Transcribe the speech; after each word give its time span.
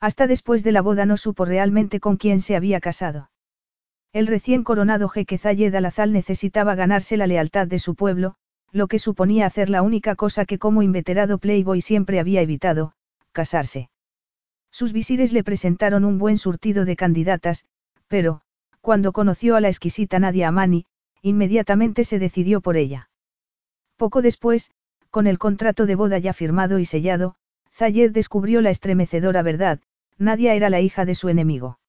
Hasta 0.00 0.26
después 0.26 0.62
de 0.64 0.72
la 0.72 0.82
boda 0.82 1.06
no 1.06 1.16
supo 1.16 1.44
realmente 1.44 2.00
con 2.00 2.16
quién 2.16 2.40
se 2.40 2.56
había 2.56 2.80
casado. 2.80 3.30
El 4.12 4.26
recién 4.26 4.62
coronado 4.62 5.08
jeque 5.08 5.38
Zayed 5.38 5.74
necesitaba 6.08 6.74
ganarse 6.74 7.16
la 7.16 7.26
lealtad 7.26 7.66
de 7.66 7.78
su 7.78 7.94
pueblo, 7.94 8.36
lo 8.70 8.86
que 8.86 8.98
suponía 8.98 9.46
hacer 9.46 9.70
la 9.70 9.82
única 9.82 10.14
cosa 10.14 10.44
que 10.44 10.58
como 10.58 10.82
inveterado 10.82 11.38
playboy 11.38 11.80
siempre 11.80 12.20
había 12.20 12.40
evitado, 12.40 12.92
casarse. 13.32 13.90
Sus 14.70 14.92
visires 14.92 15.32
le 15.32 15.44
presentaron 15.44 16.04
un 16.04 16.18
buen 16.18 16.38
surtido 16.38 16.84
de 16.84 16.96
candidatas, 16.96 17.66
pero, 18.08 18.40
cuando 18.80 19.12
conoció 19.12 19.56
a 19.56 19.60
la 19.60 19.68
exquisita 19.68 20.18
Nadia 20.18 20.48
Amani, 20.48 20.86
inmediatamente 21.22 22.04
se 22.04 22.18
decidió 22.18 22.60
por 22.60 22.76
ella. 22.76 23.08
Poco 23.96 24.22
después, 24.22 24.70
con 25.10 25.26
el 25.26 25.38
contrato 25.38 25.86
de 25.86 25.94
boda 25.94 26.18
ya 26.18 26.32
firmado 26.32 26.80
y 26.80 26.84
sellado, 26.84 27.36
Zayed 27.76 28.12
descubrió 28.12 28.60
la 28.60 28.70
estremecedora 28.70 29.42
verdad, 29.42 29.80
Nadia 30.16 30.54
era 30.54 30.70
la 30.70 30.80
hija 30.80 31.04
de 31.04 31.16
su 31.16 31.28
enemigo. 31.28 31.80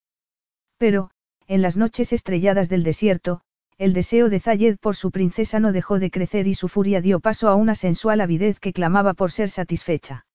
Pero, 0.78 1.10
en 1.46 1.62
las 1.62 1.76
noches 1.76 2.12
estrelladas 2.12 2.68
del 2.68 2.82
desierto, 2.82 3.40
el 3.78 3.92
deseo 3.92 4.28
de 4.28 4.40
Zayed 4.40 4.78
por 4.78 4.96
su 4.96 5.12
princesa 5.12 5.60
no 5.60 5.70
dejó 5.70 6.00
de 6.00 6.10
crecer 6.10 6.48
y 6.48 6.54
su 6.54 6.68
furia 6.68 7.00
dio 7.00 7.20
paso 7.20 7.48
a 7.48 7.54
una 7.54 7.74
sensual 7.74 8.20
avidez 8.20 8.58
que 8.58 8.72
clamaba 8.72 9.14
por 9.14 9.30
ser 9.30 9.48
satisfecha. 9.48 10.26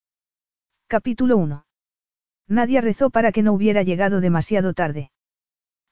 Capítulo 0.86 1.36
1. 1.36 1.66
Nadia 2.48 2.80
rezó 2.80 3.10
para 3.10 3.30
que 3.30 3.42
no 3.42 3.52
hubiera 3.52 3.82
llegado 3.82 4.20
demasiado 4.20 4.72
tarde. 4.72 5.10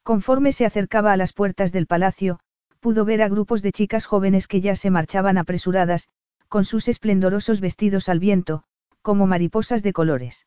Conforme 0.02 0.52
se 0.52 0.64
acercaba 0.64 1.12
a 1.12 1.16
las 1.16 1.34
puertas 1.34 1.70
del 1.70 1.86
palacio, 1.86 2.40
pudo 2.80 3.04
ver 3.04 3.20
a 3.20 3.28
grupos 3.28 3.60
de 3.60 3.72
chicas 3.72 4.06
jóvenes 4.06 4.48
que 4.48 4.62
ya 4.62 4.74
se 4.74 4.90
marchaban 4.90 5.36
apresuradas, 5.36 6.08
con 6.48 6.64
sus 6.64 6.88
esplendorosos 6.88 7.60
vestidos 7.60 8.08
al 8.08 8.20
viento, 8.20 8.64
como 9.02 9.26
mariposas 9.26 9.82
de 9.82 9.92
colores. 9.92 10.46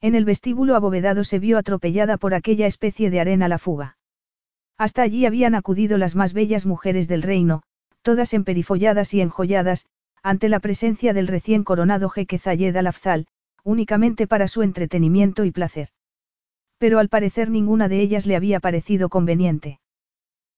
En 0.00 0.14
el 0.14 0.24
vestíbulo 0.24 0.74
abovedado 0.74 1.24
se 1.24 1.38
vio 1.38 1.58
atropellada 1.58 2.16
por 2.16 2.34
aquella 2.34 2.66
especie 2.66 3.10
de 3.10 3.20
arena 3.20 3.48
la 3.48 3.58
fuga. 3.58 3.96
Hasta 4.76 5.02
allí 5.02 5.26
habían 5.26 5.54
acudido 5.54 5.96
las 5.98 6.16
más 6.16 6.32
bellas 6.32 6.66
mujeres 6.66 7.06
del 7.06 7.22
reino, 7.22 7.62
todas 8.02 8.34
emperifolladas 8.34 9.14
y 9.14 9.20
enjolladas, 9.20 9.86
ante 10.22 10.48
la 10.48 10.60
presencia 10.60 11.12
del 11.12 11.28
recién 11.28 11.64
coronado 11.64 12.08
jeque 12.08 12.38
Zayed 12.38 12.76
al-Afzal, 12.76 13.26
únicamente 13.64 14.26
para 14.26 14.48
su 14.48 14.62
entretenimiento 14.62 15.44
y 15.44 15.52
placer. 15.52 15.88
Pero 16.78 16.98
al 16.98 17.08
parecer 17.08 17.50
ninguna 17.50 17.88
de 17.88 18.00
ellas 18.00 18.26
le 18.26 18.34
había 18.34 18.58
parecido 18.58 19.08
conveniente. 19.08 19.78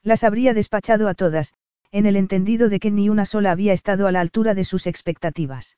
Las 0.02 0.24
habría 0.24 0.54
despachado 0.54 1.08
a 1.08 1.14
todas, 1.14 1.54
en 1.90 2.06
el 2.06 2.16
entendido 2.16 2.68
de 2.68 2.80
que 2.80 2.90
ni 2.90 3.08
una 3.08 3.26
sola 3.26 3.52
había 3.52 3.72
estado 3.72 4.06
a 4.06 4.12
la 4.12 4.20
altura 4.20 4.54
de 4.54 4.64
sus 4.64 4.86
expectativas. 4.86 5.76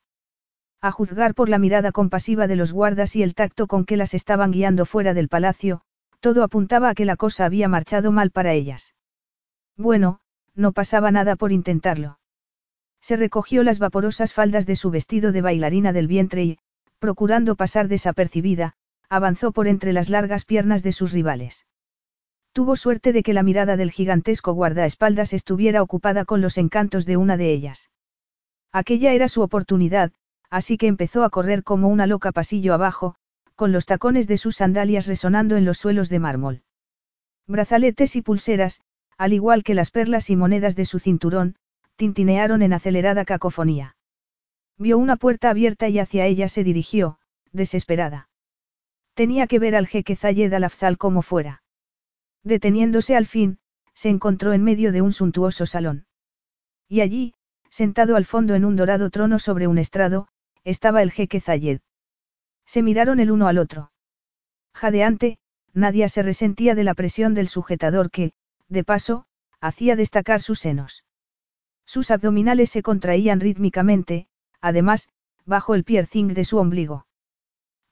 A 0.80 0.92
juzgar 0.92 1.34
por 1.34 1.48
la 1.48 1.58
mirada 1.58 1.92
compasiva 1.92 2.46
de 2.46 2.56
los 2.56 2.72
guardas 2.72 3.16
y 3.16 3.22
el 3.22 3.34
tacto 3.34 3.66
con 3.66 3.84
que 3.84 3.96
las 3.96 4.14
estaban 4.14 4.52
guiando 4.52 4.84
fuera 4.84 5.14
del 5.14 5.28
palacio, 5.28 5.80
todo 6.20 6.42
apuntaba 6.42 6.91
a 6.91 6.94
que 6.94 7.05
la 7.05 7.16
cosa 7.16 7.44
había 7.44 7.68
marchado 7.68 8.12
mal 8.12 8.30
para 8.30 8.52
ellas. 8.52 8.94
Bueno, 9.77 10.20
no 10.55 10.72
pasaba 10.72 11.10
nada 11.10 11.36
por 11.36 11.52
intentarlo. 11.52 12.18
Se 13.01 13.17
recogió 13.17 13.62
las 13.62 13.78
vaporosas 13.78 14.33
faldas 14.33 14.67
de 14.67 14.77
su 14.77 14.90
vestido 14.90 15.33
de 15.33 15.42
bailarina 15.42 15.92
del 15.92 16.08
vientre 16.08 16.45
y, 16.45 16.58
procurando 16.98 17.55
pasar 17.55 17.89
desapercibida, 17.89 18.74
avanzó 19.08 19.52
por 19.52 19.68
entre 19.68 19.92
las 19.92 20.08
largas 20.08 20.45
piernas 20.45 20.83
de 20.83 20.92
sus 20.92 21.12
rivales. 21.12 21.67
Tuvo 22.52 22.74
suerte 22.74 23.12
de 23.12 23.22
que 23.22 23.34
la 23.34 23.42
mirada 23.42 23.77
del 23.77 23.90
gigantesco 23.90 24.52
guardaespaldas 24.55 25.33
estuviera 25.33 25.83
ocupada 25.83 26.24
con 26.24 26.40
los 26.40 26.58
encantos 26.58 27.05
de 27.05 27.17
una 27.17 27.36
de 27.36 27.52
ellas. 27.52 27.90
Aquella 28.72 29.12
era 29.12 29.28
su 29.28 29.42
oportunidad, 29.42 30.12
así 30.51 30.79
que 30.79 30.86
empezó 30.86 31.24
a 31.24 31.30
correr 31.30 31.62
como 31.62 31.89
una 31.89 32.07
loca 32.07 32.33
pasillo 32.33 32.74
abajo, 32.74 33.17
con 33.55 33.73
los 33.73 33.86
tacones 33.86 34.29
de 34.29 34.36
sus 34.36 34.57
sandalias 34.57 35.07
resonando 35.07 35.57
en 35.57 35.64
los 35.64 35.79
suelos 35.79 36.08
de 36.08 36.18
mármol. 36.18 36.62
Brazaletes 37.46 38.17
y 38.17 38.23
pulseras, 38.23 38.80
al 39.17 39.33
igual 39.33 39.62
que 39.62 39.74
las 39.74 39.90
perlas 39.90 40.30
y 40.30 40.36
monedas 40.36 40.77
de 40.77 40.84
su 40.84 40.98
cinturón, 40.98 41.57
tintinearon 41.96 42.62
en 42.62 42.73
acelerada 42.73 43.24
cacofonía. 43.24 43.96
Vio 44.79 44.98
una 44.98 45.17
puerta 45.17 45.48
abierta 45.48 45.89
y 45.89 45.98
hacia 45.98 46.27
ella 46.27 46.48
se 46.48 46.63
dirigió, 46.64 47.18
desesperada. 47.52 48.28
Tenía 49.14 49.46
que 49.46 49.58
ver 49.58 49.74
al 49.74 49.86
jeque 49.86 50.17
Zayed 50.17 50.52
al-Afzal 50.52 50.98
como 50.98 51.23
fuera. 51.23 51.63
Deteniéndose 52.45 53.17
al 53.17 53.24
fin, 53.27 53.58
se 53.95 54.11
encontró 54.11 54.52
en 54.52 54.63
medio 54.63 54.92
de 54.92 55.01
un 55.01 55.13
suntuoso 55.13 55.64
salón. 55.64 56.05
Y 56.86 57.01
allí, 57.01 57.33
sentado 57.70 58.17
al 58.17 58.27
fondo 58.27 58.55
en 58.55 58.67
un 58.67 58.77
dorado 58.77 59.08
trono 59.08 59.39
sobre 59.39 59.67
un 59.67 59.78
estrado, 59.78 60.28
estaba 60.66 61.00
el 61.00 61.12
jeque 61.12 61.40
Zayed. 61.40 61.78
Se 62.66 62.82
miraron 62.82 63.20
el 63.20 63.30
uno 63.30 63.46
al 63.46 63.58
otro. 63.58 63.92
Jadeante, 64.74 65.38
Nadia 65.72 66.08
se 66.08 66.22
resentía 66.22 66.74
de 66.74 66.82
la 66.82 66.94
presión 66.94 67.34
del 67.34 67.46
sujetador 67.46 68.10
que, 68.10 68.32
de 68.68 68.82
paso, 68.82 69.27
hacía 69.60 69.94
destacar 69.94 70.42
sus 70.42 70.58
senos. 70.58 71.04
Sus 71.84 72.10
abdominales 72.10 72.70
se 72.70 72.82
contraían 72.82 73.38
rítmicamente, 73.38 74.27
además, 74.60 75.08
bajo 75.44 75.77
el 75.77 75.84
piercing 75.84 76.34
de 76.34 76.44
su 76.44 76.58
ombligo. 76.58 77.06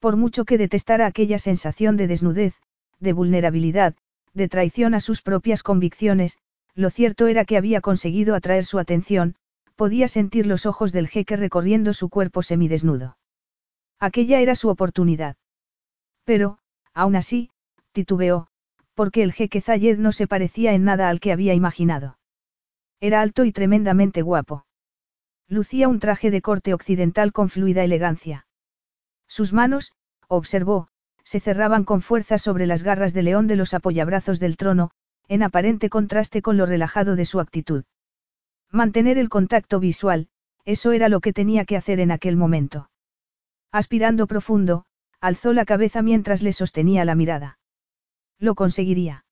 Por 0.01 0.17
mucho 0.17 0.45
que 0.45 0.59
detestara 0.59 1.07
aquella 1.07 1.39
sensación 1.39 1.97
de 1.97 2.09
desnudez, 2.09 2.55
de 2.99 3.13
vulnerabilidad, 3.13 3.95
de 4.33 4.49
traición 4.49 4.95
a 4.95 5.01
sus 5.01 5.23
propias 5.23 5.63
convicciones, 5.63 6.39
lo 6.75 6.91
cierto 6.91 7.29
era 7.29 7.45
que 7.45 7.57
había 7.57 7.81
conseguido 7.81 8.35
atraer 8.35 8.65
su 8.65 8.81
atención, 8.81 9.37
podía 9.77 10.09
sentir 10.09 10.47
los 10.47 10.67
ojos 10.67 10.93
del 10.93 11.09
jeque 11.09 11.37
recorriendo 11.37 11.93
su 11.95 12.09
cuerpo 12.09 12.43
semidesnudo. 12.43 13.17
Aquella 13.99 14.41
era 14.41 14.55
su 14.55 14.69
oportunidad. 14.69 15.37
Pero, 16.25 16.59
aún 16.93 17.17
así, 17.17 17.51
titubeó, 17.93 18.49
porque 18.95 19.23
el 19.23 19.33
jeque 19.33 19.61
Zayed 19.61 19.99
no 19.99 20.13
se 20.13 20.27
parecía 20.27 20.73
en 20.73 20.85
nada 20.85 21.09
al 21.09 21.21
que 21.21 21.33
había 21.33 21.55
imaginado. 21.55 22.19
Era 23.01 23.21
alto 23.21 23.45
y 23.45 23.53
tremendamente 23.53 24.23
guapo. 24.23 24.67
Lucía 25.49 25.89
un 25.89 26.01
traje 26.01 26.31
de 26.31 26.41
corte 26.41 26.73
occidental 26.73 27.33
con 27.33 27.51
fluida 27.51 27.85
elegancia. 27.85 28.47
Sus 29.27 29.53
manos, 29.53 29.93
observó, 30.29 30.89
se 31.23 31.41
cerraban 31.41 31.85
con 31.85 32.03
fuerza 32.03 32.39
sobre 32.39 32.67
las 32.67 32.83
garras 32.83 33.13
de 33.15 33.23
león 33.23 33.47
de 33.47 33.57
los 33.57 33.75
apoyabrazos 33.75 34.41
del 34.41 34.57
trono, 34.57 34.91
en 35.29 35.43
aparente 35.43 35.91
contraste 35.91 36.43
con 36.43 36.57
lo 36.57 36.67
relajado 36.67 37.17
de 37.17 37.25
su 37.25 37.41
actitud. 37.41 37.85
Mantener 38.75 39.19
el 39.19 39.29
contacto 39.29 39.79
visual, 39.79 40.27
eso 40.65 40.91
era 40.91 41.09
lo 41.09 41.21
que 41.21 41.33
tenía 41.33 41.65
que 41.65 41.77
hacer 41.77 42.01
en 42.01 42.11
aquel 42.11 42.37
momento. 42.37 42.91
Aspirando 43.71 44.27
profundo, 44.27 44.85
alzó 45.21 45.53
la 45.53 45.65
cabeza 45.65 46.03
mientras 46.03 46.43
le 46.43 46.53
sostenía 46.53 47.05
la 47.05 47.15
mirada. 47.15 47.61
Lo 48.41 48.57
conseguiría. 48.57 49.27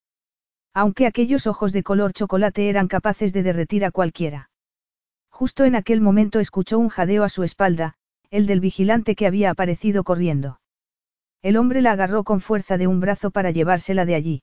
Aunque 0.73 1.09
aquellos 1.09 1.49
ojos 1.49 1.73
de 1.73 1.83
color 1.83 2.13
chocolate 2.13 2.69
eran 2.69 2.87
capaces 2.87 3.33
de 3.33 3.43
derretir 3.43 3.85
a 3.85 3.91
cualquiera. 3.91 4.49
Justo 5.29 5.65
en 5.65 5.75
aquel 5.75 6.01
momento 6.01 6.39
escuchó 6.39 6.79
un 6.79 6.89
jadeo 6.89 7.25
a 7.25 7.29
su 7.29 7.43
espalda, 7.43 7.95
el 8.31 8.47
del 8.47 8.61
vigilante 8.61 9.17
que 9.17 9.27
había 9.27 9.51
aparecido 9.51 10.05
corriendo. 10.05 10.61
El 11.43 11.57
hombre 11.57 11.83
la 11.83 11.91
agarró 11.91 12.23
con 12.23 12.41
fuerza 12.41 12.79
de 12.79 12.87
un 12.87 13.01
brazo 13.01 13.33
para 13.33 13.51
llevársela 13.51 14.05
de 14.05 14.15
allí. 14.15 14.43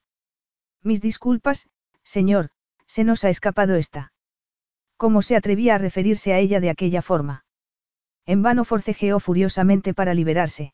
Mis 0.83 0.99
disculpas, 0.99 1.69
señor, 2.03 2.49
se 2.85 3.05
nos 3.05 3.23
ha 3.23 3.29
escapado 3.29 3.75
esta. 3.75 4.11
¿Cómo 4.99 5.21
se 5.21 5.37
atrevía 5.37 5.75
a 5.75 5.77
referirse 5.77 6.33
a 6.33 6.39
ella 6.39 6.59
de 6.59 6.69
aquella 6.69 7.01
forma? 7.01 7.45
En 8.25 8.41
vano 8.41 8.65
forcejeó 8.65 9.21
furiosamente 9.21 9.93
para 9.93 10.13
liberarse. 10.13 10.73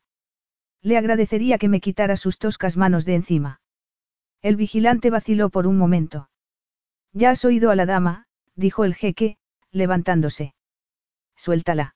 Le 0.82 0.98
agradecería 0.98 1.58
que 1.58 1.68
me 1.68 1.80
quitara 1.80 2.16
sus 2.16 2.36
toscas 2.36 2.76
manos 2.76 3.04
de 3.04 3.14
encima. 3.14 3.60
El 4.42 4.56
vigilante 4.56 5.10
vaciló 5.10 5.48
por 5.48 5.68
un 5.68 5.78
momento. 5.78 6.28
Ya 7.12 7.30
has 7.30 7.44
oído 7.44 7.70
a 7.70 7.76
la 7.76 7.86
dama, 7.86 8.26
dijo 8.56 8.84
el 8.84 8.96
jeque, 8.96 9.36
levantándose. 9.70 10.54
Suéltala. 11.36 11.94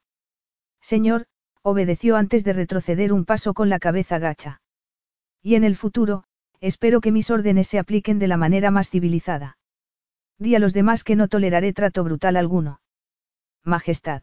Señor, 0.81 1.27
obedeció 1.63 2.15
antes 2.17 2.45
de 2.45 2.53
retroceder 2.53 3.13
un 3.13 3.25
paso 3.25 3.55
con 3.55 3.69
la 3.69 3.81
cabeza 3.81 4.21
gacha. 4.21 4.63
Y 5.43 5.57
en 5.57 5.65
el 5.65 5.75
futuro, 5.75 6.23
espero 6.61 7.01
que 7.01 7.11
mis 7.11 7.29
órdenes 7.29 7.67
se 7.67 7.81
apliquen 7.81 8.21
de 8.21 8.29
la 8.29 8.37
manera 8.37 8.71
más 8.71 8.89
civilizada. 8.89 9.57
Di 10.41 10.55
a 10.55 10.59
los 10.59 10.73
demás 10.73 11.05
que 11.05 11.17
no 11.17 11.29
toleraré 11.29 11.75
trato 11.75 12.03
brutal 12.03 12.37
alguno. 12.37 12.81
Majestad. 13.63 14.23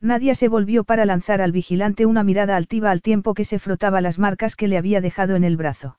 Nadia 0.00 0.36
se 0.36 0.48
volvió 0.48 0.84
para 0.84 1.06
lanzar 1.06 1.40
al 1.40 1.50
vigilante 1.50 2.06
una 2.06 2.22
mirada 2.22 2.56
altiva 2.56 2.92
al 2.92 3.02
tiempo 3.02 3.34
que 3.34 3.44
se 3.44 3.58
frotaba 3.58 4.00
las 4.00 4.20
marcas 4.20 4.54
que 4.54 4.68
le 4.68 4.78
había 4.78 5.00
dejado 5.00 5.34
en 5.34 5.42
el 5.42 5.56
brazo. 5.56 5.98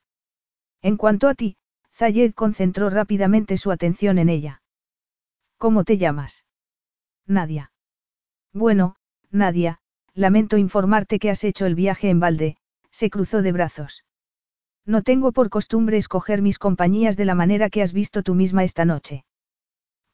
En 0.82 0.96
cuanto 0.96 1.28
a 1.28 1.36
ti, 1.36 1.58
Zayed 1.92 2.34
concentró 2.34 2.90
rápidamente 2.90 3.58
su 3.58 3.72
atención 3.72 4.20
en 4.20 4.30
ella. 4.30 4.62
¿Cómo 5.58 5.84
te 5.84 5.98
llamas? 5.98 6.46
Nadia. 7.28 7.72
Bueno, 8.54 8.96
Nadia, 9.32 9.80
lamento 10.14 10.56
informarte 10.58 11.20
que 11.20 11.30
has 11.30 11.44
hecho 11.44 11.66
el 11.66 11.76
viaje 11.76 12.10
en 12.10 12.22
balde, 12.22 12.58
se 12.90 13.10
cruzó 13.10 13.42
de 13.42 13.52
brazos. 13.52 14.06
No 14.86 15.02
tengo 15.02 15.32
por 15.32 15.50
costumbre 15.50 15.98
escoger 15.98 16.42
mis 16.42 16.60
compañías 16.60 17.18
de 17.18 17.26
la 17.26 17.36
manera 17.36 17.70
que 17.70 17.82
has 17.82 17.94
visto 17.94 18.22
tú 18.22 18.36
misma 18.36 18.64
esta 18.64 18.86
noche. 18.86 19.26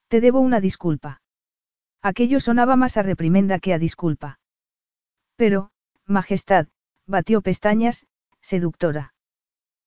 Te 0.08 0.22
debo 0.22 0.40
una 0.40 0.62
disculpa. 0.62 1.22
Aquello 2.02 2.40
sonaba 2.40 2.76
más 2.76 2.98
a 2.98 3.04
reprimenda 3.04 3.60
que 3.60 3.74
a 3.74 3.80
disculpa. 3.80 4.40
Pero, 5.36 5.72
Majestad, 6.06 6.68
batió 7.06 7.42
pestañas, 7.42 8.08
seductora. 8.42 9.14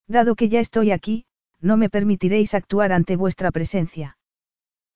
Dado 0.07 0.35
que 0.35 0.49
ya 0.49 0.61
estoy 0.61 0.91
aquí, 0.91 1.25
no 1.61 1.77
me 1.77 1.89
permitiréis 1.89 2.55
actuar 2.55 2.93
ante 2.93 3.17
vuestra 3.17 3.51
presencia. 3.51 4.19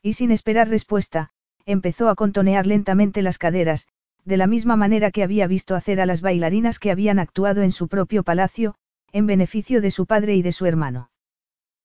Y 0.03 0.13
sin 0.13 0.31
esperar 0.31 0.69
respuesta, 0.69 1.31
empezó 1.65 2.09
a 2.09 2.15
contonear 2.15 2.67
lentamente 2.67 3.23
las 3.23 3.39
caderas, 3.39 3.89
de 4.25 4.37
la 4.37 4.47
misma 4.47 4.77
manera 4.77 5.11
que 5.11 5.23
había 5.23 5.47
visto 5.47 5.75
hacer 5.75 6.01
a 6.01 6.07
las 6.07 6.21
bailarinas 6.21 6.79
que 6.79 6.91
habían 6.91 7.19
actuado 7.19 7.63
en 7.63 7.73
su 7.73 7.89
propio 7.89 8.23
palacio, 8.23 8.75
en 9.13 9.27
beneficio 9.27 9.81
de 9.81 9.91
su 9.91 10.07
padre 10.07 10.35
y 10.37 10.43
de 10.43 10.53
su 10.53 10.67
hermano. 10.67 11.11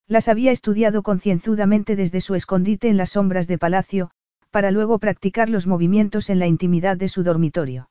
Las 0.08 0.28
había 0.28 0.52
estudiado 0.52 1.04
concienzudamente 1.04 1.96
desde 1.96 2.22
su 2.22 2.36
escondite 2.36 2.90
en 2.90 2.98
las 2.98 3.12
sombras 3.12 3.48
de 3.48 3.58
palacio, 3.58 4.12
para 4.52 4.72
luego 4.72 5.00
practicar 5.00 5.50
los 5.50 5.66
movimientos 5.66 6.30
en 6.30 6.40
la 6.40 6.48
intimidad 6.48 6.98
de 6.98 7.10
su 7.10 7.24
dormitorio. 7.24 7.90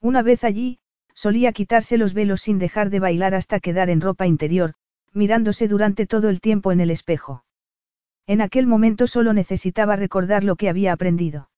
Una 0.00 0.22
vez 0.22 0.44
allí, 0.44 0.78
solía 1.14 1.52
quitarse 1.52 1.96
los 1.96 2.14
velos 2.14 2.42
sin 2.42 2.58
dejar 2.58 2.90
de 2.90 3.00
bailar 3.00 3.34
hasta 3.34 3.60
quedar 3.60 3.90
en 3.90 4.00
ropa 4.00 4.26
interior, 4.26 4.74
mirándose 5.12 5.68
durante 5.68 6.06
todo 6.06 6.28
el 6.28 6.40
tiempo 6.40 6.72
en 6.72 6.80
el 6.80 6.90
espejo. 6.90 7.44
En 8.26 8.40
aquel 8.40 8.66
momento 8.66 9.06
solo 9.06 9.32
necesitaba 9.32 9.96
recordar 9.96 10.44
lo 10.44 10.56
que 10.56 10.68
había 10.68 10.92
aprendido. 10.92 11.50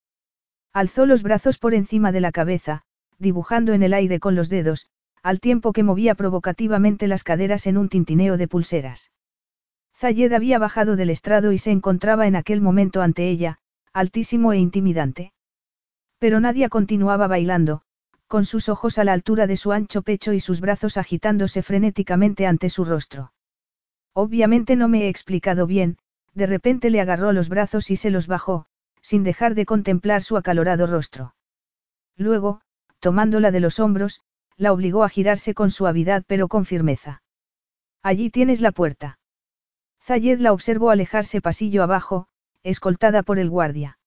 Alzó 0.72 1.06
los 1.06 1.22
brazos 1.22 1.58
por 1.58 1.74
encima 1.74 2.10
de 2.10 2.20
la 2.20 2.32
cabeza, 2.32 2.82
dibujando 3.18 3.74
en 3.74 3.82
el 3.82 3.94
aire 3.94 4.18
con 4.18 4.34
los 4.34 4.48
dedos, 4.48 4.88
al 5.24 5.40
tiempo 5.40 5.72
que 5.72 5.82
movía 5.82 6.14
provocativamente 6.14 7.08
las 7.08 7.24
caderas 7.24 7.66
en 7.66 7.78
un 7.78 7.88
tintineo 7.88 8.36
de 8.36 8.46
pulseras. 8.46 9.10
Zayed 9.96 10.30
había 10.34 10.58
bajado 10.58 10.96
del 10.96 11.08
estrado 11.08 11.50
y 11.52 11.56
se 11.56 11.70
encontraba 11.70 12.26
en 12.26 12.36
aquel 12.36 12.60
momento 12.60 13.00
ante 13.00 13.30
ella, 13.30 13.56
altísimo 13.94 14.52
e 14.52 14.58
intimidante. 14.58 15.32
Pero 16.18 16.40
Nadia 16.40 16.68
continuaba 16.68 17.26
bailando, 17.26 17.80
con 18.26 18.44
sus 18.44 18.68
ojos 18.68 18.98
a 18.98 19.04
la 19.04 19.14
altura 19.14 19.46
de 19.46 19.56
su 19.56 19.72
ancho 19.72 20.02
pecho 20.02 20.34
y 20.34 20.40
sus 20.40 20.60
brazos 20.60 20.98
agitándose 20.98 21.62
frenéticamente 21.62 22.46
ante 22.46 22.68
su 22.68 22.84
rostro. 22.84 23.32
Obviamente 24.12 24.76
no 24.76 24.88
me 24.88 25.04
he 25.04 25.08
explicado 25.08 25.66
bien, 25.66 25.96
de 26.34 26.44
repente 26.44 26.90
le 26.90 27.00
agarró 27.00 27.32
los 27.32 27.48
brazos 27.48 27.90
y 27.90 27.96
se 27.96 28.10
los 28.10 28.26
bajó, 28.26 28.66
sin 29.00 29.24
dejar 29.24 29.54
de 29.54 29.64
contemplar 29.64 30.22
su 30.22 30.36
acalorado 30.36 30.86
rostro. 30.86 31.34
Luego, 32.14 32.60
tomándola 33.00 33.50
de 33.50 33.60
los 33.60 33.80
hombros, 33.80 34.20
la 34.56 34.72
obligó 34.72 35.04
a 35.04 35.08
girarse 35.08 35.54
con 35.54 35.70
suavidad 35.70 36.24
pero 36.26 36.48
con 36.48 36.64
firmeza. 36.64 37.22
Allí 38.02 38.30
tienes 38.30 38.60
la 38.60 38.72
puerta. 38.72 39.18
Zayed 40.02 40.38
la 40.38 40.52
observó 40.52 40.90
alejarse 40.90 41.40
pasillo 41.40 41.82
abajo, 41.82 42.26
escoltada 42.62 43.22
por 43.22 43.38
el 43.38 43.50
guardia. 43.50 43.98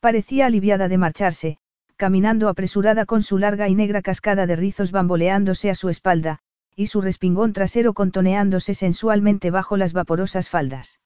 Parecía 0.00 0.46
aliviada 0.46 0.88
de 0.88 0.98
marcharse, 0.98 1.58
caminando 1.96 2.48
apresurada 2.48 3.04
con 3.04 3.22
su 3.22 3.36
larga 3.36 3.68
y 3.68 3.74
negra 3.74 4.00
cascada 4.00 4.46
de 4.46 4.56
rizos 4.56 4.92
bamboleándose 4.92 5.68
a 5.68 5.74
su 5.74 5.90
espalda, 5.90 6.38
y 6.74 6.86
su 6.86 7.02
respingón 7.02 7.52
trasero 7.52 7.92
contoneándose 7.92 8.74
sensualmente 8.74 9.50
bajo 9.50 9.76
las 9.76 9.92
vaporosas 9.92 10.48
faldas. 10.48 10.98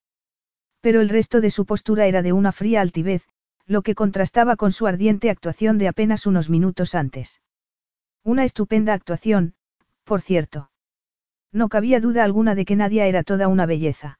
Pero 0.80 1.00
el 1.00 1.08
resto 1.08 1.40
de 1.40 1.50
su 1.50 1.66
postura 1.66 2.06
era 2.06 2.22
de 2.22 2.32
una 2.32 2.52
fría 2.52 2.80
altivez, 2.80 3.24
lo 3.66 3.82
que 3.82 3.96
contrastaba 3.96 4.54
con 4.54 4.70
su 4.70 4.86
ardiente 4.86 5.30
actuación 5.30 5.78
de 5.78 5.88
apenas 5.88 6.26
unos 6.26 6.48
minutos 6.48 6.94
antes. 6.94 7.40
Una 8.24 8.44
estupenda 8.44 8.94
actuación, 8.94 9.52
por 10.02 10.22
cierto. 10.22 10.70
No 11.52 11.68
cabía 11.68 12.00
duda 12.00 12.24
alguna 12.24 12.54
de 12.54 12.64
que 12.64 12.74
Nadia 12.74 13.06
era 13.06 13.22
toda 13.22 13.48
una 13.48 13.66
belleza. 13.66 14.18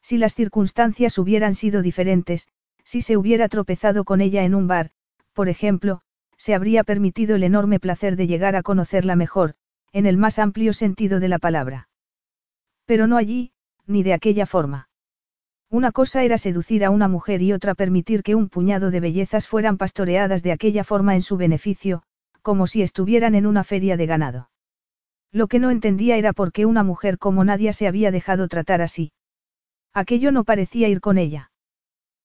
Si 0.00 0.16
las 0.16 0.36
circunstancias 0.36 1.18
hubieran 1.18 1.54
sido 1.54 1.82
diferentes, 1.82 2.46
si 2.84 3.00
se 3.00 3.16
hubiera 3.16 3.48
tropezado 3.48 4.04
con 4.04 4.20
ella 4.20 4.44
en 4.44 4.54
un 4.54 4.68
bar, 4.68 4.92
por 5.32 5.48
ejemplo, 5.48 6.02
se 6.38 6.54
habría 6.54 6.84
permitido 6.84 7.34
el 7.34 7.42
enorme 7.42 7.80
placer 7.80 8.14
de 8.14 8.28
llegar 8.28 8.54
a 8.54 8.62
conocerla 8.62 9.16
mejor, 9.16 9.54
en 9.92 10.06
el 10.06 10.16
más 10.16 10.38
amplio 10.38 10.72
sentido 10.72 11.18
de 11.18 11.28
la 11.28 11.40
palabra. 11.40 11.88
Pero 12.84 13.08
no 13.08 13.16
allí, 13.16 13.50
ni 13.86 14.04
de 14.04 14.12
aquella 14.12 14.46
forma. 14.46 14.88
Una 15.68 15.90
cosa 15.90 16.22
era 16.22 16.38
seducir 16.38 16.84
a 16.84 16.90
una 16.90 17.08
mujer 17.08 17.42
y 17.42 17.52
otra 17.52 17.74
permitir 17.74 18.22
que 18.22 18.36
un 18.36 18.48
puñado 18.48 18.92
de 18.92 19.00
bellezas 19.00 19.48
fueran 19.48 19.78
pastoreadas 19.78 20.44
de 20.44 20.52
aquella 20.52 20.84
forma 20.84 21.16
en 21.16 21.22
su 21.22 21.36
beneficio, 21.36 22.04
como 22.46 22.68
si 22.68 22.80
estuvieran 22.80 23.34
en 23.34 23.44
una 23.44 23.64
feria 23.64 23.96
de 23.96 24.06
ganado. 24.06 24.50
Lo 25.32 25.48
que 25.48 25.58
no 25.58 25.70
entendía 25.70 26.16
era 26.16 26.32
por 26.32 26.52
qué 26.52 26.64
una 26.64 26.84
mujer 26.84 27.18
como 27.18 27.42
Nadia 27.42 27.72
se 27.72 27.88
había 27.88 28.12
dejado 28.12 28.46
tratar 28.46 28.82
así. 28.82 29.10
Aquello 29.92 30.30
no 30.30 30.44
parecía 30.44 30.86
ir 30.86 31.00
con 31.00 31.18
ella. 31.18 31.50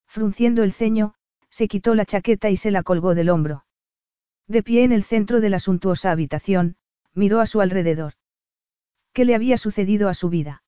Frunciendo 0.06 0.62
el 0.62 0.74
ceño, 0.74 1.16
se 1.50 1.68
quitó 1.68 1.96
la 1.96 2.06
chaqueta 2.06 2.52
y 2.52 2.58
se 2.58 2.70
la 2.70 2.84
colgó 2.84 3.16
del 3.16 3.32
hombro. 3.32 3.66
De 4.48 4.62
pie 4.62 4.84
en 4.84 4.92
el 4.92 5.02
centro 5.02 5.42
de 5.42 5.50
la 5.50 5.58
suntuosa 5.58 6.12
habitación, 6.12 6.76
miró 7.16 7.40
a 7.40 7.48
su 7.48 7.60
alrededor. 7.60 8.14
¿Qué 9.14 9.26
le 9.26 9.34
había 9.34 9.58
sucedido 9.58 10.08
a 10.08 10.14
su 10.14 10.30
vida? 10.30 10.62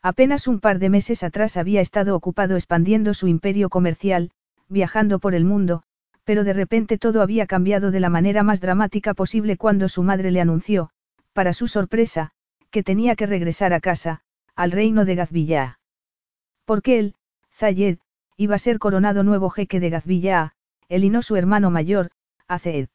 Apenas 0.00 0.48
un 0.48 0.58
par 0.58 0.78
de 0.78 0.88
meses 0.88 1.22
atrás 1.22 1.58
había 1.58 1.82
estado 1.82 2.16
ocupado 2.16 2.54
expandiendo 2.54 3.12
su 3.12 3.28
imperio 3.28 3.68
comercial, 3.68 4.30
viajando 4.70 5.18
por 5.18 5.34
el 5.34 5.44
mundo, 5.44 5.82
pero 6.24 6.44
de 6.44 6.52
repente 6.52 6.98
todo 6.98 7.22
había 7.22 7.46
cambiado 7.46 7.90
de 7.90 8.00
la 8.00 8.10
manera 8.10 8.42
más 8.42 8.60
dramática 8.60 9.14
posible 9.14 9.56
cuando 9.56 9.88
su 9.88 10.02
madre 10.02 10.30
le 10.30 10.40
anunció, 10.40 10.90
para 11.32 11.52
su 11.52 11.66
sorpresa, 11.66 12.32
que 12.70 12.82
tenía 12.82 13.16
que 13.16 13.26
regresar 13.26 13.72
a 13.72 13.80
casa, 13.80 14.22
al 14.54 14.72
reino 14.72 15.04
de 15.04 15.14
Gazvillá. 15.14 15.80
Porque 16.64 16.98
él, 16.98 17.14
Zayed, 17.52 17.98
iba 18.36 18.54
a 18.54 18.58
ser 18.58 18.78
coronado 18.78 19.22
nuevo 19.22 19.50
jeque 19.50 19.80
de 19.80 19.90
Gazvillá, 19.90 20.54
él 20.88 21.04
y 21.04 21.10
no 21.10 21.22
su 21.22 21.36
hermano 21.36 21.70
mayor, 21.70 22.10
Azed. 22.48 22.88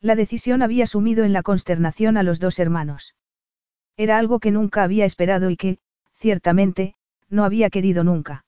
La 0.00 0.14
decisión 0.14 0.62
había 0.62 0.86
sumido 0.86 1.24
en 1.24 1.32
la 1.32 1.42
consternación 1.42 2.16
a 2.16 2.22
los 2.22 2.38
dos 2.38 2.58
hermanos. 2.58 3.14
Era 3.96 4.18
algo 4.18 4.38
que 4.38 4.52
nunca 4.52 4.84
había 4.84 5.04
esperado 5.04 5.50
y 5.50 5.56
que, 5.56 5.78
ciertamente, 6.14 6.94
no 7.28 7.44
había 7.44 7.70
querido 7.70 8.04
nunca. 8.04 8.44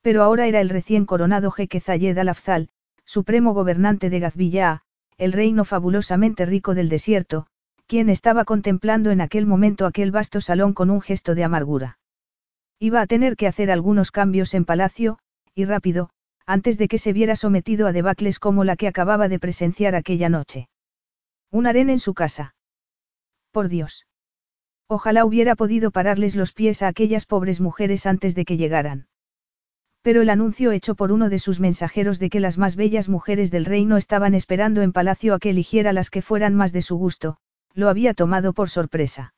Pero 0.00 0.22
ahora 0.22 0.46
era 0.46 0.60
el 0.60 0.68
recién 0.68 1.06
coronado 1.06 1.50
jeque 1.50 1.80
Zayed 1.80 2.16
al-Afzal, 2.16 2.68
supremo 3.10 3.54
gobernante 3.54 4.08
de 4.08 4.20
Gazvillá, 4.20 4.82
el 5.18 5.32
reino 5.32 5.64
fabulosamente 5.64 6.46
rico 6.46 6.76
del 6.76 6.88
desierto, 6.88 7.48
quien 7.88 8.08
estaba 8.08 8.44
contemplando 8.44 9.10
en 9.10 9.20
aquel 9.20 9.46
momento 9.46 9.84
aquel 9.84 10.12
vasto 10.12 10.40
salón 10.40 10.74
con 10.74 10.90
un 10.90 11.00
gesto 11.00 11.34
de 11.34 11.42
amargura. 11.42 11.98
Iba 12.78 13.00
a 13.00 13.08
tener 13.08 13.34
que 13.34 13.48
hacer 13.48 13.72
algunos 13.72 14.12
cambios 14.12 14.54
en 14.54 14.64
palacio, 14.64 15.18
y 15.56 15.64
rápido, 15.64 16.10
antes 16.46 16.78
de 16.78 16.86
que 16.86 16.98
se 16.98 17.12
viera 17.12 17.34
sometido 17.34 17.88
a 17.88 17.92
debacles 17.92 18.38
como 18.38 18.62
la 18.62 18.76
que 18.76 18.86
acababa 18.86 19.26
de 19.26 19.40
presenciar 19.40 19.96
aquella 19.96 20.28
noche. 20.28 20.68
Un 21.50 21.66
harén 21.66 21.90
en 21.90 21.98
su 21.98 22.14
casa. 22.14 22.54
Por 23.50 23.66
Dios. 23.66 24.06
Ojalá 24.86 25.24
hubiera 25.24 25.56
podido 25.56 25.90
pararles 25.90 26.36
los 26.36 26.52
pies 26.52 26.80
a 26.80 26.86
aquellas 26.86 27.26
pobres 27.26 27.60
mujeres 27.60 28.06
antes 28.06 28.36
de 28.36 28.44
que 28.44 28.56
llegaran. 28.56 29.08
Pero 30.02 30.22
el 30.22 30.30
anuncio 30.30 30.72
hecho 30.72 30.94
por 30.94 31.12
uno 31.12 31.28
de 31.28 31.38
sus 31.38 31.60
mensajeros 31.60 32.18
de 32.18 32.30
que 32.30 32.40
las 32.40 32.56
más 32.56 32.74
bellas 32.74 33.08
mujeres 33.08 33.50
del 33.50 33.66
reino 33.66 33.96
estaban 33.96 34.34
esperando 34.34 34.80
en 34.82 34.92
palacio 34.92 35.34
a 35.34 35.38
que 35.38 35.50
eligiera 35.50 35.92
las 35.92 36.08
que 36.08 36.22
fueran 36.22 36.54
más 36.54 36.72
de 36.72 36.82
su 36.82 36.96
gusto, 36.96 37.36
lo 37.74 37.88
había 37.88 38.14
tomado 38.14 38.52
por 38.52 38.70
sorpresa. 38.70 39.34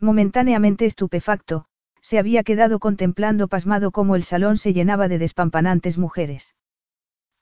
Momentáneamente 0.00 0.86
estupefacto, 0.86 1.66
se 2.00 2.18
había 2.18 2.42
quedado 2.42 2.78
contemplando 2.78 3.48
pasmado 3.48 3.90
cómo 3.90 4.16
el 4.16 4.24
salón 4.24 4.56
se 4.56 4.72
llenaba 4.72 5.08
de 5.08 5.18
despampanantes 5.18 5.98
mujeres. 5.98 6.54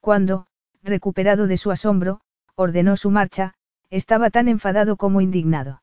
Cuando, 0.00 0.46
recuperado 0.82 1.46
de 1.46 1.56
su 1.56 1.70
asombro, 1.70 2.20
ordenó 2.54 2.96
su 2.96 3.10
marcha, 3.10 3.54
estaba 3.90 4.30
tan 4.30 4.48
enfadado 4.48 4.96
como 4.96 5.20
indignado. 5.20 5.81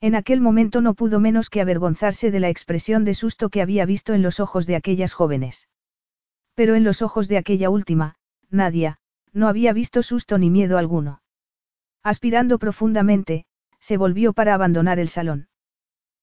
En 0.00 0.14
aquel 0.14 0.40
momento 0.40 0.80
no 0.80 0.94
pudo 0.94 1.18
menos 1.18 1.50
que 1.50 1.60
avergonzarse 1.60 2.30
de 2.30 2.40
la 2.40 2.48
expresión 2.48 3.04
de 3.04 3.14
susto 3.14 3.48
que 3.48 3.62
había 3.62 3.84
visto 3.84 4.14
en 4.14 4.22
los 4.22 4.38
ojos 4.38 4.66
de 4.66 4.76
aquellas 4.76 5.12
jóvenes. 5.12 5.68
Pero 6.54 6.76
en 6.76 6.84
los 6.84 7.02
ojos 7.02 7.26
de 7.26 7.38
aquella 7.38 7.68
última, 7.68 8.14
Nadia, 8.50 8.98
no 9.32 9.48
había 9.48 9.72
visto 9.72 10.02
susto 10.02 10.38
ni 10.38 10.50
miedo 10.50 10.78
alguno. 10.78 11.22
Aspirando 12.02 12.58
profundamente, 12.58 13.44
se 13.80 13.96
volvió 13.96 14.32
para 14.32 14.54
abandonar 14.54 14.98
el 14.98 15.08
salón. 15.08 15.48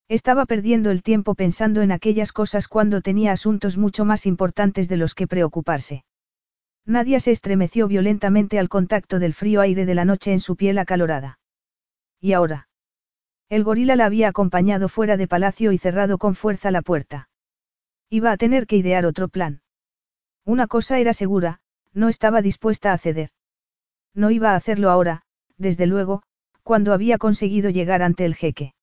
Estaba 0.07 0.45
perdiendo 0.45 0.91
el 0.91 1.03
tiempo 1.03 1.35
pensando 1.35 1.81
en 1.81 1.91
aquellas 1.91 2.31
cosas 2.31 2.67
cuando 2.67 3.01
tenía 3.01 3.31
asuntos 3.31 3.77
mucho 3.77 4.05
más 4.05 4.25
importantes 4.25 4.87
de 4.87 4.97
los 4.97 5.15
que 5.15 5.27
preocuparse. 5.27 6.05
Nadia 6.85 7.19
se 7.19 7.31
estremeció 7.31 7.87
violentamente 7.87 8.59
al 8.59 8.69
contacto 8.69 9.19
del 9.19 9.33
frío 9.33 9.61
aire 9.61 9.85
de 9.85 9.95
la 9.95 10.05
noche 10.05 10.31
en 10.31 10.39
su 10.39 10.55
piel 10.55 10.77
acalorada. 10.77 11.39
¿Y 12.21 12.33
ahora? 12.33 12.67
El 13.49 13.63
gorila 13.63 13.95
la 13.95 14.05
había 14.05 14.29
acompañado 14.29 14.89
fuera 14.89 15.17
de 15.17 15.27
palacio 15.27 15.71
y 15.71 15.77
cerrado 15.77 16.17
con 16.17 16.35
fuerza 16.35 16.71
la 16.71 16.81
puerta. 16.81 17.29
Iba 18.09 18.31
a 18.31 18.37
tener 18.37 18.65
que 18.65 18.77
idear 18.77 19.05
otro 19.05 19.27
plan. 19.27 19.61
Una 20.45 20.67
cosa 20.67 20.99
era 20.99 21.13
segura, 21.13 21.59
no 21.93 22.09
estaba 22.09 22.41
dispuesta 22.41 22.93
a 22.93 22.97
ceder. 22.97 23.29
No 24.13 24.31
iba 24.31 24.51
a 24.51 24.55
hacerlo 24.55 24.89
ahora, 24.89 25.23
desde 25.57 25.85
luego, 25.85 26.23
cuando 26.63 26.93
había 26.93 27.17
conseguido 27.17 27.69
llegar 27.69 28.01
ante 28.01 28.25
el 28.25 28.35
jeque. 28.35 28.73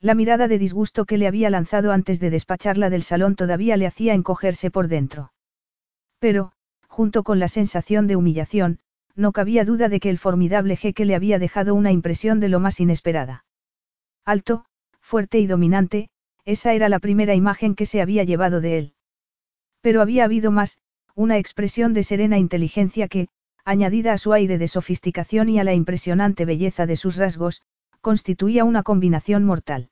La 0.00 0.14
mirada 0.14 0.48
de 0.48 0.58
disgusto 0.58 1.04
que 1.04 1.18
le 1.18 1.26
había 1.26 1.50
lanzado 1.50 1.92
antes 1.92 2.20
de 2.20 2.30
despacharla 2.30 2.88
del 2.88 3.02
salón 3.02 3.36
todavía 3.36 3.76
le 3.76 3.86
hacía 3.86 4.14
encogerse 4.14 4.70
por 4.70 4.88
dentro. 4.88 5.32
Pero, 6.18 6.52
junto 6.88 7.22
con 7.22 7.38
la 7.38 7.48
sensación 7.48 8.06
de 8.06 8.16
humillación, 8.16 8.78
no 9.14 9.32
cabía 9.32 9.64
duda 9.64 9.88
de 9.88 10.00
que 10.00 10.10
el 10.10 10.18
formidable 10.18 10.76
jeque 10.76 11.04
le 11.04 11.14
había 11.14 11.38
dejado 11.38 11.74
una 11.74 11.92
impresión 11.92 12.40
de 12.40 12.48
lo 12.48 12.60
más 12.60 12.80
inesperada. 12.80 13.44
Alto, 14.24 14.64
fuerte 15.00 15.38
y 15.38 15.46
dominante, 15.46 16.08
esa 16.44 16.72
era 16.72 16.88
la 16.88 16.98
primera 16.98 17.34
imagen 17.34 17.74
que 17.74 17.86
se 17.86 18.00
había 18.00 18.24
llevado 18.24 18.60
de 18.60 18.78
él. 18.78 18.94
Pero 19.80 20.02
había 20.02 20.24
habido 20.24 20.50
más, 20.50 20.78
una 21.14 21.38
expresión 21.38 21.94
de 21.94 22.02
serena 22.02 22.38
inteligencia 22.38 23.08
que, 23.08 23.28
añadida 23.64 24.12
a 24.12 24.18
su 24.18 24.32
aire 24.32 24.58
de 24.58 24.68
sofisticación 24.68 25.48
y 25.48 25.58
a 25.58 25.64
la 25.64 25.74
impresionante 25.74 26.44
belleza 26.44 26.86
de 26.86 26.96
sus 26.96 27.16
rasgos, 27.16 27.62
constituía 28.00 28.64
una 28.64 28.82
combinación 28.82 29.44
mortal. 29.44 29.90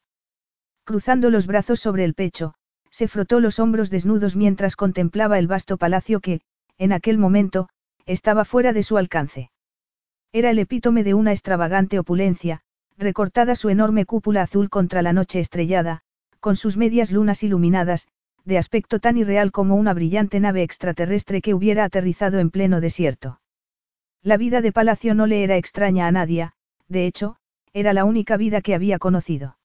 Cruzando 0.84 1.30
los 1.30 1.46
brazos 1.46 1.80
sobre 1.80 2.04
el 2.04 2.14
pecho, 2.14 2.54
se 2.90 3.08
frotó 3.08 3.40
los 3.40 3.58
hombros 3.58 3.90
desnudos 3.90 4.36
mientras 4.36 4.76
contemplaba 4.76 5.38
el 5.38 5.46
vasto 5.46 5.76
palacio 5.76 6.20
que, 6.20 6.40
en 6.78 6.92
aquel 6.92 7.18
momento, 7.18 7.68
estaba 8.06 8.44
fuera 8.44 8.72
de 8.72 8.82
su 8.82 8.96
alcance. 8.96 9.50
Era 10.32 10.50
el 10.50 10.58
epítome 10.58 11.04
de 11.04 11.14
una 11.14 11.32
extravagante 11.32 11.98
opulencia, 11.98 12.62
recortada 12.98 13.54
su 13.54 13.68
enorme 13.68 14.04
cúpula 14.04 14.42
azul 14.42 14.68
contra 14.68 15.02
la 15.02 15.12
noche 15.12 15.38
estrellada, 15.38 16.00
con 16.40 16.56
sus 16.56 16.76
medias 16.76 17.12
lunas 17.12 17.44
iluminadas, 17.44 18.08
de 18.44 18.58
aspecto 18.58 18.98
tan 18.98 19.16
irreal 19.16 19.52
como 19.52 19.76
una 19.76 19.94
brillante 19.94 20.40
nave 20.40 20.62
extraterrestre 20.62 21.40
que 21.40 21.54
hubiera 21.54 21.84
aterrizado 21.84 22.40
en 22.40 22.50
pleno 22.50 22.80
desierto. 22.80 23.40
La 24.22 24.36
vida 24.36 24.60
de 24.60 24.72
palacio 24.72 25.14
no 25.14 25.26
le 25.26 25.44
era 25.44 25.56
extraña 25.56 26.08
a 26.08 26.12
nadie, 26.12 26.50
de 26.88 27.06
hecho, 27.06 27.36
era 27.72 27.92
la 27.92 28.04
única 28.04 28.36
vida 28.36 28.62
que 28.62 28.74
había 28.74 28.98
conocido. 28.98 29.58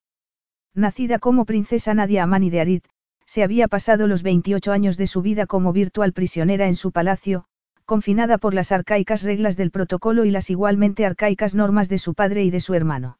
Nacida 0.75 1.17
como 1.17 1.45
princesa 1.45 1.93
Nadia 1.93 2.23
Amani 2.23 2.51
de 2.51 2.61
Arid, 2.61 2.81
se 3.25 3.41
había 3.41 3.67
pasado 3.67 4.05
los 4.05 4.21
28 4.21 4.71
años 4.71 4.97
de 4.97 5.07
su 5.07 5.23
vida 5.23 5.47
como 5.47 5.73
virtual 5.73 6.13
prisionera 6.13 6.67
en 6.67 6.75
su 6.75 6.91
palacio, 6.91 7.45
confinada 7.85 8.37
por 8.37 8.53
las 8.53 8.71
arcaicas 8.71 9.23
reglas 9.23 9.57
del 9.57 9.71
protocolo 9.71 10.23
y 10.25 10.31
las 10.31 10.49
igualmente 10.49 11.05
arcaicas 11.05 11.55
normas 11.55 11.89
de 11.89 11.97
su 11.97 12.13
padre 12.13 12.43
y 12.43 12.51
de 12.51 12.59
su 12.59 12.73
hermano. 12.73 13.17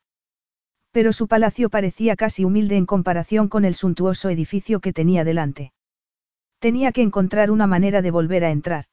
Pero 0.94 1.12
su 1.12 1.28
palacio 1.28 1.70
parecía 1.70 2.16
casi 2.16 2.46
humilde 2.46 2.78
en 2.78 2.86
comparación 2.86 3.50
con 3.50 3.66
el 3.66 3.74
suntuoso 3.74 4.30
edificio 4.30 4.80
que 4.80 4.94
tenía 4.94 5.24
delante. 5.24 5.74
Tenía 6.60 6.92
que 6.92 7.02
encontrar 7.02 7.50
una 7.50 7.66
manera 7.66 8.04
de 8.04 8.12
volver 8.12 8.46
a 8.46 8.52
entrar. 8.52 8.86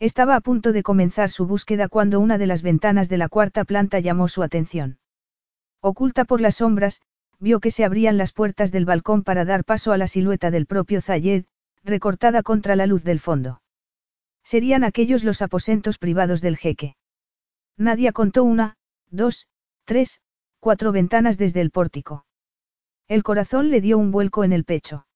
Estaba 0.00 0.34
a 0.34 0.40
punto 0.40 0.72
de 0.72 0.82
comenzar 0.82 1.30
su 1.30 1.46
búsqueda 1.46 1.88
cuando 1.88 2.18
una 2.18 2.38
de 2.38 2.48
las 2.48 2.62
ventanas 2.62 3.08
de 3.08 3.18
la 3.18 3.28
cuarta 3.28 3.64
planta 3.64 4.00
llamó 4.00 4.26
su 4.26 4.42
atención. 4.42 4.98
Oculta 5.80 6.24
por 6.24 6.40
las 6.40 6.56
sombras, 6.56 7.00
vio 7.38 7.60
que 7.60 7.70
se 7.70 7.84
abrían 7.84 8.18
las 8.18 8.32
puertas 8.32 8.72
del 8.72 8.84
balcón 8.84 9.22
para 9.22 9.44
dar 9.44 9.64
paso 9.64 9.92
a 9.92 9.98
la 9.98 10.08
silueta 10.08 10.50
del 10.50 10.66
propio 10.66 11.00
Zayed, 11.00 11.44
recortada 11.84 12.42
contra 12.42 12.74
la 12.74 12.86
luz 12.86 13.04
del 13.04 13.20
fondo. 13.20 13.62
Serían 14.42 14.82
aquellos 14.82 15.22
los 15.22 15.40
aposentos 15.40 15.98
privados 15.98 16.40
del 16.40 16.56
jeque. 16.56 16.96
Nadie 17.76 18.12
contó 18.12 18.42
una, 18.42 18.76
dos, 19.08 19.46
tres, 19.84 20.20
cuatro 20.62 20.92
ventanas 20.92 21.38
desde 21.38 21.60
el 21.60 21.72
pórtico. 21.72 22.24
El 23.08 23.24
corazón 23.24 23.72
le 23.72 23.80
dio 23.80 23.98
un 23.98 24.12
vuelco 24.12 24.44
en 24.44 24.52
el 24.52 24.62
pecho. 24.62 25.08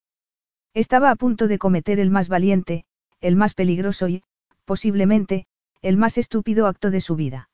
Estaba 0.73 1.09
a 1.09 1.15
punto 1.15 1.47
de 1.47 1.57
cometer 1.57 2.01
el 2.01 2.11
más 2.11 2.27
valiente, 2.27 2.83
el 3.21 3.37
más 3.37 3.53
peligroso 3.53 4.09
y, 4.09 4.23
posiblemente, 4.65 5.47
el 5.81 5.95
más 5.95 6.17
estúpido 6.17 6.67
acto 6.67 6.91
de 6.91 6.99
su 6.99 7.15
vida. 7.15 7.49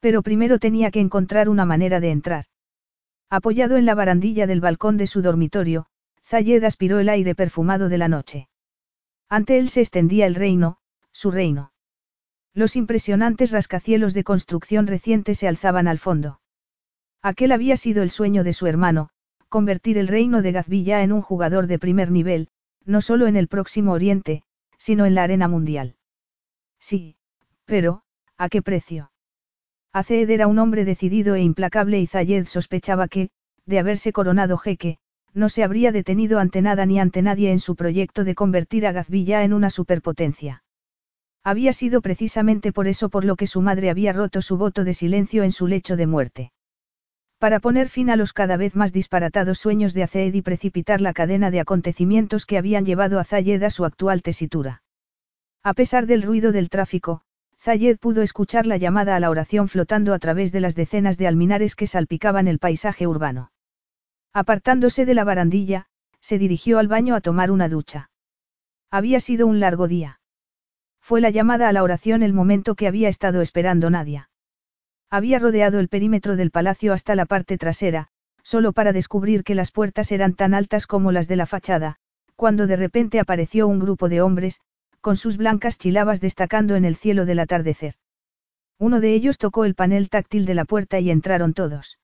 Pero 0.00 0.22
primero 0.22 0.58
tenía 0.58 0.90
que 0.90 1.00
encontrar 1.00 1.50
una 1.50 1.66
manera 1.66 2.00
de 2.00 2.12
entrar. 2.12 2.46
Apoyado 3.28 3.76
en 3.76 3.84
la 3.84 3.94
barandilla 3.94 4.46
del 4.46 4.62
balcón 4.62 4.96
de 4.96 5.06
su 5.06 5.20
dormitorio, 5.20 5.88
Zayed 6.24 6.64
aspiró 6.64 6.98
el 6.98 7.10
aire 7.10 7.34
perfumado 7.34 7.90
de 7.90 7.98
la 7.98 8.08
noche. 8.08 8.48
Ante 9.28 9.58
él 9.58 9.68
se 9.68 9.82
extendía 9.82 10.24
el 10.24 10.34
reino, 10.34 10.78
su 11.10 11.30
reino. 11.30 11.72
Los 12.54 12.74
impresionantes 12.74 13.50
rascacielos 13.50 14.14
de 14.14 14.24
construcción 14.24 14.86
reciente 14.86 15.34
se 15.34 15.46
alzaban 15.46 15.88
al 15.88 15.98
fondo. 15.98 16.38
Aquel 17.22 17.52
había 17.52 17.76
sido 17.76 18.02
el 18.02 18.10
sueño 18.10 18.42
de 18.42 18.52
su 18.52 18.66
hermano, 18.66 19.08
convertir 19.48 19.96
el 19.96 20.08
reino 20.08 20.42
de 20.42 20.50
Gazvilla 20.50 21.02
en 21.02 21.12
un 21.12 21.22
jugador 21.22 21.68
de 21.68 21.78
primer 21.78 22.10
nivel, 22.10 22.48
no 22.84 23.00
solo 23.00 23.28
en 23.28 23.36
el 23.36 23.46
próximo 23.46 23.92
Oriente, 23.92 24.42
sino 24.76 25.06
en 25.06 25.14
la 25.14 25.22
arena 25.22 25.46
mundial. 25.46 25.94
Sí, 26.80 27.14
pero, 27.64 28.02
¿a 28.36 28.48
qué 28.48 28.60
precio? 28.60 29.12
Aced 29.92 30.28
era 30.30 30.48
un 30.48 30.58
hombre 30.58 30.84
decidido 30.84 31.36
e 31.36 31.42
implacable 31.42 32.00
y 32.00 32.06
Zayed 32.06 32.46
sospechaba 32.46 33.06
que, 33.06 33.30
de 33.66 33.78
haberse 33.78 34.12
coronado 34.12 34.56
jeque, 34.56 34.98
no 35.32 35.48
se 35.48 35.62
habría 35.62 35.92
detenido 35.92 36.40
ante 36.40 36.60
nada 36.60 36.86
ni 36.86 36.98
ante 36.98 37.22
nadie 37.22 37.52
en 37.52 37.60
su 37.60 37.76
proyecto 37.76 38.24
de 38.24 38.34
convertir 38.34 38.86
a 38.86 38.92
Gazvilla 38.92 39.44
en 39.44 39.52
una 39.52 39.70
superpotencia. 39.70 40.64
Había 41.44 41.72
sido 41.72 42.00
precisamente 42.00 42.72
por 42.72 42.88
eso 42.88 43.10
por 43.10 43.24
lo 43.24 43.36
que 43.36 43.46
su 43.46 43.62
madre 43.62 43.90
había 43.90 44.12
roto 44.12 44.42
su 44.42 44.56
voto 44.56 44.82
de 44.82 44.94
silencio 44.94 45.44
en 45.44 45.52
su 45.52 45.66
lecho 45.66 45.96
de 45.96 46.06
muerte. 46.06 46.52
Para 47.42 47.58
poner 47.58 47.88
fin 47.88 48.08
a 48.08 48.14
los 48.14 48.32
cada 48.32 48.56
vez 48.56 48.76
más 48.76 48.92
disparatados 48.92 49.58
sueños 49.58 49.94
de 49.94 50.04
Aced 50.04 50.32
y 50.32 50.42
precipitar 50.42 51.00
la 51.00 51.12
cadena 51.12 51.50
de 51.50 51.58
acontecimientos 51.58 52.46
que 52.46 52.56
habían 52.56 52.86
llevado 52.86 53.18
a 53.18 53.24
Zayed 53.24 53.60
a 53.64 53.70
su 53.70 53.84
actual 53.84 54.22
tesitura. 54.22 54.84
A 55.64 55.74
pesar 55.74 56.06
del 56.06 56.22
ruido 56.22 56.52
del 56.52 56.70
tráfico, 56.70 57.22
Zayed 57.58 57.98
pudo 57.98 58.22
escuchar 58.22 58.64
la 58.66 58.76
llamada 58.76 59.16
a 59.16 59.18
la 59.18 59.28
oración 59.28 59.66
flotando 59.66 60.14
a 60.14 60.20
través 60.20 60.52
de 60.52 60.60
las 60.60 60.76
decenas 60.76 61.18
de 61.18 61.26
alminares 61.26 61.74
que 61.74 61.88
salpicaban 61.88 62.46
el 62.46 62.60
paisaje 62.60 63.08
urbano. 63.08 63.50
Apartándose 64.32 65.04
de 65.04 65.14
la 65.14 65.24
barandilla, 65.24 65.86
se 66.20 66.38
dirigió 66.38 66.78
al 66.78 66.86
baño 66.86 67.16
a 67.16 67.20
tomar 67.20 67.50
una 67.50 67.68
ducha. 67.68 68.12
Había 68.88 69.18
sido 69.18 69.48
un 69.48 69.58
largo 69.58 69.88
día. 69.88 70.20
Fue 71.00 71.20
la 71.20 71.30
llamada 71.30 71.68
a 71.68 71.72
la 71.72 71.82
oración 71.82 72.22
el 72.22 72.34
momento 72.34 72.76
que 72.76 72.86
había 72.86 73.08
estado 73.08 73.40
esperando 73.40 73.90
Nadia. 73.90 74.30
Había 75.12 75.38
rodeado 75.38 75.78
el 75.78 75.88
perímetro 75.88 76.36
del 76.36 76.50
palacio 76.50 76.94
hasta 76.94 77.14
la 77.14 77.26
parte 77.26 77.58
trasera, 77.58 78.08
solo 78.42 78.72
para 78.72 78.94
descubrir 78.94 79.44
que 79.44 79.54
las 79.54 79.70
puertas 79.70 80.10
eran 80.10 80.32
tan 80.32 80.54
altas 80.54 80.86
como 80.86 81.12
las 81.12 81.28
de 81.28 81.36
la 81.36 81.44
fachada, 81.44 81.96
cuando 82.34 82.66
de 82.66 82.76
repente 82.76 83.20
apareció 83.20 83.68
un 83.68 83.78
grupo 83.78 84.08
de 84.08 84.22
hombres, 84.22 84.62
con 85.02 85.18
sus 85.18 85.36
blancas 85.36 85.76
chilabas 85.76 86.22
destacando 86.22 86.76
en 86.76 86.86
el 86.86 86.96
cielo 86.96 87.26
del 87.26 87.40
atardecer. 87.40 87.96
Uno 88.78 89.00
de 89.00 89.12
ellos 89.12 89.36
tocó 89.36 89.66
el 89.66 89.74
panel 89.74 90.08
táctil 90.08 90.46
de 90.46 90.54
la 90.54 90.64
puerta 90.64 90.98
y 90.98 91.10
entraron 91.10 91.52
todos. 91.52 91.98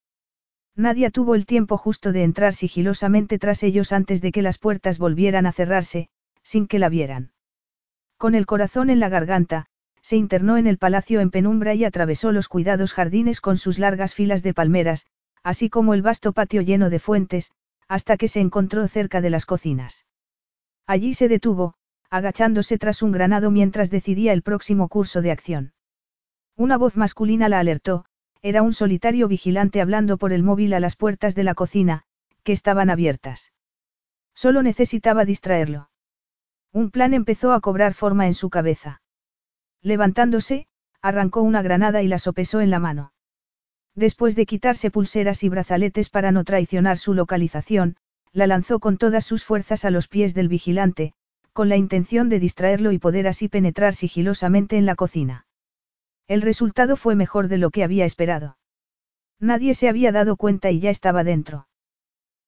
Nadie 0.77 1.11
tuvo 1.11 1.35
el 1.35 1.47
tiempo 1.47 1.79
justo 1.79 2.12
de 2.12 2.25
entrar 2.25 2.53
sigilosamente 2.53 3.38
tras 3.38 3.62
ellos 3.62 3.93
antes 3.95 4.21
de 4.21 4.33
que 4.33 4.43
las 4.43 4.59
puertas 4.59 4.99
volvieran 4.99 5.47
a 5.47 5.53
cerrarse, 5.53 6.11
sin 6.43 6.67
que 6.67 6.79
la 6.79 6.91
vieran. 6.91 7.33
Con 8.19 8.35
el 8.35 8.45
corazón 8.45 8.91
en 8.91 9.00
la 9.00 9.09
garganta, 9.09 9.65
se 10.00 10.17
internó 10.17 10.57
en 10.57 10.67
el 10.67 10.78
palacio 10.78 11.21
en 11.21 11.31
penumbra 11.31 11.75
y 11.75 11.85
atravesó 11.85 12.33
los 12.33 12.49
cuidados 12.49 12.93
jardines 12.93 13.40
con 13.40 13.57
sus 13.57 13.78
largas 13.78 14.14
filas 14.14 14.43
de 14.43 14.55
palmeras, 14.55 15.07
así 15.43 15.71
como 15.71 15.95
el 15.95 16.02
vasto 16.02 16.33
patio 16.33 16.62
lleno 16.62 16.90
de 16.90 16.99
fuentes, 16.99 17.50
hasta 17.88 18.17
que 18.17 18.28
se 18.28 18.40
encontró 18.40 18.87
cerca 18.88 19.21
de 19.21 19.31
las 19.31 19.47
cocinas. 19.47 20.05
Allí 20.87 21.14
se 21.14 21.28
detuvo, 21.28 21.75
agachándose 22.11 22.78
tras 22.78 23.02
un 23.02 23.12
granado 23.12 23.50
mientras 23.50 23.90
decidía 23.90 24.33
el 24.33 24.43
próximo 24.43 24.88
curso 24.88 25.23
de 25.23 25.31
acción. 25.31 25.73
Una 26.57 26.76
voz 26.76 26.97
masculina 26.97 27.49
la 27.49 27.61
alertó, 27.61 28.05
era 28.43 28.62
un 28.62 28.73
solitario 28.73 29.28
vigilante 29.28 29.81
hablando 29.81 30.17
por 30.17 30.33
el 30.33 30.43
móvil 30.43 30.75
a 30.75 30.81
las 30.81 30.97
puertas 30.97 31.35
de 31.35 31.45
la 31.45 31.55
cocina, 31.55 32.05
que 32.45 32.52
estaban 32.52 32.90
abiertas. 32.90 33.52
Solo 34.35 34.62
necesitaba 34.62 35.25
distraerlo. 35.25 35.90
Un 36.73 36.90
plan 36.90 37.14
empezó 37.14 37.52
a 37.52 37.61
cobrar 37.61 37.95
forma 37.95 38.26
en 38.26 38.35
su 38.35 38.50
cabeza. 38.50 39.00
Levantándose, 39.82 40.66
arrancó 41.02 41.42
una 41.42 41.62
granada 41.62 42.02
y 42.02 42.08
la 42.08 42.18
sopesó 42.18 42.61
en 42.61 42.70
la 42.70 42.78
mano. 42.78 43.12
Después 43.94 44.37
de 44.37 44.47
quitarse 44.47 44.90
pulseras 44.90 45.42
y 45.42 45.49
brazaletes 45.49 46.08
para 46.11 46.32
no 46.32 46.44
traicionar 46.44 46.99
su 46.99 47.14
localización, 47.14 47.97
la 48.32 48.47
lanzó 48.47 48.78
con 48.78 48.99
todas 48.99 49.25
sus 49.25 49.44
fuerzas 49.44 49.85
a 49.85 49.90
los 49.90 50.08
pies 50.08 50.35
del 50.35 50.49
vigilante, 50.49 51.14
con 51.52 51.68
la 51.68 51.76
intención 51.76 52.28
de 52.28 52.38
distraerlo 52.38 52.92
y 52.92 52.99
poder 52.99 53.26
así 53.26 53.49
penetrar 53.49 53.94
sigilosamente 53.94 54.76
en 54.76 54.87
la 54.87 54.94
cocina. 54.94 55.47
El 56.28 56.42
resultado 56.42 56.97
fue 56.97 57.14
mejor 57.16 57.49
de 57.49 57.58
lo 57.58 57.70
que 57.70 57.82
había 57.82 58.04
esperado. 58.04 58.58
Nadie 59.40 59.75
se 59.75 59.88
había 59.88 60.12
dado 60.12 60.37
cuenta 60.37 60.70
y 60.70 60.78
ya 60.78 60.90
estaba 60.90 61.25
dentro. 61.25 61.68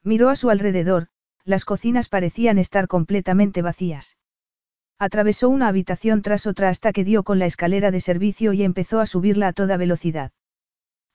Miró 0.04 0.28
a 0.28 0.36
su 0.36 0.50
alrededor, 0.50 1.08
las 1.44 1.64
cocinas 1.64 2.08
parecían 2.08 2.58
estar 2.58 2.88
completamente 2.88 3.62
vacías. 3.62 4.16
Atravesó 5.02 5.48
una 5.48 5.68
habitación 5.68 6.20
tras 6.20 6.46
otra 6.46 6.68
hasta 6.68 6.92
que 6.92 7.04
dio 7.04 7.22
con 7.22 7.38
la 7.38 7.46
escalera 7.46 7.90
de 7.90 8.02
servicio 8.02 8.52
y 8.52 8.62
empezó 8.62 9.00
a 9.00 9.06
subirla 9.06 9.48
a 9.48 9.52
toda 9.54 9.78
velocidad. 9.78 10.30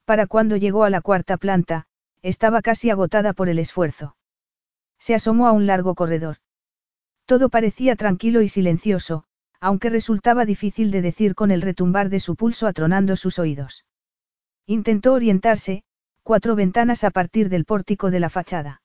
Para 0.06 0.26
cuando 0.26 0.58
llegó 0.58 0.86
a 0.86 0.90
la 0.90 1.02
cuarta 1.02 1.38
planta, 1.38 1.86
estaba 2.24 2.64
casi 2.64 2.90
agotada 2.90 3.34
por 3.34 3.48
el 3.48 3.60
esfuerzo. 3.60 4.18
Se 4.98 5.14
asomó 5.14 5.48
a 5.48 5.52
un 5.52 5.68
largo 5.68 5.94
corredor. 5.94 6.38
Todo 7.28 7.50
parecía 7.50 7.96
tranquilo 7.96 8.42
y 8.42 8.50
silencioso, 8.50 9.26
aunque 9.60 9.92
resultaba 9.92 10.46
difícil 10.46 10.90
de 10.90 11.04
decir 11.04 11.36
con 11.36 11.52
el 11.52 11.62
retumbar 11.62 12.10
de 12.10 12.20
su 12.20 12.36
pulso 12.36 12.66
atronando 12.66 13.16
sus 13.16 13.38
oídos. 13.38 13.86
Intentó 14.66 15.14
orientarse, 15.14 15.84
cuatro 16.24 16.56
ventanas 16.56 17.04
a 17.04 17.12
partir 17.12 17.50
del 17.50 17.66
pórtico 17.66 18.10
de 18.10 18.20
la 18.20 18.32
fachada. 18.32 18.82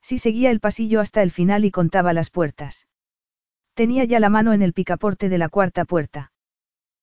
Si 0.00 0.16
seguía 0.16 0.50
el 0.50 0.60
pasillo 0.60 1.02
hasta 1.02 1.22
el 1.22 1.30
final 1.30 1.66
y 1.66 1.70
contaba 1.70 2.14
las 2.14 2.30
puertas. 2.30 2.86
Tenía 3.74 4.04
ya 4.04 4.20
la 4.20 4.28
mano 4.28 4.52
en 4.52 4.62
el 4.62 4.72
picaporte 4.72 5.28
de 5.28 5.38
la 5.38 5.48
cuarta 5.48 5.84
puerta. 5.84 6.32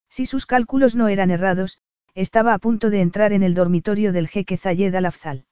Si 0.10 0.25
sus 0.25 0.46
cálculos 0.46 0.96
no 0.96 1.10
eran 1.10 1.30
errados, 1.30 1.80
estaba 2.13 2.54
a 2.54 2.60
punto 2.60 2.90
de 2.90 3.01
entrar 3.01 3.34
en 3.34 3.44
el 3.44 3.54
dormitorio 3.54 4.12
del 4.13 4.28
jeque 4.28 4.58
Zayed 4.58 4.96
al-Afzal. 4.96 5.46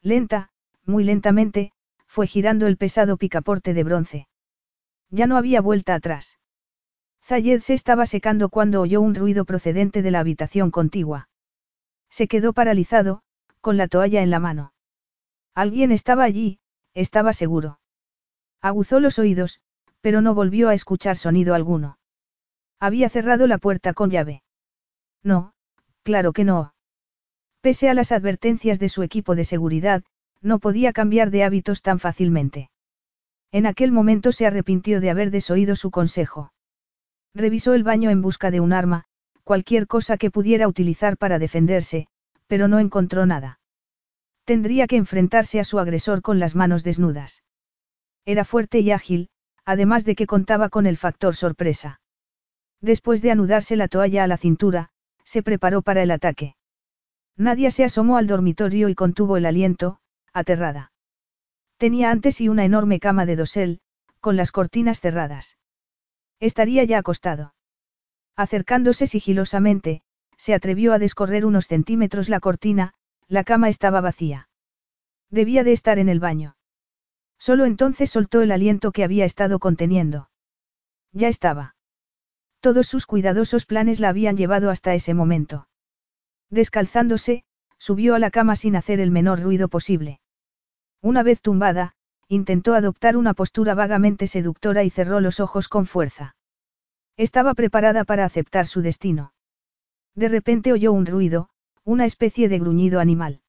Lenta, 0.00 0.50
muy 0.84 1.04
lentamente, 1.04 1.72
fue 2.06 2.26
girando 2.26 2.66
el 2.66 2.76
pesado 2.76 3.16
picaporte 3.16 3.74
de 3.74 3.84
bronce. 3.84 4.28
Ya 5.10 5.26
no 5.26 5.36
había 5.36 5.60
vuelta 5.60 5.94
atrás. 5.94 6.38
Zayed 7.22 7.60
se 7.60 7.72
estaba 7.74 8.04
secando 8.04 8.50
cuando 8.50 8.82
oyó 8.82 9.00
un 9.00 9.14
ruido 9.14 9.46
procedente 9.46 10.02
de 10.02 10.10
la 10.10 10.20
habitación 10.20 10.70
contigua. 10.70 11.28
Se 12.10 12.28
quedó 12.28 12.52
paralizado, 12.52 13.22
con 13.60 13.78
la 13.78 13.88
toalla 13.88 14.22
en 14.22 14.30
la 14.30 14.40
mano. 14.40 14.74
Alguien 15.54 15.90
estaba 15.90 16.24
allí, 16.24 16.60
estaba 16.92 17.32
seguro. 17.32 17.80
Aguzó 18.60 19.00
los 19.00 19.18
oídos, 19.18 19.60
pero 20.04 20.20
no 20.20 20.34
volvió 20.34 20.68
a 20.68 20.74
escuchar 20.74 21.16
sonido 21.16 21.54
alguno. 21.54 21.96
Había 22.78 23.08
cerrado 23.08 23.46
la 23.46 23.56
puerta 23.56 23.94
con 23.94 24.10
llave. 24.10 24.42
No, 25.22 25.54
claro 26.02 26.34
que 26.34 26.44
no. 26.44 26.74
Pese 27.62 27.88
a 27.88 27.94
las 27.94 28.12
advertencias 28.12 28.78
de 28.78 28.90
su 28.90 29.02
equipo 29.02 29.34
de 29.34 29.46
seguridad, 29.46 30.04
no 30.42 30.58
podía 30.58 30.92
cambiar 30.92 31.30
de 31.30 31.42
hábitos 31.42 31.80
tan 31.80 32.00
fácilmente. 32.00 32.68
En 33.50 33.64
aquel 33.64 33.92
momento 33.92 34.30
se 34.30 34.44
arrepintió 34.44 35.00
de 35.00 35.08
haber 35.08 35.30
desoído 35.30 35.74
su 35.74 35.90
consejo. 35.90 36.52
Revisó 37.34 37.72
el 37.72 37.82
baño 37.82 38.10
en 38.10 38.20
busca 38.20 38.50
de 38.50 38.60
un 38.60 38.74
arma, 38.74 39.04
cualquier 39.42 39.86
cosa 39.86 40.18
que 40.18 40.30
pudiera 40.30 40.68
utilizar 40.68 41.16
para 41.16 41.38
defenderse, 41.38 42.08
pero 42.46 42.68
no 42.68 42.78
encontró 42.78 43.24
nada. 43.24 43.58
Tendría 44.44 44.86
que 44.86 44.96
enfrentarse 44.96 45.60
a 45.60 45.64
su 45.64 45.78
agresor 45.78 46.20
con 46.20 46.40
las 46.40 46.54
manos 46.54 46.84
desnudas. 46.84 47.42
Era 48.26 48.44
fuerte 48.44 48.80
y 48.80 48.90
ágil, 48.90 49.30
además 49.64 50.04
de 50.04 50.14
que 50.14 50.26
contaba 50.26 50.68
con 50.68 50.86
el 50.86 50.96
factor 50.96 51.34
sorpresa. 51.34 52.00
Después 52.80 53.22
de 53.22 53.30
anudarse 53.30 53.76
la 53.76 53.88
toalla 53.88 54.24
a 54.24 54.26
la 54.26 54.36
cintura, 54.36 54.90
se 55.24 55.42
preparó 55.42 55.82
para 55.82 56.02
el 56.02 56.10
ataque. 56.10 56.56
Nadia 57.36 57.70
se 57.70 57.84
asomó 57.84 58.16
al 58.16 58.26
dormitorio 58.26 58.88
y 58.88 58.94
contuvo 58.94 59.36
el 59.36 59.46
aliento, 59.46 59.98
aterrada. 60.32 60.92
Tenía 61.78 62.10
antes 62.10 62.40
y 62.40 62.48
una 62.48 62.64
enorme 62.64 63.00
cama 63.00 63.26
de 63.26 63.36
dosel, 63.36 63.80
con 64.20 64.36
las 64.36 64.52
cortinas 64.52 65.00
cerradas. 65.00 65.58
Estaría 66.40 66.84
ya 66.84 66.98
acostado. 66.98 67.54
Acercándose 68.36 69.06
sigilosamente, 69.06 70.02
se 70.36 70.54
atrevió 70.54 70.92
a 70.92 70.98
descorrer 70.98 71.46
unos 71.46 71.66
centímetros 71.66 72.28
la 72.28 72.40
cortina, 72.40 72.94
la 73.28 73.44
cama 73.44 73.68
estaba 73.68 74.00
vacía. 74.00 74.48
Debía 75.30 75.64
de 75.64 75.72
estar 75.72 75.98
en 75.98 76.08
el 76.08 76.20
baño. 76.20 76.56
Solo 77.46 77.66
entonces 77.66 78.08
soltó 78.08 78.40
el 78.40 78.52
aliento 78.52 78.90
que 78.90 79.04
había 79.04 79.26
estado 79.26 79.58
conteniendo. 79.58 80.30
Ya 81.12 81.28
estaba. 81.28 81.76
Todos 82.60 82.86
sus 82.86 83.04
cuidadosos 83.04 83.66
planes 83.66 84.00
la 84.00 84.08
habían 84.08 84.38
llevado 84.38 84.70
hasta 84.70 84.94
ese 84.94 85.12
momento. 85.12 85.68
Descalzándose, 86.48 87.44
subió 87.76 88.14
a 88.14 88.18
la 88.18 88.30
cama 88.30 88.56
sin 88.56 88.76
hacer 88.76 88.98
el 88.98 89.10
menor 89.10 89.42
ruido 89.42 89.68
posible. 89.68 90.20
Una 91.02 91.22
vez 91.22 91.42
tumbada, 91.42 91.96
intentó 92.28 92.72
adoptar 92.72 93.14
una 93.14 93.34
postura 93.34 93.74
vagamente 93.74 94.26
seductora 94.26 94.82
y 94.82 94.88
cerró 94.88 95.20
los 95.20 95.38
ojos 95.38 95.68
con 95.68 95.84
fuerza. 95.84 96.36
Estaba 97.18 97.52
preparada 97.52 98.04
para 98.04 98.24
aceptar 98.24 98.66
su 98.66 98.80
destino. 98.80 99.34
De 100.14 100.30
repente 100.30 100.72
oyó 100.72 100.94
un 100.94 101.04
ruido, 101.04 101.50
una 101.84 102.06
especie 102.06 102.48
de 102.48 102.58
gruñido 102.58 103.00
animal. 103.00 103.42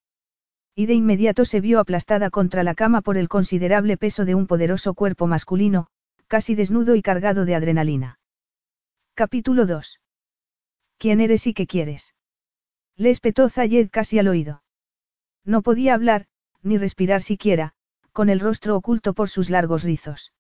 Y 0.77 0.87
de 0.87 0.93
inmediato 0.93 1.45
se 1.45 1.61
vio 1.61 1.79
aplastada 1.79 2.29
contra 2.29 2.61
la 2.63 2.75
cama 2.75 3.01
por 3.01 3.17
el 3.17 3.29
considerable 3.29 3.95
peso 3.95 4.25
de 4.25 4.35
un 4.35 4.45
poderoso 4.45 4.93
cuerpo 4.93 5.25
masculino, 5.25 5.87
casi 6.27 6.53
desnudo 6.53 6.95
y 6.95 7.01
cargado 7.01 7.45
de 7.45 7.55
adrenalina. 7.55 8.19
Capítulo 9.13 9.65
2. 9.65 10.01
¿Quién 10.97 11.21
eres 11.21 11.47
y 11.47 11.53
qué 11.53 11.65
quieres? 11.65 12.13
Le 12.97 13.09
espetó 13.09 13.47
Zayed 13.47 13.89
casi 13.89 14.19
al 14.19 14.27
oído. 14.27 14.63
No 15.45 15.61
podía 15.61 15.93
hablar, 15.93 16.25
ni 16.61 16.77
respirar 16.77 17.21
siquiera, 17.21 17.73
con 18.11 18.29
el 18.29 18.41
rostro 18.41 18.75
oculto 18.75 19.13
por 19.13 19.29
sus 19.29 19.49
largos 19.49 19.83
rizos. 19.83 20.33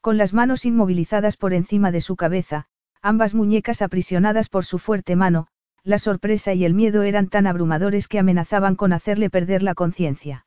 Con 0.00 0.18
las 0.18 0.32
manos 0.32 0.66
inmovilizadas 0.66 1.36
por 1.36 1.52
encima 1.52 1.90
de 1.90 2.00
su 2.00 2.14
cabeza, 2.14 2.66
ambas 3.02 3.34
muñecas 3.34 3.82
aprisionadas 3.82 4.48
por 4.48 4.64
su 4.64 4.78
fuerte 4.78 5.16
mano, 5.16 5.48
la 5.88 5.98
sorpresa 5.98 6.52
y 6.52 6.66
el 6.66 6.74
miedo 6.74 7.02
eran 7.02 7.30
tan 7.30 7.46
abrumadores 7.46 8.08
que 8.08 8.18
amenazaban 8.18 8.76
con 8.76 8.92
hacerle 8.92 9.30
perder 9.30 9.62
la 9.62 9.72
conciencia. 9.72 10.44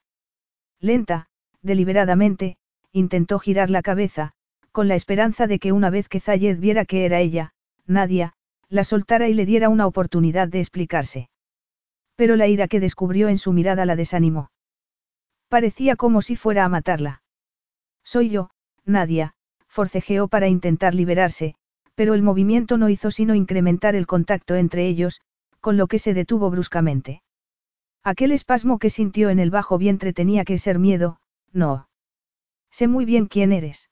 Lenta, 0.80 1.30
deliberadamente, 1.63 2.58
intentó 2.91 3.39
girar 3.39 3.71
la 3.71 3.82
cabeza, 3.82 4.34
con 4.71 4.88
la 4.88 4.93
esperanza 4.93 5.47
de 5.47 5.58
que 5.58 5.71
una 5.71 5.89
vez 5.89 6.10
que 6.10 6.19
Zayed 6.19 6.60
viera 6.60 6.86
que 6.86 7.06
era 7.06 7.21
ella, 7.21 7.54
Nadia, 7.88 8.34
la 8.69 8.84
soltara 8.84 9.30
y 9.30 9.34
le 9.34 9.47
diera 9.47 9.69
una 9.69 9.88
oportunidad 9.88 10.47
de 10.47 10.60
explicarse. 10.60 11.32
Pero 12.15 12.36
la 12.36 12.45
ira 12.45 12.67
que 12.67 12.80
descubrió 12.80 13.27
en 13.27 13.39
su 13.39 13.51
mirada 13.51 13.88
la 13.88 13.95
desanimó. 13.95 14.51
Parecía 15.49 15.95
como 15.95 16.21
si 16.21 16.36
fuera 16.36 16.65
a 16.65 16.69
matarla. 16.69 17.23
Soy 18.04 18.30
yo, 18.30 18.51
Nadia, 18.86 19.34
forcejeó 19.65 20.27
para 20.27 20.49
intentar 20.49 20.93
liberarse, 20.93 21.56
pero 21.95 22.13
el 22.13 22.21
movimiento 22.21 22.77
no 22.77 22.89
hizo 22.89 23.10
sino 23.10 23.34
incrementar 23.34 23.95
el 23.95 24.06
contacto 24.06 24.56
entre 24.56 24.86
ellos, 24.86 25.19
con 25.62 25.78
lo 25.78 25.88
que 25.88 26.00
se 26.00 26.13
detuvo 26.13 26.50
bruscamente. 26.50 27.21
Aquel 28.04 28.32
espasmo 28.32 28.80
que 28.80 28.89
sintió 28.89 29.30
en 29.30 29.39
el 29.39 29.52
bajo 29.52 29.78
vientre 29.78 30.12
tenía 30.12 30.43
que 30.43 30.58
ser 30.58 30.80
miedo, 30.80 31.21
no. 31.54 31.88
Sé 32.71 32.88
muy 32.88 33.06
bien 33.06 33.28
quién 33.28 33.52
eres. 33.54 33.89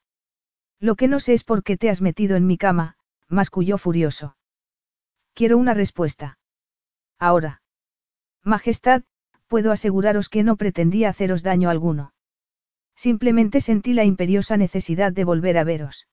Lo 0.79 0.95
que 0.95 1.07
no 1.07 1.19
sé 1.19 1.33
es 1.33 1.43
por 1.43 1.63
qué 1.63 1.77
te 1.77 1.89
has 1.89 2.01
metido 2.01 2.35
en 2.35 2.47
mi 2.47 2.57
cama, 2.57 2.97
masculló 3.27 3.77
furioso. 3.77 4.35
Quiero 5.33 5.57
una 5.57 5.73
respuesta. 5.73 6.39
Ahora. 7.19 7.61
Majestad, 8.43 9.03
puedo 9.47 9.71
aseguraros 9.71 10.29
que 10.29 10.43
no 10.43 10.55
pretendía 10.55 11.09
haceros 11.09 11.43
daño 11.43 11.69
alguno. 11.69 12.13
Simplemente 12.95 13.61
sentí 13.61 13.93
la 13.93 14.05
imperiosa 14.05 14.57
necesidad 14.57 15.11
de 15.11 15.23
volver 15.23 15.57
a 15.57 15.63
veros. 15.63 16.07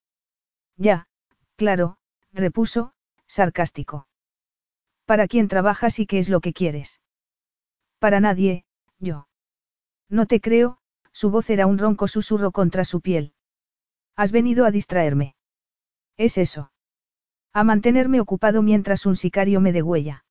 Ya, 0.76 1.08
claro, 1.56 1.96
repuso, 2.32 2.92
sarcástico. 3.26 4.06
¿Para 5.06 5.28
quién 5.28 5.48
trabajas 5.48 5.98
y 6.00 6.06
qué 6.06 6.18
es 6.18 6.28
lo 6.28 6.40
que 6.40 6.52
quieres? 6.52 7.00
Para 8.00 8.20
nadie, 8.20 8.64
yo. 8.98 9.28
No 10.10 10.26
te 10.26 10.40
creo, 10.40 10.78
su 11.12 11.30
voz 11.30 11.48
era 11.48 11.66
un 11.66 11.78
ronco 11.78 12.08
susurro 12.08 12.50
contra 12.50 12.84
su 12.84 13.00
piel. 13.00 13.32
Has 14.16 14.32
venido 14.32 14.66
a 14.66 14.70
distraerme. 14.70 15.36
Es 16.16 16.38
eso. 16.38 16.72
A 17.52 17.64
mantenerme 17.64 18.20
ocupado 18.20 18.62
mientras 18.62 19.06
un 19.06 19.16
sicario 19.16 19.60
me 19.60 19.72
degüella. 19.72 20.24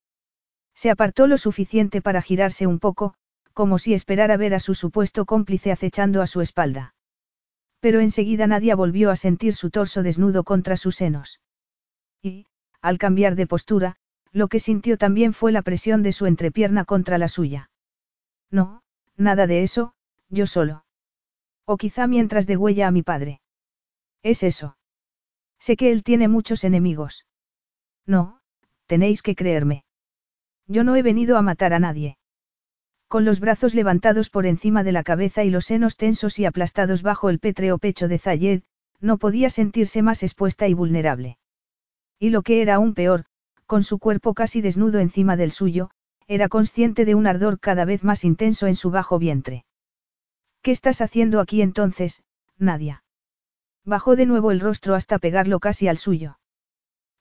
Se 0.76 0.92
apartó 0.92 1.26
lo 1.26 1.38
suficiente 1.38 2.02
para 2.02 2.22
girarse 2.22 2.68
un 2.68 2.80
poco, 2.80 3.16
como 3.54 3.80
si 3.80 3.94
esperara 3.94 4.36
ver 4.36 4.54
a 4.54 4.60
su 4.60 4.74
supuesto 4.74 5.26
cómplice 5.26 5.72
acechando 5.72 6.22
a 6.22 6.28
su 6.28 6.42
espalda. 6.42 6.94
Pero 7.80 8.02
enseguida 8.02 8.46
Nadia 8.46 8.76
volvió 8.76 9.10
a 9.10 9.16
sentir 9.16 9.56
su 9.56 9.70
torso 9.70 10.04
desnudo 10.04 10.44
contra 10.44 10.76
sus 10.76 10.98
senos. 10.98 11.40
Y, 12.22 12.48
al 12.82 12.98
cambiar 12.98 13.36
de 13.36 13.48
postura, 13.48 13.98
lo 14.36 14.50
que 14.50 14.60
sintió 14.60 14.98
también 14.98 15.32
fue 15.32 15.54
la 15.54 15.62
presión 15.62 16.04
de 16.04 16.12
su 16.12 16.26
entrepierna 16.26 16.84
contra 16.84 17.18
la 17.18 17.30
suya. 17.30 17.70
No, 18.52 18.84
nada 19.16 19.48
de 19.48 19.64
eso, 19.64 19.94
yo 20.28 20.46
solo. 20.46 20.84
O 21.64 21.78
quizá 21.78 22.06
mientras 22.06 22.46
degüella 22.46 22.88
a 22.88 22.92
mi 22.92 23.02
padre. 23.02 23.40
Es 24.24 24.44
eso. 24.44 24.78
Sé 25.58 25.78
que 25.78 25.90
él 25.90 26.04
tiene 26.04 26.28
muchos 26.28 26.66
enemigos. 26.66 27.26
No, 28.06 28.42
tenéis 28.88 29.22
que 29.22 29.36
creerme. 29.36 29.86
Yo 30.68 30.84
no 30.84 30.98
he 30.98 31.02
venido 31.02 31.38
a 31.38 31.42
matar 31.42 31.72
a 31.72 31.80
nadie. 31.80 32.18
Con 33.08 33.24
los 33.24 33.40
brazos 33.40 33.74
levantados 33.74 34.30
por 34.30 34.46
encima 34.46 34.84
de 34.84 34.92
la 34.92 35.04
cabeza 35.04 35.46
y 35.46 35.50
los 35.50 35.64
senos 35.64 35.96
tensos 35.96 36.40
y 36.40 36.46
aplastados 36.46 37.04
bajo 37.04 37.30
el 37.30 37.40
pétreo 37.40 37.78
pecho 37.78 38.10
de 38.10 38.20
Zayed, 38.20 38.64
no 39.00 39.18
podía 39.18 39.50
sentirse 39.50 40.02
más 40.02 40.24
expuesta 40.24 40.68
y 40.68 40.74
vulnerable. 40.74 41.38
Y 42.20 42.32
lo 42.32 42.42
que 42.42 42.62
era 42.62 42.76
aún 42.76 42.94
peor, 42.96 43.28
con 43.66 43.84
su 43.84 44.00
cuerpo 44.00 44.34
casi 44.34 44.62
desnudo 44.62 45.00
encima 45.00 45.36
del 45.36 45.52
suyo, 45.52 45.90
era 46.28 46.50
consciente 46.50 47.06
de 47.06 47.16
un 47.16 47.28
ardor 47.28 47.60
cada 47.60 47.86
vez 47.86 48.04
más 48.04 48.24
intenso 48.24 48.68
en 48.68 48.76
su 48.76 48.92
bajo 48.92 49.20
vientre. 49.20 49.66
¿Qué 50.62 50.72
estás 50.72 51.02
haciendo 51.02 51.40
aquí 51.40 51.62
entonces, 51.62 52.24
Nadia? 52.58 53.04
Bajó 53.84 54.16
de 54.16 54.26
nuevo 54.26 54.52
el 54.52 54.60
rostro 54.60 54.96
hasta 54.96 55.20
pegarlo 55.20 55.60
casi 55.60 55.88
al 55.88 55.98
suyo. 55.98 56.40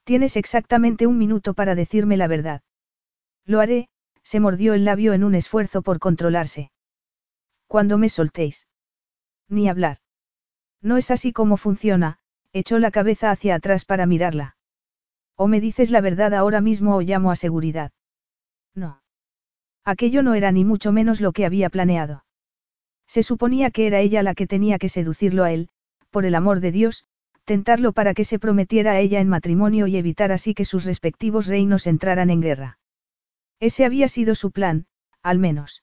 Tienes 0.04 0.36
exactamente 0.36 1.06
un 1.06 1.18
minuto 1.18 1.54
para 1.54 1.74
decirme 1.74 2.16
la 2.16 2.26
verdad. 2.26 2.62
Lo 3.44 3.60
haré, 3.60 3.88
se 4.22 4.40
mordió 4.40 4.72
el 4.72 4.84
labio 4.84 5.12
en 5.12 5.24
un 5.24 5.34
esfuerzo 5.34 5.82
por 5.82 5.98
controlarse. 5.98 6.70
Cuando 7.66 7.98
me 7.98 8.08
soltéis. 8.08 8.66
Ni 9.48 9.68
hablar. 9.68 9.98
No 10.80 10.96
es 10.96 11.10
así 11.10 11.32
como 11.32 11.56
funciona, 11.56 12.18
echó 12.52 12.78
la 12.78 12.90
cabeza 12.90 13.30
hacia 13.30 13.54
atrás 13.54 13.84
para 13.84 14.06
mirarla. 14.06 14.56
O 15.36 15.48
me 15.48 15.60
dices 15.60 15.90
la 15.90 16.00
verdad 16.00 16.34
ahora 16.34 16.60
mismo 16.60 16.96
o 16.96 17.00
llamo 17.00 17.30
a 17.30 17.36
seguridad. 17.36 17.92
No. 18.74 19.02
Aquello 19.84 20.22
no 20.22 20.34
era 20.34 20.52
ni 20.52 20.64
mucho 20.64 20.92
menos 20.92 21.20
lo 21.20 21.32
que 21.32 21.44
había 21.44 21.70
planeado. 21.70 22.24
Se 23.06 23.22
suponía 23.22 23.70
que 23.70 23.86
era 23.86 24.00
ella 24.00 24.22
la 24.22 24.34
que 24.34 24.46
tenía 24.46 24.78
que 24.78 24.88
seducirlo 24.88 25.44
a 25.44 25.52
él, 25.52 25.68
por 26.10 26.24
el 26.24 26.34
amor 26.34 26.60
de 26.60 26.72
Dios, 26.72 27.04
tentarlo 27.44 27.92
para 27.92 28.14
que 28.14 28.24
se 28.24 28.38
prometiera 28.38 28.92
a 28.92 29.00
ella 29.00 29.20
en 29.20 29.28
matrimonio 29.28 29.86
y 29.86 29.96
evitar 29.96 30.32
así 30.32 30.54
que 30.54 30.64
sus 30.64 30.84
respectivos 30.84 31.46
reinos 31.46 31.86
entraran 31.86 32.30
en 32.30 32.40
guerra. 32.40 32.78
Ese 33.60 33.84
había 33.84 34.08
sido 34.08 34.34
su 34.34 34.50
plan, 34.50 34.86
al 35.22 35.38
menos. 35.38 35.82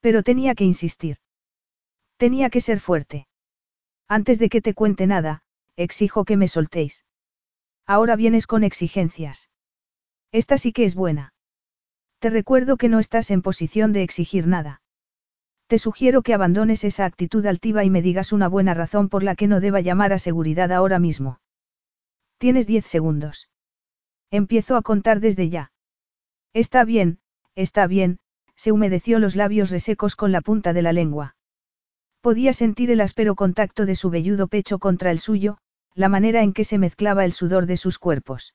Pero 0.00 0.22
tenía 0.22 0.54
que 0.54 0.64
insistir. 0.64 1.18
Tenía 2.16 2.50
que 2.50 2.60
ser 2.60 2.80
fuerte. 2.80 3.26
Antes 4.08 4.38
de 4.38 4.48
que 4.48 4.60
te 4.60 4.74
cuente 4.74 5.06
nada, 5.06 5.42
exijo 5.76 6.24
que 6.24 6.36
me 6.36 6.48
soltéis. 6.48 7.04
Ahora 7.86 8.16
vienes 8.16 8.46
con 8.46 8.64
exigencias. 8.64 9.50
Esta 10.32 10.58
sí 10.58 10.72
que 10.72 10.84
es 10.84 10.94
buena. 10.94 11.34
Te 12.18 12.30
recuerdo 12.30 12.76
que 12.76 12.88
no 12.88 12.98
estás 12.98 13.30
en 13.30 13.42
posición 13.42 13.92
de 13.92 14.02
exigir 14.02 14.46
nada. 14.46 14.80
Te 15.66 15.78
sugiero 15.78 16.22
que 16.22 16.34
abandones 16.34 16.84
esa 16.84 17.04
actitud 17.04 17.44
altiva 17.46 17.84
y 17.84 17.90
me 17.90 18.02
digas 18.02 18.32
una 18.32 18.48
buena 18.48 18.74
razón 18.74 19.08
por 19.08 19.22
la 19.22 19.34
que 19.34 19.48
no 19.48 19.60
deba 19.60 19.80
llamar 19.80 20.12
a 20.12 20.18
seguridad 20.18 20.72
ahora 20.72 20.98
mismo. 20.98 21.40
Tienes 22.38 22.66
diez 22.66 22.86
segundos. 22.86 23.48
Empiezo 24.30 24.76
a 24.76 24.82
contar 24.82 25.20
desde 25.20 25.48
ya. 25.48 25.72
Está 26.52 26.84
bien, 26.84 27.18
está 27.54 27.86
bien, 27.86 28.18
se 28.56 28.72
humedeció 28.72 29.18
los 29.18 29.36
labios 29.36 29.70
resecos 29.70 30.16
con 30.16 30.32
la 30.32 30.40
punta 30.40 30.72
de 30.72 30.82
la 30.82 30.92
lengua. 30.92 31.36
Podía 32.20 32.52
sentir 32.52 32.90
el 32.90 33.00
áspero 33.00 33.34
contacto 33.34 33.86
de 33.86 33.96
su 33.96 34.10
velludo 34.10 34.48
pecho 34.48 34.78
contra 34.78 35.10
el 35.10 35.18
suyo, 35.18 35.58
la 35.94 36.08
manera 36.08 36.42
en 36.42 36.52
que 36.52 36.64
se 36.64 36.78
mezclaba 36.78 37.24
el 37.24 37.32
sudor 37.32 37.66
de 37.66 37.76
sus 37.76 37.98
cuerpos. 37.98 38.54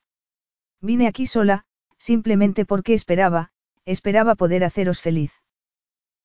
Vine 0.81 1.07
aquí 1.07 1.25
sola, 1.25 1.65
simplemente 1.97 2.65
porque 2.65 2.93
esperaba, 2.93 3.51
esperaba 3.85 4.35
poder 4.35 4.63
haceros 4.63 5.01
feliz. 5.01 5.31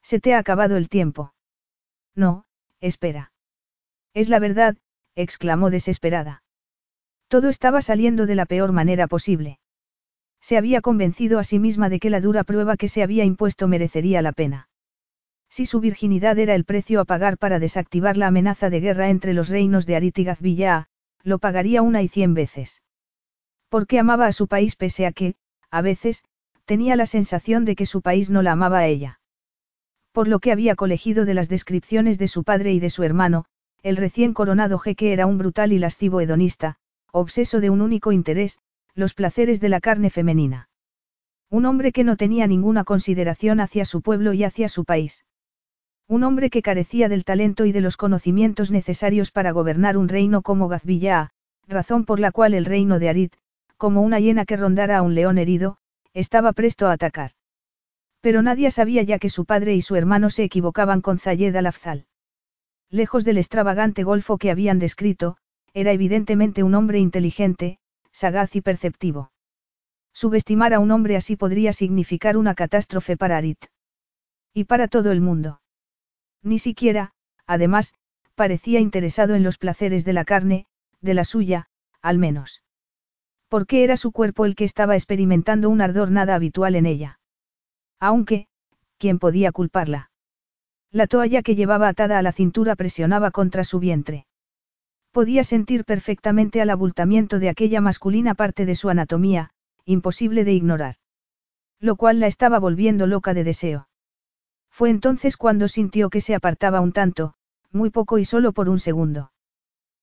Se 0.02 0.20
te 0.20 0.34
ha 0.34 0.38
acabado 0.38 0.76
el 0.76 0.88
tiempo. 0.88 1.34
No, 2.14 2.44
espera. 2.80 3.32
Es 4.12 4.28
la 4.28 4.38
verdad, 4.38 4.76
exclamó 5.14 5.70
desesperada. 5.70 6.42
Todo 7.28 7.48
estaba 7.48 7.80
saliendo 7.82 8.26
de 8.26 8.34
la 8.34 8.46
peor 8.46 8.72
manera 8.72 9.06
posible. 9.06 9.58
Se 10.40 10.58
había 10.58 10.82
convencido 10.82 11.38
a 11.38 11.44
sí 11.44 11.58
misma 11.58 11.88
de 11.88 11.98
que 11.98 12.10
la 12.10 12.20
dura 12.20 12.44
prueba 12.44 12.76
que 12.76 12.88
se 12.88 13.02
había 13.02 13.24
impuesto 13.24 13.66
merecería 13.66 14.20
la 14.20 14.32
pena. 14.32 14.68
Si 15.48 15.66
su 15.66 15.80
virginidad 15.80 16.38
era 16.38 16.54
el 16.54 16.64
precio 16.64 17.00
a 17.00 17.04
pagar 17.04 17.38
para 17.38 17.58
desactivar 17.58 18.16
la 18.16 18.26
amenaza 18.26 18.70
de 18.70 18.80
guerra 18.80 19.08
entre 19.08 19.32
los 19.32 19.48
reinos 19.48 19.86
de 19.86 19.96
Arit 19.96 20.18
y 20.18 20.24
Gazvilla, 20.24 20.88
lo 21.24 21.38
pagaría 21.38 21.82
una 21.82 22.02
y 22.02 22.08
cien 22.08 22.34
veces. 22.34 22.82
Porque 23.68 23.98
amaba 23.98 24.26
a 24.26 24.32
su 24.32 24.46
país 24.46 24.76
pese 24.76 25.06
a 25.06 25.12
que, 25.12 25.34
a 25.70 25.82
veces, 25.82 26.24
tenía 26.64 26.94
la 26.94 27.06
sensación 27.06 27.64
de 27.64 27.74
que 27.74 27.86
su 27.86 28.02
país 28.02 28.30
no 28.30 28.42
la 28.42 28.52
amaba 28.52 28.78
a 28.78 28.86
ella. 28.86 29.20
Por 30.12 30.28
lo 30.28 30.38
que 30.38 30.52
había 30.52 30.76
colegido 30.76 31.24
de 31.24 31.34
las 31.34 31.48
descripciones 31.48 32.18
de 32.18 32.28
su 32.28 32.44
padre 32.44 32.72
y 32.72 32.78
de 32.78 32.90
su 32.90 33.02
hermano, 33.02 33.46
el 33.82 33.96
recién 33.96 34.32
coronado 34.32 34.78
jeque 34.78 35.12
era 35.12 35.26
un 35.26 35.38
brutal 35.38 35.72
y 35.72 35.78
lascivo 35.78 36.20
hedonista, 36.20 36.76
obseso 37.10 37.60
de 37.60 37.70
un 37.70 37.80
único 37.80 38.12
interés, 38.12 38.58
los 38.94 39.14
placeres 39.14 39.60
de 39.60 39.68
la 39.68 39.80
carne 39.80 40.10
femenina. 40.10 40.68
Un 41.50 41.66
hombre 41.66 41.92
que 41.92 42.04
no 42.04 42.16
tenía 42.16 42.46
ninguna 42.46 42.84
consideración 42.84 43.60
hacia 43.60 43.84
su 43.84 44.02
pueblo 44.02 44.32
y 44.32 44.44
hacia 44.44 44.68
su 44.68 44.84
país. 44.84 45.24
Un 46.06 46.22
hombre 46.22 46.50
que 46.50 46.60
carecía 46.60 47.08
del 47.08 47.24
talento 47.24 47.64
y 47.64 47.72
de 47.72 47.80
los 47.80 47.96
conocimientos 47.96 48.70
necesarios 48.70 49.30
para 49.30 49.52
gobernar 49.52 49.96
un 49.96 50.08
reino 50.08 50.42
como 50.42 50.68
Gazvilla, 50.68 51.30
razón 51.66 52.04
por 52.04 52.20
la 52.20 52.30
cual 52.30 52.52
el 52.52 52.66
reino 52.66 52.98
de 52.98 53.08
Arid, 53.08 53.30
como 53.78 54.02
una 54.02 54.20
hiena 54.20 54.44
que 54.44 54.58
rondara 54.58 54.98
a 54.98 55.02
un 55.02 55.14
león 55.14 55.38
herido, 55.38 55.78
estaba 56.12 56.52
presto 56.52 56.88
a 56.88 56.92
atacar. 56.92 57.30
Pero 58.20 58.42
nadie 58.42 58.70
sabía 58.70 59.02
ya 59.02 59.18
que 59.18 59.30
su 59.30 59.46
padre 59.46 59.74
y 59.74 59.82
su 59.82 59.96
hermano 59.96 60.28
se 60.28 60.44
equivocaban 60.44 61.00
con 61.00 61.18
Zayed 61.18 61.56
al-Afzal. 61.56 62.06
Lejos 62.90 63.24
del 63.24 63.38
extravagante 63.38 64.02
golfo 64.02 64.36
que 64.36 64.50
habían 64.50 64.78
descrito, 64.78 65.38
era 65.72 65.92
evidentemente 65.92 66.62
un 66.62 66.74
hombre 66.74 66.98
inteligente, 66.98 67.78
sagaz 68.12 68.54
y 68.56 68.60
perceptivo. 68.60 69.32
Subestimar 70.12 70.74
a 70.74 70.78
un 70.78 70.90
hombre 70.90 71.16
así 71.16 71.34
podría 71.34 71.72
significar 71.72 72.36
una 72.36 72.54
catástrofe 72.54 73.16
para 73.16 73.38
Arit. 73.38 73.64
Y 74.52 74.64
para 74.64 74.86
todo 74.86 75.10
el 75.10 75.20
mundo. 75.20 75.60
Ni 76.44 76.58
siquiera, 76.58 77.12
además, 77.46 77.94
parecía 78.34 78.78
interesado 78.78 79.34
en 79.34 79.42
los 79.42 79.58
placeres 79.58 80.04
de 80.04 80.12
la 80.12 80.24
carne, 80.24 80.66
de 81.00 81.14
la 81.14 81.24
suya, 81.24 81.66
al 82.02 82.18
menos. 82.18 82.62
Porque 83.48 83.82
era 83.82 83.96
su 83.96 84.12
cuerpo 84.12 84.44
el 84.44 84.54
que 84.54 84.64
estaba 84.64 84.94
experimentando 84.94 85.70
un 85.70 85.80
ardor 85.80 86.10
nada 86.10 86.34
habitual 86.34 86.76
en 86.76 86.86
ella. 86.86 87.18
Aunque, 87.98 88.46
¿quién 88.98 89.18
podía 89.18 89.52
culparla? 89.52 90.10
La 90.90 91.06
toalla 91.06 91.42
que 91.42 91.54
llevaba 91.54 91.88
atada 91.88 92.18
a 92.18 92.22
la 92.22 92.32
cintura 92.32 92.76
presionaba 92.76 93.30
contra 93.30 93.64
su 93.64 93.80
vientre. 93.80 94.26
Podía 95.12 95.44
sentir 95.44 95.84
perfectamente 95.84 96.60
el 96.60 96.70
abultamiento 96.70 97.38
de 97.38 97.48
aquella 97.48 97.80
masculina 97.80 98.34
parte 98.34 98.66
de 98.66 98.74
su 98.74 98.90
anatomía, 98.90 99.50
imposible 99.86 100.44
de 100.44 100.52
ignorar. 100.52 100.96
Lo 101.80 101.96
cual 101.96 102.20
la 102.20 102.26
estaba 102.26 102.58
volviendo 102.58 103.06
loca 103.06 103.32
de 103.32 103.44
deseo. 103.44 103.88
Fue 104.74 104.90
entonces 104.90 105.36
cuando 105.36 105.68
sintió 105.68 106.10
que 106.10 106.20
se 106.20 106.34
apartaba 106.34 106.80
un 106.80 106.90
tanto, 106.90 107.34
muy 107.70 107.90
poco 107.90 108.18
y 108.18 108.24
solo 108.24 108.50
por 108.50 108.68
un 108.68 108.80
segundo. 108.80 109.30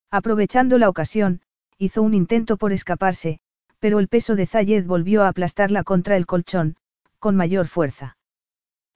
Aprovechando 0.10 0.78
la 0.78 0.88
ocasión, 0.88 1.42
hizo 1.78 2.02
un 2.02 2.14
intento 2.14 2.56
por 2.56 2.72
escaparse, 2.72 3.42
pero 3.80 4.00
el 4.00 4.08
peso 4.08 4.38
de 4.38 4.46
Zayed 4.46 4.86
volvió 4.86 5.24
a 5.24 5.28
aplastarla 5.28 5.84
contra 5.84 6.16
el 6.16 6.26
colchón, 6.26 6.78
con 7.20 7.36
mayor 7.36 7.68
fuerza. 7.68 8.16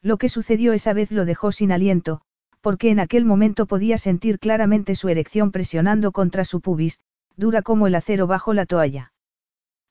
Lo 0.01 0.15
que 0.15 0.29
sucedió 0.29 0.71
esa 0.71 0.93
vez 0.93 1.11
lo 1.11 1.25
dejó 1.25 1.51
sin 1.51 1.73
aliento, 1.73 2.21
porque 2.61 2.89
en 2.89 3.01
aquel 3.01 3.25
momento 3.25 3.65
podía 3.65 3.97
sentir 3.97 4.39
claramente 4.39 4.95
su 4.95 5.09
erección 5.09 5.51
presionando 5.51 6.13
contra 6.13 6.45
su 6.45 6.61
pubis, 6.61 7.01
dura 7.35 7.61
como 7.61 7.87
el 7.87 7.95
acero 7.95 8.27
bajo 8.27 8.53
la 8.53 8.65
toalla. 8.65 9.11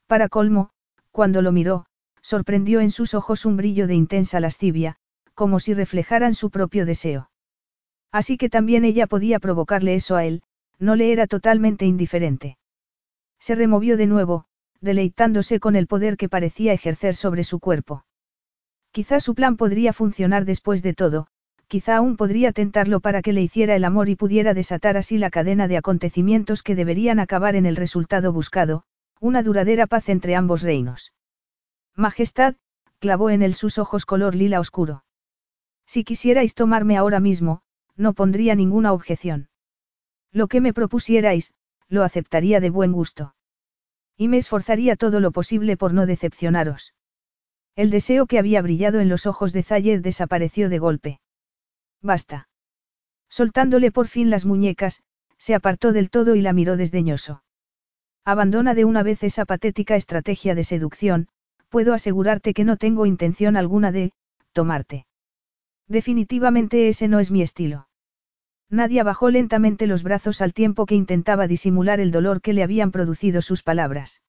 Para 0.07 0.31
colmo, 0.31 0.71
cuando 1.11 1.43
lo 1.43 1.53
miró, 1.53 1.85
sorprendió 2.23 2.81
en 2.81 2.91
sus 2.91 3.13
ojos 3.13 3.45
un 3.45 3.59
brillo 3.59 3.87
de 3.87 3.97
intensa 3.97 4.41
lascivia, 4.41 4.97
como 5.35 5.61
si 5.61 5.75
reflejaran 5.75 6.35
su 6.35 6.51
propio 6.51 6.87
deseo. 6.87 7.31
Así 8.13 8.37
que 8.37 8.49
también 8.49 8.85
ella 8.85 9.07
podía 9.07 9.39
provocarle 9.39 9.95
eso 9.95 10.17
a 10.17 10.25
él, 10.25 10.43
no 10.79 10.97
le 10.97 11.13
era 11.13 11.27
totalmente 11.27 11.85
indiferente. 11.85 12.59
Se 13.39 13.55
removió 13.55 13.97
de 13.97 14.07
nuevo, 14.07 14.47
deleitándose 14.81 15.61
con 15.61 15.77
el 15.77 15.87
poder 15.87 16.17
que 16.17 16.29
parecía 16.29 16.73
ejercer 16.73 17.15
sobre 17.15 17.45
su 17.45 17.59
cuerpo. 17.59 18.05
Quizá 18.93 19.19
su 19.19 19.35
plan 19.35 19.57
podría 19.57 19.93
funcionar 19.93 20.45
después 20.45 20.83
de 20.83 20.95
todo, 20.95 21.27
quizá 21.67 21.97
aún 21.97 22.17
podría 22.17 22.53
tentarlo 22.53 23.01
para 23.01 23.23
que 23.23 23.33
le 23.33 23.43
hiciera 23.43 23.75
el 23.75 23.85
amor 23.85 24.09
y 24.09 24.17
pudiera 24.17 24.55
desatar 24.55 24.97
así 24.97 25.19
la 25.19 25.31
cadena 25.31 25.67
de 25.67 25.77
acontecimientos 25.77 26.63
que 26.63 26.75
deberían 26.75 27.19
acabar 27.19 27.57
en 27.57 27.67
el 27.67 27.77
resultado 27.77 28.33
buscado, 28.33 28.85
una 29.21 29.43
duradera 29.43 29.87
paz 29.87 30.09
entre 30.09 30.37
ambos 30.37 30.63
reinos. 30.63 31.13
Majestad, 31.97 32.55
clavó 32.99 33.31
en 33.31 33.43
él 33.43 33.55
sus 33.55 33.79
ojos 33.79 34.07
color 34.07 34.35
lila 34.35 34.61
oscuro. 34.61 35.04
Si 35.87 36.05
quisierais 36.05 36.55
tomarme 36.55 36.97
ahora 36.97 37.21
mismo, 37.21 37.63
no 37.97 38.13
pondría 38.13 38.55
ninguna 38.55 38.93
objeción. 38.93 39.49
Lo 40.33 40.49
que 40.49 40.61
me 40.61 40.73
propusierais, 40.73 41.55
lo 41.89 42.03
aceptaría 42.03 42.61
de 42.61 42.71
buen 42.71 42.93
gusto. 42.93 43.35
Y 44.17 44.29
me 44.29 44.39
esforzaría 44.39 44.97
todo 44.97 45.21
lo 45.21 45.33
posible 45.33 45.77
por 45.77 45.93
no 45.93 46.07
decepcionaros. 46.07 46.95
El 47.77 47.91
deseo 47.91 48.27
que 48.27 48.39
había 48.39 48.63
brillado 48.63 49.01
en 49.01 49.09
los 49.09 49.27
ojos 49.27 49.53
de 49.53 49.63
Zayed 49.63 50.01
desapareció 50.01 50.69
de 50.69 50.79
golpe. 50.79 51.21
Basta. 52.01 52.49
Soltándole 53.29 53.91
por 53.91 54.07
fin 54.07 54.31
las 54.31 54.45
muñecas, 54.45 55.03
se 55.39 55.55
apartó 55.55 55.93
del 55.93 56.11
todo 56.11 56.37
y 56.37 56.41
la 56.41 56.53
miró 56.53 56.77
desdeñoso. 56.77 57.43
Abandona 58.25 58.75
de 58.75 58.85
una 58.85 59.03
vez 59.03 59.23
esa 59.23 59.45
patética 59.45 59.97
estrategia 59.97 60.55
de 60.55 60.65
seducción, 60.65 61.29
puedo 61.69 61.93
asegurarte 61.93 62.55
que 62.55 62.65
no 62.65 62.77
tengo 62.77 63.07
intención 63.07 63.57
alguna 63.57 63.91
de, 63.91 64.13
tomarte. 64.53 65.07
Definitivamente 65.89 66.89
ese 66.89 67.09
no 67.09 67.21
es 67.21 67.31
mi 67.31 67.43
estilo. 67.43 67.89
Nadia 68.71 69.05
bajó 69.05 69.31
lentamente 69.31 69.87
los 69.87 70.03
brazos 70.03 70.41
al 70.41 70.55
tiempo 70.55 70.87
que 70.87 70.95
intentaba 70.95 71.47
disimular 71.47 72.01
el 72.01 72.11
dolor 72.11 72.41
que 72.41 72.53
le 72.53 72.63
habían 72.63 72.91
producido 72.91 73.43
sus 73.43 73.63
palabras. 73.63 74.23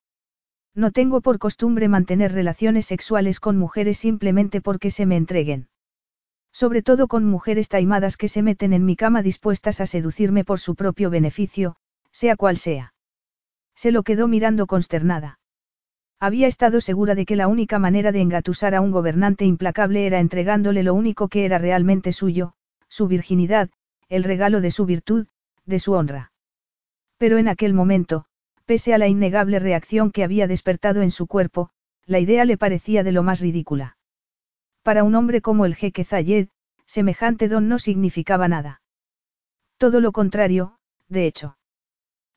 No 0.75 0.91
tengo 0.91 1.21
por 1.21 1.39
costumbre 1.39 1.87
mantener 1.87 2.33
relaciones 2.33 2.85
sexuales 2.85 3.39
con 3.39 3.57
mujeres 3.57 3.97
simplemente 3.97 4.59
porque 4.59 4.91
se 4.91 5.05
me 5.05 5.15
entreguen. 5.15 5.69
Sobre 6.51 6.81
todo 6.81 7.07
con 7.07 7.25
mujeres 7.25 7.69
taimadas 7.69 8.17
que 8.17 8.27
se 8.27 8.41
meten 8.41 8.73
en 8.73 8.85
mi 8.85 8.95
cama 8.95 9.21
dispuestas 9.21 9.79
a 9.79 9.85
seducirme 9.85 10.43
por 10.43 10.59
su 10.59 10.75
propio 10.75 11.09
beneficio, 11.09 11.77
sea 12.11 12.35
cual 12.35 12.57
sea. 12.57 12.93
Se 13.73 13.91
lo 13.91 14.03
quedó 14.03 14.27
mirando 14.27 14.67
consternada. 14.67 15.39
Había 16.19 16.47
estado 16.47 16.81
segura 16.81 17.13
de 17.13 17.25
que 17.25 17.35
la 17.35 17.47
única 17.47 17.77
manera 17.77 18.11
de 18.11 18.21
engatusar 18.21 18.73
a 18.73 18.81
un 18.81 18.91
gobernante 18.91 19.45
implacable 19.45 20.05
era 20.05 20.19
entregándole 20.19 20.83
lo 20.83 20.93
único 20.93 21.27
que 21.27 21.45
era 21.45 21.57
realmente 21.57 22.13
suyo, 22.13 22.53
su 22.87 23.07
virginidad, 23.07 23.69
el 24.07 24.23
regalo 24.23 24.61
de 24.61 24.71
su 24.71 24.85
virtud, 24.85 25.27
de 25.65 25.79
su 25.79 25.93
honra. 25.93 26.31
Pero 27.17 27.37
en 27.37 27.47
aquel 27.47 27.73
momento, 27.73 28.25
pese 28.65 28.93
a 28.93 28.97
la 28.97 29.07
innegable 29.07 29.59
reacción 29.59 30.11
que 30.11 30.23
había 30.23 30.47
despertado 30.47 31.01
en 31.01 31.11
su 31.11 31.27
cuerpo, 31.27 31.69
la 32.05 32.19
idea 32.19 32.45
le 32.45 32.57
parecía 32.57 33.03
de 33.03 33.11
lo 33.11 33.23
más 33.23 33.41
ridícula. 33.41 33.97
Para 34.83 35.03
un 35.03 35.15
hombre 35.15 35.41
como 35.41 35.65
el 35.65 35.75
jeque 35.75 36.03
Zayed, 36.03 36.49
semejante 36.85 37.47
don 37.47 37.67
no 37.67 37.79
significaba 37.79 38.47
nada. 38.47 38.81
Todo 39.77 39.99
lo 39.99 40.11
contrario, 40.11 40.77
de 41.09 41.25
hecho. 41.25 41.57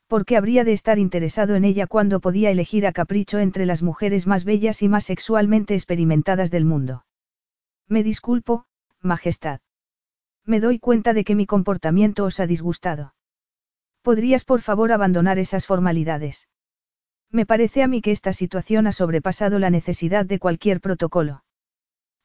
¿Por 0.09 0.25
qué 0.25 0.39
habría 0.39 0.65
de 0.65 0.73
estar 0.73 0.99
interesado 0.99 1.55
en 1.55 1.67
ella 1.67 1.87
cuando 1.87 2.21
podía 2.21 2.51
elegir 2.51 2.87
a 2.87 2.93
capricho 2.93 3.39
entre 3.39 3.67
las 3.67 3.83
mujeres 3.83 4.27
más 4.27 4.45
bellas 4.45 4.83
y 4.83 4.89
más 4.89 5.05
sexualmente 5.05 5.75
experimentadas 5.75 6.51
del 6.51 6.65
mundo? 6.65 7.05
Me 7.89 8.03
disculpo, 8.03 8.65
Majestad. 9.03 9.61
Me 10.47 10.61
doy 10.61 10.79
cuenta 10.79 11.13
de 11.13 11.25
que 11.25 11.35
mi 11.35 11.45
comportamiento 11.45 12.25
os 12.25 12.41
ha 12.41 12.47
disgustado. 12.47 13.15
¿Podrías 14.01 14.47
por 14.47 14.63
favor 14.63 14.93
abandonar 14.93 15.39
esas 15.39 15.67
formalidades? 15.67 16.49
Me 17.31 17.45
parece 17.45 17.83
a 17.83 17.87
mí 17.87 18.01
que 18.01 18.11
esta 18.11 18.33
situación 18.33 18.87
ha 18.87 18.93
sobrepasado 18.93 19.59
la 19.59 19.69
necesidad 19.69 20.25
de 20.25 20.39
cualquier 20.39 20.81
protocolo. 20.81 21.45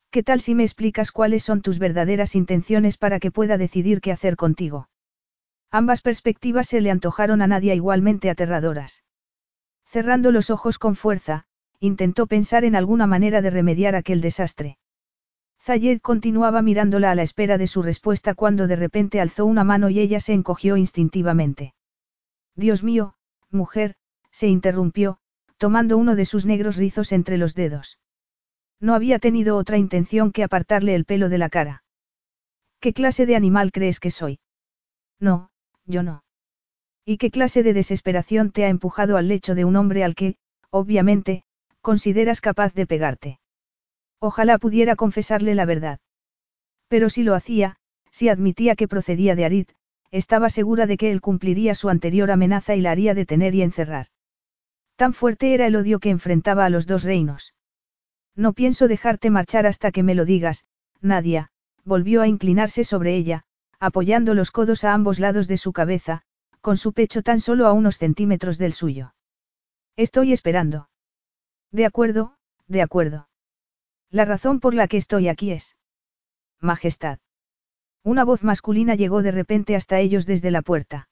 ¿Qué 0.10 0.24
tal 0.24 0.40
si 0.40 0.56
me 0.56 0.64
explicas 0.64 1.12
cuáles 1.12 1.44
son 1.44 1.62
tus 1.62 1.80
verdaderas 1.80 2.36
intenciones 2.36 2.98
para 2.98 3.20
que 3.20 3.32
pueda 3.32 3.58
decidir 3.58 4.00
qué 4.00 4.14
hacer 4.14 4.38
contigo? 4.38 4.88
Ambas 5.76 6.04
perspectivas 6.04 6.68
se 6.68 6.82
le 6.82 6.92
antojaron 6.92 7.42
a 7.42 7.48
Nadia 7.48 7.74
igualmente 7.74 8.30
aterradoras. 8.30 9.04
Cerrando 9.88 10.32
los 10.32 10.52
ojos 10.52 10.78
con 10.78 10.96
fuerza, 10.96 11.46
intentó 11.80 12.28
pensar 12.28 12.64
en 12.64 12.76
alguna 12.76 13.08
manera 13.08 13.42
de 13.42 13.50
remediar 13.50 13.96
aquel 13.96 14.22
desastre. 14.22 14.78
Zayed 15.60 16.00
continuaba 16.00 16.62
mirándola 16.62 17.10
a 17.10 17.16
la 17.16 17.24
espera 17.24 17.58
de 17.58 17.66
su 17.66 17.82
respuesta 17.82 18.36
cuando 18.36 18.68
de 18.68 18.76
repente 18.76 19.20
alzó 19.20 19.48
una 19.48 19.64
mano 19.64 19.90
y 19.90 20.00
ella 20.00 20.20
se 20.20 20.34
encogió 20.34 20.78
instintivamente. 20.78 21.74
Dios 22.56 22.84
mío, 22.84 23.16
mujer, 23.50 23.96
se 24.30 24.48
interrumpió, 24.48 25.18
tomando 25.58 25.98
uno 25.98 26.16
de 26.16 26.26
sus 26.26 26.46
negros 26.46 26.78
rizos 26.78 27.12
entre 27.12 27.40
los 27.40 27.56
dedos. 27.56 27.98
No 28.80 28.94
había 28.94 29.18
tenido 29.18 29.58
otra 29.58 29.80
intención 29.80 30.34
que 30.34 30.44
apartarle 30.44 30.94
el 30.94 31.06
pelo 31.06 31.30
de 31.30 31.40
la 31.40 31.50
cara. 31.50 31.84
¿Qué 32.80 32.94
clase 32.94 33.26
de 33.26 33.36
animal 33.36 33.72
crees 33.72 34.00
que 34.00 34.12
soy? 34.12 34.40
No, 35.20 35.50
yo 35.86 36.04
no. 36.04 36.24
¿Y 37.06 37.18
qué 37.18 37.32
clase 37.32 37.64
de 37.64 37.74
desesperación 37.74 38.52
te 38.52 38.66
ha 38.66 38.70
empujado 38.70 39.18
al 39.18 39.28
lecho 39.28 39.56
de 39.56 39.66
un 39.66 39.76
hombre 39.76 40.04
al 40.04 40.16
que, 40.16 40.36
obviamente, 40.70 41.44
consideras 41.82 42.40
capaz 42.40 42.74
de 42.74 42.88
pegarte? 42.88 43.40
Ojalá 44.20 44.58
pudiera 44.58 44.96
confesarle 44.96 45.54
la 45.54 45.66
verdad. 45.66 46.00
Pero 46.88 47.10
si 47.10 47.24
lo 47.24 47.36
hacía, 47.36 47.76
si 48.12 48.30
admitía 48.30 48.76
que 48.76 48.88
procedía 48.88 49.36
de 49.36 49.46
Arid, 49.46 49.68
estaba 50.12 50.50
segura 50.50 50.86
de 50.86 50.96
que 50.96 51.12
él 51.12 51.22
cumpliría 51.22 51.76
su 51.76 51.90
anterior 51.90 52.32
amenaza 52.32 52.76
y 52.76 52.82
la 52.82 52.92
haría 52.92 53.16
detener 53.16 53.56
y 53.56 53.64
encerrar. 53.64 54.08
Tan 54.96 55.14
fuerte 55.14 55.54
era 55.54 55.66
el 55.66 55.76
odio 55.76 56.00
que 56.00 56.12
enfrentaba 56.12 56.66
a 56.66 56.70
los 56.70 56.86
dos 56.86 57.04
reinos. 57.04 57.54
No 58.36 58.54
pienso 58.54 58.88
dejarte 58.88 59.30
marchar 59.32 59.66
hasta 59.66 59.92
que 59.92 60.04
me 60.04 60.16
lo 60.16 60.24
digas, 60.24 60.66
Nadia, 61.02 61.50
volvió 61.84 62.22
a 62.22 62.28
inclinarse 62.28 62.84
sobre 62.84 63.16
ella, 63.16 63.44
apoyando 63.84 64.34
los 64.34 64.52
codos 64.52 64.86
a 64.86 64.94
ambos 64.94 65.20
lados 65.20 65.50
de 65.50 65.58
su 65.58 65.74
cabeza, 65.74 66.22
con 66.62 66.78
su 66.78 66.94
pecho 66.94 67.22
tan 67.22 67.42
solo 67.42 67.68
a 67.68 67.74
unos 67.74 67.98
centímetros 67.98 68.58
del 68.58 68.72
suyo. 68.72 69.14
Estoy 69.98 70.32
esperando. 70.32 70.90
De 71.70 71.86
acuerdo, 71.86 72.38
de 72.66 72.82
acuerdo. 72.82 73.28
La 74.10 74.24
razón 74.24 74.62
por 74.62 74.74
la 74.74 74.88
que 74.88 74.96
estoy 74.96 75.28
aquí 75.28 75.52
es. 75.52 75.76
Majestad. 76.62 77.20
Una 78.04 78.24
voz 78.24 78.46
masculina 78.46 78.96
llegó 78.96 79.22
de 79.22 79.32
repente 79.32 79.76
hasta 79.76 80.00
ellos 80.00 80.26
desde 80.26 80.50
la 80.50 80.62
puerta. 80.62 81.10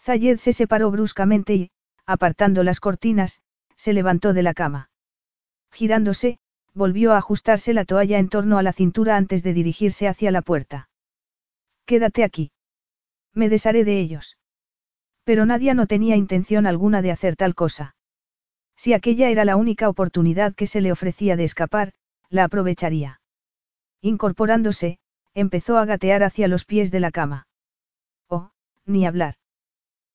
Zayed 0.00 0.38
se 0.38 0.54
separó 0.54 0.90
bruscamente 0.90 1.54
y, 1.54 1.70
apartando 2.06 2.62
las 2.62 2.80
cortinas, 2.80 3.42
se 3.76 3.92
levantó 3.92 4.32
de 4.32 4.42
la 4.42 4.54
cama. 4.54 4.88
Girándose, 5.70 6.38
volvió 6.72 7.12
a 7.12 7.18
ajustarse 7.18 7.74
la 7.74 7.84
toalla 7.84 8.18
en 8.18 8.30
torno 8.30 8.56
a 8.56 8.62
la 8.62 8.72
cintura 8.72 9.18
antes 9.18 9.42
de 9.42 9.52
dirigirse 9.52 10.08
hacia 10.08 10.30
la 10.30 10.40
puerta. 10.40 10.88
Quédate 11.86 12.24
aquí. 12.24 12.52
Me 13.34 13.48
desharé 13.48 13.84
de 13.84 13.98
ellos. 14.00 14.38
Pero 15.24 15.46
Nadia 15.46 15.74
no 15.74 15.86
tenía 15.86 16.16
intención 16.16 16.66
alguna 16.66 17.02
de 17.02 17.12
hacer 17.12 17.36
tal 17.36 17.54
cosa. 17.54 17.94
Si 18.76 18.92
aquella 18.92 19.30
era 19.30 19.44
la 19.44 19.56
única 19.56 19.88
oportunidad 19.88 20.54
que 20.54 20.66
se 20.66 20.80
le 20.80 20.92
ofrecía 20.92 21.36
de 21.36 21.44
escapar, 21.44 21.92
la 22.28 22.44
aprovecharía. 22.44 23.20
Incorporándose, 24.00 24.98
empezó 25.34 25.78
a 25.78 25.84
gatear 25.84 26.24
hacia 26.24 26.48
los 26.48 26.64
pies 26.64 26.90
de 26.90 27.00
la 27.00 27.10
cama. 27.10 27.46
Oh, 28.28 28.50
ni 28.84 29.06
hablar. 29.06 29.36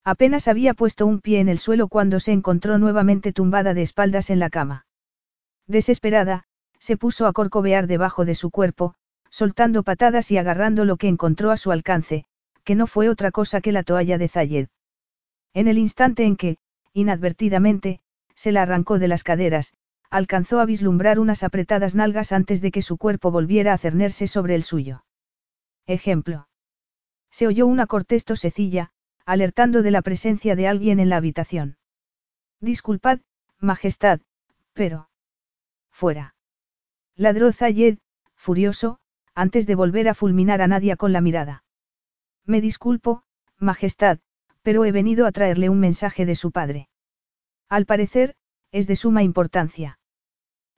Apenas 0.03 0.47
había 0.47 0.73
puesto 0.73 1.05
un 1.05 1.21
pie 1.21 1.39
en 1.39 1.49
el 1.49 1.59
suelo 1.59 1.87
cuando 1.87 2.19
se 2.19 2.31
encontró 2.31 2.77
nuevamente 2.77 3.33
tumbada 3.33 3.73
de 3.73 3.81
espaldas 3.81 4.29
en 4.29 4.39
la 4.39 4.49
cama. 4.49 4.85
Desesperada, 5.67 6.45
se 6.79 6.97
puso 6.97 7.27
a 7.27 7.33
corcovear 7.33 7.87
debajo 7.87 8.25
de 8.25 8.35
su 8.35 8.49
cuerpo, 8.51 8.95
soltando 9.29 9.83
patadas 9.83 10.31
y 10.31 10.37
agarrando 10.37 10.85
lo 10.85 10.97
que 10.97 11.07
encontró 11.07 11.51
a 11.51 11.57
su 11.57 11.71
alcance, 11.71 12.25
que 12.63 12.75
no 12.75 12.87
fue 12.87 13.09
otra 13.09 13.31
cosa 13.31 13.61
que 13.61 13.71
la 13.71 13.83
toalla 13.83 14.17
de 14.17 14.27
Zayed. 14.27 14.67
En 15.53 15.67
el 15.67 15.77
instante 15.77 16.25
en 16.25 16.35
que, 16.35 16.57
inadvertidamente, 16.93 18.01
se 18.35 18.51
la 18.51 18.61
arrancó 18.61 18.99
de 18.99 19.07
las 19.07 19.23
caderas, 19.23 19.73
alcanzó 20.09 20.59
a 20.59 20.65
vislumbrar 20.65 21.19
unas 21.19 21.43
apretadas 21.43 21.95
nalgas 21.95 22.31
antes 22.31 22.61
de 22.61 22.71
que 22.71 22.81
su 22.81 22.97
cuerpo 22.97 23.31
volviera 23.31 23.73
a 23.73 23.77
cernerse 23.77 24.27
sobre 24.27 24.55
el 24.55 24.63
suyo. 24.63 25.03
Ejemplo. 25.85 26.47
Se 27.31 27.47
oyó 27.47 27.67
una 27.67 27.87
cortés 27.87 28.25
tosecilla, 28.25 28.91
alertando 29.25 29.81
de 29.81 29.91
la 29.91 30.01
presencia 30.01 30.55
de 30.55 30.67
alguien 30.67 30.99
en 30.99 31.09
la 31.09 31.17
habitación. 31.17 31.77
Disculpad, 32.61 33.19
Majestad, 33.59 34.21
pero. 34.73 35.09
Fuera. 35.91 36.35
Ladró 37.15 37.51
Zayed, 37.51 37.97
furioso, 38.35 38.99
antes 39.37 39.67
de 39.67 39.75
volver 39.75 40.09
a 40.09 40.15
fulminar 40.15 40.63
a 40.63 40.67
Nadia 40.67 40.95
con 40.95 41.13
la 41.13 41.21
mirada. 41.21 41.63
Me 42.47 42.59
disculpo, 42.59 43.21
Majestad, 43.59 44.17
pero 44.63 44.83
he 44.83 44.91
venido 44.91 45.27
a 45.27 45.31
traerle 45.31 45.69
un 45.69 45.79
mensaje 45.79 46.25
de 46.25 46.33
su 46.33 46.51
padre. 46.51 46.89
Al 47.69 47.85
parecer, 47.85 48.33
es 48.71 48.87
de 48.87 48.95
suma 48.95 49.21
importancia. 49.21 49.99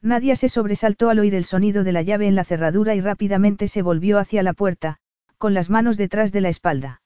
Nadia 0.02 0.36
se 0.36 0.50
sobresaltó 0.50 1.10
al 1.10 1.20
oír 1.20 1.36
el 1.36 1.46
sonido 1.46 1.86
de 1.86 1.94
la 1.94 2.02
llave 2.02 2.28
en 2.28 2.36
la 2.36 2.44
cerradura 2.44 2.96
y 2.96 3.02
rápidamente 3.02 3.70
se 3.70 3.82
volvió 3.82 4.20
hacia 4.20 4.44
la 4.44 4.52
puerta, 4.52 4.98
con 5.38 5.54
las 5.54 5.70
manos 5.70 5.96
detrás 5.96 6.34
de 6.34 6.42
la 6.42 6.50
espalda. 6.50 7.02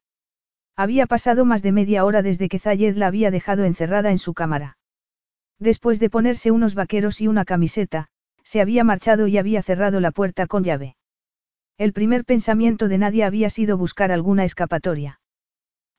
Había 0.75 1.05
pasado 1.05 1.45
más 1.45 1.61
de 1.61 1.71
media 1.71 2.03
hora 2.03 2.23
desde 2.23 2.49
que 2.49 2.57
Zayed 2.57 2.97
la 2.97 3.05
había 3.05 3.29
dejado 3.29 3.63
encerrada 3.63 4.09
en 4.09 4.17
su 4.17 4.33
cámara. 4.33 4.79
Después 5.59 5.99
de 5.99 6.09
ponerse 6.09 6.49
unos 6.49 6.73
vaqueros 6.73 7.21
y 7.21 7.27
una 7.27 7.45
camiseta, 7.45 8.07
se 8.43 8.59
había 8.59 8.83
marchado 8.83 9.27
y 9.27 9.37
había 9.37 9.61
cerrado 9.61 9.99
la 9.99 10.09
puerta 10.09 10.47
con 10.47 10.63
llave. 10.63 10.95
El 11.83 11.91
primer 11.91 12.23
pensamiento 12.23 12.87
de 12.87 12.97
nadie 12.97 13.25
había 13.25 13.49
sido 13.49 13.77
buscar 13.77 14.13
alguna 14.13 14.45
escapatoria. 14.45 15.19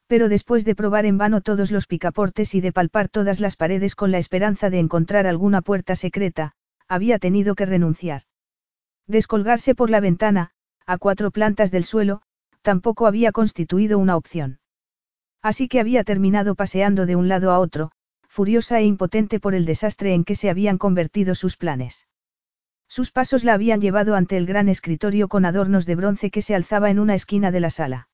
Pero 0.07 0.31
después 0.31 0.65
de 0.65 0.75
probar 0.75 1.05
en 1.05 1.19
vano 1.19 1.43
todos 1.43 1.71
los 1.71 1.87
picaportes 1.87 2.55
y 2.55 2.63
de 2.63 2.73
palpar 2.73 3.11
todas 3.11 3.39
las 3.39 3.55
paredes 3.55 3.95
con 3.95 4.11
la 4.11 4.17
esperanza 4.17 4.71
de 4.71 4.79
encontrar 4.79 5.27
alguna 5.27 5.61
puerta 5.61 5.95
secreta, 5.95 6.53
había 6.89 7.19
tenido 7.19 7.55
que 7.55 7.67
renunciar. 7.67 8.23
Descolgarse 9.07 9.75
por 9.75 9.91
la 9.91 10.01
ventana, 10.01 10.53
a 10.87 10.97
cuatro 10.97 11.31
plantas 11.31 11.71
del 11.71 11.85
suelo, 11.85 12.23
tampoco 12.63 13.07
había 13.07 13.31
constituido 13.31 13.99
una 13.99 14.17
opción. 14.17 14.61
Así 15.43 15.69
que 15.69 15.81
había 15.81 16.03
terminado 16.03 16.55
paseando 16.55 17.05
de 17.05 17.15
un 17.15 17.29
lado 17.29 17.51
a 17.53 17.59
otro, 17.59 17.91
furiosa 18.27 18.81
e 18.81 18.85
impotente 18.85 19.39
por 19.39 19.55
el 19.55 19.67
desastre 19.67 20.15
en 20.15 20.25
que 20.25 20.35
se 20.35 20.49
habían 20.49 20.79
convertido 20.79 21.35
sus 21.35 21.59
planes. 21.59 22.09
Sus 22.97 23.11
pasos 23.11 23.43
la 23.43 23.55
habían 23.55 23.81
llevado 23.81 24.15
ante 24.15 24.37
el 24.37 24.47
gran 24.47 24.69
escritorio 24.69 25.27
con 25.27 25.45
adornos 25.45 25.85
de 25.85 25.97
bronce 25.97 26.31
que 26.31 26.43
se 26.43 26.55
alzaba 26.55 26.91
en 26.91 27.01
una 27.01 27.17
esquina 27.17 27.51
de 27.51 27.59
la 27.59 27.71
sala. 27.71 28.09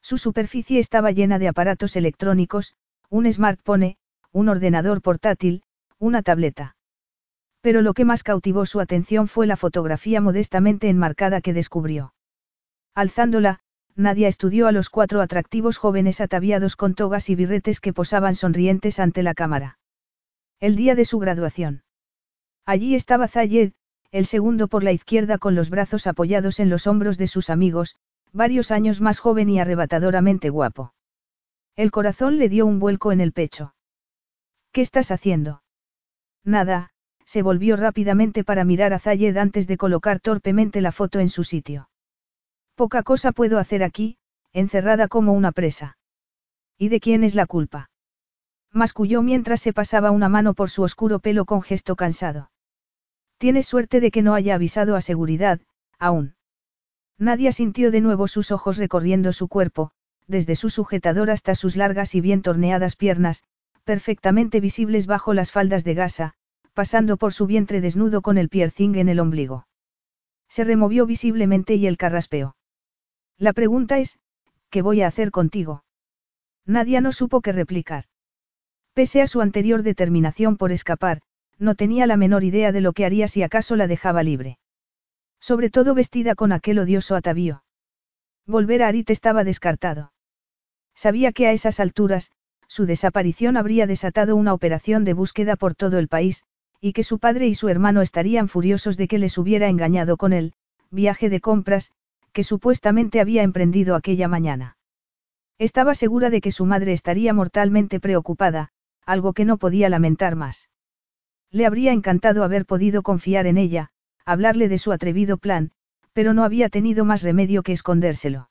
Su 0.00 0.16
superficie 0.16 0.78
estaba 0.78 1.10
llena 1.10 1.40
de 1.40 1.48
aparatos 1.48 1.96
electrónicos, 1.96 2.76
un 3.10 3.32
smartphone, 3.32 3.96
un 4.30 4.48
ordenador 4.48 5.02
portátil, 5.02 5.64
una 5.98 6.22
tableta. 6.22 6.76
Pero 7.62 7.82
lo 7.82 7.94
que 7.94 8.04
más 8.04 8.22
cautivó 8.22 8.64
su 8.64 8.78
atención 8.78 9.26
fue 9.26 9.48
la 9.48 9.56
fotografía 9.56 10.20
modestamente 10.20 10.88
enmarcada 10.88 11.40
que 11.40 11.52
descubrió. 11.52 12.14
Alzándola, 12.94 13.58
Nadia 13.96 14.28
estudió 14.28 14.68
a 14.68 14.72
los 14.72 14.88
cuatro 14.88 15.20
atractivos 15.20 15.78
jóvenes 15.78 16.20
ataviados 16.20 16.76
con 16.76 16.94
togas 16.94 17.28
y 17.28 17.34
birretes 17.34 17.80
que 17.80 17.92
posaban 17.92 18.36
sonrientes 18.36 19.00
ante 19.00 19.24
la 19.24 19.34
cámara. 19.34 19.80
El 20.60 20.76
día 20.76 20.94
de 20.94 21.06
su 21.06 21.18
graduación. 21.18 21.82
Allí 22.64 22.94
estaba 22.94 23.26
Zayed, 23.26 23.72
el 24.10 24.26
segundo 24.26 24.68
por 24.68 24.82
la 24.82 24.92
izquierda 24.92 25.38
con 25.38 25.54
los 25.54 25.70
brazos 25.70 26.06
apoyados 26.06 26.60
en 26.60 26.70
los 26.70 26.86
hombros 26.86 27.18
de 27.18 27.26
sus 27.26 27.50
amigos, 27.50 27.96
varios 28.32 28.70
años 28.70 29.00
más 29.00 29.18
joven 29.18 29.48
y 29.48 29.60
arrebatadoramente 29.60 30.50
guapo. 30.50 30.94
El 31.74 31.90
corazón 31.90 32.38
le 32.38 32.48
dio 32.48 32.66
un 32.66 32.78
vuelco 32.78 33.12
en 33.12 33.20
el 33.20 33.32
pecho. 33.32 33.74
¿Qué 34.72 34.80
estás 34.80 35.10
haciendo? 35.10 35.62
Nada, 36.44 36.90
se 37.24 37.42
volvió 37.42 37.76
rápidamente 37.76 38.44
para 38.44 38.64
mirar 38.64 38.92
a 38.92 38.98
Zayed 38.98 39.36
antes 39.36 39.66
de 39.66 39.76
colocar 39.76 40.20
torpemente 40.20 40.80
la 40.80 40.92
foto 40.92 41.18
en 41.18 41.28
su 41.28 41.44
sitio. 41.44 41.88
Poca 42.76 43.02
cosa 43.02 43.32
puedo 43.32 43.58
hacer 43.58 43.82
aquí, 43.82 44.18
encerrada 44.52 45.08
como 45.08 45.32
una 45.32 45.52
presa. 45.52 45.98
¿Y 46.78 46.88
de 46.88 47.00
quién 47.00 47.24
es 47.24 47.34
la 47.34 47.46
culpa? 47.46 47.90
Masculló 48.70 49.22
mientras 49.22 49.60
se 49.60 49.72
pasaba 49.72 50.10
una 50.10 50.28
mano 50.28 50.54
por 50.54 50.70
su 50.70 50.82
oscuro 50.82 51.18
pelo 51.18 51.46
con 51.46 51.62
gesto 51.62 51.96
cansado. 51.96 52.50
Tienes 53.38 53.66
suerte 53.66 54.00
de 54.00 54.10
que 54.10 54.22
no 54.22 54.34
haya 54.34 54.54
avisado 54.54 54.96
a 54.96 55.00
seguridad, 55.00 55.60
aún. 55.98 56.36
Nadia 57.18 57.52
sintió 57.52 57.90
de 57.90 58.00
nuevo 58.00 58.28
sus 58.28 58.50
ojos 58.50 58.78
recorriendo 58.78 59.32
su 59.32 59.48
cuerpo, 59.48 59.90
desde 60.26 60.56
su 60.56 60.70
sujetador 60.70 61.30
hasta 61.30 61.54
sus 61.54 61.76
largas 61.76 62.14
y 62.14 62.20
bien 62.20 62.42
torneadas 62.42 62.96
piernas, 62.96 63.44
perfectamente 63.84 64.60
visibles 64.60 65.06
bajo 65.06 65.34
las 65.34 65.52
faldas 65.52 65.84
de 65.84 65.94
gasa, 65.94 66.34
pasando 66.74 67.16
por 67.16 67.32
su 67.32 67.46
vientre 67.46 67.80
desnudo 67.80 68.22
con 68.22 68.38
el 68.38 68.48
piercing 68.48 68.96
en 68.96 69.08
el 69.08 69.20
ombligo. 69.20 69.66
Se 70.48 70.64
removió 70.64 71.06
visiblemente 71.06 71.74
y 71.74 71.86
el 71.86 71.96
carraspeó. 71.96 72.56
La 73.38 73.52
pregunta 73.52 73.98
es, 73.98 74.18
¿qué 74.70 74.82
voy 74.82 75.02
a 75.02 75.06
hacer 75.06 75.30
contigo? 75.30 75.84
Nadia 76.64 77.00
no 77.00 77.12
supo 77.12 77.40
qué 77.40 77.52
replicar. 77.52 78.04
Pese 78.92 79.22
a 79.22 79.26
su 79.26 79.40
anterior 79.40 79.82
determinación 79.82 80.56
por 80.56 80.72
escapar, 80.72 81.20
no 81.58 81.74
tenía 81.74 82.06
la 82.06 82.16
menor 82.16 82.44
idea 82.44 82.72
de 82.72 82.80
lo 82.80 82.92
que 82.92 83.04
haría 83.04 83.28
si 83.28 83.42
acaso 83.42 83.76
la 83.76 83.86
dejaba 83.86 84.22
libre. 84.22 84.58
Sobre 85.40 85.70
todo 85.70 85.94
vestida 85.94 86.34
con 86.34 86.52
aquel 86.52 86.78
odioso 86.78 87.14
atavío. 87.14 87.62
Volver 88.46 88.82
a 88.82 88.88
Arit 88.88 89.10
estaba 89.10 89.44
descartado. 89.44 90.12
Sabía 90.94 91.32
que 91.32 91.46
a 91.46 91.52
esas 91.52 91.80
alturas, 91.80 92.30
su 92.68 92.86
desaparición 92.86 93.56
habría 93.56 93.86
desatado 93.86 94.36
una 94.36 94.54
operación 94.54 95.04
de 95.04 95.14
búsqueda 95.14 95.56
por 95.56 95.74
todo 95.74 95.98
el 95.98 96.08
país, 96.08 96.44
y 96.80 96.92
que 96.92 97.04
su 97.04 97.18
padre 97.18 97.46
y 97.46 97.54
su 97.54 97.68
hermano 97.68 98.02
estarían 98.02 98.48
furiosos 98.48 98.96
de 98.96 99.08
que 99.08 99.18
les 99.18 99.38
hubiera 99.38 99.68
engañado 99.68 100.16
con 100.16 100.32
el 100.32 100.54
viaje 100.90 101.28
de 101.30 101.40
compras, 101.40 101.90
que 102.32 102.44
supuestamente 102.44 103.20
había 103.20 103.42
emprendido 103.42 103.94
aquella 103.94 104.28
mañana. 104.28 104.76
Estaba 105.58 105.94
segura 105.94 106.30
de 106.30 106.40
que 106.40 106.52
su 106.52 106.66
madre 106.66 106.92
estaría 106.92 107.32
mortalmente 107.32 107.98
preocupada, 107.98 108.70
algo 109.04 109.32
que 109.32 109.44
no 109.44 109.56
podía 109.56 109.88
lamentar 109.88 110.36
más. 110.36 110.68
Le 111.56 111.64
habría 111.64 111.92
encantado 111.92 112.44
haber 112.44 112.66
podido 112.66 113.02
confiar 113.02 113.46
en 113.46 113.56
ella, 113.56 113.88
hablarle 114.26 114.68
de 114.68 114.76
su 114.76 114.92
atrevido 114.92 115.38
plan, 115.38 115.70
pero 116.12 116.34
no 116.34 116.44
había 116.44 116.68
tenido 116.68 117.06
más 117.06 117.22
remedio 117.22 117.62
que 117.62 117.72
escondérselo. 117.72 118.50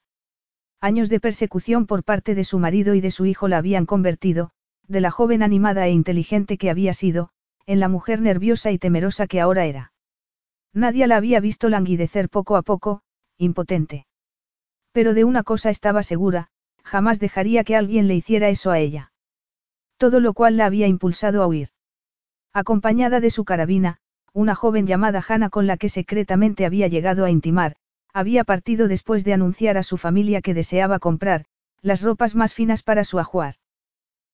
Años 0.81 1.07
de 1.09 1.19
persecución 1.19 1.85
por 1.85 2.03
parte 2.03 2.33
de 2.33 2.43
su 2.43 2.57
marido 2.57 2.95
y 2.95 3.01
de 3.01 3.11
su 3.11 3.27
hijo 3.27 3.47
la 3.47 3.59
habían 3.59 3.85
convertido, 3.85 4.49
de 4.87 5.01
la 5.01 5.11
joven 5.11 5.43
animada 5.43 5.85
e 5.85 5.91
inteligente 5.91 6.57
que 6.57 6.71
había 6.71 6.95
sido, 6.95 7.29
en 7.67 7.79
la 7.79 7.89
mujer 7.89 8.21
nerviosa 8.21 8.71
y 8.71 8.79
temerosa 8.79 9.27
que 9.27 9.39
ahora 9.39 9.65
era. 9.65 9.93
Nadie 10.73 11.05
la 11.05 11.17
había 11.17 11.39
visto 11.39 11.69
languidecer 11.69 12.27
poco 12.27 12.55
a 12.55 12.63
poco, 12.63 13.03
impotente. 13.37 14.07
Pero 14.93 15.13
de 15.13 15.25
una 15.25 15.43
cosa 15.43 15.69
estaba 15.69 16.01
segura, 16.01 16.47
jamás 16.83 17.19
dejaría 17.19 17.63
que 17.65 17.75
alguien 17.75 18.07
le 18.07 18.15
hiciera 18.15 18.49
eso 18.49 18.71
a 18.71 18.79
ella. 18.79 19.11
Todo 19.97 20.19
lo 20.19 20.33
cual 20.33 20.57
la 20.57 20.65
había 20.65 20.87
impulsado 20.87 21.43
a 21.43 21.47
huir. 21.47 21.69
Acompañada 22.55 23.19
de 23.19 23.31
su 23.31 23.43
carabina, 23.43 23.97
una 24.31 24.55
joven 24.55 24.87
llamada 24.87 25.21
Hannah 25.27 25.49
con 25.49 25.67
la 25.67 25.75
que 25.75 25.89
secretamente 25.89 26.65
había 26.65 26.87
llegado 26.87 27.25
a 27.25 27.29
intimar, 27.29 27.75
había 28.13 28.45
partido 28.45 28.87
después 28.87 29.25
de 29.25 29.33
anunciar 29.33 29.77
a 29.77 29.83
su 29.83 29.97
familia 29.97 30.41
que 30.41 30.53
deseaba 30.53 30.99
comprar, 30.99 31.43
las 31.81 32.01
ropas 32.01 32.33
más 32.33 32.53
finas 32.53 32.81
para 32.81 33.03
su 33.03 33.19
ajuar. 33.19 33.55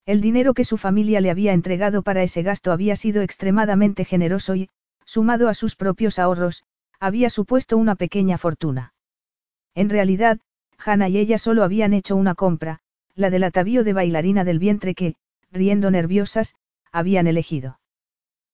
El 0.05 0.21
dinero 0.21 0.53
que 0.53 0.65
su 0.65 0.77
familia 0.77 1.19
le 1.19 1.31
había 1.31 1.53
entregado 1.53 2.03
para 2.03 2.21
ese 2.21 2.43
gasto 2.43 2.71
había 2.71 2.95
sido 2.95 3.23
extremadamente 3.23 4.05
generoso 4.05 4.53
y, 4.53 4.69
sumado 5.03 5.49
a 5.49 5.55
sus 5.55 5.75
propios 5.75 6.19
ahorros, 6.19 6.63
había 6.99 7.31
supuesto 7.31 7.75
una 7.75 7.95
pequeña 7.95 8.38
fortuna. 8.38 8.93
En 9.73 9.89
realidad, 9.89 10.38
Hannah 10.77 11.10
y 11.10 11.17
ella 11.17 11.39
solo 11.39 11.63
habían 11.63 11.93
hecho 11.93 12.15
una 12.15 12.36
compra, 12.36 12.81
la 13.15 13.31
del 13.31 13.45
atavío 13.45 13.84
de 13.84 13.93
bailarina 13.93 14.43
del 14.43 14.60
vientre 14.60 14.93
que, 14.93 15.15
riendo 15.51 15.89
nerviosas, 15.89 16.53
habían 16.91 17.25
elegido. 17.25 17.81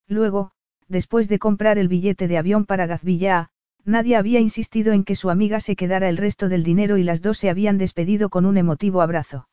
Luego, 0.07 0.51
después 0.87 1.27
de 1.27 1.39
comprar 1.39 1.77
el 1.77 1.87
billete 1.87 2.27
de 2.27 2.37
avión 2.37 2.65
para 2.65 2.87
Gazvilla, 2.87 3.49
nadie 3.83 4.15
había 4.15 4.39
insistido 4.39 4.93
en 4.93 5.03
que 5.03 5.15
su 5.15 5.29
amiga 5.29 5.59
se 5.59 5.75
quedara 5.75 6.09
el 6.09 6.17
resto 6.17 6.49
del 6.49 6.63
dinero 6.63 6.97
y 6.97 7.03
las 7.03 7.21
dos 7.21 7.37
se 7.37 7.49
habían 7.49 7.77
despedido 7.77 8.29
con 8.29 8.45
un 8.45 8.57
emotivo 8.57 9.01
abrazo. 9.01 9.47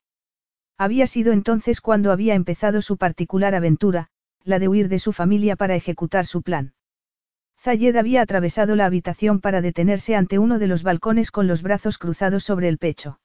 Había 0.77 1.07
sido 1.07 1.31
entonces 1.31 1.81
cuando 1.81 2.11
había 2.11 2.35
empezado 2.35 2.81
su 2.81 2.97
particular 2.97 3.55
aventura, 3.55 4.09
la 4.43 4.59
de 4.59 4.67
huir 4.67 4.89
de 4.89 4.99
su 4.99 5.13
familia 5.13 5.55
para 5.55 5.75
ejecutar 5.75 6.25
su 6.25 6.41
plan. 6.41 6.73
Zayed 7.59 7.95
había 7.95 8.21
atravesado 8.21 8.75
la 8.75 8.85
habitación 8.85 9.39
para 9.39 9.61
detenerse 9.61 10.15
ante 10.15 10.37
uno 10.37 10.59
de 10.59 10.67
los 10.67 10.83
balcones 10.83 11.31
con 11.31 11.47
los 11.47 11.63
brazos 11.63 11.97
cruzados 11.97 12.43
sobre 12.43 12.67
el 12.67 12.77
pecho. 12.77 13.19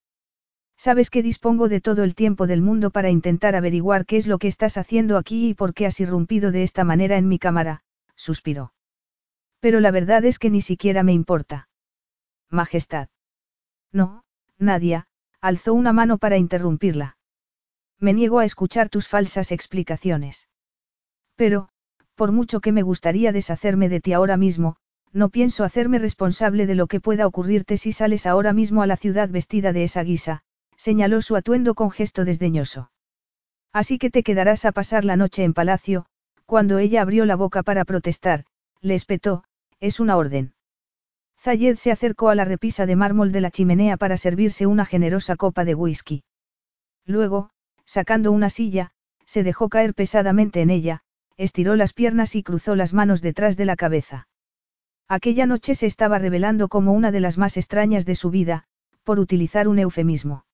Sabes 0.80 1.10
que 1.10 1.22
dispongo 1.22 1.68
de 1.68 1.82
todo 1.82 2.04
el 2.04 2.14
tiempo 2.14 2.46
del 2.46 2.62
mundo 2.62 2.90
para 2.90 3.10
intentar 3.10 3.54
averiguar 3.54 4.06
qué 4.06 4.16
es 4.16 4.26
lo 4.26 4.38
que 4.38 4.48
estás 4.48 4.78
haciendo 4.78 5.18
aquí 5.18 5.50
y 5.50 5.52
por 5.52 5.74
qué 5.74 5.84
has 5.84 6.00
irrumpido 6.00 6.52
de 6.52 6.62
esta 6.62 6.84
manera 6.84 7.18
en 7.18 7.28
mi 7.28 7.38
cámara, 7.38 7.82
suspiró. 8.16 8.72
Pero 9.60 9.80
la 9.80 9.90
verdad 9.90 10.24
es 10.24 10.38
que 10.38 10.48
ni 10.48 10.62
siquiera 10.62 11.02
me 11.02 11.12
importa. 11.12 11.68
Majestad. 12.48 13.08
No, 13.92 14.24
Nadia, 14.58 15.06
alzó 15.42 15.74
una 15.74 15.92
mano 15.92 16.16
para 16.16 16.38
interrumpirla. 16.38 17.18
Me 17.98 18.14
niego 18.14 18.38
a 18.38 18.46
escuchar 18.46 18.88
tus 18.88 19.06
falsas 19.06 19.52
explicaciones. 19.52 20.48
Pero, 21.36 21.68
por 22.14 22.32
mucho 22.32 22.62
que 22.62 22.72
me 22.72 22.80
gustaría 22.80 23.32
deshacerme 23.32 23.90
de 23.90 24.00
ti 24.00 24.14
ahora 24.14 24.38
mismo, 24.38 24.76
no 25.12 25.28
pienso 25.28 25.62
hacerme 25.64 25.98
responsable 25.98 26.64
de 26.64 26.74
lo 26.74 26.86
que 26.86 27.00
pueda 27.00 27.26
ocurrirte 27.26 27.76
si 27.76 27.92
sales 27.92 28.24
ahora 28.24 28.54
mismo 28.54 28.80
a 28.80 28.86
la 28.86 28.96
ciudad 28.96 29.28
vestida 29.28 29.74
de 29.74 29.84
esa 29.84 30.02
guisa, 30.04 30.42
señaló 30.80 31.20
su 31.20 31.36
atuendo 31.36 31.74
con 31.74 31.90
gesto 31.90 32.24
desdeñoso. 32.24 32.90
Así 33.70 33.98
que 33.98 34.08
te 34.08 34.22
quedarás 34.22 34.64
a 34.64 34.72
pasar 34.72 35.04
la 35.04 35.14
noche 35.14 35.44
en 35.44 35.52
palacio, 35.52 36.06
cuando 36.46 36.78
ella 36.78 37.02
abrió 37.02 37.26
la 37.26 37.36
boca 37.36 37.62
para 37.62 37.84
protestar, 37.84 38.46
le 38.80 38.94
espetó, 38.94 39.44
es 39.78 40.00
una 40.00 40.16
orden. 40.16 40.54
Zayed 41.38 41.76
se 41.76 41.92
acercó 41.92 42.30
a 42.30 42.34
la 42.34 42.46
repisa 42.46 42.86
de 42.86 42.96
mármol 42.96 43.30
de 43.30 43.42
la 43.42 43.50
chimenea 43.50 43.98
para 43.98 44.16
servirse 44.16 44.66
una 44.66 44.86
generosa 44.86 45.36
copa 45.36 45.66
de 45.66 45.74
whisky. 45.74 46.24
Luego, 47.04 47.50
sacando 47.84 48.32
una 48.32 48.48
silla, 48.48 48.92
se 49.26 49.42
dejó 49.42 49.68
caer 49.68 49.92
pesadamente 49.92 50.62
en 50.62 50.70
ella, 50.70 51.02
estiró 51.36 51.76
las 51.76 51.92
piernas 51.92 52.34
y 52.34 52.42
cruzó 52.42 52.74
las 52.74 52.94
manos 52.94 53.20
detrás 53.20 53.58
de 53.58 53.66
la 53.66 53.76
cabeza. 53.76 54.28
Aquella 55.08 55.44
noche 55.44 55.74
se 55.74 55.84
estaba 55.84 56.18
revelando 56.18 56.68
como 56.68 56.94
una 56.94 57.12
de 57.12 57.20
las 57.20 57.36
más 57.36 57.58
extrañas 57.58 58.06
de 58.06 58.14
su 58.14 58.30
vida, 58.30 58.64
por 59.04 59.18
utilizar 59.18 59.68
un 59.68 59.78
eufemismo. 59.78 60.46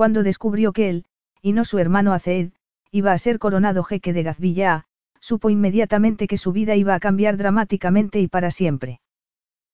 Cuando 0.00 0.22
descubrió 0.22 0.72
que 0.72 0.88
él, 0.88 1.04
y 1.42 1.52
no 1.52 1.66
su 1.66 1.78
hermano 1.78 2.14
Aceed, 2.14 2.52
iba 2.90 3.12
a 3.12 3.18
ser 3.18 3.38
coronado 3.38 3.84
jeque 3.84 4.14
de 4.14 4.22
Gazvilla, 4.22 4.86
supo 5.20 5.50
inmediatamente 5.50 6.26
que 6.26 6.38
su 6.38 6.52
vida 6.52 6.74
iba 6.74 6.94
a 6.94 7.00
cambiar 7.00 7.36
dramáticamente 7.36 8.18
y 8.18 8.26
para 8.26 8.50
siempre. 8.50 9.02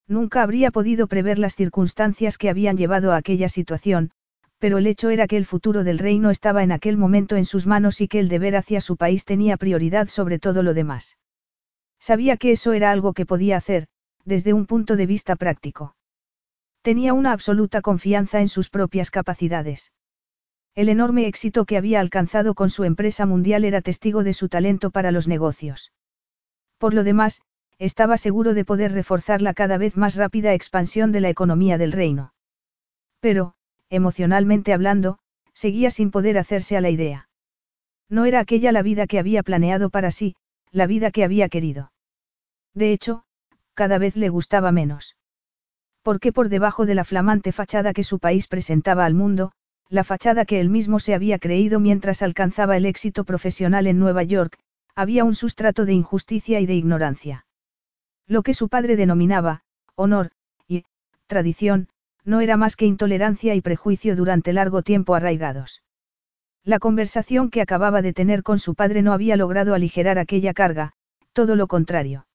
Nunca 0.08 0.42
habría 0.42 0.72
podido 0.72 1.06
prever 1.06 1.38
las 1.38 1.54
circunstancias 1.54 2.38
que 2.38 2.50
habían 2.50 2.76
llevado 2.76 3.12
a 3.12 3.18
aquella 3.18 3.48
situación, 3.48 4.10
pero 4.58 4.78
el 4.78 4.88
hecho 4.88 5.10
era 5.10 5.28
que 5.28 5.36
el 5.36 5.46
futuro 5.46 5.84
del 5.84 6.00
reino 6.00 6.30
estaba 6.30 6.64
en 6.64 6.72
aquel 6.72 6.96
momento 6.96 7.36
en 7.36 7.44
sus 7.44 7.68
manos 7.68 8.00
y 8.00 8.08
que 8.08 8.18
el 8.18 8.28
deber 8.28 8.56
hacia 8.56 8.80
su 8.80 8.96
país 8.96 9.26
tenía 9.26 9.56
prioridad 9.56 10.08
sobre 10.08 10.40
todo 10.40 10.64
lo 10.64 10.74
demás. 10.74 11.18
Sabía 12.00 12.36
que 12.36 12.50
eso 12.50 12.72
era 12.72 12.90
algo 12.90 13.12
que 13.12 13.26
podía 13.26 13.58
hacer, 13.58 13.86
desde 14.24 14.54
un 14.54 14.66
punto 14.66 14.96
de 14.96 15.06
vista 15.06 15.36
práctico. 15.36 15.94
Tenía 16.82 17.14
una 17.14 17.30
absoluta 17.30 17.80
confianza 17.80 18.40
en 18.40 18.48
sus 18.48 18.70
propias 18.70 19.12
capacidades. 19.12 19.92
El 20.76 20.90
enorme 20.90 21.26
éxito 21.26 21.64
que 21.64 21.78
había 21.78 22.00
alcanzado 22.00 22.54
con 22.54 22.68
su 22.68 22.84
empresa 22.84 23.24
mundial 23.24 23.64
era 23.64 23.80
testigo 23.80 24.22
de 24.22 24.34
su 24.34 24.50
talento 24.50 24.90
para 24.90 25.10
los 25.10 25.26
negocios. 25.26 25.90
Por 26.76 26.92
lo 26.92 27.02
demás, 27.02 27.40
estaba 27.78 28.18
seguro 28.18 28.52
de 28.52 28.66
poder 28.66 28.92
reforzar 28.92 29.40
la 29.40 29.54
cada 29.54 29.78
vez 29.78 29.96
más 29.96 30.16
rápida 30.16 30.52
expansión 30.52 31.12
de 31.12 31.22
la 31.22 31.30
economía 31.30 31.78
del 31.78 31.92
reino. 31.92 32.34
Pero, 33.20 33.54
emocionalmente 33.88 34.74
hablando, 34.74 35.18
seguía 35.54 35.90
sin 35.90 36.10
poder 36.10 36.36
hacerse 36.36 36.76
a 36.76 36.82
la 36.82 36.90
idea. 36.90 37.30
No 38.10 38.26
era 38.26 38.40
aquella 38.40 38.70
la 38.70 38.82
vida 38.82 39.06
que 39.06 39.18
había 39.18 39.42
planeado 39.42 39.88
para 39.88 40.10
sí, 40.10 40.36
la 40.72 40.86
vida 40.86 41.10
que 41.10 41.24
había 41.24 41.48
querido. 41.48 41.90
De 42.74 42.92
hecho, 42.92 43.24
cada 43.72 43.96
vez 43.96 44.14
le 44.14 44.28
gustaba 44.28 44.72
menos. 44.72 45.16
Porque 46.02 46.32
por 46.32 46.50
debajo 46.50 46.84
de 46.84 46.94
la 46.94 47.04
flamante 47.04 47.52
fachada 47.52 47.94
que 47.94 48.04
su 48.04 48.18
país 48.18 48.46
presentaba 48.46 49.06
al 49.06 49.14
mundo, 49.14 49.52
la 49.88 50.04
fachada 50.04 50.44
que 50.44 50.60
él 50.60 50.68
mismo 50.68 50.98
se 50.98 51.14
había 51.14 51.38
creído 51.38 51.80
mientras 51.80 52.22
alcanzaba 52.22 52.76
el 52.76 52.86
éxito 52.86 53.24
profesional 53.24 53.86
en 53.86 53.98
Nueva 53.98 54.22
York, 54.22 54.58
había 54.94 55.24
un 55.24 55.34
sustrato 55.34 55.84
de 55.84 55.92
injusticia 55.92 56.60
y 56.60 56.66
de 56.66 56.74
ignorancia. 56.74 57.46
Lo 58.26 58.42
que 58.42 58.54
su 58.54 58.68
padre 58.68 58.96
denominaba, 58.96 59.62
honor, 59.94 60.30
y, 60.66 60.84
tradición, 61.26 61.88
no 62.24 62.40
era 62.40 62.56
más 62.56 62.74
que 62.74 62.86
intolerancia 62.86 63.54
y 63.54 63.60
prejuicio 63.60 64.16
durante 64.16 64.52
largo 64.52 64.82
tiempo 64.82 65.14
arraigados. 65.14 65.82
La 66.64 66.80
conversación 66.80 67.50
que 67.50 67.60
acababa 67.60 68.02
de 68.02 68.12
tener 68.12 68.42
con 68.42 68.58
su 68.58 68.74
padre 68.74 69.02
no 69.02 69.12
había 69.12 69.36
logrado 69.36 69.74
aligerar 69.74 70.18
aquella 70.18 70.52
carga, 70.52 70.94
todo 71.32 71.54
lo 71.54 71.68
contrario. 71.68 72.26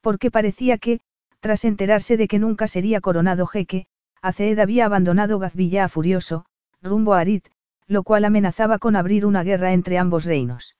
Porque 0.00 0.30
parecía 0.30 0.78
que, 0.78 1.00
tras 1.40 1.66
enterarse 1.66 2.16
de 2.16 2.28
que 2.28 2.38
nunca 2.38 2.66
sería 2.66 3.02
coronado 3.02 3.46
jeque, 3.46 3.86
Aceed 4.22 4.58
había 4.58 4.86
abandonado 4.86 5.38
Gazvilla 5.38 5.88
furioso, 5.88 6.46
rumbo 6.82 7.14
a 7.14 7.20
Arit, 7.20 7.46
lo 7.86 8.02
cual 8.02 8.24
amenazaba 8.24 8.78
con 8.78 8.96
abrir 8.96 9.24
una 9.24 9.44
guerra 9.44 9.72
entre 9.72 9.98
ambos 9.98 10.24
reinos. 10.24 10.76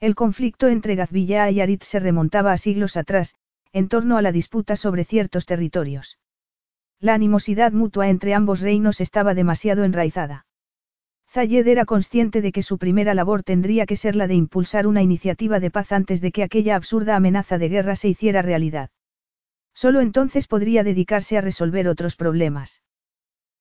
El 0.00 0.14
conflicto 0.14 0.68
entre 0.68 0.96
Gazvilla 0.96 1.50
y 1.50 1.60
Arit 1.60 1.82
se 1.82 1.98
remontaba 1.98 2.52
a 2.52 2.58
siglos 2.58 2.96
atrás, 2.96 3.34
en 3.72 3.88
torno 3.88 4.18
a 4.18 4.22
la 4.22 4.32
disputa 4.32 4.76
sobre 4.76 5.04
ciertos 5.04 5.46
territorios. 5.46 6.18
La 7.00 7.14
animosidad 7.14 7.72
mutua 7.72 8.08
entre 8.08 8.34
ambos 8.34 8.60
reinos 8.60 9.00
estaba 9.00 9.34
demasiado 9.34 9.84
enraizada. 9.84 10.46
Zayed 11.28 11.66
era 11.66 11.84
consciente 11.84 12.40
de 12.40 12.52
que 12.52 12.62
su 12.62 12.78
primera 12.78 13.14
labor 13.14 13.42
tendría 13.42 13.86
que 13.86 13.96
ser 13.96 14.14
la 14.14 14.28
de 14.28 14.34
impulsar 14.34 14.86
una 14.86 15.02
iniciativa 15.02 15.58
de 15.58 15.70
paz 15.70 15.90
antes 15.90 16.20
de 16.20 16.30
que 16.30 16.44
aquella 16.44 16.76
absurda 16.76 17.16
amenaza 17.16 17.58
de 17.58 17.68
guerra 17.68 17.96
se 17.96 18.08
hiciera 18.08 18.42
realidad. 18.42 18.90
Solo 19.74 20.00
entonces 20.00 20.46
podría 20.46 20.84
dedicarse 20.84 21.36
a 21.36 21.40
resolver 21.40 21.88
otros 21.88 22.14
problemas. 22.14 22.82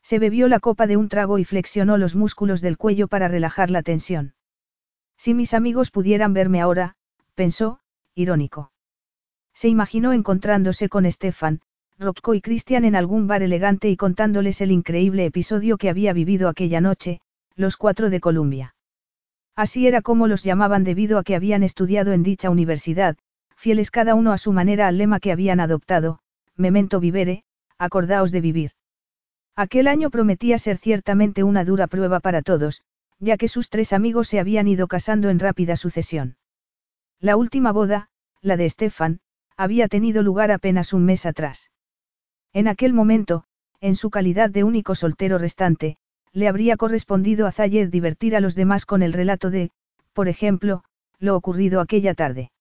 Se 0.03 0.19
bebió 0.19 0.47
la 0.47 0.59
copa 0.59 0.85
de 0.85 0.97
un 0.97 1.07
trago 1.09 1.39
y 1.39 1.45
flexionó 1.45 1.97
los 1.97 2.15
músculos 2.15 2.61
del 2.61 2.77
cuello 2.77 3.07
para 3.07 3.29
relajar 3.29 3.71
la 3.71 3.81
tensión. 3.81 4.35
Si 5.17 5.33
mis 5.33 5.53
amigos 5.53 5.91
pudieran 5.91 6.33
verme 6.33 6.59
ahora, 6.59 6.95
pensó, 7.35 7.79
irónico. 8.13 8.71
Se 9.53 9.69
imaginó 9.69 10.11
encontrándose 10.11 10.89
con 10.89 11.09
Stefan, 11.09 11.61
Rocco 11.97 12.33
y 12.33 12.41
Christian 12.41 12.85
en 12.85 12.95
algún 12.95 13.27
bar 13.27 13.43
elegante 13.43 13.89
y 13.89 13.95
contándoles 13.95 14.59
el 14.61 14.71
increíble 14.71 15.25
episodio 15.25 15.77
que 15.77 15.89
había 15.89 16.11
vivido 16.11 16.49
aquella 16.49 16.81
noche, 16.81 17.21
los 17.55 17.77
cuatro 17.77 18.09
de 18.09 18.19
Columbia. 18.19 18.75
Así 19.55 19.87
era 19.87 20.01
como 20.01 20.27
los 20.27 20.43
llamaban 20.43 20.83
debido 20.83 21.19
a 21.19 21.23
que 21.23 21.35
habían 21.35 21.63
estudiado 21.63 22.11
en 22.11 22.23
dicha 22.23 22.49
universidad, 22.49 23.15
fieles 23.55 23.91
cada 23.91 24.15
uno 24.15 24.33
a 24.33 24.37
su 24.37 24.51
manera 24.51 24.87
al 24.87 24.97
lema 24.97 25.19
que 25.19 25.31
habían 25.31 25.59
adoptado, 25.59 26.19
memento 26.57 26.99
vivere, 26.99 27.43
acordaos 27.77 28.31
de 28.31 28.41
vivir. 28.41 28.71
Aquel 29.55 29.87
año 29.87 30.09
prometía 30.09 30.57
ser 30.57 30.77
ciertamente 30.77 31.43
una 31.43 31.63
dura 31.63 31.87
prueba 31.87 32.19
para 32.19 32.41
todos, 32.41 32.81
ya 33.19 33.37
que 33.37 33.47
sus 33.47 33.69
tres 33.69 33.93
amigos 33.93 34.27
se 34.27 34.39
habían 34.39 34.67
ido 34.67 34.87
casando 34.87 35.29
en 35.29 35.39
rápida 35.39 35.75
sucesión. 35.75 36.37
La 37.19 37.37
última 37.37 37.71
boda, 37.71 38.09
la 38.41 38.57
de 38.57 38.69
Stefan, 38.69 39.19
había 39.55 39.87
tenido 39.87 40.23
lugar 40.23 40.51
apenas 40.51 40.91
un 40.91 41.05
mes 41.05 41.25
atrás. 41.25 41.69
En 42.51 42.67
aquel 42.67 42.93
momento, 42.93 43.43
en 43.79 43.95
su 43.95 44.09
calidad 44.09 44.49
de 44.49 44.63
único 44.63 44.95
soltero 44.95 45.37
restante, 45.37 45.97
le 46.31 46.47
habría 46.47 46.75
correspondido 46.75 47.45
a 47.45 47.51
Zayed 47.51 47.89
divertir 47.89 48.35
a 48.35 48.39
los 48.39 48.55
demás 48.55 48.85
con 48.87 49.03
el 49.03 49.13
relato 49.13 49.51
de, 49.51 49.69
por 50.13 50.27
ejemplo, 50.27 50.83
lo 51.19 51.35
ocurrido 51.35 51.79
aquella 51.79 52.15
tarde. 52.15 52.51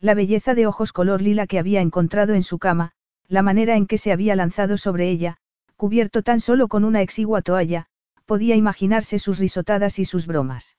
La 0.00 0.14
belleza 0.14 0.54
de 0.54 0.66
ojos 0.66 0.92
color 0.92 1.22
lila 1.22 1.46
que 1.46 1.58
había 1.58 1.80
encontrado 1.80 2.34
en 2.34 2.42
su 2.42 2.58
cama, 2.58 2.92
la 3.26 3.42
manera 3.42 3.76
en 3.76 3.86
que 3.86 3.96
se 3.96 4.12
había 4.12 4.36
lanzado 4.36 4.76
sobre 4.76 5.08
ella, 5.08 5.38
cubierto 5.80 6.22
tan 6.22 6.40
solo 6.40 6.68
con 6.68 6.84
una 6.84 7.00
exigua 7.00 7.40
toalla, 7.40 7.86
podía 8.26 8.54
imaginarse 8.54 9.18
sus 9.18 9.38
risotadas 9.38 9.98
y 9.98 10.04
sus 10.04 10.26
bromas. 10.26 10.76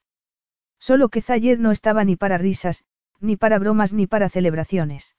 Solo 0.80 1.10
que 1.10 1.24
Zayed 1.24 1.58
no 1.58 1.72
estaba 1.72 2.04
ni 2.04 2.16
para 2.16 2.38
risas, 2.38 2.84
ni 3.20 3.36
para 3.36 3.58
bromas 3.58 3.94
ni 3.94 4.06
para 4.06 4.30
celebraciones. 4.30 5.16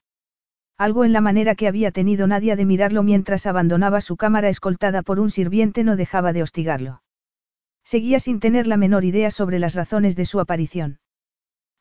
Algo 0.78 1.04
en 1.04 1.12
la 1.12 1.20
manera 1.20 1.56
que 1.56 1.66
había 1.66 1.90
tenido 1.90 2.28
Nadia 2.28 2.54
de 2.54 2.64
mirarlo 2.64 3.02
mientras 3.02 3.44
abandonaba 3.44 4.00
su 4.00 4.16
cámara 4.16 4.48
escoltada 4.48 5.02
por 5.02 5.18
un 5.18 5.30
sirviente 5.30 5.82
no 5.82 5.96
dejaba 5.96 6.32
de 6.32 6.44
hostigarlo. 6.44 7.02
Seguía 7.82 8.20
sin 8.20 8.38
tener 8.38 8.68
la 8.68 8.76
menor 8.76 9.04
idea 9.04 9.32
sobre 9.32 9.58
las 9.58 9.74
razones 9.74 10.14
de 10.14 10.26
su 10.26 10.38
aparición. 10.38 11.00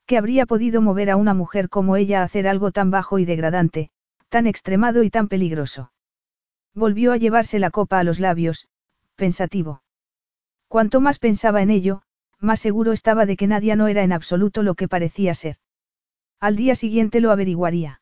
¿Qué 0.07 0.17
habría 0.17 0.47
podido 0.47 0.81
mover 0.81 1.11
a 1.11 1.17
una 1.17 1.35
mujer 1.35 1.69
como 1.69 1.97
ella 1.97 2.21
a 2.21 2.23
hacer 2.23 2.47
algo 2.47 2.71
tan 2.71 2.89
bajo 2.89 3.19
y 3.19 3.25
degradante, 3.25 3.91
tan 4.29 4.47
extremado 4.47 5.03
y 5.03 5.11
tan 5.11 5.27
peligroso? 5.27 5.91
Volvió 6.73 7.11
a 7.11 7.17
llevarse 7.17 7.59
la 7.59 7.69
copa 7.69 7.99
a 7.99 8.03
los 8.03 8.19
labios, 8.19 8.67
pensativo. 9.15 9.83
Cuanto 10.67 11.01
más 11.01 11.19
pensaba 11.19 11.61
en 11.61 11.69
ello, 11.69 12.01
más 12.39 12.59
seguro 12.59 12.93
estaba 12.93 13.25
de 13.25 13.35
que 13.35 13.47
Nadia 13.47 13.75
no 13.75 13.87
era 13.87 14.03
en 14.03 14.13
absoluto 14.13 14.63
lo 14.63 14.75
que 14.75 14.87
parecía 14.87 15.33
ser. 15.33 15.57
Al 16.39 16.55
día 16.55 16.75
siguiente 16.75 17.19
lo 17.19 17.31
averiguaría. 17.31 18.01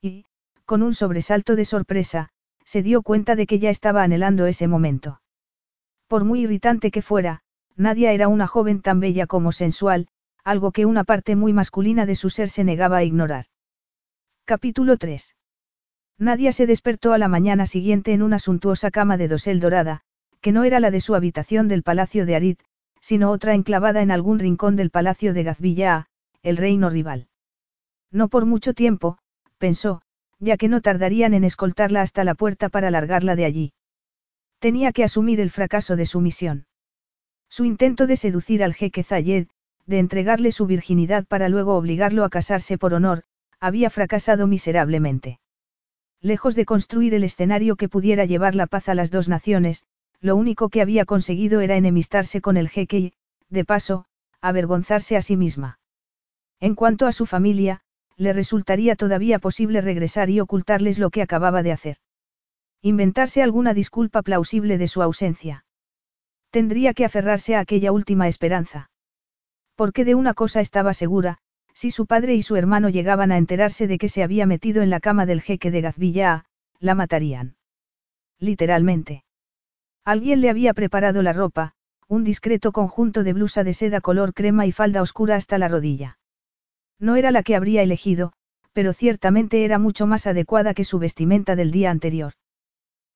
Y, 0.00 0.24
con 0.64 0.82
un 0.82 0.94
sobresalto 0.94 1.56
de 1.56 1.64
sorpresa, 1.64 2.30
se 2.64 2.82
dio 2.82 3.02
cuenta 3.02 3.34
de 3.34 3.46
que 3.46 3.58
ya 3.58 3.70
estaba 3.70 4.02
anhelando 4.02 4.46
ese 4.46 4.68
momento. 4.68 5.20
Por 6.06 6.24
muy 6.24 6.42
irritante 6.42 6.90
que 6.90 7.02
fuera, 7.02 7.42
Nadia 7.76 8.12
era 8.12 8.28
una 8.28 8.46
joven 8.46 8.82
tan 8.82 9.00
bella 9.00 9.26
como 9.26 9.52
sensual, 9.52 10.06
algo 10.44 10.70
que 10.70 10.86
una 10.86 11.04
parte 11.04 11.34
muy 11.36 11.52
masculina 11.52 12.06
de 12.06 12.14
su 12.14 12.30
ser 12.30 12.48
se 12.48 12.64
negaba 12.64 12.98
a 12.98 13.04
ignorar. 13.04 13.46
Capítulo 14.44 14.96
3. 14.96 15.34
Nadia 16.20 16.52
se 16.52 16.66
despertó 16.66 17.14
a 17.14 17.18
la 17.18 17.28
mañana 17.28 17.64
siguiente 17.64 18.12
en 18.12 18.20
una 18.20 18.38
suntuosa 18.38 18.90
cama 18.90 19.16
de 19.16 19.26
dosel 19.26 19.58
dorada, 19.58 20.02
que 20.42 20.52
no 20.52 20.64
era 20.64 20.78
la 20.78 20.90
de 20.90 21.00
su 21.00 21.14
habitación 21.14 21.66
del 21.66 21.82
palacio 21.82 22.26
de 22.26 22.36
Arid, 22.36 22.58
sino 23.00 23.30
otra 23.30 23.54
enclavada 23.54 24.02
en 24.02 24.10
algún 24.10 24.38
rincón 24.38 24.76
del 24.76 24.90
palacio 24.90 25.32
de 25.32 25.44
Gazvilla, 25.44 26.08
el 26.42 26.58
reino 26.58 26.90
rival. 26.90 27.28
No 28.12 28.28
por 28.28 28.44
mucho 28.44 28.74
tiempo, 28.74 29.16
pensó, 29.56 30.02
ya 30.38 30.58
que 30.58 30.68
no 30.68 30.82
tardarían 30.82 31.32
en 31.32 31.42
escoltarla 31.42 32.02
hasta 32.02 32.22
la 32.22 32.34
puerta 32.34 32.68
para 32.68 32.90
largarla 32.90 33.34
de 33.34 33.46
allí. 33.46 33.72
Tenía 34.58 34.92
que 34.92 35.04
asumir 35.04 35.40
el 35.40 35.50
fracaso 35.50 35.96
de 35.96 36.04
su 36.04 36.20
misión. 36.20 36.66
Su 37.48 37.64
intento 37.64 38.06
de 38.06 38.16
seducir 38.16 38.62
al 38.62 38.74
jeque 38.74 39.04
Zayed, 39.04 39.48
de 39.86 39.98
entregarle 39.98 40.52
su 40.52 40.66
virginidad 40.66 41.24
para 41.26 41.48
luego 41.48 41.76
obligarlo 41.76 42.24
a 42.24 42.28
casarse 42.28 42.76
por 42.76 42.92
honor, 42.92 43.22
había 43.58 43.88
fracasado 43.88 44.46
miserablemente. 44.46 45.39
Lejos 46.22 46.54
de 46.54 46.66
construir 46.66 47.14
el 47.14 47.24
escenario 47.24 47.76
que 47.76 47.88
pudiera 47.88 48.26
llevar 48.26 48.54
la 48.54 48.66
paz 48.66 48.88
a 48.88 48.94
las 48.94 49.10
dos 49.10 49.28
naciones, 49.28 49.84
lo 50.20 50.36
único 50.36 50.68
que 50.68 50.82
había 50.82 51.06
conseguido 51.06 51.60
era 51.60 51.76
enemistarse 51.76 52.42
con 52.42 52.58
el 52.58 52.68
jeque 52.68 52.98
y, 52.98 53.12
de 53.48 53.64
paso, 53.64 54.04
avergonzarse 54.42 55.16
a 55.16 55.22
sí 55.22 55.36
misma. 55.36 55.78
En 56.60 56.74
cuanto 56.74 57.06
a 57.06 57.12
su 57.12 57.24
familia, 57.24 57.80
le 58.16 58.34
resultaría 58.34 58.96
todavía 58.96 59.38
posible 59.38 59.80
regresar 59.80 60.28
y 60.28 60.40
ocultarles 60.40 60.98
lo 60.98 61.08
que 61.08 61.22
acababa 61.22 61.62
de 61.62 61.72
hacer. 61.72 61.96
Inventarse 62.82 63.42
alguna 63.42 63.72
disculpa 63.72 64.20
plausible 64.20 64.76
de 64.76 64.88
su 64.88 65.02
ausencia. 65.02 65.64
Tendría 66.50 66.92
que 66.92 67.06
aferrarse 67.06 67.56
a 67.56 67.60
aquella 67.60 67.92
última 67.92 68.28
esperanza. 68.28 68.90
Porque 69.74 70.04
de 70.04 70.14
una 70.14 70.34
cosa 70.34 70.60
estaba 70.60 70.92
segura, 70.92 71.38
si 71.74 71.90
su 71.90 72.06
padre 72.06 72.34
y 72.34 72.42
su 72.42 72.56
hermano 72.56 72.88
llegaban 72.88 73.32
a 73.32 73.38
enterarse 73.38 73.86
de 73.86 73.98
que 73.98 74.08
se 74.08 74.22
había 74.22 74.46
metido 74.46 74.82
en 74.82 74.90
la 74.90 75.00
cama 75.00 75.26
del 75.26 75.40
jeque 75.40 75.70
de 75.70 75.80
Gazvilla, 75.80 76.44
la 76.78 76.94
matarían. 76.94 77.56
Literalmente. 78.38 79.24
Alguien 80.04 80.40
le 80.40 80.50
había 80.50 80.74
preparado 80.74 81.22
la 81.22 81.32
ropa, 81.32 81.74
un 82.08 82.24
discreto 82.24 82.72
conjunto 82.72 83.22
de 83.22 83.32
blusa 83.32 83.64
de 83.64 83.74
seda 83.74 84.00
color 84.00 84.34
crema 84.34 84.66
y 84.66 84.72
falda 84.72 85.02
oscura 85.02 85.36
hasta 85.36 85.58
la 85.58 85.68
rodilla. 85.68 86.18
No 86.98 87.16
era 87.16 87.30
la 87.30 87.42
que 87.42 87.54
habría 87.54 87.82
elegido, 87.82 88.32
pero 88.72 88.92
ciertamente 88.92 89.64
era 89.64 89.78
mucho 89.78 90.06
más 90.06 90.26
adecuada 90.26 90.74
que 90.74 90.84
su 90.84 90.98
vestimenta 90.98 91.56
del 91.56 91.70
día 91.70 91.90
anterior. 91.90 92.32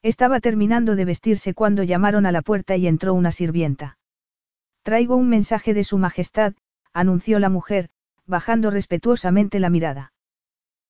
Estaba 0.03 0.41
terminando 0.41 0.97
de 0.97 1.07
vestirse 1.07 1.55
cuando 1.55 1.83
llamaron 1.83 2.27
a 2.27 2.33
la 2.33 2.43
puerta 2.43 2.77
y 2.77 2.87
entró 2.87 3.15
una 3.15 3.33
sirvienta. 3.33 3.99
Traigo 4.83 5.17
un 5.17 5.29
mensaje 5.29 5.73
de 5.73 5.83
Su 5.83 5.97
Majestad, 5.97 6.53
anunció 6.93 7.39
la 7.39 7.49
mujer, 7.49 7.89
bajando 8.27 8.70
respetuosamente 8.70 9.61
la 9.61 9.70
mirada. 9.70 10.12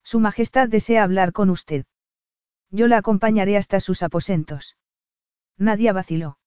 Su 0.02 0.20
Majestad 0.20 0.68
desea 0.68 1.02
hablar 1.02 1.32
con 1.32 1.50
usted. 1.50 1.84
Yo 2.70 2.88
la 2.88 2.98
acompañaré 2.98 3.56
hasta 3.56 3.80
sus 3.80 4.02
aposentos. 4.02 4.76
Nadie 5.56 5.92
vaciló. 5.92 6.38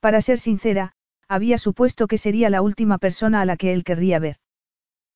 Para 0.00 0.20
ser 0.20 0.38
sincera, 0.38 0.92
había 1.28 1.58
supuesto 1.58 2.06
que 2.06 2.18
sería 2.18 2.50
la 2.50 2.62
última 2.62 2.98
persona 2.98 3.40
a 3.40 3.44
la 3.44 3.56
que 3.56 3.72
él 3.72 3.84
querría 3.84 4.18
ver. 4.18 4.36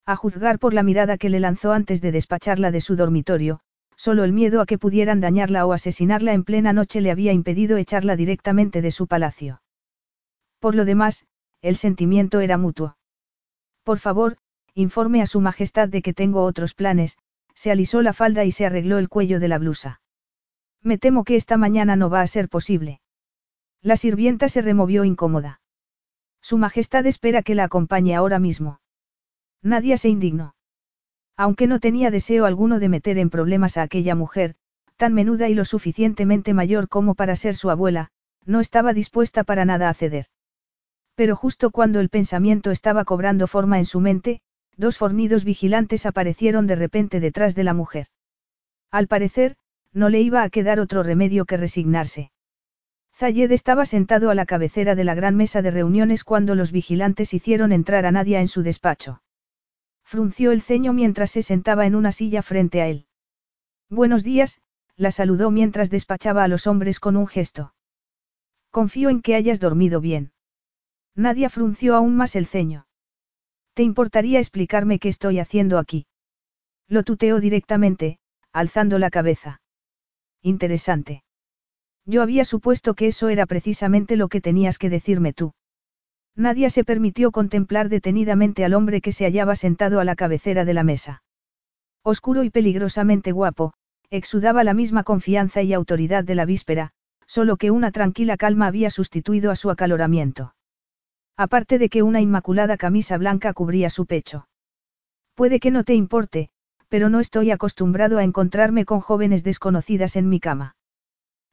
A 0.05 0.15
juzgar 0.15 0.59
por 0.59 0.73
la 0.73 0.83
mirada 0.83 1.17
que 1.17 1.29
le 1.29 1.39
lanzó 1.39 1.71
antes 1.71 2.01
de 2.01 2.11
despacharla 2.11 2.71
de 2.71 2.81
su 2.81 2.95
dormitorio, 2.95 3.61
solo 3.95 4.23
el 4.23 4.33
miedo 4.33 4.61
a 4.61 4.65
que 4.65 4.77
pudieran 4.77 5.19
dañarla 5.19 5.65
o 5.65 5.73
asesinarla 5.73 6.33
en 6.33 6.43
plena 6.43 6.73
noche 6.73 7.01
le 7.01 7.11
había 7.11 7.33
impedido 7.33 7.77
echarla 7.77 8.15
directamente 8.15 8.81
de 8.81 8.91
su 8.91 9.07
palacio. 9.07 9.61
Por 10.59 10.75
lo 10.75 10.85
demás, 10.85 11.25
el 11.61 11.75
sentimiento 11.75 12.39
era 12.39 12.57
mutuo. 12.57 12.97
Por 13.83 13.99
favor, 13.99 14.37
informe 14.75 15.21
a 15.21 15.25
Su 15.25 15.39
Majestad 15.39 15.87
de 15.87 16.01
que 16.01 16.13
tengo 16.13 16.43
otros 16.43 16.73
planes, 16.73 17.17
se 17.55 17.71
alisó 17.71 18.01
la 18.01 18.11
falda 18.11 18.43
y 18.43 18.51
se 18.51 18.65
arregló 18.65 18.97
el 18.97 19.07
cuello 19.07 19.39
de 19.39 19.47
la 19.47 19.57
blusa. 19.57 20.01
Me 20.83 20.97
temo 20.97 21.23
que 21.23 21.37
esta 21.37 21.57
mañana 21.57 21.95
no 21.95 22.09
va 22.09 22.21
a 22.21 22.27
ser 22.27 22.49
posible. 22.49 22.99
La 23.81 23.95
sirvienta 23.95 24.49
se 24.49 24.61
removió 24.61 25.05
incómoda. 25.05 25.61
Su 26.41 26.57
Majestad 26.57 27.05
espera 27.05 27.41
que 27.41 27.55
la 27.55 27.63
acompañe 27.63 28.15
ahora 28.15 28.37
mismo. 28.37 28.81
Nadie 29.63 29.97
se 29.97 30.09
indignó. 30.09 30.55
Aunque 31.37 31.67
no 31.67 31.79
tenía 31.79 32.11
deseo 32.11 32.45
alguno 32.45 32.79
de 32.79 32.89
meter 32.89 33.17
en 33.17 33.29
problemas 33.29 33.77
a 33.77 33.81
aquella 33.81 34.13
mujer, 34.13 34.55
tan 34.97 35.13
menuda 35.13 35.47
y 35.49 35.53
lo 35.53 35.65
suficientemente 35.65 36.53
mayor 36.53 36.89
como 36.89 37.15
para 37.15 37.35
ser 37.35 37.55
su 37.55 37.69
abuela, 37.69 38.11
no 38.45 38.59
estaba 38.59 38.93
dispuesta 38.93 39.43
para 39.43 39.65
nada 39.65 39.89
a 39.89 39.93
ceder. 39.93 40.27
Pero 41.15 41.35
justo 41.35 41.71
cuando 41.71 41.99
el 42.01 42.09
pensamiento 42.09 42.71
estaba 42.71 43.05
cobrando 43.05 43.47
forma 43.47 43.79
en 43.79 43.85
su 43.85 44.01
mente, 44.01 44.41
dos 44.77 44.97
fornidos 44.97 45.43
vigilantes 45.43 46.05
aparecieron 46.05 46.67
de 46.67 46.75
repente 46.75 47.19
detrás 47.19 47.55
de 47.55 47.63
la 47.63 47.73
mujer. 47.73 48.07
Al 48.91 49.07
parecer, 49.07 49.57
no 49.93 50.09
le 50.09 50.21
iba 50.21 50.43
a 50.43 50.49
quedar 50.49 50.79
otro 50.79 51.03
remedio 51.03 51.45
que 51.45 51.57
resignarse. 51.57 52.31
Zayed 53.13 53.51
estaba 53.51 53.85
sentado 53.85 54.29
a 54.29 54.35
la 54.35 54.45
cabecera 54.45 54.93
de 54.93 55.05
la 55.05 55.15
gran 55.15 55.35
mesa 55.37 55.61
de 55.61 55.71
reuniones 55.71 56.25
cuando 56.25 56.53
los 56.53 56.73
vigilantes 56.73 57.33
hicieron 57.33 57.71
entrar 57.71 58.05
a 58.05 58.11
Nadia 58.11 58.41
en 58.41 58.49
su 58.49 58.61
despacho. 58.61 59.21
Frunció 60.03 60.51
el 60.51 60.61
ceño 60.61 60.91
mientras 60.91 61.31
se 61.31 61.41
sentaba 61.41 61.85
en 61.85 61.95
una 61.95 62.11
silla 62.11 62.41
frente 62.41 62.81
a 62.81 62.87
él. 62.87 63.07
Buenos 63.89 64.23
días, 64.23 64.59
la 64.97 65.11
saludó 65.11 65.49
mientras 65.49 65.89
despachaba 65.89 66.43
a 66.43 66.47
los 66.47 66.67
hombres 66.67 66.99
con 66.99 67.15
un 67.15 67.27
gesto. 67.27 67.73
Confío 68.69 69.09
en 69.09 69.21
que 69.21 69.35
hayas 69.35 69.61
dormido 69.61 70.01
bien. 70.01 70.33
Nadia 71.15 71.49
frunció 71.49 71.95
aún 71.95 72.17
más 72.17 72.35
el 72.35 72.45
ceño. 72.45 72.84
¿Te 73.75 73.83
importaría 73.83 74.39
explicarme 74.39 74.99
qué 74.99 75.09
estoy 75.09 75.37
haciendo 75.39 75.77
aquí? 75.79 76.07
Lo 76.87 77.03
tuteó 77.03 77.41
directamente, 77.41 78.19
alzando 78.53 78.99
la 78.99 79.09
cabeza. 79.09 79.59
Interesante. 80.41 81.23
Yo 82.05 82.21
había 82.21 82.45
supuesto 82.45 82.93
que 82.93 83.07
eso 83.07 83.27
era 83.27 83.45
precisamente 83.45 84.15
lo 84.15 84.29
que 84.29 84.39
tenías 84.39 84.77
que 84.77 84.89
decirme 84.89 85.33
tú. 85.33 85.53
Nadia 86.37 86.69
se 86.69 86.85
permitió 86.85 87.31
contemplar 87.31 87.89
detenidamente 87.89 88.63
al 88.63 88.75
hombre 88.75 89.01
que 89.01 89.11
se 89.11 89.25
hallaba 89.25 89.57
sentado 89.57 89.99
a 89.99 90.05
la 90.05 90.15
cabecera 90.15 90.63
de 90.63 90.73
la 90.73 90.83
mesa. 90.83 91.23
Oscuro 92.01 92.45
y 92.45 92.51
peligrosamente 92.51 93.33
guapo, 93.33 93.73
exudaba 94.09 94.63
la 94.63 94.73
misma 94.73 95.03
confianza 95.03 95.63
y 95.63 95.73
autoridad 95.73 96.23
de 96.23 96.35
la 96.35 96.45
víspera, 96.45 96.91
solo 97.27 97.57
que 97.57 97.71
una 97.71 97.91
tranquila 97.91 98.37
calma 98.37 98.67
había 98.67 98.89
sustituido 98.89 99.51
a 99.51 99.57
su 99.57 99.69
acaloramiento. 99.69 100.53
Aparte 101.37 101.77
de 101.79 101.89
que 101.89 102.01
una 102.01 102.21
inmaculada 102.21 102.77
camisa 102.77 103.17
blanca 103.17 103.53
cubría 103.53 103.89
su 103.89 104.05
pecho. 104.05 104.47
Puede 105.33 105.59
que 105.59 105.71
no 105.71 105.83
te 105.83 105.93
importe, 105.93 106.49
pero 106.87 107.09
no 107.09 107.19
estoy 107.19 107.51
acostumbrado 107.51 108.17
a 108.17 108.23
encontrarme 108.23 108.85
con 108.85 109.01
jóvenes 109.01 109.43
desconocidas 109.43 110.15
en 110.15 110.29
mi 110.29 110.39
cama. 110.39 110.75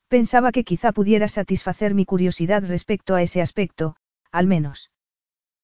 Pensaba 0.08 0.52
que 0.52 0.62
quizá 0.62 0.92
pudiera 0.92 1.26
satisfacer 1.26 1.94
mi 1.94 2.04
curiosidad 2.04 2.64
respecto 2.64 3.14
a 3.14 3.22
ese 3.22 3.42
aspecto, 3.42 3.96
al 4.30 4.46
menos. 4.46 4.90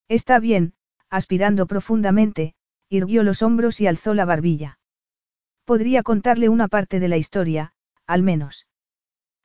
Está 0.09 0.41
bien, 0.41 0.75
aspirando 1.11 1.67
profundamente, 1.67 2.55
irguió 2.89 3.23
los 3.23 3.43
hombros 3.43 3.81
y 3.81 3.87
alzó 3.87 4.15
la 4.15 4.25
barbilla. 4.25 4.79
Podría 5.65 6.03
contarle 6.03 6.49
una 6.49 6.67
parte 6.67 6.99
de 6.99 7.09
la 7.09 7.19
historia, 7.19 7.73
al 8.07 8.23
menos. 8.23 8.67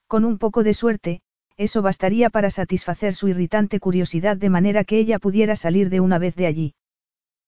Con 0.07 0.24
un 0.26 0.38
poco 0.38 0.63
de 0.63 0.74
suerte, 0.74 1.21
eso 1.57 1.81
bastaría 1.81 2.29
para 2.29 2.49
satisfacer 2.49 3.13
su 3.13 3.27
irritante 3.27 3.79
curiosidad 3.79 4.37
de 4.37 4.49
manera 4.49 4.83
que 4.83 4.97
ella 4.97 5.19
pudiera 5.19 5.55
salir 5.55 5.89
de 5.89 5.99
una 5.99 6.17
vez 6.17 6.35
de 6.35 6.47
allí. 6.47 6.75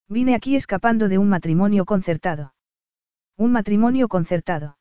Vine 0.07 0.35
aquí 0.35 0.55
escapando 0.55 1.09
de 1.09 1.17
un 1.17 1.29
matrimonio 1.29 1.85
concertado. 1.85 2.53
Un 3.37 3.51
matrimonio 3.51 4.07
concertado. 4.07 4.77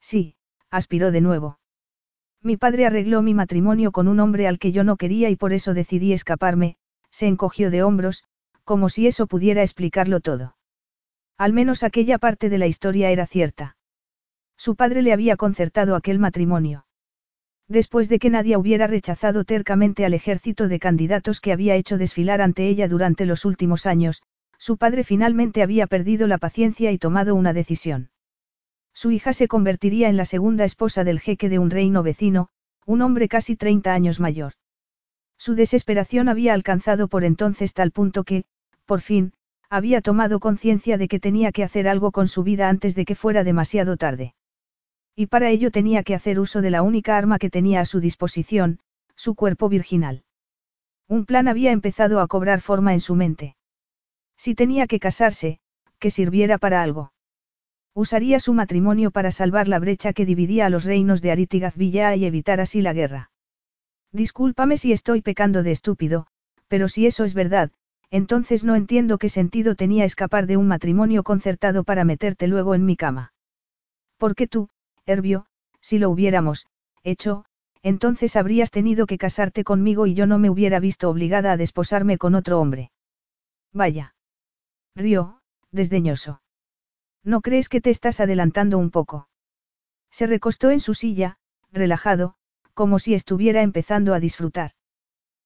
Sí, 0.00 0.36
aspiró 0.70 1.10
de 1.10 1.20
nuevo. 1.20 1.58
Mi 2.42 2.56
padre 2.56 2.86
arregló 2.86 3.22
mi 3.22 3.34
matrimonio 3.34 3.90
con 3.90 4.06
un 4.06 4.20
hombre 4.20 4.46
al 4.46 4.58
que 4.58 4.70
yo 4.70 4.84
no 4.84 4.96
quería 4.96 5.30
y 5.30 5.36
por 5.36 5.52
eso 5.52 5.74
decidí 5.74 6.12
escaparme, 6.12 6.76
se 7.10 7.26
encogió 7.26 7.70
de 7.70 7.82
hombros, 7.82 8.24
como 8.62 8.88
si 8.88 9.06
eso 9.06 9.26
pudiera 9.26 9.62
explicarlo 9.62 10.20
todo. 10.20 10.56
Al 11.36 11.52
menos 11.52 11.82
aquella 11.82 12.18
parte 12.18 12.48
de 12.48 12.58
la 12.58 12.66
historia 12.66 13.10
era 13.10 13.26
cierta. 13.26 13.76
Su 14.56 14.76
padre 14.76 15.02
le 15.02 15.12
había 15.12 15.36
concertado 15.36 15.96
aquel 15.96 16.18
matrimonio. 16.18 16.85
Después 17.68 18.08
de 18.08 18.18
que 18.20 18.30
nadie 18.30 18.56
hubiera 18.56 18.86
rechazado 18.86 19.44
tercamente 19.44 20.04
al 20.04 20.14
ejército 20.14 20.68
de 20.68 20.78
candidatos 20.78 21.40
que 21.40 21.52
había 21.52 21.74
hecho 21.74 21.98
desfilar 21.98 22.40
ante 22.40 22.68
ella 22.68 22.86
durante 22.86 23.26
los 23.26 23.44
últimos 23.44 23.86
años, 23.86 24.22
su 24.56 24.76
padre 24.76 25.02
finalmente 25.02 25.62
había 25.62 25.86
perdido 25.86 26.28
la 26.28 26.38
paciencia 26.38 26.92
y 26.92 26.98
tomado 26.98 27.34
una 27.34 27.52
decisión. 27.52 28.10
Su 28.94 29.10
hija 29.10 29.32
se 29.32 29.48
convertiría 29.48 30.08
en 30.08 30.16
la 30.16 30.24
segunda 30.24 30.64
esposa 30.64 31.02
del 31.02 31.20
jeque 31.20 31.48
de 31.48 31.58
un 31.58 31.70
reino 31.70 32.02
vecino, 32.02 32.48
un 32.86 33.02
hombre 33.02 33.28
casi 33.28 33.56
30 33.56 33.92
años 33.92 34.20
mayor. 34.20 34.52
Su 35.36 35.54
desesperación 35.54 36.28
había 36.28 36.54
alcanzado 36.54 37.08
por 37.08 37.24
entonces 37.24 37.74
tal 37.74 37.90
punto 37.90 38.22
que, 38.22 38.44
por 38.86 39.00
fin, 39.00 39.32
había 39.68 40.00
tomado 40.00 40.38
conciencia 40.38 40.96
de 40.96 41.08
que 41.08 41.18
tenía 41.18 41.50
que 41.50 41.64
hacer 41.64 41.88
algo 41.88 42.12
con 42.12 42.28
su 42.28 42.44
vida 42.44 42.68
antes 42.68 42.94
de 42.94 43.04
que 43.04 43.16
fuera 43.16 43.42
demasiado 43.42 43.96
tarde. 43.96 44.35
Y 45.16 45.28
para 45.28 45.48
ello 45.48 45.70
tenía 45.70 46.02
que 46.02 46.14
hacer 46.14 46.38
uso 46.38 46.60
de 46.60 46.70
la 46.70 46.82
única 46.82 47.16
arma 47.16 47.38
que 47.38 47.48
tenía 47.48 47.80
a 47.80 47.86
su 47.86 48.00
disposición, 48.00 48.80
su 49.16 49.34
cuerpo 49.34 49.70
virginal. 49.70 50.24
Un 51.08 51.24
plan 51.24 51.48
había 51.48 51.72
empezado 51.72 52.20
a 52.20 52.26
cobrar 52.26 52.60
forma 52.60 52.92
en 52.92 53.00
su 53.00 53.14
mente. 53.14 53.56
Si 54.36 54.54
tenía 54.54 54.86
que 54.86 55.00
casarse, 55.00 55.58
que 55.98 56.10
sirviera 56.10 56.58
para 56.58 56.82
algo. 56.82 57.12
Usaría 57.94 58.40
su 58.40 58.52
matrimonio 58.52 59.10
para 59.10 59.30
salvar 59.30 59.68
la 59.68 59.78
brecha 59.78 60.12
que 60.12 60.26
dividía 60.26 60.66
a 60.66 60.70
los 60.70 60.84
reinos 60.84 61.22
de 61.22 61.30
Aritigazvilla 61.30 62.14
y 62.14 62.26
evitar 62.26 62.60
así 62.60 62.82
la 62.82 62.92
guerra. 62.92 63.30
Discúlpame 64.12 64.76
si 64.76 64.92
estoy 64.92 65.22
pecando 65.22 65.62
de 65.62 65.70
estúpido, 65.70 66.26
pero 66.68 66.88
si 66.88 67.06
eso 67.06 67.24
es 67.24 67.32
verdad, 67.32 67.70
entonces 68.10 68.64
no 68.64 68.74
entiendo 68.74 69.16
qué 69.16 69.30
sentido 69.30 69.76
tenía 69.76 70.04
escapar 70.04 70.46
de 70.46 70.58
un 70.58 70.68
matrimonio 70.68 71.22
concertado 71.22 71.84
para 71.84 72.04
meterte 72.04 72.48
luego 72.48 72.74
en 72.74 72.84
mi 72.84 72.96
cama. 72.96 73.32
Porque 74.18 74.46
tú, 74.46 74.68
Herbio, 75.06 75.46
si 75.80 75.98
lo 75.98 76.10
hubiéramos, 76.10 76.66
hecho, 77.04 77.44
entonces 77.82 78.34
habrías 78.34 78.72
tenido 78.72 79.06
que 79.06 79.18
casarte 79.18 79.62
conmigo 79.62 80.06
y 80.06 80.14
yo 80.14 80.26
no 80.26 80.38
me 80.38 80.50
hubiera 80.50 80.80
visto 80.80 81.08
obligada 81.08 81.52
a 81.52 81.56
desposarme 81.56 82.18
con 82.18 82.34
otro 82.34 82.60
hombre. 82.60 82.90
Vaya. 83.72 84.14
Río, 84.96 85.40
desdeñoso. 85.70 86.42
¿No 87.22 87.40
crees 87.40 87.68
que 87.68 87.80
te 87.80 87.90
estás 87.90 88.20
adelantando 88.20 88.78
un 88.78 88.90
poco? 88.90 89.28
Se 90.10 90.26
recostó 90.26 90.70
en 90.70 90.80
su 90.80 90.94
silla, 90.94 91.38
relajado, 91.70 92.34
como 92.74 92.98
si 92.98 93.14
estuviera 93.14 93.62
empezando 93.62 94.14
a 94.14 94.20
disfrutar. 94.20 94.72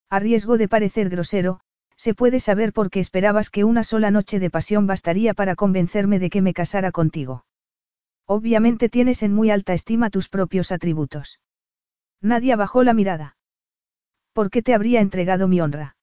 A 0.09 0.19
riesgo 0.19 0.57
de 0.57 0.69
parecer 0.69 1.11
grosero, 1.11 1.61
se 1.97 2.15
puede 2.15 2.41
saber 2.41 2.73
por 2.73 2.91
qué 2.91 3.01
esperabas 3.01 3.51
que 3.51 3.65
una 3.65 3.85
sola 3.85 4.11
noche 4.11 4.39
de 4.39 4.49
pasión 4.49 4.87
bastaría 4.87 5.35
para 5.35 5.57
convencerme 5.57 6.19
de 6.19 6.31
que 6.31 6.41
me 6.41 6.55
casara 6.55 6.93
contigo. 6.93 7.45
Obviamente 8.27 8.89
tienes 8.89 9.23
en 9.23 9.35
muy 9.35 9.51
alta 9.51 9.75
estima 9.75 10.11
tus 10.11 10.29
propios 10.29 10.73
atributos. 10.73 11.41
Nadie 12.21 12.55
bajó 12.57 12.85
la 12.85 12.95
mirada. 12.95 13.37
¿Por 14.33 14.51
qué 14.51 14.63
te 14.63 14.75
habría 14.75 15.01
entregado 15.01 15.49
mi 15.49 15.61
honra? 15.61 15.97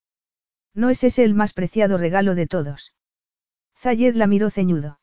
¿No 0.74 0.90
es 0.90 1.04
ese 1.04 1.24
el 1.24 1.34
más 1.34 1.54
preciado 1.54 1.98
regalo 1.98 2.36
de 2.36 2.48
todos? 2.48 2.94
Zayed 3.76 4.16
la 4.16 4.28
miró 4.28 4.50
ceñudo. 4.50 5.00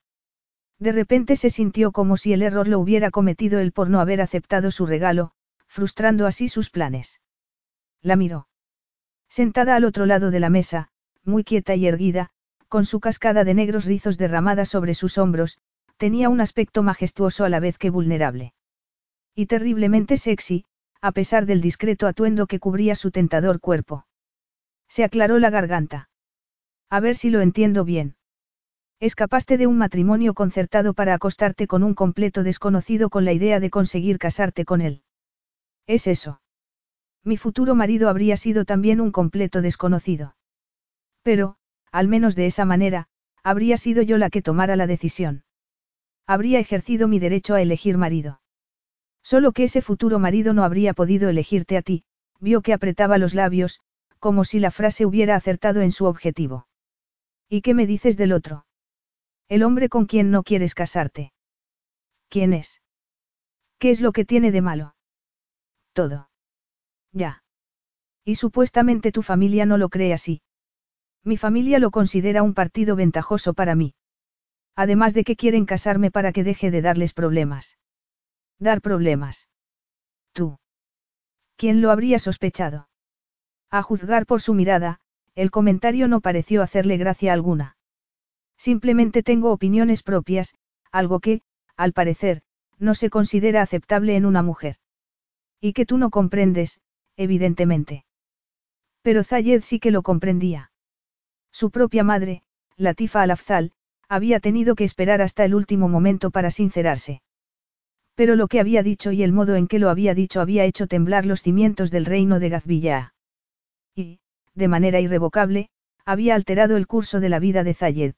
De 0.79 0.93
repente 0.93 1.37
se 1.37 1.51
sintió 1.51 1.93
como 1.93 2.17
si 2.17 2.33
el 2.33 2.43
error 2.43 2.69
lo 2.69 2.79
hubiera 2.79 3.11
cometido 3.11 3.59
él 3.61 3.73
por 3.73 3.89
no 3.89 4.01
haber 4.01 4.21
aceptado 4.21 4.71
su 4.71 4.87
regalo, 4.87 5.33
frustrando 5.67 6.27
así 6.27 6.49
sus 6.49 6.71
planes. 6.71 7.21
La 8.03 8.17
miró. 8.17 8.49
Sentada 9.29 9.77
al 9.77 9.85
otro 9.85 10.07
lado 10.07 10.31
de 10.31 10.41
la 10.41 10.51
mesa, 10.51 10.91
muy 11.25 11.43
quieta 11.43 11.75
y 11.75 11.87
erguida, 11.87 12.31
con 12.69 12.85
su 12.85 13.01
cascada 13.01 13.45
de 13.45 13.55
negros 13.55 13.85
rizos 13.85 14.19
derramada 14.19 14.65
sobre 14.67 14.95
sus 14.95 15.17
hombros, 15.17 15.59
tenía 15.97 16.29
un 16.29 16.41
aspecto 16.41 16.83
majestuoso 16.83 17.45
a 17.45 17.49
la 17.49 17.61
vez 17.61 17.79
que 17.79 17.91
vulnerable. 17.91 18.55
Y 19.35 19.47
terriblemente 19.47 20.17
sexy, 20.17 20.65
a 21.01 21.13
pesar 21.13 21.47
del 21.47 21.61
discreto 21.61 22.07
atuendo 22.07 22.47
que 22.47 22.59
cubría 22.59 22.95
su 22.95 23.11
tentador 23.11 23.61
cuerpo. 23.61 24.07
Se 24.89 25.05
aclaró 25.05 25.39
la 25.39 25.51
garganta. 25.51 26.09
A 26.91 27.01
ver 27.01 27.17
si 27.17 27.31
lo 27.31 27.41
entiendo 27.41 27.85
bien. 27.85 28.17
Escapaste 29.01 29.59
de 29.59 29.67
un 29.67 29.77
matrimonio 29.77 30.35
concertado 30.35 30.95
para 30.95 31.15
acostarte 31.15 31.67
con 31.67 31.83
un 31.83 31.95
completo 31.95 32.43
desconocido 32.43 33.11
con 33.11 33.25
la 33.25 33.33
idea 33.33 33.61
de 33.61 33.71
conseguir 33.71 34.19
casarte 34.19 34.65
con 34.65 34.81
él. 34.81 35.03
Es 35.87 36.07
eso. 36.07 36.41
Mi 37.23 37.37
futuro 37.37 37.75
marido 37.75 38.09
habría 38.09 38.37
sido 38.37 38.65
también 38.65 39.01
un 39.01 39.11
completo 39.11 39.63
desconocido. 39.63 40.37
Pero, 41.23 41.57
al 41.91 42.09
menos 42.09 42.35
de 42.37 42.47
esa 42.47 42.65
manera, 42.65 43.09
habría 43.43 43.77
sido 43.77 44.03
yo 44.03 44.19
la 44.19 44.31
que 44.31 44.43
tomara 44.43 44.77
la 44.77 44.87
decisión. 44.87 45.44
Habría 46.27 46.59
ejercido 46.59 47.09
mi 47.09 47.19
derecho 47.19 47.55
a 47.55 47.63
elegir 47.63 47.99
marido. 47.99 48.41
Solo 49.23 49.53
que 49.53 49.65
ese 49.65 49.83
futuro 49.83 50.19
marido 50.19 50.55
no 50.55 50.65
habría 50.65 50.95
podido 50.95 51.29
elegirte 51.29 51.77
a 51.77 51.83
ti, 51.83 52.05
vio 52.41 52.63
que 52.63 52.73
apretaba 52.73 53.19
los 53.19 53.35
labios, 53.35 53.81
como 54.19 54.45
si 54.45 54.59
la 54.59 54.71
frase 54.71 55.07
hubiera 55.07 55.37
acertado 55.37 55.81
en 55.81 55.93
su 55.93 56.07
objetivo. 56.07 56.67
¿Y 57.49 57.61
qué 57.63 57.75
me 57.75 57.87
dices 57.87 58.17
del 58.17 58.33
otro? 58.33 58.67
El 59.49 59.63
hombre 59.63 59.89
con 59.89 60.07
quien 60.07 60.31
no 60.31 60.43
quieres 60.43 60.75
casarte. 60.75 61.33
¿Quién 62.29 62.53
es? 62.53 62.83
¿Qué 63.79 63.91
es 63.91 64.01
lo 64.01 64.13
que 64.13 64.25
tiene 64.25 64.51
de 64.51 64.63
malo? 64.63 64.97
Todo. 65.93 66.31
Ya. 67.13 67.45
Y 68.25 68.37
supuestamente 68.37 69.13
tu 69.13 69.23
familia 69.23 69.67
no 69.67 69.77
lo 69.77 69.91
cree 69.91 70.15
así. 70.15 70.43
Mi 71.23 71.37
familia 71.37 71.79
lo 71.79 71.91
considera 71.91 72.43
un 72.43 72.55
partido 72.55 72.97
ventajoso 72.97 73.55
para 73.55 73.75
mí. 73.75 73.95
Además 74.77 75.15
de 75.15 75.25
que 75.25 75.37
quieren 75.37 75.67
casarme 75.67 76.11
para 76.11 76.33
que 76.33 76.45
deje 76.45 76.71
de 76.71 76.83
darles 76.83 77.15
problemas. 77.15 77.79
Dar 78.59 78.81
problemas. 78.81 79.49
Tú. 80.33 80.59
¿Quién 81.57 81.81
lo 81.81 81.91
habría 81.91 82.19
sospechado? 82.19 82.89
A 83.71 83.83
juzgar 83.83 84.27
por 84.27 84.41
su 84.41 84.55
mirada, 84.55 85.01
el 85.35 85.51
comentario 85.51 86.09
no 86.09 86.21
pareció 86.21 86.63
hacerle 86.63 86.97
gracia 86.97 87.33
alguna. 87.33 87.77
Simplemente 88.57 89.23
tengo 89.23 89.53
opiniones 89.53 90.03
propias, 90.03 90.55
algo 90.91 91.21
que, 91.21 91.43
al 91.77 91.93
parecer, 91.93 92.43
no 92.79 92.95
se 92.95 93.11
considera 93.11 93.63
aceptable 93.63 94.17
en 94.17 94.27
una 94.27 94.43
mujer. 94.43 94.77
Y 95.61 95.73
que 95.73 95.87
tú 95.87 95.99
no 95.99 96.11
comprendes, 96.11 96.81
evidentemente. 97.17 98.05
Pero 99.03 99.23
Zayed 99.23 99.63
sí 99.63 99.81
que 99.81 99.91
lo 99.91 100.03
comprendía. 100.03 100.73
Su 101.53 101.71
propia 101.71 102.05
madre, 102.05 102.43
Latifa 102.77 103.23
Al-Afzal, 103.23 103.73
había 104.09 104.41
tenido 104.41 104.75
que 104.75 104.85
esperar 104.85 105.23
hasta 105.23 105.45
el 105.45 105.55
último 105.55 105.89
momento 105.89 106.31
para 106.31 106.51
sincerarse. 106.51 107.23
Pero 108.15 108.37
lo 108.37 108.47
que 108.49 108.61
había 108.61 108.83
dicho 108.83 109.11
y 109.13 109.23
el 109.23 109.33
modo 109.33 109.57
en 109.57 109.67
que 109.67 109.79
lo 109.79 109.91
había 109.91 110.15
dicho 110.15 110.41
había 110.41 110.65
hecho 110.65 110.87
temblar 110.87 111.27
los 111.27 111.43
cimientos 111.43 111.91
del 111.91 112.05
reino 112.05 112.39
de 112.39 112.49
Gazvilla. 112.49 113.15
Y, 113.95 114.21
de 114.55 114.69
manera 114.69 115.01
irrevocable, 115.01 115.69
había 116.05 116.35
alterado 116.35 116.77
el 116.77 116.87
curso 116.87 117.21
de 117.21 117.29
la 117.29 117.39
vida 117.39 117.65
de 117.65 117.75
Zayed. 117.75 118.15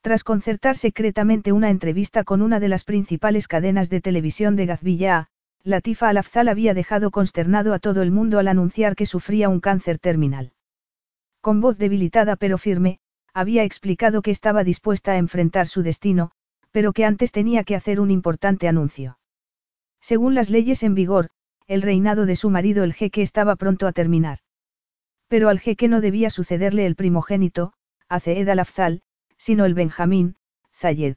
Tras 0.00 0.24
concertar 0.24 0.76
secretamente 0.76 1.52
una 1.52 1.70
entrevista 1.70 2.24
con 2.24 2.42
una 2.42 2.58
de 2.58 2.68
las 2.68 2.84
principales 2.84 3.48
cadenas 3.48 3.90
de 3.90 4.00
televisión 4.00 4.56
de 4.56 4.66
Gazvilla, 4.66 5.28
Latifa 5.62 6.08
Al-Afzal 6.08 6.48
había 6.48 6.74
dejado 6.74 7.10
consternado 7.10 7.72
a 7.72 7.78
todo 7.78 8.02
el 8.02 8.10
mundo 8.10 8.40
al 8.40 8.48
anunciar 8.48 8.96
que 8.96 9.06
sufría 9.06 9.48
un 9.48 9.60
cáncer 9.60 9.98
terminal. 9.98 10.52
Con 11.40 11.60
voz 11.60 11.78
debilitada 11.78 12.34
pero 12.34 12.58
firme, 12.58 12.98
había 13.34 13.64
explicado 13.64 14.22
que 14.22 14.30
estaba 14.30 14.64
dispuesta 14.64 15.12
a 15.12 15.16
enfrentar 15.16 15.66
su 15.66 15.82
destino, 15.82 16.32
pero 16.70 16.92
que 16.92 17.04
antes 17.04 17.32
tenía 17.32 17.64
que 17.64 17.76
hacer 17.76 18.00
un 18.00 18.10
importante 18.10 18.68
anuncio. 18.68 19.18
Según 20.00 20.34
las 20.34 20.50
leyes 20.50 20.82
en 20.82 20.94
vigor, 20.94 21.30
el 21.66 21.82
reinado 21.82 22.26
de 22.26 22.36
su 22.36 22.50
marido 22.50 22.84
el 22.84 22.92
jeque 22.92 23.22
estaba 23.22 23.56
pronto 23.56 23.86
a 23.86 23.92
terminar. 23.92 24.38
Pero 25.28 25.48
al 25.48 25.60
jeque 25.60 25.88
no 25.88 26.00
debía 26.00 26.28
sucederle 26.28 26.86
el 26.86 26.96
primogénito, 26.96 27.72
Aceed 28.08 28.48
al-Afzal, 28.48 29.02
sino 29.36 29.64
el 29.64 29.74
Benjamín, 29.74 30.36
Zayed. 30.74 31.16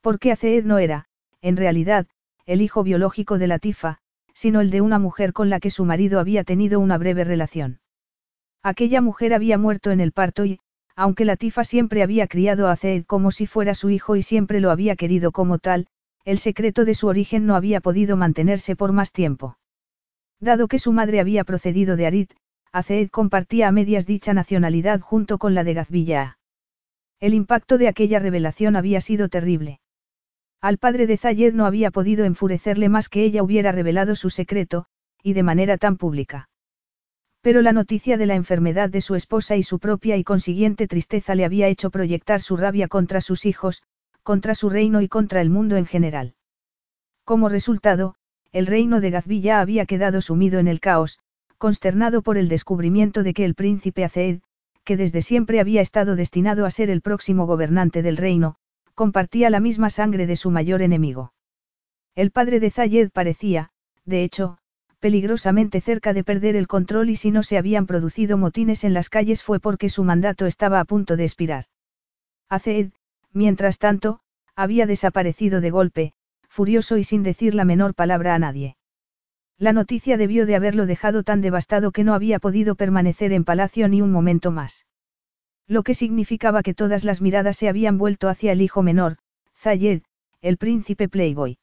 Porque 0.00 0.32
Aceed 0.32 0.64
no 0.64 0.78
era, 0.78 1.06
en 1.42 1.56
realidad, 1.56 2.06
el 2.46 2.62
hijo 2.62 2.82
biológico 2.82 3.38
de 3.38 3.48
Latifa, 3.48 3.98
sino 4.32 4.60
el 4.60 4.70
de 4.70 4.80
una 4.80 4.98
mujer 4.98 5.32
con 5.32 5.50
la 5.50 5.60
que 5.60 5.70
su 5.70 5.84
marido 5.84 6.20
había 6.20 6.44
tenido 6.44 6.80
una 6.80 6.96
breve 6.96 7.24
relación. 7.24 7.80
Aquella 8.62 9.00
mujer 9.00 9.34
había 9.34 9.58
muerto 9.58 9.90
en 9.90 10.00
el 10.00 10.12
parto 10.12 10.44
y, 10.44 10.60
aunque 10.98 11.24
Latifa 11.24 11.62
siempre 11.62 12.02
había 12.02 12.26
criado 12.26 12.66
a 12.66 12.74
Zaid 12.74 13.04
como 13.04 13.30
si 13.30 13.46
fuera 13.46 13.76
su 13.76 13.88
hijo 13.88 14.16
y 14.16 14.22
siempre 14.22 14.58
lo 14.58 14.72
había 14.72 14.96
querido 14.96 15.30
como 15.30 15.58
tal, 15.58 15.86
el 16.24 16.38
secreto 16.38 16.84
de 16.84 16.94
su 16.94 17.06
origen 17.06 17.46
no 17.46 17.54
había 17.54 17.80
podido 17.80 18.16
mantenerse 18.16 18.74
por 18.74 18.90
más 18.90 19.12
tiempo. 19.12 19.56
Dado 20.40 20.66
que 20.66 20.80
su 20.80 20.92
madre 20.92 21.20
había 21.20 21.44
procedido 21.44 21.94
de 21.94 22.06
Arit, 22.06 22.32
Azeed 22.72 23.10
compartía 23.10 23.68
a 23.68 23.72
medias 23.72 24.06
dicha 24.06 24.34
nacionalidad 24.34 24.98
junto 24.98 25.38
con 25.38 25.54
la 25.54 25.62
de 25.62 25.74
Gazvilla. 25.74 26.38
El 27.20 27.32
impacto 27.32 27.78
de 27.78 27.86
aquella 27.86 28.18
revelación 28.18 28.74
había 28.74 29.00
sido 29.00 29.28
terrible. 29.28 29.78
Al 30.60 30.78
padre 30.78 31.06
de 31.06 31.16
Zayed 31.16 31.54
no 31.54 31.64
había 31.64 31.92
podido 31.92 32.24
enfurecerle 32.24 32.88
más 32.88 33.08
que 33.08 33.22
ella 33.22 33.44
hubiera 33.44 33.70
revelado 33.70 34.16
su 34.16 34.30
secreto, 34.30 34.86
y 35.22 35.34
de 35.34 35.44
manera 35.44 35.78
tan 35.78 35.96
pública. 35.96 36.48
Pero 37.48 37.62
la 37.62 37.72
noticia 37.72 38.18
de 38.18 38.26
la 38.26 38.34
enfermedad 38.34 38.90
de 38.90 39.00
su 39.00 39.14
esposa 39.14 39.56
y 39.56 39.62
su 39.62 39.78
propia 39.78 40.18
y 40.18 40.22
consiguiente 40.22 40.86
tristeza 40.86 41.34
le 41.34 41.46
había 41.46 41.68
hecho 41.68 41.88
proyectar 41.88 42.42
su 42.42 42.58
rabia 42.58 42.88
contra 42.88 43.22
sus 43.22 43.46
hijos, 43.46 43.84
contra 44.22 44.54
su 44.54 44.68
reino 44.68 45.00
y 45.00 45.08
contra 45.08 45.40
el 45.40 45.48
mundo 45.48 45.76
en 45.76 45.86
general. 45.86 46.34
Como 47.24 47.48
resultado, 47.48 48.16
el 48.52 48.66
reino 48.66 49.00
de 49.00 49.08
Gazvilla 49.08 49.62
había 49.62 49.86
quedado 49.86 50.20
sumido 50.20 50.60
en 50.60 50.68
el 50.68 50.78
caos, 50.78 51.20
consternado 51.56 52.20
por 52.20 52.36
el 52.36 52.50
descubrimiento 52.50 53.22
de 53.22 53.32
que 53.32 53.46
el 53.46 53.54
príncipe 53.54 54.04
Aceed, 54.04 54.40
que 54.84 54.98
desde 54.98 55.22
siempre 55.22 55.58
había 55.58 55.80
estado 55.80 56.16
destinado 56.16 56.66
a 56.66 56.70
ser 56.70 56.90
el 56.90 57.00
próximo 57.00 57.46
gobernante 57.46 58.02
del 58.02 58.18
reino, 58.18 58.56
compartía 58.94 59.48
la 59.48 59.60
misma 59.60 59.88
sangre 59.88 60.26
de 60.26 60.36
su 60.36 60.50
mayor 60.50 60.82
enemigo. 60.82 61.32
El 62.14 62.30
padre 62.30 62.60
de 62.60 62.68
Zayed 62.68 63.08
parecía, 63.10 63.70
de 64.04 64.22
hecho, 64.22 64.58
peligrosamente 65.00 65.80
cerca 65.80 66.12
de 66.12 66.24
perder 66.24 66.56
el 66.56 66.66
control 66.66 67.10
y 67.10 67.16
si 67.16 67.30
no 67.30 67.42
se 67.42 67.58
habían 67.58 67.86
producido 67.86 68.36
motines 68.36 68.84
en 68.84 68.94
las 68.94 69.08
calles 69.08 69.42
fue 69.42 69.60
porque 69.60 69.88
su 69.88 70.04
mandato 70.04 70.46
estaba 70.46 70.80
a 70.80 70.84
punto 70.84 71.16
de 71.16 71.24
expirar. 71.24 71.64
Aceed, 72.48 72.90
mientras 73.32 73.78
tanto, 73.78 74.20
había 74.56 74.86
desaparecido 74.86 75.60
de 75.60 75.70
golpe, 75.70 76.12
furioso 76.48 76.96
y 76.96 77.04
sin 77.04 77.22
decir 77.22 77.54
la 77.54 77.64
menor 77.64 77.94
palabra 77.94 78.34
a 78.34 78.38
nadie. 78.38 78.76
La 79.58 79.72
noticia 79.72 80.16
debió 80.16 80.46
de 80.46 80.56
haberlo 80.56 80.86
dejado 80.86 81.22
tan 81.22 81.40
devastado 81.40 81.90
que 81.92 82.04
no 82.04 82.14
había 82.14 82.38
podido 82.38 82.74
permanecer 82.74 83.32
en 83.32 83.44
palacio 83.44 83.88
ni 83.88 84.02
un 84.02 84.10
momento 84.12 84.50
más. 84.50 84.86
Lo 85.66 85.82
que 85.82 85.94
significaba 85.94 86.62
que 86.62 86.74
todas 86.74 87.04
las 87.04 87.20
miradas 87.20 87.56
se 87.56 87.68
habían 87.68 87.98
vuelto 87.98 88.28
hacia 88.28 88.52
el 88.52 88.62
hijo 88.62 88.82
menor, 88.82 89.18
Zayed, 89.54 90.02
el 90.40 90.56
príncipe 90.56 91.08
Playboy. 91.08 91.58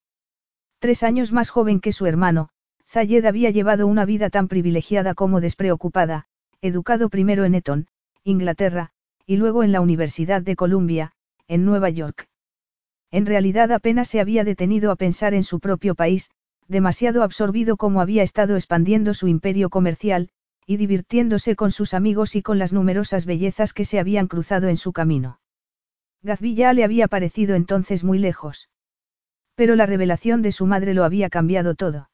Tres 0.80 1.04
años 1.04 1.32
más 1.32 1.50
joven 1.50 1.80
que 1.80 1.92
su 1.92 2.06
hermano, 2.06 2.50
Zayed 2.88 3.26
había 3.26 3.50
llevado 3.50 3.88
una 3.88 4.06
vida 4.06 4.30
tan 4.30 4.48
privilegiada 4.48 5.14
como 5.14 5.42
despreocupada, 5.42 6.28
educado 6.62 7.10
primero 7.10 7.46
en 7.46 7.56
Eton, 7.56 7.88
Inglaterra, 8.24 8.92
y 9.26 9.38
luego 9.38 9.64
en 9.64 9.72
la 9.72 9.82
Universidad 9.82 10.42
de 10.42 10.56
Columbia, 10.56 11.12
en 11.48 11.66
Nueva 11.66 11.90
York. 11.90 12.28
En 13.12 13.26
realidad 13.26 13.72
apenas 13.72 14.08
se 14.08 14.20
había 14.20 14.44
detenido 14.44 14.92
a 14.92 14.96
pensar 14.96 15.34
en 15.34 15.44
su 15.44 15.60
propio 15.60 15.96
país, 15.96 16.32
demasiado 16.68 17.24
absorbido 17.24 17.78
como 17.78 18.02
había 18.02 18.24
estado 18.24 18.56
expandiendo 18.56 19.14
su 19.14 19.28
imperio 19.28 19.70
comercial, 19.70 20.30
y 20.66 20.78
divirtiéndose 20.78 21.56
con 21.56 21.72
sus 21.72 21.94
amigos 21.94 22.36
y 22.36 22.42
con 22.42 22.58
las 22.58 22.74
numerosas 22.74 23.26
bellezas 23.26 23.74
que 23.74 23.86
se 23.86 24.00
habían 24.00 24.28
cruzado 24.28 24.68
en 24.68 24.78
su 24.78 24.94
camino. 24.94 25.40
Gazvilla 26.24 26.74
le 26.74 26.84
había 26.84 27.08
parecido 27.08 27.54
entonces 27.56 28.04
muy 28.04 28.18
lejos. 28.18 28.70
Pero 29.54 29.76
la 29.76 29.86
revelación 29.86 30.42
de 30.42 30.52
su 30.52 30.66
madre 30.66 30.96
lo 30.96 31.04
había 31.04 31.30
cambiado 31.30 31.76
todo. 31.76 32.10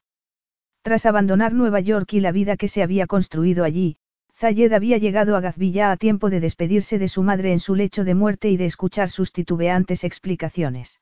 Tras 0.82 1.06
abandonar 1.06 1.54
Nueva 1.54 1.80
York 1.80 2.14
y 2.14 2.20
la 2.20 2.32
vida 2.32 2.58
que 2.58 2.68
se 2.68 2.82
había 2.82 3.06
construido 3.06 3.64
allí, 3.64 3.98
Zayed 4.36 4.74
había 4.74 4.98
llegado 4.98 5.36
a 5.36 5.40
Gazvilla 5.40 5.92
a 5.92 5.98
tiempo 5.98 6.32
de 6.32 6.40
despedirse 6.40 6.98
de 6.98 7.08
su 7.08 7.22
madre 7.22 7.52
en 7.52 7.60
su 7.60 7.76
lecho 7.76 8.04
de 8.04 8.16
muerte 8.16 8.50
y 8.50 8.58
de 8.58 8.66
escuchar 8.66 9.10
sus 9.10 9.32
titubeantes 9.32 10.04
explicaciones. 10.04 11.00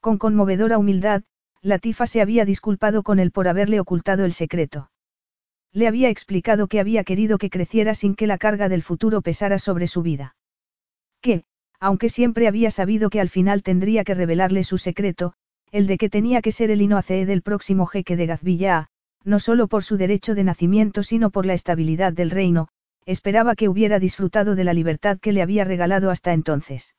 Con 0.00 0.16
conmovedora 0.16 0.78
humildad, 0.78 1.24
Latifa 1.60 2.06
se 2.06 2.22
había 2.22 2.44
disculpado 2.44 3.02
con 3.02 3.18
él 3.18 3.32
por 3.32 3.48
haberle 3.48 3.80
ocultado 3.80 4.24
el 4.24 4.32
secreto. 4.32 4.90
Le 5.72 5.88
había 5.88 6.08
explicado 6.08 6.68
que 6.68 6.80
había 6.80 7.04
querido 7.04 7.36
que 7.36 7.50
creciera 7.50 7.94
sin 7.94 8.14
que 8.14 8.26
la 8.26 8.38
carga 8.38 8.70
del 8.70 8.82
futuro 8.82 9.20
pesara 9.20 9.58
sobre 9.58 9.86
su 9.88 10.00
vida. 10.00 10.36
Que, 11.20 11.44
aunque 11.80 12.08
siempre 12.08 12.48
había 12.48 12.70
sabido 12.70 13.10
que 13.10 13.20
al 13.20 13.28
final 13.28 13.62
tendría 13.62 14.04
que 14.04 14.14
revelarle 14.14 14.64
su 14.64 14.78
secreto, 14.78 15.34
el 15.72 15.86
de 15.86 15.98
que 15.98 16.08
tenía 16.08 16.42
que 16.42 16.52
ser 16.52 16.70
el 16.70 16.82
Inoaceed 16.82 17.26
del 17.26 17.42
próximo 17.42 17.86
jeque 17.86 18.16
de 18.16 18.26
Gazvilla, 18.26 18.88
no 19.24 19.40
solo 19.40 19.66
por 19.66 19.82
su 19.82 19.96
derecho 19.96 20.34
de 20.34 20.44
nacimiento 20.44 21.02
sino 21.02 21.30
por 21.30 21.46
la 21.46 21.54
estabilidad 21.54 22.12
del 22.12 22.30
reino, 22.30 22.68
esperaba 23.04 23.54
que 23.54 23.68
hubiera 23.68 23.98
disfrutado 23.98 24.54
de 24.54 24.64
la 24.64 24.74
libertad 24.74 25.18
que 25.18 25.32
le 25.32 25.42
había 25.42 25.64
regalado 25.64 26.10
hasta 26.10 26.32
entonces. 26.32 26.94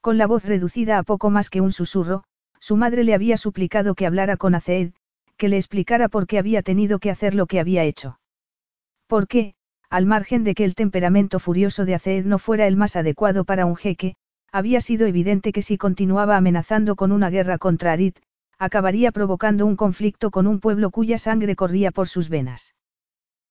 Con 0.00 0.18
la 0.18 0.26
voz 0.26 0.44
reducida 0.44 0.98
a 0.98 1.02
poco 1.02 1.30
más 1.30 1.50
que 1.50 1.60
un 1.60 1.72
susurro, 1.72 2.24
su 2.60 2.76
madre 2.76 3.04
le 3.04 3.14
había 3.14 3.36
suplicado 3.36 3.94
que 3.94 4.06
hablara 4.06 4.36
con 4.36 4.54
Aceed, 4.54 4.92
que 5.36 5.48
le 5.48 5.56
explicara 5.56 6.08
por 6.08 6.26
qué 6.26 6.38
había 6.38 6.62
tenido 6.62 6.98
que 6.98 7.10
hacer 7.10 7.34
lo 7.34 7.46
que 7.46 7.60
había 7.60 7.84
hecho. 7.84 8.18
Porque, 9.06 9.54
al 9.90 10.06
margen 10.06 10.44
de 10.44 10.54
que 10.54 10.64
el 10.64 10.74
temperamento 10.74 11.38
furioso 11.38 11.84
de 11.84 11.94
Aceed 11.94 12.24
no 12.24 12.38
fuera 12.38 12.66
el 12.66 12.76
más 12.76 12.96
adecuado 12.96 13.44
para 13.44 13.66
un 13.66 13.76
jeque, 13.76 14.16
había 14.52 14.80
sido 14.80 15.06
evidente 15.06 15.52
que 15.52 15.62
si 15.62 15.78
continuaba 15.78 16.36
amenazando 16.36 16.96
con 16.96 17.12
una 17.12 17.30
guerra 17.30 17.58
contra 17.58 17.92
Arit, 17.92 18.18
acabaría 18.58 19.12
provocando 19.12 19.66
un 19.66 19.76
conflicto 19.76 20.30
con 20.30 20.46
un 20.46 20.60
pueblo 20.60 20.90
cuya 20.90 21.18
sangre 21.18 21.56
corría 21.56 21.90
por 21.90 22.08
sus 22.08 22.28
venas. 22.28 22.74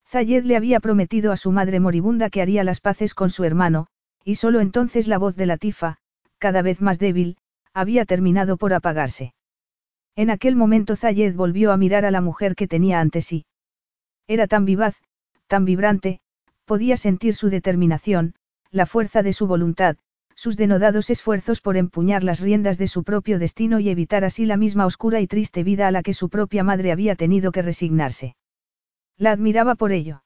Zayed 0.08 0.44
le 0.44 0.56
había 0.56 0.80
prometido 0.80 1.32
a 1.32 1.38
su 1.38 1.52
madre 1.52 1.80
moribunda 1.80 2.30
que 2.30 2.42
haría 2.42 2.64
las 2.64 2.80
paces 2.80 3.14
con 3.14 3.30
su 3.30 3.44
hermano, 3.44 3.88
y 4.24 4.36
solo 4.36 4.60
entonces 4.60 5.08
la 5.08 5.18
voz 5.18 5.36
de 5.36 5.46
Latifa, 5.46 5.98
cada 6.38 6.62
vez 6.62 6.82
más 6.82 7.00
débil, 7.00 7.38
había 7.74 8.06
terminado 8.06 8.58
por 8.58 8.74
apagarse. 8.74 9.34
En 10.16 10.30
aquel 10.30 10.56
momento 10.56 10.96
Zayed 10.96 11.36
volvió 11.36 11.72
a 11.72 11.78
mirar 11.78 12.06
a 12.06 12.12
la 12.12 12.22
mujer 12.22 12.56
que 12.56 12.68
tenía 12.68 13.00
ante 13.00 13.22
sí. 13.22 13.46
Era 14.28 14.48
tan 14.48 14.66
vivaz, 14.66 14.96
tan 15.48 15.66
vibrante, 15.66 16.20
podía 16.66 16.98
sentir 16.98 17.36
su 17.36 17.50
determinación, 17.50 18.34
la 18.72 18.86
fuerza 18.86 19.24
de 19.24 19.34
su 19.34 19.46
voluntad, 19.46 19.98
sus 20.36 20.58
denodados 20.58 21.10
esfuerzos 21.10 21.62
por 21.62 21.78
empuñar 21.78 22.24
las 22.24 22.42
riendas 22.42 22.78
de 22.78 22.88
su 22.88 23.04
propio 23.04 23.40
destino 23.40 23.80
y 23.80 23.90
evitar 23.90 24.24
así 24.26 24.46
la 24.46 24.58
misma 24.58 24.86
oscura 24.86 25.22
y 25.22 25.28
triste 25.28 25.64
vida 25.64 25.88
a 25.88 25.92
la 25.92 26.04
que 26.04 26.14
su 26.14 26.30
propia 26.30 26.64
madre 26.64 26.92
había 26.92 27.16
tenido 27.16 27.52
que 27.52 27.62
resignarse. 27.62 28.36
La 29.18 29.32
admiraba 29.32 29.76
por 29.76 29.94
ello. 29.94 30.24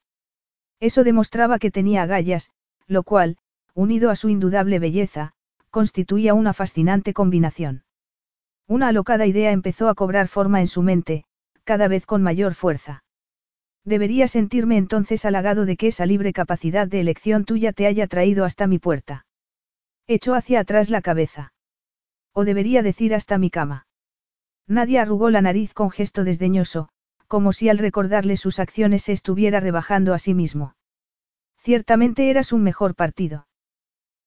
Eso 0.79 1.03
demostraba 1.03 1.59
que 1.59 1.71
tenía 1.71 2.03
agallas, 2.03 2.49
lo 2.87 3.03
cual, 3.03 3.37
unido 3.75 4.09
a 4.09 4.15
su 4.15 4.29
indudable 4.29 4.79
belleza, 4.79 5.33
constituía 5.69 6.33
una 6.33 6.53
fascinante 6.53 7.13
combinación. 7.13 7.83
Una 8.67 8.87
alocada 8.87 9.27
idea 9.27 9.51
empezó 9.51 9.89
a 9.89 9.95
cobrar 9.95 10.27
forma 10.27 10.59
en 10.59 10.67
su 10.67 10.81
mente, 10.81 11.25
cada 11.63 11.87
vez 11.87 12.05
con 12.05 12.23
mayor 12.23 12.55
fuerza. 12.55 13.03
Debería 13.85 14.27
sentirme 14.27 14.77
entonces 14.77 15.23
halagado 15.23 15.65
de 15.65 15.77
que 15.77 15.87
esa 15.87 16.05
libre 16.05 16.33
capacidad 16.33 16.87
de 16.87 16.99
elección 16.99 17.45
tuya 17.45 17.73
te 17.73 17.85
haya 17.85 18.07
traído 18.07 18.43
hasta 18.43 18.67
mi 18.67 18.79
puerta. 18.79 19.25
Echó 20.11 20.33
hacia 20.33 20.61
atrás 20.61 20.89
la 20.89 21.03
cabeza. 21.03 21.53
O 22.33 22.43
debería 22.43 22.81
decir 22.81 23.13
hasta 23.13 23.37
mi 23.37 23.51
cama. 23.51 23.85
Nadie 24.65 24.97
arrugó 24.97 25.29
la 25.29 25.43
nariz 25.43 25.75
con 25.75 25.91
gesto 25.91 26.23
desdeñoso, 26.23 26.89
como 27.27 27.53
si 27.53 27.69
al 27.69 27.77
recordarle 27.77 28.35
sus 28.35 28.57
acciones 28.57 29.03
se 29.03 29.13
estuviera 29.13 29.59
rebajando 29.59 30.15
a 30.15 30.17
sí 30.17 30.33
mismo. 30.33 30.75
Ciertamente 31.57 32.31
eras 32.31 32.51
un 32.53 32.63
mejor 32.63 32.95
partido. 32.95 33.47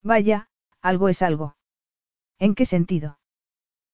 Vaya, 0.05 0.49
algo 0.83 1.09
es 1.09 1.20
algo. 1.20 1.57
¿En 2.39 2.55
qué 2.55 2.64
sentido? 2.64 3.18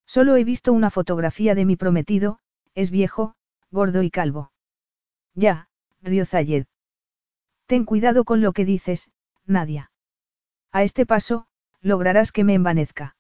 Solo 0.05 0.37
he 0.37 0.45
visto 0.45 0.75
una 0.75 0.91
fotografía 0.91 1.55
de 1.55 1.65
mi 1.65 1.77
prometido, 1.77 2.39
es 2.75 2.91
viejo, 2.91 3.35
gordo 3.71 4.03
y 4.03 4.11
calvo. 4.11 4.53
Ya, 5.33 5.71
rió 6.03 6.27
Zayed. 6.27 6.67
Ten 7.65 7.87
cuidado 7.87 8.25
con 8.25 8.43
lo 8.43 8.53
que 8.53 8.67
dices, 8.67 9.11
Nadia. 9.47 9.91
A 10.71 10.83
este 10.83 11.07
paso, 11.07 11.49
lograrás 11.89 12.31
que 12.31 12.45
me 12.45 12.55
envanezca. 12.55 13.17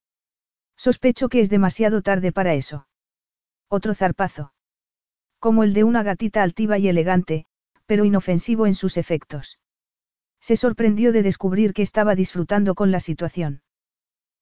Sospecho 0.76 1.28
que 1.28 1.40
es 1.40 1.50
demasiado 1.50 2.02
tarde 2.02 2.30
para 2.30 2.54
eso. 2.54 2.86
Otro 3.68 3.94
zarpazo. 3.94 4.52
Como 5.40 5.64
el 5.64 5.74
de 5.74 5.82
una 5.82 6.04
gatita 6.04 6.42
altiva 6.44 6.78
y 6.78 6.88
elegante, 6.88 7.46
pero 7.86 8.04
inofensivo 8.04 8.66
en 8.66 8.74
sus 8.74 8.96
efectos. 8.96 9.58
Se 10.40 10.56
sorprendió 10.56 11.10
de 11.10 11.22
descubrir 11.22 11.72
que 11.72 11.82
estaba 11.82 12.14
disfrutando 12.14 12.74
con 12.74 12.92
la 12.92 13.00
situación. 13.00 13.62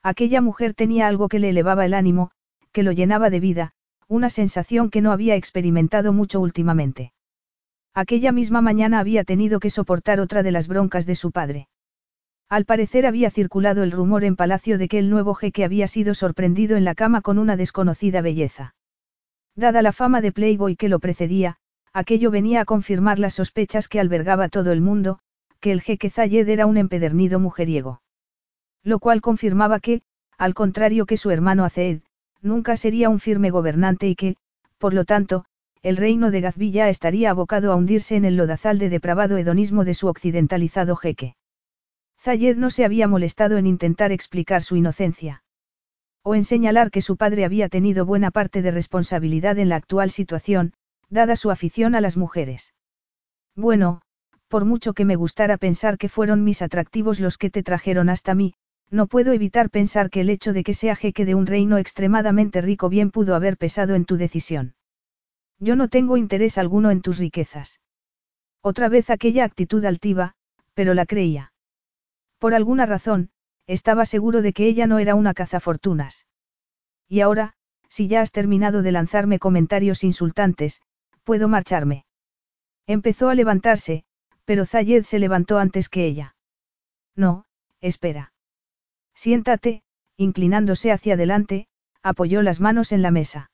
Aquella 0.03 0.41
mujer 0.41 0.75
tenía 0.75 1.07
algo 1.07 1.29
que 1.29 1.39
le 1.39 1.49
elevaba 1.49 1.87
el 1.87 1.95
ánimo, 1.95 2.31
que 2.73 2.83
lo 2.83 2.93
llenaba 2.93 3.31
de 3.31 3.41
vida, 3.41 3.73
una 4.09 4.29
sensación 4.29 4.91
que 4.91 5.01
no 5.01 5.11
había 5.11 5.35
experimentado 5.37 6.13
mucho 6.13 6.41
últimamente. 6.41 7.13
Aquella 7.95 8.31
misma 8.31 8.61
mañana 8.61 9.01
había 9.01 9.25
tenido 9.25 9.59
que 9.59 9.71
soportar 9.71 10.21
otra 10.21 10.43
de 10.43 10.53
las 10.53 10.69
broncas 10.69 11.07
de 11.07 11.15
su 11.15 11.33
padre. 11.33 11.69
Al 12.49 12.65
parecer 12.65 13.07
había 13.07 13.31
circulado 13.31 13.83
el 13.83 13.91
rumor 13.91 14.23
en 14.23 14.37
palacio 14.37 14.79
de 14.79 14.87
que 14.87 15.01
el 15.01 15.11
nuevo 15.11 15.35
jeque 15.35 15.65
había 15.65 15.89
sido 15.89 16.15
sorprendido 16.15 16.77
en 16.77 16.85
la 16.85 16.95
cama 16.95 17.21
con 17.21 17.39
una 17.39 17.57
desconocida 17.57 18.21
belleza. 18.21 18.75
Dada 19.57 19.83
la 19.83 19.93
fama 19.93 20.21
de 20.21 20.31
Playboy 20.31 20.77
que 20.77 20.89
lo 20.89 21.01
precedía, 21.01 21.57
aquello 21.93 22.31
venía 22.31 22.61
a 22.61 22.65
confirmar 22.65 23.19
las 23.19 23.35
sospechas 23.35 23.89
que 23.89 23.99
albergaba 23.99 24.49
todo 24.49 24.71
el 24.71 24.81
mundo, 24.81 25.19
que 25.61 25.73
el 25.73 25.81
jeque 25.81 26.09
Zayed 26.09 26.49
era 26.49 26.67
un 26.67 26.77
empedernido 26.77 27.41
mujeriego. 27.41 28.01
Lo 28.85 29.01
cual 29.01 29.21
confirmaba 29.23 29.81
que, 29.81 30.03
al 30.39 30.55
contrario 30.55 31.07
que 31.07 31.17
su 31.17 31.33
hermano 31.33 31.65
Azeed, 31.65 32.03
nunca 32.43 32.77
sería 32.77 33.09
un 33.09 33.19
firme 33.19 33.51
gobernante 33.51 34.07
y 34.07 34.15
que, 34.15 34.37
por 34.79 34.95
lo 34.95 35.05
tanto, 35.05 35.47
el 35.83 35.97
reino 35.97 36.31
de 36.31 36.43
Gazvilla 36.43 36.89
estaría 36.91 37.31
abocado 37.31 37.73
a 37.73 37.77
hundirse 37.77 38.15
en 38.15 38.25
el 38.25 38.37
lodazal 38.37 38.79
de 38.79 38.89
depravado 38.89 39.37
hedonismo 39.37 39.85
de 39.85 39.95
su 39.95 40.07
occidentalizado 40.07 40.95
jeque. 40.95 41.35
Zayed 42.27 42.57
no 42.57 42.71
se 42.71 42.85
había 42.85 43.07
molestado 43.07 43.57
en 43.57 43.69
intentar 43.69 44.11
explicar 44.11 44.61
su 44.61 44.75
inocencia. 44.75 45.45
O 46.25 46.35
en 46.35 46.43
señalar 46.43 46.91
que 46.91 47.01
su 47.01 47.17
padre 47.17 47.45
había 47.45 47.69
tenido 47.69 48.05
buena 48.05 48.33
parte 48.33 48.63
de 48.63 48.73
responsabilidad 48.73 49.61
en 49.61 49.69
la 49.69 49.77
actual 49.77 50.11
situación, 50.11 50.73
dada 51.09 51.37
su 51.37 51.53
afición 51.53 51.95
a 51.95 52.01
las 52.01 52.17
mujeres. 52.17 52.75
Bueno, 53.55 54.03
por 54.49 54.65
mucho 54.65 54.93
que 54.93 55.05
me 55.05 55.15
gustara 55.15 55.57
pensar 55.57 55.99
que 55.99 56.09
fueron 56.09 56.43
mis 56.43 56.63
atractivos 56.63 57.21
los 57.21 57.39
que 57.39 57.49
te 57.49 57.63
trajeron 57.63 58.09
hasta 58.09 58.35
mí, 58.35 58.55
no 58.91 59.07
puedo 59.07 59.33
evitar 59.33 59.71
pensar 59.71 60.11
que 60.11 60.23
el 60.23 60.29
hecho 60.29 60.53
de 60.53 60.65
que 60.65 60.75
sea 60.75 60.97
jeque 60.97 61.27
de 61.27 61.37
un 61.37 61.47
reino 61.47 61.79
extremadamente 61.79 62.61
rico 62.61 62.89
bien 62.89 63.13
pudo 63.13 63.37
haber 63.37 63.57
pesado 63.57 63.95
en 63.95 64.05
tu 64.05 64.17
decisión. 64.17 64.75
Yo 65.61 65.77
no 65.77 65.87
tengo 65.87 66.17
interés 66.17 66.59
alguno 66.59 66.91
en 66.91 67.03
tus 67.03 67.19
riquezas. 67.19 67.81
Otra 68.63 68.89
vez 68.89 69.11
aquella 69.11 69.45
actitud 69.45 69.85
altiva, 69.85 70.35
pero 70.75 70.93
la 70.93 71.07
creía. 71.07 71.53
Por 72.39 72.55
alguna 72.55 72.87
razón, 72.87 73.31
estaba 73.67 74.07
seguro 74.07 74.43
de 74.43 74.53
que 74.53 74.67
ella 74.67 74.87
no 74.87 74.99
era 74.99 75.15
una 75.15 75.35
cazafortunas. 75.35 76.27
Y 77.09 77.21
ahora, 77.21 77.55
si 77.89 78.09
ya 78.09 78.21
has 78.21 78.33
terminado 78.33 78.83
de 78.83 78.93
lanzarme 78.93 79.39
comentarios 79.39 80.05
insultantes, 80.05 80.81
puedo 81.25 81.49
marcharme. 81.49 82.05
Empezó 82.87 83.29
a 83.29 83.35
levantarse, 83.35 84.05
pero 84.45 84.65
Zayed 84.65 85.05
se 85.05 85.19
levantó 85.19 85.59
antes 85.59 85.89
que 85.89 86.07
ella. 86.07 86.37
No, 87.17 87.47
espera. 87.81 88.33
Siéntate, 89.15 89.83
inclinándose 90.17 90.93
hacia 90.93 91.15
adelante, 91.15 91.67
apoyó 92.03 92.43
las 92.43 92.61
manos 92.61 92.93
en 92.93 93.03
la 93.03 93.11
mesa. 93.11 93.51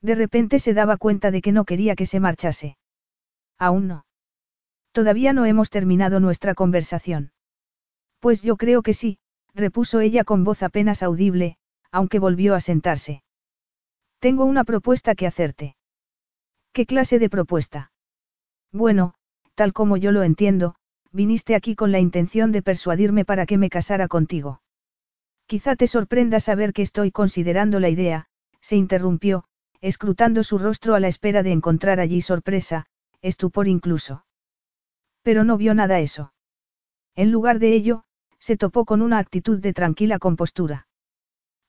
De 0.00 0.14
repente 0.14 0.58
se 0.58 0.72
daba 0.72 0.96
cuenta 0.96 1.30
de 1.30 1.42
que 1.42 1.52
no 1.52 1.64
quería 1.64 1.96
que 1.96 2.06
se 2.06 2.20
marchase. 2.20 2.78
Aún 3.58 3.88
no. 3.88 4.06
Todavía 4.92 5.32
no 5.32 5.44
hemos 5.44 5.68
terminado 5.68 6.20
nuestra 6.20 6.54
conversación. 6.54 7.32
Pues 8.26 8.42
yo 8.42 8.56
creo 8.56 8.82
que 8.82 8.92
sí, 8.92 9.20
repuso 9.54 10.00
ella 10.00 10.24
con 10.24 10.42
voz 10.42 10.64
apenas 10.64 11.04
audible, 11.04 11.58
aunque 11.92 12.18
volvió 12.18 12.56
a 12.56 12.60
sentarse. 12.60 13.22
Tengo 14.18 14.46
una 14.46 14.64
propuesta 14.64 15.14
que 15.14 15.28
hacerte. 15.28 15.76
¿Qué 16.72 16.86
clase 16.86 17.20
de 17.20 17.30
propuesta? 17.30 17.92
Bueno, 18.72 19.14
tal 19.54 19.72
como 19.72 19.96
yo 19.96 20.10
lo 20.10 20.24
entiendo, 20.24 20.74
viniste 21.12 21.54
aquí 21.54 21.76
con 21.76 21.92
la 21.92 22.00
intención 22.00 22.50
de 22.50 22.62
persuadirme 22.62 23.24
para 23.24 23.46
que 23.46 23.58
me 23.58 23.70
casara 23.70 24.08
contigo. 24.08 24.60
Quizá 25.46 25.76
te 25.76 25.86
sorprenda 25.86 26.40
saber 26.40 26.72
que 26.72 26.82
estoy 26.82 27.12
considerando 27.12 27.78
la 27.78 27.90
idea, 27.90 28.26
se 28.60 28.74
interrumpió, 28.74 29.44
escrutando 29.80 30.42
su 30.42 30.58
rostro 30.58 30.96
a 30.96 30.98
la 30.98 31.06
espera 31.06 31.44
de 31.44 31.52
encontrar 31.52 32.00
allí 32.00 32.22
sorpresa, 32.22 32.86
estupor 33.22 33.68
incluso. 33.68 34.26
Pero 35.22 35.44
no 35.44 35.56
vio 35.56 35.74
nada 35.74 36.00
eso. 36.00 36.32
En 37.14 37.30
lugar 37.30 37.60
de 37.60 37.72
ello, 37.72 38.02
se 38.46 38.56
topó 38.56 38.84
con 38.84 39.02
una 39.02 39.18
actitud 39.18 39.58
de 39.58 39.72
tranquila 39.72 40.20
compostura. 40.20 40.86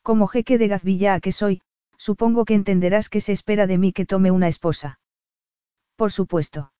Como 0.03 0.27
jeque 0.27 0.59
de 0.59 0.67
Gazvilla 0.67 1.19
que 1.19 1.31
soy, 1.31 1.63
supongo 1.97 2.45
que 2.45 2.53
entenderás 2.53 3.09
que 3.09 3.19
se 3.19 3.31
espera 3.31 3.65
de 3.65 3.79
mí 3.79 3.93
que 3.93 4.05
tome 4.05 4.29
una 4.29 4.47
esposa. 4.47 4.99
Por 5.95 6.11
supuesto. 6.11 6.71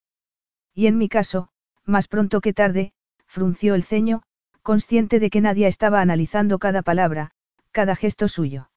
Y 0.76 0.86
en 0.86 1.00
mi 1.00 1.10
caso, 1.10 1.50
más 1.84 2.08
pronto 2.08 2.42
que 2.42 2.54
tarde, 2.54 2.94
frunció 3.26 3.74
el 3.74 3.82
ceño, 3.82 4.22
consciente 4.62 5.20
de 5.20 5.32
que 5.32 5.42
nadie 5.42 5.66
estaba 5.66 6.00
analizando 6.00 6.60
cada 6.60 6.84
palabra, 6.84 7.32
cada 7.72 7.96
gesto 7.96 8.28
suyo. 8.28 8.70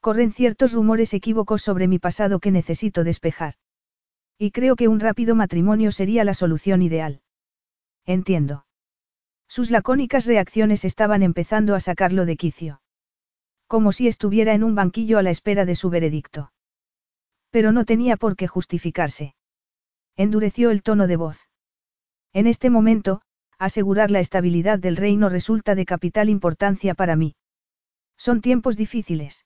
Corren 0.00 0.32
ciertos 0.32 0.72
rumores 0.72 1.14
equívocos 1.14 1.62
sobre 1.62 1.86
mi 1.86 2.00
pasado 2.00 2.40
que 2.40 2.50
necesito 2.50 3.04
despejar. 3.04 3.54
Y 4.38 4.50
creo 4.50 4.74
que 4.74 4.88
un 4.88 4.98
rápido 4.98 5.36
matrimonio 5.36 5.92
sería 5.92 6.24
la 6.24 6.34
solución 6.34 6.82
ideal. 6.82 7.20
Entiendo. 8.06 8.64
Sus 9.54 9.70
lacónicas 9.70 10.24
reacciones 10.24 10.82
estaban 10.82 11.22
empezando 11.22 11.74
a 11.74 11.80
sacarlo 11.80 12.24
de 12.24 12.38
quicio. 12.38 12.80
Como 13.66 13.92
si 13.92 14.08
estuviera 14.08 14.54
en 14.54 14.64
un 14.64 14.74
banquillo 14.74 15.18
a 15.18 15.22
la 15.22 15.28
espera 15.28 15.66
de 15.66 15.74
su 15.74 15.90
veredicto. 15.90 16.54
Pero 17.50 17.70
no 17.70 17.84
tenía 17.84 18.16
por 18.16 18.34
qué 18.34 18.48
justificarse. 18.48 19.34
Endureció 20.16 20.70
el 20.70 20.82
tono 20.82 21.06
de 21.06 21.16
voz. 21.16 21.50
En 22.32 22.46
este 22.46 22.70
momento, 22.70 23.20
asegurar 23.58 24.10
la 24.10 24.20
estabilidad 24.20 24.78
del 24.78 24.96
reino 24.96 25.28
resulta 25.28 25.74
de 25.74 25.84
capital 25.84 26.30
importancia 26.30 26.94
para 26.94 27.14
mí. 27.14 27.34
Son 28.16 28.40
tiempos 28.40 28.78
difíciles. 28.78 29.44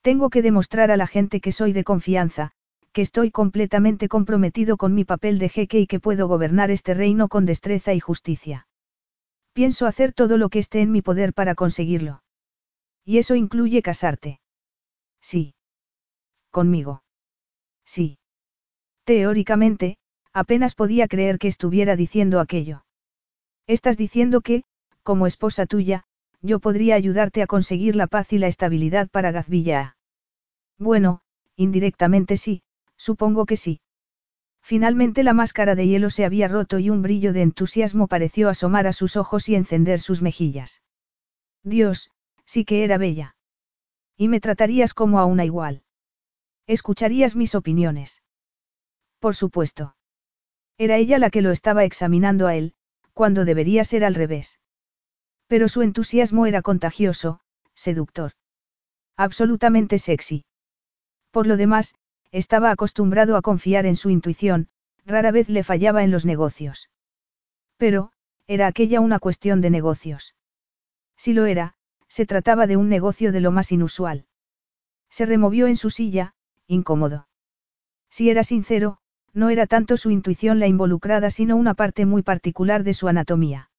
Tengo 0.00 0.30
que 0.30 0.42
demostrar 0.42 0.90
a 0.90 0.96
la 0.96 1.06
gente 1.06 1.40
que 1.40 1.52
soy 1.52 1.72
de 1.72 1.84
confianza, 1.84 2.50
que 2.92 3.02
estoy 3.02 3.30
completamente 3.30 4.08
comprometido 4.08 4.76
con 4.76 4.96
mi 4.96 5.04
papel 5.04 5.38
de 5.38 5.48
jeque 5.48 5.78
y 5.78 5.86
que 5.86 6.00
puedo 6.00 6.26
gobernar 6.26 6.72
este 6.72 6.92
reino 6.92 7.28
con 7.28 7.46
destreza 7.46 7.94
y 7.94 8.00
justicia. 8.00 8.66
Pienso 9.52 9.86
hacer 9.86 10.12
todo 10.12 10.38
lo 10.38 10.48
que 10.48 10.58
esté 10.58 10.80
en 10.80 10.92
mi 10.92 11.02
poder 11.02 11.34
para 11.34 11.54
conseguirlo. 11.54 12.22
Y 13.04 13.18
eso 13.18 13.34
incluye 13.34 13.82
casarte. 13.82 14.40
Sí. 15.20 15.54
Conmigo. 16.50 17.02
Sí. 17.84 18.18
Teóricamente, 19.04 19.96
apenas 20.32 20.74
podía 20.74 21.08
creer 21.08 21.38
que 21.38 21.48
estuviera 21.48 21.96
diciendo 21.96 22.40
aquello. 22.40 22.84
Estás 23.66 23.96
diciendo 23.96 24.40
que, 24.40 24.64
como 25.02 25.26
esposa 25.26 25.66
tuya, 25.66 26.04
yo 26.40 26.58
podría 26.58 26.94
ayudarte 26.94 27.42
a 27.42 27.46
conseguir 27.46 27.96
la 27.96 28.06
paz 28.06 28.32
y 28.32 28.38
la 28.38 28.48
estabilidad 28.48 29.08
para 29.08 29.32
Gazvilla. 29.32 29.96
Bueno, 30.78 31.20
indirectamente 31.56 32.36
sí, 32.36 32.62
supongo 32.96 33.46
que 33.46 33.56
sí. 33.56 33.80
Finalmente 34.62 35.22
la 35.24 35.34
máscara 35.34 35.74
de 35.74 35.86
hielo 35.86 36.08
se 36.08 36.24
había 36.24 36.48
roto 36.48 36.78
y 36.78 36.88
un 36.88 37.02
brillo 37.02 37.32
de 37.32 37.42
entusiasmo 37.42 38.06
pareció 38.06 38.48
asomar 38.48 38.86
a 38.86 38.92
sus 38.92 39.16
ojos 39.16 39.48
y 39.48 39.56
encender 39.56 40.00
sus 40.00 40.22
mejillas. 40.22 40.82
Dios, 41.64 42.10
sí 42.44 42.64
que 42.64 42.84
era 42.84 42.96
bella. 42.96 43.36
Y 44.16 44.28
me 44.28 44.40
tratarías 44.40 44.94
como 44.94 45.18
a 45.18 45.26
una 45.26 45.44
igual. 45.44 45.82
Escucharías 46.66 47.34
mis 47.34 47.54
opiniones. 47.54 48.22
Por 49.18 49.34
supuesto. 49.34 49.96
Era 50.78 50.96
ella 50.96 51.18
la 51.18 51.30
que 51.30 51.42
lo 51.42 51.50
estaba 51.50 51.84
examinando 51.84 52.46
a 52.46 52.54
él, 52.54 52.74
cuando 53.12 53.44
debería 53.44 53.84
ser 53.84 54.04
al 54.04 54.14
revés. 54.14 54.60
Pero 55.48 55.68
su 55.68 55.82
entusiasmo 55.82 56.46
era 56.46 56.62
contagioso, 56.62 57.40
seductor. 57.74 58.32
Absolutamente 59.16 59.98
sexy. 59.98 60.44
Por 61.30 61.46
lo 61.46 61.56
demás, 61.56 61.94
estaba 62.32 62.70
acostumbrado 62.70 63.36
a 63.36 63.42
confiar 63.42 63.86
en 63.86 63.96
su 63.96 64.10
intuición, 64.10 64.68
rara 65.04 65.30
vez 65.30 65.48
le 65.48 65.62
fallaba 65.62 66.02
en 66.02 66.10
los 66.10 66.24
negocios. 66.24 66.90
Pero, 67.76 68.12
era 68.46 68.66
aquella 68.66 69.00
una 69.00 69.18
cuestión 69.18 69.60
de 69.60 69.70
negocios. 69.70 70.34
Si 71.16 71.34
lo 71.34 71.46
era, 71.46 71.74
se 72.08 72.26
trataba 72.26 72.66
de 72.66 72.76
un 72.76 72.88
negocio 72.88 73.32
de 73.32 73.40
lo 73.40 73.52
más 73.52 73.70
inusual. 73.70 74.26
Se 75.10 75.26
removió 75.26 75.66
en 75.66 75.76
su 75.76 75.90
silla, 75.90 76.34
incómodo. 76.66 77.28
Si 78.10 78.30
era 78.30 78.44
sincero, 78.44 78.98
no 79.34 79.50
era 79.50 79.66
tanto 79.66 79.96
su 79.96 80.10
intuición 80.10 80.58
la 80.58 80.66
involucrada 80.66 81.30
sino 81.30 81.56
una 81.56 81.74
parte 81.74 82.06
muy 82.06 82.22
particular 82.22 82.82
de 82.82 82.94
su 82.94 83.08
anatomía. 83.08 83.70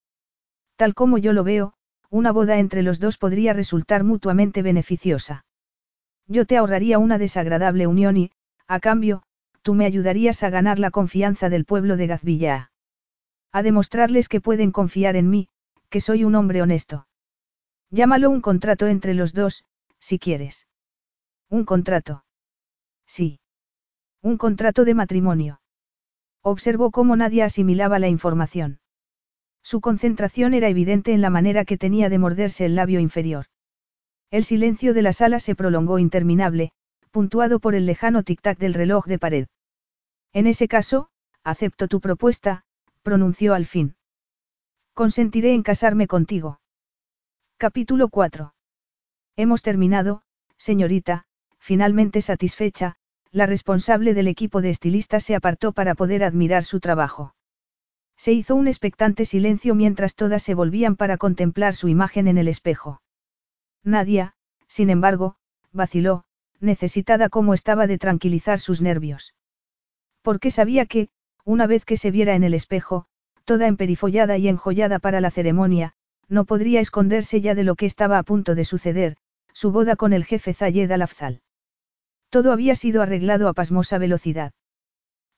Tal 0.76 0.94
como 0.94 1.18
yo 1.18 1.34
lo 1.34 1.44
veo, 1.44 1.74
una 2.10 2.32
boda 2.32 2.60
entre 2.60 2.84
los 2.84 3.00
dos 3.00 3.18
podría 3.18 3.54
resultar 3.54 4.04
mutuamente 4.04 4.62
beneficiosa. 4.62 5.46
Yo 6.28 6.46
te 6.46 6.58
ahorraría 6.58 7.00
una 7.00 7.18
desagradable 7.18 7.88
unión 7.88 8.18
y, 8.18 8.32
a 8.68 8.80
cambio, 8.80 9.24
tú 9.62 9.74
me 9.74 9.86
ayudarías 9.86 10.44
a 10.44 10.50
ganar 10.50 10.80
la 10.80 10.92
confianza 10.92 11.50
del 11.50 11.66
pueblo 11.66 11.98
de 11.98 12.08
Gazvilla. 12.08 12.72
A 13.52 13.64
demostrarles 13.64 14.30
que 14.30 14.42
pueden 14.42 14.72
confiar 14.72 15.16
en 15.16 15.30
mí, 15.30 15.48
que 15.90 16.02
soy 16.02 16.24
un 16.24 16.36
hombre 16.36 16.62
honesto. 16.62 17.08
Llámalo 17.90 18.30
un 18.30 18.42
contrato 18.42 18.88
entre 18.88 19.14
los 19.14 19.34
dos, 19.34 19.64
si 20.00 20.18
quieres. 20.18 20.68
Un 21.50 21.66
contrato. 21.66 22.26
Sí. 23.06 23.40
Un 24.22 24.38
contrato 24.38 24.86
de 24.86 24.96
matrimonio. 24.96 25.62
Observó 26.42 26.92
cómo 26.92 27.16
nadie 27.16 27.44
asimilaba 27.44 28.00
la 28.00 28.10
información. 28.10 28.80
Su 29.62 29.80
concentración 29.80 30.54
era 30.54 30.68
evidente 30.68 31.14
en 31.14 31.22
la 31.22 31.30
manera 31.30 31.64
que 31.64 31.78
tenía 31.78 32.10
de 32.10 32.18
morderse 32.18 32.66
el 32.66 32.76
labio 32.76 33.00
inferior. 33.00 33.46
El 34.32 34.44
silencio 34.44 34.94
de 34.94 35.04
la 35.04 35.14
sala 35.14 35.40
se 35.40 35.56
prolongó 35.56 36.00
interminable, 36.00 36.72
puntuado 37.14 37.60
por 37.60 37.76
el 37.76 37.86
lejano 37.86 38.24
tic-tac 38.24 38.58
del 38.58 38.74
reloj 38.74 39.06
de 39.06 39.20
pared. 39.20 39.48
En 40.34 40.48
ese 40.48 40.68
caso, 40.68 41.10
acepto 41.44 41.88
tu 41.88 42.02
propuesta, 42.02 42.64
pronunció 43.04 43.54
al 43.54 43.68
fin. 43.68 43.96
Consentiré 44.96 45.54
en 45.54 45.62
casarme 45.62 46.08
contigo. 46.08 46.60
Capítulo 47.58 48.10
4. 48.10 48.56
Hemos 49.36 49.62
terminado, 49.62 50.24
señorita, 50.58 51.26
finalmente 51.60 52.20
satisfecha, 52.20 52.96
la 53.32 53.46
responsable 53.46 54.16
del 54.16 54.28
equipo 54.28 54.62
de 54.62 54.72
estilistas 54.72 55.24
se 55.24 55.36
apartó 55.36 55.72
para 55.72 55.94
poder 55.94 56.24
admirar 56.24 56.64
su 56.64 56.80
trabajo. 56.80 57.36
Se 58.18 58.32
hizo 58.32 58.56
un 58.56 58.68
expectante 58.68 59.26
silencio 59.26 59.76
mientras 59.76 60.16
todas 60.16 60.42
se 60.42 60.56
volvían 60.56 60.96
para 60.96 61.18
contemplar 61.18 61.76
su 61.76 61.90
imagen 61.90 62.28
en 62.28 62.40
el 62.40 62.48
espejo. 62.48 63.04
Nadia, 63.84 64.34
sin 64.68 64.90
embargo, 64.90 65.36
vaciló, 65.72 66.26
necesitada 66.60 67.30
como 67.30 67.54
estaba 67.54 67.88
de 67.88 67.98
tranquilizar 67.98 68.60
sus 68.60 68.82
nervios. 68.82 69.34
Porque 70.22 70.52
sabía 70.52 70.86
que, 70.86 71.10
una 71.46 71.68
vez 71.68 71.86
que 71.86 71.98
se 71.98 72.12
viera 72.12 72.36
en 72.36 72.44
el 72.44 72.54
espejo, 72.54 73.06
toda 73.44 73.68
emperifollada 73.68 74.38
y 74.38 74.48
enjollada 74.48 75.00
para 75.00 75.20
la 75.22 75.32
ceremonia, 75.32 75.94
no 76.30 76.46
podría 76.46 76.80
esconderse 76.80 77.42
ya 77.42 77.56
de 77.56 77.64
lo 77.64 77.76
que 77.76 77.86
estaba 77.86 78.18
a 78.18 78.24
punto 78.24 78.56
de 78.56 78.64
suceder, 78.64 79.18
su 79.54 79.72
boda 79.72 79.96
con 79.96 80.14
el 80.14 80.26
jefe 80.26 80.54
Zayed 80.54 80.92
al-Afzal. 80.92 81.42
Todo 82.30 82.52
había 82.52 82.76
sido 82.76 83.02
arreglado 83.02 83.48
a 83.48 83.54
pasmosa 83.54 83.98
velocidad. 83.98 84.54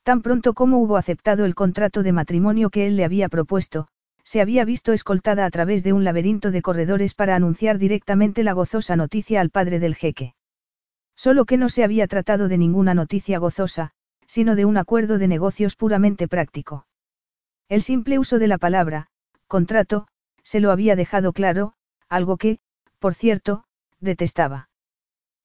Tan 0.04 0.22
pronto 0.22 0.54
como 0.54 0.78
hubo 0.78 0.98
aceptado 0.98 1.46
el 1.46 1.56
contrato 1.56 2.04
de 2.04 2.14
matrimonio 2.14 2.70
que 2.70 2.86
él 2.86 2.96
le 2.96 3.06
había 3.06 3.28
propuesto, 3.28 3.88
se 4.24 4.40
había 4.40 4.64
visto 4.64 4.94
escoltada 4.94 5.46
a 5.46 5.50
través 5.50 5.84
de 5.84 5.94
un 5.94 6.04
laberinto 6.04 6.52
de 6.52 6.62
corredores 6.62 7.14
para 7.14 7.36
anunciar 7.36 7.78
directamente 7.78 8.44
la 8.44 8.54
gozosa 8.54 8.96
noticia 8.96 9.42
al 9.42 9.50
padre 9.50 9.80
del 9.80 9.96
jeque. 9.96 10.36
Solo 11.16 11.46
que 11.46 11.58
no 11.58 11.70
se 11.70 11.84
había 11.84 12.08
tratado 12.08 12.48
de 12.48 12.58
ninguna 12.58 12.94
noticia 12.94 13.40
gozosa, 13.40 13.92
sino 14.28 14.56
de 14.56 14.66
un 14.66 14.78
acuerdo 14.78 15.18
de 15.18 15.28
negocios 15.28 15.76
puramente 15.76 16.28
práctico. 16.28 16.88
El 17.70 17.82
simple 17.82 18.20
uso 18.20 18.38
de 18.40 18.48
la 18.48 18.58
palabra, 18.58 19.08
contrato, 19.48 20.08
se 20.44 20.60
lo 20.60 20.72
había 20.72 20.96
dejado 20.96 21.34
claro, 21.34 21.74
algo 22.10 22.38
que, 22.38 22.60
por 23.00 23.14
cierto, 23.14 23.64
detestaba. 24.00 24.70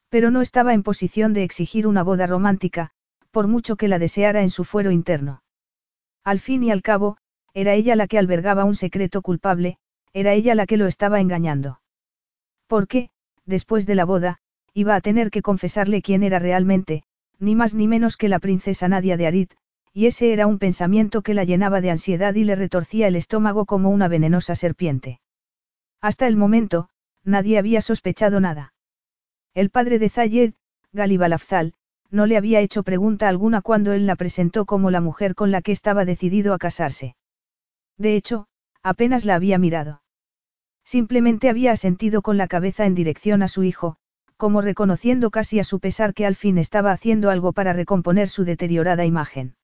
Pero 0.08 0.30
no 0.30 0.42
estaba 0.42 0.74
en 0.74 0.82
posición 0.82 1.32
de 1.32 1.44
exigir 1.44 1.86
una 1.86 2.02
boda 2.02 2.26
romántica, 2.26 2.90
por 3.30 3.46
mucho 3.46 3.76
que 3.76 3.88
la 3.88 3.98
deseara 3.98 4.42
en 4.42 4.50
su 4.50 4.64
fuero 4.64 4.90
interno. 4.90 5.42
Al 6.24 6.40
fin 6.40 6.62
y 6.64 6.70
al 6.70 6.82
cabo, 6.82 7.16
era 7.54 7.74
ella 7.74 7.96
la 7.96 8.06
que 8.06 8.18
albergaba 8.18 8.64
un 8.64 8.74
secreto 8.74 9.22
culpable, 9.22 9.78
era 10.12 10.32
ella 10.34 10.54
la 10.54 10.66
que 10.66 10.76
lo 10.76 10.86
estaba 10.86 11.20
engañando. 11.20 11.80
Porque, 12.66 13.10
después 13.46 13.86
de 13.86 13.94
la 13.94 14.04
boda, 14.04 14.40
iba 14.74 14.94
a 14.94 15.00
tener 15.00 15.30
que 15.30 15.42
confesarle 15.42 16.02
quién 16.02 16.22
era 16.22 16.38
realmente, 16.38 17.02
ni 17.38 17.54
más 17.54 17.74
ni 17.74 17.88
menos 17.88 18.16
que 18.16 18.28
la 18.28 18.38
princesa 18.38 18.88
Nadia 18.88 19.16
de 19.16 19.26
Arid, 19.26 19.48
y 19.92 20.06
ese 20.06 20.32
era 20.32 20.46
un 20.46 20.58
pensamiento 20.58 21.22
que 21.22 21.34
la 21.34 21.44
llenaba 21.44 21.80
de 21.80 21.90
ansiedad 21.90 22.34
y 22.34 22.44
le 22.44 22.54
retorcía 22.54 23.08
el 23.08 23.16
estómago 23.16 23.66
como 23.66 23.90
una 23.90 24.08
venenosa 24.08 24.54
serpiente. 24.54 25.20
Hasta 26.00 26.26
el 26.26 26.36
momento, 26.36 26.88
nadie 27.24 27.58
había 27.58 27.80
sospechado 27.80 28.40
nada. 28.40 28.72
El 29.54 29.70
padre 29.70 29.98
de 29.98 30.08
Zayed, 30.08 30.54
Galibalafzal, 30.92 31.74
no 32.10 32.26
le 32.26 32.36
había 32.36 32.60
hecho 32.60 32.82
pregunta 32.82 33.28
alguna 33.28 33.62
cuando 33.62 33.92
él 33.92 34.06
la 34.06 34.16
presentó 34.16 34.64
como 34.64 34.90
la 34.90 35.00
mujer 35.00 35.34
con 35.34 35.50
la 35.50 35.62
que 35.62 35.72
estaba 35.72 36.04
decidido 36.04 36.54
a 36.54 36.58
casarse. 36.58 37.16
De 37.96 38.16
hecho, 38.16 38.46
apenas 38.82 39.24
la 39.24 39.34
había 39.34 39.58
mirado. 39.58 40.02
Simplemente 40.84 41.48
había 41.48 41.72
asentido 41.72 42.22
con 42.22 42.36
la 42.36 42.48
cabeza 42.48 42.86
en 42.86 42.94
dirección 42.94 43.42
a 43.42 43.48
su 43.48 43.62
hijo, 43.62 43.96
como 44.40 44.62
reconociendo 44.62 45.30
casi 45.30 45.60
a 45.60 45.64
su 45.64 45.80
pesar 45.80 46.14
que 46.14 46.24
al 46.24 46.34
fin 46.34 46.56
estaba 46.56 46.92
haciendo 46.92 47.28
algo 47.28 47.52
para 47.52 47.74
recomponer 47.74 48.30
su 48.30 48.44
deteriorada 48.44 49.04
imagen. 49.04 49.54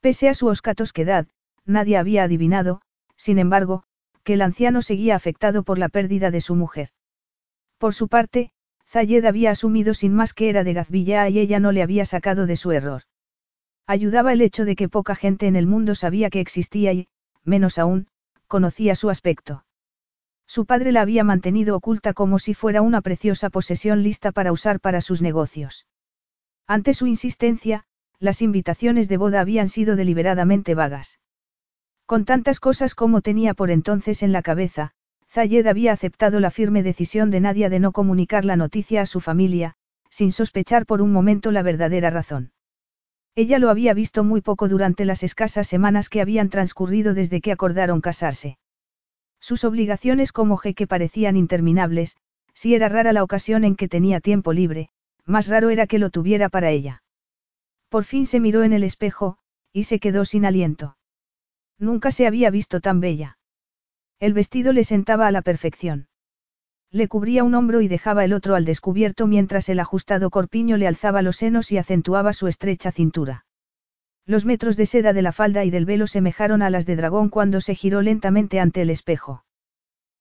Pese 0.00 0.28
a 0.28 0.34
su 0.34 0.46
oscatosquedad, 0.46 1.26
nadie 1.66 1.98
había 1.98 2.22
adivinado, 2.22 2.80
sin 3.16 3.40
embargo, 3.40 3.82
que 4.22 4.34
el 4.34 4.42
anciano 4.42 4.82
seguía 4.82 5.16
afectado 5.16 5.64
por 5.64 5.80
la 5.80 5.88
pérdida 5.88 6.30
de 6.30 6.40
su 6.40 6.54
mujer. 6.54 6.90
Por 7.76 7.92
su 7.92 8.06
parte, 8.06 8.52
Zayed 8.86 9.24
había 9.24 9.50
asumido 9.50 9.94
sin 9.94 10.14
más 10.14 10.32
que 10.32 10.48
era 10.48 10.62
de 10.62 10.74
Gazvilla 10.74 11.28
y 11.28 11.40
ella 11.40 11.58
no 11.58 11.72
le 11.72 11.82
había 11.82 12.04
sacado 12.04 12.46
de 12.46 12.54
su 12.54 12.70
error. 12.70 13.02
Ayudaba 13.88 14.32
el 14.32 14.42
hecho 14.42 14.64
de 14.64 14.76
que 14.76 14.88
poca 14.88 15.16
gente 15.16 15.48
en 15.48 15.56
el 15.56 15.66
mundo 15.66 15.96
sabía 15.96 16.30
que 16.30 16.38
existía 16.38 16.92
y, 16.92 17.08
menos 17.42 17.78
aún, 17.80 18.06
conocía 18.46 18.94
su 18.94 19.10
aspecto. 19.10 19.64
Su 20.48 20.64
padre 20.64 20.92
la 20.92 21.02
había 21.02 21.24
mantenido 21.24 21.76
oculta 21.76 22.14
como 22.14 22.38
si 22.38 22.54
fuera 22.54 22.80
una 22.80 23.02
preciosa 23.02 23.50
posesión 23.50 24.02
lista 24.02 24.32
para 24.32 24.50
usar 24.50 24.80
para 24.80 25.02
sus 25.02 25.20
negocios. 25.20 25.86
Ante 26.66 26.94
su 26.94 27.06
insistencia, 27.06 27.84
las 28.18 28.40
invitaciones 28.40 29.08
de 29.10 29.18
boda 29.18 29.42
habían 29.42 29.68
sido 29.68 29.94
deliberadamente 29.94 30.74
vagas. 30.74 31.20
Con 32.06 32.24
tantas 32.24 32.60
cosas 32.60 32.94
como 32.94 33.20
tenía 33.20 33.52
por 33.52 33.70
entonces 33.70 34.22
en 34.22 34.32
la 34.32 34.40
cabeza, 34.40 34.92
Zayed 35.28 35.66
había 35.66 35.92
aceptado 35.92 36.40
la 36.40 36.50
firme 36.50 36.82
decisión 36.82 37.30
de 37.30 37.40
Nadia 37.40 37.68
de 37.68 37.80
no 37.80 37.92
comunicar 37.92 38.46
la 38.46 38.56
noticia 38.56 39.02
a 39.02 39.06
su 39.06 39.20
familia, 39.20 39.74
sin 40.08 40.32
sospechar 40.32 40.86
por 40.86 41.02
un 41.02 41.12
momento 41.12 41.52
la 41.52 41.62
verdadera 41.62 42.08
razón. 42.08 42.52
Ella 43.34 43.58
lo 43.58 43.68
había 43.68 43.92
visto 43.92 44.24
muy 44.24 44.40
poco 44.40 44.66
durante 44.66 45.04
las 45.04 45.22
escasas 45.22 45.68
semanas 45.68 46.08
que 46.08 46.22
habían 46.22 46.48
transcurrido 46.48 47.12
desde 47.12 47.42
que 47.42 47.52
acordaron 47.52 48.00
casarse. 48.00 48.56
Sus 49.40 49.64
obligaciones 49.64 50.32
como 50.32 50.56
jeque 50.56 50.86
parecían 50.86 51.36
interminables, 51.36 52.16
si 52.54 52.74
era 52.74 52.88
rara 52.88 53.12
la 53.12 53.22
ocasión 53.22 53.64
en 53.64 53.76
que 53.76 53.88
tenía 53.88 54.20
tiempo 54.20 54.52
libre, 54.52 54.90
más 55.24 55.48
raro 55.48 55.70
era 55.70 55.86
que 55.86 55.98
lo 55.98 56.10
tuviera 56.10 56.48
para 56.48 56.70
ella. 56.70 57.02
Por 57.88 58.04
fin 58.04 58.26
se 58.26 58.40
miró 58.40 58.64
en 58.64 58.72
el 58.72 58.82
espejo, 58.82 59.38
y 59.72 59.84
se 59.84 60.00
quedó 60.00 60.24
sin 60.24 60.44
aliento. 60.44 60.96
Nunca 61.78 62.10
se 62.10 62.26
había 62.26 62.50
visto 62.50 62.80
tan 62.80 63.00
bella. 63.00 63.38
El 64.18 64.32
vestido 64.32 64.72
le 64.72 64.84
sentaba 64.84 65.28
a 65.28 65.30
la 65.30 65.42
perfección. 65.42 66.08
Le 66.90 67.06
cubría 67.06 67.44
un 67.44 67.54
hombro 67.54 67.80
y 67.82 67.88
dejaba 67.88 68.24
el 68.24 68.32
otro 68.32 68.54
al 68.54 68.64
descubierto 68.64 69.26
mientras 69.26 69.68
el 69.68 69.78
ajustado 69.78 70.30
corpiño 70.30 70.76
le 70.76 70.88
alzaba 70.88 71.22
los 71.22 71.36
senos 71.36 71.70
y 71.70 71.78
acentuaba 71.78 72.32
su 72.32 72.48
estrecha 72.48 72.90
cintura. 72.90 73.44
Los 74.28 74.44
metros 74.44 74.76
de 74.76 74.84
seda 74.84 75.14
de 75.14 75.22
la 75.22 75.32
falda 75.32 75.64
y 75.64 75.70
del 75.70 75.86
velo 75.86 76.06
semejaron 76.06 76.60
a 76.60 76.68
las 76.68 76.84
de 76.84 76.96
dragón 76.96 77.30
cuando 77.30 77.62
se 77.62 77.74
giró 77.74 78.02
lentamente 78.02 78.60
ante 78.60 78.82
el 78.82 78.90
espejo. 78.90 79.42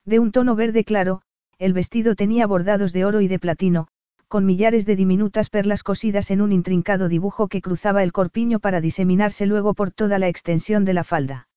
De 0.06 0.20
un 0.20 0.32
tono 0.32 0.56
verde 0.56 0.86
claro, 0.86 1.24
el 1.60 1.74
vestido 1.74 2.16
tenía 2.16 2.48
bordados 2.48 2.94
de 2.94 3.04
oro 3.04 3.20
y 3.20 3.28
de 3.28 3.38
platino, 3.38 3.90
con 4.30 4.46
millares 4.46 4.86
de 4.86 4.96
diminutas 4.96 5.50
perlas 5.50 5.84
cosidas 5.84 6.32
en 6.32 6.40
un 6.40 6.54
intrincado 6.54 7.10
dibujo 7.10 7.50
que 7.50 7.62
cruzaba 7.62 8.02
el 8.02 8.14
corpiño 8.14 8.62
para 8.62 8.80
diseminarse 8.80 9.46
luego 9.46 9.74
por 9.74 9.92
toda 9.92 10.20
la 10.20 10.30
extensión 10.30 10.86
de 10.86 10.94
la 10.94 11.04
falda. 11.04 11.50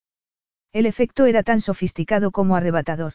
El 0.72 0.86
efecto 0.86 1.26
era 1.26 1.44
tan 1.44 1.60
sofisticado 1.60 2.32
como 2.32 2.56
arrebatador. 2.56 3.12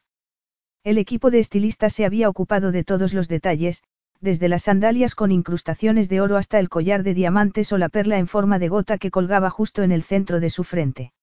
El 0.86 0.98
equipo 0.98 1.30
de 1.30 1.40
estilistas 1.40 1.92
se 1.92 2.06
había 2.06 2.30
ocupado 2.30 2.72
de 2.72 2.86
todos 2.86 3.14
los 3.14 3.28
detalles, 3.28 3.84
desde 4.22 4.48
las 4.48 4.64
sandalias 4.64 5.16
con 5.16 5.32
incrustaciones 5.32 6.10
de 6.10 6.22
oro 6.22 6.38
hasta 6.38 6.60
el 6.60 6.70
collar 6.70 7.04
de 7.04 7.14
diamantes 7.14 7.72
o 7.72 7.78
la 7.78 7.90
perla 7.90 8.18
en 8.18 8.28
forma 8.28 8.60
de 8.60 8.70
gota 8.70 8.98
que 8.98 9.12
colgaba 9.12 9.50
justo 9.50 9.84
en 9.84 9.92
el 9.92 10.04
centro 10.04 10.40
de 10.40 10.50
su 10.50 10.64
frente. 10.64 11.14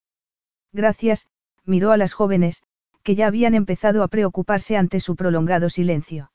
Gracias, 0.71 1.27
miró 1.65 1.91
a 1.91 1.97
las 1.97 2.13
jóvenes, 2.13 2.63
que 3.03 3.15
ya 3.15 3.27
habían 3.27 3.53
empezado 3.53 4.03
a 4.03 4.07
preocuparse 4.07 4.77
ante 4.77 4.99
su 4.99 5.15
prolongado 5.15 5.69
silencio. 5.69 6.31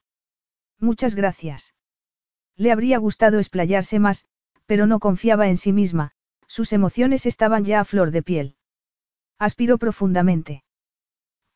Muchas 0.78 1.14
gracias. 1.14 1.74
Le 2.56 2.70
habría 2.70 2.98
gustado 2.98 3.38
explayarse 3.38 3.98
más, 3.98 4.26
pero 4.66 4.86
no 4.86 5.00
confiaba 5.00 5.48
en 5.48 5.56
sí 5.56 5.72
misma, 5.72 6.12
sus 6.46 6.72
emociones 6.72 7.26
estaban 7.26 7.64
ya 7.64 7.80
a 7.80 7.84
flor 7.84 8.10
de 8.10 8.22
piel. 8.22 8.56
Aspiró 9.38 9.78
profundamente. 9.78 10.64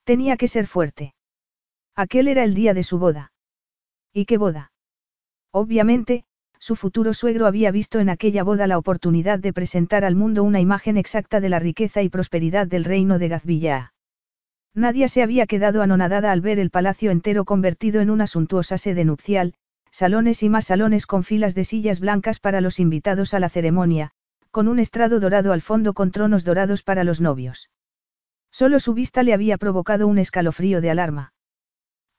Tenía 0.05 0.37
que 0.37 0.49
ser 0.49 0.67
fuerte. 0.67 1.15
Aquel 1.95 2.29
era 2.29 2.45
el 2.45 2.55
día 2.55 2.75
de 2.75 2.83
su 2.83 2.99
boda. 2.99 3.33
¿Y 4.13 4.25
qué 4.25 4.39
boda? 4.39 4.72
Obviamente, 5.53 6.25
su 6.59 6.77
futuro 6.77 7.13
suegro 7.13 7.47
había 7.47 7.71
visto 7.71 8.01
en 8.01 8.09
aquella 8.09 8.43
boda 8.43 8.67
la 8.67 8.79
oportunidad 8.79 9.39
de 9.39 9.53
presentar 9.53 10.05
al 10.05 10.17
mundo 10.17 10.45
una 10.45 10.61
imagen 10.61 10.97
exacta 10.97 11.41
de 11.41 11.51
la 11.51 11.59
riqueza 11.59 12.03
y 12.03 12.09
prosperidad 12.09 12.67
del 12.67 12.85
reino 12.85 13.19
de 13.19 13.29
Gazvilla. 13.29 13.93
Nadia 14.75 15.09
se 15.09 15.23
había 15.23 15.47
quedado 15.47 15.83
anonadada 15.83 16.33
al 16.33 16.41
ver 16.41 16.59
el 16.59 16.71
palacio 16.71 17.11
entero 17.11 17.45
convertido 17.45 18.01
en 18.01 18.09
una 18.09 18.27
suntuosa 18.27 18.79
sede 18.79 19.05
nupcial, 19.05 19.55
salones 19.91 20.43
y 20.43 20.49
más 20.49 20.65
salones 20.65 21.05
con 21.05 21.23
filas 21.23 21.55
de 21.55 21.65
sillas 21.65 22.01
blancas 22.01 22.41
para 22.41 22.63
los 22.63 22.81
invitados 22.81 23.35
a 23.35 23.41
la 23.41 23.51
ceremonia, 23.51 24.13
con 24.51 24.69
un 24.69 24.79
estrado 24.79 25.21
dorado 25.21 25.53
al 25.53 25.61
fondo 25.61 25.93
con 25.93 26.11
tronos 26.11 26.45
dorados 26.45 26.83
para 26.83 27.05
los 27.05 27.21
novios. 27.21 27.69
Solo 28.51 28.81
su 28.81 28.95
vista 28.95 29.23
le 29.23 29.35
había 29.35 29.59
provocado 29.59 30.07
un 30.07 30.19
escalofrío 30.19 30.81
de 30.81 30.91
alarma. 30.91 31.33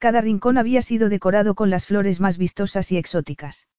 Cada 0.04 0.20
rincón 0.20 0.58
había 0.58 0.82
sido 0.82 1.08
decorado 1.08 1.56
con 1.56 1.70
las 1.70 1.86
flores 1.86 2.20
más 2.20 2.38
vistosas 2.38 2.92
y 2.92 2.98
exóticas. 2.98 3.70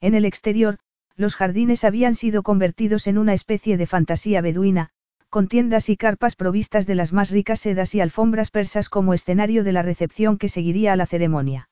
En 0.00 0.16
el 0.16 0.24
exterior, 0.24 0.80
los 1.14 1.36
jardines 1.36 1.84
habían 1.84 2.16
sido 2.16 2.42
convertidos 2.42 3.06
en 3.06 3.18
una 3.18 3.34
especie 3.34 3.76
de 3.76 3.86
fantasía 3.86 4.40
beduina, 4.40 4.88
con 5.30 5.46
tiendas 5.46 5.90
y 5.90 5.96
carpas 5.96 6.34
provistas 6.34 6.88
de 6.88 6.96
las 6.96 7.12
más 7.12 7.30
ricas 7.30 7.60
sedas 7.60 7.94
y 7.94 8.00
alfombras 8.00 8.50
persas 8.50 8.88
como 8.88 9.14
escenario 9.14 9.62
de 9.62 9.70
la 9.70 9.82
recepción 9.82 10.38
que 10.38 10.48
seguiría 10.48 10.92
a 10.92 10.96
la 10.96 11.06
ceremonia. 11.06 11.68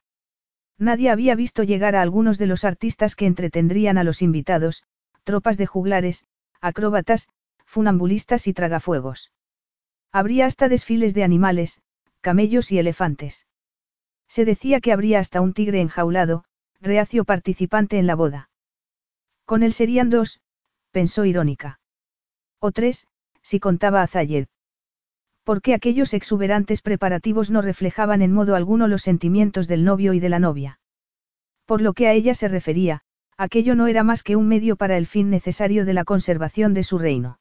Nadie 0.79 1.11
había 1.11 1.35
visto 1.35 1.65
llegar 1.65 1.97
a 1.97 2.03
algunos 2.03 2.39
de 2.39 2.47
los 2.47 2.63
artistas 2.63 3.17
que 3.17 3.27
entretendrían 3.27 3.99
a 3.99 4.05
los 4.05 4.23
invitados, 4.23 4.85
tropas 5.25 5.57
de 5.57 5.67
juglares, 5.67 6.25
acróbatas, 6.61 7.29
funambulistas 7.65 8.47
y 8.47 8.53
tragafuegos. 8.53 9.33
Habría 10.13 10.47
hasta 10.47 10.69
desfiles 10.69 11.15
de 11.15 11.25
animales, 11.25 11.83
camellos 12.21 12.71
y 12.71 12.79
elefantes. 12.79 13.45
Se 14.33 14.47
decía 14.47 14.81
que 14.81 14.95
habría 14.95 15.19
hasta 15.19 15.43
un 15.43 15.53
tigre 15.53 15.83
enjaulado, 15.83 16.45
reacio 16.81 17.27
participante 17.27 17.99
en 17.99 18.07
la 18.07 18.15
boda. 18.15 18.49
Con 19.45 19.63
él 19.63 19.75
serían 19.75 20.09
dos, 20.09 20.41
pensó 20.91 21.27
irónica. 21.27 21.81
O 22.59 22.73
tres, 22.73 23.07
si 23.43 23.61
contaba 23.61 24.01
a 24.01 24.07
Zayed. 24.07 24.47
Porque 25.45 25.75
aquellos 25.75 26.15
exuberantes 26.15 26.81
preparativos 26.81 27.51
no 27.51 27.61
reflejaban 27.61 28.23
en 28.23 28.33
modo 28.33 28.55
alguno 28.55 28.89
los 28.89 29.03
sentimientos 29.03 29.69
del 29.69 29.85
novio 29.85 30.15
y 30.15 30.21
de 30.21 30.31
la 30.31 30.39
novia. 30.39 30.81
Por 31.67 31.83
lo 31.83 31.93
que 31.93 32.09
a 32.09 32.15
ella 32.15 32.35
se 32.35 32.49
refería, 32.49 33.03
aquello 33.37 33.75
no 33.75 33.87
era 33.87 34.03
más 34.03 34.23
que 34.23 34.37
un 34.37 34.49
medio 34.49 34.77
para 34.77 34.97
el 34.97 35.07
fin 35.07 35.29
necesario 35.29 35.85
de 35.85 35.93
la 35.93 36.05
conservación 36.05 36.73
de 36.73 36.85
su 36.85 36.97
reino. 36.97 37.39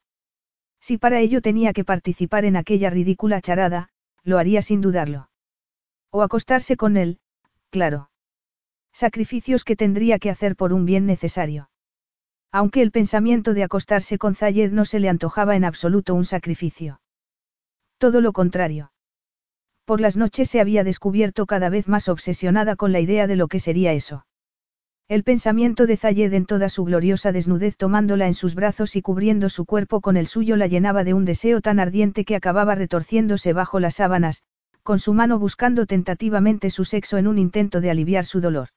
Si 0.82 0.98
para 0.98 1.22
ello 1.22 1.42
tenía 1.42 1.72
que 1.72 1.86
participar 1.86 2.44
en 2.44 2.58
aquella 2.58 2.90
ridícula 2.90 3.40
charada, 3.40 3.88
lo 4.26 4.38
haría 4.38 4.62
sin 4.62 4.82
dudarlo. 4.82 5.31
O 6.12 6.22
acostarse 6.22 6.76
con 6.76 6.98
él, 6.98 7.20
claro. 7.70 8.10
Sacrificios 8.94 9.64
que 9.64 9.78
tendría 9.78 10.20
que 10.20 10.30
hacer 10.30 10.56
por 10.58 10.74
un 10.74 10.86
bien 10.86 11.06
necesario. 11.06 11.70
Aunque 12.52 12.82
el 12.82 12.92
pensamiento 12.92 13.54
de 13.54 13.64
acostarse 13.64 14.18
con 14.18 14.36
Zayed 14.36 14.72
no 14.72 14.84
se 14.84 15.00
le 15.00 15.08
antojaba 15.08 15.56
en 15.56 15.64
absoluto 15.64 16.14
un 16.14 16.26
sacrificio. 16.26 17.00
Todo 17.98 18.20
lo 18.20 18.34
contrario. 18.34 18.92
Por 19.86 20.02
las 20.02 20.18
noches 20.18 20.50
se 20.50 20.60
había 20.60 20.84
descubierto 20.84 21.46
cada 21.46 21.70
vez 21.70 21.88
más 21.88 22.10
obsesionada 22.10 22.76
con 22.76 22.92
la 22.92 23.00
idea 23.00 23.26
de 23.28 23.38
lo 23.38 23.48
que 23.48 23.60
sería 23.60 23.94
eso. 23.94 24.26
El 25.08 25.24
pensamiento 25.24 25.88
de 25.88 25.98
Zayed 25.98 26.34
en 26.34 26.46
toda 26.46 26.70
su 26.70 26.84
gloriosa 26.84 27.32
desnudez 27.32 27.76
tomándola 27.78 28.28
en 28.28 28.34
sus 28.34 28.56
brazos 28.56 28.96
y 28.96 29.02
cubriendo 29.02 29.50
su 29.50 29.66
cuerpo 29.66 30.02
con 30.02 30.18
el 30.18 30.28
suyo 30.28 30.56
la 30.56 30.68
llenaba 30.68 31.04
de 31.04 31.14
un 31.14 31.26
deseo 31.26 31.62
tan 31.62 31.80
ardiente 31.80 32.26
que 32.26 32.36
acababa 32.36 32.76
retorciéndose 32.76 33.54
bajo 33.54 33.80
las 33.80 33.96
sábanas, 33.96 34.44
con 34.84 35.00
su 35.00 35.14
mano 35.14 35.40
buscando 35.40 35.86
tentativamente 35.86 36.70
su 36.70 36.86
sexo 36.86 37.18
en 37.18 37.28
un 37.28 37.38
intento 37.38 37.82
de 37.82 37.92
aliviar 37.92 38.26
su 38.26 38.42
dolor. 38.42 38.70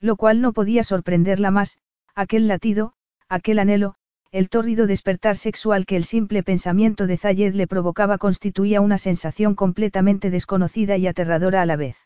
Lo 0.00 0.16
cual 0.16 0.40
no 0.40 0.52
podía 0.52 0.84
sorprenderla 0.84 1.50
más, 1.50 1.78
aquel 2.14 2.48
latido, 2.48 2.94
aquel 3.28 3.58
anhelo, 3.58 3.94
el 4.30 4.48
tórrido 4.50 4.86
despertar 4.86 5.36
sexual 5.36 5.86
que 5.86 5.96
el 5.96 6.04
simple 6.04 6.42
pensamiento 6.42 7.06
de 7.06 7.16
Zayed 7.16 7.54
le 7.54 7.66
provocaba 7.66 8.18
constituía 8.18 8.80
una 8.80 8.98
sensación 8.98 9.54
completamente 9.54 10.30
desconocida 10.30 10.96
y 10.96 11.06
aterradora 11.06 11.62
a 11.62 11.66
la 11.66 11.76
vez. 11.76 11.96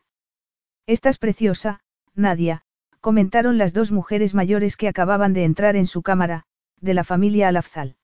Estás 0.87 1.19
preciosa, 1.19 1.81
Nadia, 2.15 2.63
comentaron 3.01 3.59
las 3.59 3.73
dos 3.73 3.91
mujeres 3.91 4.35
mayores 4.35 4.77
que 4.77 4.89
acababan 4.89 5.33
de 5.33 5.45
entrar 5.45 5.75
en 5.75 5.87
su 5.87 6.03
cámara, 6.03 6.45
de 6.81 6.95
la 6.95 7.03
familia 7.03 7.49
Alafzal. 7.49 7.97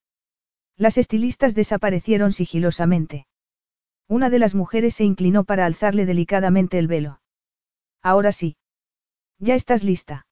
Las 0.75 0.97
estilistas 0.97 1.55
desaparecieron 1.55 2.31
sigilosamente. 2.33 3.27
Una 4.09 4.31
de 4.31 4.39
las 4.39 4.55
mujeres 4.55 4.95
se 4.95 5.03
inclinó 5.03 5.43
para 5.43 5.67
alzarle 5.67 6.07
delicadamente 6.07 6.79
el 6.79 6.87
velo. 6.87 7.21
Ahora 8.01 8.31
sí. 8.31 8.57
Ya 9.37 9.53
estás 9.53 9.83
lista. 9.83 10.25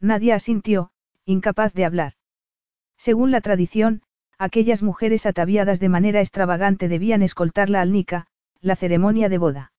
Nadia 0.00 0.36
asintió, 0.36 0.92
incapaz 1.24 1.72
de 1.72 1.84
hablar. 1.84 2.12
Según 2.96 3.32
la 3.32 3.40
tradición, 3.40 4.02
aquellas 4.38 4.84
mujeres 4.84 5.26
ataviadas 5.26 5.80
de 5.80 5.88
manera 5.88 6.20
extravagante 6.20 6.86
debían 6.86 7.22
escoltarla 7.22 7.80
al 7.80 7.90
Nika, 7.90 8.28
la 8.60 8.76
ceremonia 8.76 9.28
de 9.28 9.38
boda. 9.38 9.72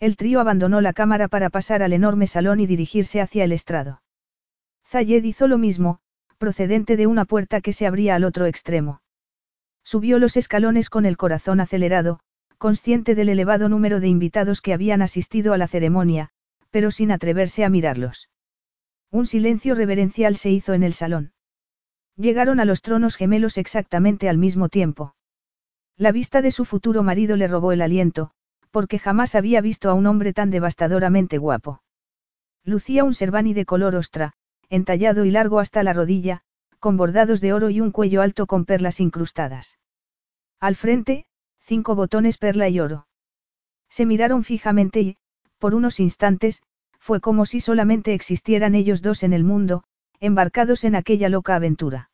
El 0.00 0.16
trío 0.16 0.40
abandonó 0.40 0.80
la 0.80 0.94
cámara 0.94 1.28
para 1.28 1.50
pasar 1.50 1.82
al 1.82 1.92
enorme 1.92 2.26
salón 2.26 2.60
y 2.60 2.66
dirigirse 2.66 3.20
hacia 3.20 3.44
el 3.44 3.52
estrado. 3.52 4.00
Zayed 4.86 5.22
hizo 5.22 5.48
lo 5.48 5.58
mismo, 5.58 6.00
procedente 6.38 6.96
de 6.96 7.06
una 7.06 7.26
puerta 7.26 7.60
que 7.60 7.74
se 7.74 7.86
abría 7.86 8.14
al 8.14 8.24
otro 8.24 8.46
extremo. 8.46 9.02
Subió 9.84 10.18
los 10.18 10.38
escalones 10.38 10.88
con 10.88 11.04
el 11.04 11.18
corazón 11.18 11.60
acelerado, 11.60 12.20
consciente 12.58 13.14
del 13.14 13.28
elevado 13.28 13.68
número 13.68 14.00
de 14.00 14.08
invitados 14.08 14.60
que 14.60 14.74
habían 14.74 15.00
asistido 15.00 15.52
a 15.52 15.58
la 15.58 15.68
ceremonia, 15.68 16.30
pero 16.70 16.90
sin 16.90 17.12
atreverse 17.12 17.64
a 17.64 17.70
mirarlos. 17.70 18.28
Un 19.10 19.26
silencio 19.26 19.74
reverencial 19.74 20.36
se 20.36 20.50
hizo 20.50 20.74
en 20.74 20.82
el 20.82 20.92
salón. 20.92 21.32
Llegaron 22.16 22.60
a 22.60 22.64
los 22.64 22.82
tronos 22.82 23.16
gemelos 23.16 23.56
exactamente 23.56 24.28
al 24.28 24.38
mismo 24.38 24.68
tiempo. 24.68 25.14
La 25.96 26.12
vista 26.12 26.42
de 26.42 26.50
su 26.50 26.64
futuro 26.64 27.02
marido 27.02 27.36
le 27.36 27.46
robó 27.46 27.72
el 27.72 27.80
aliento, 27.80 28.32
porque 28.70 28.98
jamás 28.98 29.34
había 29.34 29.60
visto 29.60 29.88
a 29.88 29.94
un 29.94 30.06
hombre 30.06 30.32
tan 30.32 30.50
devastadoramente 30.50 31.38
guapo. 31.38 31.82
Lucía 32.64 33.04
un 33.04 33.14
servani 33.14 33.54
de 33.54 33.64
color 33.64 33.94
ostra, 33.94 34.34
entallado 34.68 35.24
y 35.24 35.30
largo 35.30 35.60
hasta 35.60 35.82
la 35.82 35.92
rodilla, 35.92 36.42
con 36.80 36.96
bordados 36.96 37.40
de 37.40 37.52
oro 37.52 37.70
y 37.70 37.80
un 37.80 37.92
cuello 37.92 38.20
alto 38.20 38.46
con 38.46 38.64
perlas 38.64 39.00
incrustadas. 39.00 39.78
Al 40.60 40.76
frente, 40.76 41.26
cinco 41.68 41.94
botones 41.94 42.38
perla 42.38 42.70
y 42.70 42.80
oro. 42.80 43.06
Se 43.90 44.06
miraron 44.06 44.42
fijamente 44.42 45.02
y, 45.02 45.16
por 45.58 45.74
unos 45.74 46.00
instantes, 46.00 46.62
fue 46.98 47.20
como 47.20 47.44
si 47.44 47.60
solamente 47.60 48.14
existieran 48.14 48.74
ellos 48.74 49.02
dos 49.02 49.22
en 49.22 49.34
el 49.34 49.44
mundo, 49.44 49.84
embarcados 50.18 50.84
en 50.84 50.94
aquella 50.96 51.28
loca 51.28 51.56
aventura. 51.56 52.10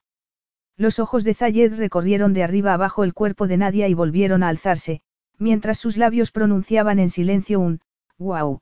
Los 0.76 0.98
ojos 0.98 1.22
de 1.22 1.34
Zayed 1.34 1.72
recorrieron 1.76 2.32
de 2.32 2.42
arriba 2.42 2.74
abajo 2.74 3.04
el 3.04 3.14
cuerpo 3.14 3.46
de 3.46 3.56
Nadia 3.56 3.86
y 3.86 3.94
volvieron 3.94 4.42
a 4.42 4.48
alzarse, 4.48 5.02
mientras 5.38 5.78
sus 5.78 5.96
labios 5.96 6.32
pronunciaban 6.32 6.98
en 6.98 7.10
silencio 7.10 7.60
un 7.60 7.80
«wow». 8.18 8.60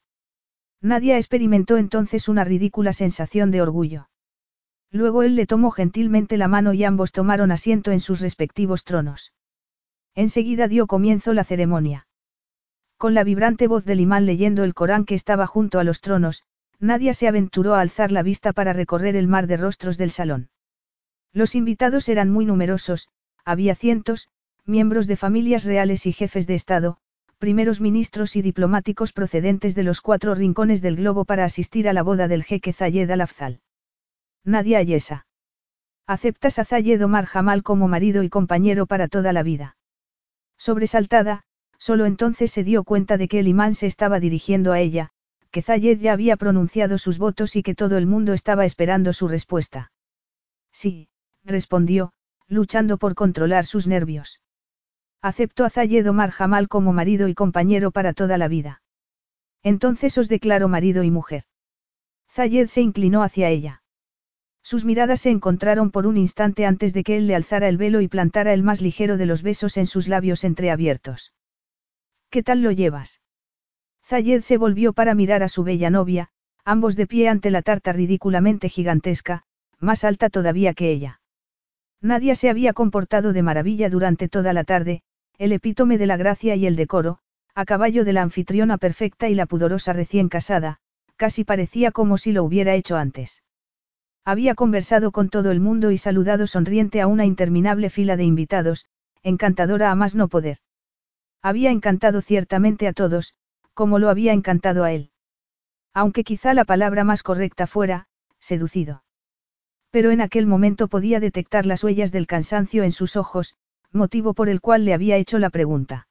Nadia 0.83 1.17
experimentó 1.17 1.79
entonces 1.79 2.29
una 2.29 2.45
ridícula 2.45 2.93
sensación 2.93 3.51
de 3.51 3.63
orgullo. 3.63 4.11
Luego 4.91 5.23
él 5.23 5.37
le 5.37 5.47
tomó 5.47 5.71
gentilmente 5.71 6.37
la 6.37 6.49
mano 6.49 6.75
y 6.75 6.85
ambos 6.85 7.13
tomaron 7.13 7.51
asiento 7.51 7.93
en 7.93 8.01
sus 8.01 8.21
respectivos 8.21 8.85
tronos. 8.85 9.33
Enseguida 10.15 10.69
dio 10.69 10.87
comienzo 10.87 11.33
la 11.33 11.45
ceremonia. 11.45 12.07
Con 12.99 13.15
la 13.15 13.25
vibrante 13.25 13.67
voz 13.67 13.85
del 13.85 14.01
imán 14.01 14.27
leyendo 14.27 14.63
el 14.63 14.75
Corán 14.75 15.05
que 15.05 15.15
estaba 15.15 15.47
junto 15.47 15.79
a 15.79 15.85
los 15.85 16.01
tronos, 16.01 16.45
Nadia 16.79 17.15
se 17.15 17.29
aventuró 17.29 17.75
a 17.75 17.81
alzar 17.81 18.13
la 18.13 18.23
vista 18.23 18.53
para 18.53 18.73
recorrer 18.73 19.17
el 19.17 19.29
mar 19.29 19.47
de 19.47 19.57
rostros 19.57 19.97
del 19.99 20.11
salón. 20.11 20.51
Los 21.33 21.55
invitados 21.55 22.09
eran 22.09 22.31
muy 22.31 22.45
numerosos, 22.45 23.09
había 23.45 23.75
cientos, 23.75 24.29
miembros 24.67 25.07
de 25.07 25.17
familias 25.17 25.65
reales 25.65 26.07
y 26.07 26.13
jefes 26.13 26.47
de 26.47 26.55
Estado, 26.55 26.99
primeros 27.39 27.81
ministros 27.81 28.37
y 28.37 28.43
diplomáticos 28.43 29.13
procedentes 29.13 29.75
de 29.75 29.83
los 29.83 30.01
cuatro 30.01 30.35
rincones 30.35 30.83
del 30.83 30.97
globo 30.97 31.25
para 31.25 31.45
asistir 31.45 31.89
a 31.89 31.93
la 31.93 32.03
boda 32.03 32.29
del 32.29 32.45
jeque 32.45 32.73
Zayed 32.73 33.11
al-Afzal. 33.11 33.61
Nadia 34.45 34.79
Ayesa. 34.79 35.27
Aceptas 36.07 36.59
a 36.59 36.65
Zayed 36.65 37.05
Omar 37.05 37.27
Jamal 37.27 37.63
como 37.63 37.89
marido 37.89 38.23
y 38.23 38.29
compañero 38.29 38.87
para 38.87 39.09
toda 39.09 39.33
la 39.33 39.43
vida. 39.43 39.77
Sobresaltada, 40.63 41.43
Solo 41.89 42.07
entonces 42.07 42.53
se 42.53 42.63
dio 42.63 42.85
cuenta 42.85 43.17
de 43.17 43.27
que 43.27 43.41
el 43.41 43.49
imán 43.49 43.75
se 43.75 43.89
estaba 43.89 44.21
dirigiendo 44.21 44.71
a 44.71 44.79
ella, 44.79 45.11
que 45.51 45.63
Zayed 45.63 45.99
ya 45.99 46.13
había 46.13 46.37
pronunciado 46.37 46.97
sus 46.97 47.19
votos 47.19 47.57
y 47.57 47.65
que 47.65 47.75
todo 47.75 47.97
el 47.99 48.07
mundo 48.07 48.35
estaba 48.35 48.65
esperando 48.65 49.13
su 49.13 49.27
respuesta. 49.27 49.91
Sí, 50.71 51.09
respondió, 51.43 52.13
luchando 52.47 52.99
por 52.99 53.17
controlar 53.17 53.67
sus 53.67 53.89
nervios. 53.89 54.41
Acepto 55.21 55.65
a 55.65 55.71
Zayed 55.71 56.09
Omar 56.09 56.31
Jamal 56.31 56.69
como 56.69 56.93
marido 56.93 57.27
y 57.27 57.35
compañero 57.35 57.91
para 57.91 58.13
toda 58.13 58.39
la 58.39 58.47
vida. 58.47 58.81
Entonces 59.65 60.17
os 60.19 60.29
declaro 60.29 60.69
marido 60.69 61.03
y 61.03 61.11
mujer. 61.11 61.43
Zayed 62.31 62.69
se 62.69 62.81
inclinó 62.81 63.25
hacia 63.25 63.49
ella. 63.49 63.82
Sus 64.63 64.85
miradas 64.85 65.21
se 65.21 65.31
encontraron 65.31 65.91
por 65.91 66.07
un 66.07 66.17
instante 66.17 66.67
antes 66.67 66.93
de 66.93 67.03
que 67.03 67.17
él 67.17 67.27
le 67.27 67.35
alzara 67.35 67.69
el 67.69 67.77
velo 67.77 68.01
y 68.01 68.09
plantara 68.09 68.53
el 68.53 68.63
más 68.63 68.81
ligero 68.81 69.17
de 69.17 69.27
los 69.27 69.43
besos 69.43 69.77
en 69.77 69.87
sus 69.87 70.09
labios 70.09 70.45
entreabiertos. 70.45 71.33
¿Qué 72.31 72.43
tal 72.43 72.63
lo 72.63 72.71
llevas? 72.71 73.21
Zayed 74.05 74.43
se 74.43 74.57
volvió 74.57 74.93
para 74.93 75.15
mirar 75.15 75.43
a 75.43 75.49
su 75.49 75.65
bella 75.65 75.91
novia, 75.91 76.29
ambos 76.65 76.97
de 76.97 77.07
pie 77.07 77.29
ante 77.29 77.51
la 77.51 77.63
tarta 77.63 77.93
ridículamente 77.93 78.69
gigantesca, 78.69 79.43
más 79.79 80.05
alta 80.05 80.31
todavía 80.31 80.75
que 80.75 80.91
ella. 80.91 81.21
Nadie 82.01 82.35
se 82.35 82.49
había 82.49 82.73
comportado 82.73 83.33
de 83.33 83.43
maravilla 83.43 83.91
durante 83.91 84.29
toda 84.29 84.53
la 84.53 84.65
tarde, 84.65 85.03
el 85.39 85.53
epítome 85.53 85.99
de 85.99 86.07
la 86.07 86.17
gracia 86.17 86.57
y 86.57 86.67
el 86.67 86.77
decoro, 86.77 87.19
a 87.55 87.65
caballo 87.65 88.05
de 88.05 88.13
la 88.13 88.23
anfitriona 88.23 88.79
perfecta 88.79 89.29
y 89.29 89.35
la 89.35 89.47
pudorosa 89.47 89.93
recién 89.93 90.29
casada, 90.29 90.79
casi 91.17 91.45
parecía 91.45 91.91
como 91.93 92.17
si 92.17 92.33
lo 92.33 92.45
hubiera 92.45 92.75
hecho 92.75 92.97
antes. 92.97 93.43
Había 94.25 94.55
conversado 94.55 95.11
con 95.11 95.29
todo 95.29 95.51
el 95.51 95.59
mundo 95.59 95.91
y 95.91 95.99
saludado 95.99 96.47
sonriente 96.47 97.01
a 97.01 97.09
una 97.09 97.27
interminable 97.27 97.91
fila 97.91 98.17
de 98.17 98.25
invitados, 98.25 98.87
encantadora 99.23 99.91
a 99.91 99.95
más 99.95 100.15
no 100.15 100.29
poder. 100.29 100.59
Había 101.43 101.71
encantado 101.71 102.21
ciertamente 102.21 102.87
a 102.87 102.93
todos, 102.93 103.35
como 103.75 103.99
lo 103.99 104.09
había 104.09 104.33
encantado 104.33 104.85
a 104.85 104.93
él. 104.93 105.11
Aunque 105.93 106.23
quizá 106.23 106.55
la 106.55 106.65
palabra 106.65 107.03
más 107.03 107.25
correcta 107.25 107.67
fuera, 107.67 108.07
seducido. 108.39 109.03
Pero 109.91 110.11
en 110.11 110.21
aquel 110.21 110.47
momento 110.47 110.89
podía 110.89 111.19
detectar 111.19 111.67
las 111.67 111.83
huellas 111.83 112.13
del 112.13 112.27
cansancio 112.27 112.85
en 112.85 112.93
sus 112.93 113.17
ojos, 113.17 113.57
motivo 113.91 114.35
por 114.35 114.49
el 114.49 114.61
cual 114.61 114.85
le 114.85 114.95
había 114.95 115.17
hecho 115.17 115.39
la 115.39 115.51
pregunta. 115.51 116.07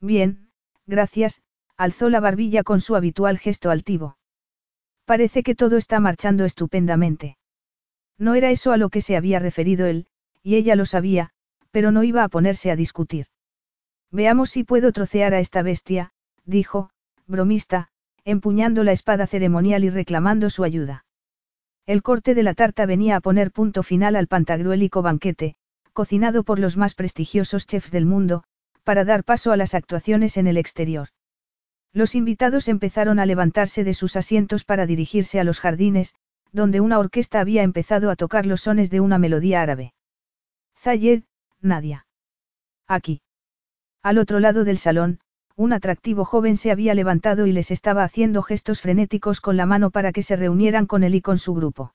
Bien, 0.00 0.50
gracias, 0.86 1.42
alzó 1.76 2.08
la 2.08 2.20
barbilla 2.20 2.62
con 2.62 2.80
su 2.80 2.94
habitual 2.94 3.38
gesto 3.38 3.70
altivo. 3.70 4.16
Parece 5.04 5.42
que 5.42 5.54
todo 5.54 5.76
está 5.76 6.00
marchando 6.00 6.44
estupendamente. 6.44 7.36
No 8.18 8.34
era 8.34 8.50
eso 8.50 8.72
a 8.72 8.76
lo 8.76 8.88
que 8.88 9.00
se 9.00 9.16
había 9.16 9.38
referido 9.38 9.86
él, 9.86 10.06
y 10.42 10.56
ella 10.56 10.76
lo 10.76 10.86
sabía, 10.86 11.30
pero 11.70 11.90
no 11.90 12.04
iba 12.04 12.24
a 12.24 12.28
ponerse 12.28 12.70
a 12.70 12.76
discutir. 12.76 13.26
Veamos 14.10 14.50
si 14.50 14.64
puedo 14.64 14.92
trocear 14.92 15.34
a 15.34 15.40
esta 15.40 15.62
bestia, 15.62 16.12
dijo, 16.44 16.90
bromista, 17.26 17.88
empuñando 18.24 18.84
la 18.84 18.92
espada 18.92 19.26
ceremonial 19.26 19.84
y 19.84 19.90
reclamando 19.90 20.50
su 20.50 20.64
ayuda. 20.64 21.04
El 21.86 22.02
corte 22.02 22.34
de 22.34 22.42
la 22.42 22.54
tarta 22.54 22.86
venía 22.86 23.16
a 23.16 23.20
poner 23.20 23.50
punto 23.50 23.82
final 23.82 24.16
al 24.16 24.28
pantagruélico 24.28 25.02
banquete, 25.02 25.56
cocinado 25.92 26.44
por 26.44 26.58
los 26.58 26.76
más 26.76 26.94
prestigiosos 26.94 27.66
chefs 27.66 27.90
del 27.90 28.06
mundo, 28.06 28.44
para 28.84 29.04
dar 29.04 29.24
paso 29.24 29.52
a 29.52 29.56
las 29.56 29.74
actuaciones 29.74 30.36
en 30.36 30.46
el 30.46 30.56
exterior. 30.56 31.08
Los 31.94 32.16
invitados 32.16 32.66
empezaron 32.66 33.20
a 33.20 33.24
levantarse 33.24 33.84
de 33.84 33.94
sus 33.94 34.16
asientos 34.16 34.64
para 34.64 34.84
dirigirse 34.84 35.38
a 35.38 35.44
los 35.44 35.60
jardines, 35.60 36.14
donde 36.50 36.80
una 36.80 36.98
orquesta 36.98 37.38
había 37.38 37.62
empezado 37.62 38.10
a 38.10 38.16
tocar 38.16 38.46
los 38.46 38.62
sones 38.62 38.90
de 38.90 38.98
una 38.98 39.16
melodía 39.16 39.62
árabe. 39.62 39.94
Zayed, 40.76 41.22
Nadia. 41.60 42.06
Aquí. 42.88 43.22
Al 44.02 44.18
otro 44.18 44.40
lado 44.40 44.64
del 44.64 44.78
salón, 44.78 45.20
un 45.56 45.72
atractivo 45.72 46.24
joven 46.24 46.56
se 46.56 46.72
había 46.72 46.94
levantado 46.94 47.46
y 47.46 47.52
les 47.52 47.70
estaba 47.70 48.02
haciendo 48.02 48.42
gestos 48.42 48.80
frenéticos 48.80 49.40
con 49.40 49.56
la 49.56 49.64
mano 49.64 49.90
para 49.90 50.10
que 50.10 50.24
se 50.24 50.34
reunieran 50.34 50.86
con 50.86 51.04
él 51.04 51.14
y 51.14 51.20
con 51.20 51.38
su 51.38 51.54
grupo. 51.54 51.94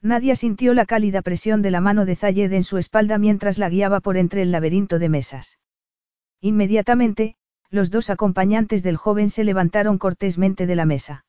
Nadia 0.00 0.34
sintió 0.34 0.72
la 0.72 0.86
cálida 0.86 1.20
presión 1.20 1.60
de 1.60 1.70
la 1.70 1.82
mano 1.82 2.06
de 2.06 2.16
Zayed 2.16 2.50
en 2.54 2.64
su 2.64 2.78
espalda 2.78 3.18
mientras 3.18 3.58
la 3.58 3.68
guiaba 3.68 4.00
por 4.00 4.16
entre 4.16 4.40
el 4.40 4.50
laberinto 4.50 4.98
de 4.98 5.10
mesas. 5.10 5.58
Inmediatamente, 6.40 7.36
los 7.70 7.90
dos 7.90 8.10
acompañantes 8.10 8.82
del 8.82 8.96
joven 8.96 9.30
se 9.30 9.44
levantaron 9.44 9.98
cortésmente 9.98 10.66
de 10.66 10.76
la 10.76 10.84
mesa. 10.84 11.24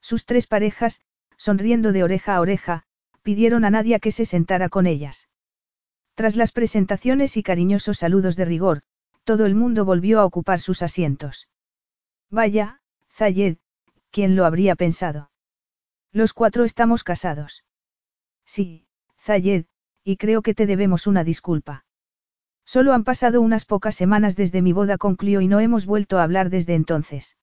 Sus 0.00 0.24
tres 0.24 0.46
parejas, 0.46 1.00
sonriendo 1.36 1.92
de 1.92 2.04
oreja 2.04 2.36
a 2.36 2.40
oreja, 2.40 2.84
pidieron 3.22 3.64
a 3.64 3.70
Nadia 3.70 3.98
que 3.98 4.12
se 4.12 4.24
sentara 4.24 4.68
con 4.68 4.86
ellas. 4.86 5.28
Tras 6.14 6.36
las 6.36 6.52
presentaciones 6.52 7.36
y 7.36 7.42
cariñosos 7.42 7.98
saludos 7.98 8.36
de 8.36 8.44
rigor, 8.44 8.82
todo 9.24 9.44
el 9.46 9.56
mundo 9.56 9.84
volvió 9.84 10.20
a 10.20 10.24
ocupar 10.24 10.60
sus 10.60 10.82
asientos. 10.82 11.48
Vaya, 12.30 12.80
Zayed, 13.10 13.56
¿quién 14.10 14.36
lo 14.36 14.44
habría 14.44 14.76
pensado? 14.76 15.30
Los 16.12 16.32
cuatro 16.32 16.64
estamos 16.64 17.02
casados. 17.02 17.64
Sí, 18.44 18.86
Zayed, 19.18 19.66
y 20.04 20.16
creo 20.16 20.42
que 20.42 20.54
te 20.54 20.66
debemos 20.66 21.08
una 21.08 21.24
disculpa. 21.24 21.85
Solo 22.66 22.92
han 22.92 23.04
pasado 23.04 23.40
unas 23.40 23.64
pocas 23.64 23.94
semanas 23.94 24.34
desde 24.36 24.60
mi 24.60 24.72
boda 24.72 24.98
con 24.98 25.14
Clio 25.14 25.40
y 25.40 25.48
no 25.48 25.60
hemos 25.60 25.86
vuelto 25.86 26.18
a 26.18 26.24
hablar 26.24 26.50
desde 26.50 26.74
entonces. 26.74 27.36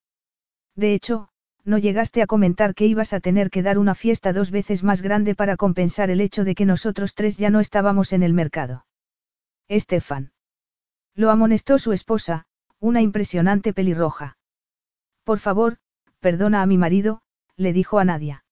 De 0.76 0.94
hecho, 0.94 1.30
no 1.64 1.78
llegaste 1.78 2.22
a 2.22 2.28
comentar 2.28 2.76
que 2.76 2.86
ibas 2.86 3.14
a 3.14 3.22
tener 3.22 3.50
que 3.50 3.64
dar 3.64 3.78
una 3.78 3.96
fiesta 3.96 4.34
dos 4.34 4.52
veces 4.52 4.84
más 4.84 5.02
grande 5.02 5.34
para 5.34 5.56
compensar 5.56 6.10
el 6.10 6.20
hecho 6.20 6.44
de 6.44 6.56
que 6.56 6.66
nosotros 6.66 7.16
tres 7.16 7.38
ya 7.38 7.50
no 7.50 7.62
estábamos 7.62 8.12
en 8.12 8.22
el 8.22 8.34
mercado. 8.34 8.86
Estefan. 9.70 10.34
Lo 11.16 11.32
amonestó 11.32 11.80
su 11.80 11.94
esposa, 11.94 12.46
una 12.80 13.02
impresionante 13.02 13.72
pelirroja. 13.72 14.38
Por 15.24 15.40
favor, 15.40 15.78
perdona 16.20 16.62
a 16.62 16.66
mi 16.66 16.78
marido, 16.78 17.22
le 17.56 17.72
dijo 17.72 17.98
a 17.98 18.04
Nadia. 18.04 18.44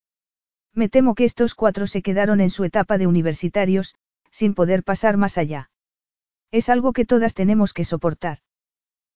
Me 0.73 0.87
temo 0.87 1.15
que 1.15 1.25
estos 1.25 1.53
cuatro 1.53 1.85
se 1.85 2.01
quedaron 2.01 2.39
en 2.39 2.49
su 2.49 2.63
etapa 2.63 2.97
de 2.97 3.07
universitarios, 3.07 3.95
sin 4.31 4.53
poder 4.53 4.83
pasar 4.83 5.17
más 5.17 5.37
allá. 5.37 5.69
Es 6.51 6.69
algo 6.69 6.93
que 6.93 7.05
todas 7.05 7.33
tenemos 7.33 7.73
que 7.73 7.85
soportar. 7.85 8.39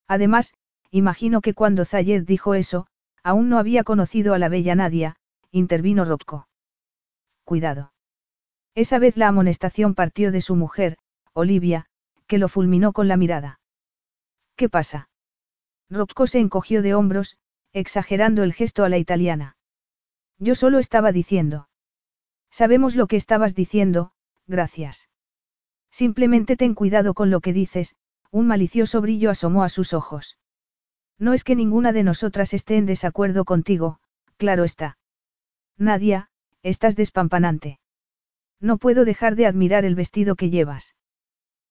Además, 0.08 0.54
imagino 0.90 1.40
que 1.40 1.54
cuando 1.54 1.84
Zayed 1.84 2.24
dijo 2.24 2.54
eso, 2.54 2.86
aún 3.22 3.48
no 3.48 3.58
había 3.58 3.84
conocido 3.84 4.34
a 4.34 4.38
la 4.38 4.48
bella 4.48 4.74
Nadia, 4.74 5.16
intervino 5.50 6.04
Rocco. 6.04 6.48
Cuidado. 7.44 7.92
Esa 8.74 8.98
vez 8.98 9.16
la 9.16 9.28
amonestación 9.28 9.94
partió 9.94 10.32
de 10.32 10.40
su 10.40 10.56
mujer, 10.56 10.96
Olivia, 11.32 11.86
que 12.26 12.38
lo 12.38 12.48
fulminó 12.48 12.92
con 12.92 13.08
la 13.08 13.16
mirada. 13.16 13.60
¿Qué 14.56 14.68
pasa? 14.68 15.08
Rocco 15.90 16.26
se 16.26 16.40
encogió 16.40 16.82
de 16.82 16.94
hombros, 16.94 17.36
exagerando 17.72 18.42
el 18.42 18.52
gesto 18.52 18.84
a 18.84 18.88
la 18.88 18.98
italiana. 18.98 19.56
Yo 20.38 20.54
solo 20.54 20.78
estaba 20.78 21.12
diciendo. 21.12 21.68
Sabemos 22.50 22.96
lo 22.96 23.06
que 23.06 23.16
estabas 23.16 23.54
diciendo, 23.54 24.12
gracias. 24.46 25.08
Simplemente 26.02 26.58
ten 26.58 26.74
cuidado 26.74 27.14
con 27.14 27.30
lo 27.30 27.40
que 27.40 27.54
dices, 27.54 27.94
un 28.30 28.46
malicioso 28.46 29.00
brillo 29.00 29.30
asomó 29.30 29.64
a 29.64 29.70
sus 29.70 29.94
ojos. 29.94 30.36
No 31.18 31.32
es 31.32 31.42
que 31.42 31.56
ninguna 31.56 31.94
de 31.94 32.02
nosotras 32.02 32.52
esté 32.52 32.76
en 32.76 32.84
desacuerdo 32.84 33.46
contigo, 33.46 33.98
claro 34.36 34.64
está. 34.64 34.98
Nadia, 35.78 36.28
estás 36.62 36.96
despampanante. 36.96 37.80
No 38.60 38.76
puedo 38.76 39.06
dejar 39.06 39.36
de 39.36 39.46
admirar 39.46 39.86
el 39.86 39.94
vestido 39.94 40.36
que 40.36 40.50
llevas. 40.50 40.94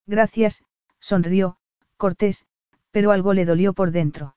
Gracias, 0.07 0.63
sonrió, 0.99 1.57
Cortés, 1.95 2.47
pero 2.89 3.11
algo 3.11 3.31
le 3.35 3.45
dolió 3.45 3.73
por 3.73 3.91
dentro. 3.91 4.35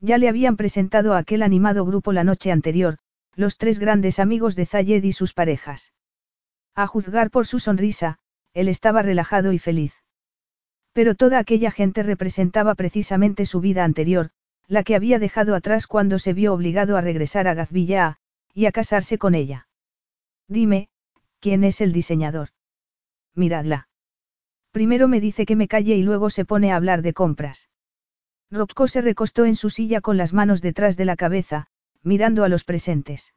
Ya 0.00 0.18
le 0.18 0.28
habían 0.28 0.56
presentado 0.56 1.14
a 1.14 1.18
aquel 1.18 1.44
animado 1.44 1.84
grupo 1.84 2.12
la 2.12 2.24
noche 2.24 2.50
anterior, 2.50 2.98
los 3.36 3.56
tres 3.56 3.78
grandes 3.78 4.18
amigos 4.18 4.56
de 4.56 4.66
Zayed 4.66 5.04
y 5.04 5.12
sus 5.12 5.32
parejas. 5.32 5.92
A 6.74 6.88
juzgar 6.88 7.30
por 7.30 7.46
su 7.46 7.60
sonrisa, 7.60 8.18
él 8.56 8.68
estaba 8.68 9.02
relajado 9.02 9.52
y 9.52 9.58
feliz. 9.58 9.92
Pero 10.94 11.14
toda 11.14 11.38
aquella 11.38 11.70
gente 11.70 12.02
representaba 12.02 12.74
precisamente 12.74 13.44
su 13.44 13.60
vida 13.60 13.84
anterior, 13.84 14.30
la 14.66 14.82
que 14.82 14.94
había 14.94 15.18
dejado 15.18 15.54
atrás 15.54 15.86
cuando 15.86 16.18
se 16.18 16.32
vio 16.32 16.54
obligado 16.54 16.96
a 16.96 17.02
regresar 17.02 17.48
a 17.48 17.54
Gazvilla 17.54 18.16
y 18.54 18.64
a 18.64 18.72
casarse 18.72 19.18
con 19.18 19.34
ella. 19.34 19.68
Dime, 20.48 20.88
¿quién 21.38 21.64
es 21.64 21.82
el 21.82 21.92
diseñador? 21.92 22.48
Miradla. 23.34 23.88
Primero 24.70 25.06
me 25.06 25.20
dice 25.20 25.44
que 25.44 25.54
me 25.54 25.68
calle 25.68 25.94
y 25.94 26.02
luego 26.02 26.30
se 26.30 26.46
pone 26.46 26.72
a 26.72 26.76
hablar 26.76 27.02
de 27.02 27.12
compras. 27.12 27.68
Rocco 28.50 28.88
se 28.88 29.02
recostó 29.02 29.44
en 29.44 29.54
su 29.54 29.68
silla 29.68 30.00
con 30.00 30.16
las 30.16 30.32
manos 30.32 30.62
detrás 30.62 30.96
de 30.96 31.04
la 31.04 31.16
cabeza, 31.16 31.66
mirando 32.02 32.42
a 32.42 32.48
los 32.48 32.64
presentes. 32.64 33.34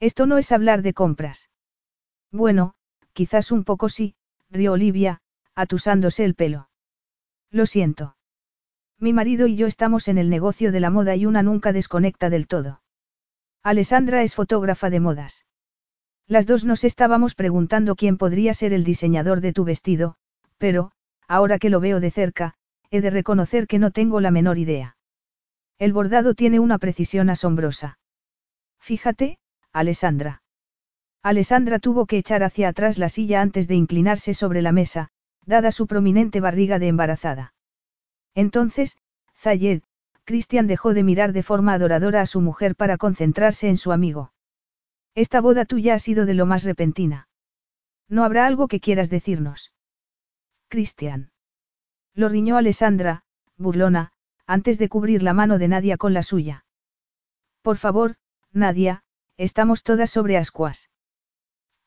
Esto 0.00 0.26
no 0.26 0.38
es 0.38 0.50
hablar 0.50 0.82
de 0.82 0.92
compras. 0.92 1.50
Bueno, 2.32 2.74
quizás 3.12 3.52
un 3.52 3.62
poco 3.62 3.88
sí, 3.88 4.16
rió 4.50 4.72
Olivia, 4.72 5.20
atusándose 5.54 6.24
el 6.24 6.34
pelo. 6.34 6.68
Lo 7.50 7.66
siento. 7.66 8.16
Mi 8.98 9.12
marido 9.12 9.46
y 9.46 9.56
yo 9.56 9.66
estamos 9.66 10.08
en 10.08 10.18
el 10.18 10.30
negocio 10.30 10.72
de 10.72 10.80
la 10.80 10.90
moda 10.90 11.16
y 11.16 11.26
una 11.26 11.42
nunca 11.42 11.72
desconecta 11.72 12.30
del 12.30 12.46
todo. 12.46 12.82
Alessandra 13.62 14.22
es 14.22 14.34
fotógrafa 14.34 14.90
de 14.90 15.00
modas. 15.00 15.44
Las 16.26 16.46
dos 16.46 16.64
nos 16.64 16.84
estábamos 16.84 17.34
preguntando 17.34 17.96
quién 17.96 18.16
podría 18.16 18.54
ser 18.54 18.72
el 18.72 18.84
diseñador 18.84 19.40
de 19.40 19.52
tu 19.52 19.64
vestido, 19.64 20.16
pero, 20.58 20.92
ahora 21.28 21.58
que 21.58 21.70
lo 21.70 21.80
veo 21.80 22.00
de 22.00 22.10
cerca, 22.10 22.54
he 22.90 23.00
de 23.00 23.10
reconocer 23.10 23.66
que 23.66 23.78
no 23.78 23.90
tengo 23.90 24.20
la 24.20 24.30
menor 24.30 24.58
idea. 24.58 24.96
El 25.78 25.92
bordado 25.92 26.34
tiene 26.34 26.60
una 26.60 26.78
precisión 26.78 27.28
asombrosa. 27.28 27.98
Fíjate, 28.78 29.38
Alessandra. 29.72 30.43
Alessandra 31.24 31.78
tuvo 31.78 32.04
que 32.04 32.18
echar 32.18 32.42
hacia 32.42 32.68
atrás 32.68 32.98
la 32.98 33.08
silla 33.08 33.40
antes 33.40 33.66
de 33.66 33.74
inclinarse 33.74 34.34
sobre 34.34 34.60
la 34.60 34.72
mesa, 34.72 35.08
dada 35.46 35.72
su 35.72 35.86
prominente 35.86 36.38
barriga 36.38 36.78
de 36.78 36.88
embarazada. 36.88 37.54
Entonces, 38.34 38.98
Zayed, 39.34 39.80
Christian 40.24 40.66
dejó 40.66 40.92
de 40.92 41.02
mirar 41.02 41.32
de 41.32 41.42
forma 41.42 41.72
adoradora 41.72 42.20
a 42.20 42.26
su 42.26 42.42
mujer 42.42 42.76
para 42.76 42.98
concentrarse 42.98 43.70
en 43.70 43.78
su 43.78 43.90
amigo. 43.90 44.34
Esta 45.14 45.40
boda 45.40 45.64
tuya 45.64 45.94
ha 45.94 45.98
sido 45.98 46.26
de 46.26 46.34
lo 46.34 46.44
más 46.44 46.62
repentina. 46.62 47.26
¿No 48.06 48.24
habrá 48.24 48.44
algo 48.44 48.68
que 48.68 48.80
quieras 48.80 49.08
decirnos? 49.08 49.72
Christian. 50.68 51.30
Lo 52.12 52.28
riñó 52.28 52.58
Alessandra, 52.58 53.22
burlona, 53.56 54.12
antes 54.46 54.78
de 54.78 54.90
cubrir 54.90 55.22
la 55.22 55.32
mano 55.32 55.56
de 55.56 55.68
Nadia 55.68 55.96
con 55.96 56.12
la 56.12 56.22
suya. 56.22 56.66
Por 57.62 57.78
favor, 57.78 58.16
Nadia, 58.52 59.04
estamos 59.38 59.82
todas 59.82 60.10
sobre 60.10 60.36
ascuas. 60.36 60.90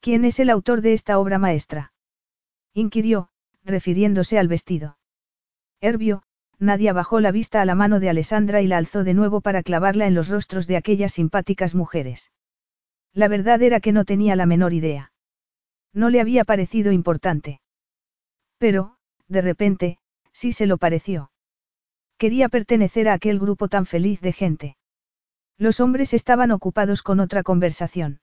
¿Quién 0.08 0.24
es 0.24 0.40
el 0.40 0.50
autor 0.50 0.80
de 0.80 0.94
esta 0.94 1.20
obra 1.20 1.38
maestra? 1.38 1.92
inquirió, 2.74 3.28
refiriéndose 3.66 4.40
al 4.40 4.48
vestido. 4.48 4.98
Herbio, 5.82 6.24
Nadia 6.60 6.94
bajó 6.94 7.20
la 7.20 7.34
vista 7.34 7.62
a 7.62 7.66
la 7.66 7.76
mano 7.76 8.00
de 8.00 8.08
Alessandra 8.08 8.62
y 8.62 8.68
la 8.68 8.78
alzó 8.78 9.04
de 9.04 9.14
nuevo 9.14 9.42
para 9.42 9.64
clavarla 9.64 10.08
en 10.08 10.14
los 10.14 10.30
rostros 10.30 10.66
de 10.66 10.78
aquellas 10.78 11.12
simpáticas 11.12 11.76
mujeres. 11.76 12.32
La 13.12 13.28
verdad 13.28 13.62
era 13.62 13.82
que 13.82 13.92
no 13.92 14.06
tenía 14.06 14.38
la 14.38 14.46
menor 14.46 14.72
idea. 14.72 15.12
No 15.92 16.10
le 16.10 16.22
había 16.22 16.46
parecido 16.46 16.94
importante. 16.94 17.60
Pero, 18.60 18.96
de 19.28 19.42
repente, 19.42 19.98
sí 20.32 20.54
se 20.54 20.68
lo 20.68 20.78
pareció. 20.78 21.32
Quería 22.18 22.48
pertenecer 22.48 23.10
a 23.10 23.14
aquel 23.14 23.40
grupo 23.40 23.68
tan 23.68 23.86
feliz 23.86 24.22
de 24.22 24.32
gente. 24.32 24.78
Los 25.58 25.82
hombres 25.82 26.14
estaban 26.14 26.52
ocupados 26.52 27.02
con 27.02 27.20
otra 27.20 27.44
conversación. 27.44 28.22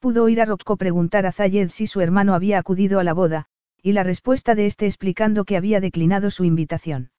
Pudo 0.00 0.24
oír 0.24 0.40
a 0.40 0.44
Rocco 0.44 0.76
preguntar 0.76 1.26
a 1.26 1.32
Zayed 1.32 1.70
si 1.70 1.86
su 1.86 2.00
hermano 2.00 2.34
había 2.34 2.58
acudido 2.58 3.00
a 3.00 3.04
la 3.04 3.14
boda, 3.14 3.46
y 3.82 3.92
la 3.92 4.04
respuesta 4.04 4.54
de 4.54 4.66
este 4.66 4.86
explicando 4.86 5.44
que 5.44 5.56
había 5.56 5.80
declinado 5.80 6.30
su 6.30 6.44
invitación. 6.44 7.10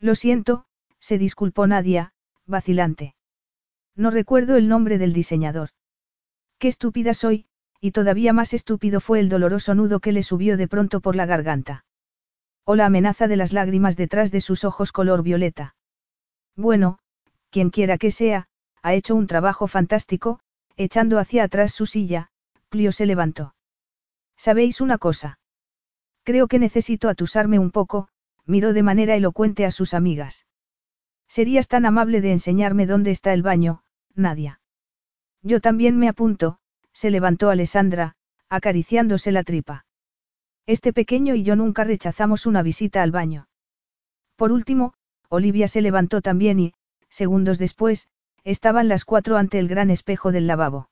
Lo 0.00 0.14
siento, 0.14 0.66
se 0.98 1.16
disculpó 1.18 1.66
Nadia, 1.66 2.12
vacilante. 2.46 3.14
No 3.96 4.10
recuerdo 4.10 4.56
el 4.56 4.68
nombre 4.68 4.98
del 4.98 5.12
diseñador. 5.12 5.70
Qué 6.58 6.68
estúpida 6.68 7.14
soy, 7.14 7.46
y 7.80 7.92
todavía 7.92 8.32
más 8.32 8.52
estúpido 8.52 9.00
fue 9.00 9.20
el 9.20 9.28
doloroso 9.28 9.74
nudo 9.74 10.00
que 10.00 10.12
le 10.12 10.22
subió 10.22 10.56
de 10.56 10.68
pronto 10.68 11.00
por 11.00 11.16
la 11.16 11.26
garganta. 11.26 11.84
O 12.64 12.74
la 12.74 12.86
amenaza 12.86 13.28
de 13.28 13.36
las 13.36 13.52
lágrimas 13.52 13.96
detrás 13.96 14.30
de 14.30 14.40
sus 14.40 14.64
ojos 14.64 14.92
color 14.92 15.22
violeta. 15.22 15.74
Bueno, 16.56 16.98
quien 17.50 17.70
quiera 17.70 17.98
que 17.98 18.10
sea, 18.10 18.48
ha 18.82 18.94
hecho 18.94 19.14
un 19.14 19.26
trabajo 19.26 19.68
fantástico, 19.68 20.40
echando 20.76 21.18
hacia 21.18 21.44
atrás 21.44 21.72
su 21.72 21.86
silla, 21.86 22.30
Clio 22.68 22.92
se 22.92 23.06
levantó. 23.06 23.54
¿Sabéis 24.36 24.80
una 24.80 24.98
cosa? 24.98 25.38
Creo 26.24 26.48
que 26.48 26.58
necesito 26.58 27.08
atusarme 27.08 27.58
un 27.58 27.70
poco, 27.70 28.08
miró 28.46 28.72
de 28.72 28.82
manera 28.82 29.14
elocuente 29.14 29.64
a 29.64 29.70
sus 29.70 29.94
amigas. 29.94 30.46
Serías 31.28 31.68
tan 31.68 31.86
amable 31.86 32.20
de 32.20 32.32
enseñarme 32.32 32.86
dónde 32.86 33.10
está 33.10 33.32
el 33.32 33.42
baño, 33.42 33.82
Nadia. 34.14 34.60
Yo 35.42 35.60
también 35.60 35.98
me 35.98 36.08
apunto, 36.08 36.58
se 36.92 37.10
levantó 37.10 37.50
Alessandra, 37.50 38.16
acariciándose 38.48 39.32
la 39.32 39.42
tripa. 39.42 39.86
Este 40.66 40.92
pequeño 40.92 41.34
y 41.34 41.42
yo 41.42 41.56
nunca 41.56 41.84
rechazamos 41.84 42.46
una 42.46 42.62
visita 42.62 43.02
al 43.02 43.10
baño. 43.10 43.48
Por 44.36 44.52
último, 44.52 44.94
Olivia 45.28 45.68
se 45.68 45.82
levantó 45.82 46.22
también 46.22 46.58
y, 46.58 46.74
segundos 47.08 47.58
después, 47.58 48.08
estaban 48.44 48.88
las 48.88 49.04
cuatro 49.04 49.36
ante 49.36 49.58
el 49.58 49.68
gran 49.68 49.90
espejo 49.90 50.30
del 50.30 50.46
lavabo. 50.46 50.90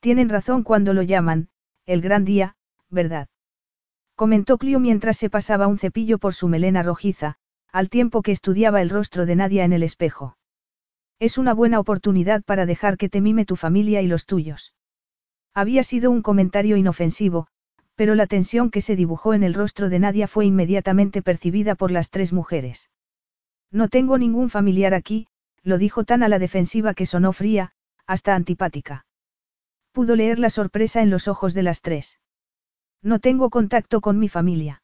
Tienen 0.00 0.28
razón 0.28 0.62
cuando 0.62 0.92
lo 0.92 1.02
llaman, 1.02 1.48
el 1.86 2.02
gran 2.02 2.24
día, 2.24 2.54
¿verdad? 2.90 3.28
Comentó 4.14 4.58
Clio 4.58 4.78
mientras 4.78 5.16
se 5.16 5.30
pasaba 5.30 5.66
un 5.66 5.78
cepillo 5.78 6.18
por 6.18 6.34
su 6.34 6.48
melena 6.48 6.82
rojiza, 6.82 7.36
al 7.72 7.88
tiempo 7.88 8.22
que 8.22 8.32
estudiaba 8.32 8.82
el 8.82 8.90
rostro 8.90 9.26
de 9.26 9.36
Nadia 9.36 9.64
en 9.64 9.72
el 9.72 9.82
espejo. 9.82 10.36
Es 11.18 11.38
una 11.38 11.54
buena 11.54 11.80
oportunidad 11.80 12.42
para 12.44 12.66
dejar 12.66 12.96
que 12.96 13.08
te 13.08 13.20
mime 13.20 13.44
tu 13.44 13.56
familia 13.56 14.02
y 14.02 14.06
los 14.06 14.26
tuyos. 14.26 14.74
Había 15.54 15.82
sido 15.82 16.10
un 16.10 16.22
comentario 16.22 16.76
inofensivo, 16.76 17.48
pero 17.96 18.14
la 18.14 18.26
tensión 18.26 18.70
que 18.70 18.80
se 18.80 18.94
dibujó 18.94 19.34
en 19.34 19.42
el 19.42 19.54
rostro 19.54 19.88
de 19.88 19.98
Nadia 19.98 20.28
fue 20.28 20.46
inmediatamente 20.46 21.22
percibida 21.22 21.74
por 21.74 21.90
las 21.90 22.10
tres 22.10 22.32
mujeres. 22.32 22.90
No 23.72 23.88
tengo 23.88 24.18
ningún 24.18 24.50
familiar 24.50 24.94
aquí, 24.94 25.26
lo 25.68 25.78
dijo 25.78 26.04
tan 26.04 26.22
a 26.22 26.28
la 26.28 26.38
defensiva 26.38 26.94
que 26.94 27.04
sonó 27.04 27.32
fría, 27.32 27.72
hasta 28.06 28.34
antipática. 28.34 29.04
Pudo 29.92 30.16
leer 30.16 30.38
la 30.38 30.50
sorpresa 30.50 31.02
en 31.02 31.10
los 31.10 31.28
ojos 31.28 31.52
de 31.52 31.62
las 31.62 31.82
tres. 31.82 32.18
No 33.02 33.18
tengo 33.18 33.50
contacto 33.50 34.00
con 34.00 34.18
mi 34.18 34.28
familia. 34.28 34.82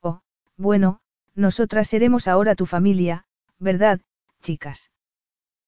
Oh, 0.00 0.20
bueno, 0.56 1.00
nosotras 1.34 1.88
seremos 1.88 2.28
ahora 2.28 2.54
tu 2.54 2.66
familia, 2.66 3.26
¿verdad, 3.58 4.00
chicas? 4.42 4.90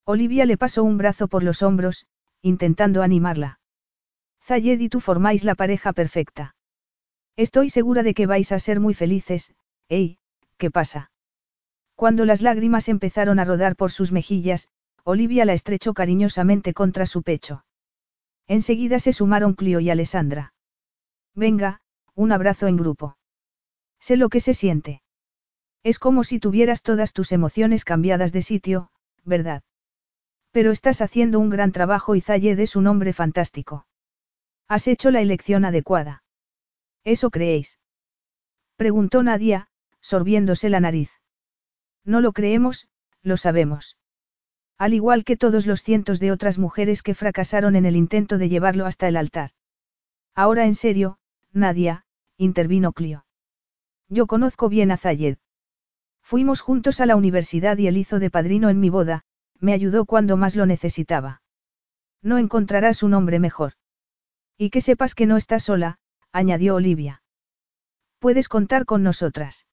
Olivia 0.04 0.46
le 0.46 0.56
pasó 0.56 0.84
un 0.84 0.98
brazo 0.98 1.26
por 1.26 1.42
los 1.42 1.62
hombros, 1.62 2.06
intentando 2.40 3.02
animarla. 3.02 3.58
Zayed 4.44 4.78
y 4.78 4.88
tú 4.88 5.00
formáis 5.00 5.42
la 5.44 5.56
pareja 5.56 5.92
perfecta. 5.92 6.54
Estoy 7.36 7.70
segura 7.70 8.02
de 8.02 8.14
que 8.14 8.26
vais 8.26 8.52
a 8.52 8.58
ser 8.60 8.78
muy 8.78 8.94
felices, 8.94 9.52
¡Ey! 9.88 10.18
¿Qué 10.58 10.70
pasa? 10.70 11.10
Cuando 11.98 12.24
las 12.24 12.42
lágrimas 12.42 12.88
empezaron 12.88 13.40
a 13.40 13.44
rodar 13.44 13.74
por 13.74 13.90
sus 13.90 14.12
mejillas, 14.12 14.68
Olivia 15.02 15.44
la 15.44 15.52
estrechó 15.52 15.94
cariñosamente 15.94 16.72
contra 16.72 17.06
su 17.06 17.24
pecho. 17.24 17.64
Enseguida 18.46 19.00
se 19.00 19.12
sumaron 19.12 19.54
Clio 19.54 19.80
y 19.80 19.90
Alessandra. 19.90 20.54
Venga, 21.34 21.80
un 22.14 22.30
abrazo 22.30 22.68
en 22.68 22.76
grupo. 22.76 23.16
Sé 23.98 24.16
lo 24.16 24.28
que 24.28 24.38
se 24.38 24.54
siente. 24.54 25.02
Es 25.82 25.98
como 25.98 26.22
si 26.22 26.38
tuvieras 26.38 26.82
todas 26.82 27.12
tus 27.12 27.32
emociones 27.32 27.84
cambiadas 27.84 28.30
de 28.30 28.42
sitio, 28.42 28.92
¿verdad? 29.24 29.64
Pero 30.52 30.70
estás 30.70 31.02
haciendo 31.02 31.40
un 31.40 31.50
gran 31.50 31.72
trabajo 31.72 32.14
y 32.14 32.20
Zayed 32.20 32.60
es 32.60 32.76
un 32.76 32.86
hombre 32.86 33.12
fantástico. 33.12 33.88
Has 34.68 34.86
hecho 34.86 35.10
la 35.10 35.20
elección 35.20 35.64
adecuada. 35.64 36.22
¿Eso 37.02 37.30
creéis? 37.30 37.80
Preguntó 38.76 39.24
Nadia, 39.24 39.68
sorbiéndose 40.00 40.68
la 40.68 40.78
nariz. 40.78 41.17
No 42.04 42.20
lo 42.20 42.32
creemos, 42.32 42.88
lo 43.22 43.36
sabemos. 43.36 43.96
Al 44.78 44.94
igual 44.94 45.24
que 45.24 45.36
todos 45.36 45.66
los 45.66 45.82
cientos 45.82 46.20
de 46.20 46.30
otras 46.32 46.58
mujeres 46.58 47.02
que 47.02 47.14
fracasaron 47.14 47.76
en 47.76 47.84
el 47.84 47.96
intento 47.96 48.38
de 48.38 48.48
llevarlo 48.48 48.86
hasta 48.86 49.08
el 49.08 49.16
altar. 49.16 49.50
Ahora 50.34 50.66
en 50.66 50.74
serio, 50.74 51.18
Nadia, 51.52 52.04
intervino 52.36 52.92
Clio. 52.92 53.26
Yo 54.08 54.26
conozco 54.26 54.68
bien 54.68 54.90
a 54.90 54.96
Zayed. 54.96 55.38
Fuimos 56.22 56.60
juntos 56.60 57.00
a 57.00 57.06
la 57.06 57.16
universidad 57.16 57.76
y 57.78 57.86
él 57.86 57.96
hizo 57.96 58.18
de 58.18 58.30
padrino 58.30 58.68
en 58.68 58.80
mi 58.80 58.90
boda, 58.90 59.24
me 59.58 59.72
ayudó 59.72 60.04
cuando 60.04 60.36
más 60.36 60.56
lo 60.56 60.66
necesitaba. 60.66 61.42
No 62.22 62.38
encontrarás 62.38 63.02
un 63.02 63.14
hombre 63.14 63.38
mejor. 63.38 63.74
Y 64.56 64.70
que 64.70 64.80
sepas 64.80 65.14
que 65.14 65.26
no 65.26 65.36
estás 65.36 65.64
sola, 65.64 65.98
añadió 66.32 66.74
Olivia. 66.74 67.22
Puedes 68.18 68.48
contar 68.48 68.84
con 68.84 69.02
nosotras. 69.02 69.67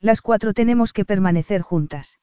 Las 0.00 0.22
cuatro 0.22 0.54
tenemos 0.54 0.92
que 0.92 1.04
permanecer 1.04 1.60
juntas. 1.60 2.18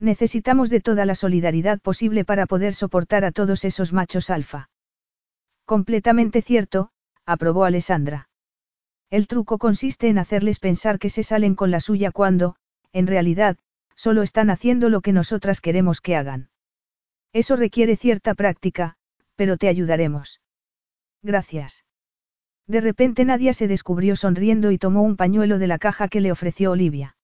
Necesitamos 0.00 0.70
de 0.70 0.80
toda 0.80 1.04
la 1.06 1.14
solidaridad 1.14 1.80
posible 1.80 2.24
para 2.24 2.46
poder 2.46 2.74
soportar 2.74 3.24
a 3.24 3.32
todos 3.32 3.64
esos 3.64 3.92
machos 3.92 4.30
alfa. 4.30 4.70
Completamente 5.64 6.42
cierto, 6.42 6.90
aprobó 7.24 7.64
Alessandra. 7.64 8.28
El 9.10 9.26
truco 9.26 9.58
consiste 9.58 10.08
en 10.08 10.18
hacerles 10.18 10.60
pensar 10.60 10.98
que 10.98 11.10
se 11.10 11.22
salen 11.22 11.54
con 11.54 11.70
la 11.70 11.80
suya 11.80 12.10
cuando, 12.10 12.56
en 12.92 13.06
realidad, 13.06 13.56
solo 13.94 14.22
están 14.22 14.50
haciendo 14.50 14.88
lo 14.88 15.00
que 15.00 15.12
nosotras 15.12 15.60
queremos 15.60 16.00
que 16.00 16.16
hagan. 16.16 16.50
Eso 17.32 17.56
requiere 17.56 17.96
cierta 17.96 18.34
práctica, 18.34 18.96
pero 19.34 19.56
te 19.56 19.68
ayudaremos. 19.68 20.40
Gracias. 21.22 21.84
De 22.68 22.82
repente 22.82 23.24
Nadia 23.24 23.54
se 23.54 23.66
descubrió 23.66 24.14
sonriendo 24.14 24.70
y 24.70 24.78
tomó 24.78 25.02
un 25.02 25.16
pañuelo 25.16 25.58
de 25.58 25.66
la 25.66 25.78
caja 25.78 26.08
que 26.08 26.20
le 26.20 26.30
ofreció 26.30 26.70
Olivia. 26.70 27.16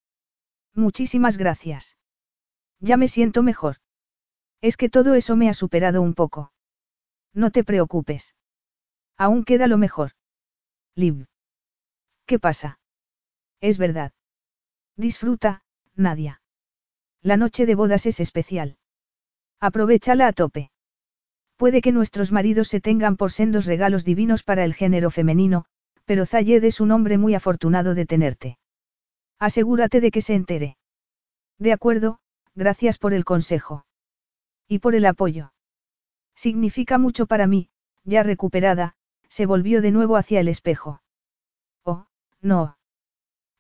Muchísimas 0.74 1.36
gracias. 1.36 1.96
Ya 2.80 2.96
me 2.96 3.08
siento 3.08 3.42
mejor. 3.42 3.76
Es 4.62 4.78
que 4.78 4.88
todo 4.88 5.14
eso 5.14 5.36
me 5.36 5.50
ha 5.50 5.54
superado 5.54 6.00
un 6.00 6.14
poco. 6.14 6.52
No 7.34 7.50
te 7.50 7.62
preocupes. 7.62 8.34
Aún 9.18 9.44
queda 9.44 9.66
lo 9.66 9.76
mejor. 9.76 10.12
Liv. 10.96 11.26
¿Qué 12.26 12.38
pasa? 12.38 12.78
Es 13.60 13.76
verdad. 13.76 14.12
Disfruta, 14.96 15.62
Nadia. 15.94 16.40
La 17.20 17.36
noche 17.36 17.66
de 17.66 17.74
bodas 17.74 18.06
es 18.06 18.18
especial. 18.18 18.78
Aprovechala 19.60 20.26
a 20.26 20.32
tope. 20.32 20.70
Puede 21.56 21.81
que 21.81 21.93
nuestros 21.93 22.32
maridos 22.32 22.68
se 22.68 22.81
tengan 22.81 23.16
por 23.16 23.32
sendos 23.32 23.66
regalos 23.66 24.05
divinos 24.05 24.43
para 24.43 24.64
el 24.64 24.74
género 24.74 25.10
femenino, 25.10 25.66
pero 26.05 26.26
Zayed 26.26 26.64
es 26.64 26.81
un 26.81 26.90
hombre 26.90 27.18
muy 27.18 27.35
afortunado 27.35 27.94
de 27.94 28.06
tenerte. 28.06 28.59
Asegúrate 29.39 30.01
de 30.01 30.10
que 30.10 30.22
se 30.22 30.35
entere. 30.35 30.76
De 31.59 31.72
acuerdo, 31.72 32.18
gracias 32.55 32.98
por 32.98 33.14
el 33.14 33.24
consejo. 33.24 33.86
Y 34.68 34.81
por 34.81 34.94
el 34.94 35.06
apoyo. 35.06 35.52
Significa 36.35 36.98
mucho 36.98 37.26
para 37.26 37.47
mí, 37.47 37.68
ya 38.05 38.22
recuperada, 38.22 38.94
se 39.28 39.47
volvió 39.47 39.81
de 39.82 39.90
nuevo 39.90 40.16
hacia 40.16 40.40
el 40.40 40.48
espejo. 40.48 41.02
Oh, 41.85 42.06
No. 42.40 42.76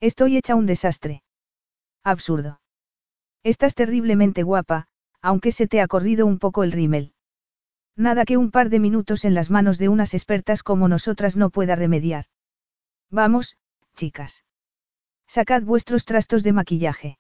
Estoy 0.00 0.36
hecha 0.36 0.54
un 0.54 0.66
desastre. 0.66 1.22
Absurdo. 2.02 2.60
Estás 3.42 3.74
terriblemente 3.74 4.42
guapa, 4.42 4.88
aunque 5.20 5.52
se 5.52 5.66
te 5.66 5.80
ha 5.80 5.86
corrido 5.86 6.26
un 6.26 6.38
poco 6.38 6.64
el 6.64 6.72
rímel. 6.72 7.14
Nada 7.96 8.24
que 8.24 8.36
un 8.36 8.50
par 8.50 8.70
de 8.70 8.80
minutos 8.80 9.24
en 9.24 9.34
las 9.34 9.50
manos 9.50 9.78
de 9.78 9.88
unas 9.88 10.14
expertas 10.14 10.62
como 10.62 10.88
nosotras 10.88 11.36
no 11.36 11.50
pueda 11.50 11.76
remediar. 11.76 12.26
Vamos, 13.10 13.56
chicas. 13.94 14.44
Sacad 15.26 15.62
vuestros 15.62 16.04
trastos 16.04 16.42
de 16.42 16.52
maquillaje. 16.52 17.18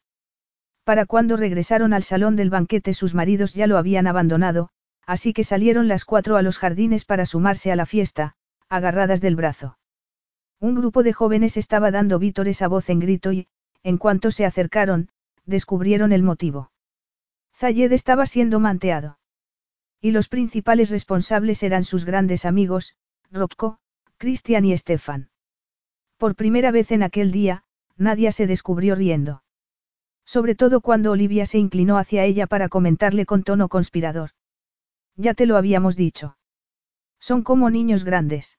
Para 0.82 1.06
cuando 1.06 1.36
regresaron 1.36 1.94
al 1.94 2.02
salón 2.02 2.36
del 2.36 2.50
banquete 2.50 2.92
sus 2.92 3.14
maridos 3.14 3.54
ya 3.54 3.66
lo 3.66 3.78
habían 3.78 4.06
abandonado, 4.06 4.70
así 5.06 5.32
que 5.32 5.44
salieron 5.44 5.88
las 5.88 6.04
cuatro 6.04 6.36
a 6.36 6.42
los 6.42 6.58
jardines 6.58 7.04
para 7.04 7.24
sumarse 7.24 7.70
a 7.72 7.76
la 7.76 7.86
fiesta, 7.86 8.34
agarradas 8.68 9.20
del 9.20 9.36
brazo. 9.36 9.78
Un 10.60 10.74
grupo 10.74 11.02
de 11.02 11.12
jóvenes 11.12 11.56
estaba 11.56 11.90
dando 11.90 12.18
vítores 12.18 12.62
a 12.62 12.68
voz 12.68 12.90
en 12.90 13.00
grito 13.00 13.32
y, 13.32 13.46
en 13.82 13.96
cuanto 13.98 14.30
se 14.30 14.44
acercaron, 14.44 15.08
descubrieron 15.46 16.12
el 16.12 16.22
motivo. 16.22 16.70
Zayed 17.54 17.92
estaba 17.92 18.26
siendo 18.26 18.60
manteado. 18.60 19.18
Y 20.04 20.10
los 20.10 20.28
principales 20.28 20.90
responsables 20.90 21.62
eran 21.62 21.82
sus 21.82 22.04
grandes 22.04 22.44
amigos, 22.44 22.94
Rocco, 23.30 23.78
Christian 24.18 24.66
y 24.66 24.76
Stefan. 24.76 25.30
Por 26.18 26.34
primera 26.34 26.70
vez 26.70 26.92
en 26.92 27.02
aquel 27.02 27.32
día, 27.32 27.64
Nadia 27.96 28.30
se 28.30 28.46
descubrió 28.46 28.96
riendo. 28.96 29.42
Sobre 30.26 30.54
todo 30.56 30.82
cuando 30.82 31.12
Olivia 31.12 31.46
se 31.46 31.56
inclinó 31.56 31.96
hacia 31.96 32.24
ella 32.24 32.46
para 32.46 32.68
comentarle 32.68 33.24
con 33.24 33.44
tono 33.44 33.70
conspirador. 33.70 34.32
Ya 35.16 35.32
te 35.32 35.46
lo 35.46 35.56
habíamos 35.56 35.96
dicho. 35.96 36.36
Son 37.18 37.42
como 37.42 37.70
niños 37.70 38.04
grandes. 38.04 38.58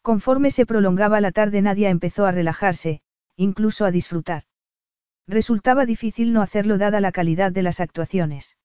Conforme 0.00 0.52
se 0.52 0.64
prolongaba 0.64 1.20
la 1.20 1.32
tarde 1.32 1.60
Nadia 1.60 1.90
empezó 1.90 2.24
a 2.24 2.30
relajarse, 2.30 3.02
incluso 3.34 3.84
a 3.84 3.90
disfrutar. 3.90 4.44
Resultaba 5.26 5.86
difícil 5.86 6.32
no 6.32 6.40
hacerlo 6.40 6.78
dada 6.78 7.00
la 7.00 7.10
calidad 7.10 7.50
de 7.50 7.62
las 7.62 7.80
actuaciones. 7.80 8.56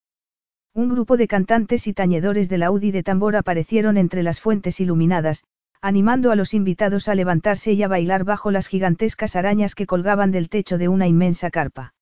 Un 0.78 0.90
grupo 0.90 1.18
de 1.18 1.28
cantantes 1.28 1.88
y 1.88 1.94
tañedores 1.94 2.50
de 2.50 2.60
la 2.60 2.70
UDI 2.70 2.92
de 2.92 3.02
tambor 3.02 3.36
aparecieron 3.36 3.98
entre 3.98 4.22
las 4.22 4.40
fuentes 4.40 4.80
iluminadas, 4.80 5.44
animando 5.82 6.30
a 6.30 6.36
los 6.36 6.54
invitados 6.54 7.08
a 7.08 7.16
levantarse 7.16 7.74
y 7.74 7.82
a 7.82 7.88
bailar 7.88 8.26
bajo 8.26 8.52
las 8.52 8.68
gigantescas 8.68 9.36
arañas 9.36 9.74
que 9.74 9.88
colgaban 9.88 10.32
del 10.32 10.50
techo 10.50 10.78
de 10.78 10.88
una 10.88 11.08
inmensa 11.08 11.50
carpa. 11.50 11.96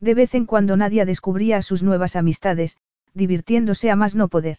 De 0.00 0.14
vez 0.14 0.34
en 0.34 0.46
cuando 0.46 0.76
Nadia 0.76 1.04
descubría 1.04 1.58
a 1.58 1.62
sus 1.62 1.84
nuevas 1.84 2.16
amistades, 2.16 2.76
divirtiéndose 3.14 3.88
a 3.88 3.94
más 3.94 4.16
no 4.16 4.26
poder. 4.26 4.58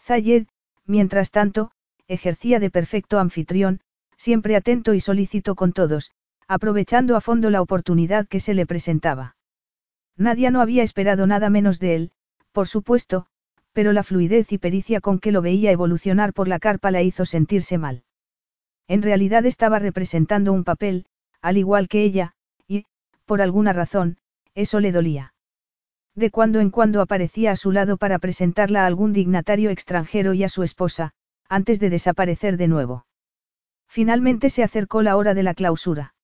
Zayed, 0.00 0.48
mientras 0.84 1.30
tanto, 1.30 1.70
ejercía 2.08 2.58
de 2.58 2.70
perfecto 2.70 3.20
anfitrión, 3.20 3.82
siempre 4.16 4.56
atento 4.56 4.94
y 4.94 5.00
solícito 5.00 5.54
con 5.54 5.72
todos, 5.72 6.10
aprovechando 6.48 7.14
a 7.14 7.20
fondo 7.20 7.50
la 7.50 7.62
oportunidad 7.62 8.26
que 8.26 8.40
se 8.40 8.52
le 8.52 8.66
presentaba. 8.66 9.36
Nadia 10.16 10.50
no 10.50 10.60
había 10.60 10.82
esperado 10.82 11.28
nada 11.28 11.50
menos 11.50 11.78
de 11.78 11.94
él, 11.94 12.12
por 12.58 12.66
supuesto, 12.66 13.26
pero 13.72 13.92
la 13.92 14.02
fluidez 14.02 14.52
y 14.52 14.58
pericia 14.58 15.00
con 15.00 15.20
que 15.20 15.30
lo 15.30 15.42
veía 15.42 15.70
evolucionar 15.70 16.32
por 16.32 16.48
la 16.48 16.58
carpa 16.58 16.90
la 16.90 17.02
hizo 17.02 17.24
sentirse 17.24 17.78
mal. 17.78 18.02
En 18.88 19.00
realidad 19.00 19.46
estaba 19.46 19.78
representando 19.78 20.52
un 20.52 20.64
papel, 20.64 21.06
al 21.40 21.56
igual 21.56 21.86
que 21.86 22.02
ella, 22.02 22.32
y, 22.66 22.84
por 23.26 23.42
alguna 23.42 23.72
razón, 23.72 24.16
eso 24.56 24.80
le 24.80 24.90
dolía. 24.90 25.34
De 26.16 26.32
cuando 26.32 26.58
en 26.58 26.70
cuando 26.70 27.00
aparecía 27.00 27.52
a 27.52 27.56
su 27.56 27.70
lado 27.70 27.96
para 27.96 28.18
presentarla 28.18 28.82
a 28.82 28.86
algún 28.86 29.12
dignatario 29.12 29.70
extranjero 29.70 30.34
y 30.34 30.42
a 30.42 30.48
su 30.48 30.64
esposa, 30.64 31.12
antes 31.48 31.78
de 31.78 31.90
desaparecer 31.90 32.56
de 32.56 32.66
nuevo. 32.66 33.06
Finalmente 33.86 34.50
se 34.50 34.64
acercó 34.64 35.02
la 35.02 35.16
hora 35.16 35.32
de 35.32 35.44
la 35.44 35.54
clausura. 35.54 36.14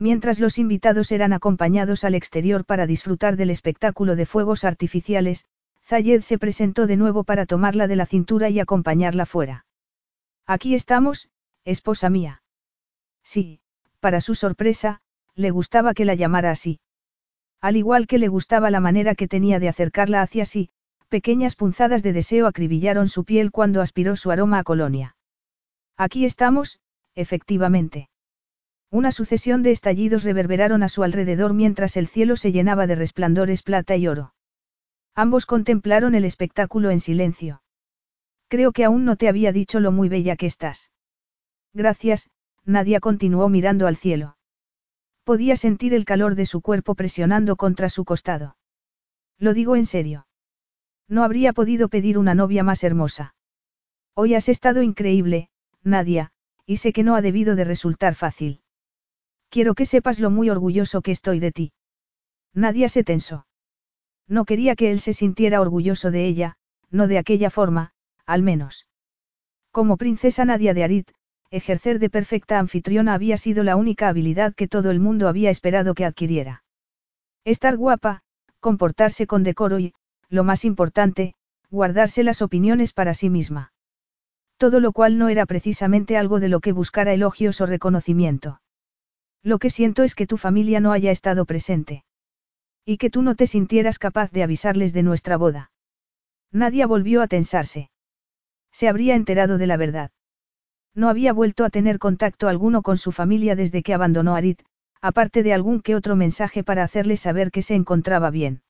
Mientras 0.00 0.40
los 0.40 0.56
invitados 0.56 1.12
eran 1.12 1.34
acompañados 1.34 2.04
al 2.04 2.14
exterior 2.14 2.64
para 2.64 2.86
disfrutar 2.86 3.36
del 3.36 3.50
espectáculo 3.50 4.16
de 4.16 4.24
fuegos 4.24 4.64
artificiales, 4.64 5.44
Zayed 5.84 6.22
se 6.22 6.38
presentó 6.38 6.86
de 6.86 6.96
nuevo 6.96 7.22
para 7.22 7.44
tomarla 7.44 7.86
de 7.86 7.96
la 7.96 8.06
cintura 8.06 8.48
y 8.48 8.60
acompañarla 8.60 9.26
fuera. 9.26 9.66
Aquí 10.46 10.74
estamos, 10.74 11.28
esposa 11.64 12.08
mía. 12.08 12.42
Sí, 13.22 13.60
para 14.00 14.22
su 14.22 14.34
sorpresa, 14.34 15.02
le 15.34 15.50
gustaba 15.50 15.92
que 15.92 16.06
la 16.06 16.14
llamara 16.14 16.50
así. 16.50 16.80
Al 17.60 17.76
igual 17.76 18.06
que 18.06 18.18
le 18.18 18.28
gustaba 18.28 18.70
la 18.70 18.80
manera 18.80 19.14
que 19.14 19.28
tenía 19.28 19.60
de 19.60 19.68
acercarla 19.68 20.22
hacia 20.22 20.46
sí, 20.46 20.70
pequeñas 21.08 21.56
punzadas 21.56 22.02
de 22.02 22.14
deseo 22.14 22.46
acribillaron 22.46 23.08
su 23.08 23.24
piel 23.24 23.50
cuando 23.50 23.82
aspiró 23.82 24.16
su 24.16 24.30
aroma 24.30 24.60
a 24.60 24.64
colonia. 24.64 25.16
Aquí 25.98 26.24
estamos, 26.24 26.80
efectivamente. 27.14 28.09
Una 28.92 29.12
sucesión 29.12 29.62
de 29.62 29.70
estallidos 29.70 30.24
reverberaron 30.24 30.82
a 30.82 30.88
su 30.88 31.04
alrededor 31.04 31.54
mientras 31.54 31.96
el 31.96 32.08
cielo 32.08 32.34
se 32.34 32.50
llenaba 32.50 32.88
de 32.88 32.96
resplandores 32.96 33.62
plata 33.62 33.96
y 33.96 34.08
oro. 34.08 34.34
Ambos 35.14 35.46
contemplaron 35.46 36.16
el 36.16 36.24
espectáculo 36.24 36.90
en 36.90 36.98
silencio. 36.98 37.62
Creo 38.48 38.72
que 38.72 38.84
aún 38.84 39.04
no 39.04 39.14
te 39.14 39.28
había 39.28 39.52
dicho 39.52 39.78
lo 39.78 39.92
muy 39.92 40.08
bella 40.08 40.34
que 40.34 40.46
estás. 40.46 40.90
Gracias, 41.72 42.30
Nadia 42.64 42.98
continuó 42.98 43.48
mirando 43.48 43.86
al 43.86 43.96
cielo. 43.96 44.36
Podía 45.22 45.54
sentir 45.54 45.94
el 45.94 46.04
calor 46.04 46.34
de 46.34 46.46
su 46.46 46.60
cuerpo 46.60 46.96
presionando 46.96 47.54
contra 47.54 47.88
su 47.88 48.04
costado. 48.04 48.56
Lo 49.38 49.54
digo 49.54 49.76
en 49.76 49.86
serio. 49.86 50.26
No 51.06 51.22
habría 51.22 51.52
podido 51.52 51.88
pedir 51.88 52.18
una 52.18 52.34
novia 52.34 52.64
más 52.64 52.82
hermosa. 52.82 53.36
Hoy 54.14 54.34
has 54.34 54.48
estado 54.48 54.82
increíble, 54.82 55.48
Nadia, 55.84 56.32
y 56.66 56.78
sé 56.78 56.92
que 56.92 57.04
no 57.04 57.14
ha 57.14 57.22
debido 57.22 57.54
de 57.54 57.64
resultar 57.64 58.16
fácil. 58.16 58.62
Quiero 59.50 59.74
que 59.74 59.84
sepas 59.84 60.20
lo 60.20 60.30
muy 60.30 60.48
orgulloso 60.48 61.02
que 61.02 61.10
estoy 61.10 61.40
de 61.40 61.50
ti. 61.50 61.72
Nadia 62.54 62.88
se 62.88 63.04
tensó. 63.04 63.46
No 64.28 64.44
quería 64.44 64.76
que 64.76 64.92
él 64.92 65.00
se 65.00 65.12
sintiera 65.12 65.60
orgulloso 65.60 66.12
de 66.12 66.24
ella, 66.24 66.56
no 66.90 67.08
de 67.08 67.18
aquella 67.18 67.50
forma, 67.50 67.92
al 68.26 68.42
menos. 68.42 68.86
Como 69.72 69.96
princesa 69.96 70.44
Nadia 70.44 70.72
de 70.72 70.84
Arit, 70.84 71.10
ejercer 71.50 71.98
de 71.98 72.10
perfecta 72.10 72.60
anfitriona 72.60 73.14
había 73.14 73.36
sido 73.36 73.64
la 73.64 73.74
única 73.74 74.08
habilidad 74.08 74.54
que 74.54 74.68
todo 74.68 74.92
el 74.92 75.00
mundo 75.00 75.26
había 75.26 75.50
esperado 75.50 75.94
que 75.94 76.04
adquiriera. 76.04 76.62
Estar 77.44 77.76
guapa, 77.76 78.22
comportarse 78.60 79.26
con 79.26 79.42
decoro 79.42 79.80
y, 79.80 79.94
lo 80.28 80.44
más 80.44 80.64
importante, 80.64 81.34
guardarse 81.70 82.22
las 82.22 82.40
opiniones 82.40 82.92
para 82.92 83.14
sí 83.14 83.30
misma. 83.30 83.72
Todo 84.58 84.78
lo 84.78 84.92
cual 84.92 85.18
no 85.18 85.28
era 85.28 85.46
precisamente 85.46 86.16
algo 86.16 86.38
de 86.38 86.48
lo 86.48 86.60
que 86.60 86.70
buscara 86.70 87.12
elogios 87.12 87.60
o 87.60 87.66
reconocimiento. 87.66 88.60
Lo 89.42 89.58
que 89.58 89.70
siento 89.70 90.02
es 90.02 90.14
que 90.14 90.26
tu 90.26 90.36
familia 90.36 90.80
no 90.80 90.92
haya 90.92 91.10
estado 91.10 91.44
presente. 91.44 92.04
Y 92.84 92.98
que 92.98 93.10
tú 93.10 93.22
no 93.22 93.34
te 93.34 93.46
sintieras 93.46 93.98
capaz 93.98 94.30
de 94.30 94.42
avisarles 94.42 94.92
de 94.92 95.02
nuestra 95.02 95.36
boda. 95.36 95.70
Nadie 96.52 96.84
volvió 96.86 97.22
a 97.22 97.28
tensarse. 97.28 97.90
Se 98.72 98.88
habría 98.88 99.14
enterado 99.14 99.58
de 99.58 99.66
la 99.66 99.76
verdad. 99.76 100.10
No 100.94 101.08
había 101.08 101.32
vuelto 101.32 101.64
a 101.64 101.70
tener 101.70 101.98
contacto 101.98 102.48
alguno 102.48 102.82
con 102.82 102.98
su 102.98 103.12
familia 103.12 103.54
desde 103.54 103.82
que 103.82 103.94
abandonó 103.94 104.34
Arit, 104.34 104.62
aparte 105.00 105.42
de 105.42 105.54
algún 105.54 105.80
que 105.80 105.94
otro 105.94 106.16
mensaje 106.16 106.62
para 106.64 106.82
hacerle 106.82 107.16
saber 107.16 107.50
que 107.50 107.62
se 107.62 107.74
encontraba 107.74 108.30
bien. 108.30 108.62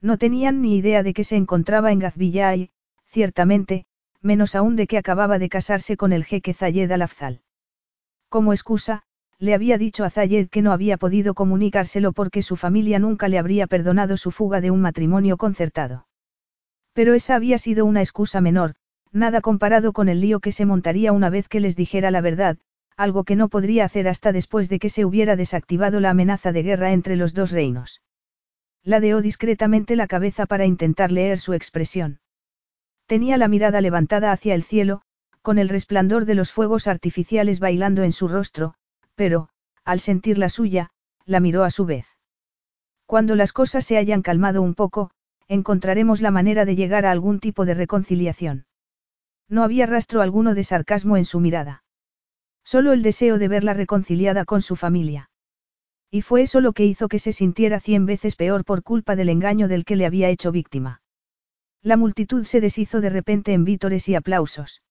No 0.00 0.18
tenían 0.18 0.60
ni 0.60 0.76
idea 0.76 1.02
de 1.02 1.14
que 1.14 1.24
se 1.24 1.36
encontraba 1.36 1.92
en 1.92 2.00
Gazvilla 2.00 2.54
y, 2.54 2.70
ciertamente, 3.06 3.86
menos 4.20 4.54
aún 4.54 4.76
de 4.76 4.86
que 4.86 4.98
acababa 4.98 5.38
de 5.38 5.48
casarse 5.48 5.96
con 5.96 6.12
el 6.12 6.24
jeque 6.24 6.52
Zayed 6.52 6.90
al-Afzal. 6.90 7.40
Como 8.28 8.52
excusa, 8.52 9.04
le 9.38 9.54
había 9.54 9.78
dicho 9.78 10.04
a 10.04 10.10
Zayed 10.10 10.48
que 10.48 10.62
no 10.62 10.72
había 10.72 10.96
podido 10.96 11.34
comunicárselo 11.34 12.12
porque 12.12 12.42
su 12.42 12.56
familia 12.56 12.98
nunca 12.98 13.28
le 13.28 13.38
habría 13.38 13.66
perdonado 13.66 14.16
su 14.16 14.30
fuga 14.30 14.60
de 14.60 14.70
un 14.70 14.80
matrimonio 14.80 15.36
concertado. 15.36 16.06
Pero 16.92 17.14
esa 17.14 17.34
había 17.34 17.58
sido 17.58 17.84
una 17.84 18.00
excusa 18.00 18.40
menor, 18.40 18.76
Nada 19.16 19.40
comparado 19.40 19.94
con 19.94 20.10
el 20.10 20.20
lío 20.20 20.40
que 20.40 20.52
se 20.52 20.66
montaría 20.66 21.10
una 21.10 21.30
vez 21.30 21.48
que 21.48 21.58
les 21.58 21.74
dijera 21.74 22.10
la 22.10 22.20
verdad, 22.20 22.58
algo 22.98 23.24
que 23.24 23.34
no 23.34 23.48
podría 23.48 23.86
hacer 23.86 24.08
hasta 24.08 24.30
después 24.30 24.68
de 24.68 24.78
que 24.78 24.90
se 24.90 25.06
hubiera 25.06 25.36
desactivado 25.36 26.00
la 26.00 26.10
amenaza 26.10 26.52
de 26.52 26.62
guerra 26.62 26.92
entre 26.92 27.16
los 27.16 27.32
dos 27.32 27.50
reinos. 27.50 28.02
Ladeó 28.82 29.22
discretamente 29.22 29.96
la 29.96 30.06
cabeza 30.06 30.44
para 30.44 30.66
intentar 30.66 31.12
leer 31.12 31.38
su 31.38 31.54
expresión. 31.54 32.20
Tenía 33.06 33.38
la 33.38 33.48
mirada 33.48 33.80
levantada 33.80 34.32
hacia 34.32 34.54
el 34.54 34.62
cielo, 34.62 35.00
con 35.40 35.58
el 35.58 35.70
resplandor 35.70 36.26
de 36.26 36.34
los 36.34 36.52
fuegos 36.52 36.86
artificiales 36.86 37.58
bailando 37.58 38.02
en 38.02 38.12
su 38.12 38.28
rostro, 38.28 38.74
pero, 39.16 39.48
al 39.84 39.98
sentir 39.98 40.38
la 40.38 40.48
suya, 40.48 40.90
la 41.24 41.40
miró 41.40 41.64
a 41.64 41.70
su 41.70 41.84
vez. 41.84 42.06
Cuando 43.06 43.34
las 43.34 43.52
cosas 43.52 43.84
se 43.84 43.98
hayan 43.98 44.22
calmado 44.22 44.62
un 44.62 44.74
poco, 44.74 45.10
encontraremos 45.48 46.20
la 46.20 46.30
manera 46.30 46.64
de 46.64 46.76
llegar 46.76 47.06
a 47.06 47.10
algún 47.10 47.40
tipo 47.40 47.64
de 47.64 47.74
reconciliación. 47.74 48.66
No 49.48 49.62
había 49.62 49.86
rastro 49.86 50.22
alguno 50.22 50.54
de 50.54 50.64
sarcasmo 50.64 51.16
en 51.16 51.24
su 51.24 51.40
mirada. 51.40 51.84
Solo 52.64 52.92
el 52.92 53.02
deseo 53.02 53.38
de 53.38 53.48
verla 53.48 53.74
reconciliada 53.74 54.44
con 54.44 54.60
su 54.60 54.74
familia. 54.74 55.30
Y 56.10 56.22
fue 56.22 56.42
eso 56.42 56.60
lo 56.60 56.72
que 56.72 56.84
hizo 56.84 57.08
que 57.08 57.20
se 57.20 57.32
sintiera 57.32 57.78
cien 57.80 58.06
veces 58.06 58.34
peor 58.34 58.64
por 58.64 58.82
culpa 58.82 59.14
del 59.16 59.28
engaño 59.28 59.68
del 59.68 59.84
que 59.84 59.96
le 59.96 60.06
había 60.06 60.28
hecho 60.28 60.50
víctima. 60.50 61.00
La 61.82 61.96
multitud 61.96 62.44
se 62.44 62.60
deshizo 62.60 63.00
de 63.00 63.10
repente 63.10 63.52
en 63.52 63.64
vítores 63.64 64.08
y 64.08 64.16
aplausos. 64.16 64.82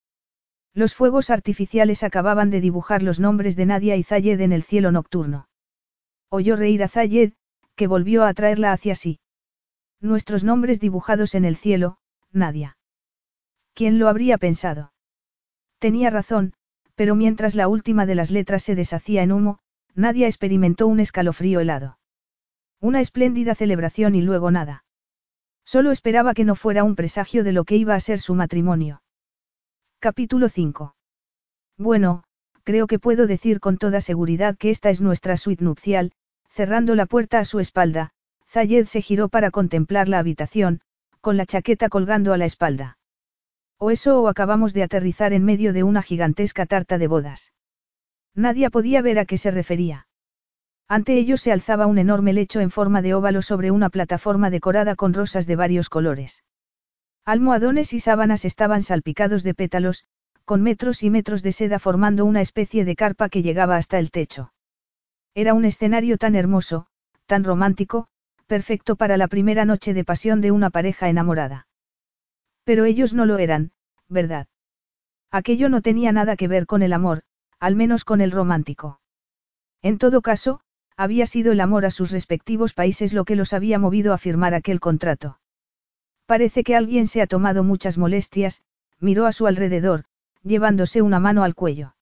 Los 0.76 0.94
fuegos 0.94 1.30
artificiales 1.30 2.02
acababan 2.02 2.50
de 2.50 2.60
dibujar 2.60 3.02
los 3.02 3.18
nombres 3.18 3.56
de 3.56 3.64
Nadia 3.64 3.96
y 3.96 4.02
Zayed 4.02 4.38
en 4.42 4.52
el 4.52 4.62
cielo 4.62 4.92
nocturno. 4.92 5.48
Oyó 6.28 6.54
reír 6.54 6.82
a 6.82 6.88
Zayed, 6.88 7.32
que 7.76 7.86
volvió 7.86 8.24
a 8.24 8.28
atraerla 8.28 8.72
hacia 8.72 8.94
sí. 8.94 9.18
Nuestros 10.02 10.44
nombres 10.44 10.78
dibujados 10.78 11.34
en 11.34 11.46
el 11.46 11.56
cielo, 11.56 11.96
Nadia. 12.30 12.76
¿Quién 13.72 13.98
lo 13.98 14.06
habría 14.06 14.36
pensado? 14.36 14.92
Tenía 15.78 16.10
razón, 16.10 16.52
pero 16.94 17.14
mientras 17.14 17.54
la 17.54 17.68
última 17.68 18.04
de 18.04 18.14
las 18.14 18.30
letras 18.30 18.62
se 18.62 18.74
deshacía 18.74 19.22
en 19.22 19.32
humo, 19.32 19.60
Nadia 19.94 20.26
experimentó 20.26 20.88
un 20.88 21.00
escalofrío 21.00 21.60
helado. 21.60 21.98
Una 22.82 23.00
espléndida 23.00 23.54
celebración 23.54 24.14
y 24.14 24.20
luego 24.20 24.50
nada. 24.50 24.84
Solo 25.64 25.90
esperaba 25.90 26.34
que 26.34 26.44
no 26.44 26.54
fuera 26.54 26.84
un 26.84 26.96
presagio 26.96 27.44
de 27.44 27.52
lo 27.52 27.64
que 27.64 27.76
iba 27.76 27.94
a 27.94 28.00
ser 28.00 28.20
su 28.20 28.34
matrimonio. 28.34 29.00
Capítulo 30.06 30.48
5. 30.48 30.94
Bueno, 31.76 32.22
creo 32.62 32.86
que 32.86 33.00
puedo 33.00 33.26
decir 33.26 33.58
con 33.58 33.76
toda 33.76 34.00
seguridad 34.00 34.56
que 34.56 34.70
esta 34.70 34.88
es 34.88 35.00
nuestra 35.00 35.36
suite 35.36 35.64
nupcial, 35.64 36.12
cerrando 36.48 36.94
la 36.94 37.06
puerta 37.06 37.40
a 37.40 37.44
su 37.44 37.58
espalda, 37.58 38.10
Zayed 38.48 38.86
se 38.86 39.02
giró 39.02 39.28
para 39.28 39.50
contemplar 39.50 40.08
la 40.08 40.20
habitación, 40.20 40.80
con 41.20 41.36
la 41.36 41.44
chaqueta 41.44 41.88
colgando 41.88 42.32
a 42.32 42.38
la 42.38 42.44
espalda. 42.44 42.98
O 43.78 43.90
eso 43.90 44.22
o 44.22 44.28
acabamos 44.28 44.72
de 44.74 44.84
aterrizar 44.84 45.32
en 45.32 45.44
medio 45.44 45.72
de 45.72 45.82
una 45.82 46.02
gigantesca 46.02 46.66
tarta 46.66 46.98
de 46.98 47.08
bodas. 47.08 47.52
Nadie 48.32 48.70
podía 48.70 49.02
ver 49.02 49.18
a 49.18 49.24
qué 49.24 49.38
se 49.38 49.50
refería. 49.50 50.06
Ante 50.86 51.18
ellos 51.18 51.40
se 51.40 51.50
alzaba 51.50 51.88
un 51.88 51.98
enorme 51.98 52.32
lecho 52.32 52.60
en 52.60 52.70
forma 52.70 53.02
de 53.02 53.14
óvalo 53.14 53.42
sobre 53.42 53.72
una 53.72 53.90
plataforma 53.90 54.50
decorada 54.50 54.94
con 54.94 55.14
rosas 55.14 55.48
de 55.48 55.56
varios 55.56 55.88
colores. 55.88 56.44
Almohadones 57.26 57.92
y 57.92 57.98
sábanas 57.98 58.44
estaban 58.44 58.84
salpicados 58.84 59.42
de 59.42 59.52
pétalos, 59.52 60.04
con 60.44 60.62
metros 60.62 61.02
y 61.02 61.10
metros 61.10 61.42
de 61.42 61.50
seda 61.50 61.80
formando 61.80 62.24
una 62.24 62.40
especie 62.40 62.84
de 62.84 62.94
carpa 62.94 63.28
que 63.28 63.42
llegaba 63.42 63.76
hasta 63.76 63.98
el 63.98 64.12
techo. 64.12 64.52
Era 65.34 65.52
un 65.52 65.64
escenario 65.64 66.18
tan 66.18 66.36
hermoso, 66.36 66.86
tan 67.26 67.42
romántico, 67.42 68.06
perfecto 68.46 68.94
para 68.94 69.16
la 69.16 69.26
primera 69.26 69.64
noche 69.64 69.92
de 69.92 70.04
pasión 70.04 70.40
de 70.40 70.52
una 70.52 70.70
pareja 70.70 71.08
enamorada. 71.08 71.66
Pero 72.62 72.84
ellos 72.84 73.12
no 73.12 73.26
lo 73.26 73.38
eran, 73.38 73.72
¿verdad? 74.08 74.46
Aquello 75.32 75.68
no 75.68 75.82
tenía 75.82 76.12
nada 76.12 76.36
que 76.36 76.46
ver 76.46 76.64
con 76.66 76.80
el 76.84 76.92
amor, 76.92 77.24
al 77.58 77.74
menos 77.74 78.04
con 78.04 78.20
el 78.20 78.30
romántico. 78.30 79.00
En 79.82 79.98
todo 79.98 80.22
caso, 80.22 80.60
había 80.96 81.26
sido 81.26 81.50
el 81.50 81.60
amor 81.60 81.86
a 81.86 81.90
sus 81.90 82.12
respectivos 82.12 82.72
países 82.72 83.12
lo 83.12 83.24
que 83.24 83.34
los 83.34 83.52
había 83.52 83.80
movido 83.80 84.12
a 84.12 84.18
firmar 84.18 84.54
aquel 84.54 84.78
contrato. 84.78 85.40
Parece 86.26 86.64
que 86.64 86.74
alguien 86.74 87.06
se 87.06 87.22
ha 87.22 87.26
tomado 87.26 87.62
muchas 87.62 87.98
molestias, 87.98 88.62
miró 88.98 89.26
a 89.26 89.32
su 89.32 89.46
alrededor, 89.46 90.04
llevándose 90.42 91.00
una 91.00 91.20
mano 91.20 91.44
al 91.44 91.54
cuello. 91.54 91.94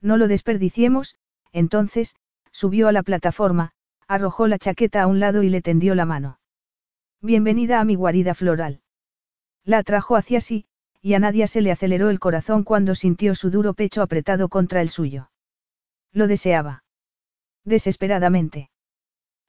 No 0.00 0.16
lo 0.16 0.28
desperdiciemos, 0.28 1.16
entonces, 1.52 2.14
subió 2.52 2.88
a 2.88 2.92
la 2.92 3.02
plataforma, 3.02 3.72
arrojó 4.06 4.46
la 4.46 4.58
chaqueta 4.58 5.02
a 5.02 5.06
un 5.06 5.20
lado 5.20 5.42
y 5.42 5.50
le 5.50 5.62
tendió 5.62 5.94
la 5.94 6.04
mano. 6.04 6.38
Bienvenida 7.20 7.80
a 7.80 7.84
mi 7.84 7.96
guarida 7.96 8.34
floral. 8.34 8.80
La 9.64 9.78
atrajo 9.78 10.16
hacia 10.16 10.40
sí, 10.40 10.66
y 11.02 11.14
a 11.14 11.18
Nadia 11.18 11.46
se 11.46 11.60
le 11.60 11.72
aceleró 11.72 12.10
el 12.10 12.20
corazón 12.20 12.64
cuando 12.64 12.94
sintió 12.94 13.34
su 13.34 13.50
duro 13.50 13.74
pecho 13.74 14.02
apretado 14.02 14.48
contra 14.48 14.80
el 14.80 14.88
suyo. 14.88 15.30
Lo 16.12 16.26
deseaba. 16.26 16.84
Desesperadamente. 17.64 18.70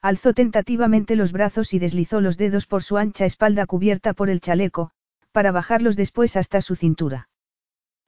Alzó 0.02 0.34
tentativamente 0.34 1.16
los 1.16 1.32
brazos 1.32 1.74
y 1.74 1.80
deslizó 1.80 2.22
los 2.22 2.38
dedos 2.38 2.66
por 2.66 2.82
su 2.82 2.98
ancha 2.98 3.26
espalda 3.26 3.68
cubierta 3.68 4.14
por 4.14 4.30
el 4.30 4.42
chaleco, 4.42 4.92
para 5.32 5.52
bajarlos 5.52 5.96
después 5.96 6.36
hasta 6.36 6.62
su 6.62 6.76
cintura. 6.76 7.30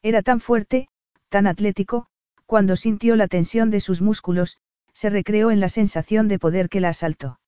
Era 0.02 0.24
tan 0.24 0.40
fuerte, 0.40 0.88
tan 1.30 1.46
atlético, 1.46 2.08
cuando 2.46 2.76
sintió 2.76 3.16
la 3.16 3.28
tensión 3.28 3.70
de 3.70 3.80
sus 3.80 4.02
músculos, 4.02 4.58
se 4.94 5.10
recreó 5.10 5.52
en 5.52 5.60
la 5.60 5.70
sensación 5.70 6.28
de 6.28 6.40
poder 6.40 6.68
que 6.70 6.82
la 6.82 6.90
asaltó. 6.90 7.40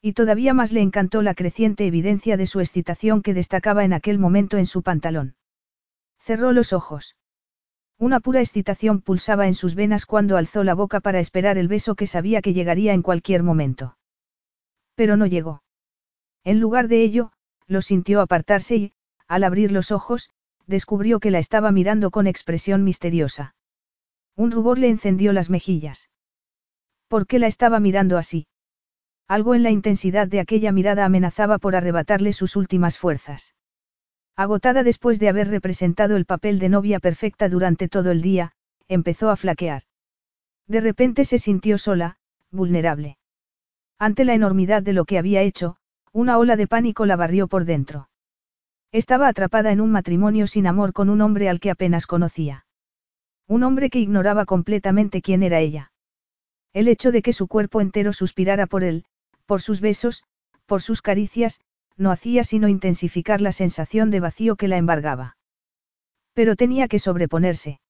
Y 0.00 0.12
todavía 0.12 0.54
más 0.54 0.72
le 0.72 0.80
encantó 0.80 1.22
la 1.22 1.34
creciente 1.34 1.86
evidencia 1.86 2.36
de 2.36 2.46
su 2.46 2.60
excitación 2.60 3.22
que 3.22 3.34
destacaba 3.34 3.84
en 3.84 3.92
aquel 3.92 4.18
momento 4.18 4.56
en 4.56 4.66
su 4.66 4.82
pantalón. 4.82 5.34
Cerró 6.18 6.52
los 6.52 6.72
ojos. 6.72 7.16
Una 8.04 8.20
pura 8.20 8.40
excitación 8.40 9.00
pulsaba 9.00 9.46
en 9.46 9.54
sus 9.54 9.74
venas 9.74 10.04
cuando 10.04 10.36
alzó 10.36 10.62
la 10.62 10.74
boca 10.74 11.00
para 11.00 11.20
esperar 11.20 11.56
el 11.56 11.68
beso 11.68 11.94
que 11.94 12.06
sabía 12.06 12.42
que 12.42 12.52
llegaría 12.52 12.92
en 12.92 13.00
cualquier 13.00 13.42
momento. 13.42 13.96
Pero 14.94 15.16
no 15.16 15.24
llegó. 15.24 15.62
En 16.44 16.60
lugar 16.60 16.88
de 16.88 17.02
ello, 17.02 17.32
lo 17.66 17.80
sintió 17.80 18.20
apartarse 18.20 18.76
y, 18.76 18.92
al 19.26 19.42
abrir 19.42 19.72
los 19.72 19.90
ojos, 19.90 20.28
descubrió 20.66 21.18
que 21.18 21.30
la 21.30 21.38
estaba 21.38 21.72
mirando 21.72 22.10
con 22.10 22.26
expresión 22.26 22.84
misteriosa. 22.84 23.54
Un 24.36 24.50
rubor 24.50 24.78
le 24.78 24.90
encendió 24.90 25.32
las 25.32 25.48
mejillas. 25.48 26.10
¿Por 27.08 27.26
qué 27.26 27.38
la 27.38 27.46
estaba 27.46 27.80
mirando 27.80 28.18
así? 28.18 28.46
Algo 29.26 29.54
en 29.54 29.62
la 29.62 29.70
intensidad 29.70 30.28
de 30.28 30.40
aquella 30.40 30.72
mirada 30.72 31.06
amenazaba 31.06 31.56
por 31.56 31.74
arrebatarle 31.74 32.34
sus 32.34 32.54
últimas 32.54 32.98
fuerzas. 32.98 33.54
Agotada 34.36 34.82
después 34.82 35.20
de 35.20 35.28
haber 35.28 35.48
representado 35.48 36.16
el 36.16 36.24
papel 36.24 36.58
de 36.58 36.68
novia 36.68 36.98
perfecta 36.98 37.48
durante 37.48 37.88
todo 37.88 38.10
el 38.10 38.20
día, 38.20 38.52
empezó 38.88 39.30
a 39.30 39.36
flaquear. 39.36 39.82
De 40.66 40.80
repente 40.80 41.24
se 41.24 41.38
sintió 41.38 41.78
sola, 41.78 42.16
vulnerable. 42.50 43.18
Ante 43.98 44.24
la 44.24 44.34
enormidad 44.34 44.82
de 44.82 44.92
lo 44.92 45.04
que 45.04 45.18
había 45.18 45.42
hecho, 45.42 45.76
una 46.12 46.38
ola 46.38 46.56
de 46.56 46.66
pánico 46.66 47.06
la 47.06 47.16
barrió 47.16 47.46
por 47.46 47.64
dentro. 47.64 48.08
Estaba 48.90 49.28
atrapada 49.28 49.72
en 49.72 49.80
un 49.80 49.90
matrimonio 49.90 50.46
sin 50.46 50.66
amor 50.66 50.92
con 50.92 51.10
un 51.10 51.20
hombre 51.20 51.48
al 51.48 51.60
que 51.60 51.70
apenas 51.70 52.06
conocía. 52.06 52.66
Un 53.46 53.62
hombre 53.62 53.90
que 53.90 53.98
ignoraba 53.98 54.46
completamente 54.46 55.22
quién 55.22 55.42
era 55.42 55.60
ella. 55.60 55.92
El 56.72 56.88
hecho 56.88 57.12
de 57.12 57.22
que 57.22 57.32
su 57.32 57.46
cuerpo 57.46 57.80
entero 57.80 58.12
suspirara 58.12 58.66
por 58.66 58.82
él, 58.82 59.04
por 59.46 59.60
sus 59.60 59.80
besos, 59.80 60.24
por 60.66 60.82
sus 60.82 61.02
caricias, 61.02 61.60
no 61.96 62.10
hacía 62.10 62.44
sino 62.44 62.68
intensificar 62.68 63.40
la 63.40 63.52
sensación 63.52 64.10
de 64.10 64.20
vacío 64.20 64.56
que 64.56 64.68
la 64.68 64.76
embargaba. 64.76 65.36
Pero 66.32 66.56
tenía 66.56 66.88
que 66.88 66.98
sobreponerse. 66.98 67.80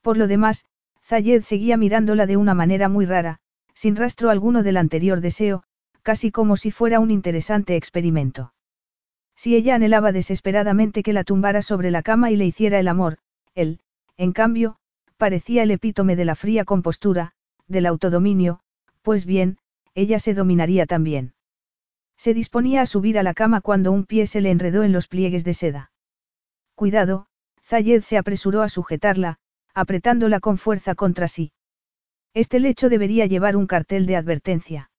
Por 0.00 0.16
lo 0.16 0.26
demás, 0.26 0.64
Zayed 1.04 1.42
seguía 1.42 1.76
mirándola 1.76 2.26
de 2.26 2.36
una 2.36 2.54
manera 2.54 2.88
muy 2.88 3.06
rara, 3.06 3.40
sin 3.74 3.96
rastro 3.96 4.30
alguno 4.30 4.62
del 4.62 4.76
anterior 4.76 5.20
deseo, 5.20 5.62
casi 6.02 6.30
como 6.30 6.56
si 6.56 6.70
fuera 6.70 7.00
un 7.00 7.10
interesante 7.10 7.76
experimento. 7.76 8.52
Si 9.36 9.54
ella 9.54 9.74
anhelaba 9.74 10.10
desesperadamente 10.10 11.02
que 11.02 11.12
la 11.12 11.24
tumbara 11.24 11.62
sobre 11.62 11.90
la 11.90 12.02
cama 12.02 12.30
y 12.30 12.36
le 12.36 12.46
hiciera 12.46 12.80
el 12.80 12.88
amor, 12.88 13.18
él, 13.54 13.80
en 14.16 14.32
cambio, 14.32 14.76
parecía 15.16 15.62
el 15.62 15.70
epítome 15.70 16.16
de 16.16 16.24
la 16.24 16.34
fría 16.34 16.64
compostura, 16.64 17.32
del 17.66 17.86
autodominio, 17.86 18.60
pues 19.02 19.26
bien, 19.26 19.58
ella 19.94 20.18
se 20.18 20.34
dominaría 20.34 20.86
también. 20.86 21.34
Se 22.18 22.34
disponía 22.34 22.82
a 22.82 22.86
subir 22.86 23.18
a 23.18 23.22
la 23.22 23.32
cama 23.32 23.60
cuando 23.60 23.92
un 23.92 24.04
pie 24.04 24.26
se 24.26 24.40
le 24.40 24.50
enredó 24.50 24.82
en 24.82 24.92
los 24.92 25.06
pliegues 25.06 25.44
de 25.44 25.54
seda. 25.54 25.92
Cuidado, 26.74 27.26
Zayed 27.62 28.02
se 28.02 28.18
apresuró 28.18 28.62
a 28.62 28.68
sujetarla, 28.68 29.38
apretándola 29.72 30.40
con 30.40 30.58
fuerza 30.58 30.96
contra 30.96 31.28
sí. 31.28 31.52
Este 32.34 32.60
lecho 32.60 32.88
debería 32.88 33.26
llevar 33.26 33.56
un 33.56 33.66
cartel 33.66 34.04
de 34.06 34.16
advertencia. 34.16 34.90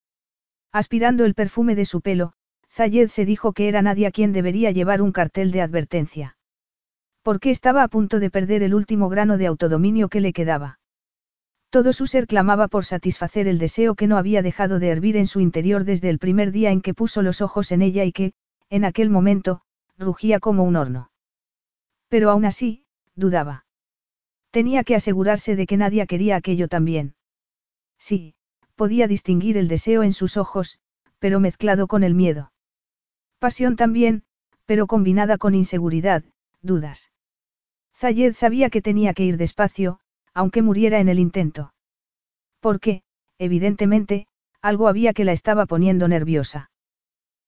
Aspirando 0.72 1.26
el 1.26 1.36
perfume 1.36 1.76
de 1.76 1.86
su 1.86 2.02
pelo, 2.02 2.34
Zayed 2.72 3.10
se 3.10 3.26
dijo 3.26 3.54
que 3.54 3.68
era 3.68 3.82
nadie 3.82 4.12
quien 4.12 4.32
debería 4.32 4.72
llevar 4.72 5.02
un 5.02 5.12
cartel 5.12 5.52
de 5.52 5.62
advertencia. 5.62 6.38
Porque 7.22 7.52
estaba 7.52 7.84
a 7.84 7.88
punto 7.90 8.20
de 8.20 8.30
perder 8.30 8.64
el 8.64 8.74
último 8.74 9.10
grano 9.10 9.38
de 9.38 9.48
autodominio 9.48 10.08
que 10.08 10.22
le 10.22 10.32
quedaba. 10.32 10.79
Todo 11.70 11.94
su 11.94 12.08
ser 12.08 12.26
clamaba 12.26 12.68
por 12.68 12.84
satisfacer 12.84 13.48
el 13.48 13.60
deseo 13.60 13.94
que 13.94 14.08
no 14.08 14.18
había 14.18 14.42
dejado 14.42 14.80
de 14.80 14.90
hervir 14.90 15.18
en 15.18 15.28
su 15.28 15.40
interior 15.40 15.84
desde 15.84 16.10
el 16.10 16.18
primer 16.18 16.52
día 16.52 16.72
en 16.72 16.82
que 16.82 16.96
puso 16.96 17.22
los 17.22 17.42
ojos 17.42 17.72
en 17.72 17.84
ella 17.84 18.06
y 18.06 18.12
que, 18.12 18.34
en 18.70 18.86
aquel 18.86 19.10
momento, 19.10 19.62
rugía 19.98 20.40
como 20.40 20.64
un 20.64 20.76
horno. 20.76 21.12
Pero 22.08 22.32
aún 22.32 22.46
así, 22.46 22.86
dudaba. 23.16 23.66
Tenía 24.50 24.84
que 24.84 24.96
asegurarse 24.96 25.56
de 25.56 25.68
que 25.68 25.78
nadie 25.78 26.08
quería 26.08 26.38
aquello 26.38 26.68
también. 26.68 27.14
Sí, 28.00 28.34
podía 28.76 29.08
distinguir 29.08 29.58
el 29.58 29.68
deseo 29.68 30.02
en 30.02 30.14
sus 30.14 30.38
ojos, 30.38 30.80
pero 31.20 31.40
mezclado 31.40 31.86
con 31.86 32.04
el 32.04 32.16
miedo. 32.16 32.52
Pasión 33.38 33.76
también, 33.76 34.24
pero 34.66 34.88
combinada 34.88 35.38
con 35.38 35.54
inseguridad, 35.54 36.24
dudas. 36.62 37.12
Zayed 37.96 38.34
sabía 38.34 38.70
que 38.70 38.82
tenía 38.82 39.14
que 39.14 39.26
ir 39.26 39.38
despacio, 39.38 40.00
aunque 40.40 40.62
muriera 40.62 41.02
en 41.02 41.10
el 41.10 41.20
intento. 41.20 41.74
Porque, 42.62 43.02
evidentemente, 43.40 44.26
algo 44.62 44.88
había 44.88 45.12
que 45.12 45.26
la 45.26 45.34
estaba 45.34 45.66
poniendo 45.66 46.08
nerviosa. 46.08 46.72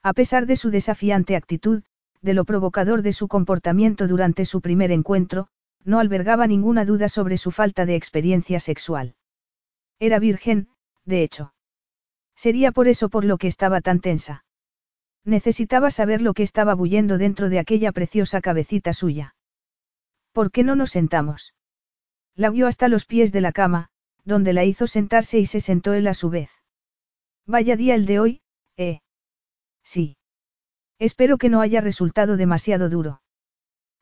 A 0.03 0.11
pesar 0.11 0.45
de 0.45 0.57
su 0.57 0.72
desafiante 0.72 1.38
actitud, 1.38 1.84
de 2.22 2.34
lo 2.34 2.43
provocador 2.43 3.01
de 3.01 3.13
su 3.13 3.30
comportamiento 3.30 4.09
durante 4.09 4.43
su 4.43 4.59
primer 4.59 4.91
encuentro, 4.91 5.47
no 5.85 5.99
albergaba 5.99 6.47
ninguna 6.47 6.84
duda 6.84 7.07
sobre 7.07 7.38
su 7.38 7.51
falta 7.51 7.85
de 7.85 7.95
experiencia 7.95 8.59
sexual. 8.59 9.15
Era 9.97 10.19
virgen, 10.19 10.68
de 11.05 11.23
hecho. 11.23 11.53
Sería 12.35 12.73
por 12.73 12.89
eso 12.89 13.07
por 13.07 13.23
lo 13.23 13.38
que 13.38 13.47
estaba 13.47 13.80
tan 13.80 14.01
tensa. 14.01 14.43
Necesitaba 15.23 15.91
saber 15.91 16.22
lo 16.22 16.34
que 16.34 16.43
estaba 16.43 16.73
bullendo 16.73 17.18
dentro 17.18 17.47
de 17.47 17.59
aquella 17.59 17.93
preciosa 17.93 18.41
cabecita 18.41 18.91
suya. 18.91 19.34
¿Por 20.34 20.51
qué 20.51 20.65
no 20.65 20.76
nos 20.76 20.91
sentamos? 20.91 21.53
La 22.41 22.49
guió 22.49 22.65
hasta 22.65 22.88
los 22.88 23.05
pies 23.05 23.31
de 23.31 23.39
la 23.39 23.51
cama, 23.51 23.89
donde 24.26 24.51
la 24.51 24.65
hizo 24.65 24.88
sentarse 24.88 25.38
y 25.38 25.45
se 25.45 25.59
sentó 25.59 25.93
él 25.93 26.07
a 26.07 26.15
su 26.15 26.31
vez. 26.31 26.49
Vaya 27.45 27.76
día 27.76 27.93
el 27.93 28.07
de 28.07 28.19
hoy, 28.19 28.41
¿eh? 28.77 29.01
Sí. 29.84 30.18
Espero 30.97 31.38
que 31.38 31.49
no 31.49 31.61
haya 31.61 31.81
resultado 31.81 32.38
demasiado 32.38 32.89
duro. 32.89 33.22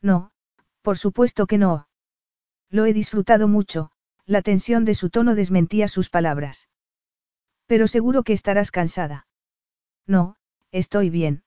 No, 0.00 0.32
por 0.80 0.96
supuesto 0.96 1.46
que 1.46 1.58
no. 1.58 1.86
Lo 2.70 2.86
he 2.86 2.94
disfrutado 2.94 3.46
mucho, 3.46 3.90
la 4.24 4.40
tensión 4.40 4.86
de 4.86 4.94
su 4.94 5.10
tono 5.10 5.34
desmentía 5.34 5.86
sus 5.86 6.08
palabras. 6.08 6.70
Pero 7.66 7.86
seguro 7.88 8.22
que 8.22 8.32
estarás 8.32 8.70
cansada. 8.70 9.26
No, 10.06 10.36
estoy 10.72 11.10
bien. 11.10 11.42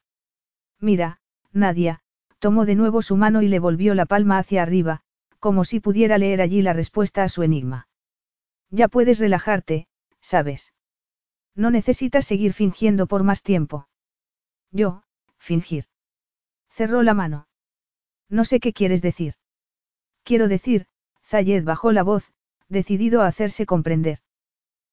Mira, 0.79 1.21
Nadia, 1.51 2.03
tomó 2.37 2.65
de 2.65 2.75
nuevo 2.75 3.01
su 3.01 3.17
mano 3.17 3.41
y 3.41 3.47
le 3.47 3.57
volvió 3.57 3.95
la 3.95 4.05
palma 4.05 4.37
hacia 4.37 4.61
arriba, 4.61 5.02
como 5.43 5.65
si 5.65 5.81
pudiera 5.81 6.17
leer 6.17 6.39
allí 6.39 6.61
la 6.61 6.71
respuesta 6.71 7.21
a 7.21 7.27
su 7.27 7.43
enigma. 7.43 7.89
Ya 8.69 8.87
puedes 8.87 9.19
relajarte, 9.19 9.87
sabes. 10.21 10.73
No 11.53 11.69
necesitas 11.69 12.23
seguir 12.23 12.53
fingiendo 12.53 13.07
por 13.07 13.23
más 13.23 13.43
tiempo. 13.43 13.89
Yo, 14.71 15.03
fingir. 15.37 15.87
Cerró 16.69 17.03
la 17.03 17.13
mano. 17.13 17.49
No 18.29 18.45
sé 18.45 18.61
qué 18.61 18.71
quieres 18.71 19.01
decir. 19.01 19.33
Quiero 20.23 20.47
decir, 20.47 20.85
Zayed 21.25 21.65
bajó 21.65 21.91
la 21.91 22.03
voz, 22.03 22.31
decidido 22.69 23.21
a 23.21 23.27
hacerse 23.27 23.65
comprender. 23.65 24.19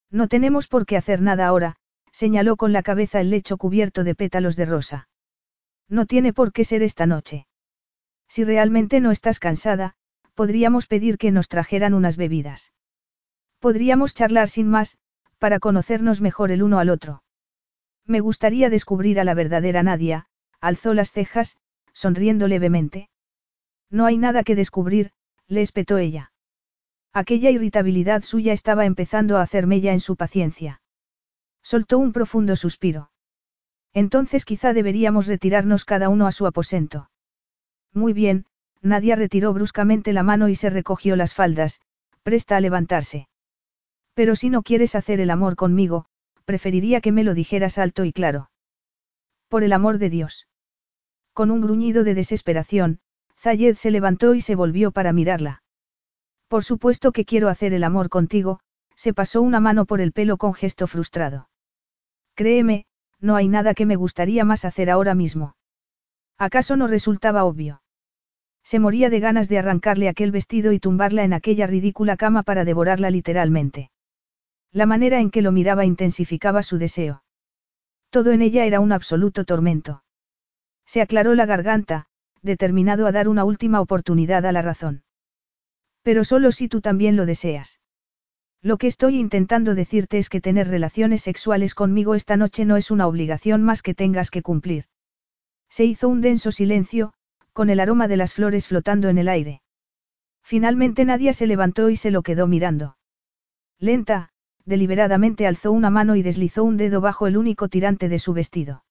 No 0.09 0.27
tenemos 0.27 0.67
por 0.67 0.85
qué 0.85 0.97
hacer 0.97 1.21
nada 1.21 1.47
ahora, 1.47 1.77
señaló 2.11 2.57
con 2.57 2.73
la 2.73 2.83
cabeza 2.83 3.21
el 3.21 3.29
lecho 3.29 3.55
cubierto 3.55 4.03
de 4.03 4.15
pétalos 4.15 4.57
de 4.57 4.65
rosa. 4.65 5.07
No 5.87 6.05
tiene 6.07 6.33
por 6.33 6.51
qué 6.51 6.65
ser 6.65 6.83
esta 6.83 7.05
noche. 7.05 7.47
Si 8.27 8.43
realmente 8.43 8.99
no 8.99 9.11
estás 9.11 9.39
cansada, 9.39 9.95
podríamos 10.41 10.87
pedir 10.87 11.19
que 11.19 11.29
nos 11.29 11.49
trajeran 11.49 11.93
unas 11.93 12.17
bebidas. 12.17 12.73
Podríamos 13.59 14.15
charlar 14.15 14.49
sin 14.49 14.67
más, 14.67 14.97
para 15.37 15.59
conocernos 15.59 16.19
mejor 16.19 16.49
el 16.49 16.63
uno 16.63 16.79
al 16.79 16.89
otro. 16.89 17.21
Me 18.07 18.21
gustaría 18.21 18.71
descubrir 18.71 19.19
a 19.19 19.23
la 19.23 19.35
verdadera 19.35 19.83
Nadia, 19.83 20.25
alzó 20.59 20.95
las 20.95 21.11
cejas, 21.11 21.57
sonriendo 21.93 22.47
levemente. 22.47 23.07
No 23.91 24.07
hay 24.07 24.17
nada 24.17 24.41
que 24.41 24.55
descubrir, 24.55 25.11
le 25.45 25.61
espetó 25.61 25.99
ella. 25.99 26.31
Aquella 27.13 27.51
irritabilidad 27.51 28.23
suya 28.23 28.51
estaba 28.51 28.87
empezando 28.87 29.37
a 29.37 29.43
hacer 29.43 29.67
mella 29.67 29.93
en 29.93 29.99
su 29.99 30.15
paciencia. 30.15 30.81
Soltó 31.61 31.99
un 31.99 32.13
profundo 32.13 32.55
suspiro. 32.55 33.11
Entonces 33.93 34.43
quizá 34.45 34.73
deberíamos 34.73 35.27
retirarnos 35.27 35.85
cada 35.85 36.09
uno 36.09 36.25
a 36.25 36.31
su 36.31 36.47
aposento. 36.47 37.11
Muy 37.93 38.13
bien, 38.13 38.47
Nadia 38.81 39.15
retiró 39.15 39.53
bruscamente 39.53 40.13
la 40.13 40.23
mano 40.23 40.49
y 40.49 40.55
se 40.55 40.69
recogió 40.69 41.15
las 41.15 41.33
faldas, 41.33 41.81
presta 42.23 42.57
a 42.57 42.61
levantarse. 42.61 43.27
Pero 44.13 44.35
si 44.35 44.49
no 44.49 44.63
quieres 44.63 44.95
hacer 44.95 45.19
el 45.19 45.29
amor 45.29 45.55
conmigo, 45.55 46.05
preferiría 46.45 47.01
que 47.01 47.11
me 47.11 47.23
lo 47.23 47.33
dijeras 47.33 47.77
alto 47.77 48.05
y 48.05 48.11
claro. 48.11 48.49
Por 49.47 49.63
el 49.63 49.73
amor 49.73 49.97
de 49.97 50.09
Dios. 50.09 50.47
Con 51.33 51.51
un 51.51 51.61
gruñido 51.61 52.03
de 52.03 52.15
desesperación, 52.15 52.99
Zayed 53.37 53.75
se 53.75 53.91
levantó 53.91 54.35
y 54.35 54.41
se 54.41 54.55
volvió 54.55 54.91
para 54.91 55.13
mirarla. 55.13 55.63
Por 56.47 56.63
supuesto 56.63 57.11
que 57.11 57.25
quiero 57.25 57.49
hacer 57.49 57.73
el 57.73 57.83
amor 57.83 58.09
contigo, 58.09 58.59
se 58.95 59.13
pasó 59.13 59.41
una 59.41 59.59
mano 59.59 59.85
por 59.85 60.01
el 60.01 60.11
pelo 60.11 60.37
con 60.37 60.53
gesto 60.53 60.87
frustrado. 60.87 61.49
Créeme, 62.35 62.85
no 63.19 63.35
hay 63.35 63.47
nada 63.47 63.73
que 63.73 63.85
me 63.85 63.95
gustaría 63.95 64.43
más 64.43 64.65
hacer 64.65 64.89
ahora 64.89 65.15
mismo. 65.15 65.55
¿Acaso 66.37 66.75
no 66.75 66.87
resultaba 66.87 67.43
obvio? 67.45 67.81
Se 68.63 68.79
moría 68.79 69.09
de 69.09 69.19
ganas 69.19 69.49
de 69.49 69.57
arrancarle 69.57 70.07
aquel 70.07 70.31
vestido 70.31 70.71
y 70.71 70.79
tumbarla 70.79 71.23
en 71.23 71.33
aquella 71.33 71.67
ridícula 71.67 72.17
cama 72.17 72.43
para 72.43 72.65
devorarla 72.65 73.09
literalmente. 73.09 73.91
La 74.71 74.85
manera 74.85 75.19
en 75.19 75.31
que 75.31 75.41
lo 75.41 75.51
miraba 75.51 75.85
intensificaba 75.85 76.63
su 76.63 76.77
deseo. 76.77 77.23
Todo 78.09 78.31
en 78.31 78.41
ella 78.41 78.65
era 78.65 78.79
un 78.79 78.91
absoluto 78.91 79.45
tormento. 79.45 80.03
Se 80.85 81.01
aclaró 81.01 81.33
la 81.35 81.45
garganta, 81.45 82.07
determinado 82.41 83.07
a 83.07 83.11
dar 83.11 83.27
una 83.27 83.43
última 83.43 83.81
oportunidad 83.81 84.45
a 84.45 84.51
la 84.51 84.61
razón. 84.61 85.03
Pero 86.03 86.23
solo 86.23 86.51
si 86.51 86.67
tú 86.67 86.81
también 86.81 87.15
lo 87.15 87.25
deseas. 87.25 87.79
Lo 88.61 88.77
que 88.77 88.87
estoy 88.87 89.17
intentando 89.17 89.75
decirte 89.75 90.17
es 90.17 90.29
que 90.29 90.41
tener 90.41 90.67
relaciones 90.67 91.23
sexuales 91.23 91.73
conmigo 91.73 92.15
esta 92.15 92.37
noche 92.37 92.65
no 92.65 92.77
es 92.77 92.91
una 92.91 93.07
obligación 93.07 93.63
más 93.63 93.81
que 93.81 93.93
tengas 93.93 94.29
que 94.29 94.41
cumplir. 94.41 94.85
Se 95.69 95.85
hizo 95.85 96.09
un 96.09 96.21
denso 96.21 96.51
silencio, 96.51 97.13
con 97.53 97.69
el 97.69 97.79
aroma 97.79 98.07
de 98.07 98.17
las 98.17 98.33
flores 98.33 98.67
flotando 98.67 99.09
en 99.09 99.17
el 99.17 99.29
aire. 99.29 99.61
Finalmente 100.43 101.05
Nadia 101.05 101.33
se 101.33 101.47
levantó 101.47 101.89
y 101.89 101.95
se 101.95 102.11
lo 102.11 102.23
quedó 102.23 102.47
mirando. 102.47 102.97
Lenta, 103.79 104.29
deliberadamente 104.65 105.47
alzó 105.47 105.71
una 105.71 105.89
mano 105.89 106.15
y 106.15 106.21
deslizó 106.21 106.63
un 106.63 106.77
dedo 106.77 107.01
bajo 107.01 107.27
el 107.27 107.37
único 107.37 107.67
tirante 107.67 108.09
de 108.09 108.19
su 108.19 108.33
vestido. 108.33 108.83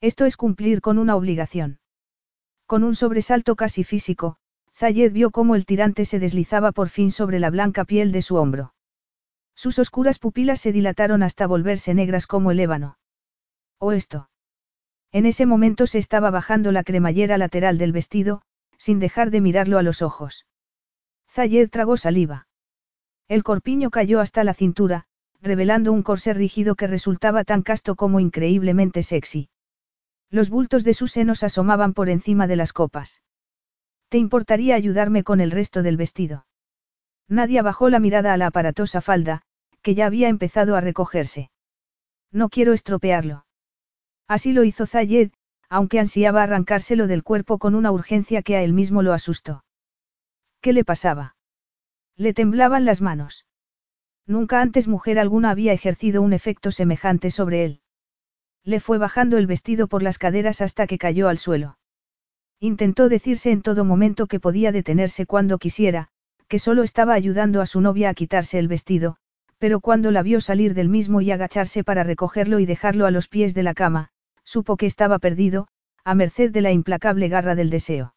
Esto 0.00 0.24
es 0.24 0.36
cumplir 0.36 0.80
con 0.80 0.98
una 0.98 1.16
obligación. 1.16 1.80
Con 2.66 2.82
un 2.82 2.94
sobresalto 2.94 3.56
casi 3.56 3.84
físico, 3.84 4.36
Zayed 4.74 5.12
vio 5.12 5.30
cómo 5.30 5.54
el 5.54 5.64
tirante 5.64 6.04
se 6.04 6.18
deslizaba 6.18 6.72
por 6.72 6.88
fin 6.88 7.10
sobre 7.10 7.38
la 7.40 7.50
blanca 7.50 7.84
piel 7.84 8.12
de 8.12 8.22
su 8.22 8.36
hombro. 8.36 8.74
Sus 9.54 9.78
oscuras 9.78 10.18
pupilas 10.18 10.60
se 10.60 10.72
dilataron 10.72 11.22
hasta 11.22 11.46
volverse 11.46 11.94
negras 11.94 12.26
como 12.26 12.50
el 12.50 12.60
ébano. 12.60 12.98
¿O 13.78 13.92
esto? 13.92 14.28
En 15.16 15.24
ese 15.24 15.46
momento 15.46 15.86
se 15.86 15.96
estaba 15.96 16.30
bajando 16.30 16.72
la 16.72 16.84
cremallera 16.84 17.38
lateral 17.38 17.78
del 17.78 17.90
vestido, 17.90 18.42
sin 18.76 18.98
dejar 18.98 19.30
de 19.30 19.40
mirarlo 19.40 19.78
a 19.78 19.82
los 19.82 20.02
ojos. 20.02 20.44
Zayed 21.30 21.70
tragó 21.70 21.96
saliva. 21.96 22.48
El 23.26 23.42
corpiño 23.42 23.88
cayó 23.88 24.20
hasta 24.20 24.44
la 24.44 24.52
cintura, 24.52 25.06
revelando 25.40 25.90
un 25.90 26.02
corsé 26.02 26.34
rígido 26.34 26.74
que 26.74 26.86
resultaba 26.86 27.44
tan 27.44 27.62
casto 27.62 27.94
como 27.94 28.20
increíblemente 28.20 29.02
sexy. 29.02 29.48
Los 30.28 30.50
bultos 30.50 30.84
de 30.84 30.92
sus 30.92 31.12
senos 31.12 31.42
asomaban 31.42 31.94
por 31.94 32.10
encima 32.10 32.46
de 32.46 32.56
las 32.56 32.74
copas. 32.74 33.22
¿Te 34.10 34.18
importaría 34.18 34.74
ayudarme 34.74 35.24
con 35.24 35.40
el 35.40 35.50
resto 35.50 35.82
del 35.82 35.96
vestido? 35.96 36.44
Nadia 37.26 37.62
bajó 37.62 37.88
la 37.88 38.00
mirada 38.00 38.34
a 38.34 38.36
la 38.36 38.48
aparatosa 38.48 39.00
falda, 39.00 39.40
que 39.80 39.94
ya 39.94 40.04
había 40.04 40.28
empezado 40.28 40.76
a 40.76 40.82
recogerse. 40.82 41.50
No 42.30 42.50
quiero 42.50 42.74
estropearlo. 42.74 43.45
Así 44.28 44.52
lo 44.52 44.64
hizo 44.64 44.86
Zayed, 44.86 45.30
aunque 45.68 46.00
ansiaba 46.00 46.42
arrancárselo 46.42 47.06
del 47.06 47.22
cuerpo 47.22 47.58
con 47.58 47.74
una 47.74 47.92
urgencia 47.92 48.42
que 48.42 48.56
a 48.56 48.62
él 48.62 48.72
mismo 48.72 49.02
lo 49.02 49.12
asustó. 49.12 49.64
¿Qué 50.60 50.72
le 50.72 50.84
pasaba? 50.84 51.36
Le 52.16 52.34
temblaban 52.34 52.84
las 52.84 53.00
manos. 53.00 53.46
Nunca 54.26 54.60
antes 54.60 54.88
mujer 54.88 55.18
alguna 55.18 55.50
había 55.50 55.72
ejercido 55.72 56.22
un 56.22 56.32
efecto 56.32 56.72
semejante 56.72 57.30
sobre 57.30 57.64
él. 57.64 57.80
Le 58.64 58.80
fue 58.80 58.98
bajando 58.98 59.38
el 59.38 59.46
vestido 59.46 59.86
por 59.86 60.02
las 60.02 60.18
caderas 60.18 60.60
hasta 60.60 60.88
que 60.88 60.98
cayó 60.98 61.28
al 61.28 61.38
suelo. 61.38 61.78
Intentó 62.58 63.08
decirse 63.08 63.52
en 63.52 63.62
todo 63.62 63.84
momento 63.84 64.26
que 64.26 64.40
podía 64.40 64.72
detenerse 64.72 65.26
cuando 65.26 65.58
quisiera, 65.58 66.08
que 66.48 66.58
solo 66.58 66.82
estaba 66.82 67.14
ayudando 67.14 67.60
a 67.60 67.66
su 67.66 67.80
novia 67.80 68.08
a 68.08 68.14
quitarse 68.14 68.58
el 68.58 68.66
vestido, 68.66 69.18
pero 69.58 69.80
cuando 69.80 70.10
la 70.10 70.22
vio 70.22 70.40
salir 70.40 70.74
del 70.74 70.88
mismo 70.88 71.20
y 71.20 71.30
agacharse 71.30 71.84
para 71.84 72.02
recogerlo 72.02 72.58
y 72.58 72.66
dejarlo 72.66 73.06
a 73.06 73.10
los 73.10 73.28
pies 73.28 73.54
de 73.54 73.62
la 73.62 73.74
cama, 73.74 74.10
supo 74.46 74.76
que 74.76 74.86
estaba 74.86 75.18
perdido, 75.18 75.68
a 76.04 76.14
merced 76.14 76.52
de 76.52 76.62
la 76.62 76.72
implacable 76.72 77.28
garra 77.28 77.54
del 77.54 77.68
deseo. 77.68 78.14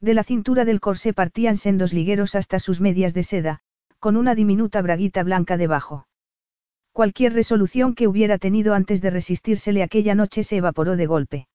De 0.00 0.14
la 0.14 0.24
cintura 0.24 0.64
del 0.64 0.80
corsé 0.80 1.12
partían 1.12 1.56
sendos 1.56 1.92
ligueros 1.92 2.34
hasta 2.34 2.58
sus 2.58 2.80
medias 2.80 3.12
de 3.12 3.24
seda, 3.24 3.60
con 3.98 4.16
una 4.16 4.34
diminuta 4.34 4.80
braguita 4.80 5.22
blanca 5.22 5.58
debajo. 5.58 6.06
Cualquier 6.92 7.34
resolución 7.34 7.94
que 7.94 8.08
hubiera 8.08 8.38
tenido 8.38 8.74
antes 8.74 9.02
de 9.02 9.10
resistírsele 9.10 9.82
aquella 9.82 10.14
noche 10.14 10.44
se 10.44 10.56
evaporó 10.56 10.96
de 10.96 11.06
golpe. 11.06 11.48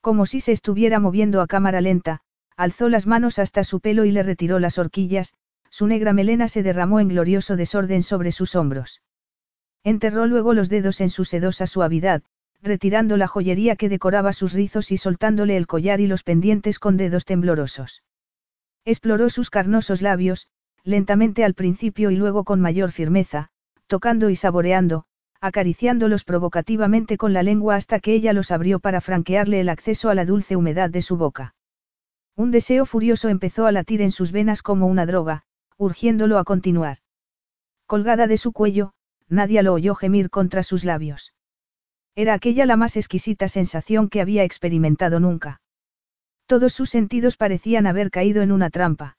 Como 0.00 0.24
si 0.24 0.40
se 0.40 0.52
estuviera 0.52 1.00
moviendo 1.00 1.42
a 1.42 1.46
cámara 1.46 1.80
lenta, 1.80 2.20
alzó 2.56 2.88
las 2.88 3.06
manos 3.06 3.38
hasta 3.38 3.64
su 3.64 3.80
pelo 3.80 4.04
y 4.04 4.12
le 4.12 4.22
retiró 4.22 4.58
las 4.60 4.78
horquillas, 4.78 5.34
su 5.70 5.86
negra 5.86 6.12
melena 6.12 6.48
se 6.48 6.62
derramó 6.62 7.00
en 7.00 7.08
glorioso 7.08 7.56
desorden 7.56 8.02
sobre 8.02 8.32
sus 8.32 8.54
hombros. 8.54 9.02
Enterró 9.84 10.26
luego 10.26 10.54
los 10.54 10.68
dedos 10.68 11.00
en 11.00 11.10
su 11.10 11.24
sedosa 11.24 11.66
suavidad, 11.66 12.22
retirando 12.62 13.16
la 13.16 13.28
joyería 13.28 13.76
que 13.76 13.88
decoraba 13.88 14.32
sus 14.32 14.52
rizos 14.52 14.90
y 14.90 14.96
soltándole 14.96 15.56
el 15.56 15.66
collar 15.66 16.00
y 16.00 16.06
los 16.06 16.22
pendientes 16.22 16.78
con 16.78 16.96
dedos 16.96 17.24
temblorosos. 17.24 18.02
Exploró 18.84 19.30
sus 19.30 19.50
carnosos 19.50 20.02
labios, 20.02 20.48
lentamente 20.82 21.44
al 21.44 21.54
principio 21.54 22.10
y 22.10 22.16
luego 22.16 22.44
con 22.44 22.60
mayor 22.60 22.92
firmeza, 22.92 23.50
tocando 23.86 24.30
y 24.30 24.36
saboreando, 24.36 25.04
acariciándolos 25.40 26.24
provocativamente 26.24 27.16
con 27.16 27.32
la 27.32 27.42
lengua 27.42 27.76
hasta 27.76 28.00
que 28.00 28.12
ella 28.12 28.32
los 28.32 28.50
abrió 28.50 28.80
para 28.80 29.00
franquearle 29.00 29.60
el 29.60 29.68
acceso 29.68 30.10
a 30.10 30.14
la 30.14 30.24
dulce 30.24 30.56
humedad 30.56 30.90
de 30.90 31.02
su 31.02 31.16
boca. 31.16 31.54
Un 32.34 32.50
deseo 32.50 32.86
furioso 32.86 33.28
empezó 33.28 33.66
a 33.66 33.72
latir 33.72 34.02
en 34.02 34.12
sus 34.12 34.32
venas 34.32 34.62
como 34.62 34.86
una 34.86 35.06
droga, 35.06 35.44
urgiéndolo 35.76 36.38
a 36.38 36.44
continuar. 36.44 36.98
Colgada 37.86 38.26
de 38.26 38.36
su 38.36 38.52
cuello, 38.52 38.92
nadie 39.28 39.62
lo 39.62 39.74
oyó 39.74 39.94
gemir 39.94 40.30
contra 40.30 40.62
sus 40.62 40.84
labios. 40.84 41.32
Era 42.18 42.34
aquella 42.34 42.66
la 42.66 42.76
más 42.76 42.96
exquisita 42.96 43.46
sensación 43.46 44.08
que 44.08 44.20
había 44.20 44.42
experimentado 44.42 45.20
nunca. 45.20 45.60
Todos 46.46 46.72
sus 46.72 46.90
sentidos 46.90 47.36
parecían 47.36 47.86
haber 47.86 48.10
caído 48.10 48.42
en 48.42 48.50
una 48.50 48.70
trampa. 48.70 49.16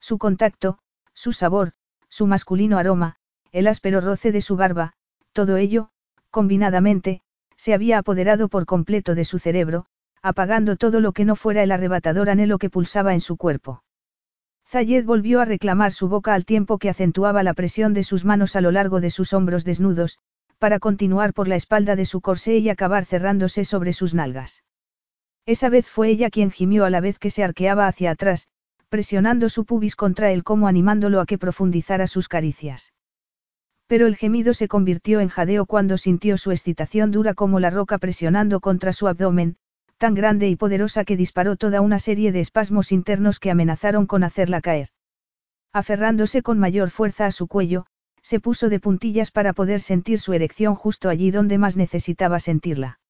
Su 0.00 0.18
contacto, 0.18 0.80
su 1.14 1.32
sabor, 1.32 1.72
su 2.10 2.26
masculino 2.26 2.76
aroma, 2.76 3.16
el 3.52 3.66
áspero 3.66 4.02
roce 4.02 4.32
de 4.32 4.42
su 4.42 4.56
barba, 4.56 4.92
todo 5.32 5.56
ello, 5.56 5.88
combinadamente, 6.30 7.22
se 7.56 7.72
había 7.72 7.96
apoderado 7.96 8.50
por 8.50 8.66
completo 8.66 9.14
de 9.14 9.24
su 9.24 9.38
cerebro, 9.38 9.86
apagando 10.20 10.76
todo 10.76 11.00
lo 11.00 11.12
que 11.12 11.24
no 11.24 11.36
fuera 11.36 11.62
el 11.62 11.72
arrebatador 11.72 12.28
anhelo 12.28 12.58
que 12.58 12.68
pulsaba 12.68 13.14
en 13.14 13.22
su 13.22 13.38
cuerpo. 13.38 13.82
Zayed 14.68 15.06
volvió 15.06 15.40
a 15.40 15.46
reclamar 15.46 15.92
su 15.92 16.10
boca 16.10 16.34
al 16.34 16.44
tiempo 16.44 16.76
que 16.76 16.90
acentuaba 16.90 17.42
la 17.42 17.54
presión 17.54 17.94
de 17.94 18.04
sus 18.04 18.26
manos 18.26 18.56
a 18.56 18.60
lo 18.60 18.72
largo 18.72 19.00
de 19.00 19.08
sus 19.10 19.32
hombros 19.32 19.64
desnudos, 19.64 20.18
para 20.60 20.78
continuar 20.78 21.32
por 21.32 21.48
la 21.48 21.56
espalda 21.56 21.96
de 21.96 22.04
su 22.04 22.20
corsé 22.20 22.58
y 22.58 22.68
acabar 22.68 23.06
cerrándose 23.06 23.64
sobre 23.64 23.94
sus 23.94 24.12
nalgas. 24.12 24.62
Esa 25.46 25.70
vez 25.70 25.86
fue 25.86 26.10
ella 26.10 26.28
quien 26.28 26.50
gimió 26.50 26.84
a 26.84 26.90
la 26.90 27.00
vez 27.00 27.18
que 27.18 27.30
se 27.30 27.42
arqueaba 27.42 27.86
hacia 27.86 28.10
atrás, 28.10 28.46
presionando 28.90 29.48
su 29.48 29.64
pubis 29.64 29.96
contra 29.96 30.32
él 30.32 30.44
como 30.44 30.68
animándolo 30.68 31.20
a 31.20 31.24
que 31.24 31.38
profundizara 31.38 32.06
sus 32.06 32.28
caricias. 32.28 32.92
Pero 33.86 34.06
el 34.06 34.16
gemido 34.16 34.52
se 34.52 34.68
convirtió 34.68 35.20
en 35.20 35.28
jadeo 35.30 35.64
cuando 35.64 35.96
sintió 35.96 36.36
su 36.36 36.50
excitación 36.50 37.10
dura 37.10 37.32
como 37.32 37.58
la 37.58 37.70
roca 37.70 37.96
presionando 37.96 38.60
contra 38.60 38.92
su 38.92 39.08
abdomen, 39.08 39.56
tan 39.96 40.12
grande 40.14 40.50
y 40.50 40.56
poderosa 40.56 41.04
que 41.04 41.16
disparó 41.16 41.56
toda 41.56 41.80
una 41.80 41.98
serie 41.98 42.32
de 42.32 42.40
espasmos 42.40 42.92
internos 42.92 43.40
que 43.40 43.50
amenazaron 43.50 44.06
con 44.06 44.24
hacerla 44.24 44.60
caer. 44.60 44.90
Aferrándose 45.72 46.42
con 46.42 46.58
mayor 46.58 46.90
fuerza 46.90 47.24
a 47.24 47.32
su 47.32 47.46
cuello, 47.46 47.86
se 48.22 48.40
puso 48.40 48.68
de 48.68 48.80
puntillas 48.80 49.30
para 49.30 49.52
poder 49.52 49.80
sentir 49.80 50.20
su 50.20 50.32
erección 50.32 50.74
justo 50.74 51.08
allí 51.08 51.30
donde 51.30 51.58
más 51.58 51.76
necesitaba 51.76 52.40
sentirla. 52.40 53.00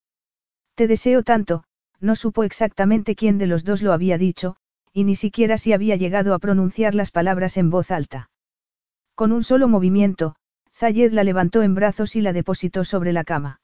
Te 0.74 0.86
deseo 0.86 1.22
tanto, 1.22 1.64
no 2.00 2.16
supo 2.16 2.44
exactamente 2.44 3.14
quién 3.14 3.38
de 3.38 3.46
los 3.46 3.64
dos 3.64 3.82
lo 3.82 3.92
había 3.92 4.18
dicho, 4.18 4.56
y 4.92 5.04
ni 5.04 5.16
siquiera 5.16 5.58
si 5.58 5.72
había 5.72 5.96
llegado 5.96 6.34
a 6.34 6.38
pronunciar 6.38 6.94
las 6.94 7.10
palabras 7.10 7.56
en 7.56 7.70
voz 7.70 7.90
alta. 7.90 8.30
Con 9.14 9.32
un 9.32 9.42
solo 9.42 9.68
movimiento, 9.68 10.36
Zayed 10.74 11.12
la 11.12 11.24
levantó 11.24 11.62
en 11.62 11.74
brazos 11.74 12.16
y 12.16 12.22
la 12.22 12.32
depositó 12.32 12.84
sobre 12.84 13.12
la 13.12 13.24
cama. 13.24 13.60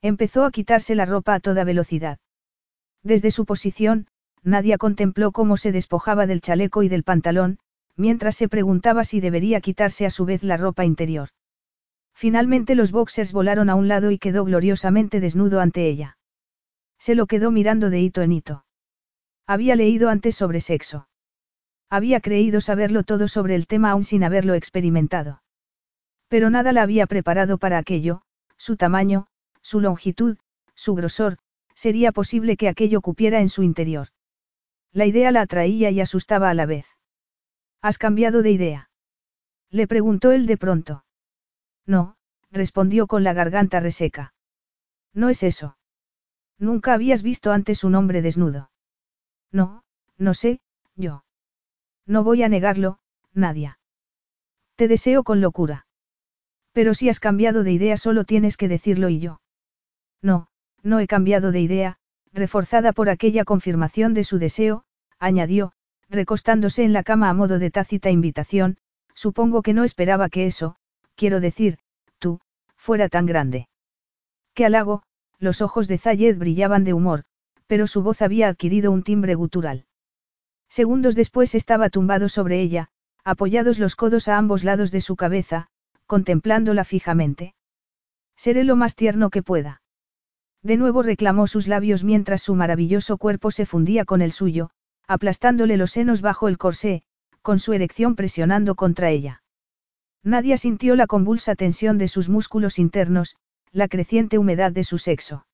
Empezó 0.00 0.44
a 0.44 0.50
quitarse 0.50 0.94
la 0.94 1.04
ropa 1.04 1.34
a 1.34 1.40
toda 1.40 1.64
velocidad. 1.64 2.18
Desde 3.02 3.30
su 3.30 3.44
posición, 3.44 4.06
Nadia 4.42 4.78
contempló 4.78 5.32
cómo 5.32 5.58
se 5.58 5.72
despojaba 5.72 6.26
del 6.26 6.40
chaleco 6.40 6.82
y 6.82 6.88
del 6.88 7.04
pantalón, 7.04 7.58
mientras 8.00 8.34
se 8.34 8.48
preguntaba 8.48 9.04
si 9.04 9.20
debería 9.20 9.60
quitarse 9.60 10.06
a 10.06 10.10
su 10.10 10.24
vez 10.24 10.42
la 10.42 10.56
ropa 10.56 10.84
interior. 10.84 11.28
Finalmente 12.14 12.74
los 12.74 12.90
boxers 12.90 13.32
volaron 13.32 13.70
a 13.70 13.74
un 13.74 13.88
lado 13.88 14.10
y 14.10 14.18
quedó 14.18 14.44
gloriosamente 14.44 15.20
desnudo 15.20 15.60
ante 15.60 15.86
ella. 15.86 16.18
Se 16.98 17.14
lo 17.14 17.26
quedó 17.26 17.50
mirando 17.50 17.90
de 17.90 18.00
hito 18.00 18.22
en 18.22 18.32
hito. 18.32 18.64
Había 19.46 19.76
leído 19.76 20.08
antes 20.08 20.34
sobre 20.34 20.60
sexo. 20.60 21.08
Había 21.88 22.20
creído 22.20 22.60
saberlo 22.60 23.02
todo 23.02 23.28
sobre 23.28 23.54
el 23.54 23.66
tema 23.66 23.90
aún 23.90 24.04
sin 24.04 24.24
haberlo 24.24 24.54
experimentado. 24.54 25.42
Pero 26.28 26.50
nada 26.50 26.72
la 26.72 26.82
había 26.82 27.06
preparado 27.06 27.58
para 27.58 27.78
aquello, 27.78 28.22
su 28.56 28.76
tamaño, 28.76 29.26
su 29.60 29.80
longitud, 29.80 30.36
su 30.74 30.94
grosor, 30.94 31.38
sería 31.74 32.12
posible 32.12 32.56
que 32.56 32.68
aquello 32.68 33.00
cupiera 33.00 33.40
en 33.40 33.48
su 33.48 33.62
interior. 33.62 34.08
La 34.92 35.06
idea 35.06 35.32
la 35.32 35.40
atraía 35.40 35.90
y 35.90 36.00
asustaba 36.00 36.50
a 36.50 36.54
la 36.54 36.66
vez. 36.66 36.86
¿Has 37.82 37.98
cambiado 37.98 38.42
de 38.42 38.50
idea? 38.50 38.90
Le 39.70 39.86
preguntó 39.86 40.32
él 40.32 40.46
de 40.46 40.56
pronto. 40.56 41.04
No, 41.86 42.16
respondió 42.50 43.06
con 43.06 43.24
la 43.24 43.32
garganta 43.32 43.80
reseca. 43.80 44.34
No 45.14 45.28
es 45.28 45.42
eso. 45.42 45.76
Nunca 46.58 46.92
habías 46.92 47.22
visto 47.22 47.52
antes 47.52 47.84
un 47.84 47.94
hombre 47.94 48.20
desnudo. 48.22 48.70
No, 49.50 49.82
no 50.18 50.34
sé, 50.34 50.60
yo. 50.94 51.24
No 52.06 52.22
voy 52.22 52.42
a 52.42 52.48
negarlo, 52.48 52.98
Nadia. 53.32 53.78
Te 54.76 54.88
deseo 54.88 55.24
con 55.24 55.40
locura. 55.40 55.86
Pero 56.72 56.94
si 56.94 57.08
has 57.08 57.20
cambiado 57.20 57.64
de 57.64 57.72
idea 57.72 57.96
solo 57.96 58.24
tienes 58.24 58.56
que 58.56 58.68
decirlo 58.68 59.08
y 59.08 59.20
yo. 59.20 59.40
No, 60.22 60.48
no 60.82 61.00
he 61.00 61.06
cambiado 61.06 61.50
de 61.50 61.60
idea, 61.60 61.98
reforzada 62.32 62.92
por 62.92 63.08
aquella 63.08 63.44
confirmación 63.44 64.14
de 64.14 64.24
su 64.24 64.38
deseo, 64.38 64.84
añadió, 65.18 65.72
recostándose 66.10 66.84
en 66.84 66.92
la 66.92 67.02
cama 67.02 67.30
a 67.30 67.34
modo 67.34 67.58
de 67.58 67.70
tácita 67.70 68.10
invitación, 68.10 68.76
supongo 69.14 69.62
que 69.62 69.72
no 69.72 69.84
esperaba 69.84 70.28
que 70.28 70.46
eso, 70.46 70.76
quiero 71.14 71.40
decir, 71.40 71.78
tú, 72.18 72.40
fuera 72.76 73.08
tan 73.08 73.26
grande. 73.26 73.68
Qué 74.54 74.64
halago, 74.64 75.02
los 75.38 75.62
ojos 75.62 75.88
de 75.88 75.98
Zayed 75.98 76.36
brillaban 76.36 76.84
de 76.84 76.92
humor, 76.92 77.24
pero 77.66 77.86
su 77.86 78.02
voz 78.02 78.20
había 78.22 78.48
adquirido 78.48 78.90
un 78.90 79.04
timbre 79.04 79.34
gutural. 79.34 79.86
Segundos 80.68 81.14
después 81.14 81.54
estaba 81.54 81.88
tumbado 81.88 82.28
sobre 82.28 82.60
ella, 82.60 82.88
apoyados 83.24 83.78
los 83.78 83.96
codos 83.96 84.28
a 84.28 84.36
ambos 84.36 84.64
lados 84.64 84.90
de 84.90 85.00
su 85.00 85.16
cabeza, 85.16 85.68
contemplándola 86.06 86.84
fijamente. 86.84 87.54
Seré 88.36 88.64
lo 88.64 88.74
más 88.74 88.96
tierno 88.96 89.30
que 89.30 89.42
pueda. 89.42 89.82
De 90.62 90.76
nuevo 90.76 91.02
reclamó 91.02 91.46
sus 91.46 91.68
labios 91.68 92.04
mientras 92.04 92.42
su 92.42 92.54
maravilloso 92.54 93.18
cuerpo 93.18 93.50
se 93.50 93.66
fundía 93.66 94.04
con 94.04 94.20
el 94.20 94.32
suyo, 94.32 94.70
aplastándole 95.10 95.76
los 95.76 95.90
senos 95.90 96.20
bajo 96.20 96.46
el 96.46 96.56
corsé, 96.56 97.02
con 97.42 97.58
su 97.58 97.72
erección 97.72 98.14
presionando 98.14 98.76
contra 98.76 99.10
ella. 99.10 99.42
Nadia 100.22 100.56
sintió 100.56 100.94
la 100.94 101.08
convulsa 101.08 101.56
tensión 101.56 101.98
de 101.98 102.06
sus 102.06 102.28
músculos 102.28 102.78
internos, 102.78 103.34
la 103.72 103.88
creciente 103.88 104.38
humedad 104.38 104.70
de 104.70 104.84
su 104.84 104.98
sexo. 104.98 105.46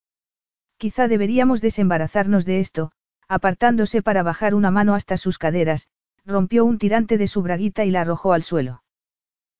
Quizá 0.76 1.08
deberíamos 1.08 1.62
desembarazarnos 1.62 2.44
de 2.44 2.60
esto, 2.60 2.92
apartándose 3.28 4.02
para 4.02 4.22
bajar 4.22 4.54
una 4.54 4.70
mano 4.70 4.94
hasta 4.94 5.16
sus 5.16 5.38
caderas, 5.38 5.88
rompió 6.26 6.66
un 6.66 6.76
tirante 6.76 7.16
de 7.16 7.26
su 7.26 7.40
braguita 7.40 7.86
y 7.86 7.90
la 7.90 8.02
arrojó 8.02 8.34
al 8.34 8.42
suelo. 8.42 8.82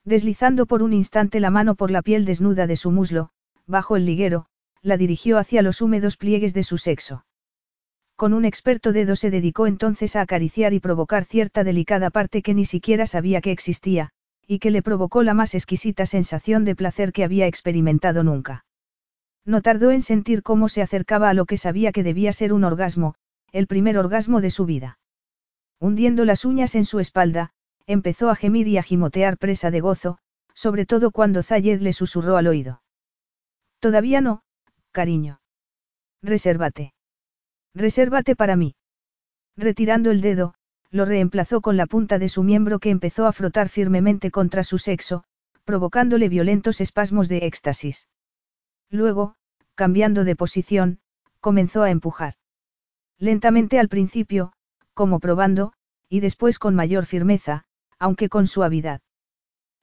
Deslizando 0.04 0.66
por 0.66 0.82
un 0.82 0.92
instante 0.92 1.40
la 1.40 1.48
mano 1.50 1.74
por 1.74 1.90
la 1.90 2.02
piel 2.02 2.26
desnuda 2.26 2.66
de 2.66 2.76
su 2.76 2.90
muslo, 2.90 3.30
bajo 3.66 3.96
el 3.96 4.04
liguero, 4.04 4.44
la 4.82 4.98
dirigió 4.98 5.38
hacia 5.38 5.62
los 5.62 5.80
húmedos 5.80 6.18
pliegues 6.18 6.52
de 6.52 6.64
su 6.64 6.76
sexo. 6.76 7.24
Con 8.16 8.32
un 8.32 8.46
experto 8.46 8.92
dedo 8.92 9.14
se 9.14 9.30
dedicó 9.30 9.66
entonces 9.66 10.16
a 10.16 10.22
acariciar 10.22 10.72
y 10.72 10.80
provocar 10.80 11.26
cierta 11.26 11.64
delicada 11.64 12.08
parte 12.08 12.40
que 12.40 12.54
ni 12.54 12.64
siquiera 12.64 13.06
sabía 13.06 13.42
que 13.42 13.52
existía, 13.52 14.10
y 14.46 14.58
que 14.58 14.70
le 14.70 14.82
provocó 14.82 15.22
la 15.22 15.34
más 15.34 15.54
exquisita 15.54 16.06
sensación 16.06 16.64
de 16.64 16.74
placer 16.74 17.12
que 17.12 17.24
había 17.24 17.46
experimentado 17.46 18.22
nunca. 18.22 18.64
No 19.44 19.60
tardó 19.60 19.90
en 19.90 20.00
sentir 20.00 20.42
cómo 20.42 20.70
se 20.70 20.80
acercaba 20.80 21.28
a 21.28 21.34
lo 21.34 21.44
que 21.44 21.58
sabía 21.58 21.92
que 21.92 22.02
debía 22.02 22.32
ser 22.32 22.54
un 22.54 22.64
orgasmo, 22.64 23.16
el 23.52 23.66
primer 23.66 23.98
orgasmo 23.98 24.40
de 24.40 24.50
su 24.50 24.64
vida. 24.64 24.98
Hundiendo 25.78 26.24
las 26.24 26.46
uñas 26.46 26.74
en 26.74 26.86
su 26.86 27.00
espalda, 27.00 27.50
empezó 27.86 28.30
a 28.30 28.34
gemir 28.34 28.66
y 28.66 28.78
a 28.78 28.82
gimotear 28.82 29.36
presa 29.36 29.70
de 29.70 29.80
gozo, 29.80 30.18
sobre 30.54 30.86
todo 30.86 31.10
cuando 31.10 31.42
Zayed 31.42 31.80
le 31.82 31.92
susurró 31.92 32.38
al 32.38 32.46
oído. 32.46 32.82
Todavía 33.78 34.22
no, 34.22 34.42
cariño. 34.90 35.40
Resérvate. 36.22 36.95
Resérvate 37.76 38.34
para 38.36 38.56
mí. 38.56 38.74
Retirando 39.54 40.10
el 40.10 40.22
dedo, 40.22 40.54
lo 40.90 41.04
reemplazó 41.04 41.60
con 41.60 41.76
la 41.76 41.84
punta 41.84 42.18
de 42.18 42.30
su 42.30 42.42
miembro 42.42 42.78
que 42.78 42.88
empezó 42.88 43.26
a 43.26 43.32
frotar 43.32 43.68
firmemente 43.68 44.30
contra 44.30 44.64
su 44.64 44.78
sexo, 44.78 45.24
provocándole 45.64 46.30
violentos 46.30 46.80
espasmos 46.80 47.28
de 47.28 47.38
éxtasis. 47.44 48.08
Luego, 48.88 49.34
cambiando 49.74 50.24
de 50.24 50.36
posición, 50.36 51.00
comenzó 51.40 51.82
a 51.82 51.90
empujar. 51.90 52.36
Lentamente 53.18 53.78
al 53.78 53.88
principio, 53.88 54.54
como 54.94 55.20
probando, 55.20 55.74
y 56.08 56.20
después 56.20 56.58
con 56.58 56.74
mayor 56.74 57.04
firmeza, 57.04 57.64
aunque 57.98 58.30
con 58.30 58.46
suavidad. 58.46 59.02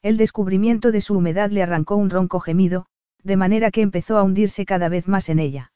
El 0.01 0.17
descubrimiento 0.17 0.91
de 0.91 1.01
su 1.01 1.15
humedad 1.15 1.51
le 1.51 1.61
arrancó 1.61 1.95
un 1.97 2.09
ronco 2.09 2.39
gemido, 2.39 2.87
de 3.21 3.37
manera 3.37 3.69
que 3.69 3.81
empezó 3.81 4.17
a 4.17 4.23
hundirse 4.23 4.65
cada 4.65 4.89
vez 4.89 5.07
más 5.07 5.29
en 5.29 5.37
ella. 5.37 5.72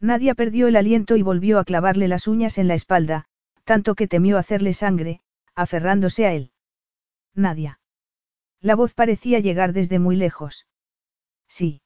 Nadia 0.00 0.34
perdió 0.34 0.66
el 0.66 0.76
aliento 0.76 1.16
y 1.16 1.22
volvió 1.22 1.58
a 1.58 1.64
clavarle 1.64 2.08
las 2.08 2.26
uñas 2.26 2.56
en 2.56 2.68
la 2.68 2.74
espalda, 2.74 3.26
tanto 3.64 3.94
que 3.94 4.08
temió 4.08 4.38
hacerle 4.38 4.72
sangre, 4.72 5.20
aferrándose 5.54 6.26
a 6.26 6.32
él. 6.32 6.52
Nadia. 7.34 7.80
La 8.60 8.74
voz 8.74 8.94
parecía 8.94 9.40
llegar 9.40 9.72
desde 9.72 9.98
muy 9.98 10.16
lejos. 10.16 10.66
Sí. 11.48 11.82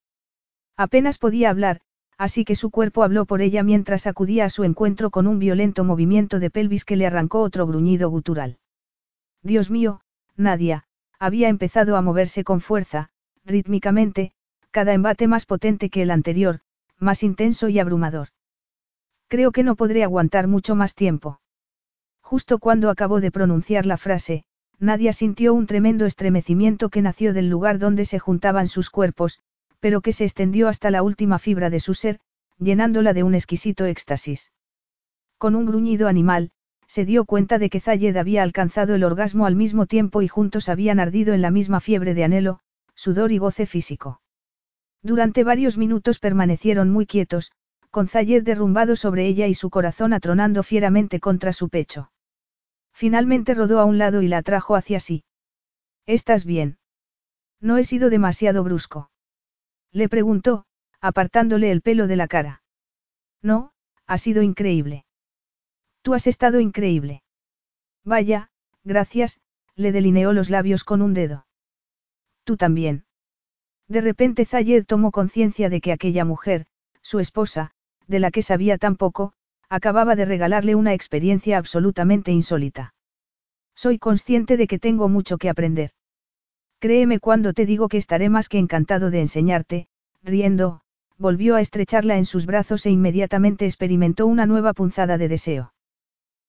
Apenas 0.77 1.19
podía 1.19 1.51
hablar, 1.51 1.81
así 2.17 2.45
que 2.45 2.55
su 2.55 2.71
cuerpo 2.71 3.03
habló 3.03 3.27
por 3.27 3.43
ella 3.43 3.63
mientras 3.63 4.07
acudía 4.07 4.45
a 4.45 4.51
su 4.51 4.65
encuentro 4.65 5.11
con 5.11 5.27
un 5.27 5.39
violento 5.39 5.85
movimiento 5.85 6.39
de 6.39 6.51
pelvis 6.51 6.85
que 6.85 6.97
le 6.97 7.07
arrancó 7.07 7.41
otro 7.41 7.67
gruñido 7.67 8.11
gutural. 8.11 8.59
Dios 9.43 9.71
mío, 9.71 10.01
Nadia, 10.37 10.85
había 11.19 11.49
empezado 11.49 11.97
a 11.97 12.03
moverse 12.03 12.45
con 12.45 12.61
fuerza, 12.61 13.11
rítmicamente, 13.45 14.33
cada 14.71 14.95
embate 14.95 15.29
más 15.29 15.47
potente 15.47 15.91
que 15.91 16.03
el 16.03 16.11
anterior, 16.11 16.61
más 17.05 17.23
intenso 17.23 17.69
y 17.69 17.79
abrumador. 17.79 18.29
Creo 19.29 19.53
que 19.53 19.63
no 19.63 19.77
podré 19.77 20.03
aguantar 20.03 20.49
mucho 20.49 20.75
más 20.75 20.97
tiempo. 20.97 21.41
Justo 22.21 22.59
cuando 22.59 22.91
acabó 22.91 23.21
de 23.21 23.31
pronunciar 23.31 23.87
la 23.87 23.97
frase, 23.97 24.45
Nadia 24.81 25.13
sintió 25.13 25.55
un 25.55 25.67
tremendo 25.67 26.07
estremecimiento 26.07 26.89
que 26.89 27.03
nació 27.03 27.33
del 27.33 27.49
lugar 27.49 27.79
donde 27.79 28.05
se 28.05 28.19
juntaban 28.19 28.67
sus 28.67 28.91
cuerpos, 28.91 29.39
pero 29.79 30.01
que 30.01 30.13
se 30.13 30.25
extendió 30.25 30.69
hasta 30.69 30.91
la 30.91 31.03
última 31.03 31.39
fibra 31.39 31.71
de 31.71 31.79
su 31.79 31.95
ser, 31.95 32.19
llenándola 32.59 33.13
de 33.13 33.23
un 33.23 33.35
exquisito 33.35 33.85
éxtasis. 33.85 34.51
Con 35.39 35.55
un 35.55 35.67
gruñido 35.67 36.09
animal, 36.09 36.51
se 36.87 37.05
dio 37.05 37.25
cuenta 37.25 37.59
de 37.59 37.71
que 37.71 37.81
Zayed 37.81 38.17
había 38.17 38.43
alcanzado 38.43 38.95
el 38.95 39.05
orgasmo 39.05 39.47
al 39.47 39.57
mismo 39.57 39.87
tiempo 39.87 40.23
y 40.23 40.29
juntos 40.29 40.69
habían 40.69 41.01
ardido 41.01 41.35
en 41.35 41.43
la 41.43 41.51
misma 41.51 41.81
fiebre 41.81 42.15
de 42.15 42.25
anhelo, 42.25 42.61
sudor 42.95 43.33
y 43.33 43.39
goce 43.39 43.67
físico. 43.67 44.21
Durante 45.05 45.45
varios 45.45 45.77
minutos 45.77 46.19
permanecieron 46.19 46.91
muy 46.91 47.07
quietos, 47.07 47.53
con 47.91 48.09
Zayed 48.09 48.43
derrumbado 48.43 48.97
sobre 48.97 49.27
ella 49.27 49.47
y 49.47 49.55
su 49.55 49.69
corazón 49.69 50.15
atronando 50.15 50.63
fieramente 50.63 51.21
contra 51.21 51.53
su 51.53 51.69
pecho. 51.69 52.11
Finalmente 52.93 53.53
rodó 53.53 53.81
a 53.81 53.85
un 53.85 53.99
lado 53.99 54.23
y 54.23 54.29
la 54.29 54.39
atrajo 54.39 54.77
hacia 54.77 55.01
sí. 55.01 55.25
¿Estás 56.07 56.47
bien? 56.47 56.79
No 57.61 57.77
he 57.77 57.85
sido 57.85 58.09
demasiado 58.09 58.65
brusco. 58.65 59.11
Le 59.93 60.09
preguntó, 60.09 60.65
apartándole 61.03 61.71
el 61.71 61.83
pelo 61.83 62.07
de 62.07 62.17
la 62.17 62.27
cara. 62.27 62.63
No, 63.43 63.73
ha 64.07 64.17
sido 64.17 64.43
increíble. 64.43 65.05
Tú 66.01 66.15
has 66.15 66.27
estado 66.27 66.61
increíble. 66.61 67.23
Vaya, 68.05 68.51
gracias, 68.85 69.39
le 69.77 69.93
delineó 69.93 70.33
los 70.33 70.49
labios 70.49 70.83
con 70.83 71.03
un 71.03 71.13
dedo. 71.13 71.47
Tú 72.45 72.57
también. 72.57 73.04
De 73.89 74.01
repente 74.01 74.45
Zayed 74.45 74.85
tomó 74.87 75.11
conciencia 75.11 75.69
de 75.69 75.81
que 75.81 75.93
aquella 75.93 76.25
mujer, 76.25 76.67
su 77.03 77.21
esposa, 77.21 77.73
de 78.07 78.19
la 78.19 78.31
que 78.31 78.43
sabía 78.43 78.79
tan 78.79 78.97
poco, 78.97 79.33
acababa 79.69 80.17
de 80.17 80.25
regalarle 80.25 80.75
una 80.75 80.95
experiencia 80.95 81.59
absolutamente 81.59 82.33
insólita. 82.33 82.95
Soy 83.75 83.99
consciente 83.99 84.57
de 84.57 84.67
que 84.67 84.79
tengo 84.79 85.09
mucho 85.09 85.37
que 85.37 85.49
aprender. 85.49 85.91
Créeme 86.79 87.19
cuando 87.19 87.53
te 87.53 87.67
digo 87.67 87.89
que 87.89 87.97
estaré 87.97 88.29
más 88.29 88.49
que 88.49 88.59
encantado 88.59 89.11
de 89.11 89.21
enseñarte, 89.21 89.89
riendo, 90.23 90.81
volvió 91.19 91.57
a 91.57 91.61
estrecharla 91.61 92.19
en 92.19 92.25
sus 92.25 92.47
brazos 92.47 92.87
e 92.87 92.91
inmediatamente 92.91 93.67
experimentó 93.67 94.27
una 94.27 94.47
nueva 94.47 94.73
punzada 94.73 95.19
de 95.19 95.29
deseo. 95.29 95.75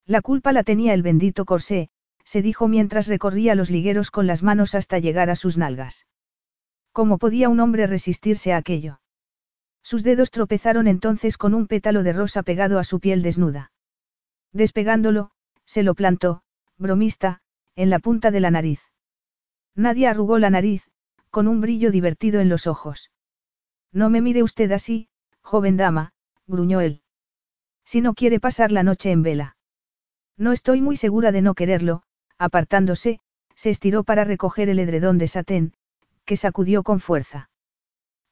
La 0.05 0.21
culpa 0.21 0.51
la 0.51 0.63
tenía 0.63 0.93
el 0.93 1.01
bendito 1.01 1.45
corsé, 1.45 1.89
se 2.23 2.41
dijo 2.41 2.67
mientras 2.67 3.07
recorría 3.07 3.55
los 3.55 3.69
ligueros 3.69 4.11
con 4.11 4.27
las 4.27 4.43
manos 4.43 4.75
hasta 4.75 4.99
llegar 4.99 5.29
a 5.29 5.35
sus 5.35 5.57
nalgas. 5.57 6.05
¿Cómo 6.95 7.17
podía 7.17 7.49
un 7.49 7.59
hombre 7.59 7.87
resistirse 7.87 8.53
a 8.53 8.57
aquello? 8.57 9.01
Sus 9.83 10.01
dedos 10.01 10.31
tropezaron 10.31 10.87
entonces 10.87 11.35
con 11.35 11.53
un 11.53 11.67
pétalo 11.67 12.03
de 12.03 12.13
rosa 12.13 12.41
pegado 12.41 12.79
a 12.79 12.85
su 12.85 13.01
piel 13.01 13.21
desnuda. 13.21 13.73
Despegándolo, 14.53 15.31
se 15.65 15.83
lo 15.83 15.93
plantó, 15.93 16.43
bromista, 16.77 17.41
en 17.75 17.89
la 17.89 17.99
punta 17.99 18.31
de 18.31 18.39
la 18.39 18.49
nariz. 18.49 18.79
Nadie 19.75 20.07
arrugó 20.07 20.39
la 20.39 20.49
nariz, 20.49 20.89
con 21.31 21.49
un 21.49 21.59
brillo 21.59 21.91
divertido 21.91 22.39
en 22.39 22.47
los 22.47 22.65
ojos. 22.65 23.11
No 23.91 24.09
me 24.09 24.21
mire 24.21 24.41
usted 24.41 24.71
así, 24.71 25.09
joven 25.41 25.75
dama, 25.75 26.13
gruñó 26.47 26.79
él. 26.79 27.01
Si 27.83 27.99
no 27.99 28.13
quiere 28.13 28.39
pasar 28.39 28.71
la 28.71 28.83
noche 28.83 29.11
en 29.11 29.21
vela. 29.21 29.57
No 30.37 30.53
estoy 30.53 30.79
muy 30.79 30.95
segura 30.95 31.33
de 31.33 31.41
no 31.41 31.55
quererlo, 31.55 32.03
apartándose, 32.37 33.19
se 33.53 33.69
estiró 33.69 34.05
para 34.05 34.23
recoger 34.23 34.69
el 34.69 34.79
edredón 34.79 35.17
de 35.17 35.27
satén, 35.27 35.73
que 36.25 36.37
sacudió 36.37 36.83
con 36.83 36.99
fuerza. 36.99 37.49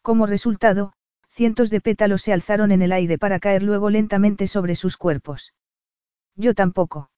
Como 0.01 0.25
resultado, 0.25 0.93
cientos 1.29 1.69
de 1.69 1.81
pétalos 1.81 2.21
se 2.21 2.33
alzaron 2.33 2.71
en 2.71 2.81
el 2.81 2.91
aire 2.91 3.17
para 3.17 3.39
caer 3.39 3.63
luego 3.63 3.89
lentamente 3.89 4.47
sobre 4.47 4.75
sus 4.75 4.97
cuerpos. 4.97 5.53
Yo 6.35 6.53
tampoco. 6.53 7.09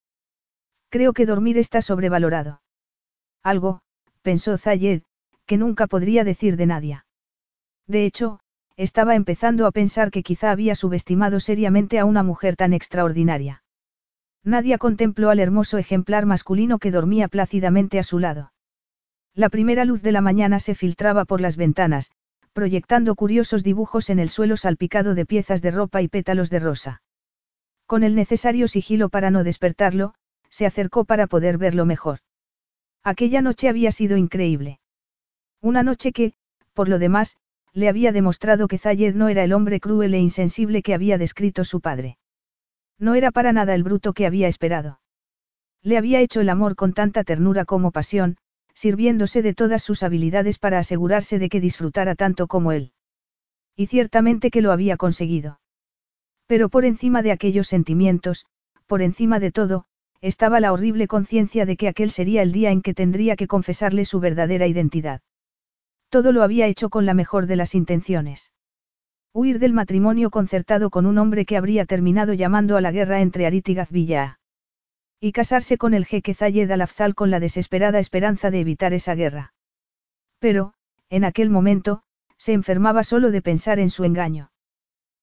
Creo 0.89 1.14
que 1.14 1.26
dormir 1.26 1.57
está 1.57 1.81
sobrevalorado. 1.81 2.61
Algo, 3.43 3.81
pensó 4.22 4.57
Zayed, 4.57 5.03
que 5.45 5.57
nunca 5.57 5.88
podría 5.88 6.23
decir 6.23 6.57
de 6.57 6.65
nadie. 6.65 7.03
De 7.88 8.06
hecho, 8.06 8.39
estaba 8.77 9.15
empezando 9.15 9.68
a 9.68 9.72
pensar 9.72 10.11
que 10.11 10.23
quizá 10.23 10.52
había 10.52 10.76
subestimado 10.76 11.39
seriamente 11.39 11.99
a 11.99 12.06
una 12.06 12.23
mujer 12.23 12.56
tan 12.56 12.73
extraordinaria. 12.73 13.64
Nadia 14.43 14.77
contempló 14.77 15.30
al 15.30 15.39
hermoso 15.39 15.77
ejemplar 15.77 16.26
masculino 16.26 16.77
que 16.77 16.91
dormía 16.91 17.27
plácidamente 17.27 17.99
a 17.99 18.03
su 18.03 18.19
lado. 18.19 18.52
La 19.36 19.49
primera 19.49 19.84
luz 19.84 20.02
de 20.02 20.14
la 20.14 20.22
mañana 20.22 20.60
se 20.60 20.76
filtraba 20.76 21.26
por 21.26 21.41
las 21.41 21.57
ventanas, 21.57 22.10
proyectando 22.53 23.16
curiosos 23.16 23.64
dibujos 23.64 24.10
en 24.10 24.20
el 24.20 24.30
suelo 24.30 24.56
salpicado 24.56 25.14
de 25.14 25.26
piezas 25.26 25.62
de 25.62 25.72
ropa 25.72 26.02
y 26.02 26.07
pétalos 26.07 26.49
de 26.49 26.60
rosa. 26.60 27.02
Con 27.86 28.03
el 28.03 28.16
necesario 28.16 28.70
sigilo 28.70 29.10
para 29.10 29.32
no 29.32 29.44
despertarlo, 29.44 30.14
se 30.49 30.66
acercó 30.66 31.03
para 31.03 31.28
poder 31.28 31.57
verlo 31.57 31.86
mejor. 31.86 32.20
Aquella 33.03 33.41
noche 33.41 33.68
había 33.68 33.91
sido 33.91 34.16
increíble. 34.16 34.80
Una 35.62 35.84
noche 35.84 36.14
que, 36.14 36.32
por 36.74 36.88
lo 36.88 36.98
demás, 36.98 37.36
le 37.74 37.90
había 37.90 38.14
demostrado 38.14 38.70
que 38.70 38.78
Zayed 38.78 39.16
no 39.16 39.28
era 39.28 39.44
el 39.44 39.52
hombre 39.52 39.82
cruel 39.82 40.14
e 40.14 40.20
insensible 40.20 40.82
que 40.82 40.94
había 40.94 41.18
descrito 41.18 41.66
su 41.66 41.82
padre. 41.82 42.18
No 42.98 43.16
era 43.16 43.32
para 43.32 43.52
nada 43.52 43.76
el 43.76 43.84
bruto 43.84 44.14
que 44.14 44.26
había 44.26 44.48
esperado. 44.48 45.02
Le 45.82 45.98
había 45.98 46.22
hecho 46.22 46.40
el 46.40 46.48
amor 46.48 46.78
con 46.78 46.94
tanta 46.94 47.26
ternura 47.26 47.66
como 47.66 47.91
pasión, 47.91 48.38
sirviéndose 48.76 49.41
de 49.41 49.56
todas 49.56 49.81
sus 49.81 50.03
habilidades 50.03 50.60
para 50.60 50.77
asegurarse 50.77 51.39
de 51.39 51.49
que 51.49 51.60
disfrutara 51.60 52.14
tanto 52.14 52.45
como 52.45 52.72
él. 52.72 52.91
Y 53.76 53.88
ciertamente 53.88 54.52
que 54.52 54.61
lo 54.61 54.72
había 54.72 54.97
conseguido. 54.97 55.60
Pero 56.45 56.69
por 56.69 56.85
encima 56.85 57.23
de 57.23 57.31
aquellos 57.31 57.68
sentimientos, 57.68 58.45
por 58.85 59.02
encima 59.02 59.39
de 59.39 59.52
todo, 59.52 59.85
estaba 60.22 60.60
la 60.60 60.73
horrible 60.73 61.07
conciencia 61.07 61.65
de 61.65 61.77
que 61.77 61.88
aquel 61.88 62.11
sería 62.11 62.41
el 62.41 62.52
día 62.52 62.72
en 62.72 62.81
que 62.81 62.93
tendría 62.93 63.35
que 63.35 63.47
confesarle 63.47 64.06
su 64.06 64.19
verdadera 64.19 64.68
identidad. 64.68 65.22
Todo 66.10 66.31
lo 66.31 66.43
había 66.43 66.68
hecho 66.68 66.89
con 66.89 67.06
la 67.06 67.14
mejor 67.14 67.47
de 67.47 67.56
las 67.56 67.76
intenciones. 67.76 68.52
Huir 69.34 69.60
del 69.60 69.73
matrimonio 69.73 70.30
concertado 70.30 70.89
con 70.89 71.06
un 71.06 71.18
hombre 71.18 71.45
que 71.45 71.57
habría 71.57 71.85
terminado 71.85 72.34
llamando 72.34 72.77
a 72.77 72.81
la 72.81 72.91
guerra 72.91 73.22
entre 73.22 73.45
Arit 73.45 73.68
y. 73.69 73.76
Y 75.20 75.32
casarse 75.32 75.78
con 75.78 75.94
el 75.94 76.06
jeque 76.06 76.34
Zayed 76.34 76.70
al-Afzal 76.70 77.16
con 77.16 77.32
la 77.32 77.40
desesperada 77.40 78.00
esperanza 78.00 78.52
de 78.52 78.60
evitar 78.60 78.94
esa 78.94 79.16
guerra. 79.16 79.54
Pero, 80.40 80.74
en 81.10 81.24
aquel 81.24 81.50
momento, 81.50 82.04
se 82.38 82.54
enfermaba 82.54 83.04
solo 83.04 83.32
de 83.32 83.42
pensar 83.42 83.80
en 83.80 83.90
su 83.90 84.04
engaño. 84.04 84.52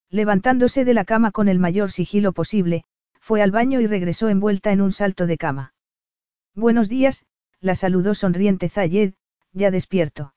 Levantándose 0.08 0.84
de 0.84 0.94
la 0.94 1.04
cama 1.04 1.30
con 1.30 1.48
el 1.48 1.58
mayor 1.58 1.90
sigilo 1.90 2.32
posible, 2.32 2.84
fue 3.20 3.42
al 3.42 3.50
baño 3.50 3.80
y 3.80 3.86
regresó 3.86 4.28
envuelta 4.28 4.72
en 4.72 4.80
un 4.80 4.92
salto 4.92 5.26
de 5.26 5.38
cama. 5.38 5.74
Buenos 6.54 6.88
días, 6.88 7.24
la 7.60 7.74
saludó 7.74 8.14
sonriente 8.14 8.68
Zayed, 8.68 9.14
ya 9.52 9.70
despierto. 9.70 10.34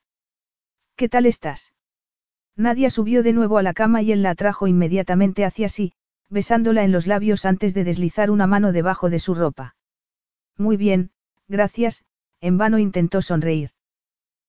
¿Qué 0.94 1.08
tal 1.08 1.26
estás? 1.26 1.72
Nadia 2.54 2.88
subió 2.88 3.22
de 3.22 3.32
nuevo 3.32 3.58
a 3.58 3.62
la 3.62 3.74
cama 3.74 4.00
y 4.02 4.12
él 4.12 4.22
la 4.22 4.30
atrajo 4.30 4.66
inmediatamente 4.66 5.44
hacia 5.44 5.68
sí, 5.68 5.92
besándola 6.28 6.84
en 6.84 6.92
los 6.92 7.06
labios 7.06 7.44
antes 7.44 7.74
de 7.74 7.84
deslizar 7.84 8.30
una 8.30 8.46
mano 8.46 8.72
debajo 8.72 9.10
de 9.10 9.18
su 9.18 9.34
ropa. 9.34 9.76
Muy 10.56 10.76
bien, 10.76 11.10
gracias, 11.48 12.04
en 12.40 12.58
vano 12.58 12.78
intentó 12.78 13.22
sonreír. 13.22 13.70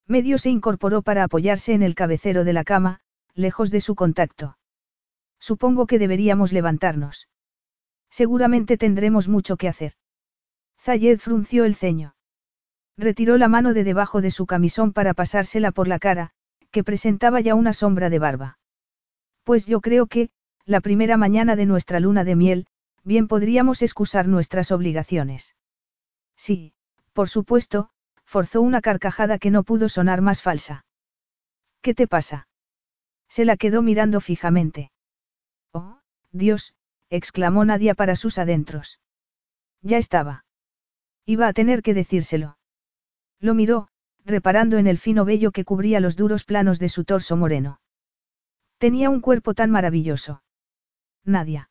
Medio 0.08 0.38
se 0.38 0.50
incorporó 0.50 1.02
para 1.02 1.24
apoyarse 1.24 1.74
en 1.74 1.84
el 1.84 1.96
cabecero 1.96 2.44
de 2.44 2.54
la 2.54 2.64
cama, 2.64 3.02
lejos 3.34 3.72
de 3.72 3.82
su 3.82 3.96
contacto. 3.96 4.58
Supongo 5.40 5.86
que 5.86 6.00
deberíamos 6.00 6.52
levantarnos. 6.54 7.28
Seguramente 8.10 8.78
tendremos 8.78 9.28
mucho 9.28 9.58
que 9.58 9.68
hacer. 9.68 9.94
Zayed 10.80 11.20
frunció 11.20 11.66
el 11.66 11.76
ceño. 11.76 12.16
Retiró 12.98 13.38
la 13.38 13.48
mano 13.48 13.74
de 13.74 13.84
debajo 13.84 14.22
de 14.22 14.32
su 14.32 14.46
camisón 14.46 14.94
para 14.94 15.14
pasársela 15.14 15.72
por 15.72 15.88
la 15.88 16.00
cara, 16.00 16.32
que 16.72 16.84
presentaba 16.84 17.42
ya 17.42 17.54
una 17.54 17.74
sombra 17.74 18.10
de 18.10 18.20
barba. 18.20 18.60
Pues 19.44 19.66
yo 19.66 19.82
creo 19.82 20.08
que, 20.08 20.30
la 20.68 20.82
primera 20.82 21.16
mañana 21.16 21.56
de 21.56 21.66
nuestra 21.66 22.02
luna 22.02 22.26
de 22.26 22.36
miel, 22.36 22.68
bien 23.06 23.30
podríamos 23.30 23.82
excusar 23.82 24.28
nuestras 24.28 24.72
obligaciones. 24.74 25.56
Sí, 26.36 26.74
por 27.14 27.30
supuesto, 27.30 27.90
forzó 28.26 28.62
una 28.62 28.82
carcajada 28.82 29.40
que 29.40 29.50
no 29.50 29.64
pudo 29.64 29.88
sonar 29.88 30.22
más 30.22 30.42
falsa. 30.42 30.86
¿Qué 31.82 31.94
te 31.94 32.06
pasa? 32.06 32.50
Se 33.30 33.46
la 33.46 33.56
quedó 33.56 33.82
mirando 33.82 34.20
fijamente. 34.20 34.92
Oh, 35.72 36.00
Dios, 36.34 36.74
exclamó 37.10 37.64
Nadia 37.64 37.96
para 37.96 38.18
sus 38.18 38.38
adentros. 38.38 39.00
Ya 39.82 39.98
estaba. 39.98 40.44
Iba 41.26 41.48
a 41.48 41.54
tener 41.54 41.82
que 41.82 41.94
decírselo. 41.94 42.58
Lo 43.40 43.54
miró, 43.54 43.88
reparando 44.26 44.78
en 44.78 44.88
el 44.88 44.98
fino 44.98 45.24
vello 45.24 45.52
que 45.52 45.64
cubría 45.64 46.02
los 46.02 46.18
duros 46.18 46.44
planos 46.44 46.78
de 46.78 46.90
su 46.90 47.06
torso 47.06 47.38
moreno. 47.38 47.80
Tenía 48.80 49.10
un 49.10 49.22
cuerpo 49.22 49.54
tan 49.54 49.72
maravilloso. 49.72 50.42
Nadia. 51.28 51.70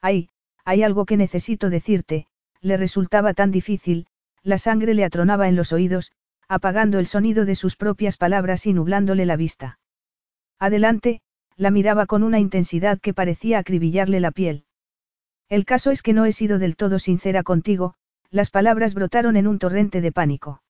Ay, 0.00 0.28
hay 0.64 0.82
algo 0.82 1.04
que 1.04 1.16
necesito 1.16 1.70
decirte, 1.70 2.26
le 2.60 2.76
resultaba 2.76 3.34
tan 3.34 3.50
difícil, 3.50 4.06
la 4.42 4.58
sangre 4.58 4.94
le 4.94 5.04
atronaba 5.04 5.48
en 5.48 5.56
los 5.56 5.72
oídos, 5.72 6.12
apagando 6.48 6.98
el 6.98 7.06
sonido 7.06 7.44
de 7.44 7.54
sus 7.54 7.76
propias 7.76 8.16
palabras 8.16 8.66
y 8.66 8.72
nublándole 8.72 9.26
la 9.26 9.36
vista. 9.36 9.78
Adelante, 10.58 11.20
la 11.56 11.70
miraba 11.70 12.06
con 12.06 12.22
una 12.22 12.38
intensidad 12.38 13.00
que 13.00 13.12
parecía 13.12 13.58
acribillarle 13.58 14.20
la 14.20 14.30
piel. 14.30 14.64
El 15.48 15.64
caso 15.64 15.90
es 15.90 16.02
que 16.02 16.12
no 16.12 16.24
he 16.24 16.32
sido 16.32 16.58
del 16.58 16.76
todo 16.76 16.98
sincera 16.98 17.42
contigo, 17.42 17.94
las 18.30 18.50
palabras 18.50 18.94
brotaron 18.94 19.36
en 19.36 19.46
un 19.46 19.58
torrente 19.58 20.00
de 20.00 20.12
pánico. 20.12 20.62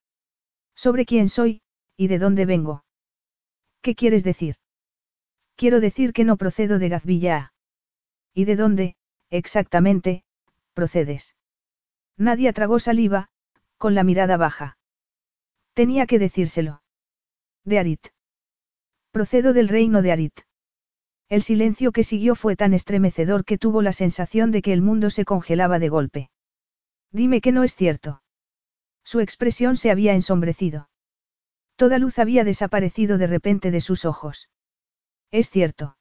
Sobre 0.75 1.05
quién 1.05 1.29
soy, 1.29 1.61
y 1.97 2.07
de 2.07 2.17
dónde 2.17 2.45
vengo. 2.45 2.83
¿Qué 3.81 3.95
quieres 3.95 4.23
decir? 4.23 4.55
Quiero 5.55 5.79
decir 5.79 6.13
que 6.13 6.23
no 6.23 6.37
procedo 6.37 6.79
de 6.79 6.89
Gazvilla. 6.89 7.51
¿Y 8.33 8.45
de 8.45 8.55
dónde, 8.55 8.95
exactamente, 9.29 10.23
procedes. 10.73 11.35
Nadie 12.17 12.51
tragó 12.53 12.79
saliva, 12.79 13.29
con 13.77 13.95
la 13.95 14.03
mirada 14.03 14.37
baja. 14.37 14.77
Tenía 15.73 16.05
que 16.05 16.19
decírselo. 16.19 16.81
De 17.63 17.79
Arit. 17.79 18.07
Procedo 19.11 19.53
del 19.53 19.69
reino 19.69 20.01
de 20.01 20.11
Arit. 20.11 20.39
El 21.29 21.43
silencio 21.43 21.91
que 21.91 22.03
siguió 22.03 22.35
fue 22.35 22.55
tan 22.55 22.73
estremecedor 22.73 23.45
que 23.45 23.57
tuvo 23.57 23.81
la 23.81 23.93
sensación 23.93 24.51
de 24.51 24.61
que 24.61 24.73
el 24.73 24.81
mundo 24.81 25.09
se 25.09 25.25
congelaba 25.25 25.77
de 25.79 25.89
golpe. 25.89 26.29
Dime 27.11 27.39
que 27.39 27.51
no 27.51 27.63
es 27.63 27.75
cierto. 27.75 28.23
Su 29.03 29.19
expresión 29.19 29.77
se 29.77 29.91
había 29.91 30.13
ensombrecido. 30.13 30.89
Toda 31.75 31.99
luz 31.99 32.19
había 32.19 32.43
desaparecido 32.43 33.17
de 33.17 33.27
repente 33.27 33.71
de 33.71 33.81
sus 33.81 34.05
ojos. 34.05 34.49
Es 35.31 35.49
cierto. 35.49 35.98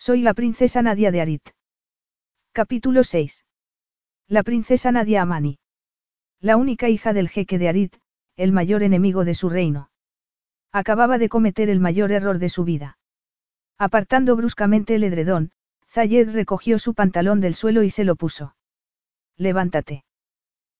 Soy 0.00 0.22
la 0.22 0.32
princesa 0.32 0.80
Nadia 0.80 1.10
de 1.10 1.20
Arit. 1.20 1.48
Capítulo 2.52 3.02
6. 3.02 3.44
La 4.28 4.44
princesa 4.44 4.92
Nadia 4.92 5.22
Amani. 5.22 5.58
La 6.40 6.56
única 6.56 6.88
hija 6.88 7.12
del 7.12 7.28
jeque 7.28 7.58
de 7.58 7.68
Arit, 7.68 7.96
el 8.36 8.52
mayor 8.52 8.84
enemigo 8.84 9.24
de 9.24 9.34
su 9.34 9.50
reino. 9.50 9.90
Acababa 10.70 11.18
de 11.18 11.28
cometer 11.28 11.68
el 11.68 11.80
mayor 11.80 12.12
error 12.12 12.38
de 12.38 12.48
su 12.48 12.62
vida. 12.62 12.96
Apartando 13.76 14.36
bruscamente 14.36 14.94
el 14.94 15.02
edredón, 15.02 15.50
Zayed 15.88 16.30
recogió 16.32 16.78
su 16.78 16.94
pantalón 16.94 17.40
del 17.40 17.54
suelo 17.54 17.82
y 17.82 17.90
se 17.90 18.04
lo 18.04 18.14
puso. 18.14 18.54
Levántate. 19.36 20.04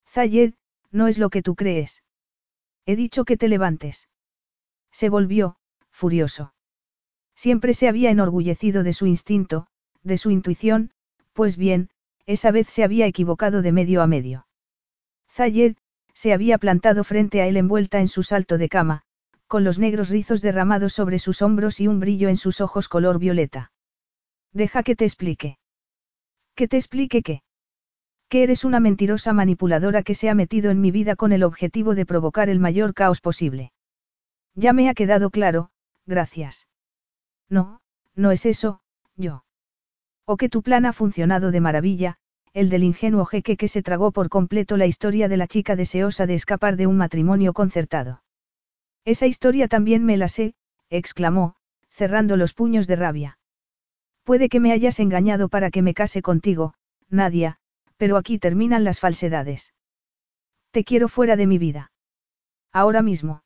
Zayed, 0.07 0.55
no 0.93 1.09
es 1.09 1.19
lo 1.19 1.29
que 1.29 1.43
tú 1.43 1.57
crees. 1.57 2.05
He 2.87 2.95
dicho 2.95 3.25
que 3.25 3.37
te 3.37 3.49
levantes. 3.49 4.09
Se 4.93 5.09
volvió, 5.09 5.57
furioso. 5.91 6.55
Siempre 7.39 7.73
se 7.73 7.87
había 7.87 8.11
enorgullecido 8.11 8.83
de 8.83 8.93
su 8.93 9.07
instinto, 9.07 9.69
de 10.03 10.19
su 10.19 10.33
intuición, 10.33 10.91
pues 11.35 11.57
bien, 11.57 11.89
esa 12.27 12.51
vez 12.51 12.67
se 12.67 12.83
había 12.83 13.07
equivocado 13.07 13.63
de 13.63 13.71
medio 13.71 14.03
a 14.03 14.09
medio. 14.09 14.49
Zayed, 15.31 15.77
se 16.13 16.33
había 16.33 16.59
plantado 16.59 17.05
frente 17.05 17.41
a 17.41 17.47
él 17.47 17.57
envuelta 17.57 18.01
en 18.01 18.09
su 18.09 18.25
salto 18.25 18.59
de 18.59 18.69
cama, 18.69 19.03
con 19.47 19.63
los 19.63 19.79
negros 19.79 20.09
rizos 20.09 20.43
derramados 20.43 20.95
sobre 20.95 21.21
sus 21.21 21.41
hombros 21.41 21.79
y 21.79 21.87
un 21.87 22.01
brillo 22.01 22.29
en 22.29 22.37
sus 22.37 22.61
ojos 22.61 22.89
color 22.89 23.21
violeta. 23.21 23.71
Deja 24.53 24.83
que 24.83 24.97
te 24.97 25.05
explique. 25.05 25.59
Que 26.57 26.67
te 26.67 26.77
explique 26.77 27.23
qué. 27.23 27.43
Que 28.29 28.43
eres 28.43 28.65
una 28.65 28.81
mentirosa 28.81 29.33
manipuladora 29.33 30.03
que 30.03 30.17
se 30.17 30.29
ha 30.29 30.35
metido 30.35 30.73
en 30.73 30.81
mi 30.81 30.91
vida 30.91 31.15
con 31.15 31.31
el 31.31 31.45
objetivo 31.45 31.95
de 31.95 32.05
provocar 32.05 32.49
el 32.49 32.59
mayor 32.59 32.95
caos 32.95 33.21
posible. 33.21 33.71
Ya 34.57 34.73
me 34.73 34.89
ha 34.89 34.95
quedado 34.95 35.31
claro, 35.31 35.71
gracias. 36.05 36.68
No, 37.49 37.81
no 38.15 38.31
es 38.31 38.47
eso, 38.47 38.81
yo. 39.17 39.45
O 40.25 40.37
que 40.37 40.49
tu 40.49 40.63
plan 40.63 40.87
ha 40.87 40.93
funcionado 40.93 41.51
de 41.51 41.61
maravilla, 41.61 42.19
el 42.53 42.69
del 42.69 42.85
ingenuo 42.85 43.25
jeque 43.25 43.57
que 43.57 43.69
se 43.69 43.83
tragó 43.83 44.13
por 44.13 44.29
completo 44.29 44.77
la 44.77 44.87
historia 44.87 45.29
de 45.29 45.37
la 45.37 45.47
chica 45.47 45.77
deseosa 45.77 46.27
de 46.27 46.35
escapar 46.35 46.77
de 46.77 46.87
un 46.87 46.97
matrimonio 46.97 47.53
concertado. 47.53 48.23
Esa 49.05 49.27
historia 49.27 49.69
también 49.69 50.05
me 50.05 50.17
la 50.17 50.29
sé, 50.29 50.55
exclamó, 50.91 51.57
cerrando 51.89 52.37
los 52.37 52.53
puños 52.53 52.87
de 52.87 52.97
rabia. 52.97 53.39
Puede 54.25 54.49
que 54.49 54.61
me 54.61 54.73
hayas 54.73 55.01
engañado 55.01 55.49
para 55.49 55.71
que 55.71 55.83
me 55.83 55.95
case 55.95 56.21
contigo, 56.21 56.75
Nadia, 57.09 57.59
pero 57.97 58.17
aquí 58.17 58.39
terminan 58.39 58.85
las 58.85 59.01
falsedades. 59.01 59.73
Te 60.71 60.85
quiero 60.85 61.09
fuera 61.09 61.37
de 61.37 61.47
mi 61.47 61.59
vida. 61.59 61.91
Ahora 62.73 63.03
mismo. 63.03 63.43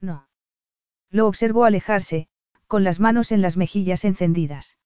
No. 0.00 0.28
Lo 1.10 1.26
observó 1.26 1.64
alejarse, 1.64 2.28
con 2.74 2.82
las 2.82 2.98
manos 2.98 3.30
en 3.30 3.40
las 3.40 3.56
mejillas 3.56 4.04
encendidas. 4.04 4.78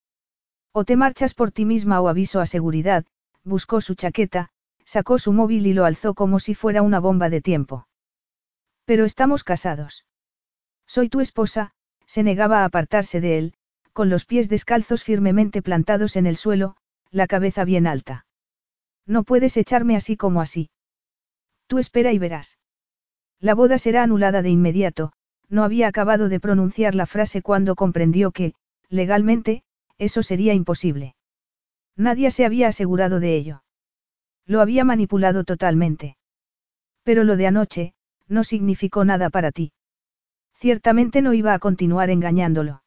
O 0.73 0.85
te 0.85 0.95
marchas 0.95 1.33
por 1.33 1.53
ti 1.53 1.65
misma 1.65 2.03
o 2.03 2.09
aviso 2.09 2.43
a 2.43 2.45
seguridad, 2.45 3.07
buscó 3.45 3.81
su 3.81 3.95
chaqueta, 3.95 4.51
sacó 4.85 5.19
su 5.19 5.33
móvil 5.33 5.67
y 5.67 5.73
lo 5.73 5.87
alzó 5.87 6.13
como 6.13 6.39
si 6.39 6.55
fuera 6.55 6.83
una 6.83 7.01
bomba 7.01 7.31
de 7.31 7.41
tiempo. 7.41 7.89
Pero 8.85 9.07
estamos 9.07 9.43
casados. 9.43 10.05
Soy 10.87 11.09
tu 11.09 11.21
esposa, 11.21 11.73
se 12.05 12.23
negaba 12.23 12.61
a 12.61 12.67
apartarse 12.67 13.23
de 13.23 13.39
él, 13.39 13.55
con 13.95 14.11
los 14.11 14.27
pies 14.27 14.51
descalzos 14.51 15.03
firmemente 15.03 15.63
plantados 15.63 16.17
en 16.17 16.27
el 16.27 16.37
suelo, 16.37 16.77
la 17.11 17.27
cabeza 17.27 17.65
bien 17.65 17.87
alta. 17.87 18.27
No 19.07 19.23
puedes 19.23 19.57
echarme 19.57 19.97
así 19.97 20.15
como 20.15 20.43
así. 20.43 20.69
Tú 21.69 21.79
espera 21.79 22.13
y 22.13 22.19
verás. 22.19 22.59
La 23.41 23.55
boda 23.55 23.79
será 23.79 24.03
anulada 24.03 24.43
de 24.43 24.51
inmediato, 24.51 25.15
no 25.49 25.65
había 25.65 25.89
acabado 25.89 26.29
de 26.29 26.41
pronunciar 26.41 26.95
la 26.95 27.07
frase 27.07 27.43
cuando 27.43 27.75
comprendió 27.75 28.31
que, 28.31 28.55
legalmente, 28.89 29.63
eso 29.97 30.23
sería 30.23 30.55
imposible. 30.55 31.15
Nadie 31.97 32.31
se 32.31 32.45
había 32.45 32.69
asegurado 32.69 33.19
de 33.21 33.35
ello. 33.37 33.63
Lo 34.47 34.61
había 34.61 34.85
manipulado 34.85 35.45
totalmente. 35.45 36.17
Pero 37.03 37.25
lo 37.25 37.37
de 37.37 37.47
anoche, 37.47 37.95
no 38.29 38.45
significó 38.45 39.05
nada 39.05 39.31
para 39.31 39.51
ti. 39.53 39.73
Ciertamente 40.55 41.23
no 41.23 41.35
iba 41.35 41.55
a 41.55 41.59
continuar 41.59 42.11
engañándolo. 42.11 42.83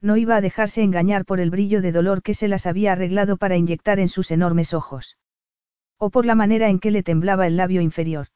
No 0.00 0.16
iba 0.16 0.36
a 0.36 0.40
dejarse 0.40 0.82
engañar 0.82 1.24
por 1.24 1.40
el 1.40 1.50
brillo 1.50 1.80
de 1.80 1.92
dolor 1.92 2.22
que 2.22 2.34
se 2.34 2.48
las 2.48 2.66
había 2.66 2.92
arreglado 2.92 3.36
para 3.36 3.56
inyectar 3.56 3.98
en 3.98 4.08
sus 4.08 4.30
enormes 4.30 4.74
ojos. 4.74 5.16
O 5.98 6.10
por 6.10 6.26
la 6.26 6.34
manera 6.34 6.68
en 6.68 6.78
que 6.78 6.90
le 6.90 7.02
temblaba 7.02 7.46
el 7.46 7.56
labio 7.56 7.80
inferior. 7.80 8.28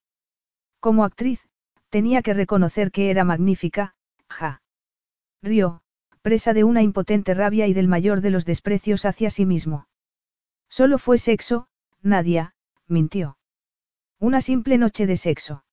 Como 0.80 1.04
actriz, 1.04 1.47
tenía 1.88 2.22
que 2.22 2.34
reconocer 2.34 2.90
que 2.90 3.10
era 3.10 3.24
magnífica, 3.24 3.94
ja. 4.28 4.62
Río, 5.42 5.82
presa 6.22 6.52
de 6.52 6.64
una 6.64 6.82
impotente 6.82 7.34
rabia 7.34 7.66
y 7.66 7.74
del 7.74 7.88
mayor 7.88 8.20
de 8.20 8.30
los 8.30 8.44
desprecios 8.44 9.04
hacia 9.04 9.30
sí 9.30 9.46
mismo. 9.46 9.88
Solo 10.68 10.98
fue 10.98 11.18
sexo, 11.18 11.68
Nadia, 12.02 12.54
mintió. 12.86 13.38
Una 14.18 14.40
simple 14.40 14.78
noche 14.78 15.06
de 15.06 15.16
sexo. 15.16 15.64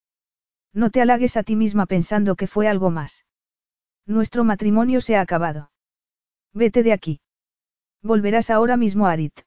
No 0.71 0.89
te 0.89 1.01
halagues 1.01 1.37
a 1.37 1.43
ti 1.43 1.55
misma 1.55 1.85
pensando 1.85 2.35
que 2.35 2.47
fue 2.47 2.67
algo 2.67 2.91
más. 2.91 3.25
Nuestro 4.05 4.43
matrimonio 4.43 5.01
se 5.01 5.15
ha 5.15 5.21
acabado. 5.21 5.71
Vete 6.53 6.83
de 6.83 6.93
aquí. 6.93 7.21
Volverás 8.01 8.49
ahora 8.49 8.77
mismo 8.77 9.07
a 9.07 9.11
Arit. 9.11 9.41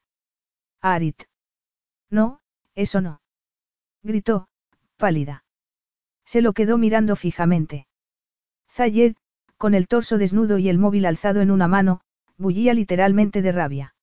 A 0.80 0.94
Arit. 0.94 1.22
No, 2.10 2.40
eso 2.74 3.00
no. 3.00 3.20
Gritó, 4.02 4.48
pálida. 4.96 5.44
Se 6.28 6.42
lo 6.42 6.52
quedó 6.52 6.76
mirando 6.76 7.16
fijamente. 7.16 7.86
Zayed, 8.70 9.14
con 9.56 9.72
el 9.72 9.88
torso 9.88 10.18
desnudo 10.18 10.58
y 10.58 10.68
el 10.68 10.76
móvil 10.76 11.06
alzado 11.06 11.40
en 11.40 11.50
una 11.50 11.68
mano, 11.68 12.02
bullía 12.36 12.74
literalmente 12.74 13.40
de 13.40 13.50
rabia. 13.50 13.94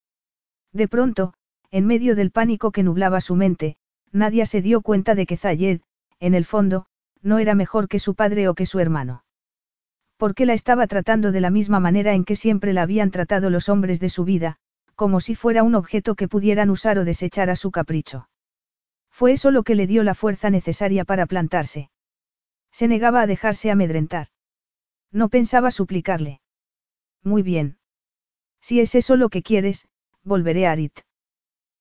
De 0.74 0.88
pronto, 0.88 1.36
en 1.70 1.86
medio 1.86 2.16
del 2.16 2.32
pánico 2.32 2.72
que 2.72 2.82
nublaba 2.82 3.22
su 3.22 3.36
mente, 3.36 3.78
Nadia 4.12 4.48
se 4.48 4.64
dio 4.64 4.82
cuenta 4.82 5.14
de 5.14 5.28
que 5.28 5.38
Zayed, 5.38 5.82
en 6.20 6.34
el 6.34 6.46
fondo, 6.46 6.88
no 7.22 7.38
era 7.38 7.54
mejor 7.54 7.88
que 7.88 8.00
su 8.00 8.16
padre 8.16 8.50
o 8.50 8.56
que 8.56 8.66
su 8.66 8.80
hermano. 8.80 9.24
Porque 10.18 10.48
la 10.48 10.54
estaba 10.54 10.88
tratando 10.88 11.32
de 11.32 11.42
la 11.42 11.52
misma 11.52 11.80
manera 11.80 12.16
en 12.16 12.26
que 12.26 12.36
siempre 12.36 12.74
la 12.74 12.82
habían 12.82 13.12
tratado 13.12 13.52
los 13.52 13.70
hombres 13.70 14.00
de 14.00 14.10
su 14.10 14.26
vida, 14.26 14.56
como 14.96 15.20
si 15.20 15.36
fuera 15.36 15.62
un 15.62 15.76
objeto 15.76 16.16
que 16.16 16.28
pudieran 16.28 16.72
usar 16.72 16.98
o 16.98 17.06
desechar 17.06 17.52
a 17.52 17.56
su 17.56 17.70
capricho. 17.70 18.30
Fue 19.12 19.34
eso 19.34 19.52
lo 19.52 19.62
que 19.62 19.76
le 19.76 19.86
dio 19.86 20.02
la 20.02 20.16
fuerza 20.16 20.50
necesaria 20.50 21.06
para 21.06 21.28
plantarse. 21.28 21.92
Se 22.78 22.90
negaba 22.90 23.22
a 23.22 23.28
dejarse 23.28 23.72
amedrentar. 23.72 24.28
No 25.10 25.30
pensaba 25.30 25.72
suplicarle. 25.72 26.42
Muy 27.24 27.42
bien. 27.42 27.78
Si 28.60 28.82
es 28.82 28.96
eso 28.96 29.16
lo 29.16 29.30
que 29.30 29.44
quieres, 29.44 29.88
volveré 30.26 30.68
a 30.68 30.74
Arit. 30.74 31.00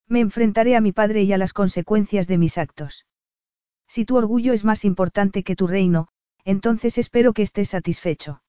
Me 0.06 0.20
enfrentaré 0.20 0.76
a 0.76 0.80
mi 0.80 0.92
padre 0.92 1.24
y 1.24 1.32
a 1.32 1.36
las 1.36 1.52
consecuencias 1.52 2.28
de 2.28 2.38
mis 2.38 2.58
actos. 2.58 3.06
Si 3.88 4.04
tu 4.04 4.16
orgullo 4.16 4.52
es 4.52 4.64
más 4.64 4.84
importante 4.84 5.42
que 5.42 5.56
tu 5.56 5.66
reino, 5.66 6.06
entonces 6.44 6.96
espero 6.96 7.32
que 7.32 7.42
estés 7.42 7.70
satisfecho. 7.70 8.44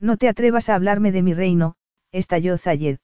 No 0.00 0.16
te 0.16 0.28
atrevas 0.28 0.70
a 0.70 0.74
hablarme 0.74 1.12
de 1.12 1.22
mi 1.22 1.34
reino, 1.34 1.76
estalló 2.10 2.58
Zayed. 2.58 2.98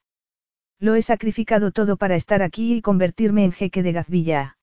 Lo 0.80 0.96
he 0.96 1.02
sacrificado 1.02 1.70
todo 1.70 1.96
para 1.96 2.16
estar 2.16 2.42
aquí 2.42 2.74
y 2.74 2.82
convertirme 2.82 3.44
en 3.44 3.52
jeque 3.52 3.84
de 3.84 3.92
Gazvilla. 3.92 4.58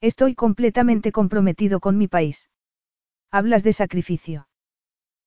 Estoy 0.00 0.34
completamente 0.34 1.12
comprometido 1.12 1.78
con 1.78 1.98
mi 1.98 2.08
país. 2.08 2.48
Hablas 3.30 3.62
de 3.62 3.72
sacrificio. 3.72 4.48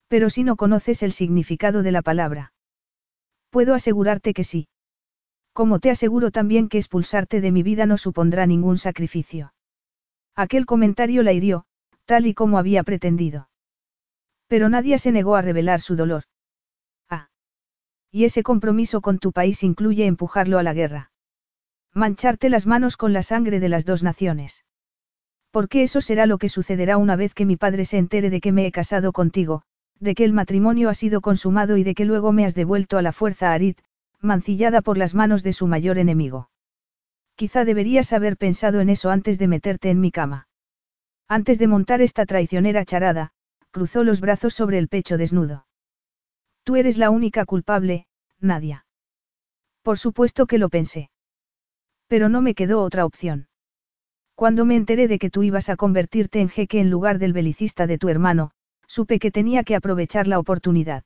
Pero 0.07 0.29
si 0.29 0.43
no 0.43 0.55
conoces 0.55 1.03
el 1.03 1.11
significado 1.11 1.83
de 1.83 1.91
la 1.91 2.01
palabra. 2.01 2.53
Puedo 3.49 3.73
asegurarte 3.73 4.33
que 4.33 4.43
sí. 4.43 4.67
Como 5.53 5.79
te 5.79 5.89
aseguro 5.89 6.31
también 6.31 6.69
que 6.69 6.77
expulsarte 6.77 7.41
de 7.41 7.51
mi 7.51 7.63
vida 7.63 7.85
no 7.85 7.97
supondrá 7.97 8.45
ningún 8.45 8.77
sacrificio. 8.77 9.53
Aquel 10.35 10.65
comentario 10.65 11.23
la 11.23 11.33
hirió, 11.33 11.65
tal 12.05 12.25
y 12.25 12.33
como 12.33 12.57
había 12.57 12.83
pretendido. 12.83 13.49
Pero 14.47 14.69
nadie 14.69 14.97
se 14.97 15.11
negó 15.11 15.35
a 15.35 15.41
revelar 15.41 15.81
su 15.81 15.95
dolor. 15.95 16.23
Y 18.11 18.25
ese 18.25 18.43
compromiso 18.43 18.99
con 18.99 19.19
tu 19.19 19.31
país 19.31 19.63
incluye 19.63 20.05
empujarlo 20.05 20.59
a 20.59 20.63
la 20.63 20.73
guerra. 20.73 21.11
Mancharte 21.93 22.49
las 22.49 22.67
manos 22.67 22.97
con 22.97 23.13
la 23.13 23.23
sangre 23.23 23.61
de 23.61 23.69
las 23.69 23.85
dos 23.85 24.03
naciones. 24.03 24.65
Porque 25.51 25.83
eso 25.83 26.01
será 26.01 26.25
lo 26.25 26.37
que 26.37 26.49
sucederá 26.49 26.97
una 26.97 27.15
vez 27.15 27.33
que 27.33 27.45
mi 27.45 27.57
padre 27.57 27.85
se 27.85 27.97
entere 27.97 28.29
de 28.29 28.41
que 28.41 28.51
me 28.51 28.65
he 28.65 28.71
casado 28.71 29.11
contigo, 29.11 29.63
de 29.99 30.15
que 30.15 30.23
el 30.23 30.33
matrimonio 30.33 30.89
ha 30.89 30.93
sido 30.93 31.21
consumado 31.21 31.77
y 31.77 31.83
de 31.83 31.93
que 31.93 32.05
luego 32.05 32.31
me 32.31 32.45
has 32.45 32.55
devuelto 32.55 32.97
a 32.97 33.01
la 33.01 33.11
fuerza 33.11 33.51
a 33.51 33.53
Arid, 33.53 33.75
mancillada 34.19 34.81
por 34.81 34.97
las 34.97 35.13
manos 35.13 35.43
de 35.43 35.53
su 35.53 35.67
mayor 35.67 35.97
enemigo. 35.97 36.49
Quizá 37.35 37.65
deberías 37.65 38.13
haber 38.13 38.37
pensado 38.37 38.79
en 38.79 38.89
eso 38.89 39.09
antes 39.09 39.37
de 39.39 39.47
meterte 39.47 39.89
en 39.89 39.99
mi 39.99 40.11
cama. 40.11 40.47
Antes 41.27 41.59
de 41.59 41.67
montar 41.67 42.01
esta 42.01 42.25
traicionera 42.25 42.85
charada, 42.85 43.31
cruzó 43.71 44.03
los 44.03 44.21
brazos 44.21 44.53
sobre 44.53 44.77
el 44.77 44.87
pecho 44.87 45.17
desnudo. 45.17 45.65
Tú 46.63 46.75
eres 46.75 46.97
la 46.97 47.09
única 47.09 47.45
culpable, 47.45 48.05
Nadia. 48.39 48.85
Por 49.81 49.97
supuesto 49.97 50.45
que 50.45 50.57
lo 50.57 50.69
pensé. 50.69 51.09
Pero 52.07 52.29
no 52.29 52.41
me 52.41 52.53
quedó 52.53 52.81
otra 52.81 53.05
opción. 53.05 53.47
Cuando 54.35 54.65
me 54.65 54.75
enteré 54.75 55.07
de 55.07 55.19
que 55.19 55.29
tú 55.29 55.43
ibas 55.43 55.69
a 55.69 55.75
convertirte 55.75 56.39
en 56.39 56.49
jeque 56.49 56.79
en 56.79 56.89
lugar 56.89 57.19
del 57.19 57.33
belicista 57.33 57.87
de 57.87 57.97
tu 57.97 58.09
hermano, 58.09 58.51
supe 58.87 59.19
que 59.19 59.31
tenía 59.31 59.63
que 59.63 59.75
aprovechar 59.75 60.27
la 60.27 60.39
oportunidad. 60.39 61.03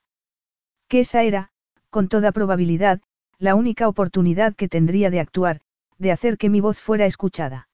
Que 0.87 1.01
esa 1.01 1.23
era, 1.23 1.49
con 1.89 2.07
toda 2.07 2.31
probabilidad, 2.31 3.01
la 3.37 3.55
única 3.55 3.87
oportunidad 3.87 4.55
que 4.55 4.67
tendría 4.67 5.09
de 5.09 5.19
actuar, 5.19 5.61
de 5.97 6.11
hacer 6.11 6.37
que 6.37 6.49
mi 6.49 6.61
voz 6.61 6.79
fuera 6.79 7.05
escuchada. 7.05 7.67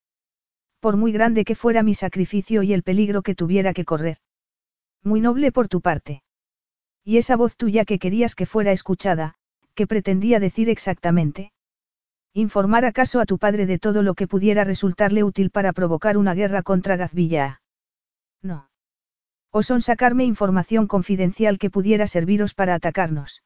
Por 0.80 0.98
muy 0.98 1.12
grande 1.12 1.46
que 1.46 1.56
fuera 1.56 1.84
mi 1.84 1.94
sacrificio 1.94 2.64
y 2.64 2.74
el 2.74 2.84
peligro 2.84 3.22
que 3.22 3.36
tuviera 3.36 3.74
que 3.74 3.86
correr. 3.86 4.18
Muy 5.04 5.22
noble 5.22 5.52
por 5.52 5.68
tu 5.68 5.82
parte. 5.82 6.24
Y 7.04 7.18
esa 7.18 7.36
voz 7.36 7.56
tuya 7.56 7.86
que 7.86 8.00
querías 8.00 8.36
que 8.36 8.46
fuera 8.46 8.72
escuchada, 8.72 9.36
¿qué 9.76 9.88
pretendía 9.88 10.40
decir 10.40 10.70
exactamente? 10.70 11.52
¿Informar 12.34 12.86
acaso 12.86 13.20
a 13.20 13.26
tu 13.26 13.38
padre 13.38 13.66
de 13.66 13.78
todo 13.78 14.04
lo 14.04 14.14
que 14.14 14.28
pudiera 14.28 14.64
resultarle 14.64 15.24
útil 15.24 15.50
para 15.50 15.74
provocar 15.74 16.18
una 16.18 16.34
guerra 16.34 16.64
contra 16.64 16.96
Gazvilla? 16.96 17.62
No. 18.42 18.70
¿O 19.52 19.64
son 19.64 19.82
sacarme 19.82 20.24
información 20.24 20.88
confidencial 20.88 21.60
que 21.60 21.70
pudiera 21.70 22.08
serviros 22.08 22.54
para 22.54 22.74
atacarnos? 22.74 23.44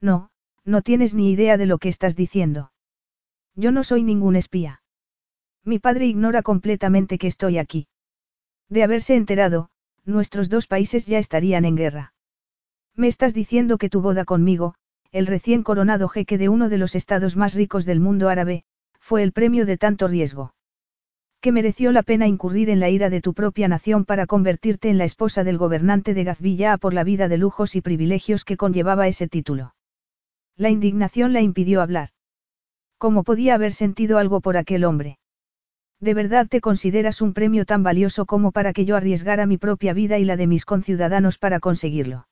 No, 0.00 0.30
no 0.64 0.80
tienes 0.80 1.12
ni 1.12 1.30
idea 1.30 1.58
de 1.58 1.66
lo 1.66 1.76
que 1.76 1.90
estás 1.90 2.16
diciendo. 2.16 2.72
Yo 3.54 3.72
no 3.72 3.84
soy 3.84 4.02
ningún 4.02 4.36
espía. 4.36 4.82
Mi 5.62 5.78
padre 5.78 6.06
ignora 6.06 6.42
completamente 6.42 7.18
que 7.18 7.26
estoy 7.26 7.58
aquí. 7.58 7.88
De 8.70 8.82
haberse 8.82 9.16
enterado, 9.16 9.68
nuestros 10.06 10.48
dos 10.48 10.66
países 10.66 11.04
ya 11.04 11.18
estarían 11.18 11.66
en 11.66 11.76
guerra. 11.76 12.14
Me 12.94 13.08
estás 13.08 13.34
diciendo 13.34 13.76
que 13.76 13.90
tu 13.90 14.00
boda 14.00 14.24
conmigo, 14.24 14.74
el 15.10 15.26
recién 15.26 15.62
coronado 15.62 16.08
jeque 16.08 16.38
de 16.38 16.48
uno 16.48 16.68
de 16.68 16.78
los 16.78 16.94
estados 16.94 17.36
más 17.36 17.54
ricos 17.54 17.84
del 17.86 18.00
mundo 18.00 18.28
árabe, 18.28 18.64
fue 19.00 19.22
el 19.22 19.32
premio 19.32 19.64
de 19.64 19.78
tanto 19.78 20.06
riesgo. 20.06 20.54
Que 21.40 21.52
mereció 21.52 21.92
la 21.92 22.02
pena 22.02 22.26
incurrir 22.26 22.68
en 22.68 22.80
la 22.80 22.90
ira 22.90 23.10
de 23.10 23.20
tu 23.20 23.32
propia 23.32 23.68
nación 23.68 24.04
para 24.04 24.26
convertirte 24.26 24.90
en 24.90 24.98
la 24.98 25.04
esposa 25.04 25.44
del 25.44 25.56
gobernante 25.56 26.12
de 26.12 26.24
Gazvilla 26.24 26.76
por 26.76 26.92
la 26.92 27.04
vida 27.04 27.28
de 27.28 27.38
lujos 27.38 27.74
y 27.76 27.80
privilegios 27.80 28.44
que 28.44 28.56
conllevaba 28.56 29.08
ese 29.08 29.28
título. 29.28 29.74
La 30.56 30.70
indignación 30.70 31.32
la 31.32 31.40
impidió 31.40 31.80
hablar. 31.80 32.10
¿Cómo 32.98 33.22
podía 33.22 33.54
haber 33.54 33.72
sentido 33.72 34.18
algo 34.18 34.40
por 34.40 34.56
aquel 34.56 34.84
hombre? 34.84 35.18
¿De 36.00 36.14
verdad 36.14 36.46
te 36.48 36.60
consideras 36.60 37.22
un 37.22 37.32
premio 37.32 37.64
tan 37.64 37.82
valioso 37.82 38.26
como 38.26 38.52
para 38.52 38.72
que 38.72 38.84
yo 38.84 38.96
arriesgara 38.96 39.46
mi 39.46 39.56
propia 39.56 39.92
vida 39.92 40.18
y 40.18 40.24
la 40.24 40.36
de 40.36 40.46
mis 40.46 40.64
conciudadanos 40.64 41.38
para 41.38 41.60
conseguirlo? 41.60 42.27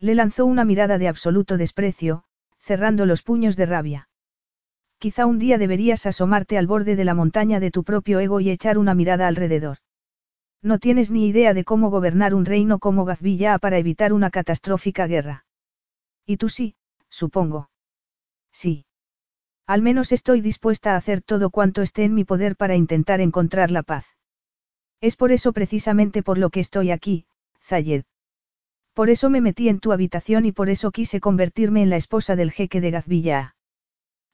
Le 0.00 0.14
lanzó 0.14 0.46
una 0.46 0.64
mirada 0.64 0.98
de 0.98 1.08
absoluto 1.08 1.56
desprecio, 1.56 2.24
cerrando 2.58 3.06
los 3.06 3.22
puños 3.22 3.56
de 3.56 3.66
rabia. 3.66 4.08
Quizá 4.98 5.26
un 5.26 5.38
día 5.38 5.58
deberías 5.58 6.06
asomarte 6.06 6.58
al 6.58 6.66
borde 6.66 6.96
de 6.96 7.04
la 7.04 7.14
montaña 7.14 7.60
de 7.60 7.70
tu 7.70 7.84
propio 7.84 8.20
ego 8.20 8.40
y 8.40 8.50
echar 8.50 8.78
una 8.78 8.94
mirada 8.94 9.28
alrededor. 9.28 9.78
No 10.60 10.78
tienes 10.78 11.10
ni 11.10 11.28
idea 11.28 11.54
de 11.54 11.64
cómo 11.64 11.90
gobernar 11.90 12.34
un 12.34 12.44
reino 12.44 12.78
como 12.78 13.04
Gazvilla 13.04 13.58
para 13.58 13.78
evitar 13.78 14.12
una 14.12 14.30
catastrófica 14.30 15.06
guerra. 15.06 15.44
Y 16.26 16.36
tú 16.36 16.48
sí, 16.48 16.74
supongo. 17.08 17.70
Sí. 18.52 18.84
Al 19.66 19.82
menos 19.82 20.12
estoy 20.12 20.40
dispuesta 20.40 20.94
a 20.94 20.96
hacer 20.96 21.22
todo 21.22 21.50
cuanto 21.50 21.82
esté 21.82 22.04
en 22.04 22.14
mi 22.14 22.24
poder 22.24 22.56
para 22.56 22.74
intentar 22.74 23.20
encontrar 23.20 23.70
la 23.70 23.82
paz. 23.82 24.06
Es 25.00 25.14
por 25.14 25.30
eso 25.30 25.52
precisamente 25.52 26.22
por 26.22 26.38
lo 26.38 26.50
que 26.50 26.60
estoy 26.60 26.90
aquí, 26.90 27.26
Zayed. 27.62 28.04
Por 28.98 29.10
eso 29.10 29.30
me 29.30 29.40
metí 29.40 29.68
en 29.68 29.78
tu 29.78 29.92
habitación 29.92 30.44
y 30.44 30.50
por 30.50 30.68
eso 30.68 30.90
quise 30.90 31.20
convertirme 31.20 31.82
en 31.82 31.88
la 31.88 31.94
esposa 31.94 32.34
del 32.34 32.50
jeque 32.50 32.80
de 32.80 32.90
Gazvilla. 32.90 33.54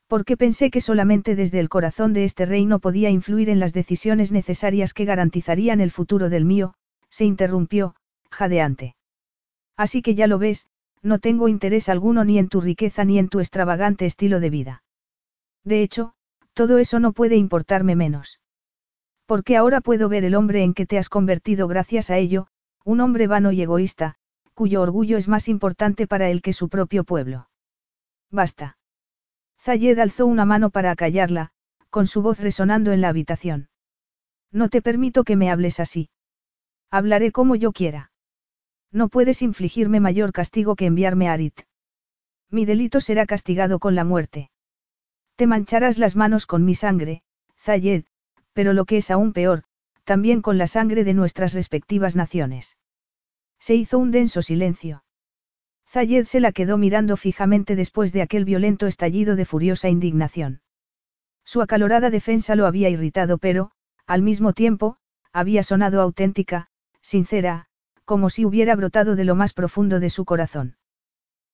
Porque 0.08 0.38
pensé 0.38 0.70
que 0.70 0.80
solamente 0.80 1.36
desde 1.36 1.60
el 1.60 1.68
corazón 1.68 2.14
de 2.14 2.24
este 2.24 2.46
reino 2.46 2.78
podía 2.78 3.10
influir 3.10 3.50
en 3.50 3.60
las 3.60 3.74
decisiones 3.74 4.32
necesarias 4.32 4.94
que 4.94 5.04
garantizarían 5.04 5.82
el 5.82 5.90
futuro 5.90 6.30
del 6.30 6.46
mío, 6.46 6.72
se 7.10 7.26
interrumpió, 7.26 7.94
jadeante. 8.30 8.96
Así 9.76 10.00
que 10.00 10.14
ya 10.14 10.26
lo 10.26 10.38
ves, 10.38 10.66
no 11.02 11.18
tengo 11.18 11.48
interés 11.48 11.90
alguno 11.90 12.24
ni 12.24 12.38
en 12.38 12.48
tu 12.48 12.62
riqueza 12.62 13.04
ni 13.04 13.18
en 13.18 13.28
tu 13.28 13.40
extravagante 13.40 14.06
estilo 14.06 14.40
de 14.40 14.48
vida. 14.48 14.82
De 15.62 15.82
hecho, 15.82 16.14
todo 16.54 16.78
eso 16.78 17.00
no 17.00 17.12
puede 17.12 17.36
importarme 17.36 17.96
menos. 17.96 18.40
Porque 19.26 19.58
ahora 19.58 19.82
puedo 19.82 20.08
ver 20.08 20.24
el 20.24 20.34
hombre 20.34 20.62
en 20.62 20.72
que 20.72 20.86
te 20.86 20.96
has 20.96 21.10
convertido 21.10 21.68
gracias 21.68 22.08
a 22.08 22.16
ello, 22.16 22.46
un 22.82 23.02
hombre 23.02 23.26
vano 23.26 23.52
y 23.52 23.60
egoísta, 23.60 24.16
cuyo 24.54 24.80
orgullo 24.80 25.18
es 25.18 25.28
más 25.28 25.48
importante 25.48 26.06
para 26.06 26.30
él 26.30 26.40
que 26.40 26.52
su 26.52 26.68
propio 26.68 27.04
pueblo. 27.04 27.48
Basta. 28.30 28.78
Zayed 29.60 29.98
alzó 29.98 30.26
una 30.26 30.44
mano 30.44 30.70
para 30.70 30.90
acallarla, 30.90 31.50
con 31.90 32.06
su 32.06 32.22
voz 32.22 32.40
resonando 32.40 32.92
en 32.92 33.00
la 33.00 33.08
habitación. 33.08 33.68
No 34.50 34.68
te 34.68 34.82
permito 34.82 35.24
que 35.24 35.36
me 35.36 35.50
hables 35.50 35.80
así. 35.80 36.10
Hablaré 36.90 37.32
como 37.32 37.56
yo 37.56 37.72
quiera. 37.72 38.12
No 38.92 39.08
puedes 39.08 39.42
infligirme 39.42 40.00
mayor 40.00 40.32
castigo 40.32 40.76
que 40.76 40.86
enviarme 40.86 41.28
a 41.28 41.32
Arit. 41.32 41.62
Mi 42.50 42.64
delito 42.64 43.00
será 43.00 43.26
castigado 43.26 43.80
con 43.80 43.94
la 43.94 44.04
muerte. 44.04 44.50
Te 45.36 45.48
mancharás 45.48 45.98
las 45.98 46.14
manos 46.14 46.46
con 46.46 46.64
mi 46.64 46.76
sangre, 46.76 47.22
Zayed, 47.58 48.04
pero 48.52 48.72
lo 48.72 48.84
que 48.84 48.98
es 48.98 49.10
aún 49.10 49.32
peor, 49.32 49.64
también 50.04 50.42
con 50.42 50.58
la 50.58 50.68
sangre 50.68 51.02
de 51.02 51.14
nuestras 51.14 51.54
respectivas 51.54 52.14
naciones. 52.14 52.76
Se 53.58 53.74
hizo 53.74 53.98
un 53.98 54.10
denso 54.10 54.42
silencio. 54.42 55.04
Zayed 55.88 56.26
se 56.26 56.40
la 56.40 56.52
quedó 56.52 56.76
mirando 56.76 57.16
fijamente 57.16 57.76
después 57.76 58.12
de 58.12 58.22
aquel 58.22 58.44
violento 58.44 58.86
estallido 58.86 59.36
de 59.36 59.44
furiosa 59.44 59.88
indignación. 59.88 60.60
Su 61.44 61.62
acalorada 61.62 62.10
defensa 62.10 62.56
lo 62.56 62.66
había 62.66 62.88
irritado 62.88 63.38
pero, 63.38 63.70
al 64.06 64.22
mismo 64.22 64.52
tiempo, 64.52 64.96
había 65.32 65.62
sonado 65.62 66.00
auténtica, 66.00 66.68
sincera, 67.00 67.66
como 68.04 68.30
si 68.30 68.44
hubiera 68.44 68.74
brotado 68.76 69.16
de 69.16 69.24
lo 69.24 69.34
más 69.34 69.52
profundo 69.52 70.00
de 70.00 70.10
su 70.10 70.24
corazón. 70.24 70.76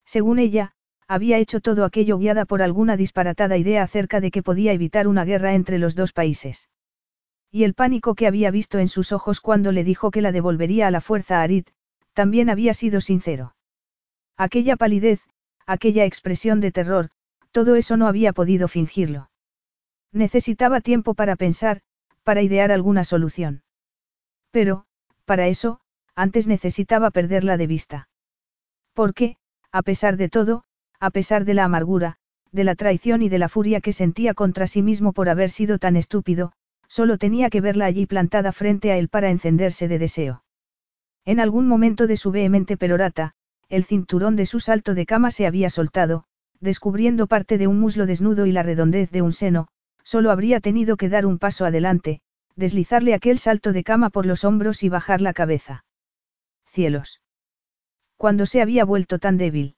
Según 0.04 0.38
ella, 0.38 0.72
había 1.06 1.38
hecho 1.38 1.60
todo 1.60 1.84
aquello 1.84 2.18
guiada 2.18 2.44
por 2.44 2.62
alguna 2.62 2.96
disparatada 2.96 3.56
idea 3.56 3.82
acerca 3.82 4.20
de 4.20 4.30
que 4.30 4.42
podía 4.42 4.72
evitar 4.72 5.08
una 5.08 5.24
guerra 5.24 5.54
entre 5.54 5.78
los 5.78 5.94
dos 5.94 6.12
países. 6.12 6.68
Y 7.50 7.64
el 7.64 7.74
pánico 7.74 8.14
que 8.14 8.26
había 8.26 8.50
visto 8.50 8.78
en 8.78 8.88
sus 8.88 9.12
ojos 9.12 9.40
cuando 9.40 9.72
le 9.72 9.82
dijo 9.82 10.10
que 10.10 10.22
la 10.22 10.30
devolvería 10.30 10.86
a 10.86 10.90
la 10.90 11.00
fuerza 11.00 11.40
a 11.40 11.42
Arid, 11.42 11.66
también 12.20 12.50
había 12.50 12.74
sido 12.74 13.00
sincero. 13.00 13.54
Aquella 14.36 14.76
palidez, 14.76 15.22
aquella 15.66 16.04
expresión 16.04 16.60
de 16.60 16.70
terror, 16.70 17.08
todo 17.50 17.76
eso 17.76 17.96
no 17.96 18.06
había 18.06 18.34
podido 18.34 18.68
fingirlo. 18.68 19.30
Necesitaba 20.12 20.82
tiempo 20.82 21.14
para 21.14 21.34
pensar, 21.36 21.80
para 22.22 22.42
idear 22.42 22.72
alguna 22.72 23.04
solución. 23.04 23.62
Pero, 24.50 24.84
para 25.24 25.46
eso, 25.46 25.80
antes 26.14 26.46
necesitaba 26.46 27.10
perderla 27.10 27.56
de 27.56 27.66
vista. 27.66 28.08
Porque, 28.92 29.36
a 29.72 29.80
pesar 29.80 30.18
de 30.18 30.28
todo, 30.28 30.64
a 30.98 31.08
pesar 31.08 31.46
de 31.46 31.54
la 31.54 31.64
amargura, 31.64 32.16
de 32.52 32.64
la 32.64 32.74
traición 32.74 33.22
y 33.22 33.30
de 33.30 33.38
la 33.38 33.48
furia 33.48 33.80
que 33.80 33.94
sentía 33.94 34.34
contra 34.34 34.66
sí 34.66 34.82
mismo 34.82 35.14
por 35.14 35.30
haber 35.30 35.48
sido 35.48 35.78
tan 35.78 35.96
estúpido, 35.96 36.52
solo 36.86 37.16
tenía 37.16 37.48
que 37.48 37.62
verla 37.62 37.86
allí 37.86 38.04
plantada 38.04 38.52
frente 38.52 38.92
a 38.92 38.98
él 38.98 39.08
para 39.08 39.30
encenderse 39.30 39.88
de 39.88 39.98
deseo. 39.98 40.44
En 41.24 41.40
algún 41.40 41.66
momento 41.68 42.06
de 42.06 42.16
su 42.16 42.30
vehemente 42.30 42.76
perorata, 42.76 43.34
el 43.68 43.84
cinturón 43.84 44.36
de 44.36 44.46
su 44.46 44.60
salto 44.60 44.94
de 44.94 45.06
cama 45.06 45.30
se 45.30 45.46
había 45.46 45.70
soltado, 45.70 46.24
descubriendo 46.60 47.26
parte 47.26 47.58
de 47.58 47.66
un 47.66 47.78
muslo 47.80 48.06
desnudo 48.06 48.46
y 48.46 48.52
la 48.52 48.62
redondez 48.62 49.10
de 49.10 49.22
un 49.22 49.32
seno, 49.32 49.68
solo 50.02 50.30
habría 50.30 50.60
tenido 50.60 50.96
que 50.96 51.08
dar 51.08 51.26
un 51.26 51.38
paso 51.38 51.64
adelante, 51.64 52.20
deslizarle 52.56 53.14
aquel 53.14 53.38
salto 53.38 53.72
de 53.72 53.84
cama 53.84 54.10
por 54.10 54.26
los 54.26 54.44
hombros 54.44 54.82
y 54.82 54.88
bajar 54.88 55.20
la 55.20 55.32
cabeza. 55.32 55.84
Cielos. 56.66 57.20
Cuando 58.16 58.44
se 58.46 58.60
había 58.60 58.84
vuelto 58.84 59.18
tan 59.18 59.38
débil. 59.38 59.76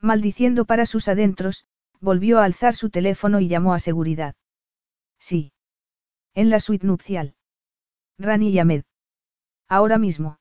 Maldiciendo 0.00 0.64
para 0.64 0.86
sus 0.86 1.08
adentros, 1.08 1.66
volvió 2.00 2.38
a 2.38 2.44
alzar 2.44 2.74
su 2.74 2.90
teléfono 2.90 3.40
y 3.40 3.48
llamó 3.48 3.74
a 3.74 3.78
seguridad. 3.78 4.34
Sí. 5.18 5.52
En 6.34 6.48
la 6.48 6.60
suite 6.60 6.86
nupcial. 6.86 7.34
Rani 8.18 8.48
y 8.50 8.58
Ahmed. 8.58 8.84
Ahora 9.68 9.98
mismo. 9.98 10.39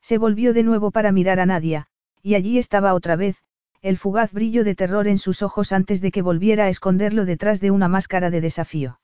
Se 0.00 0.18
volvió 0.18 0.52
de 0.52 0.62
nuevo 0.62 0.90
para 0.90 1.12
mirar 1.12 1.40
a 1.40 1.46
Nadia, 1.46 1.86
y 2.22 2.34
allí 2.34 2.58
estaba 2.58 2.94
otra 2.94 3.16
vez, 3.16 3.36
el 3.82 3.96
fugaz 3.96 4.32
brillo 4.32 4.64
de 4.64 4.74
terror 4.74 5.08
en 5.08 5.18
sus 5.18 5.42
ojos 5.42 5.72
antes 5.72 6.00
de 6.00 6.10
que 6.10 6.22
volviera 6.22 6.64
a 6.64 6.68
esconderlo 6.68 7.24
detrás 7.24 7.60
de 7.60 7.70
una 7.70 7.88
máscara 7.88 8.30
de 8.30 8.40
desafío. 8.40 9.00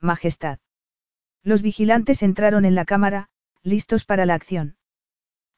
Majestad. 0.00 0.58
Los 1.42 1.62
vigilantes 1.62 2.22
entraron 2.22 2.64
en 2.64 2.74
la 2.74 2.84
cámara, 2.84 3.28
listos 3.62 4.04
para 4.04 4.26
la 4.26 4.34
acción. 4.34 4.76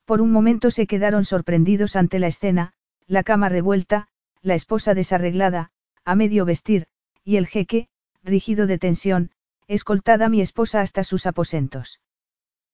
Por 0.04 0.20
un 0.20 0.32
momento 0.32 0.70
se 0.70 0.86
quedaron 0.86 1.24
sorprendidos 1.24 1.96
ante 1.96 2.18
la 2.18 2.28
escena, 2.28 2.72
la 3.06 3.22
cama 3.22 3.48
revuelta, 3.48 4.08
la 4.42 4.54
esposa 4.54 4.94
desarreglada, 4.94 5.70
a 6.04 6.14
medio 6.14 6.44
vestir, 6.44 6.86
y 7.24 7.36
el 7.36 7.46
jeque, 7.46 7.88
rígido 8.22 8.66
de 8.66 8.78
tensión, 8.78 9.30
escoltada 9.68 10.26
a 10.26 10.28
mi 10.28 10.40
esposa 10.40 10.80
hasta 10.80 11.04
sus 11.04 11.26
aposentos. 11.26 12.00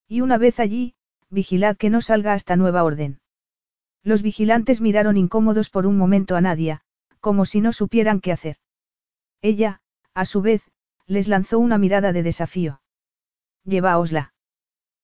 Y 0.09 0.21
una 0.21 0.39
vez 0.39 0.61
allí, 0.61 0.95
vigilad 1.31 1.77
que 1.77 1.91
no 1.91 2.01
salga 2.01 2.33
hasta 2.33 2.57
nueva 2.57 2.85
orden. 2.85 3.21
Los 4.03 4.23
vigilantes 4.23 4.81
miraron 4.81 5.17
incómodos 5.17 5.71
por 5.71 5.87
un 5.87 5.97
momento 5.97 6.37
a 6.37 6.41
Nadia, 6.41 6.83
como 7.21 7.45
si 7.45 7.61
no 7.61 7.73
supieran 7.73 8.21
qué 8.21 8.33
hacer. 8.33 8.57
Ella, 9.43 9.81
a 10.15 10.25
su 10.25 10.43
vez, 10.43 10.63
les 11.07 11.29
lanzó 11.29 11.59
una 11.59 11.79
mirada 11.79 12.13
de 12.13 12.23
desafío. 12.23 12.81
Llevaosla. 13.65 14.33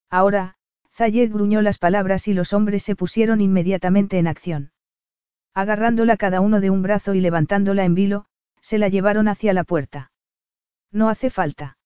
Ahora, 0.08 0.56
Zayed 0.92 1.32
gruñó 1.32 1.62
las 1.62 1.78
palabras 1.78 2.28
y 2.28 2.34
los 2.34 2.52
hombres 2.52 2.82
se 2.82 2.94
pusieron 2.94 3.40
inmediatamente 3.40 4.18
en 4.18 4.26
acción. 4.26 4.72
Agarrándola 5.54 6.16
cada 6.16 6.40
uno 6.40 6.60
de 6.60 6.70
un 6.70 6.82
brazo 6.82 7.14
y 7.14 7.20
levantándola 7.20 7.84
en 7.84 7.94
vilo, 7.94 8.26
se 8.60 8.78
la 8.78 8.88
llevaron 8.88 9.28
hacia 9.28 9.52
la 9.52 9.64
puerta. 9.64 10.12
No 10.90 11.08
hace 11.08 11.30
falta. 11.30 11.78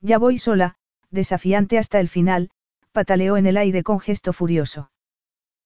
Ya 0.00 0.18
voy 0.18 0.38
sola, 0.38 0.76
desafiante 1.10 1.78
hasta 1.78 2.00
el 2.00 2.08
final, 2.08 2.50
pataleó 2.94 3.36
en 3.36 3.46
el 3.46 3.56
aire 3.56 3.82
con 3.82 3.98
gesto 3.98 4.32
furioso. 4.32 4.90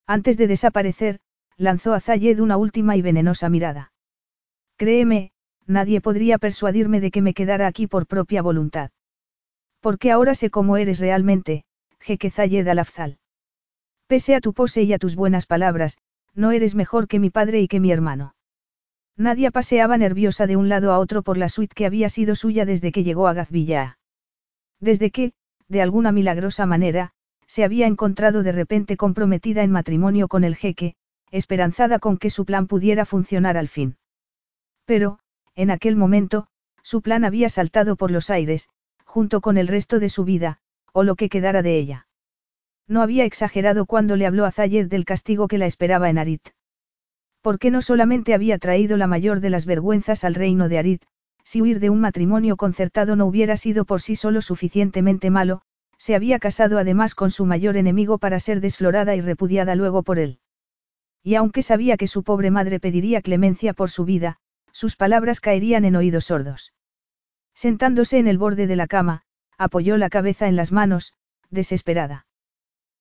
Antes 0.06 0.38
de 0.38 0.46
desaparecer, 0.46 1.20
lanzó 1.58 1.92
a 1.92 2.00
Zayed 2.00 2.40
una 2.40 2.56
última 2.56 2.96
y 2.96 3.02
venenosa 3.02 3.50
mirada. 3.50 3.92
Créeme, 4.76 5.32
nadie 5.66 6.00
podría 6.00 6.38
persuadirme 6.38 7.00
de 7.00 7.10
que 7.10 7.20
me 7.20 7.34
quedara 7.34 7.66
aquí 7.66 7.86
por 7.86 8.06
propia 8.06 8.40
voluntad. 8.40 8.90
Porque 9.80 10.10
ahora 10.10 10.34
sé 10.34 10.48
cómo 10.48 10.78
eres 10.78 11.00
realmente, 11.00 11.64
jeque 12.00 12.30
Zayed 12.30 12.66
al-Afzal. 12.66 13.18
Pese 14.06 14.34
a 14.34 14.40
tu 14.40 14.54
pose 14.54 14.82
y 14.84 14.94
a 14.94 14.98
tus 14.98 15.14
buenas 15.14 15.44
palabras, 15.44 15.98
no 16.34 16.52
eres 16.52 16.74
mejor 16.74 17.08
que 17.08 17.18
mi 17.18 17.28
padre 17.28 17.60
y 17.60 17.68
que 17.68 17.78
mi 17.78 17.92
hermano. 17.92 18.34
Nadia 19.18 19.50
paseaba 19.50 19.98
nerviosa 19.98 20.46
de 20.46 20.56
un 20.56 20.70
lado 20.70 20.92
a 20.92 20.98
otro 20.98 21.22
por 21.22 21.36
la 21.36 21.50
suite 21.50 21.74
que 21.74 21.84
había 21.84 22.08
sido 22.08 22.34
suya 22.34 22.64
desde 22.64 22.90
que 22.90 23.04
llegó 23.04 23.28
a 23.28 23.34
Gazvilla. 23.34 23.98
Desde 24.80 25.10
que, 25.10 25.32
de 25.68 25.82
alguna 25.82 26.12
milagrosa 26.12 26.64
manera, 26.64 27.12
se 27.48 27.64
había 27.64 27.86
encontrado 27.86 28.44
de 28.44 28.52
repente 28.52 28.96
comprometida 28.96 29.62
en 29.64 29.72
matrimonio 29.72 30.28
con 30.28 30.44
el 30.44 30.54
jeque, 30.54 30.94
esperanzada 31.30 31.98
con 31.98 32.18
que 32.18 32.30
su 32.30 32.44
plan 32.44 32.66
pudiera 32.66 33.04
funcionar 33.04 33.56
al 33.56 33.68
fin. 33.68 33.96
Pero, 34.84 35.18
en 35.56 35.70
aquel 35.70 35.96
momento, 35.96 36.46
su 36.82 37.02
plan 37.02 37.24
había 37.24 37.48
saltado 37.48 37.96
por 37.96 38.10
los 38.10 38.30
aires, 38.30 38.68
junto 39.04 39.40
con 39.40 39.56
el 39.58 39.66
resto 39.66 39.98
de 39.98 40.10
su 40.10 40.24
vida, 40.24 40.58
o 40.92 41.02
lo 41.02 41.16
que 41.16 41.28
quedara 41.28 41.62
de 41.62 41.78
ella. 41.78 42.06
No 42.86 43.02
había 43.02 43.24
exagerado 43.24 43.86
cuando 43.86 44.16
le 44.16 44.26
habló 44.26 44.44
a 44.44 44.52
Zayed 44.52 44.88
del 44.88 45.04
castigo 45.04 45.48
que 45.48 45.58
la 45.58 45.66
esperaba 45.66 46.10
en 46.10 46.18
Arit. 46.18 46.48
Porque 47.42 47.70
no 47.70 47.82
solamente 47.82 48.34
había 48.34 48.58
traído 48.58 48.96
la 48.96 49.06
mayor 49.06 49.40
de 49.40 49.50
las 49.50 49.66
vergüenzas 49.66 50.24
al 50.24 50.34
reino 50.34 50.68
de 50.68 50.78
Arit, 50.78 51.02
si 51.44 51.62
huir 51.62 51.80
de 51.80 51.88
un 51.88 52.00
matrimonio 52.00 52.56
concertado 52.56 53.16
no 53.16 53.26
hubiera 53.26 53.56
sido 53.56 53.86
por 53.86 54.02
sí 54.02 54.16
solo 54.16 54.42
suficientemente 54.42 55.30
malo, 55.30 55.62
se 55.98 56.14
había 56.14 56.38
casado 56.38 56.78
además 56.78 57.14
con 57.14 57.30
su 57.30 57.44
mayor 57.44 57.76
enemigo 57.76 58.18
para 58.18 58.40
ser 58.40 58.60
desflorada 58.60 59.14
y 59.16 59.20
repudiada 59.20 59.74
luego 59.74 60.02
por 60.02 60.18
él. 60.18 60.38
Y 61.22 61.34
aunque 61.34 61.62
sabía 61.62 61.96
que 61.96 62.06
su 62.06 62.22
pobre 62.22 62.50
madre 62.50 62.80
pediría 62.80 63.20
clemencia 63.20 63.74
por 63.74 63.90
su 63.90 64.04
vida, 64.04 64.38
sus 64.72 64.96
palabras 64.96 65.40
caerían 65.40 65.84
en 65.84 65.96
oídos 65.96 66.26
sordos. 66.26 66.72
Sentándose 67.52 68.18
en 68.18 68.28
el 68.28 68.38
borde 68.38 68.68
de 68.68 68.76
la 68.76 68.86
cama, 68.86 69.22
apoyó 69.58 69.96
la 69.96 70.08
cabeza 70.08 70.46
en 70.46 70.54
las 70.54 70.70
manos, 70.70 71.14
desesperada. 71.50 72.26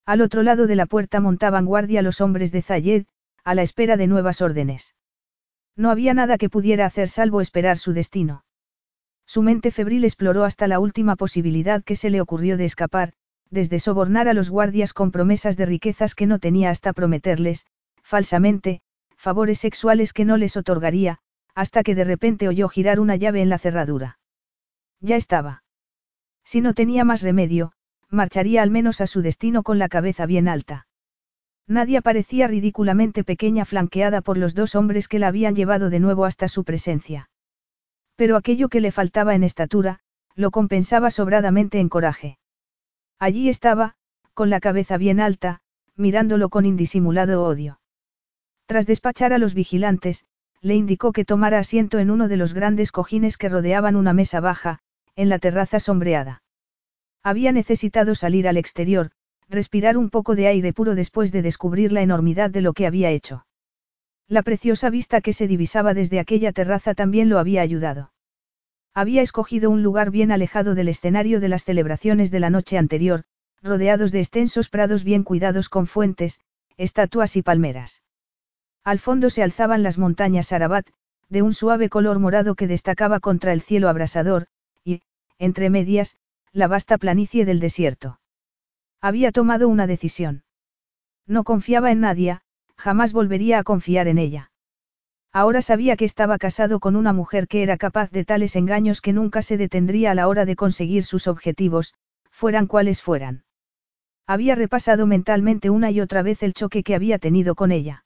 Al 0.06 0.22
otro 0.22 0.42
lado 0.42 0.66
de 0.66 0.76
la 0.76 0.88
puerta 0.88 1.20
montaban 1.20 1.66
guardia 1.66 2.02
los 2.02 2.22
hombres 2.22 2.52
de 2.52 2.64
Zayed, 2.64 3.06
a 3.44 3.54
la 3.54 3.62
espera 3.62 3.98
de 3.98 4.08
nuevas 4.08 4.42
órdenes. 4.42 4.96
No 5.76 5.92
había 5.92 6.16
nada 6.16 6.40
que 6.40 6.50
pudiera 6.50 6.88
hacer 6.88 7.10
salvo 7.10 7.40
esperar 7.40 7.78
su 7.78 7.94
destino. 7.94 8.44
Su 9.28 9.42
mente 9.44 9.72
febril 9.72 10.06
exploró 10.06 10.46
hasta 10.46 10.68
la 10.68 10.80
última 10.80 11.18
posibilidad 11.18 11.84
que 11.84 11.98
se 11.98 12.10
le 12.10 12.22
ocurrió 12.22 12.56
de 12.56 12.66
escapar, 12.66 13.14
desde 13.50 13.80
sobornar 13.80 14.30
a 14.30 14.34
los 14.34 14.50
guardias 14.50 14.94
con 14.94 15.12
promesas 15.12 15.58
de 15.58 15.66
riquezas 15.66 16.16
que 16.16 16.26
no 16.26 16.40
tenía 16.40 16.70
hasta 16.70 16.94
prometerles, 16.94 17.68
falsamente, 18.02 18.82
favores 19.18 19.60
sexuales 19.60 20.14
que 20.14 20.24
no 20.24 20.38
les 20.38 20.56
otorgaría, 20.56 21.20
hasta 21.56 21.84
que 21.84 21.94
de 21.94 22.06
repente 22.06 22.48
oyó 22.48 22.70
girar 22.70 23.02
una 23.02 23.18
llave 23.18 23.42
en 23.42 23.50
la 23.50 23.58
cerradura. 23.58 24.18
Ya 25.02 25.18
estaba. 25.18 25.64
Si 26.46 26.62
no 26.62 26.74
tenía 26.74 27.04
más 27.04 27.22
remedio, 27.22 27.74
marcharía 28.10 28.62
al 28.62 28.72
menos 28.72 29.02
a 29.02 29.08
su 29.08 29.22
destino 29.22 29.64
con 29.64 29.78
la 29.78 29.90
cabeza 29.90 30.26
bien 30.26 30.48
alta. 30.48 30.88
Nadie 31.68 32.02
parecía 32.02 32.48
ridículamente 32.48 33.26
pequeña 33.26 33.66
flanqueada 33.66 34.22
por 34.22 34.38
los 34.38 34.56
dos 34.56 34.76
hombres 34.76 35.10
que 35.10 35.20
la 35.20 35.28
habían 35.28 35.56
llevado 35.56 35.90
de 35.90 36.00
nuevo 36.00 36.24
hasta 36.24 36.48
su 36.48 36.64
presencia. 36.64 37.30
Pero 38.18 38.36
aquello 38.36 38.68
que 38.68 38.82
le 38.82 38.92
faltaba 38.92 39.36
en 39.36 39.44
estatura, 39.44 40.00
lo 40.36 40.52
compensaba 40.52 41.12
sobradamente 41.12 41.80
en 41.80 41.88
coraje. 41.88 42.38
Allí 43.20 43.48
estaba, 43.48 43.96
con 44.34 44.50
la 44.50 44.60
cabeza 44.60 44.98
bien 44.98 45.22
alta, 45.22 45.62
mirándolo 45.96 46.50
con 46.50 46.66
indisimulado 46.66 47.44
odio. 47.44 47.80
Tras 48.66 48.86
despachar 48.86 49.34
a 49.34 49.38
los 49.38 49.54
vigilantes, 49.54 50.26
le 50.62 50.76
indicó 50.76 51.12
que 51.12 51.26
tomara 51.26 51.60
asiento 51.60 52.00
en 52.00 52.12
uno 52.12 52.28
de 52.28 52.38
los 52.38 52.54
grandes 52.54 52.92
cojines 52.92 53.38
que 53.38 53.50
rodeaban 53.50 53.96
una 53.96 54.14
mesa 54.14 54.40
baja, 54.40 54.80
en 55.16 55.30
la 55.30 55.40
terraza 55.40 55.80
sombreada. 55.80 56.44
Había 57.24 57.52
necesitado 57.52 58.16
salir 58.16 58.48
al 58.48 58.58
exterior, 58.58 59.12
respirar 59.48 59.98
un 59.98 60.10
poco 60.10 60.36
de 60.36 60.48
aire 60.48 60.74
puro 60.74 60.96
después 60.96 61.32
de 61.32 61.42
descubrir 61.42 61.92
la 61.92 62.02
enormidad 62.02 62.50
de 62.50 62.62
lo 62.62 62.74
que 62.74 62.88
había 62.88 63.12
hecho. 63.12 63.46
La 64.30 64.42
preciosa 64.42 64.90
vista 64.90 65.22
que 65.22 65.32
se 65.32 65.48
divisaba 65.48 65.94
desde 65.94 66.20
aquella 66.20 66.52
terraza 66.52 66.94
también 66.94 67.30
lo 67.30 67.40
había 67.40 67.62
ayudado. 67.62 68.12
Había 68.94 69.22
escogido 69.22 69.70
un 69.70 69.84
lugar 69.84 70.12
bien 70.12 70.32
alejado 70.32 70.76
del 70.76 70.90
escenario 70.90 71.40
de 71.40 71.48
las 71.48 71.64
celebraciones 71.64 72.30
de 72.30 72.40
la 72.42 72.50
noche 72.50 72.78
anterior, 72.78 73.24
rodeados 73.62 74.12
de 74.12 74.20
extensos 74.20 74.70
prados 74.70 75.04
bien 75.04 75.24
cuidados 75.24 75.70
con 75.70 75.88
fuentes, 75.88 76.40
estatuas 76.76 77.38
y 77.38 77.42
palmeras. 77.42 78.04
Al 78.84 79.00
fondo 79.00 79.30
se 79.30 79.44
alzaban 79.44 79.82
las 79.82 79.98
montañas 79.98 80.52
Arabat, 80.52 80.88
de 81.30 81.42
un 81.42 81.54
suave 81.54 81.90
color 81.90 82.20
morado 82.20 82.56
que 82.56 82.68
destacaba 82.68 83.20
contra 83.20 83.54
el 83.54 83.62
cielo 83.62 83.88
abrasador, 83.90 84.48
y, 84.84 85.02
entre 85.40 85.70
medias, 85.70 86.18
la 86.52 86.68
vasta 86.68 86.98
planicie 86.98 87.46
del 87.46 87.60
desierto. 87.60 88.20
Había 89.00 89.32
tomado 89.32 89.68
una 89.70 89.88
decisión. 89.88 90.44
No 91.26 91.44
confiaba 91.44 91.92
en 91.92 92.00
nadie, 92.02 92.40
jamás 92.78 93.12
volvería 93.12 93.60
a 93.60 93.64
confiar 93.64 94.08
en 94.08 94.18
ella. 94.18 94.52
Ahora 95.34 95.62
sabía 95.62 95.98
que 95.98 96.06
estaba 96.06 96.38
casado 96.38 96.80
con 96.80 96.96
una 96.96 97.14
mujer 97.14 97.48
que 97.48 97.62
era 97.62 97.78
capaz 97.78 98.12
de 98.12 98.26
tales 98.26 98.56
engaños 98.56 99.02
que 99.02 99.14
nunca 99.14 99.42
se 99.42 99.58
detendría 99.58 100.12
a 100.12 100.16
la 100.16 100.28
hora 100.28 100.46
de 100.46 100.56
conseguir 100.56 101.04
sus 101.04 101.28
objetivos, 101.28 101.94
fueran 102.32 102.68
cuales 102.68 103.02
fueran. 103.02 103.44
Había 104.26 104.56
repasado 104.56 105.06
mentalmente 105.06 105.70
una 105.70 105.92
y 105.92 106.02
otra 106.02 106.22
vez 106.22 106.44
el 106.44 106.54
choque 106.54 106.84
que 106.84 106.96
había 106.96 107.20
tenido 107.20 107.56
con 107.56 107.72
ella. 107.72 108.04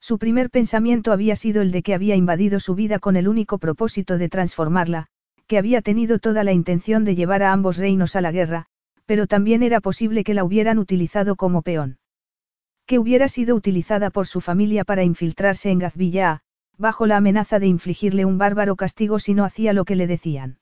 Su 0.00 0.18
primer 0.18 0.50
pensamiento 0.50 1.12
había 1.12 1.36
sido 1.36 1.62
el 1.62 1.70
de 1.70 1.82
que 1.82 1.94
había 1.94 2.16
invadido 2.16 2.60
su 2.60 2.74
vida 2.74 2.98
con 2.98 3.16
el 3.16 3.28
único 3.28 3.58
propósito 3.58 4.18
de 4.18 4.28
transformarla, 4.28 5.06
que 5.46 5.58
había 5.58 5.80
tenido 5.80 6.18
toda 6.18 6.44
la 6.44 6.52
intención 6.52 7.04
de 7.04 7.14
llevar 7.14 7.42
a 7.42 7.52
ambos 7.52 7.76
reinos 7.76 8.16
a 8.16 8.20
la 8.20 8.32
guerra, 8.32 8.66
pero 9.06 9.26
también 9.26 9.62
era 9.62 9.80
posible 9.80 10.24
que 10.24 10.34
la 10.34 10.44
hubieran 10.44 10.78
utilizado 10.78 11.36
como 11.36 11.62
peón 11.62 11.98
que 12.92 12.98
hubiera 12.98 13.26
sido 13.26 13.56
utilizada 13.56 14.10
por 14.10 14.26
su 14.26 14.42
familia 14.42 14.84
para 14.84 15.02
infiltrarse 15.02 15.70
en 15.70 15.78
Gazvilla, 15.78 16.40
bajo 16.76 17.06
la 17.06 17.16
amenaza 17.16 17.58
de 17.58 17.66
infligirle 17.66 18.26
un 18.26 18.36
bárbaro 18.36 18.76
castigo 18.76 19.18
si 19.18 19.32
no 19.32 19.46
hacía 19.46 19.72
lo 19.72 19.86
que 19.86 19.96
le 19.96 20.06
decían. 20.06 20.58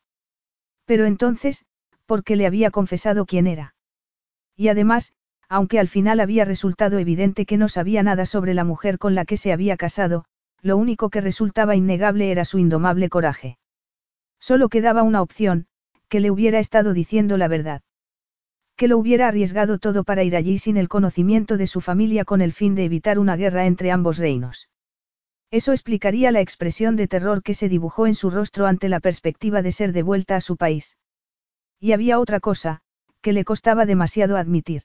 Pero 0.85 1.07
entonces, 1.07 1.65
¿por 2.07 2.23
qué 2.23 2.36
le 2.36 2.47
había 2.47 2.70
confesado 2.70 3.27
quién 3.27 3.48
era? 3.48 3.74
Y 4.57 4.69
además, 4.69 5.12
aunque 5.48 5.81
al 5.81 5.89
final 5.89 6.20
había 6.20 6.44
resultado 6.44 7.01
evidente 7.01 7.47
que 7.47 7.57
no 7.57 7.69
sabía 7.69 8.05
nada 8.05 8.27
sobre 8.27 8.55
la 8.55 8.62
mujer 8.62 8.98
con 8.98 9.16
la 9.16 9.24
que 9.24 9.36
se 9.36 9.52
había 9.52 9.77
casado, 9.77 10.24
lo 10.62 10.77
único 10.77 11.11
que 11.11 11.20
resultaba 11.20 11.74
innegable 11.74 12.31
era 12.31 12.44
su 12.44 12.61
indomable 12.61 13.09
coraje. 13.09 13.59
Solo 14.39 14.69
quedaba 14.69 15.02
una 15.02 15.20
opción, 15.20 15.66
que 16.09 16.20
le 16.20 16.31
hubiera 16.31 16.61
estado 16.61 16.93
diciendo 16.93 17.36
la 17.36 17.48
verdad 17.48 17.82
que 18.81 18.89
lo 18.89 18.97
hubiera 18.97 19.28
arriesgado 19.28 19.77
todo 19.77 20.05
para 20.05 20.24
ir 20.24 20.35
allí 20.35 20.57
sin 20.57 20.78
el 20.78 20.89
conocimiento 20.89 21.59
de 21.59 21.66
su 21.66 21.82
familia 21.82 22.24
con 22.24 22.40
el 22.40 22.55
fin 22.55 22.74
de 22.74 22.86
evitar 22.86 23.19
una 23.19 23.36
guerra 23.36 23.66
entre 23.66 23.90
ambos 23.90 24.16
reinos. 24.16 24.70
Eso 25.51 25.73
explicaría 25.73 26.32
la 26.32 26.40
expresión 26.40 26.97
de 26.97 27.07
terror 27.07 27.43
que 27.43 27.52
se 27.52 27.69
dibujó 27.69 28.07
en 28.07 28.15
su 28.15 28.31
rostro 28.31 28.66
ante 28.66 28.89
la 28.89 29.01
perspectiva 29.01 29.61
de 29.61 29.73
ser 29.73 29.93
devuelta 29.93 30.35
a 30.35 30.40
su 30.40 30.57
país. 30.57 30.97
Y 31.78 31.93
había 31.93 32.19
otra 32.19 32.40
cosa, 32.40 32.81
que 33.20 33.35
le 33.35 33.44
costaba 33.44 33.85
demasiado 33.85 34.39
admitir. 34.39 34.85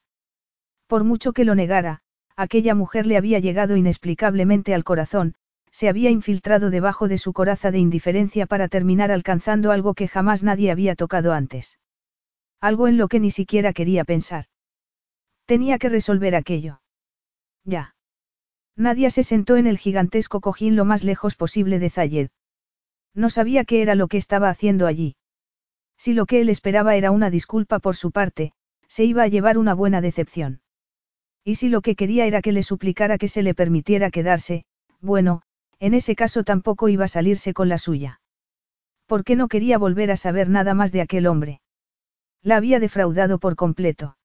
Por 0.87 1.05
mucho 1.05 1.31
que 1.31 1.45
lo 1.45 1.55
negara, 1.55 2.01
aquella 2.35 2.75
mujer 2.75 3.07
le 3.07 3.15
había 3.15 3.39
llegado 3.39 3.77
inexplicablemente 3.77 4.73
al 4.73 4.83
corazón, 4.83 5.35
se 5.71 5.87
había 5.87 6.09
infiltrado 6.09 6.69
debajo 6.69 7.07
de 7.07 7.17
su 7.17 7.31
coraza 7.31 7.71
de 7.71 7.79
indiferencia 7.79 8.45
para 8.45 8.67
terminar 8.67 9.09
alcanzando 9.09 9.71
algo 9.71 9.93
que 9.93 10.09
jamás 10.09 10.43
nadie 10.43 10.69
había 10.69 10.95
tocado 10.95 11.31
antes. 11.31 11.77
Algo 12.65 12.87
en 12.87 12.97
lo 12.97 13.07
que 13.09 13.19
ni 13.19 13.29
siquiera 13.29 13.73
quería 13.73 14.05
pensar. 14.05 14.45
Tenía 15.45 15.77
que 15.77 15.87
resolver 15.87 16.35
aquello. 16.35 16.81
Ya. 17.63 17.93
Nadia 18.75 19.11
se 19.11 19.23
sentó 19.23 19.55
en 19.57 19.67
el 19.67 19.77
gigantesco 19.77 20.41
cojín 20.41 20.75
lo 20.75 20.83
más 20.83 21.03
lejos 21.03 21.35
posible 21.35 21.77
de 21.77 21.91
Zayed. 21.91 22.29
No 23.13 23.29
sabía 23.29 23.65
qué 23.65 23.83
era 23.83 23.93
lo 23.93 24.07
que 24.07 24.17
estaba 24.17 24.49
haciendo 24.49 24.87
allí. 24.87 25.15
Si 25.95 26.13
lo 26.13 26.25
que 26.25 26.41
él 26.41 26.49
esperaba 26.49 26.95
era 26.95 27.11
una 27.11 27.29
disculpa 27.29 27.77
por 27.77 27.95
su 27.95 28.09
parte, 28.09 28.51
se 28.87 29.05
iba 29.05 29.21
a 29.21 29.27
llevar 29.27 29.59
una 29.59 29.75
buena 29.75 30.01
decepción. 30.01 30.61
Y 31.43 31.57
si 31.57 31.69
lo 31.69 31.81
que 31.81 31.95
quería 31.95 32.25
era 32.25 32.41
que 32.41 32.51
le 32.51 32.63
suplicara 32.63 33.19
que 33.19 33.27
se 33.27 33.43
le 33.43 33.53
permitiera 33.53 34.09
quedarse, 34.09 34.65
bueno, 35.01 35.43
en 35.77 35.93
ese 35.93 36.15
caso 36.15 36.43
tampoco 36.43 36.89
iba 36.89 37.05
a 37.05 37.15
salirse 37.15 37.53
con 37.53 37.69
la 37.69 37.77
suya. 37.77 38.21
¿Por 39.05 39.23
qué 39.23 39.35
no 39.35 39.49
quería 39.49 39.77
volver 39.77 40.09
a 40.09 40.17
saber 40.17 40.49
nada 40.49 40.73
más 40.73 40.91
de 40.91 41.01
aquel 41.01 41.27
hombre? 41.27 41.61
La 42.45 42.57
había 42.57 42.79
defraudado 42.79 43.39
por 43.39 43.55
completo. 43.55 44.17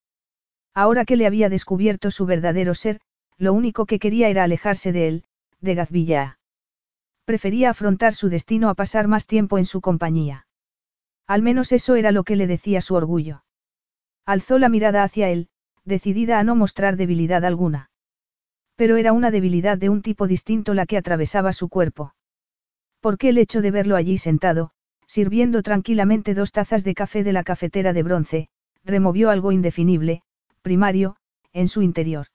Ahora 0.75 1.07
que 1.07 1.17
le 1.17 1.27
había 1.27 1.49
descubierto 1.49 2.11
su 2.11 2.27
verdadero 2.27 2.75
ser, 2.75 3.01
lo 3.39 3.55
único 3.55 3.87
que 3.87 3.99
quería 3.99 4.29
era 4.29 4.45
alejarse 4.45 4.93
de 4.93 5.09
él, 5.09 5.25
de 5.63 5.75
Gazvilla. 5.75 6.39
Prefería 7.25 7.71
afrontar 7.71 8.13
su 8.13 8.29
destino 8.29 8.69
a 8.69 8.75
pasar 8.75 9.09
más 9.09 9.27
tiempo 9.27 9.57
en 9.57 9.65
su 9.65 9.81
compañía. 9.81 10.47
Al 11.27 11.41
menos 11.41 11.73
eso 11.73 11.95
era 11.95 12.13
lo 12.13 12.23
que 12.25 12.37
le 12.37 12.47
decía 12.47 12.83
su 12.83 12.95
orgullo. 12.95 13.43
Alzó 14.27 14.59
la 14.59 14.69
mirada 14.69 15.03
hacia 15.03 15.31
él, 15.31 15.49
decidida 15.87 16.39
a 16.39 16.45
no 16.45 16.57
mostrar 16.57 16.99
debilidad 16.99 17.43
alguna. 17.47 17.91
Pero 18.77 18.99
era 18.99 19.15
una 19.15 19.31
debilidad 19.31 19.79
de 19.79 19.89
un 19.89 20.03
tipo 20.03 20.27
distinto 20.27 20.75
la 20.75 20.85
que 20.85 20.99
atravesaba 20.99 21.55
su 21.55 21.71
cuerpo. 21.71 22.15
Porque 23.01 23.31
el 23.31 23.39
hecho 23.39 23.63
de 23.63 23.71
verlo 23.71 23.97
allí 23.97 24.19
sentado, 24.19 24.73
sirviendo 25.11 25.65
tranquilamente 25.65 26.35
dos 26.35 26.53
tazas 26.53 26.85
de 26.85 26.95
café 26.95 27.24
de 27.24 27.32
la 27.32 27.43
cafetera 27.43 27.93
de 27.93 28.05
bronce, 28.05 28.49
removió 28.85 29.31
algo 29.31 29.51
indefinible, 29.51 30.23
primario, 30.62 31.16
en 31.53 31.66
su 31.66 31.82
interior. 31.82 32.27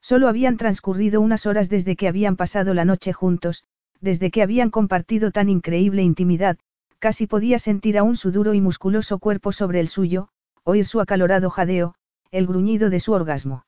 Solo 0.00 0.26
habían 0.28 0.56
transcurrido 0.56 1.20
unas 1.20 1.44
horas 1.44 1.68
desde 1.68 1.96
que 1.96 2.08
habían 2.08 2.36
pasado 2.36 2.72
la 2.72 2.86
noche 2.86 3.12
juntos, 3.12 3.64
desde 4.00 4.30
que 4.30 4.42
habían 4.42 4.70
compartido 4.70 5.30
tan 5.30 5.50
increíble 5.50 6.02
intimidad, 6.02 6.56
casi 7.00 7.26
podía 7.26 7.58
sentir 7.58 7.98
aún 7.98 8.16
su 8.16 8.32
duro 8.32 8.54
y 8.54 8.62
musculoso 8.62 9.18
cuerpo 9.18 9.52
sobre 9.52 9.78
el 9.78 9.88
suyo, 9.88 10.30
oír 10.64 10.86
su 10.86 11.02
acalorado 11.02 11.50
jadeo, 11.50 11.96
el 12.30 12.46
gruñido 12.46 12.88
de 12.88 13.00
su 13.00 13.12
orgasmo. 13.12 13.66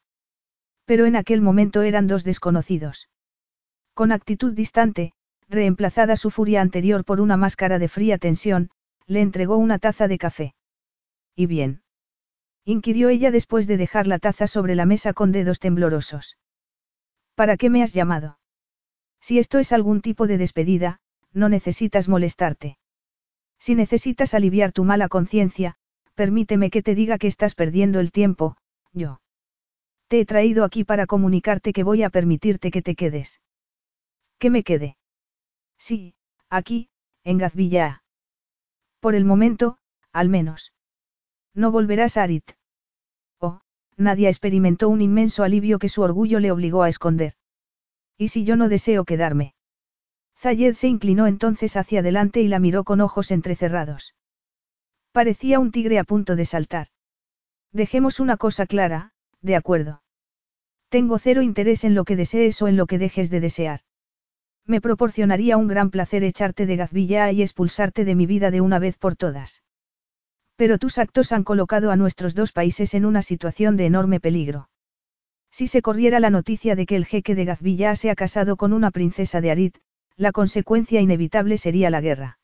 Pero 0.87 1.05
en 1.05 1.17
aquel 1.17 1.43
momento 1.43 1.83
eran 1.83 2.07
dos 2.07 2.25
desconocidos. 2.25 3.11
Con 3.93 4.11
actitud 4.11 4.55
distante, 4.55 5.13
reemplazada 5.53 6.17
su 6.17 6.31
furia 6.31 6.61
anterior 6.61 7.05
por 7.05 7.21
una 7.21 7.37
máscara 7.37 7.79
de 7.79 7.89
fría 7.89 8.19
tensión, 8.19 8.71
le 9.07 9.21
entregó 9.21 9.57
una 9.57 9.79
taza 9.79 10.09
de 10.09 10.19
café. 10.19 10.55
¿Y 11.37 11.47
bien? 11.47 11.83
inquirió 12.65 13.09
ella 13.09 13.31
después 13.31 13.67
de 13.67 13.77
dejar 13.77 14.07
la 14.07 14.19
taza 14.19 14.47
sobre 14.47 14.75
la 14.75 14.87
mesa 14.87 15.13
con 15.13 15.33
dedos 15.33 15.59
temblorosos. 15.59 16.39
¿Para 17.35 17.57
qué 17.57 17.71
me 17.71 17.83
has 17.83 17.93
llamado? 17.93 18.39
Si 19.21 19.39
esto 19.39 19.59
es 19.59 19.73
algún 19.73 20.01
tipo 20.01 20.27
de 20.27 20.39
despedida, 20.39 21.01
no 21.33 21.49
necesitas 21.49 22.09
molestarte. 22.09 22.79
Si 23.59 23.75
necesitas 23.75 24.35
aliviar 24.35 24.73
tu 24.73 24.85
mala 24.85 25.09
conciencia, 25.09 25.77
permíteme 26.15 26.71
que 26.71 26.83
te 26.83 26.95
diga 26.95 27.19
que 27.19 27.29
estás 27.29 27.55
perdiendo 27.55 28.01
el 28.01 28.13
tiempo, 28.13 28.57
yo. 28.93 29.21
Te 30.09 30.21
he 30.21 30.27
traído 30.27 30.65
aquí 30.65 30.85
para 30.85 31.07
comunicarte 31.07 31.73
que 31.73 31.85
voy 31.85 32.03
a 32.03 32.11
permitirte 32.11 32.71
que 32.71 32.83
te 32.83 32.95
quedes. 32.95 33.41
¿Que 34.39 34.51
me 34.51 34.63
quede? 34.63 34.97
Sí, 35.87 36.15
aquí, 36.49 36.91
en 37.25 37.39
Gazvilla. 37.39 38.05
Por 39.01 39.17
el 39.17 39.25
momento, 39.25 39.79
al 40.13 40.29
menos. 40.29 40.73
No 41.55 41.73
volverás 41.73 42.17
a 42.17 42.23
Arit. 42.23 42.53
Oh, 43.41 43.63
Nadia 43.97 44.29
experimentó 44.29 44.89
un 44.89 45.01
inmenso 45.01 45.43
alivio 45.43 45.81
que 45.81 45.89
su 45.89 46.03
orgullo 46.03 46.39
le 46.39 46.53
obligó 46.53 46.85
a 46.85 46.89
esconder. 46.89 47.33
¿Y 48.17 48.29
si 48.29 48.45
yo 48.45 48.55
no 48.55 48.69
deseo 48.69 49.05
quedarme? 49.05 49.57
Zayed 50.39 50.77
se 50.77 50.87
inclinó 50.87 51.27
entonces 51.27 51.77
hacia 51.77 51.99
adelante 51.99 52.43
y 52.43 52.47
la 52.47 52.61
miró 52.61 52.85
con 52.85 53.01
ojos 53.01 53.33
entrecerrados. 53.33 54.15
Parecía 55.11 55.59
un 55.59 55.73
tigre 55.73 55.99
a 55.99 56.05
punto 56.05 56.37
de 56.37 56.45
saltar. 56.45 56.87
Dejemos 57.73 58.21
una 58.21 58.37
cosa 58.37 58.67
clara, 58.67 59.15
de 59.41 59.57
acuerdo. 59.57 60.05
Tengo 60.91 61.19
cero 61.19 61.43
interés 61.43 61.83
en 61.83 61.97
lo 61.97 62.05
que 62.05 62.15
desees 62.15 62.63
o 62.63 62.69
en 62.69 62.77
lo 62.77 62.87
que 62.87 62.99
dejes 62.99 63.31
de 63.31 63.41
desear. 63.41 63.81
Me 64.67 64.81
proporcionaría 64.81 65.57
un 65.57 65.69
gran 65.69 65.91
placer 65.91 66.23
echarte 66.23 66.67
de 66.67 66.77
Gazvilla 66.77 67.31
y 67.33 67.43
expulsarte 67.43 68.05
de 68.05 68.15
mi 68.15 68.27
vida 68.27 68.51
de 68.51 68.61
una 68.61 68.79
vez 68.79 68.97
por 68.97 69.17
todas. 69.17 69.63
Pero 70.57 70.79
tus 70.79 70.99
actos 70.99 71.33
han 71.33 71.45
colocado 71.45 71.91
a 71.91 71.97
nuestros 71.97 72.35
dos 72.35 72.53
países 72.53 72.95
en 72.95 73.05
una 73.05 73.23
situación 73.23 73.77
de 73.77 73.87
enorme 73.87 74.21
peligro. 74.21 74.69
Si 75.51 75.67
se 75.67 75.83
corriera 75.83 76.21
la 76.21 76.31
noticia 76.31 76.77
de 76.77 76.87
que 76.87 76.97
el 76.97 77.05
jeque 77.05 77.35
de 77.35 77.45
Gazvilla 77.45 77.97
se 77.97 78.11
ha 78.11 78.15
casado 78.15 78.57
con 78.57 78.73
una 78.73 78.91
princesa 78.91 79.41
de 79.41 79.51
Arid, 79.51 79.75
la 80.17 80.33
consecuencia 80.33 81.01
inevitable 81.01 81.59
sería 81.59 81.91
la 81.91 82.01
guerra. 82.01 82.39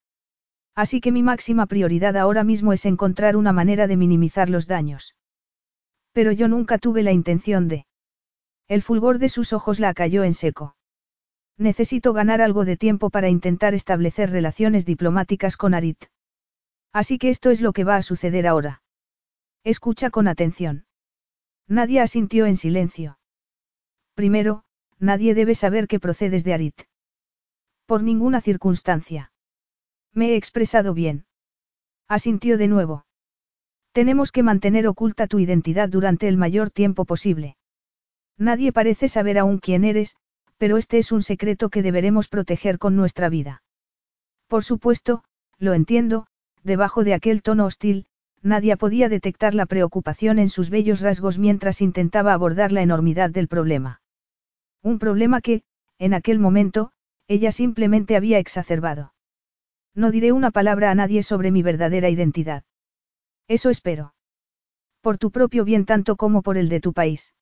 Así 0.74 1.00
que 1.00 1.12
mi 1.12 1.22
máxima 1.22 1.66
prioridad 1.66 2.16
ahora 2.16 2.44
mismo 2.44 2.72
es 2.72 2.84
encontrar 2.86 3.36
una 3.36 3.52
manera 3.52 3.86
de 3.86 3.96
minimizar 3.96 4.50
los 4.50 4.66
daños. 4.66 5.14
Pero 6.12 6.32
yo 6.32 6.48
nunca 6.48 6.78
tuve 6.78 7.02
la 7.02 7.12
intención 7.12 7.68
de... 7.68 7.86
El 8.66 8.82
fulgor 8.82 9.18
de 9.18 9.28
sus 9.28 9.52
ojos 9.52 9.80
la 9.80 9.94
cayó 9.94 10.24
en 10.24 10.34
seco. 10.34 10.77
Necesito 11.58 12.12
ganar 12.12 12.40
algo 12.40 12.64
de 12.64 12.76
tiempo 12.76 13.10
para 13.10 13.28
intentar 13.28 13.74
establecer 13.74 14.30
relaciones 14.30 14.86
diplomáticas 14.86 15.56
con 15.56 15.74
Arit. 15.74 16.04
Así 16.92 17.18
que 17.18 17.30
esto 17.30 17.50
es 17.50 17.60
lo 17.60 17.72
que 17.72 17.82
va 17.84 17.96
a 17.96 18.02
suceder 18.02 18.46
ahora. 18.46 18.82
Escucha 19.64 20.10
con 20.10 20.28
atención. 20.28 20.86
Nadie 21.66 22.00
asintió 22.00 22.46
en 22.46 22.56
silencio. 22.56 23.18
Primero, 24.14 24.62
nadie 24.98 25.34
debe 25.34 25.56
saber 25.56 25.88
que 25.88 26.00
procedes 26.00 26.44
de 26.44 26.54
Arit. 26.54 26.82
Por 27.86 28.02
ninguna 28.02 28.40
circunstancia. 28.40 29.32
Me 30.12 30.30
he 30.30 30.36
expresado 30.36 30.94
bien. 30.94 31.26
Asintió 32.06 32.56
de 32.56 32.68
nuevo. 32.68 33.04
Tenemos 33.92 34.30
que 34.30 34.44
mantener 34.44 34.86
oculta 34.86 35.26
tu 35.26 35.40
identidad 35.40 35.88
durante 35.88 36.28
el 36.28 36.36
mayor 36.36 36.70
tiempo 36.70 37.04
posible. 37.04 37.56
Nadie 38.36 38.72
parece 38.72 39.08
saber 39.08 39.38
aún 39.38 39.58
quién 39.58 39.84
eres, 39.84 40.16
pero 40.58 40.76
este 40.76 40.98
es 40.98 41.12
un 41.12 41.22
secreto 41.22 41.70
que 41.70 41.82
deberemos 41.82 42.28
proteger 42.28 42.78
con 42.78 42.96
nuestra 42.96 43.28
vida. 43.28 43.62
Por 44.48 44.64
supuesto, 44.64 45.24
lo 45.58 45.74
entiendo, 45.74 46.26
debajo 46.62 47.04
de 47.04 47.14
aquel 47.14 47.42
tono 47.42 47.66
hostil, 47.66 48.06
nadie 48.42 48.76
podía 48.76 49.08
detectar 49.08 49.54
la 49.54 49.66
preocupación 49.66 50.38
en 50.38 50.48
sus 50.48 50.70
bellos 50.70 51.00
rasgos 51.00 51.38
mientras 51.38 51.80
intentaba 51.80 52.32
abordar 52.32 52.72
la 52.72 52.82
enormidad 52.82 53.30
del 53.30 53.48
problema. 53.48 54.00
Un 54.82 54.98
problema 54.98 55.40
que, 55.40 55.62
en 55.98 56.14
aquel 56.14 56.38
momento, 56.38 56.92
ella 57.26 57.52
simplemente 57.52 58.16
había 58.16 58.38
exacerbado. 58.38 59.12
No 59.94 60.10
diré 60.10 60.32
una 60.32 60.50
palabra 60.50 60.90
a 60.90 60.94
nadie 60.94 61.22
sobre 61.22 61.50
mi 61.50 61.62
verdadera 61.62 62.08
identidad. 62.08 62.64
Eso 63.48 63.70
espero. 63.70 64.14
Por 65.00 65.18
tu 65.18 65.30
propio 65.30 65.64
bien 65.64 65.84
tanto 65.84 66.16
como 66.16 66.42
por 66.42 66.56
el 66.56 66.68
de 66.68 66.80
tu 66.80 66.92
país. 66.92 67.34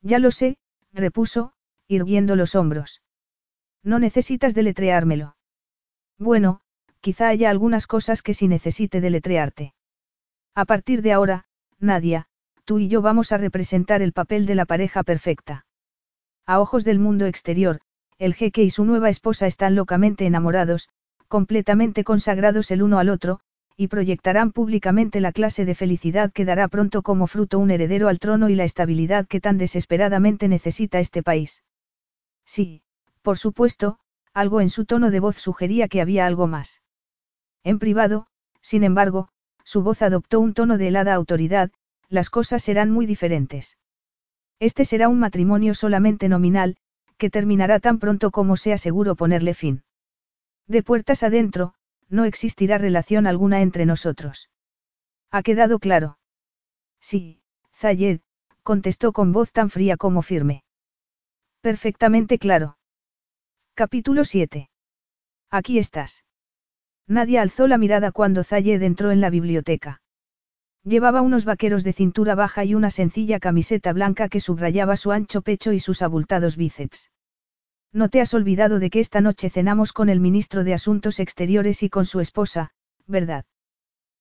Ya 0.00 0.18
lo 0.18 0.30
sé, 0.30 0.58
repuso, 0.92 1.52
irguiendo 1.88 2.36
los 2.36 2.54
hombros. 2.54 3.02
No 3.82 3.98
necesitas 3.98 4.54
deletreármelo. 4.54 5.36
Bueno, 6.18 6.60
quizá 7.00 7.28
haya 7.28 7.50
algunas 7.50 7.86
cosas 7.86 8.22
que 8.22 8.34
sí 8.34 8.48
necesite 8.48 9.00
deletrearte. 9.00 9.74
A 10.54 10.64
partir 10.64 11.02
de 11.02 11.12
ahora, 11.12 11.46
Nadia, 11.78 12.26
tú 12.64 12.78
y 12.78 12.88
yo 12.88 13.02
vamos 13.02 13.32
a 13.32 13.38
representar 13.38 14.02
el 14.02 14.12
papel 14.12 14.46
de 14.46 14.54
la 14.54 14.66
pareja 14.66 15.02
perfecta. 15.02 15.66
A 16.46 16.60
ojos 16.60 16.84
del 16.84 16.98
mundo 16.98 17.26
exterior, 17.26 17.80
el 18.18 18.34
jeque 18.34 18.62
y 18.62 18.70
su 18.70 18.84
nueva 18.84 19.08
esposa 19.08 19.46
están 19.46 19.74
locamente 19.74 20.26
enamorados, 20.26 20.88
completamente 21.26 22.04
consagrados 22.04 22.70
el 22.70 22.82
uno 22.82 22.98
al 22.98 23.08
otro, 23.08 23.40
y 23.76 23.88
proyectarán 23.88 24.52
públicamente 24.52 25.20
la 25.20 25.32
clase 25.32 25.64
de 25.64 25.74
felicidad 25.74 26.30
que 26.32 26.44
dará 26.44 26.68
pronto 26.68 27.02
como 27.02 27.26
fruto 27.26 27.58
un 27.58 27.70
heredero 27.70 28.08
al 28.08 28.18
trono 28.18 28.48
y 28.48 28.54
la 28.54 28.64
estabilidad 28.64 29.26
que 29.26 29.40
tan 29.40 29.58
desesperadamente 29.58 30.46
necesita 30.46 31.00
este 31.00 31.22
país. 31.22 31.62
Sí, 32.44 32.82
por 33.22 33.38
supuesto, 33.38 33.98
algo 34.34 34.60
en 34.60 34.70
su 34.70 34.84
tono 34.84 35.10
de 35.10 35.20
voz 35.20 35.36
sugería 35.36 35.88
que 35.88 36.00
había 36.00 36.26
algo 36.26 36.46
más. 36.46 36.82
En 37.64 37.78
privado, 37.78 38.26
sin 38.60 38.84
embargo, 38.84 39.28
su 39.64 39.82
voz 39.82 40.02
adoptó 40.02 40.40
un 40.40 40.54
tono 40.54 40.78
de 40.78 40.88
helada 40.88 41.14
autoridad, 41.14 41.70
las 42.08 42.30
cosas 42.30 42.62
serán 42.62 42.90
muy 42.90 43.06
diferentes. 43.06 43.78
Este 44.58 44.84
será 44.84 45.08
un 45.08 45.18
matrimonio 45.18 45.74
solamente 45.74 46.28
nominal, 46.28 46.76
que 47.16 47.30
terminará 47.30 47.80
tan 47.80 47.98
pronto 47.98 48.30
como 48.30 48.56
sea 48.56 48.78
seguro 48.78 49.14
ponerle 49.14 49.54
fin. 49.54 49.84
De 50.66 50.82
puertas 50.82 51.22
adentro, 51.22 51.74
no 52.08 52.24
existirá 52.24 52.78
relación 52.78 53.26
alguna 53.26 53.62
entre 53.62 53.86
nosotros. 53.86 54.50
¿Ha 55.30 55.42
quedado 55.42 55.78
claro? 55.78 56.18
Sí, 57.00 57.40
Zayed, 57.74 58.20
contestó 58.62 59.12
con 59.12 59.32
voz 59.32 59.50
tan 59.52 59.70
fría 59.70 59.96
como 59.96 60.22
firme. 60.22 60.64
Perfectamente 61.62 62.40
claro. 62.40 62.76
Capítulo 63.74 64.24
7. 64.24 64.68
Aquí 65.48 65.78
estás. 65.78 66.24
Nadie 67.06 67.38
alzó 67.38 67.68
la 67.68 67.78
mirada 67.78 68.10
cuando 68.10 68.42
Zayed 68.42 68.82
entró 68.82 69.12
en 69.12 69.20
la 69.20 69.30
biblioteca. 69.30 70.02
Llevaba 70.82 71.22
unos 71.22 71.44
vaqueros 71.44 71.84
de 71.84 71.92
cintura 71.92 72.34
baja 72.34 72.64
y 72.64 72.74
una 72.74 72.90
sencilla 72.90 73.38
camiseta 73.38 73.92
blanca 73.92 74.28
que 74.28 74.40
subrayaba 74.40 74.96
su 74.96 75.12
ancho 75.12 75.42
pecho 75.42 75.72
y 75.72 75.78
sus 75.78 76.02
abultados 76.02 76.56
bíceps. 76.56 77.12
No 77.92 78.08
te 78.08 78.20
has 78.20 78.34
olvidado 78.34 78.80
de 78.80 78.90
que 78.90 78.98
esta 78.98 79.20
noche 79.20 79.48
cenamos 79.48 79.92
con 79.92 80.08
el 80.08 80.18
ministro 80.18 80.64
de 80.64 80.74
Asuntos 80.74 81.20
Exteriores 81.20 81.84
y 81.84 81.90
con 81.90 82.06
su 82.06 82.18
esposa, 82.18 82.72
¿verdad? 83.06 83.44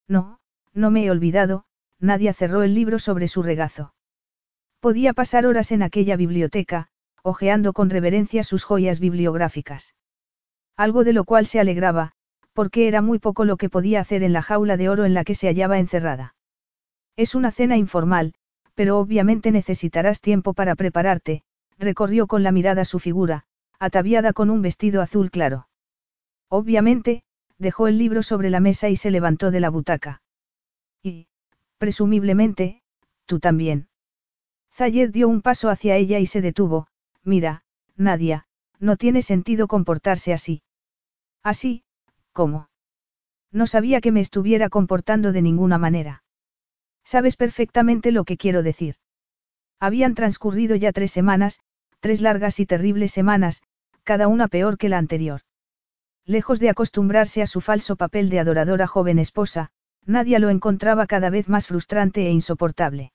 No, 0.07 0.39
no 0.73 0.91
me 0.91 1.05
he 1.05 1.09
olvidado, 1.09 1.65
Nadia 1.99 2.33
cerró 2.33 2.61
el 2.61 2.75
libro 2.75 2.99
sobre 2.99 3.27
su 3.27 3.41
regazo. 3.41 3.95
Podía 4.79 5.13
pasar 5.13 5.47
horas 5.47 5.71
en 5.71 5.81
aquella 5.81 6.15
biblioteca, 6.17 6.91
hojeando 7.23 7.73
con 7.73 7.89
reverencia 7.89 8.43
sus 8.43 8.63
joyas 8.63 8.99
bibliográficas. 8.99 9.95
Algo 10.77 11.03
de 11.03 11.13
lo 11.13 11.23
cual 11.23 11.45
se 11.45 11.59
alegraba, 11.59 12.13
porque 12.53 12.87
era 12.87 13.01
muy 13.01 13.19
poco 13.19 13.45
lo 13.45 13.57
que 13.57 13.69
podía 13.69 14.01
hacer 14.01 14.23
en 14.23 14.33
la 14.33 14.41
jaula 14.41 14.77
de 14.77 14.89
oro 14.89 15.05
en 15.05 15.13
la 15.13 15.23
que 15.23 15.35
se 15.35 15.47
hallaba 15.47 15.79
encerrada. 15.79 16.35
Es 17.15 17.35
una 17.35 17.51
cena 17.51 17.77
informal, 17.77 18.33
pero 18.75 18.97
obviamente 18.99 19.51
necesitarás 19.51 20.21
tiempo 20.21 20.53
para 20.53 20.75
prepararte, 20.75 21.43
recorrió 21.77 22.27
con 22.27 22.43
la 22.43 22.51
mirada 22.51 22.85
su 22.85 22.99
figura, 22.99 23.43
ataviada 23.79 24.33
con 24.33 24.49
un 24.49 24.61
vestido 24.61 25.01
azul 25.01 25.31
claro. 25.31 25.67
Obviamente, 26.49 27.23
dejó 27.57 27.87
el 27.87 27.97
libro 27.97 28.23
sobre 28.23 28.49
la 28.49 28.59
mesa 28.59 28.89
y 28.89 28.95
se 28.95 29.11
levantó 29.11 29.51
de 29.51 29.59
la 29.59 29.69
butaca. 29.69 30.21
Y, 31.03 31.27
presumiblemente, 31.77 32.81
tú 33.25 33.39
también. 33.39 33.87
Zayed 34.73 35.11
dio 35.11 35.27
un 35.27 35.41
paso 35.41 35.69
hacia 35.69 35.95
ella 35.95 36.19
y 36.19 36.25
se 36.25 36.41
detuvo, 36.41 36.87
mira, 37.23 37.63
Nadia, 37.95 38.45
no 38.79 38.97
tiene 38.97 39.21
sentido 39.21 39.67
comportarse 39.67 40.33
así. 40.33 40.63
Así, 41.43 41.83
¿cómo? 42.33 42.69
No 43.51 43.67
sabía 43.67 44.01
que 44.01 44.11
me 44.11 44.21
estuviera 44.21 44.69
comportando 44.69 45.31
de 45.31 45.41
ninguna 45.41 45.77
manera. 45.77 46.23
Sabes 47.03 47.35
perfectamente 47.35 48.11
lo 48.11 48.23
que 48.23 48.37
quiero 48.37 48.63
decir. 48.63 48.95
Habían 49.79 50.15
transcurrido 50.15 50.75
ya 50.75 50.91
tres 50.91 51.11
semanas, 51.11 51.59
tres 51.99 52.21
largas 52.21 52.59
y 52.59 52.65
terribles 52.65 53.11
semanas, 53.11 53.61
cada 54.03 54.27
una 54.27 54.47
peor 54.47 54.77
que 54.77 54.89
la 54.89 54.97
anterior. 54.97 55.41
Lejos 56.25 56.59
de 56.59 56.69
acostumbrarse 56.69 57.41
a 57.41 57.47
su 57.47 57.61
falso 57.61 57.95
papel 57.95 58.29
de 58.29 58.39
adoradora 58.39 58.87
joven 58.87 59.19
esposa, 59.19 59.71
Nadia 60.05 60.39
lo 60.39 60.49
encontraba 60.49 61.07
cada 61.07 61.29
vez 61.29 61.49
más 61.49 61.67
frustrante 61.67 62.27
e 62.27 62.31
insoportable. 62.31 63.11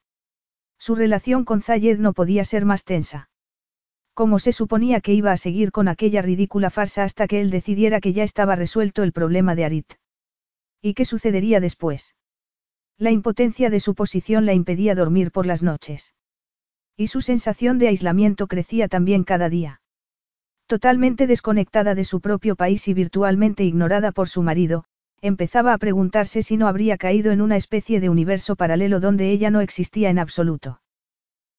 Su 0.78 0.94
relación 0.94 1.44
con 1.44 1.62
Zayed 1.62 1.98
no 1.98 2.12
podía 2.12 2.44
ser 2.44 2.64
más 2.64 2.84
tensa. 2.84 3.30
Como 4.16 4.38
se 4.38 4.52
suponía 4.52 5.02
que 5.02 5.12
iba 5.12 5.30
a 5.30 5.36
seguir 5.36 5.72
con 5.72 5.88
aquella 5.88 6.22
ridícula 6.22 6.70
farsa 6.70 7.04
hasta 7.04 7.26
que 7.26 7.38
él 7.42 7.50
decidiera 7.50 8.00
que 8.00 8.14
ya 8.14 8.22
estaba 8.22 8.56
resuelto 8.56 9.02
el 9.02 9.12
problema 9.12 9.54
de 9.54 9.66
Arit? 9.66 9.92
¿Y 10.80 10.94
qué 10.94 11.04
sucedería 11.04 11.60
después? 11.60 12.14
La 12.96 13.10
impotencia 13.10 13.68
de 13.68 13.78
su 13.78 13.94
posición 13.94 14.46
la 14.46 14.54
impedía 14.54 14.94
dormir 14.94 15.32
por 15.32 15.44
las 15.44 15.62
noches. 15.62 16.14
Y 16.96 17.08
su 17.08 17.20
sensación 17.20 17.78
de 17.78 17.88
aislamiento 17.88 18.46
crecía 18.46 18.88
también 18.88 19.22
cada 19.22 19.50
día. 19.50 19.82
Totalmente 20.66 21.26
desconectada 21.26 21.94
de 21.94 22.04
su 22.04 22.22
propio 22.22 22.56
país 22.56 22.88
y 22.88 22.94
virtualmente 22.94 23.64
ignorada 23.64 24.12
por 24.12 24.30
su 24.30 24.42
marido, 24.42 24.86
empezaba 25.20 25.74
a 25.74 25.78
preguntarse 25.78 26.40
si 26.40 26.56
no 26.56 26.68
habría 26.68 26.96
caído 26.96 27.32
en 27.32 27.42
una 27.42 27.56
especie 27.56 28.00
de 28.00 28.08
universo 28.08 28.56
paralelo 28.56 28.98
donde 28.98 29.30
ella 29.30 29.50
no 29.50 29.60
existía 29.60 30.08
en 30.08 30.18
absoluto. 30.18 30.80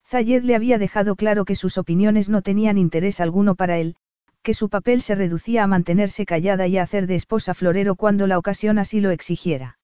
Zayed 0.10 0.44
le 0.44 0.56
había 0.56 0.78
dejado 0.78 1.18
claro 1.18 1.44
que 1.44 1.56
sus 1.56 1.78
opiniones 1.78 2.30
no 2.30 2.42
tenían 2.42 2.78
interés 2.78 3.20
alguno 3.20 3.56
para 3.56 3.78
él, 3.78 3.98
que 4.42 4.54
su 4.54 4.70
papel 4.70 5.02
se 5.02 5.16
reducía 5.16 5.64
a 5.64 5.68
mantenerse 5.68 6.26
callada 6.26 6.66
y 6.68 6.78
a 6.78 6.84
hacer 6.84 7.08
de 7.08 7.16
esposa 7.16 7.54
florero 7.54 7.96
cuando 7.96 8.26
la 8.26 8.38
ocasión 8.38 8.80
así 8.80 9.02
lo 9.02 9.12
exigiera. 9.12 9.80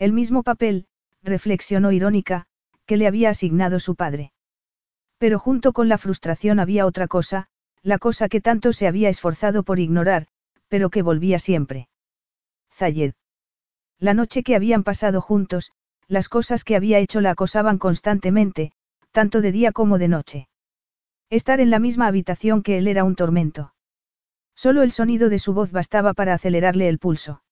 El 0.00 0.12
mismo 0.12 0.42
papel, 0.42 0.88
reflexionó 1.22 1.92
irónica, 1.92 2.46
que 2.86 2.96
le 2.96 3.06
había 3.06 3.30
asignado 3.30 3.78
su 3.78 3.94
padre. 3.94 4.32
Pero 5.18 5.38
junto 5.38 5.72
con 5.72 5.88
la 5.88 5.98
frustración 5.98 6.58
había 6.58 6.84
otra 6.84 7.06
cosa, 7.06 7.46
la 7.82 7.98
cosa 7.98 8.28
que 8.28 8.40
tanto 8.40 8.72
se 8.72 8.88
había 8.88 9.08
esforzado 9.08 9.62
por 9.62 9.78
ignorar, 9.78 10.26
pero 10.66 10.90
que 10.90 11.02
volvía 11.02 11.38
siempre. 11.38 11.88
Zayed. 12.72 13.14
La 14.00 14.12
noche 14.12 14.42
que 14.42 14.56
habían 14.56 14.82
pasado 14.82 15.20
juntos, 15.20 15.70
las 16.08 16.28
cosas 16.28 16.64
que 16.64 16.74
había 16.74 16.98
hecho 16.98 17.20
la 17.20 17.30
acosaban 17.30 17.78
constantemente, 17.78 18.72
tanto 19.16 19.40
de 19.40 19.50
día 19.50 19.72
como 19.72 19.96
de 19.96 20.08
noche. 20.08 20.48
Estar 21.30 21.58
en 21.60 21.70
la 21.70 21.78
misma 21.78 22.06
habitación 22.06 22.62
que 22.62 22.76
él 22.76 22.86
era 22.86 23.02
un 23.02 23.14
tormento. 23.16 23.72
Solo 24.54 24.82
el 24.82 24.92
sonido 24.92 25.30
de 25.30 25.38
su 25.38 25.54
voz 25.54 25.72
bastaba 25.72 26.12
para 26.12 26.34
acelerarle 26.34 26.86
el 26.90 26.98
pulso. 26.98 27.42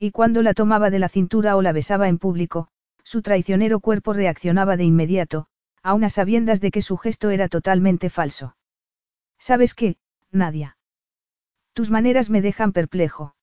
Y 0.00 0.10
cuando 0.10 0.42
la 0.42 0.52
tomaba 0.52 0.90
de 0.90 0.98
la 0.98 1.08
cintura 1.08 1.54
o 1.54 1.62
la 1.62 1.70
besaba 1.70 2.08
en 2.08 2.18
público, 2.18 2.70
su 3.04 3.22
traicionero 3.22 3.78
cuerpo 3.78 4.14
reaccionaba 4.14 4.76
de 4.76 4.82
inmediato, 4.82 5.46
a 5.80 5.94
unas 5.94 6.14
sabiendas 6.14 6.60
de 6.60 6.72
que 6.72 6.82
su 6.82 6.96
gesto 6.96 7.30
era 7.30 7.46
totalmente 7.46 8.10
falso. 8.10 8.56
¿Sabes 9.38 9.74
qué, 9.74 9.96
Nadia? 10.32 10.76
Tus 11.72 11.92
maneras 11.92 12.30
me 12.30 12.42
dejan 12.42 12.72
perplejo. 12.72 13.36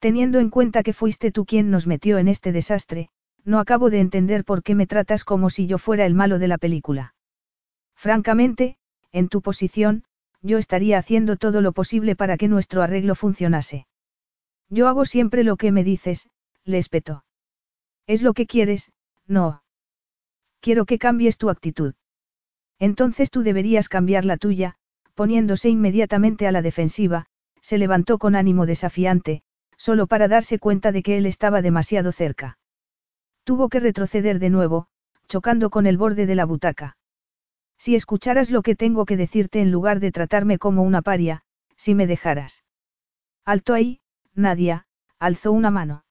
Teniendo 0.00 0.38
en 0.38 0.50
cuenta 0.50 0.82
que 0.82 0.92
fuiste 0.92 1.32
tú 1.32 1.46
quien 1.46 1.70
nos 1.70 1.86
metió 1.86 2.18
en 2.18 2.28
este 2.28 2.52
desastre, 2.52 3.08
no 3.44 3.58
acabo 3.58 3.90
de 3.90 4.00
entender 4.00 4.44
por 4.44 4.62
qué 4.62 4.74
me 4.74 4.86
tratas 4.86 5.24
como 5.24 5.50
si 5.50 5.66
yo 5.66 5.78
fuera 5.78 6.06
el 6.06 6.14
malo 6.14 6.38
de 6.38 6.48
la 6.48 6.58
película. 6.58 7.14
Francamente, 7.94 8.76
en 9.12 9.28
tu 9.28 9.42
posición, 9.42 10.04
yo 10.42 10.58
estaría 10.58 10.98
haciendo 10.98 11.36
todo 11.36 11.60
lo 11.60 11.72
posible 11.72 12.14
para 12.14 12.36
que 12.36 12.48
nuestro 12.48 12.82
arreglo 12.82 13.14
funcionase. 13.14 13.86
Yo 14.68 14.86
hago 14.88 15.04
siempre 15.04 15.44
lo 15.44 15.56
que 15.56 15.72
me 15.72 15.82
dices, 15.82 16.28
le 16.64 16.78
espetó. 16.78 17.24
Es 18.06 18.22
lo 18.22 18.34
que 18.34 18.46
quieres, 18.46 18.92
no. 19.26 19.62
Quiero 20.60 20.84
que 20.84 20.98
cambies 20.98 21.38
tu 21.38 21.50
actitud. 21.50 21.94
Entonces 22.78 23.30
tú 23.30 23.42
deberías 23.42 23.88
cambiar 23.88 24.24
la 24.24 24.36
tuya, 24.36 24.76
poniéndose 25.14 25.68
inmediatamente 25.68 26.46
a 26.46 26.52
la 26.52 26.62
defensiva, 26.62 27.26
se 27.60 27.78
levantó 27.78 28.18
con 28.18 28.36
ánimo 28.36 28.66
desafiante, 28.66 29.42
solo 29.76 30.06
para 30.06 30.28
darse 30.28 30.58
cuenta 30.58 30.92
de 30.92 31.02
que 31.02 31.18
él 31.18 31.26
estaba 31.26 31.62
demasiado 31.62 32.12
cerca. 32.12 32.58
Tuvo 33.48 33.70
que 33.70 33.80
retroceder 33.80 34.40
de 34.40 34.50
nuevo, 34.50 34.88
chocando 35.26 35.70
con 35.70 35.86
el 35.86 35.96
borde 35.96 36.26
de 36.26 36.34
la 36.34 36.44
butaca. 36.44 36.98
Si 37.78 37.94
escucharas 37.94 38.50
lo 38.50 38.60
que 38.60 38.76
tengo 38.76 39.06
que 39.06 39.16
decirte 39.16 39.62
en 39.62 39.70
lugar 39.70 40.00
de 40.00 40.12
tratarme 40.12 40.58
como 40.58 40.82
una 40.82 41.00
paria, 41.00 41.40
si 41.74 41.94
me 41.94 42.06
dejaras. 42.06 42.62
Alto 43.46 43.72
ahí, 43.72 44.02
Nadia, 44.34 44.84
alzó 45.18 45.52
una 45.52 45.70
mano. 45.70 46.04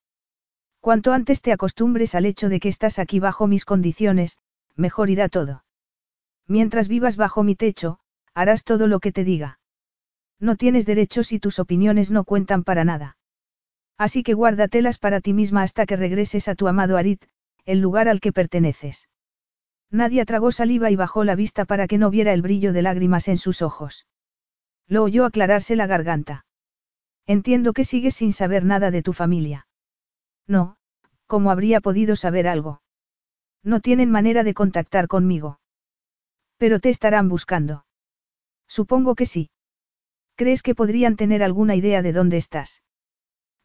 Cuanto 0.80 1.12
antes 1.12 1.40
te 1.40 1.52
acostumbres 1.52 2.16
al 2.16 2.26
hecho 2.26 2.48
de 2.48 2.58
que 2.58 2.70
estás 2.70 2.98
aquí 2.98 3.20
bajo 3.20 3.46
mis 3.46 3.64
condiciones, 3.64 4.38
mejor 4.74 5.08
irá 5.08 5.28
todo. 5.28 5.62
Mientras 6.48 6.88
vivas 6.88 7.16
bajo 7.16 7.44
mi 7.44 7.54
techo, 7.54 8.00
harás 8.34 8.64
todo 8.64 8.88
lo 8.88 8.98
que 8.98 9.12
te 9.12 9.22
diga. 9.22 9.60
No 10.40 10.56
tienes 10.56 10.86
derechos 10.86 11.30
y 11.30 11.38
tus 11.38 11.60
opiniones 11.60 12.10
no 12.10 12.24
cuentan 12.24 12.64
para 12.64 12.82
nada. 12.82 13.16
Así 13.98 14.22
que 14.22 14.34
guárdatelas 14.34 14.98
para 14.98 15.20
ti 15.20 15.32
misma 15.32 15.62
hasta 15.62 15.84
que 15.84 15.96
regreses 15.96 16.46
a 16.46 16.54
tu 16.54 16.68
amado 16.68 16.96
Arit, 16.96 17.24
el 17.64 17.80
lugar 17.80 18.08
al 18.08 18.20
que 18.20 18.32
perteneces. 18.32 19.08
Nadia 19.90 20.24
tragó 20.24 20.52
saliva 20.52 20.90
y 20.90 20.96
bajó 20.96 21.24
la 21.24 21.34
vista 21.34 21.64
para 21.64 21.88
que 21.88 21.98
no 21.98 22.08
viera 22.08 22.32
el 22.32 22.42
brillo 22.42 22.72
de 22.72 22.82
lágrimas 22.82 23.26
en 23.26 23.38
sus 23.38 23.60
ojos. 23.60 24.06
Lo 24.86 25.02
oyó 25.02 25.24
aclararse 25.24 25.76
la 25.76 25.86
garganta. 25.86 26.46
Entiendo 27.26 27.72
que 27.72 27.84
sigues 27.84 28.14
sin 28.14 28.32
saber 28.32 28.64
nada 28.64 28.90
de 28.90 29.02
tu 29.02 29.12
familia. 29.12 29.66
No, 30.46 30.76
¿cómo 31.26 31.50
habría 31.50 31.80
podido 31.80 32.16
saber 32.16 32.46
algo? 32.46 32.80
No 33.62 33.80
tienen 33.80 34.10
manera 34.10 34.44
de 34.44 34.54
contactar 34.54 35.08
conmigo. 35.08 35.60
Pero 36.56 36.80
te 36.80 36.88
estarán 36.88 37.28
buscando. 37.28 37.84
Supongo 38.66 39.14
que 39.14 39.26
sí. 39.26 39.50
¿Crees 40.36 40.62
que 40.62 40.74
podrían 40.74 41.16
tener 41.16 41.42
alguna 41.42 41.74
idea 41.74 42.00
de 42.00 42.12
dónde 42.12 42.36
estás? 42.36 42.82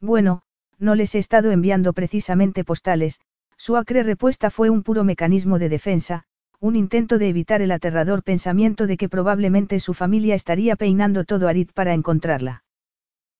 Bueno, 0.04 0.42
no 0.78 0.94
les 0.96 1.14
he 1.14 1.18
estado 1.18 1.50
enviando 1.50 1.94
precisamente 1.94 2.62
postales, 2.62 3.20
su 3.56 3.78
acre 3.78 4.02
respuesta 4.02 4.50
fue 4.50 4.68
un 4.68 4.82
puro 4.82 5.02
mecanismo 5.02 5.58
de 5.58 5.70
defensa, 5.70 6.24
un 6.60 6.76
intento 6.76 7.16
de 7.16 7.30
evitar 7.30 7.62
el 7.62 7.72
aterrador 7.72 8.22
pensamiento 8.22 8.86
de 8.86 8.98
que 8.98 9.08
probablemente 9.08 9.80
su 9.80 9.94
familia 9.94 10.34
estaría 10.34 10.76
peinando 10.76 11.24
todo 11.24 11.48
Arid 11.48 11.70
para 11.72 11.94
encontrarla. 11.94 12.64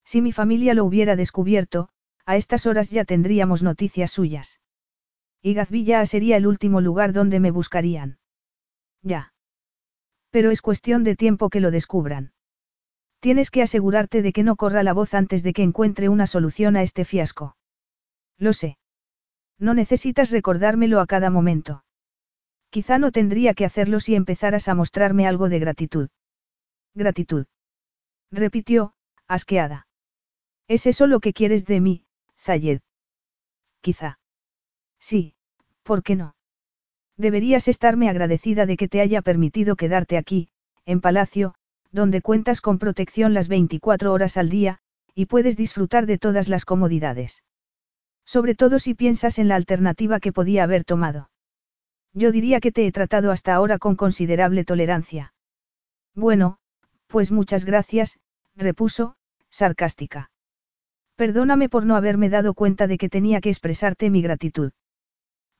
Si 0.06 0.22
mi 0.22 0.32
familia 0.32 0.72
lo 0.72 0.86
hubiera 0.86 1.16
descubierto, 1.16 1.90
a 2.24 2.36
estas 2.36 2.64
horas 2.64 2.88
ya 2.88 3.04
tendríamos 3.04 3.62
noticias 3.62 4.10
suyas. 4.10 4.58
Y 5.42 5.52
Gazvilla 5.52 6.06
sería 6.06 6.38
el 6.38 6.46
último 6.46 6.80
lugar 6.80 7.12
donde 7.12 7.40
me 7.40 7.50
buscarían. 7.50 8.16
Ya. 9.02 9.34
Pero 10.30 10.50
es 10.50 10.62
cuestión 10.62 11.04
de 11.04 11.14
tiempo 11.14 11.50
que 11.50 11.60
lo 11.60 11.70
descubran. 11.70 12.33
Tienes 13.24 13.50
que 13.50 13.62
asegurarte 13.62 14.20
de 14.20 14.34
que 14.34 14.42
no 14.42 14.54
corra 14.54 14.82
la 14.82 14.92
voz 14.92 15.14
antes 15.14 15.42
de 15.42 15.54
que 15.54 15.62
encuentre 15.62 16.10
una 16.10 16.26
solución 16.26 16.76
a 16.76 16.82
este 16.82 17.06
fiasco. 17.06 17.56
Lo 18.36 18.52
sé. 18.52 18.76
No 19.58 19.72
necesitas 19.72 20.30
recordármelo 20.30 21.00
a 21.00 21.06
cada 21.06 21.30
momento. 21.30 21.86
Quizá 22.68 22.98
no 22.98 23.12
tendría 23.12 23.54
que 23.54 23.64
hacerlo 23.64 23.98
si 24.00 24.14
empezaras 24.14 24.68
a 24.68 24.74
mostrarme 24.74 25.26
algo 25.26 25.48
de 25.48 25.58
gratitud. 25.58 26.08
Gratitud. 26.94 27.46
Repitió, 28.30 28.92
asqueada. 29.26 29.86
¿Es 30.68 30.84
eso 30.84 31.06
lo 31.06 31.20
que 31.20 31.32
quieres 31.32 31.64
de 31.64 31.80
mí, 31.80 32.04
Zayed? 32.36 32.82
Quizá. 33.80 34.18
Sí, 35.00 35.34
¿Por 35.82 36.02
qué 36.02 36.14
no? 36.14 36.36
Deberías 37.16 37.68
estarme 37.68 38.10
agradecida 38.10 38.66
de 38.66 38.76
que 38.76 38.86
te 38.86 39.00
haya 39.00 39.22
permitido 39.22 39.76
quedarte 39.76 40.18
aquí, 40.18 40.50
en 40.84 41.00
palacio, 41.00 41.54
donde 41.94 42.22
cuentas 42.22 42.60
con 42.60 42.80
protección 42.80 43.34
las 43.34 43.46
24 43.46 44.12
horas 44.12 44.36
al 44.36 44.48
día, 44.48 44.80
y 45.14 45.26
puedes 45.26 45.56
disfrutar 45.56 46.06
de 46.06 46.18
todas 46.18 46.48
las 46.48 46.64
comodidades. 46.64 47.44
Sobre 48.26 48.56
todo 48.56 48.80
si 48.80 48.94
piensas 48.94 49.38
en 49.38 49.46
la 49.46 49.54
alternativa 49.54 50.18
que 50.18 50.32
podía 50.32 50.64
haber 50.64 50.82
tomado. 50.82 51.30
Yo 52.12 52.32
diría 52.32 52.58
que 52.58 52.72
te 52.72 52.84
he 52.86 52.90
tratado 52.90 53.30
hasta 53.30 53.54
ahora 53.54 53.78
con 53.78 53.94
considerable 53.94 54.64
tolerancia. 54.64 55.34
Bueno, 56.16 56.58
pues 57.06 57.30
muchas 57.30 57.64
gracias, 57.64 58.18
repuso, 58.56 59.14
sarcástica. 59.50 60.32
Perdóname 61.14 61.68
por 61.68 61.86
no 61.86 61.94
haberme 61.94 62.28
dado 62.28 62.54
cuenta 62.54 62.88
de 62.88 62.98
que 62.98 63.08
tenía 63.08 63.40
que 63.40 63.50
expresarte 63.50 64.10
mi 64.10 64.20
gratitud. 64.20 64.72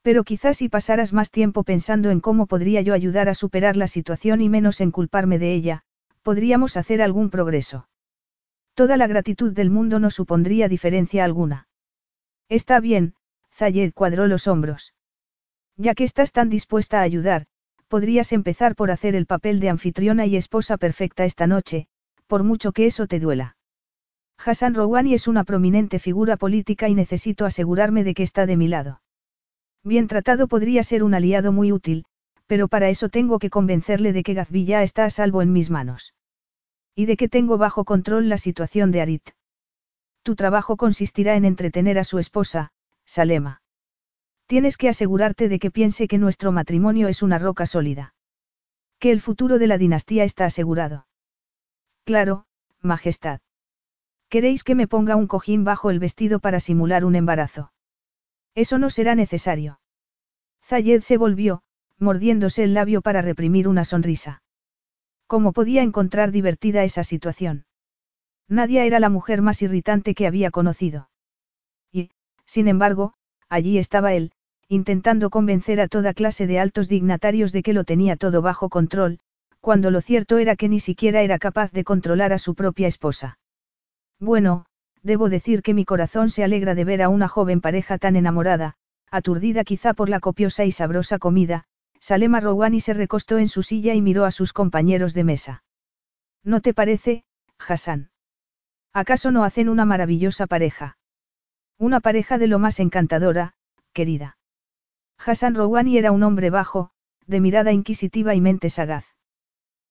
Pero 0.03 0.25
quizás 0.25 0.57
si 0.57 0.69
pasaras 0.69 1.13
más 1.13 1.31
tiempo 1.31 1.63
pensando 1.63 2.11
en 2.11 2.19
cómo 2.19 2.49
podría 2.49 2.81
yo 2.81 2.93
ayudar 2.93 3.29
a 3.29 3.35
superar 3.35 3.77
la 3.77 3.87
situación 3.87 4.41
y 4.41 4.49
menos 4.49 4.81
en 4.81 4.91
culparme 4.91 5.39
de 5.39 5.55
ella, 5.55 5.85
podríamos 6.25 6.77
hacer 6.77 7.03
algún 7.03 7.31
progreso. 7.31 7.87
Toda 8.75 8.97
la 8.97 9.07
gratitud 9.07 9.53
del 9.53 9.71
mundo 9.71 10.01
no 10.01 10.11
supondría 10.11 10.69
diferencia 10.69 11.25
alguna. 11.25 11.69
Está 12.49 12.81
bien, 12.81 13.15
Zayed 13.53 13.93
cuadró 13.93 14.27
los 14.27 14.49
hombros. 14.49 14.95
Ya 15.77 15.95
que 15.95 16.05
estás 16.05 16.33
tan 16.33 16.49
dispuesta 16.49 16.99
a 16.99 17.03
ayudar, 17.03 17.47
podrías 17.89 18.33
empezar 18.33 18.75
por 18.75 18.91
hacer 18.91 19.15
el 19.15 19.27
papel 19.27 19.61
de 19.61 19.69
anfitriona 19.69 20.27
y 20.27 20.37
esposa 20.37 20.77
perfecta 20.79 21.25
esta 21.25 21.47
noche, 21.47 21.87
por 22.27 22.43
mucho 22.43 22.73
que 22.73 22.87
eso 22.87 23.07
te 23.07 23.21
duela. 23.21 23.57
Hassan 24.39 24.75
Rouhani 24.75 25.15
es 25.15 25.29
una 25.29 25.45
prominente 25.45 25.99
figura 25.99 26.37
política 26.37 26.89
y 26.89 26.95
necesito 26.95 27.45
asegurarme 27.45 28.03
de 28.03 28.15
que 28.15 28.23
está 28.23 28.47
de 28.47 28.57
mi 28.57 28.67
lado. 28.67 29.03
Bien 29.85 30.09
tratado 30.09 30.49
podría 30.49 30.83
ser 30.83 31.05
un 31.05 31.15
aliado 31.15 31.53
muy 31.53 31.71
útil, 31.71 32.07
pero 32.47 32.69
para 32.69 32.89
eso 32.89 33.11
tengo 33.11 33.39
que 33.39 33.51
convencerle 33.51 34.13
de 34.13 34.23
que 34.23 34.35
Gazvilla 34.35 34.83
está 34.83 35.05
a 35.05 35.11
salvo 35.11 35.43
en 35.43 35.53
mis 35.53 35.71
manos. 35.71 36.14
Y 36.95 37.07
de 37.07 37.17
que 37.17 37.29
tengo 37.29 37.59
bajo 37.59 37.85
control 37.85 38.29
la 38.29 38.39
situación 38.39 38.93
de 38.93 39.01
Arit. 39.01 39.31
Tu 40.23 40.37
trabajo 40.37 40.77
consistirá 40.77 41.37
en 41.37 41.45
entretener 41.45 41.99
a 41.99 42.05
su 42.05 42.19
esposa, 42.19 42.71
Salema. 43.05 43.63
Tienes 44.47 44.77
que 44.77 44.89
asegurarte 44.89 45.49
de 45.49 45.59
que 45.59 45.71
piense 45.71 46.07
que 46.07 46.19
nuestro 46.19 46.53
matrimonio 46.53 47.09
es 47.09 47.23
una 47.23 47.39
roca 47.39 47.67
sólida. 47.67 48.15
Que 48.99 49.11
el 49.11 49.21
futuro 49.21 49.59
de 49.59 49.67
la 49.67 49.79
dinastía 49.79 50.25
está 50.25 50.45
asegurado. 50.45 51.07
Claro, 52.05 52.47
Majestad. 52.81 53.41
¿Queréis 54.29 54.63
que 54.65 54.75
me 54.75 54.87
ponga 54.87 55.17
un 55.17 55.27
cojín 55.27 55.65
bajo 55.65 55.91
el 55.91 55.99
vestido 55.99 56.39
para 56.39 56.61
simular 56.61 57.05
un 57.05 57.17
embarazo? 57.17 57.73
Eso 58.55 58.79
no 58.79 58.91
será 58.91 59.15
necesario. 59.15 59.81
Zayed 60.63 61.03
se 61.03 61.17
volvió, 61.17 61.63
mordiéndose 61.99 62.63
el 62.63 62.75
labio 62.75 63.03
para 63.03 63.21
reprimir 63.21 63.69
una 63.69 63.85
sonrisa. 63.85 64.43
¿Cómo 65.27 65.53
podía 65.53 65.83
encontrar 65.83 66.31
divertida 66.31 66.85
esa 66.85 67.05
situación? 67.05 67.67
Nadia 68.49 68.85
era 68.85 69.01
la 69.01 69.09
mujer 69.09 69.43
más 69.43 69.63
irritante 69.63 70.15
que 70.15 70.27
había 70.27 70.51
conocido. 70.51 71.09
Y, 71.93 72.11
sin 72.45 72.69
embargo, 72.69 73.15
allí 73.49 73.79
estaba 73.79 74.13
él, 74.13 74.33
intentando 74.69 75.31
convencer 75.31 75.81
a 75.81 75.89
toda 75.89 76.15
clase 76.15 76.47
de 76.47 76.59
altos 76.59 76.89
dignatarios 76.89 77.53
de 77.53 77.63
que 77.63 77.73
lo 77.73 77.85
tenía 77.85 78.17
todo 78.17 78.43
bajo 78.43 78.69
control, 78.69 79.19
cuando 79.61 79.91
lo 79.91 80.01
cierto 80.01 80.39
era 80.39 80.57
que 80.57 80.69
ni 80.69 80.81
siquiera 80.81 81.23
era 81.23 81.39
capaz 81.39 81.73
de 81.73 81.85
controlar 81.85 82.33
a 82.33 82.39
su 82.39 82.55
propia 82.55 82.87
esposa. 82.87 83.39
Bueno, 84.21 84.67
debo 85.03 85.29
decir 85.29 85.63
que 85.63 85.75
mi 85.75 85.85
corazón 85.85 86.29
se 86.29 86.45
alegra 86.45 86.75
de 86.75 86.85
ver 86.85 87.03
a 87.03 87.09
una 87.09 87.29
joven 87.29 87.61
pareja 87.61 87.99
tan 87.99 88.17
enamorada, 88.17 88.75
aturdida 89.11 89.65
quizá 89.65 89.95
por 89.95 90.09
la 90.09 90.21
copiosa 90.21 90.65
y 90.65 90.73
sabrosa 90.73 91.19
comida, 91.19 91.65
Salema 92.07 92.39
Rouhani 92.39 92.83
se 92.83 92.93
recostó 92.93 93.39
en 93.39 93.49
su 93.49 93.63
silla 93.63 93.95
y 93.95 94.03
miró 94.03 94.27
a 94.27 94.31
sus 94.31 94.53
compañeros 94.53 95.15
de 95.15 95.25
mesa. 95.25 95.65
¿No 96.43 96.61
te 96.61 96.75
parece, 96.75 97.25
Hassan? 97.59 98.11
¿Acaso 98.93 99.31
no 99.31 99.43
hacen 99.43 99.71
una 99.71 99.87
maravillosa 99.87 100.47
pareja? 100.47 100.99
Una 101.79 102.01
pareja 102.01 102.37
de 102.37 102.47
lo 102.47 102.59
más 102.59 102.79
encantadora, 102.79 103.55
querida. 103.95 104.37
Hassan 105.17 105.55
Rouhani 105.55 105.97
era 105.97 106.13
un 106.13 106.23
hombre 106.25 106.51
bajo, 106.51 106.91
de 107.27 107.41
mirada 107.41 107.73
inquisitiva 107.73 108.35
y 108.35 108.43
mente 108.43 108.69
sagaz. 108.69 109.07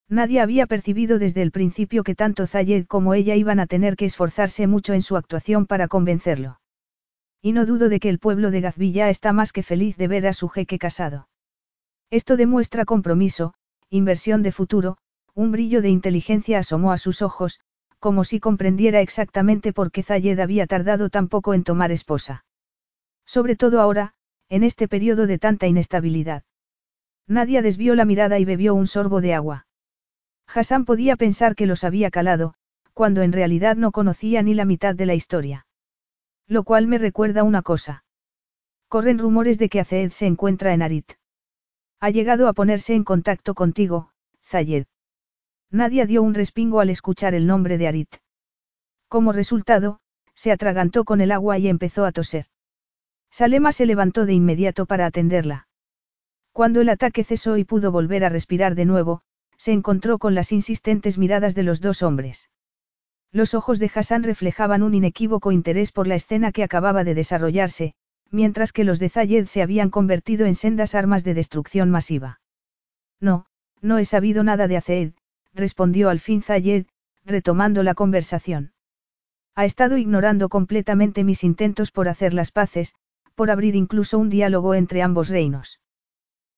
Nadie 0.08 0.40
había 0.40 0.68
percibido 0.68 1.18
desde 1.18 1.42
el 1.42 1.50
principio 1.50 2.04
que 2.04 2.14
tanto 2.14 2.46
Zayed 2.46 2.86
como 2.86 3.16
ella 3.16 3.34
iban 3.34 3.60
a 3.60 3.66
tener 3.66 3.96
que 3.96 4.06
esforzarse 4.06 4.68
mucho 4.68 4.94
en 4.94 5.02
su 5.02 5.18
actuación 5.18 5.66
para 5.66 5.88
convencerlo. 5.88 6.60
Y 7.42 7.54
no 7.54 7.66
dudo 7.66 7.90
de 7.90 8.00
que 8.00 8.10
el 8.10 8.20
pueblo 8.20 8.52
de 8.52 8.62
Gazvilla 8.62 9.10
está 9.10 9.34
más 9.34 9.52
que 9.52 9.64
feliz 9.64 9.98
de 9.98 10.08
ver 10.08 10.28
a 10.28 10.34
su 10.34 10.48
jeque 10.48 10.78
casado. 10.78 11.28
Esto 12.14 12.38
demuestra 12.38 12.86
compromiso, 12.86 13.56
inversión 13.90 14.44
de 14.44 14.52
futuro, 14.52 14.98
un 15.34 15.52
brillo 15.52 15.82
de 15.82 15.90
inteligencia 15.90 16.60
asomó 16.60 16.92
a 16.92 17.00
sus 17.00 17.24
ojos, 17.24 17.60
como 17.98 18.24
si 18.24 18.40
comprendiera 18.40 19.02
exactamente 19.02 19.74
por 19.74 19.92
qué 19.92 20.04
Zayed 20.04 20.40
había 20.40 20.68
tardado 20.68 21.10
tan 21.10 21.28
poco 21.28 21.56
en 21.56 21.64
tomar 21.64 21.92
esposa. 21.92 22.46
Sobre 23.26 23.56
todo 23.56 23.82
ahora, 23.82 24.14
en 24.48 24.62
este 24.62 24.88
periodo 24.88 25.26
de 25.26 25.40
tanta 25.40 25.66
inestabilidad. 25.66 26.44
Nadia 27.26 27.64
desvió 27.64 27.96
la 27.96 28.06
mirada 28.06 28.38
y 28.38 28.46
bebió 28.46 28.76
un 28.76 28.86
sorbo 28.86 29.20
de 29.20 29.34
agua. 29.34 29.66
Hassan 30.46 30.86
podía 30.86 31.16
pensar 31.16 31.56
que 31.56 31.66
los 31.66 31.84
había 31.84 32.12
calado, 32.12 32.54
cuando 32.94 33.24
en 33.24 33.34
realidad 33.34 33.76
no 33.76 33.92
conocía 33.92 34.44
ni 34.44 34.54
la 34.54 34.66
mitad 34.66 34.94
de 34.94 35.08
la 35.08 35.16
historia. 35.16 35.66
Lo 36.46 36.64
cual 36.64 36.86
me 36.86 37.00
recuerda 37.00 37.42
una 37.42 37.64
cosa. 37.64 38.06
Corren 38.88 39.18
rumores 39.18 39.58
de 39.58 39.68
que 39.68 39.80
Azed 39.80 40.12
se 40.12 40.28
encuentra 40.28 40.76
en 40.76 40.84
Arit. 40.84 41.14
Ha 42.04 42.10
llegado 42.10 42.50
a 42.50 42.54
ponerse 42.54 42.96
en 42.96 43.06
contacto 43.06 43.54
contigo, 43.54 44.12
Zayed. 44.44 44.88
Nadie 45.72 46.06
dio 46.06 46.22
un 46.22 46.34
respingo 46.34 46.82
al 46.82 46.90
escuchar 46.90 47.34
el 47.34 47.48
nombre 47.48 47.78
de 47.78 47.88
Arit. 47.88 48.18
Como 49.08 49.32
resultado, 49.32 50.02
se 50.36 50.52
atragantó 50.52 51.06
con 51.06 51.22
el 51.22 51.32
agua 51.32 51.60
y 51.60 51.70
empezó 51.70 52.04
a 52.04 52.12
toser. 52.12 52.48
Salema 53.32 53.72
se 53.72 53.86
levantó 53.86 54.26
de 54.26 54.34
inmediato 54.34 54.86
para 54.86 55.06
atenderla. 55.06 55.70
Cuando 56.52 56.82
el 56.82 56.90
ataque 56.90 57.24
cesó 57.24 57.56
y 57.56 57.64
pudo 57.64 57.90
volver 57.94 58.26
a 58.26 58.30
respirar 58.30 58.76
de 58.76 58.84
nuevo, 58.84 59.22
se 59.56 59.72
encontró 59.72 60.18
con 60.18 60.36
las 60.36 60.52
insistentes 60.52 61.18
miradas 61.18 61.56
de 61.56 61.64
los 61.64 61.80
dos 61.80 62.04
hombres. 62.04 62.50
Los 63.32 63.54
ojos 63.54 63.80
de 63.80 63.90
Hassan 63.96 64.24
reflejaban 64.24 64.84
un 64.84 64.94
inequívoco 64.94 65.54
interés 65.54 65.94
por 65.94 66.08
la 66.08 66.16
escena 66.16 66.52
que 66.52 66.64
acababa 66.64 67.06
de 67.06 67.16
desarrollarse, 67.16 67.96
mientras 68.34 68.74
que 68.74 68.84
los 68.84 68.98
de 68.98 69.10
Zayed 69.10 69.46
se 69.46 69.62
habían 69.62 69.92
convertido 69.92 70.48
en 70.48 70.56
sendas 70.56 70.96
armas 70.96 71.24
de 71.24 71.36
destrucción 71.36 71.92
masiva. 71.92 72.42
No, 73.22 73.46
no 73.80 74.00
he 74.00 74.06
sabido 74.06 74.44
nada 74.44 74.68
de 74.68 74.76
Azed, 74.76 75.14
respondió 75.54 76.10
al 76.10 76.20
fin 76.20 76.42
Zayed, 76.42 76.88
retomando 77.24 77.84
la 77.84 77.94
conversación. 77.94 78.74
Ha 79.54 79.66
estado 79.66 79.98
ignorando 79.98 80.50
completamente 80.50 81.24
mis 81.24 81.44
intentos 81.44 81.92
por 81.92 82.10
hacer 82.10 82.34
las 82.34 82.52
paces, 82.52 82.96
por 83.36 83.52
abrir 83.52 83.76
incluso 83.76 84.18
un 84.18 84.32
diálogo 84.32 84.74
entre 84.74 85.04
ambos 85.04 85.30
reinos. 85.30 85.80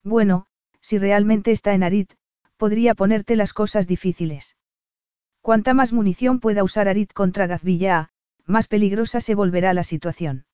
Bueno, 0.01 0.47
si 0.79 0.97
realmente 0.97 1.51
está 1.51 1.73
en 1.73 1.83
Arit, 1.83 2.13
podría 2.55 2.95
ponerte 2.95 3.35
las 3.35 3.51
cosas 3.51 3.85
difíciles. 3.85 4.55
Cuanta 5.41 5.73
más 5.73 5.91
munición 5.91 6.39
pueda 6.39 6.63
usar 6.63 6.87
Arit 6.87 7.11
contra 7.11 7.47
Gazvilla, 7.47 8.11
más 8.45 8.69
peligrosa 8.69 9.19
se 9.19 9.35
volverá 9.35 9.73
la 9.73 9.83
situación. 9.83 10.45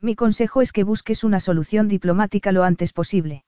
Mi 0.00 0.14
consejo 0.14 0.62
es 0.62 0.72
que 0.72 0.84
busques 0.84 1.24
una 1.24 1.40
solución 1.40 1.88
diplomática 1.88 2.52
lo 2.52 2.64
antes 2.64 2.92
posible. 2.92 3.44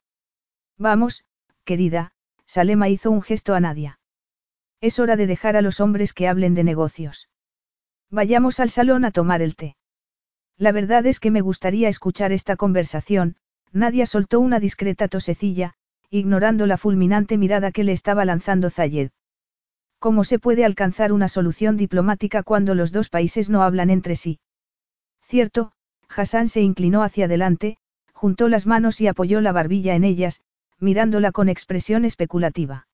Vamos, 0.78 1.24
querida, 1.64 2.12
Salema 2.46 2.88
hizo 2.88 3.10
un 3.10 3.22
gesto 3.22 3.54
a 3.54 3.60
Nadia. 3.60 3.98
Es 4.80 4.98
hora 4.98 5.16
de 5.16 5.26
dejar 5.26 5.56
a 5.56 5.62
los 5.62 5.80
hombres 5.80 6.12
que 6.12 6.28
hablen 6.28 6.54
de 6.54 6.64
negocios. 6.64 7.28
Vayamos 8.10 8.60
al 8.60 8.70
salón 8.70 9.04
a 9.04 9.10
tomar 9.10 9.42
el 9.42 9.56
té. 9.56 9.76
La 10.56 10.72
verdad 10.72 11.04
es 11.06 11.20
que 11.20 11.30
me 11.30 11.40
gustaría 11.40 11.88
escuchar 11.88 12.32
esta 12.32 12.56
conversación, 12.56 13.36
Nadia 13.72 14.06
soltó 14.06 14.40
una 14.40 14.60
discreta 14.60 15.08
tosecilla, 15.08 15.74
ignorando 16.10 16.66
la 16.66 16.78
fulminante 16.78 17.36
mirada 17.36 17.70
que 17.70 17.84
le 17.84 17.92
estaba 17.92 18.24
lanzando 18.24 18.70
Zayed. 18.70 19.10
¿Cómo 19.98 20.24
se 20.24 20.38
puede 20.38 20.64
alcanzar 20.64 21.12
una 21.12 21.28
solución 21.28 21.76
diplomática 21.76 22.42
cuando 22.42 22.74
los 22.74 22.92
dos 22.92 23.10
países 23.10 23.50
no 23.50 23.62
hablan 23.62 23.90
entre 23.90 24.16
sí? 24.16 24.40
Cierto, 25.22 25.72
Hassan 26.08 26.48
se 26.48 26.60
inclinó 26.60 27.02
hacia 27.02 27.26
adelante, 27.26 27.76
juntó 28.12 28.48
las 28.48 28.66
manos 28.66 29.00
y 29.00 29.06
apoyó 29.06 29.40
la 29.40 29.52
barbilla 29.52 29.94
en 29.94 30.04
ellas, 30.04 30.42
mirándola 30.80 31.32
con 31.32 31.48
expresión 31.48 32.04
especulativa. 32.04 32.88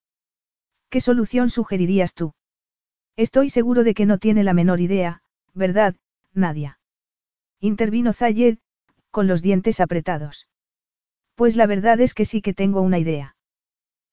¿Qué 0.90 1.00
solución 1.00 1.50
sugerirías 1.50 2.14
tú? 2.14 2.34
Estoy 3.16 3.50
seguro 3.50 3.84
de 3.84 3.94
que 3.94 4.06
no 4.06 4.18
tiene 4.18 4.44
la 4.44 4.54
menor 4.54 4.80
idea, 4.80 5.22
¿verdad, 5.54 5.96
Nadia? 6.32 6.78
Intervino 7.60 8.12
Zayed, 8.12 8.58
con 9.10 9.26
los 9.26 9.42
dientes 9.42 9.80
apretados. 9.80 10.46
Pues 11.34 11.56
la 11.56 11.66
verdad 11.66 12.00
es 12.00 12.14
que 12.14 12.24
sí 12.24 12.42
que 12.42 12.54
tengo 12.54 12.80
una 12.80 12.98
idea. 12.98 13.34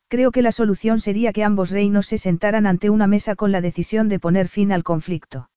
Creo 0.08 0.32
que 0.32 0.42
la 0.42 0.52
solución 0.52 1.00
sería 1.00 1.34
que 1.34 1.44
ambos 1.44 1.70
reinos 1.70 2.08
se 2.08 2.18
sentaran 2.18 2.66
ante 2.66 2.90
una 2.90 3.08
mesa 3.08 3.36
con 3.36 3.52
la 3.52 3.62
decisión 3.62 4.10
de 4.10 4.20
poner 4.20 4.48
fin 4.48 4.72
al 4.72 4.84
conflicto. 4.84 5.51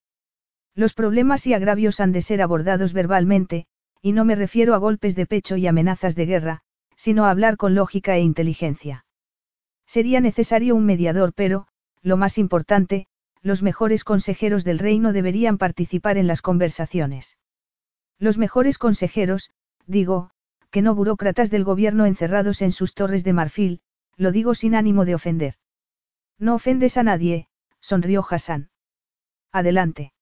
Los 0.74 0.94
problemas 0.94 1.46
y 1.46 1.54
agravios 1.54 2.00
han 2.00 2.12
de 2.12 2.22
ser 2.22 2.42
abordados 2.42 2.92
verbalmente, 2.92 3.66
y 4.02 4.12
no 4.12 4.24
me 4.24 4.34
refiero 4.34 4.74
a 4.74 4.78
golpes 4.78 5.14
de 5.14 5.26
pecho 5.26 5.56
y 5.56 5.66
amenazas 5.66 6.14
de 6.14 6.26
guerra, 6.26 6.62
sino 6.96 7.24
a 7.24 7.30
hablar 7.30 7.56
con 7.56 7.74
lógica 7.74 8.16
e 8.16 8.20
inteligencia. 8.20 9.06
Sería 9.86 10.20
necesario 10.20 10.74
un 10.74 10.84
mediador, 10.84 11.32
pero, 11.34 11.66
lo 12.02 12.16
más 12.16 12.38
importante, 12.38 13.06
los 13.40 13.62
mejores 13.62 14.04
consejeros 14.04 14.64
del 14.64 14.78
reino 14.78 15.12
deberían 15.12 15.58
participar 15.58 16.18
en 16.18 16.26
las 16.26 16.42
conversaciones. 16.42 17.36
Los 18.18 18.38
mejores 18.38 18.78
consejeros, 18.78 19.50
digo, 19.86 20.30
que 20.70 20.82
no 20.82 20.94
burócratas 20.94 21.50
del 21.50 21.62
gobierno 21.62 22.06
encerrados 22.06 22.62
en 22.62 22.72
sus 22.72 22.94
torres 22.94 23.22
de 23.22 23.32
marfil, 23.32 23.80
lo 24.16 24.32
digo 24.32 24.54
sin 24.54 24.74
ánimo 24.74 25.04
de 25.04 25.14
ofender. 25.14 25.54
No 26.38 26.54
ofendes 26.54 26.96
a 26.96 27.02
nadie, 27.02 27.48
sonrió 27.80 28.24
Hassan. 28.28 28.70
Adelante. 29.52 30.13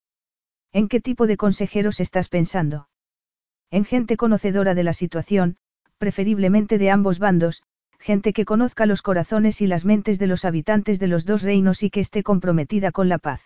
¿En 0.72 0.88
qué 0.88 1.00
tipo 1.00 1.26
de 1.26 1.36
consejeros 1.36 2.00
estás 2.00 2.28
pensando? 2.28 2.88
En 3.70 3.84
gente 3.84 4.16
conocedora 4.16 4.74
de 4.74 4.82
la 4.82 4.94
situación, 4.94 5.56
preferiblemente 5.98 6.78
de 6.78 6.90
ambos 6.90 7.18
bandos, 7.18 7.62
gente 7.98 8.32
que 8.32 8.44
conozca 8.44 8.86
los 8.86 9.02
corazones 9.02 9.60
y 9.60 9.66
las 9.66 9.84
mentes 9.84 10.18
de 10.18 10.26
los 10.26 10.44
habitantes 10.44 10.98
de 10.98 11.08
los 11.08 11.24
dos 11.24 11.42
reinos 11.42 11.82
y 11.82 11.90
que 11.90 12.00
esté 12.00 12.22
comprometida 12.22 12.90
con 12.90 13.08
la 13.08 13.18
paz. 13.18 13.42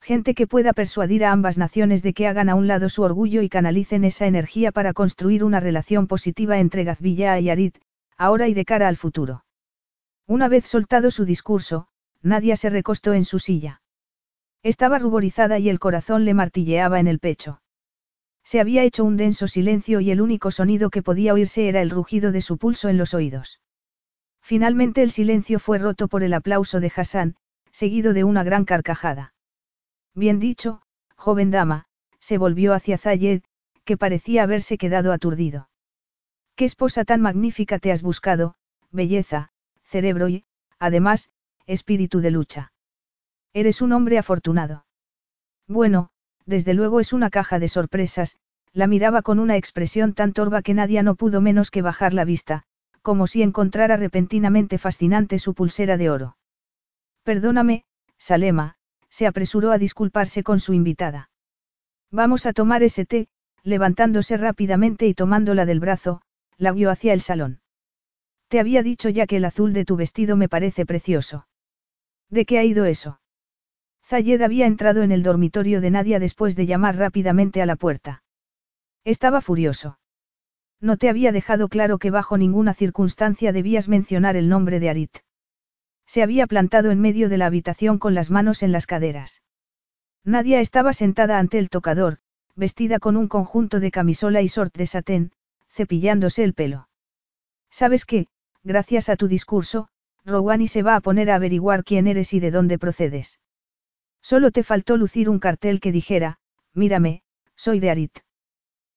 Gente 0.00 0.34
que 0.34 0.46
pueda 0.46 0.72
persuadir 0.72 1.24
a 1.24 1.32
ambas 1.32 1.58
naciones 1.58 2.02
de 2.02 2.12
que 2.12 2.28
hagan 2.28 2.48
a 2.48 2.54
un 2.54 2.66
lado 2.66 2.88
su 2.88 3.02
orgullo 3.02 3.42
y 3.42 3.48
canalicen 3.48 4.04
esa 4.04 4.26
energía 4.26 4.72
para 4.72 4.92
construir 4.92 5.42
una 5.42 5.58
relación 5.58 6.06
positiva 6.06 6.60
entre 6.60 6.84
Gazvilla 6.84 7.38
y 7.40 7.50
Arit, 7.50 7.78
ahora 8.16 8.46
y 8.46 8.54
de 8.54 8.64
cara 8.64 8.88
al 8.88 8.96
futuro. 8.96 9.44
Una 10.26 10.48
vez 10.48 10.66
soltado 10.66 11.10
su 11.10 11.24
discurso, 11.24 11.88
Nadia 12.22 12.56
se 12.56 12.70
recostó 12.70 13.14
en 13.14 13.24
su 13.24 13.38
silla. 13.38 13.80
Estaba 14.66 14.98
ruborizada 14.98 15.60
y 15.60 15.68
el 15.68 15.78
corazón 15.78 16.24
le 16.24 16.34
martilleaba 16.34 16.98
en 16.98 17.06
el 17.06 17.20
pecho. 17.20 17.62
Se 18.42 18.58
había 18.58 18.82
hecho 18.82 19.04
un 19.04 19.16
denso 19.16 19.46
silencio 19.46 20.00
y 20.00 20.10
el 20.10 20.20
único 20.20 20.50
sonido 20.50 20.90
que 20.90 21.04
podía 21.04 21.34
oírse 21.34 21.68
era 21.68 21.82
el 21.82 21.90
rugido 21.90 22.32
de 22.32 22.40
su 22.40 22.58
pulso 22.58 22.88
en 22.88 22.96
los 22.96 23.14
oídos. 23.14 23.60
Finalmente 24.42 25.04
el 25.04 25.12
silencio 25.12 25.60
fue 25.60 25.78
roto 25.78 26.08
por 26.08 26.24
el 26.24 26.34
aplauso 26.34 26.80
de 26.80 26.90
Hassan, 26.96 27.36
seguido 27.70 28.12
de 28.12 28.24
una 28.24 28.42
gran 28.42 28.64
carcajada. 28.64 29.34
Bien 30.16 30.40
dicho, 30.40 30.82
joven 31.14 31.52
dama, 31.52 31.86
se 32.18 32.36
volvió 32.36 32.74
hacia 32.74 32.98
Zayed, 32.98 33.42
que 33.84 33.96
parecía 33.96 34.42
haberse 34.42 34.78
quedado 34.78 35.12
aturdido. 35.12 35.68
¿Qué 36.56 36.64
esposa 36.64 37.04
tan 37.04 37.20
magnífica 37.20 37.78
te 37.78 37.92
has 37.92 38.02
buscado, 38.02 38.56
belleza, 38.90 39.52
cerebro 39.84 40.28
y, 40.28 40.44
además, 40.80 41.30
espíritu 41.66 42.18
de 42.18 42.32
lucha? 42.32 42.72
Eres 43.56 43.80
un 43.80 43.94
hombre 43.94 44.18
afortunado. 44.18 44.84
Bueno, 45.66 46.10
desde 46.44 46.74
luego 46.74 47.00
es 47.00 47.14
una 47.14 47.30
caja 47.30 47.58
de 47.58 47.68
sorpresas, 47.68 48.36
la 48.74 48.86
miraba 48.86 49.22
con 49.22 49.38
una 49.38 49.56
expresión 49.56 50.12
tan 50.12 50.34
torva 50.34 50.60
que 50.60 50.74
Nadia 50.74 51.02
no 51.02 51.14
pudo 51.14 51.40
menos 51.40 51.70
que 51.70 51.80
bajar 51.80 52.12
la 52.12 52.26
vista, 52.26 52.64
como 53.00 53.26
si 53.26 53.40
encontrara 53.40 53.96
repentinamente 53.96 54.76
fascinante 54.76 55.38
su 55.38 55.54
pulsera 55.54 55.96
de 55.96 56.10
oro. 56.10 56.36
Perdóname, 57.22 57.84
Salema, 58.18 58.76
se 59.08 59.26
apresuró 59.26 59.72
a 59.72 59.78
disculparse 59.78 60.42
con 60.42 60.60
su 60.60 60.74
invitada. 60.74 61.30
Vamos 62.10 62.44
a 62.44 62.52
tomar 62.52 62.82
ese 62.82 63.06
té, 63.06 63.26
levantándose 63.62 64.36
rápidamente 64.36 65.06
y 65.06 65.14
tomándola 65.14 65.64
del 65.64 65.80
brazo, 65.80 66.20
la 66.58 66.72
guió 66.72 66.90
hacia 66.90 67.14
el 67.14 67.22
salón. 67.22 67.62
Te 68.48 68.60
había 68.60 68.82
dicho 68.82 69.08
ya 69.08 69.26
que 69.26 69.38
el 69.38 69.46
azul 69.46 69.72
de 69.72 69.86
tu 69.86 69.96
vestido 69.96 70.36
me 70.36 70.50
parece 70.50 70.84
precioso. 70.84 71.48
¿De 72.28 72.44
qué 72.44 72.58
ha 72.58 72.64
ido 72.64 72.84
eso? 72.84 73.18
Zayed 74.08 74.40
había 74.40 74.66
entrado 74.66 75.02
en 75.02 75.10
el 75.10 75.24
dormitorio 75.24 75.80
de 75.80 75.90
Nadia 75.90 76.20
después 76.20 76.54
de 76.54 76.66
llamar 76.66 76.96
rápidamente 76.96 77.60
a 77.60 77.66
la 77.66 77.74
puerta. 77.74 78.22
Estaba 79.04 79.40
furioso. 79.40 79.98
No 80.80 80.96
te 80.96 81.08
había 81.08 81.32
dejado 81.32 81.68
claro 81.68 81.98
que 81.98 82.12
bajo 82.12 82.38
ninguna 82.38 82.72
circunstancia 82.72 83.52
debías 83.52 83.88
mencionar 83.88 84.36
el 84.36 84.48
nombre 84.48 84.78
de 84.78 84.90
Arit. 84.90 85.18
Se 86.06 86.22
había 86.22 86.46
plantado 86.46 86.92
en 86.92 87.00
medio 87.00 87.28
de 87.28 87.36
la 87.36 87.46
habitación 87.46 87.98
con 87.98 88.14
las 88.14 88.30
manos 88.30 88.62
en 88.62 88.70
las 88.70 88.86
caderas. 88.86 89.42
Nadia 90.22 90.60
estaba 90.60 90.92
sentada 90.92 91.40
ante 91.40 91.58
el 91.58 91.68
tocador, 91.68 92.18
vestida 92.54 93.00
con 93.00 93.16
un 93.16 93.26
conjunto 93.26 93.80
de 93.80 93.90
camisola 93.90 94.40
y 94.40 94.46
short 94.46 94.76
de 94.76 94.86
satén, 94.86 95.32
cepillándose 95.68 96.44
el 96.44 96.54
pelo. 96.54 96.88
¿Sabes 97.70 98.04
qué? 98.04 98.28
Gracias 98.62 99.08
a 99.08 99.16
tu 99.16 99.26
discurso, 99.26 99.88
Rowani 100.24 100.68
se 100.68 100.84
va 100.84 100.94
a 100.94 101.00
poner 101.00 101.28
a 101.28 101.34
averiguar 101.34 101.82
quién 101.82 102.06
eres 102.06 102.32
y 102.34 102.38
de 102.38 102.52
dónde 102.52 102.78
procedes. 102.78 103.40
Solo 104.30 104.50
te 104.50 104.64
faltó 104.64 104.96
lucir 104.96 105.30
un 105.30 105.38
cartel 105.38 105.78
que 105.78 105.92
dijera, 105.92 106.40
mírame, 106.74 107.22
soy 107.54 107.78
de 107.78 107.90
Arit. 107.90 108.18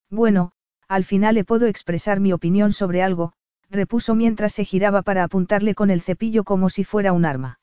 Bueno, 0.09 0.53
al 0.87 1.03
final 1.03 1.35
le 1.35 1.43
puedo 1.43 1.67
expresar 1.67 2.19
mi 2.19 2.33
opinión 2.33 2.71
sobre 2.71 3.03
algo, 3.03 3.33
repuso 3.69 4.15
mientras 4.15 4.53
se 4.53 4.65
giraba 4.65 5.03
para 5.03 5.23
apuntarle 5.23 5.75
con 5.75 5.91
el 5.91 6.01
cepillo 6.01 6.43
como 6.43 6.71
si 6.71 6.83
fuera 6.83 7.13
un 7.13 7.25
arma. 7.25 7.59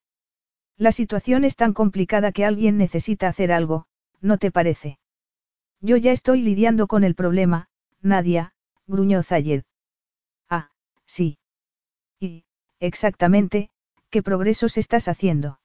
La 0.77 0.93
situación 0.93 1.43
es 1.43 1.57
tan 1.57 1.73
complicada 1.73 2.31
que 2.31 2.45
alguien 2.45 2.77
necesita 2.77 3.27
hacer 3.27 3.51
algo, 3.51 3.87
¿no 4.21 4.39
te 4.39 4.53
parece? 4.53 5.01
Yo 5.81 5.97
ya 5.97 6.13
estoy 6.13 6.43
lidiando 6.43 6.87
con 6.87 7.03
el 7.03 7.17
problema, 7.17 7.67
Nadia, 8.01 8.53
gruñó 8.87 9.25
Zayed. 9.25 9.65
Ah, 10.49 10.71
sí. 11.05 11.41
Y, 12.21 12.45
exactamente, 12.79 13.71
¿qué 14.09 14.23
progresos 14.23 14.79
estás 14.79 15.09
haciendo? 15.09 15.59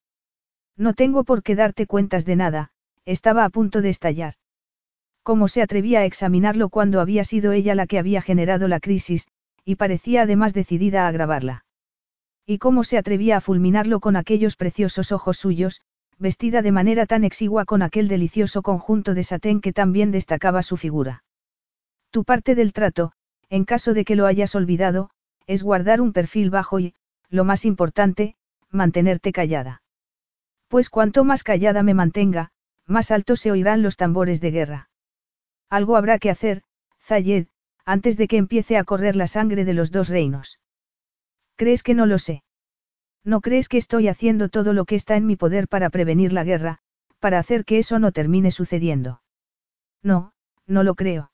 No 0.78 0.94
tengo 0.94 1.24
por 1.24 1.44
qué 1.44 1.56
darte 1.56 1.88
cuentas 1.88 2.26
de 2.26 2.36
nada, 2.36 2.72
estaba 3.06 3.46
a 3.46 3.50
punto 3.50 3.82
de 3.82 3.90
estallar. 3.90 4.36
¿Cómo 5.24 5.48
se 5.48 5.62
atrevía 5.62 6.00
a 6.00 6.06
examinarlo 6.06 6.70
cuando 6.70 7.00
había 7.00 7.24
sido 7.24 7.52
ella 7.52 7.76
la 7.76 7.86
que 7.86 8.00
había 8.00 8.22
generado 8.22 8.68
la 8.68 8.80
crisis, 8.80 9.28
y 9.64 9.76
parecía 9.76 10.24
además 10.24 10.54
decidida 10.54 11.06
a 11.06 11.08
agravarla? 11.08 11.66
¿Y 12.46 12.58
cómo 12.58 12.84
se 12.84 12.98
atrevía 12.98 13.38
a 13.38 13.42
fulminarlo 13.42 14.00
con 14.00 14.16
aquellos 14.16 14.56
preciosos 14.56 15.12
ojos 15.12 15.38
suyos, 15.38 15.82
vestida 16.18 16.62
de 16.62 16.72
manera 16.72 17.06
tan 17.06 17.24
exigua 17.24 17.66
con 17.66 17.82
aquel 17.82 18.08
delicioso 18.08 18.62
conjunto 18.62 19.14
de 19.14 19.24
satén 19.24 19.62
que 19.62 19.74
tan 19.74 19.92
bien 19.92 20.12
destacaba 20.12 20.64
su 20.64 20.78
figura? 20.78 21.24
Tu 22.10 22.24
parte 22.24 22.56
del 22.56 22.74
trato, 22.74 23.12
en 23.50 23.66
caso 23.66 23.94
de 23.94 24.06
que 24.06 24.16
lo 24.16 24.26
hayas 24.26 24.56
olvidado, 24.56 25.12
es 25.46 25.64
guardar 25.64 26.02
un 26.02 26.14
perfil 26.14 26.50
bajo 26.50 26.80
y, 26.80 26.94
lo 27.30 27.44
más 27.44 27.66
importante, 27.66 28.36
mantenerte 28.70 29.32
callada. 29.32 29.81
Pues 30.72 30.90
cuanto 30.90 31.26
más 31.26 31.44
callada 31.44 31.84
me 31.84 31.94
mantenga, 31.94 32.52
más 32.88 33.12
alto 33.12 33.36
se 33.36 33.52
oirán 33.52 33.82
los 33.82 33.98
tambores 33.98 34.40
de 34.40 34.52
guerra. 34.52 34.90
Algo 35.70 35.98
habrá 35.98 36.18
que 36.18 36.30
hacer, 36.30 36.64
Zayed, 37.02 37.48
antes 37.84 38.16
de 38.16 38.30
que 38.30 38.38
empiece 38.38 38.78
a 38.78 38.86
correr 38.86 39.18
la 39.18 39.28
sangre 39.28 39.66
de 39.66 39.74
los 39.74 39.92
dos 39.92 40.08
reinos. 40.08 40.62
¿Crees 41.58 41.84
que 41.84 41.94
no 41.94 42.06
lo 42.06 42.18
sé? 42.20 42.44
¿No 43.26 43.42
crees 43.42 43.68
que 43.68 43.78
estoy 43.78 44.08
haciendo 44.08 44.48
todo 44.48 44.72
lo 44.72 44.86
que 44.86 44.96
está 44.96 45.18
en 45.18 45.26
mi 45.26 45.36
poder 45.36 45.68
para 45.68 45.90
prevenir 45.90 46.32
la 46.32 46.46
guerra, 46.46 46.78
para 47.20 47.38
hacer 47.38 47.66
que 47.66 47.78
eso 47.78 48.00
no 48.00 48.14
termine 48.14 48.50
sucediendo? 48.50 49.22
No, 50.02 50.32
no 50.68 50.84
lo 50.84 50.96
creo. 50.96 51.34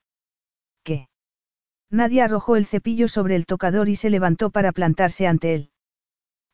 ¿Qué? 0.83 1.09
Nadie 1.91 2.23
arrojó 2.23 2.55
el 2.55 2.65
cepillo 2.65 3.07
sobre 3.07 3.35
el 3.35 3.45
tocador 3.45 3.87
y 3.87 3.97
se 3.97 4.09
levantó 4.09 4.49
para 4.49 4.71
plantarse 4.71 5.27
ante 5.27 5.53
él. 5.53 5.69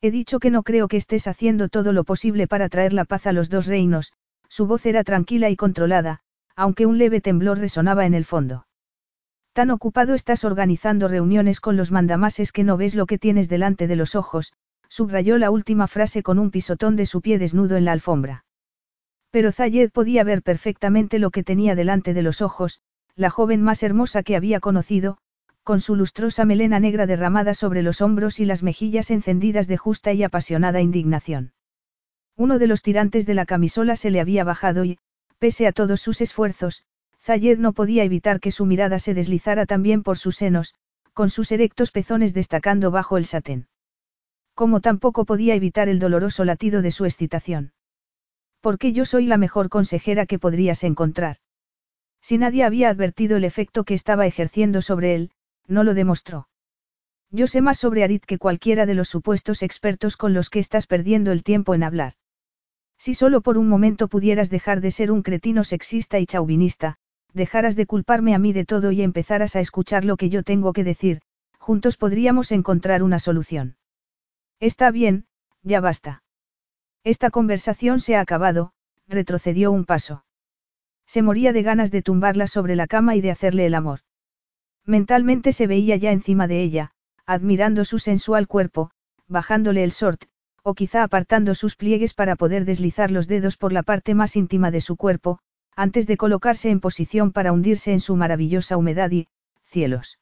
He 0.00 0.10
dicho 0.10 0.38
que 0.38 0.50
no 0.50 0.62
creo 0.62 0.88
que 0.88 0.96
estés 0.96 1.26
haciendo 1.26 1.68
todo 1.68 1.92
lo 1.92 2.04
posible 2.04 2.46
para 2.46 2.68
traer 2.68 2.92
la 2.92 3.04
paz 3.04 3.26
a 3.26 3.32
los 3.32 3.48
dos 3.48 3.66
reinos, 3.66 4.12
su 4.48 4.66
voz 4.66 4.86
era 4.86 5.04
tranquila 5.04 5.50
y 5.50 5.56
controlada, 5.56 6.20
aunque 6.56 6.86
un 6.86 6.98
leve 6.98 7.20
temblor 7.20 7.58
resonaba 7.58 8.06
en 8.06 8.14
el 8.14 8.24
fondo. 8.24 8.66
Tan 9.52 9.70
ocupado 9.70 10.14
estás 10.14 10.44
organizando 10.44 11.08
reuniones 11.08 11.60
con 11.60 11.76
los 11.76 11.92
mandamases 11.92 12.52
que 12.52 12.64
no 12.64 12.76
ves 12.76 12.94
lo 12.94 13.06
que 13.06 13.18
tienes 13.18 13.48
delante 13.48 13.86
de 13.86 13.96
los 13.96 14.14
ojos, 14.14 14.52
subrayó 14.88 15.38
la 15.38 15.50
última 15.50 15.86
frase 15.86 16.22
con 16.22 16.38
un 16.38 16.50
pisotón 16.50 16.96
de 16.96 17.06
su 17.06 17.20
pie 17.20 17.38
desnudo 17.38 17.76
en 17.76 17.84
la 17.84 17.92
alfombra. 17.92 18.44
Pero 19.30 19.50
Zayed 19.50 19.90
podía 19.90 20.22
ver 20.22 20.42
perfectamente 20.42 21.18
lo 21.18 21.30
que 21.30 21.42
tenía 21.42 21.74
delante 21.74 22.14
de 22.14 22.22
los 22.22 22.42
ojos, 22.42 22.80
la 23.16 23.30
joven 23.30 23.62
más 23.62 23.82
hermosa 23.82 24.22
que 24.22 24.36
había 24.36 24.60
conocido, 24.60 25.18
con 25.64 25.80
su 25.80 25.96
lustrosa 25.96 26.44
melena 26.44 26.78
negra 26.78 27.06
derramada 27.06 27.54
sobre 27.54 27.82
los 27.82 28.02
hombros 28.02 28.38
y 28.38 28.44
las 28.44 28.62
mejillas 28.62 29.10
encendidas 29.10 29.66
de 29.66 29.78
justa 29.78 30.12
y 30.12 30.22
apasionada 30.22 30.82
indignación. 30.82 31.52
Uno 32.36 32.58
de 32.58 32.66
los 32.66 32.82
tirantes 32.82 33.24
de 33.24 33.32
la 33.32 33.46
camisola 33.46 33.96
se 33.96 34.10
le 34.10 34.20
había 34.20 34.44
bajado 34.44 34.84
y, 34.84 34.98
pese 35.38 35.66
a 35.66 35.72
todos 35.72 36.02
sus 36.02 36.20
esfuerzos, 36.20 36.84
Zayed 37.18 37.58
no 37.58 37.72
podía 37.72 38.04
evitar 38.04 38.40
que 38.40 38.50
su 38.50 38.66
mirada 38.66 38.98
se 38.98 39.14
deslizara 39.14 39.64
también 39.64 40.02
por 40.02 40.18
sus 40.18 40.36
senos, 40.36 40.74
con 41.14 41.30
sus 41.30 41.50
erectos 41.50 41.90
pezones 41.90 42.34
destacando 42.34 42.90
bajo 42.90 43.16
el 43.16 43.24
satén. 43.24 43.66
Como 44.54 44.82
tampoco 44.82 45.24
podía 45.24 45.54
evitar 45.54 45.88
el 45.88 45.98
doloroso 45.98 46.44
latido 46.44 46.82
de 46.82 46.90
su 46.90 47.06
excitación. 47.06 47.72
Porque 48.60 48.92
yo 48.92 49.06
soy 49.06 49.26
la 49.26 49.38
mejor 49.38 49.70
consejera 49.70 50.26
que 50.26 50.38
podrías 50.38 50.84
encontrar. 50.84 51.38
Si 52.20 52.36
nadie 52.36 52.64
había 52.64 52.90
advertido 52.90 53.38
el 53.38 53.44
efecto 53.44 53.84
que 53.84 53.94
estaba 53.94 54.26
ejerciendo 54.26 54.82
sobre 54.82 55.14
él, 55.14 55.30
no 55.66 55.84
lo 55.84 55.94
demostró. 55.94 56.48
Yo 57.30 57.46
sé 57.46 57.60
más 57.60 57.78
sobre 57.78 58.04
Arit 58.04 58.24
que 58.24 58.38
cualquiera 58.38 58.86
de 58.86 58.94
los 58.94 59.08
supuestos 59.08 59.62
expertos 59.62 60.16
con 60.16 60.34
los 60.34 60.50
que 60.50 60.60
estás 60.60 60.86
perdiendo 60.86 61.32
el 61.32 61.42
tiempo 61.42 61.74
en 61.74 61.82
hablar. 61.82 62.14
Si 62.98 63.14
solo 63.14 63.40
por 63.40 63.58
un 63.58 63.68
momento 63.68 64.08
pudieras 64.08 64.50
dejar 64.50 64.80
de 64.80 64.90
ser 64.90 65.10
un 65.10 65.22
cretino 65.22 65.64
sexista 65.64 66.18
y 66.20 66.26
chauvinista, 66.26 66.96
dejaras 67.32 67.76
de 67.76 67.86
culparme 67.86 68.34
a 68.34 68.38
mí 68.38 68.52
de 68.52 68.64
todo 68.64 68.92
y 68.92 69.02
empezaras 69.02 69.56
a 69.56 69.60
escuchar 69.60 70.04
lo 70.04 70.16
que 70.16 70.28
yo 70.28 70.42
tengo 70.42 70.72
que 70.72 70.84
decir, 70.84 71.20
juntos 71.58 71.96
podríamos 71.96 72.52
encontrar 72.52 73.02
una 73.02 73.18
solución. 73.18 73.76
Está 74.60 74.90
bien, 74.90 75.26
ya 75.62 75.80
basta. 75.80 76.22
Esta 77.02 77.30
conversación 77.30 78.00
se 78.00 78.16
ha 78.16 78.20
acabado, 78.20 78.72
retrocedió 79.08 79.72
un 79.72 79.84
paso. 79.84 80.24
Se 81.06 81.20
moría 81.20 81.52
de 81.52 81.62
ganas 81.62 81.90
de 81.90 82.02
tumbarla 82.02 82.46
sobre 82.46 82.76
la 82.76 82.86
cama 82.86 83.16
y 83.16 83.20
de 83.20 83.30
hacerle 83.30 83.66
el 83.66 83.74
amor. 83.74 84.00
Mentalmente 84.86 85.52
se 85.52 85.66
veía 85.66 85.96
ya 85.96 86.12
encima 86.12 86.46
de 86.46 86.62
ella, 86.62 86.90
admirando 87.26 87.84
su 87.84 87.98
sensual 87.98 88.46
cuerpo, 88.46 88.90
bajándole 89.26 89.82
el 89.82 89.90
short, 89.90 90.24
o 90.62 90.74
quizá 90.74 91.02
apartando 91.02 91.54
sus 91.54 91.76
pliegues 91.76 92.14
para 92.14 92.36
poder 92.36 92.64
deslizar 92.64 93.10
los 93.10 93.26
dedos 93.26 93.56
por 93.56 93.72
la 93.72 93.82
parte 93.82 94.14
más 94.14 94.36
íntima 94.36 94.70
de 94.70 94.80
su 94.80 94.96
cuerpo, 94.96 95.38
antes 95.74 96.06
de 96.06 96.16
colocarse 96.16 96.70
en 96.70 96.80
posición 96.80 97.32
para 97.32 97.52
hundirse 97.52 97.92
en 97.92 98.00
su 98.00 98.16
maravillosa 98.16 98.76
humedad 98.76 99.10
y, 99.10 99.26
cielos. 99.64 100.18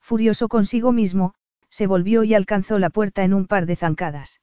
Furioso 0.00 0.48
consigo 0.48 0.92
mismo, 0.92 1.34
se 1.68 1.86
volvió 1.86 2.24
y 2.24 2.34
alcanzó 2.34 2.78
la 2.78 2.90
puerta 2.90 3.24
en 3.24 3.34
un 3.34 3.46
par 3.46 3.66
de 3.66 3.76
zancadas. 3.76 4.40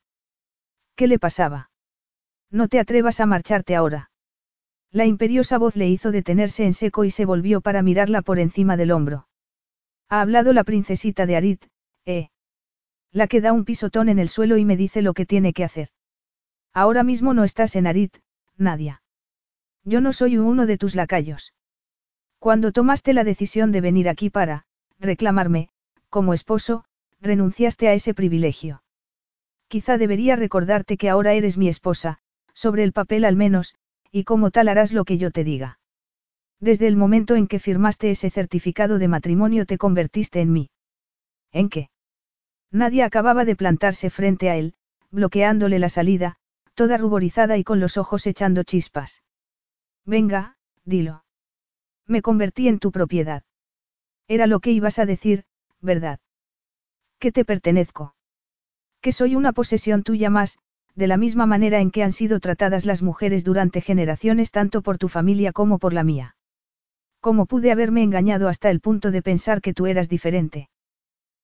¿Qué 0.96 1.08
le 1.08 1.20
pasaba? 1.20 1.72
No 2.50 2.68
te 2.68 2.80
atrevas 2.80 3.20
a 3.20 3.26
marcharte 3.26 3.76
ahora. 3.76 4.12
La 4.92 5.06
imperiosa 5.06 5.58
voz 5.58 5.76
le 5.76 5.88
hizo 5.88 6.12
detenerse 6.12 6.66
en 6.66 6.74
seco 6.74 7.06
y 7.06 7.12
se 7.12 7.26
volvió 7.26 7.62
para 7.62 7.82
mirarla 7.82 8.22
por 8.22 8.40
encima 8.40 8.76
del 8.76 8.92
hombro. 8.92 9.28
Ha 10.12 10.20
hablado 10.20 10.52
la 10.52 10.66
princesita 10.66 11.26
de 11.26 11.38
Arit, 11.38 11.66
eh. 12.06 12.28
La 13.14 13.28
que 13.28 13.40
da 13.40 13.54
un 13.54 13.64
pisotón 13.64 14.10
en 14.10 14.20
el 14.20 14.28
suelo 14.28 14.58
y 14.58 14.66
me 14.66 14.76
dice 14.76 15.02
lo 15.02 15.14
que 15.14 15.26
tiene 15.26 15.54
que 15.54 15.64
hacer. 15.64 15.88
Ahora 16.74 17.04
mismo 17.04 17.34
no 17.34 17.46
estás 17.46 17.78
en 17.78 17.88
Arit, 17.88 18.18
Nadia. 18.58 19.04
Yo 19.86 20.02
no 20.02 20.12
soy 20.12 20.38
uno 20.38 20.66
de 20.66 20.78
tus 20.78 20.96
lacayos. 20.96 21.54
Cuando 22.40 22.74
tomaste 22.74 23.14
la 23.14 23.24
decisión 23.24 23.72
de 23.72 23.80
venir 23.80 24.10
aquí 24.10 24.30
para, 24.30 24.66
reclamarme, 25.00 25.70
como 26.10 26.34
esposo, 26.34 26.84
renunciaste 27.22 27.88
a 27.88 27.94
ese 27.94 28.14
privilegio. 28.14 28.84
Quizá 29.70 29.98
debería 29.98 30.36
recordarte 30.36 30.98
que 30.98 31.10
ahora 31.10 31.32
eres 31.36 31.58
mi 31.58 31.70
esposa, 31.70 32.18
sobre 32.54 32.84
el 32.84 32.92
papel 32.92 33.24
al 33.24 33.38
menos, 33.38 33.76
y 34.12 34.26
como 34.26 34.52
tal 34.52 34.68
harás 34.68 34.92
lo 34.92 35.06
que 35.06 35.18
yo 35.18 35.32
te 35.32 35.46
diga. 35.46 35.80
Desde 36.62 36.86
el 36.86 36.96
momento 36.96 37.36
en 37.36 37.48
que 37.48 37.58
firmaste 37.58 38.12
ese 38.12 38.30
certificado 38.30 39.00
de 39.00 39.08
matrimonio 39.08 39.66
te 39.66 39.80
convertiste 39.80 40.42
en 40.42 40.54
mí. 40.54 40.70
¿En 41.52 41.70
qué? 41.70 41.90
Nadie 42.72 43.04
acababa 43.04 43.46
de 43.46 43.56
plantarse 43.56 44.12
frente 44.12 44.48
a 44.52 44.56
él, 44.56 44.76
bloqueándole 45.10 45.80
la 45.80 45.90
salida, 45.90 46.38
toda 46.76 46.98
ruborizada 46.98 47.58
y 47.58 47.64
con 47.64 47.80
los 47.80 47.98
ojos 47.98 48.28
echando 48.28 48.64
chispas. 48.64 49.24
Venga, 50.06 50.56
dilo. 50.86 51.26
Me 52.06 52.22
convertí 52.22 52.68
en 52.68 52.78
tu 52.78 52.92
propiedad. 52.92 53.44
Era 54.28 54.46
lo 54.46 54.60
que 54.60 54.72
ibas 54.72 55.00
a 55.00 55.08
decir, 55.08 55.46
¿verdad? 55.82 56.20
Que 57.18 57.32
te 57.32 57.44
pertenezco. 57.44 58.14
Que 59.02 59.12
soy 59.12 59.36
una 59.36 59.52
posesión 59.52 60.04
tuya 60.04 60.30
más, 60.30 60.60
de 60.94 61.08
la 61.08 61.18
misma 61.18 61.48
manera 61.48 61.80
en 61.80 61.90
que 61.90 62.04
han 62.04 62.12
sido 62.12 62.40
tratadas 62.40 62.86
las 62.86 63.02
mujeres 63.02 63.44
durante 63.44 63.82
generaciones 63.82 64.52
tanto 64.52 64.84
por 64.84 65.00
tu 65.00 65.10
familia 65.10 65.54
como 65.54 65.80
por 65.80 65.94
la 65.94 66.04
mía. 66.04 66.36
¿Cómo 67.22 67.46
pude 67.46 67.72
haberme 67.72 68.02
engañado 68.02 68.50
hasta 68.50 68.72
el 68.72 68.80
punto 68.80 69.12
de 69.12 69.22
pensar 69.22 69.62
que 69.62 69.76
tú 69.76 69.86
eras 69.86 70.10
diferente? 70.10 70.70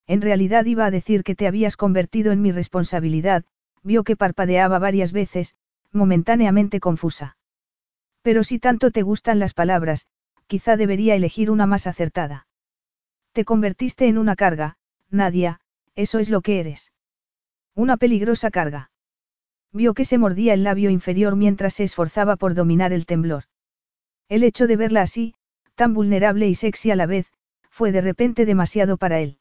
En 0.08 0.22
realidad 0.22 0.66
iba 0.66 0.86
a 0.86 0.92
decir 0.92 1.24
que 1.24 1.36
te 1.36 1.46
habías 1.46 1.78
convertido 1.78 2.32
en 2.32 2.42
mi 2.42 2.52
responsabilidad, 2.52 3.46
vio 3.84 4.04
que 4.04 4.16
parpadeaba 4.16 4.80
varias 4.80 5.12
veces, 5.12 5.54
momentáneamente 5.92 6.80
confusa. 6.80 7.38
Pero 8.24 8.44
si 8.44 8.58
tanto 8.58 8.90
te 8.90 9.04
gustan 9.04 9.38
las 9.38 9.54
palabras, 9.54 10.08
quizá 10.48 10.78
debería 10.78 11.14
elegir 11.14 11.52
una 11.52 11.68
más 11.68 11.86
acertada. 11.86 12.48
Te 13.32 13.46
convertiste 13.46 14.08
en 14.08 14.18
una 14.18 14.36
carga, 14.36 14.78
Nadia, 15.12 15.60
eso 15.96 16.18
es 16.18 16.30
lo 16.30 16.42
que 16.42 16.60
eres. 16.60 16.92
Una 17.76 17.98
peligrosa 17.98 18.50
carga. 18.50 18.90
Vio 19.72 19.94
que 19.94 20.06
se 20.06 20.18
mordía 20.18 20.56
el 20.56 20.64
labio 20.64 20.90
inferior 20.90 21.36
mientras 21.36 21.76
se 21.76 21.84
esforzaba 21.84 22.36
por 22.36 22.56
dominar 22.56 22.94
el 22.94 23.06
temblor. 23.06 23.44
El 24.28 24.44
hecho 24.44 24.66
de 24.66 24.76
verla 24.76 25.04
así, 25.04 25.36
tan 25.78 25.94
vulnerable 25.94 26.48
y 26.48 26.56
sexy 26.56 26.90
a 26.90 26.96
la 26.96 27.06
vez, 27.06 27.32
fue 27.70 27.92
de 27.92 28.02
repente 28.02 28.46
demasiado 28.46 28.98
para 28.98 29.20
él. 29.20 29.38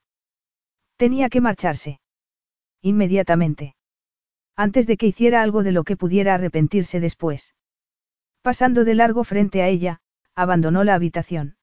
Tenía 0.97 1.31
que 1.31 1.41
marcharse. 1.41 1.99
Inmediatamente. 2.83 3.75
Antes 4.55 4.87
de 4.87 4.99
que 4.99 5.07
hiciera 5.07 5.41
algo 5.41 5.63
de 5.63 5.73
lo 5.73 5.83
que 5.83 5.97
pudiera 5.97 6.35
arrepentirse 6.35 7.01
después. 7.01 7.55
Pasando 8.43 8.85
de 8.85 8.94
largo 8.94 9.25
frente 9.25 9.62
a 9.62 9.69
ella, 9.69 10.01
abandonó 10.35 10.85
la 10.85 10.94
habitación. 10.94 11.57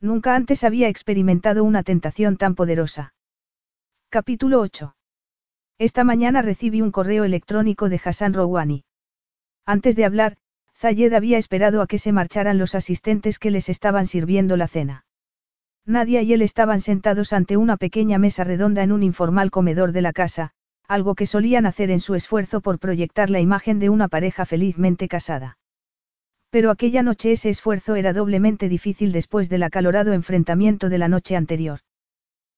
Nunca 0.00 0.36
antes 0.36 0.62
había 0.62 0.88
experimentado 0.88 1.64
una 1.64 1.82
tentación 1.82 2.36
tan 2.36 2.54
poderosa. 2.54 3.14
Capítulo 4.10 4.60
8. 4.60 4.94
Esta 5.78 6.04
mañana 6.04 6.40
recibí 6.40 6.82
un 6.82 6.92
correo 6.92 7.24
electrónico 7.24 7.88
de 7.88 8.00
Hassan 8.02 8.32
Rouhani. 8.32 8.84
Antes 9.66 9.96
de 9.96 10.04
hablar, 10.04 10.38
Zayed 10.80 11.12
había 11.12 11.38
esperado 11.38 11.82
a 11.82 11.88
que 11.88 11.98
se 11.98 12.12
marcharan 12.12 12.56
los 12.56 12.76
asistentes 12.76 13.40
que 13.40 13.50
les 13.50 13.68
estaban 13.68 14.06
sirviendo 14.06 14.56
la 14.56 14.68
cena. 14.68 15.04
Nadia 15.84 16.22
y 16.22 16.32
él 16.32 16.42
estaban 16.42 16.80
sentados 16.80 17.32
ante 17.32 17.56
una 17.56 17.76
pequeña 17.76 18.18
mesa 18.18 18.44
redonda 18.44 18.84
en 18.84 18.92
un 18.92 19.02
informal 19.02 19.50
comedor 19.50 19.90
de 19.90 20.02
la 20.02 20.12
casa, 20.12 20.52
algo 20.86 21.16
que 21.16 21.26
solían 21.26 21.66
hacer 21.66 21.90
en 21.90 21.98
su 21.98 22.14
esfuerzo 22.14 22.60
por 22.60 22.78
proyectar 22.78 23.28
la 23.28 23.40
imagen 23.40 23.80
de 23.80 23.90
una 23.90 24.06
pareja 24.06 24.46
felizmente 24.46 25.08
casada. 25.08 25.58
Pero 26.50 26.70
aquella 26.70 27.02
noche 27.02 27.32
ese 27.32 27.50
esfuerzo 27.50 27.96
era 27.96 28.12
doblemente 28.12 28.68
difícil 28.68 29.10
después 29.10 29.48
del 29.48 29.64
acalorado 29.64 30.12
enfrentamiento 30.12 30.88
de 30.88 30.98
la 30.98 31.08
noche 31.08 31.34
anterior. 31.34 31.80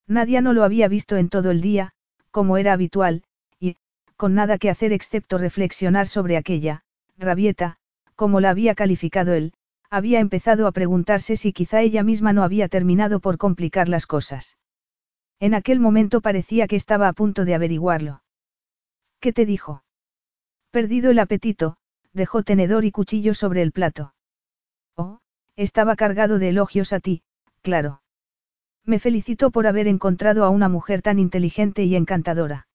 Nadia 0.07 0.41
no 0.41 0.53
lo 0.53 0.63
había 0.63 0.87
visto 0.87 1.17
en 1.17 1.29
todo 1.29 1.49
el 1.49 1.61
día, 1.61 1.91
como 2.29 2.57
era 2.57 2.73
habitual, 2.73 3.23
y, 3.59 3.77
con 4.15 4.35
nada 4.35 4.59
que 4.59 4.69
hacer 4.69 4.93
excepto 4.93 5.37
reflexionar 5.37 6.07
sobre 6.07 6.37
aquella, 6.37 6.83
rabieta, 7.17 7.79
como 8.21 8.39
la 8.39 8.51
había 8.51 8.75
calificado 8.75 9.33
él, 9.33 9.51
había 9.89 10.19
empezado 10.19 10.67
a 10.67 10.71
preguntarse 10.71 11.35
si 11.35 11.53
quizá 11.53 11.81
ella 11.81 12.03
misma 12.03 12.33
no 12.33 12.43
había 12.43 12.67
terminado 12.67 13.19
por 13.19 13.39
complicar 13.39 13.89
las 13.89 14.05
cosas. 14.05 14.59
En 15.39 15.55
aquel 15.55 15.79
momento 15.79 16.21
parecía 16.21 16.67
que 16.67 16.75
estaba 16.75 17.07
a 17.07 17.13
punto 17.13 17.45
de 17.45 17.55
averiguarlo. 17.55 18.21
¿Qué 19.21 19.33
te 19.33 19.47
dijo? 19.47 19.83
Perdido 20.69 21.09
el 21.09 21.17
apetito, 21.17 21.77
dejó 22.13 22.43
tenedor 22.43 22.85
y 22.85 22.91
cuchillo 22.91 23.33
sobre 23.33 23.63
el 23.63 23.71
plato. 23.71 24.13
Oh, 24.95 25.21
estaba 25.55 25.95
cargado 25.95 26.37
de 26.37 26.49
elogios 26.49 26.93
a 26.93 26.99
ti, 26.99 27.23
claro. 27.63 28.03
Me 28.85 28.99
felicitó 28.99 29.49
por 29.49 29.65
haber 29.65 29.87
encontrado 29.87 30.45
a 30.45 30.51
una 30.51 30.69
mujer 30.69 31.01
tan 31.01 31.17
inteligente 31.17 31.85
y 31.85 31.95
encantadora. 31.95 32.67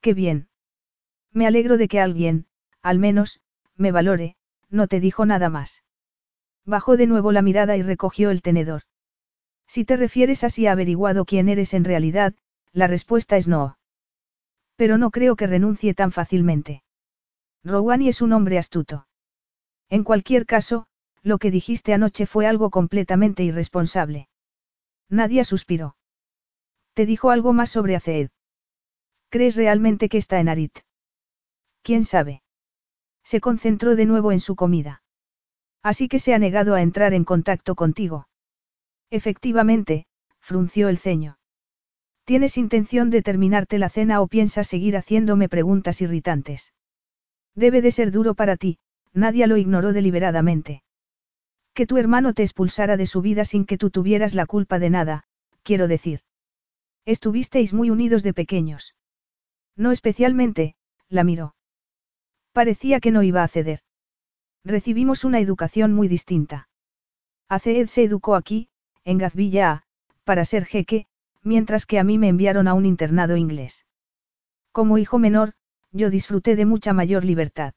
Qué 0.00 0.14
bien. 0.14 0.48
Me 1.32 1.46
alegro 1.46 1.76
de 1.76 1.86
que 1.86 2.00
alguien, 2.00 2.46
al 2.82 2.98
menos, 2.98 3.40
me 3.76 3.92
valore, 3.92 4.34
no 4.70 4.86
te 4.86 5.00
dijo 5.00 5.26
nada 5.26 5.48
más. 5.48 5.84
Bajó 6.64 6.96
de 6.96 7.06
nuevo 7.06 7.32
la 7.32 7.42
mirada 7.42 7.76
y 7.76 7.82
recogió 7.82 8.30
el 8.30 8.42
tenedor. 8.42 8.82
Si 9.66 9.84
te 9.84 9.96
refieres 9.96 10.44
a 10.44 10.70
averiguado 10.70 11.24
quién 11.24 11.48
eres 11.48 11.74
en 11.74 11.84
realidad, 11.84 12.34
la 12.72 12.86
respuesta 12.86 13.36
es 13.36 13.48
no. 13.48 13.78
Pero 14.76 14.98
no 14.98 15.10
creo 15.10 15.36
que 15.36 15.46
renuncie 15.46 15.94
tan 15.94 16.12
fácilmente. 16.12 16.82
Rowani 17.64 18.08
es 18.08 18.22
un 18.22 18.32
hombre 18.32 18.58
astuto. 18.58 19.06
En 19.88 20.04
cualquier 20.04 20.46
caso, 20.46 20.86
lo 21.22 21.38
que 21.38 21.50
dijiste 21.50 21.92
anoche 21.92 22.26
fue 22.26 22.46
algo 22.46 22.70
completamente 22.70 23.42
irresponsable. 23.42 24.28
Nadia 25.08 25.44
suspiró. 25.44 25.96
¿Te 26.94 27.06
dijo 27.06 27.30
algo 27.30 27.52
más 27.52 27.70
sobre 27.70 27.96
Aceed? 27.96 28.30
¿Crees 29.30 29.56
realmente 29.56 30.08
que 30.08 30.18
está 30.18 30.40
en 30.40 30.48
Arit? 30.48 30.78
¿Quién 31.82 32.04
sabe? 32.04 32.42
Se 33.30 33.42
concentró 33.42 33.94
de 33.94 34.06
nuevo 34.06 34.32
en 34.32 34.40
su 34.40 34.56
comida. 34.56 35.02
Así 35.82 36.08
que 36.08 36.18
se 36.18 36.32
ha 36.32 36.38
negado 36.38 36.74
a 36.74 36.80
entrar 36.80 37.12
en 37.12 37.24
contacto 37.24 37.74
contigo. 37.74 38.26
Efectivamente, 39.10 40.06
frunció 40.40 40.88
el 40.88 40.96
ceño. 40.96 41.38
¿Tienes 42.24 42.56
intención 42.56 43.10
de 43.10 43.20
terminarte 43.20 43.78
la 43.78 43.90
cena 43.90 44.22
o 44.22 44.28
piensas 44.28 44.66
seguir 44.66 44.96
haciéndome 44.96 45.50
preguntas 45.50 46.00
irritantes? 46.00 46.72
Debe 47.54 47.82
de 47.82 47.90
ser 47.90 48.12
duro 48.12 48.32
para 48.32 48.56
ti, 48.56 48.78
nadie 49.12 49.46
lo 49.46 49.58
ignoró 49.58 49.92
deliberadamente. 49.92 50.82
Que 51.74 51.86
tu 51.86 51.98
hermano 51.98 52.32
te 52.32 52.44
expulsara 52.44 52.96
de 52.96 53.04
su 53.04 53.20
vida 53.20 53.44
sin 53.44 53.66
que 53.66 53.76
tú 53.76 53.90
tuvieras 53.90 54.32
la 54.32 54.46
culpa 54.46 54.78
de 54.78 54.88
nada, 54.88 55.24
quiero 55.62 55.86
decir. 55.86 56.20
Estuvisteis 57.04 57.74
muy 57.74 57.90
unidos 57.90 58.22
de 58.22 58.32
pequeños. 58.32 58.94
No 59.76 59.92
especialmente, 59.92 60.76
la 61.10 61.24
miró. 61.24 61.56
Parecía 62.58 62.98
que 62.98 63.12
no 63.12 63.22
iba 63.22 63.44
a 63.44 63.46
ceder. 63.46 63.82
Recibimos 64.64 65.22
una 65.22 65.38
educación 65.38 65.92
muy 65.92 66.08
distinta. 66.08 66.68
Aceed 67.48 67.86
se 67.86 68.02
educó 68.02 68.34
aquí, 68.34 68.68
en 69.04 69.18
Gazvilla 69.18 69.84
para 70.24 70.44
ser 70.44 70.64
jeque, 70.64 71.06
mientras 71.44 71.86
que 71.86 72.00
a 72.00 72.02
mí 72.02 72.18
me 72.18 72.26
enviaron 72.26 72.66
a 72.66 72.74
un 72.74 72.84
internado 72.84 73.36
inglés. 73.36 73.86
Como 74.72 74.98
hijo 74.98 75.20
menor, 75.20 75.52
yo 75.92 76.10
disfruté 76.10 76.56
de 76.56 76.66
mucha 76.66 76.92
mayor 76.92 77.24
libertad. 77.24 77.74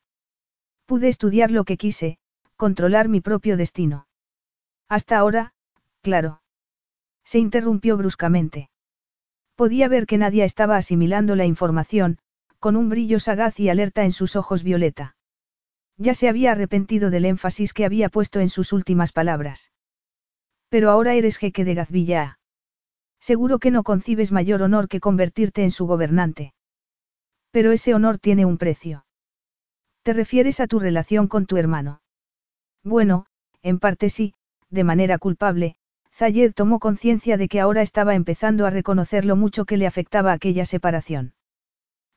Pude 0.88 1.10
estudiar 1.10 1.52
lo 1.52 1.64
que 1.64 1.78
quise, 1.78 2.18
controlar 2.56 3.08
mi 3.08 3.22
propio 3.22 3.58
destino. 3.58 4.08
Hasta 4.90 5.20
ahora, 5.20 5.54
claro. 6.02 6.42
Se 7.24 7.38
interrumpió 7.38 7.98
bruscamente. 7.98 8.72
Podía 9.54 9.88
ver 9.88 10.08
que 10.08 10.18
nadie 10.18 10.44
estaba 10.44 10.76
asimilando 10.76 11.36
la 11.36 11.46
información, 11.46 12.18
con 12.62 12.76
un 12.76 12.90
brillo 12.90 13.20
sagaz 13.20 13.60
y 13.60 13.70
alerta 13.70 14.04
en 14.04 14.12
sus 14.12 14.36
ojos 14.36 14.62
violeta. 14.62 15.16
Ya 15.98 16.14
se 16.14 16.30
había 16.30 16.52
arrepentido 16.52 17.10
del 17.10 17.26
énfasis 17.26 17.74
que 17.74 17.86
había 17.86 18.08
puesto 18.08 18.40
en 18.40 18.50
sus 18.50 18.72
últimas 18.72 19.12
palabras. 19.12 19.72
Pero 20.70 20.92
ahora 20.92 21.16
eres 21.16 21.38
jeque 21.38 21.66
de 21.66 21.74
Gazvilla. 21.74 22.40
Seguro 23.20 23.58
que 23.58 23.72
no 23.72 23.82
concibes 23.82 24.32
mayor 24.32 24.62
honor 24.62 24.88
que 24.90 25.00
convertirte 25.00 25.64
en 25.64 25.72
su 25.72 25.88
gobernante. 25.88 26.54
Pero 27.50 27.72
ese 27.72 27.96
honor 27.96 28.20
tiene 28.20 28.46
un 28.46 28.60
precio. 28.60 29.06
¿Te 30.04 30.14
refieres 30.14 30.60
a 30.60 30.68
tu 30.68 30.78
relación 30.78 31.28
con 31.28 31.48
tu 31.48 31.58
hermano? 31.58 32.04
Bueno, 32.84 33.26
en 33.64 33.80
parte 33.80 34.10
sí, 34.10 34.36
de 34.70 34.84
manera 34.84 35.18
culpable, 35.18 35.78
Zayed 36.14 36.54
tomó 36.54 36.78
conciencia 36.78 37.38
de 37.38 37.48
que 37.48 37.60
ahora 37.60 37.82
estaba 37.82 38.14
empezando 38.14 38.68
a 38.68 38.70
reconocer 38.70 39.26
lo 39.26 39.36
mucho 39.36 39.66
que 39.66 39.78
le 39.78 39.88
afectaba 39.88 40.32
aquella 40.32 40.66
separación. 40.66 41.34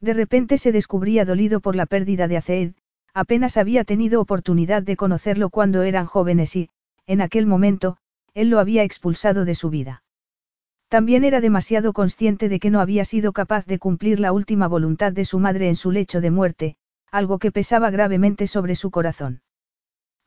De 0.04 0.12
repente 0.12 0.58
se 0.58 0.70
descubría 0.70 1.24
dolido 1.24 1.60
por 1.60 1.74
la 1.76 1.86
pérdida 1.86 2.28
de 2.28 2.36
Azeed, 2.36 2.74
apenas 3.14 3.56
había 3.56 3.84
tenido 3.84 4.20
oportunidad 4.20 4.82
de 4.82 4.98
conocerlo 4.98 5.48
cuando 5.48 5.80
eran 5.80 6.04
jóvenes 6.04 6.54
y, 6.56 6.68
en 7.06 7.22
aquel 7.22 7.46
momento, 7.46 7.96
él 8.34 8.50
lo 8.50 8.58
había 8.58 8.82
expulsado 8.82 9.46
de 9.46 9.54
su 9.54 9.70
vida. 9.70 10.02
También 10.88 11.24
era 11.24 11.40
demasiado 11.40 11.94
consciente 11.94 12.50
de 12.50 12.60
que 12.60 12.68
no 12.68 12.80
había 12.80 13.06
sido 13.06 13.32
capaz 13.32 13.64
de 13.64 13.78
cumplir 13.78 14.20
la 14.20 14.32
última 14.32 14.68
voluntad 14.68 15.10
de 15.10 15.24
su 15.24 15.38
madre 15.38 15.70
en 15.70 15.76
su 15.76 15.90
lecho 15.90 16.20
de 16.20 16.30
muerte, 16.30 16.76
algo 17.10 17.38
que 17.38 17.50
pesaba 17.50 17.88
gravemente 17.88 18.46
sobre 18.46 18.74
su 18.74 18.90
corazón. 18.90 19.40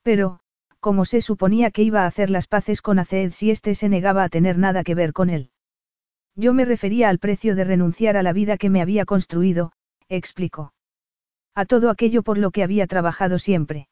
Pero, 0.02 0.40
como 0.80 1.06
se 1.06 1.22
suponía 1.22 1.70
que 1.70 1.84
iba 1.84 2.02
a 2.02 2.08
hacer 2.08 2.32
las 2.32 2.48
paces 2.48 2.82
con 2.82 2.98
Aced 2.98 3.32
si 3.32 3.52
éste 3.52 3.76
se 3.76 3.90
negaba 3.90 4.24
a 4.24 4.30
tener 4.30 4.58
nada 4.58 4.84
que 4.84 4.96
ver 4.96 5.14
con 5.14 5.30
él. 5.30 5.52
Yo 6.38 6.54
me 6.54 6.66
refería 6.66 7.10
al 7.10 7.18
precio 7.18 7.56
de 7.56 7.64
renunciar 7.64 8.16
a 8.16 8.22
la 8.22 8.32
vida 8.32 8.58
que 8.58 8.70
me 8.70 8.82
había 8.82 9.06
construido, 9.06 9.72
explicó. 10.08 10.72
A 11.56 11.66
todo 11.66 11.90
aquello 11.90 12.22
por 12.22 12.38
lo 12.38 12.52
que 12.52 12.62
había 12.62 12.86
trabajado 12.86 13.40
siempre. 13.40 13.90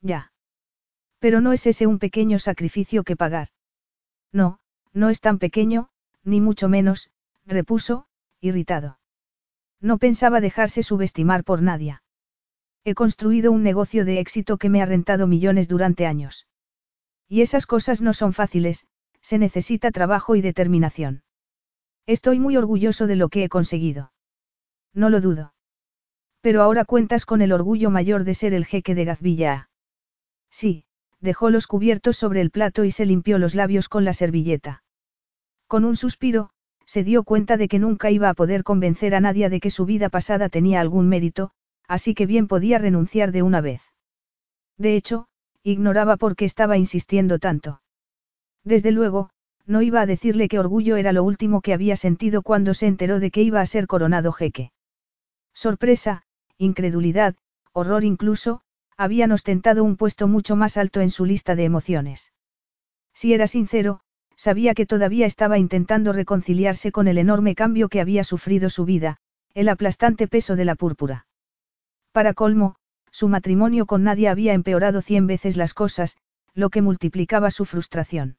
Ya. 0.00 0.32
Pero 1.18 1.42
no 1.42 1.52
es 1.52 1.66
ese 1.66 1.86
un 1.86 1.98
pequeño 1.98 2.38
sacrificio 2.38 3.04
que 3.04 3.16
pagar. 3.16 3.48
No, 4.32 4.60
no 4.94 5.10
es 5.10 5.20
tan 5.20 5.38
pequeño, 5.38 5.90
ni 6.24 6.40
mucho 6.40 6.70
menos, 6.70 7.10
repuso, 7.44 8.06
irritado. 8.40 8.98
No 9.78 9.98
pensaba 9.98 10.40
dejarse 10.40 10.82
subestimar 10.82 11.44
por 11.44 11.60
nadie. 11.60 12.00
He 12.82 12.94
construido 12.94 13.52
un 13.52 13.62
negocio 13.62 14.06
de 14.06 14.20
éxito 14.20 14.56
que 14.56 14.70
me 14.70 14.80
ha 14.80 14.86
rentado 14.86 15.26
millones 15.26 15.68
durante 15.68 16.06
años. 16.06 16.46
Y 17.28 17.42
esas 17.42 17.66
cosas 17.66 18.00
no 18.00 18.14
son 18.14 18.32
fáciles, 18.32 18.86
se 19.20 19.36
necesita 19.36 19.90
trabajo 19.90 20.34
y 20.34 20.40
determinación. 20.40 21.24
Estoy 22.08 22.40
muy 22.40 22.56
orgulloso 22.56 23.06
de 23.06 23.16
lo 23.16 23.28
que 23.28 23.44
he 23.44 23.50
conseguido. 23.50 24.12
No 24.94 25.10
lo 25.10 25.20
dudo. 25.20 25.52
Pero 26.40 26.62
ahora 26.62 26.86
cuentas 26.86 27.26
con 27.26 27.42
el 27.42 27.52
orgullo 27.52 27.90
mayor 27.90 28.24
de 28.24 28.32
ser 28.32 28.54
el 28.54 28.64
jeque 28.64 28.94
de 28.94 29.04
Gazvilla. 29.04 29.68
Sí, 30.50 30.86
dejó 31.20 31.50
los 31.50 31.66
cubiertos 31.66 32.16
sobre 32.16 32.40
el 32.40 32.50
plato 32.50 32.84
y 32.84 32.92
se 32.92 33.04
limpió 33.04 33.36
los 33.36 33.54
labios 33.54 33.90
con 33.90 34.06
la 34.06 34.14
servilleta. 34.14 34.82
Con 35.66 35.84
un 35.84 35.96
suspiro, 35.96 36.48
se 36.86 37.04
dio 37.04 37.24
cuenta 37.24 37.58
de 37.58 37.68
que 37.68 37.78
nunca 37.78 38.10
iba 38.10 38.30
a 38.30 38.34
poder 38.34 38.64
convencer 38.64 39.14
a 39.14 39.20
nadie 39.20 39.50
de 39.50 39.60
que 39.60 39.70
su 39.70 39.84
vida 39.84 40.08
pasada 40.08 40.48
tenía 40.48 40.80
algún 40.80 41.10
mérito, 41.10 41.50
así 41.86 42.14
que 42.14 42.24
bien 42.24 42.48
podía 42.48 42.78
renunciar 42.78 43.32
de 43.32 43.42
una 43.42 43.60
vez. 43.60 43.82
De 44.78 44.96
hecho, 44.96 45.28
ignoraba 45.62 46.16
por 46.16 46.36
qué 46.36 46.46
estaba 46.46 46.78
insistiendo 46.78 47.38
tanto. 47.38 47.82
Desde 48.64 48.92
luego, 48.92 49.28
no 49.68 49.82
iba 49.82 50.00
a 50.00 50.06
decirle 50.06 50.48
que 50.48 50.58
orgullo 50.58 50.96
era 50.96 51.12
lo 51.12 51.22
último 51.22 51.60
que 51.60 51.74
había 51.74 51.94
sentido 51.94 52.42
cuando 52.42 52.74
se 52.74 52.86
enteró 52.86 53.20
de 53.20 53.30
que 53.30 53.42
iba 53.42 53.60
a 53.60 53.66
ser 53.66 53.86
coronado 53.86 54.32
jeque. 54.32 54.72
Sorpresa, 55.54 56.22
incredulidad, 56.56 57.36
horror 57.72 58.02
incluso, 58.02 58.62
habían 58.96 59.30
ostentado 59.30 59.84
un 59.84 59.96
puesto 59.96 60.26
mucho 60.26 60.56
más 60.56 60.76
alto 60.76 61.00
en 61.00 61.10
su 61.10 61.24
lista 61.26 61.54
de 61.54 61.64
emociones. 61.64 62.32
Si 63.14 63.34
era 63.34 63.46
sincero, 63.46 64.00
sabía 64.36 64.74
que 64.74 64.86
todavía 64.86 65.26
estaba 65.26 65.58
intentando 65.58 66.12
reconciliarse 66.12 66.90
con 66.90 67.06
el 67.06 67.18
enorme 67.18 67.54
cambio 67.54 67.88
que 67.88 68.00
había 68.00 68.24
sufrido 68.24 68.70
su 68.70 68.84
vida, 68.84 69.18
el 69.54 69.68
aplastante 69.68 70.28
peso 70.28 70.56
de 70.56 70.64
la 70.64 70.76
púrpura. 70.76 71.26
Para 72.12 72.32
colmo, 72.34 72.76
su 73.10 73.28
matrimonio 73.28 73.84
con 73.86 74.02
nadie 74.02 74.28
había 74.28 74.54
empeorado 74.54 75.02
cien 75.02 75.26
veces 75.26 75.56
las 75.56 75.74
cosas, 75.74 76.16
lo 76.54 76.70
que 76.70 76.82
multiplicaba 76.82 77.50
su 77.50 77.64
frustración. 77.64 78.36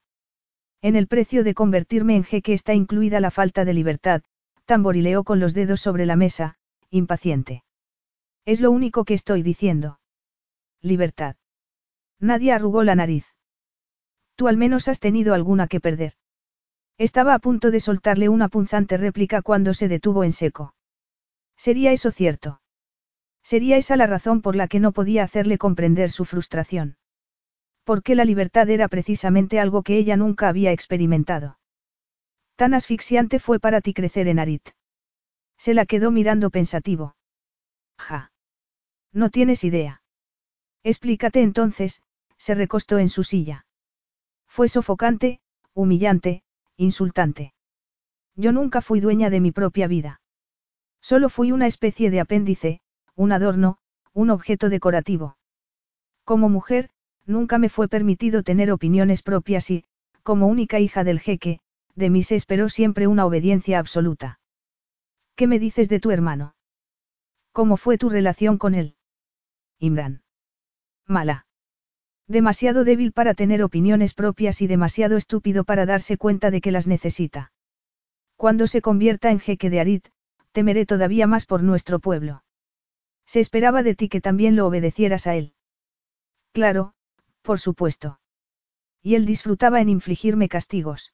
En 0.81 0.95
el 0.95 1.07
precio 1.07 1.43
de 1.43 1.53
convertirme 1.53 2.15
en 2.15 2.23
jeque 2.23 2.53
está 2.53 2.73
incluida 2.73 3.19
la 3.19 3.31
falta 3.31 3.65
de 3.65 3.73
libertad, 3.73 4.21
tamborileó 4.65 5.23
con 5.23 5.39
los 5.39 5.53
dedos 5.53 5.81
sobre 5.81 6.05
la 6.05 6.15
mesa, 6.15 6.55
impaciente. 6.89 7.63
Es 8.45 8.61
lo 8.61 8.71
único 8.71 9.03
que 9.03 9.13
estoy 9.13 9.43
diciendo. 9.43 9.99
Libertad. 10.81 11.35
Nadie 12.19 12.53
arrugó 12.53 12.83
la 12.83 12.95
nariz. 12.95 13.25
Tú 14.35 14.47
al 14.47 14.55
menos 14.55 14.87
has 14.87 14.99
tenido 14.99 15.33
alguna 15.33 15.67
que 15.67 15.81
perder. 15.81 16.13
Estaba 16.97 17.33
a 17.33 17.39
punto 17.39 17.71
de 17.71 17.79
soltarle 17.79 18.29
una 18.29 18.47
punzante 18.47 18.95
réplica 18.95 19.41
cuando 19.41 19.73
se 19.73 19.87
detuvo 19.87 20.23
en 20.23 20.31
seco. 20.31 20.75
¿Sería 21.57 21.91
eso 21.91 22.11
cierto? 22.11 22.61
Sería 23.43 23.75
esa 23.75 23.97
la 23.97 24.07
razón 24.07 24.41
por 24.41 24.55
la 24.55 24.67
que 24.67 24.79
no 24.79 24.93
podía 24.93 25.23
hacerle 25.23 25.57
comprender 25.57 26.09
su 26.09 26.23
frustración. 26.23 26.98
Porque 27.89 28.13
la 28.13 28.23
libertad 28.23 28.69
era 28.69 28.87
precisamente 28.87 29.59
algo 29.59 29.81
que 29.81 29.97
ella 29.97 30.15
nunca 30.15 30.47
había 30.47 30.71
experimentado. 30.71 31.57
Tan 32.55 32.75
asfixiante 32.75 33.39
fue 33.39 33.59
para 33.59 33.81
ti 33.81 33.95
crecer 33.95 34.27
en 34.27 34.37
Arit. 34.37 34.69
Se 35.57 35.73
la 35.73 35.87
quedó 35.87 36.11
mirando 36.11 36.51
pensativo. 36.51 37.15
Ja. 37.97 38.31
No 39.11 39.31
tienes 39.31 39.63
idea. 39.63 40.03
Explícate 40.83 41.41
entonces, 41.41 42.03
se 42.37 42.53
recostó 42.53 42.99
en 42.99 43.09
su 43.09 43.23
silla. 43.23 43.65
Fue 44.45 44.69
sofocante, 44.69 45.41
humillante, 45.73 46.43
insultante. 46.77 47.55
Yo 48.35 48.51
nunca 48.51 48.81
fui 48.83 48.99
dueña 48.99 49.31
de 49.31 49.39
mi 49.39 49.51
propia 49.51 49.87
vida. 49.87 50.21
Solo 51.01 51.27
fui 51.29 51.51
una 51.51 51.65
especie 51.65 52.11
de 52.11 52.19
apéndice, 52.19 52.81
un 53.15 53.31
adorno, 53.31 53.79
un 54.13 54.29
objeto 54.29 54.69
decorativo. 54.69 55.37
Como 56.23 56.49
mujer, 56.49 56.91
nunca 57.29 57.59
me 57.59 57.69
fue 57.69 57.87
permitido 57.87 58.43
tener 58.43 58.71
opiniones 58.71 59.21
propias 59.21 59.69
y, 59.69 59.85
como 60.23 60.47
única 60.47 60.79
hija 60.79 61.03
del 61.03 61.19
jeque, 61.19 61.59
de 61.95 62.09
mí 62.09 62.23
se 62.23 62.35
esperó 62.35 62.69
siempre 62.69 63.07
una 63.07 63.25
obediencia 63.25 63.79
absoluta. 63.79 64.39
¿Qué 65.35 65.47
me 65.47 65.59
dices 65.59 65.87
de 65.89 65.99
tu 65.99 66.11
hermano? 66.11 66.55
¿Cómo 67.51 67.77
fue 67.77 67.97
tu 67.97 68.09
relación 68.09 68.57
con 68.57 68.73
él? 68.73 68.95
Imran. 69.79 70.23
Mala. 71.07 71.45
Demasiado 72.27 72.83
débil 72.83 73.11
para 73.11 73.33
tener 73.33 73.63
opiniones 73.63 74.13
propias 74.13 74.61
y 74.61 74.67
demasiado 74.67 75.17
estúpido 75.17 75.63
para 75.63 75.85
darse 75.85 76.17
cuenta 76.17 76.51
de 76.51 76.61
que 76.61 76.71
las 76.71 76.87
necesita. 76.87 77.51
Cuando 78.35 78.67
se 78.67 78.81
convierta 78.81 79.31
en 79.31 79.39
jeque 79.39 79.69
de 79.69 79.79
Arit, 79.79 80.07
temeré 80.51 80.85
todavía 80.85 81.27
más 81.27 81.45
por 81.45 81.63
nuestro 81.63 81.99
pueblo. 81.99 82.43
Se 83.25 83.39
esperaba 83.39 83.83
de 83.83 83.95
ti 83.95 84.09
que 84.09 84.21
también 84.21 84.55
lo 84.55 84.67
obedecieras 84.67 85.27
a 85.27 85.35
él. 85.35 85.53
Claro, 86.53 86.93
por 87.41 87.59
supuesto. 87.59 88.19
Y 89.01 89.15
él 89.15 89.25
disfrutaba 89.25 89.81
en 89.81 89.89
infligirme 89.89 90.49
castigos. 90.49 91.13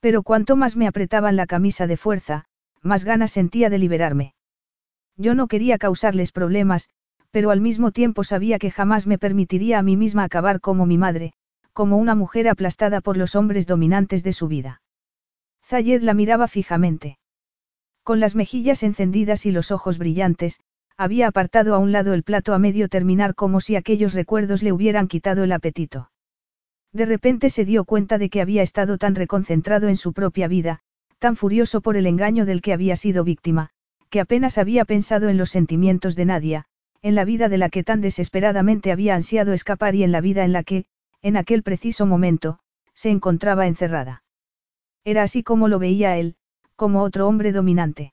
Pero 0.00 0.22
cuanto 0.22 0.56
más 0.56 0.76
me 0.76 0.86
apretaban 0.86 1.36
la 1.36 1.46
camisa 1.46 1.86
de 1.86 1.96
fuerza, 1.96 2.44
más 2.82 3.04
ganas 3.04 3.32
sentía 3.32 3.70
de 3.70 3.78
liberarme. 3.78 4.34
Yo 5.16 5.34
no 5.34 5.48
quería 5.48 5.78
causarles 5.78 6.32
problemas, 6.32 6.88
pero 7.30 7.50
al 7.50 7.60
mismo 7.60 7.90
tiempo 7.90 8.24
sabía 8.24 8.58
que 8.58 8.70
jamás 8.70 9.06
me 9.06 9.18
permitiría 9.18 9.78
a 9.78 9.82
mí 9.82 9.96
misma 9.96 10.24
acabar 10.24 10.60
como 10.60 10.86
mi 10.86 10.98
madre, 10.98 11.32
como 11.72 11.96
una 11.98 12.14
mujer 12.14 12.48
aplastada 12.48 13.00
por 13.00 13.16
los 13.16 13.34
hombres 13.34 13.66
dominantes 13.66 14.22
de 14.22 14.32
su 14.32 14.48
vida. 14.48 14.82
Zayed 15.64 16.02
la 16.02 16.14
miraba 16.14 16.48
fijamente. 16.48 17.18
Con 18.02 18.18
las 18.18 18.34
mejillas 18.34 18.82
encendidas 18.82 19.46
y 19.46 19.52
los 19.52 19.70
ojos 19.70 19.98
brillantes, 19.98 20.60
había 21.00 21.28
apartado 21.28 21.74
a 21.74 21.78
un 21.78 21.92
lado 21.92 22.12
el 22.12 22.22
plato 22.22 22.52
a 22.52 22.58
medio 22.58 22.90
terminar 22.90 23.34
como 23.34 23.62
si 23.62 23.74
aquellos 23.74 24.12
recuerdos 24.12 24.62
le 24.62 24.70
hubieran 24.70 25.08
quitado 25.08 25.44
el 25.44 25.52
apetito. 25.52 26.10
De 26.92 27.06
repente 27.06 27.48
se 27.48 27.64
dio 27.64 27.86
cuenta 27.86 28.18
de 28.18 28.28
que 28.28 28.42
había 28.42 28.60
estado 28.60 28.98
tan 28.98 29.14
reconcentrado 29.14 29.88
en 29.88 29.96
su 29.96 30.12
propia 30.12 30.46
vida, 30.46 30.80
tan 31.18 31.36
furioso 31.36 31.80
por 31.80 31.96
el 31.96 32.06
engaño 32.06 32.44
del 32.44 32.60
que 32.60 32.74
había 32.74 32.96
sido 32.96 33.24
víctima, 33.24 33.70
que 34.10 34.20
apenas 34.20 34.58
había 34.58 34.84
pensado 34.84 35.30
en 35.30 35.38
los 35.38 35.48
sentimientos 35.48 36.16
de 36.16 36.26
Nadia, 36.26 36.66
en 37.00 37.14
la 37.14 37.24
vida 37.24 37.48
de 37.48 37.56
la 37.56 37.70
que 37.70 37.82
tan 37.82 38.02
desesperadamente 38.02 38.92
había 38.92 39.14
ansiado 39.14 39.54
escapar 39.54 39.94
y 39.94 40.02
en 40.02 40.12
la 40.12 40.20
vida 40.20 40.44
en 40.44 40.52
la 40.52 40.64
que, 40.64 40.84
en 41.22 41.38
aquel 41.38 41.62
preciso 41.62 42.04
momento, 42.04 42.58
se 42.92 43.08
encontraba 43.08 43.66
encerrada. 43.66 44.22
Era 45.02 45.22
así 45.22 45.42
como 45.42 45.66
lo 45.66 45.78
veía 45.78 46.18
él, 46.18 46.36
como 46.76 47.00
otro 47.00 47.26
hombre 47.26 47.52
dominante. 47.52 48.12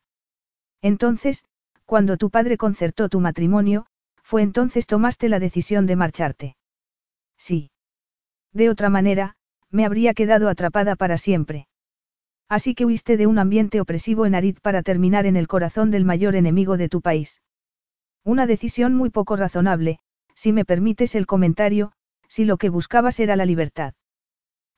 Entonces, 0.82 1.44
cuando 1.88 2.18
tu 2.18 2.30
padre 2.30 2.58
concertó 2.58 3.08
tu 3.08 3.22
matrimonio, 3.22 3.86
fue 4.22 4.42
entonces 4.42 4.88
tomaste 4.88 5.30
la 5.30 5.40
decisión 5.40 5.86
de 5.86 5.96
marcharte. 5.96 6.58
Sí. 7.38 7.72
De 8.52 8.70
otra 8.70 8.90
manera, 8.90 9.36
me 9.72 9.86
habría 9.86 10.14
quedado 10.14 10.50
atrapada 10.50 10.98
para 10.98 11.18
siempre. 11.18 11.70
Así 12.50 12.76
que 12.76 12.84
huiste 12.84 13.16
de 13.16 13.26
un 13.26 13.40
ambiente 13.40 13.80
opresivo 13.80 14.26
en 14.26 14.36
Arid 14.36 14.58
para 14.62 14.84
terminar 14.84 15.26
en 15.26 15.38
el 15.38 15.48
corazón 15.48 15.90
del 15.90 16.04
mayor 16.04 16.36
enemigo 16.36 16.76
de 16.76 16.90
tu 16.90 17.02
país. 17.02 17.42
Una 18.26 18.48
decisión 18.48 18.94
muy 18.94 19.10
poco 19.10 19.38
razonable, 19.38 20.00
si 20.36 20.52
me 20.52 20.66
permites 20.66 21.16
el 21.16 21.26
comentario, 21.26 21.94
si 22.28 22.44
lo 22.44 22.58
que 22.58 22.68
buscabas 22.68 23.22
era 23.22 23.38
la 23.38 23.46
libertad. 23.46 23.94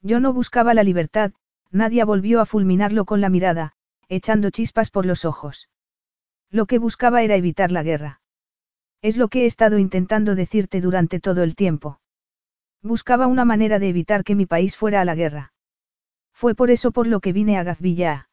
Yo 0.03 0.19
no 0.19 0.31
buscaba 0.31 0.75
la 0.75 0.83
libertad, 0.83 1.31
nadie 1.71 2.03
volvió 2.03 2.39
a 2.39 2.45
fulminarlo 2.45 3.05
con 3.05 3.19
la 3.19 3.29
mirada, 3.29 3.73
echando 4.09 4.51
chispas 4.51 4.91
por 4.91 5.07
los 5.07 5.25
ojos. 5.25 5.69
Lo 6.51 6.65
que 6.65 6.79
buscaba 6.79 7.21
era 7.21 7.35
evitar 7.35 7.71
la 7.71 7.83
guerra. 7.83 8.21
Es 9.01 9.17
lo 9.17 9.27
que 9.27 9.43
he 9.43 9.45
estado 9.45 9.77
intentando 9.77 10.35
decirte 10.35 10.81
durante 10.81 11.19
todo 11.19 11.43
el 11.43 11.55
tiempo. 11.55 11.99
Buscaba 12.81 13.27
una 13.27 13.45
manera 13.45 13.79
de 13.79 13.89
evitar 13.89 14.23
que 14.23 14.35
mi 14.35 14.45
país 14.45 14.75
fuera 14.75 15.01
a 15.01 15.05
la 15.05 15.15
guerra. 15.15 15.53
Fue 16.33 16.55
por 16.55 16.71
eso 16.71 16.91
por 16.91 17.07
lo 17.07 17.19
que 17.19 17.33
vine 17.33 17.57
a 17.57 17.63
Gazvilla. 17.63 18.29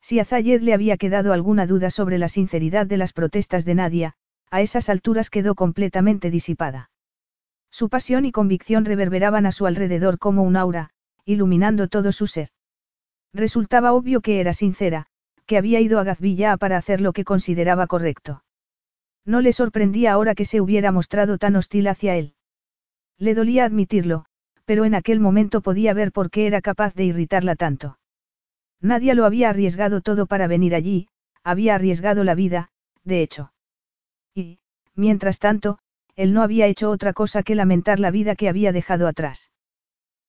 Si 0.00 0.18
a 0.18 0.24
Zayed 0.24 0.62
le 0.62 0.74
había 0.74 0.96
quedado 0.96 1.32
alguna 1.32 1.66
duda 1.66 1.90
sobre 1.90 2.18
la 2.18 2.28
sinceridad 2.28 2.86
de 2.86 2.96
las 2.96 3.12
protestas 3.12 3.64
de 3.64 3.74
Nadia, 3.74 4.14
a 4.50 4.60
esas 4.60 4.88
alturas 4.88 5.30
quedó 5.30 5.54
completamente 5.54 6.30
disipada. 6.30 6.90
Su 7.70 7.88
pasión 7.88 8.24
y 8.24 8.32
convicción 8.32 8.84
reverberaban 8.84 9.46
a 9.46 9.52
su 9.52 9.66
alrededor 9.66 10.18
como 10.18 10.42
un 10.42 10.56
aura, 10.56 10.90
iluminando 11.24 11.88
todo 11.88 12.10
su 12.10 12.26
ser. 12.26 12.48
Resultaba 13.32 13.92
obvio 13.92 14.20
que 14.20 14.40
era 14.40 14.52
sincera, 14.52 15.06
que 15.50 15.58
había 15.58 15.80
ido 15.80 15.98
a 15.98 16.04
Gazvilla 16.04 16.56
para 16.58 16.76
hacer 16.76 17.00
lo 17.00 17.12
que 17.12 17.24
consideraba 17.24 17.88
correcto. 17.88 18.44
No 19.26 19.40
le 19.40 19.52
sorprendía 19.52 20.12
ahora 20.12 20.36
que 20.36 20.44
se 20.44 20.60
hubiera 20.60 20.92
mostrado 20.92 21.38
tan 21.38 21.56
hostil 21.56 21.88
hacia 21.88 22.14
él. 22.14 22.34
Le 23.18 23.34
dolía 23.34 23.64
admitirlo, 23.64 24.26
pero 24.64 24.84
en 24.84 24.94
aquel 24.94 25.18
momento 25.18 25.60
podía 25.60 25.92
ver 25.92 26.12
por 26.12 26.30
qué 26.30 26.46
era 26.46 26.60
capaz 26.60 26.94
de 26.94 27.04
irritarla 27.06 27.56
tanto. 27.56 27.98
Nadie 28.80 29.12
lo 29.16 29.24
había 29.24 29.50
arriesgado 29.50 30.02
todo 30.02 30.26
para 30.26 30.46
venir 30.46 30.72
allí, 30.72 31.08
había 31.42 31.74
arriesgado 31.74 32.22
la 32.22 32.36
vida, 32.36 32.68
de 33.02 33.20
hecho. 33.20 33.52
Y, 34.36 34.60
mientras 34.94 35.40
tanto, 35.40 35.80
él 36.14 36.32
no 36.32 36.44
había 36.44 36.68
hecho 36.68 36.90
otra 36.90 37.12
cosa 37.12 37.42
que 37.42 37.56
lamentar 37.56 37.98
la 37.98 38.12
vida 38.12 38.36
que 38.36 38.48
había 38.48 38.70
dejado 38.70 39.08
atrás. 39.08 39.50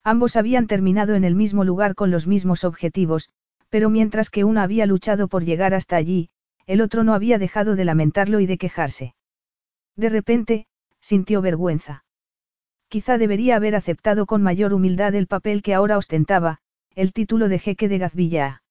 Ambos 0.03 0.35
habían 0.35 0.66
terminado 0.66 1.14
en 1.14 1.25
el 1.25 1.35
mismo 1.35 1.64
lugar 1.64 1.93
con 1.93 2.09
los 2.09 2.25
mismos 2.25 2.64
objetivos, 2.64 3.30
pero 3.72 3.90
mientras 3.90 4.30
que 4.30 4.43
uno 4.43 4.61
había 4.61 4.85
luchado 4.85 5.30
por 5.30 5.45
llegar 5.45 5.74
hasta 5.74 5.95
allí, 5.95 6.30
el 6.67 6.82
otro 6.82 7.03
no 7.06 7.14
había 7.14 7.40
dejado 7.40 7.75
de 7.75 7.85
lamentarlo 7.85 8.41
y 8.41 8.45
de 8.45 8.58
quejarse. 8.58 9.16
De 9.95 10.09
repente, 10.09 10.67
sintió 11.00 11.41
vergüenza. 11.41 12.03
Quizá 12.90 13.17
debería 13.17 13.56
haber 13.56 13.75
aceptado 13.75 14.25
con 14.25 14.43
mayor 14.43 14.74
humildad 14.74 15.16
el 15.16 15.25
papel 15.25 15.61
que 15.61 15.74
ahora 15.74 15.98
ostentaba, 15.98 16.59
el 16.95 17.14
título 17.14 17.48
de 17.48 17.59
jeque 17.59 17.88
de 17.88 17.98
Gazvilla. 17.98 18.61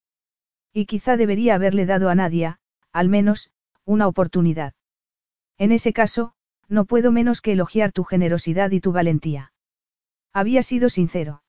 Y 0.70 0.84
quizá 0.84 1.16
debería 1.16 1.54
haberle 1.54 1.86
dado 1.86 2.10
a 2.10 2.14
Nadia, 2.14 2.58
al 2.92 3.08
menos, 3.08 3.50
una 3.86 4.06
oportunidad. 4.06 4.74
En 5.56 5.72
ese 5.72 5.94
caso, 5.94 6.34
no 6.68 6.84
puedo 6.84 7.10
menos 7.10 7.40
que 7.40 7.52
elogiar 7.52 7.90
tu 7.92 8.04
generosidad 8.04 8.70
y 8.70 8.80
tu 8.80 8.92
valentía. 8.92 9.52
Había 10.34 10.62
sido 10.62 10.90
sincero. 10.90 11.42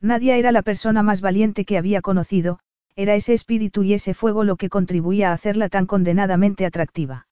Nadia 0.00 0.36
era 0.36 0.52
la 0.52 0.60
persona 0.60 1.02
más 1.02 1.22
valiente 1.22 1.64
que 1.64 1.78
había 1.78 2.02
conocido, 2.02 2.60
era 2.96 3.14
ese 3.14 3.34
espíritu 3.34 3.82
y 3.82 3.92
ese 3.92 4.14
fuego 4.14 4.42
lo 4.42 4.56
que 4.56 4.70
contribuía 4.70 5.30
a 5.30 5.34
hacerla 5.34 5.68
tan 5.68 5.86
condenadamente 5.86 6.64
atractiva. 6.64 7.28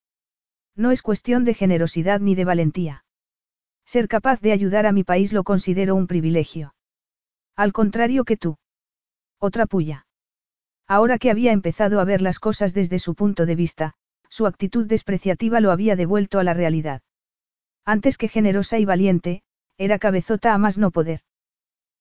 No 0.77 0.91
es 0.91 1.03
cuestión 1.03 1.45
de 1.45 1.55
generosidad 1.55 2.21
ni 2.21 2.35
de 2.35 2.45
valentía. 2.45 3.05
Ser 3.87 4.07
capaz 4.07 4.41
de 4.41 4.53
ayudar 4.53 4.87
a 4.87 4.93
mi 4.93 5.05
país 5.05 5.33
lo 5.33 5.43
considero 5.43 5.95
un 5.95 6.07
privilegio. 6.07 6.75
Al 7.57 7.73
contrario 7.73 8.25
que 8.25 8.37
tú. 8.37 8.59
Otra 9.39 9.67
puya. 9.67 10.07
Ahora 10.87 11.19
que 11.19 11.31
había 11.31 11.53
empezado 11.53 12.01
a 12.01 12.05
ver 12.05 12.21
las 12.21 12.39
cosas 12.39 12.75
desde 12.75 12.99
su 12.99 13.15
punto 13.15 13.47
de 13.47 13.55
vista, 13.55 13.95
su 14.29 14.47
actitud 14.47 14.87
despreciativa 14.87 15.61
lo 15.61 15.71
había 15.71 15.97
devuelto 15.97 16.39
a 16.39 16.45
la 16.45 16.53
realidad. 16.53 17.03
Antes 17.87 18.19
que 18.19 18.29
generosa 18.29 18.79
y 18.79 18.85
valiente, 18.85 19.43
era 19.79 19.99
cabezota 19.99 20.53
a 20.53 20.59
más 20.59 20.77
no 20.77 20.91
poder. 20.91 21.21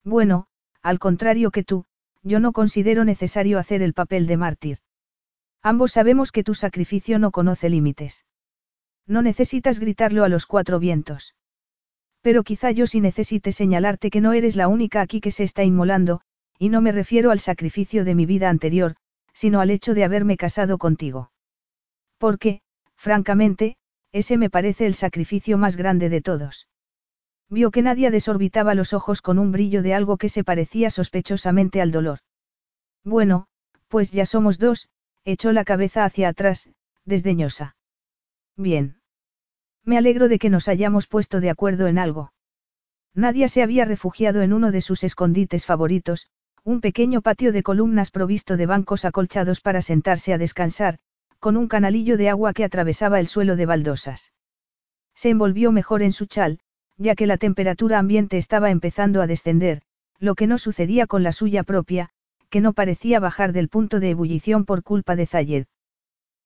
Bueno, 0.04 0.48
al 0.82 1.00
contrario 1.00 1.52
que 1.52 1.64
tú, 1.64 1.86
yo 2.24 2.40
no 2.40 2.54
considero 2.54 3.06
necesario 3.06 3.60
hacer 3.60 3.82
el 3.82 3.94
papel 3.94 4.28
de 4.28 4.38
mártir. 4.38 4.78
Ambos 5.62 5.92
sabemos 5.92 6.32
que 6.32 6.44
tu 6.44 6.56
sacrificio 6.56 7.20
no 7.20 7.32
conoce 7.32 7.70
límites. 7.70 8.26
No 9.06 9.22
necesitas 9.22 9.80
gritarlo 9.80 10.24
a 10.24 10.30
los 10.30 10.46
cuatro 10.46 10.80
vientos. 10.80 11.36
Pero 12.22 12.44
quizá 12.44 12.72
yo 12.72 12.88
sí 12.88 13.02
necesite 13.02 13.52
señalarte 13.52 14.10
que 14.10 14.22
no 14.22 14.34
eres 14.34 14.56
la 14.56 14.68
única 14.68 15.02
aquí 15.02 15.20
que 15.20 15.32
se 15.32 15.44
está 15.44 15.64
inmolando, 15.64 16.22
y 16.58 16.70
no 16.70 16.82
me 16.82 16.94
refiero 16.94 17.32
al 17.32 17.40
sacrificio 17.40 18.06
de 18.06 18.16
mi 18.16 18.26
vida 18.26 18.50
anterior, 18.50 18.96
sino 19.34 19.60
al 19.60 19.70
hecho 19.70 19.94
de 19.94 20.06
haberme 20.06 20.38
casado 20.38 20.78
contigo. 20.78 21.32
Porque, 22.18 22.62
francamente, 22.96 23.76
ese 24.14 24.38
me 24.38 24.50
parece 24.50 24.86
el 24.86 24.94
sacrificio 24.94 25.58
más 25.58 25.76
grande 25.76 26.08
de 26.08 26.22
todos. 26.22 26.68
Vio 27.54 27.70
que 27.70 27.84
nadie 27.84 28.10
desorbitaba 28.10 28.74
los 28.74 28.94
ojos 28.94 29.22
con 29.22 29.38
un 29.38 29.52
brillo 29.52 29.84
de 29.84 29.94
algo 29.94 30.18
que 30.18 30.28
se 30.28 30.44
parecía 30.44 30.90
sospechosamente 30.90 31.82
al 31.82 31.92
dolor. 31.92 32.18
Bueno, 33.04 33.46
pues 33.90 34.12
ya 34.12 34.26
somos 34.26 34.58
dos, 34.58 34.90
echó 35.24 35.52
la 35.52 35.64
cabeza 35.64 36.04
hacia 36.04 36.30
atrás, 36.30 36.72
desdeñosa. 37.06 37.76
Bien. 38.58 38.98
Me 39.84 40.00
alegro 40.00 40.30
de 40.30 40.40
que 40.40 40.50
nos 40.50 40.68
hayamos 40.68 41.06
puesto 41.06 41.42
de 41.42 41.52
acuerdo 41.52 41.86
en 41.86 42.00
algo. 42.00 42.34
Nadia 43.14 43.48
se 43.48 43.62
había 43.62 43.86
refugiado 43.86 44.42
en 44.42 44.52
uno 44.52 44.72
de 44.72 44.82
sus 44.82 45.04
escondites 45.04 45.68
favoritos, 45.68 46.26
un 46.64 46.82
pequeño 46.82 47.22
patio 47.22 47.52
de 47.52 47.62
columnas 47.62 48.10
provisto 48.10 48.58
de 48.58 48.66
bancos 48.66 49.06
acolchados 49.06 49.62
para 49.62 49.84
sentarse 49.84 50.34
a 50.34 50.40
descansar, 50.40 50.98
con 51.38 51.56
un 51.56 51.68
canalillo 51.68 52.18
de 52.18 52.30
agua 52.30 52.54
que 52.54 52.64
atravesaba 52.64 53.20
el 53.20 53.28
suelo 53.28 53.56
de 53.56 53.68
baldosas. 53.68 54.34
Se 55.14 55.30
envolvió 55.30 55.72
mejor 55.72 56.02
en 56.02 56.14
su 56.14 56.26
chal, 56.26 56.60
ya 56.98 57.16
que 57.16 57.28
la 57.28 57.38
temperatura 57.38 58.00
ambiente 58.00 58.38
estaba 58.38 58.72
empezando 58.72 59.22
a 59.22 59.28
descender, 59.28 59.82
lo 60.20 60.36
que 60.36 60.48
no 60.48 60.58
sucedía 60.58 61.08
con 61.08 61.24
la 61.24 61.32
suya 61.32 61.64
propia, 61.64 62.10
que 62.50 62.62
no 62.62 62.74
parecía 62.74 63.20
bajar 63.20 63.52
del 63.52 63.70
punto 63.70 64.00
de 64.00 64.12
ebullición 64.12 64.66
por 64.66 64.84
culpa 64.84 65.16
de 65.16 65.26
Zayed. 65.26 65.66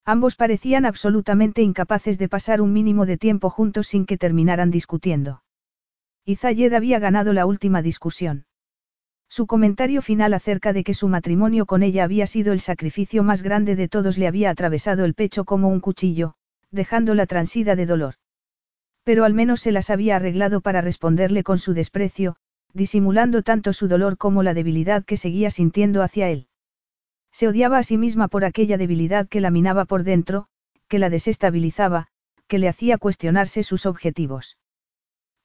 Ambos 0.05 0.35
parecían 0.35 0.85
absolutamente 0.85 1.61
incapaces 1.61 2.17
de 2.17 2.29
pasar 2.29 2.61
un 2.61 2.71
mínimo 2.71 3.05
de 3.05 3.17
tiempo 3.17 3.49
juntos 3.49 3.87
sin 3.87 4.05
que 4.05 4.17
terminaran 4.17 4.71
discutiendo. 4.71 5.43
Y 6.23 6.37
Zayed 6.37 6.73
había 6.73 6.99
ganado 6.99 7.33
la 7.33 7.45
última 7.45 7.81
discusión. 7.81 8.45
Su 9.29 9.47
comentario 9.47 10.01
final 10.01 10.33
acerca 10.33 10.71
de 10.71 10.85
que 10.85 10.93
su 10.93 11.09
matrimonio 11.09 11.65
con 11.65 11.83
ella 11.83 12.05
había 12.05 12.25
sido 12.25 12.53
el 12.53 12.61
sacrificio 12.61 13.23
más 13.23 13.41
grande 13.41 13.75
de 13.75 13.89
todos 13.89 14.17
le 14.17 14.27
había 14.27 14.49
atravesado 14.49 15.03
el 15.03 15.13
pecho 15.13 15.43
como 15.43 15.67
un 15.67 15.81
cuchillo, 15.81 16.35
dejándola 16.71 17.25
transida 17.25 17.75
de 17.75 17.85
dolor. 17.85 18.15
Pero 19.07 19.23
al 19.23 19.33
menos 19.33 19.61
se 19.61 19.71
las 19.71 19.89
había 19.89 20.17
arreglado 20.17 20.59
para 20.59 20.81
responderle 20.81 21.41
con 21.41 21.59
su 21.59 21.73
desprecio, 21.73 22.35
disimulando 22.73 23.41
tanto 23.41 23.71
su 23.71 23.87
dolor 23.87 24.17
como 24.17 24.43
la 24.43 24.53
debilidad 24.53 25.05
que 25.05 25.15
seguía 25.15 25.49
sintiendo 25.49 26.03
hacia 26.03 26.27
él. 26.27 26.49
Se 27.31 27.47
odiaba 27.47 27.77
a 27.77 27.83
sí 27.83 27.97
misma 27.97 28.27
por 28.27 28.43
aquella 28.43 28.77
debilidad 28.77 29.29
que 29.29 29.39
la 29.39 29.49
minaba 29.49 29.85
por 29.85 30.03
dentro, 30.03 30.49
que 30.89 30.99
la 30.99 31.09
desestabilizaba, 31.09 32.09
que 32.49 32.59
le 32.59 32.67
hacía 32.67 32.97
cuestionarse 32.97 33.63
sus 33.63 33.85
objetivos. 33.85 34.57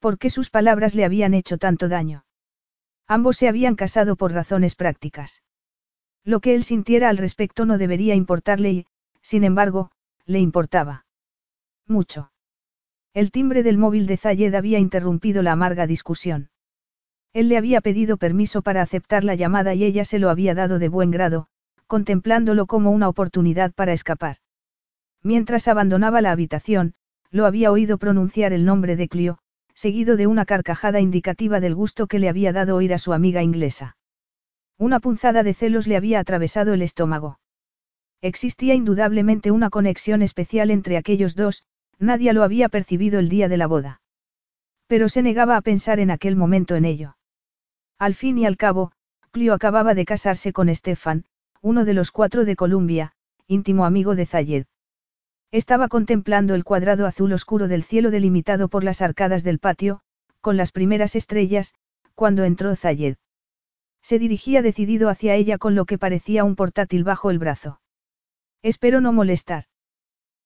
¿Por 0.01 0.19
qué 0.19 0.29
sus 0.29 0.51
palabras 0.51 0.97
le 0.97 1.05
habían 1.05 1.33
hecho 1.33 1.57
tanto 1.57 1.89
daño? 1.89 2.25
Ambos 3.07 3.37
se 3.37 3.47
habían 3.47 3.77
casado 3.77 4.17
por 4.17 4.33
razones 4.33 4.75
prácticas. 4.75 5.45
Lo 6.25 6.41
que 6.41 6.57
él 6.57 6.65
sintiera 6.65 7.11
al 7.11 7.17
respecto 7.17 7.65
no 7.65 7.79
debería 7.79 8.17
importarle 8.17 8.71
y, 8.73 8.87
sin 9.21 9.45
embargo, 9.45 9.93
le 10.27 10.41
importaba. 10.41 11.07
Mucho. 11.87 12.32
El 13.15 13.31
timbre 13.31 13.63
del 13.63 13.77
móvil 13.77 14.07
de 14.07 14.17
Zayed 14.17 14.55
había 14.55 14.79
interrumpido 14.79 15.43
la 15.43 15.53
amarga 15.53 15.87
discusión. 15.87 16.49
Él 17.35 17.49
le 17.51 17.59
había 17.59 17.83
pedido 17.83 18.17
permiso 18.17 18.63
para 18.63 18.81
aceptar 18.81 19.23
la 19.23 19.35
llamada 19.35 19.75
y 19.75 19.85
ella 19.85 20.05
se 20.05 20.19
lo 20.19 20.31
había 20.31 20.55
dado 20.55 20.79
de 20.79 20.89
buen 20.89 21.11
grado, 21.11 21.47
contemplándolo 21.87 22.67
como 22.67 22.91
una 22.91 23.11
oportunidad 23.11 23.73
para 23.73 23.93
escapar. 23.93 24.37
Mientras 25.23 25.69
abandonaba 25.69 26.23
la 26.23 26.31
habitación, 26.31 26.95
lo 27.31 27.45
había 27.45 27.71
oído 27.71 27.99
pronunciar 27.99 28.55
el 28.55 28.65
nombre 28.65 28.97
de 28.97 29.09
Clio, 29.09 29.39
seguido 29.75 30.17
de 30.17 30.27
una 30.27 30.47
carcajada 30.47 31.01
indicativa 31.01 31.61
del 31.61 31.75
gusto 31.75 32.07
que 32.07 32.19
le 32.19 32.31
había 32.31 32.53
dado 32.53 32.77
oír 32.77 32.95
a 32.95 32.99
su 32.99 33.13
amiga 33.13 33.43
inglesa. 33.43 33.97
Una 34.79 35.01
punzada 35.01 35.43
de 35.43 35.53
celos 35.53 35.87
le 35.87 35.97
había 35.97 36.19
atravesado 36.19 36.73
el 36.73 36.81
estómago. 36.81 37.39
Existía 38.23 38.75
indudablemente 38.75 39.51
una 39.51 39.69
conexión 39.69 40.23
especial 40.23 40.71
entre 40.71 40.97
aquellos 40.97 41.35
dos, 41.35 41.65
nadie 41.99 42.33
lo 42.33 42.43
había 42.43 42.69
percibido 42.69 43.19
el 43.19 43.29
día 43.29 43.49
de 43.49 43.57
la 43.57 43.67
boda. 43.67 44.01
Pero 44.87 45.09
se 45.09 45.23
negaba 45.23 45.57
a 45.57 45.63
pensar 45.63 46.01
en 46.01 46.11
aquel 46.11 46.37
momento 46.37 46.75
en 46.77 46.85
ello. 46.85 47.17
Al 47.99 48.15
fin 48.15 48.39
y 48.39 48.47
al 48.47 48.57
cabo, 48.57 48.93
Clio 49.31 49.55
acababa 49.55 49.95
de 49.95 50.05
casarse 50.05 50.53
con 50.53 50.75
Stefan, 50.75 51.25
uno 51.61 51.85
de 51.85 51.95
los 51.95 52.11
cuatro 52.11 52.45
de 52.45 52.57
Columbia, 52.57 53.13
íntimo 53.47 53.85
amigo 53.85 54.15
de 54.15 54.27
Zayed. 54.27 54.67
Estaba 55.53 55.89
contemplando 55.89 56.55
el 56.55 56.65
cuadrado 56.65 57.07
azul 57.07 57.33
oscuro 57.33 57.69
del 57.69 57.83
cielo 57.83 58.11
delimitado 58.11 58.69
por 58.69 58.85
las 58.85 59.03
arcadas 59.03 59.43
del 59.43 59.59
patio, 59.59 60.01
con 60.41 60.57
las 60.57 60.73
primeras 60.73 61.15
estrellas, 61.15 61.75
cuando 62.15 62.45
entró 62.45 62.75
Zayed. 62.75 63.17
Se 64.03 64.19
dirigía 64.19 64.63
decidido 64.63 65.09
hacia 65.09 65.35
ella 65.35 65.59
con 65.59 65.75
lo 65.75 65.85
que 65.85 65.99
parecía 65.99 66.45
un 66.45 66.57
portátil 66.57 67.05
bajo 67.05 67.31
el 67.31 67.39
brazo. 67.39 67.81
Espero 68.63 69.01
no 69.01 69.13
molestar. 69.13 69.65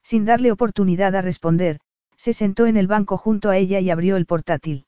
Sin 0.07 0.25
darle 0.25 0.53
oportunidad 0.53 1.17
a 1.17 1.21
responder, 1.21 1.81
se 2.17 2.33
sentó 2.33 2.67
en 2.67 2.77
el 2.77 2.87
banco 2.87 3.19
junto 3.19 3.51
a 3.51 3.57
ella 3.57 3.81
y 3.81 3.91
abrió 3.91 4.17
el 4.17 4.25
portátil. 4.25 4.87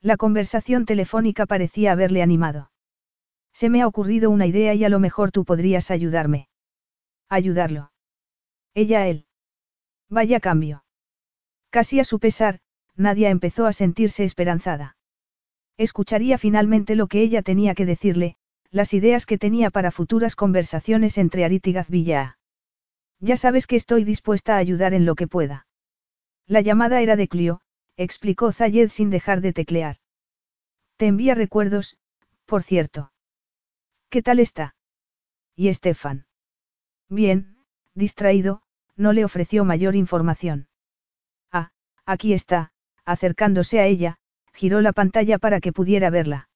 La 0.00 0.16
conversación 0.16 0.86
telefónica 0.86 1.44
parecía 1.44 1.90
haberle 1.90 2.22
animado. 2.22 2.70
Se 3.52 3.68
me 3.68 3.82
ha 3.82 3.88
ocurrido 3.88 4.30
una 4.30 4.46
idea 4.46 4.74
y 4.74 4.84
a 4.84 4.90
lo 4.90 5.00
mejor 5.00 5.32
tú 5.32 5.44
podrías 5.44 5.90
ayudarme. 5.90 6.48
Ayudarlo. 7.28 7.90
Ella 8.74 9.00
a 9.00 9.08
él. 9.08 9.26
Vaya 10.08 10.38
cambio. 10.38 10.84
Casi 11.70 11.98
a 11.98 12.04
su 12.04 12.20
pesar, 12.20 12.60
Nadia 12.94 13.30
empezó 13.30 13.66
a 13.66 13.72
sentirse 13.72 14.22
esperanzada. 14.22 14.96
Escucharía 15.76 16.38
finalmente 16.38 16.94
lo 16.94 17.08
que 17.08 17.22
ella 17.22 17.42
tenía 17.42 17.74
que 17.74 17.86
decirle, 17.86 18.36
las 18.70 18.94
ideas 18.94 19.26
que 19.26 19.36
tenía 19.36 19.70
para 19.70 19.90
futuras 19.90 20.36
conversaciones 20.36 21.18
entre 21.18 21.44
Arit 21.44 21.66
y. 21.66 21.74
Ya 23.20 23.36
sabes 23.36 23.66
que 23.66 23.76
estoy 23.76 24.04
dispuesta 24.04 24.54
a 24.54 24.58
ayudar 24.58 24.94
en 24.94 25.04
lo 25.04 25.14
que 25.14 25.26
pueda. 25.26 25.66
La 26.46 26.60
llamada 26.60 27.00
era 27.00 27.16
de 27.16 27.28
Clio, 27.28 27.60
explicó 27.96 28.52
Zayed 28.52 28.90
sin 28.90 29.10
dejar 29.10 29.40
de 29.40 29.52
teclear. 29.52 29.96
Te 30.96 31.06
envía 31.06 31.34
recuerdos, 31.34 31.98
por 32.46 32.62
cierto. 32.62 33.12
¿Qué 34.08 34.22
tal 34.22 34.38
está? 34.40 34.74
¿Y 35.54 35.68
Estefan? 35.68 36.26
Bien, 37.08 37.58
distraído, 37.94 38.62
no 38.96 39.12
le 39.12 39.24
ofreció 39.24 39.64
mayor 39.64 39.96
información. 39.96 40.68
Ah, 41.52 41.70
aquí 42.06 42.32
está, 42.32 42.72
acercándose 43.04 43.80
a 43.80 43.86
ella, 43.86 44.18
giró 44.52 44.80
la 44.80 44.92
pantalla 44.92 45.38
para 45.38 45.60
que 45.60 45.72
pudiera 45.72 46.10
verla. 46.10 46.48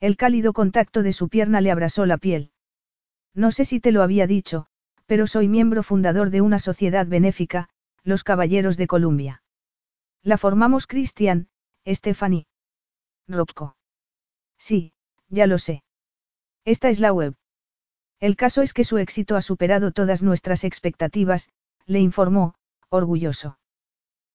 El 0.00 0.16
cálido 0.16 0.52
contacto 0.52 1.02
de 1.02 1.12
su 1.12 1.28
pierna 1.28 1.60
le 1.60 1.70
abrasó 1.70 2.06
la 2.06 2.18
piel. 2.18 2.52
No 3.34 3.50
sé 3.50 3.64
si 3.64 3.80
te 3.80 3.90
lo 3.90 4.02
había 4.02 4.26
dicho, 4.26 4.67
pero 5.08 5.26
soy 5.26 5.48
miembro 5.48 5.82
fundador 5.82 6.28
de 6.28 6.42
una 6.42 6.58
sociedad 6.58 7.06
benéfica, 7.06 7.70
los 8.04 8.24
Caballeros 8.24 8.76
de 8.76 8.86
Columbia. 8.86 9.42
La 10.22 10.36
formamos 10.36 10.86
Christian, 10.86 11.48
Stephanie. 11.86 12.46
Rocco. 13.26 13.74
Sí, 14.58 14.92
ya 15.30 15.46
lo 15.46 15.56
sé. 15.56 15.82
Esta 16.66 16.90
es 16.90 17.00
la 17.00 17.14
web. 17.14 17.34
El 18.20 18.36
caso 18.36 18.60
es 18.60 18.74
que 18.74 18.84
su 18.84 18.98
éxito 18.98 19.36
ha 19.36 19.40
superado 19.40 19.92
todas 19.92 20.22
nuestras 20.22 20.62
expectativas, 20.62 21.52
le 21.86 22.00
informó, 22.00 22.54
orgulloso. 22.90 23.58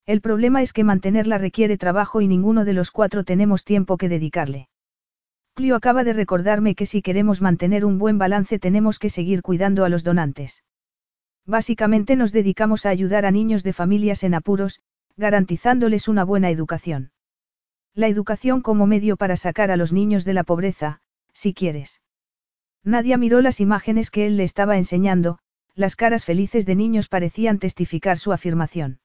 El 0.07 0.21
problema 0.21 0.63
es 0.63 0.73
que 0.73 0.83
mantenerla 0.83 1.37
requiere 1.37 1.77
trabajo 1.77 2.19
y 2.19 2.27
ninguno 2.27 2.65
de 2.65 2.73
los 2.73 2.89
cuatro 2.89 3.23
tenemos 3.23 3.63
tiempo 3.63 3.97
que 3.97 4.09
dedicarle. 4.09 4.69
Clio 5.55 5.75
acaba 5.75 6.03
de 6.03 6.13
recordarme 6.13 6.73
que 6.73 6.87
si 6.87 7.03
queremos 7.03 7.39
mantener 7.39 7.85
un 7.85 7.99
buen 7.99 8.17
balance 8.17 8.57
tenemos 8.57 8.97
que 8.97 9.09
seguir 9.09 9.43
cuidando 9.43 9.85
a 9.85 9.89
los 9.89 10.03
donantes. 10.03 10.63
Básicamente 11.45 12.15
nos 12.15 12.31
dedicamos 12.31 12.85
a 12.85 12.89
ayudar 12.89 13.25
a 13.25 13.31
niños 13.31 13.63
de 13.63 13.73
familias 13.73 14.23
en 14.23 14.33
apuros, 14.33 14.79
garantizándoles 15.15 16.07
una 16.07 16.23
buena 16.23 16.49
educación. 16.49 17.11
La 17.93 18.07
educación 18.07 18.61
como 18.61 18.87
medio 18.87 19.17
para 19.17 19.37
sacar 19.37 19.69
a 19.69 19.77
los 19.77 19.93
niños 19.93 20.25
de 20.25 20.33
la 20.33 20.43
pobreza, 20.43 21.01
si 21.33 21.53
quieres. 21.53 22.01
Nadia 22.83 23.17
miró 23.17 23.41
las 23.41 23.59
imágenes 23.59 24.09
que 24.09 24.25
él 24.25 24.37
le 24.37 24.43
estaba 24.43 24.77
enseñando, 24.77 25.37
las 25.75 25.95
caras 25.95 26.25
felices 26.25 26.65
de 26.65 26.75
niños 26.75 27.09
parecían 27.09 27.59
testificar 27.59 28.17
su 28.17 28.33
afirmación. 28.33 28.99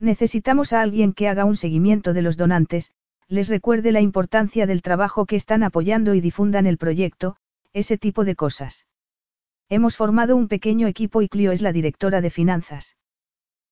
Necesitamos 0.00 0.72
a 0.72 0.80
alguien 0.80 1.12
que 1.12 1.28
haga 1.28 1.44
un 1.44 1.56
seguimiento 1.56 2.12
de 2.12 2.22
los 2.22 2.36
donantes, 2.36 2.90
les 3.30 3.48
recuerde 3.48 3.92
la 3.92 4.00
importancia 4.00 4.66
del 4.66 4.82
trabajo 4.82 5.24
que 5.24 5.36
están 5.36 5.62
apoyando 5.62 6.14
y 6.14 6.20
difundan 6.20 6.66
el 6.66 6.78
proyecto, 6.78 7.36
ese 7.72 7.96
tipo 7.96 8.24
de 8.24 8.34
cosas. 8.34 8.86
Hemos 9.68 9.96
formado 9.96 10.34
un 10.34 10.48
pequeño 10.48 10.88
equipo 10.88 11.22
y 11.22 11.28
Clio 11.28 11.52
es 11.52 11.62
la 11.62 11.72
directora 11.72 12.20
de 12.20 12.30
finanzas. 12.30 12.96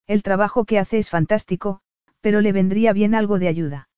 El 0.07 0.23
trabajo 0.23 0.65
que 0.65 0.79
hace 0.79 0.99
es 0.99 1.11
fantástico, 1.11 1.81
pero 2.21 2.41
le 2.41 2.53
vendría 2.53 2.93
bien 2.93 3.17
algo 3.17 3.41
de 3.41 3.49
ayuda. 3.49 3.89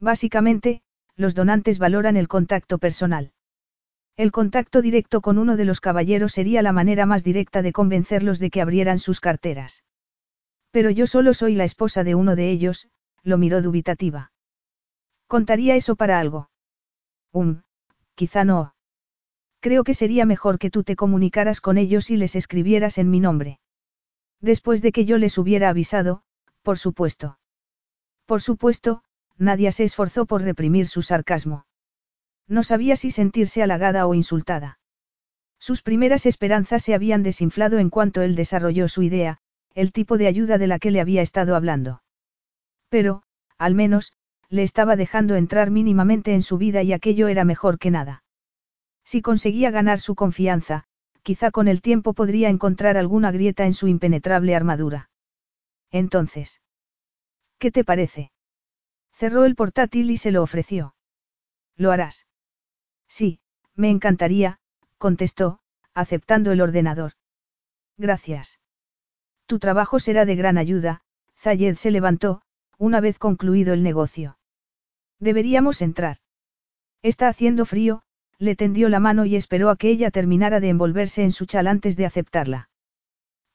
Básicamente, 0.00 0.80
los 1.16 1.34
donantes 1.34 1.78
valoran 1.78 2.16
el 2.16 2.26
contacto 2.26 2.78
personal. 2.78 3.32
El 4.16 4.32
contacto 4.32 4.80
directo 4.80 5.20
con 5.20 5.36
uno 5.36 5.58
de 5.58 5.66
los 5.66 5.82
caballeros 5.82 6.32
sería 6.32 6.62
la 6.62 6.72
manera 6.72 7.04
más 7.04 7.22
directa 7.24 7.60
de 7.60 7.72
convencerlos 7.72 8.38
de 8.38 8.48
que 8.48 8.62
abrieran 8.62 8.98
sus 8.98 9.20
carteras. 9.20 9.84
Pero 10.70 10.88
yo 10.88 11.06
solo 11.06 11.34
soy 11.34 11.56
la 11.56 11.64
esposa 11.64 12.04
de 12.04 12.14
uno 12.14 12.36
de 12.36 12.50
ellos, 12.50 12.88
lo 13.22 13.36
miró 13.36 13.60
dubitativa. 13.60 14.32
¿Contaría 15.28 15.76
eso 15.76 15.94
para 15.94 16.18
algo? 16.18 16.50
Um, 17.32 17.60
quizá 18.14 18.44
no. 18.44 18.74
Creo 19.60 19.84
que 19.84 19.94
sería 19.94 20.24
mejor 20.24 20.58
que 20.58 20.70
tú 20.70 20.82
te 20.84 20.96
comunicaras 20.96 21.60
con 21.60 21.78
ellos 21.78 22.10
y 22.10 22.16
les 22.16 22.34
escribieras 22.34 22.96
en 22.96 23.10
mi 23.10 23.20
nombre. 23.20 23.60
Después 24.40 24.82
de 24.82 24.90
que 24.90 25.04
yo 25.04 25.18
les 25.18 25.36
hubiera 25.36 25.68
avisado, 25.68 26.22
por 26.62 26.78
supuesto. 26.78 27.38
Por 28.24 28.40
supuesto, 28.40 29.02
Nadia 29.36 29.70
se 29.70 29.84
esforzó 29.84 30.26
por 30.26 30.42
reprimir 30.42 30.88
su 30.88 31.02
sarcasmo. 31.02 31.66
No 32.46 32.62
sabía 32.62 32.96
si 32.96 33.10
sentirse 33.10 33.62
halagada 33.62 34.06
o 34.06 34.14
insultada. 34.14 34.78
Sus 35.58 35.82
primeras 35.82 36.24
esperanzas 36.24 36.82
se 36.82 36.94
habían 36.94 37.22
desinflado 37.22 37.78
en 37.78 37.90
cuanto 37.90 38.22
él 38.22 38.34
desarrolló 38.34 38.88
su 38.88 39.02
idea, 39.02 39.38
el 39.74 39.92
tipo 39.92 40.16
de 40.16 40.28
ayuda 40.28 40.56
de 40.56 40.68
la 40.68 40.78
que 40.78 40.90
le 40.90 41.00
había 41.00 41.20
estado 41.20 41.54
hablando. 41.54 42.02
Pero, 42.88 43.22
al 43.58 43.74
menos, 43.74 44.12
le 44.50 44.62
estaba 44.62 44.96
dejando 44.96 45.36
entrar 45.36 45.70
mínimamente 45.70 46.34
en 46.34 46.42
su 46.42 46.58
vida 46.58 46.82
y 46.82 46.92
aquello 46.92 47.28
era 47.28 47.44
mejor 47.44 47.78
que 47.78 47.90
nada. 47.90 48.24
Si 49.04 49.22
conseguía 49.22 49.70
ganar 49.70 50.00
su 50.00 50.14
confianza, 50.14 50.84
quizá 51.22 51.50
con 51.50 51.68
el 51.68 51.82
tiempo 51.82 52.14
podría 52.14 52.48
encontrar 52.48 52.96
alguna 52.96 53.30
grieta 53.30 53.66
en 53.66 53.74
su 53.74 53.88
impenetrable 53.88 54.54
armadura. 54.54 55.10
Entonces. 55.90 56.60
¿Qué 57.58 57.70
te 57.70 57.84
parece? 57.84 58.32
Cerró 59.12 59.44
el 59.44 59.56
portátil 59.56 60.10
y 60.10 60.16
se 60.16 60.30
lo 60.30 60.42
ofreció. 60.42 60.94
¿Lo 61.76 61.90
harás? 61.90 62.26
Sí, 63.08 63.40
me 63.74 63.90
encantaría, 63.90 64.60
contestó, 64.96 65.60
aceptando 65.92 66.52
el 66.52 66.60
ordenador. 66.60 67.12
Gracias. 67.96 68.60
Tu 69.46 69.58
trabajo 69.58 69.98
será 69.98 70.24
de 70.24 70.36
gran 70.36 70.56
ayuda, 70.56 71.02
Zayed 71.36 71.76
se 71.76 71.90
levantó, 71.90 72.42
una 72.78 73.00
vez 73.00 73.18
concluido 73.18 73.74
el 73.74 73.82
negocio. 73.82 74.37
Deberíamos 75.20 75.82
entrar. 75.82 76.18
Está 77.02 77.28
haciendo 77.28 77.64
frío, 77.64 78.02
le 78.38 78.54
tendió 78.56 78.88
la 78.88 79.00
mano 79.00 79.24
y 79.24 79.36
esperó 79.36 79.70
a 79.70 79.76
que 79.76 79.90
ella 79.90 80.10
terminara 80.10 80.60
de 80.60 80.68
envolverse 80.68 81.22
en 81.24 81.32
su 81.32 81.46
chal 81.46 81.66
antes 81.66 81.96
de 81.96 82.06
aceptarla. 82.06 82.70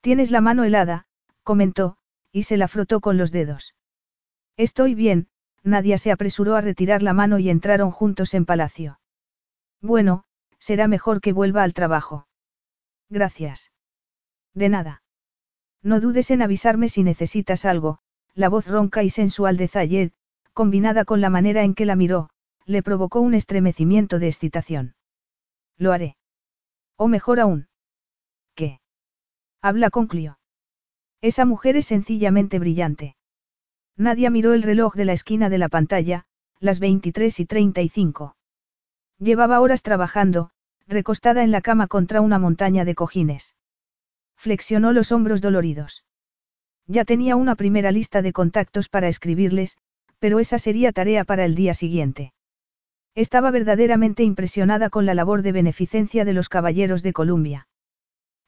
Tienes 0.00 0.30
la 0.30 0.40
mano 0.40 0.64
helada, 0.64 1.06
comentó, 1.42 1.96
y 2.32 2.42
se 2.42 2.56
la 2.56 2.68
frotó 2.68 3.00
con 3.00 3.16
los 3.16 3.32
dedos. 3.32 3.74
Estoy 4.56 4.94
bien, 4.94 5.28
Nadia 5.62 5.96
se 5.96 6.12
apresuró 6.12 6.56
a 6.56 6.60
retirar 6.60 7.02
la 7.02 7.14
mano 7.14 7.38
y 7.38 7.48
entraron 7.48 7.90
juntos 7.90 8.34
en 8.34 8.44
palacio. 8.44 9.00
Bueno, 9.80 10.24
será 10.58 10.88
mejor 10.88 11.20
que 11.20 11.32
vuelva 11.32 11.62
al 11.62 11.72
trabajo. 11.72 12.26
Gracias. 13.08 13.72
De 14.52 14.68
nada. 14.68 15.02
No 15.82 16.00
dudes 16.00 16.30
en 16.30 16.42
avisarme 16.42 16.88
si 16.88 17.02
necesitas 17.02 17.64
algo, 17.64 17.98
la 18.34 18.48
voz 18.48 18.66
ronca 18.66 19.02
y 19.02 19.10
sensual 19.10 19.56
de 19.56 19.68
Zayed, 19.68 20.12
combinada 20.54 21.04
con 21.04 21.20
la 21.20 21.28
manera 21.28 21.64
en 21.64 21.74
que 21.74 21.84
la 21.84 21.96
miró, 21.96 22.30
le 22.64 22.82
provocó 22.82 23.20
un 23.20 23.34
estremecimiento 23.34 24.18
de 24.18 24.28
excitación. 24.28 24.94
Lo 25.76 25.92
haré. 25.92 26.16
O 26.96 27.08
mejor 27.08 27.40
aún. 27.40 27.68
¿Qué? 28.54 28.80
Habla 29.60 29.90
con 29.90 30.06
Clio. 30.06 30.38
Esa 31.20 31.44
mujer 31.44 31.76
es 31.76 31.86
sencillamente 31.86 32.58
brillante. 32.58 33.16
Nadia 33.96 34.30
miró 34.30 34.54
el 34.54 34.62
reloj 34.62 34.94
de 34.94 35.04
la 35.04 35.12
esquina 35.12 35.48
de 35.48 35.58
la 35.58 35.68
pantalla, 35.68 36.24
las 36.60 36.80
23 36.80 37.40
y 37.40 37.46
35. 37.46 38.36
Llevaba 39.18 39.60
horas 39.60 39.82
trabajando, 39.82 40.50
recostada 40.86 41.42
en 41.42 41.50
la 41.50 41.60
cama 41.60 41.86
contra 41.86 42.20
una 42.20 42.38
montaña 42.38 42.84
de 42.84 42.94
cojines. 42.94 43.54
Flexionó 44.36 44.92
los 44.92 45.12
hombros 45.12 45.40
doloridos. 45.40 46.04
Ya 46.86 47.04
tenía 47.04 47.36
una 47.36 47.54
primera 47.54 47.90
lista 47.90 48.20
de 48.20 48.32
contactos 48.32 48.88
para 48.88 49.08
escribirles, 49.08 49.78
pero 50.18 50.40
esa 50.40 50.58
sería 50.58 50.92
tarea 50.92 51.24
para 51.24 51.44
el 51.44 51.54
día 51.54 51.74
siguiente. 51.74 52.32
Estaba 53.14 53.50
verdaderamente 53.50 54.22
impresionada 54.24 54.90
con 54.90 55.06
la 55.06 55.14
labor 55.14 55.42
de 55.42 55.52
beneficencia 55.52 56.24
de 56.24 56.32
los 56.32 56.48
Caballeros 56.48 57.02
de 57.02 57.12
Columbia. 57.12 57.68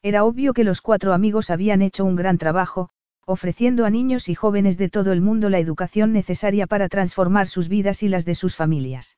Era 0.01 0.25
obvio 0.25 0.53
que 0.53 0.63
los 0.63 0.81
cuatro 0.81 1.13
amigos 1.13 1.49
habían 1.49 1.81
hecho 1.81 2.05
un 2.05 2.15
gran 2.15 2.37
trabajo, 2.37 2.89
ofreciendo 3.25 3.85
a 3.85 3.89
niños 3.89 4.29
y 4.29 4.35
jóvenes 4.35 4.77
de 4.77 4.89
todo 4.89 5.11
el 5.11 5.21
mundo 5.21 5.49
la 5.49 5.59
educación 5.59 6.13
necesaria 6.13 6.67
para 6.67 6.87
transformar 6.89 7.47
sus 7.47 7.67
vidas 7.67 8.03
y 8.03 8.07
las 8.07 8.25
de 8.25 8.35
sus 8.35 8.55
familias. 8.55 9.17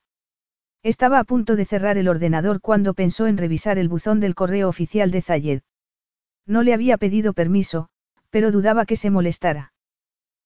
Estaba 0.82 1.18
a 1.18 1.24
punto 1.24 1.56
de 1.56 1.64
cerrar 1.64 1.98
el 1.98 2.08
ordenador 2.08 2.60
cuando 2.60 2.94
pensó 2.94 3.26
en 3.26 3.36
revisar 3.36 3.78
el 3.78 3.88
buzón 3.88 4.18
del 4.18 4.34
correo 4.34 4.68
oficial 4.68 5.10
de 5.10 5.20
Zayed. 5.22 5.62
No 6.46 6.62
le 6.62 6.74
había 6.74 6.96
pedido 6.96 7.34
permiso, 7.34 7.88
pero 8.30 8.50
dudaba 8.50 8.86
que 8.86 8.96
se 8.96 9.10
molestara. 9.10 9.72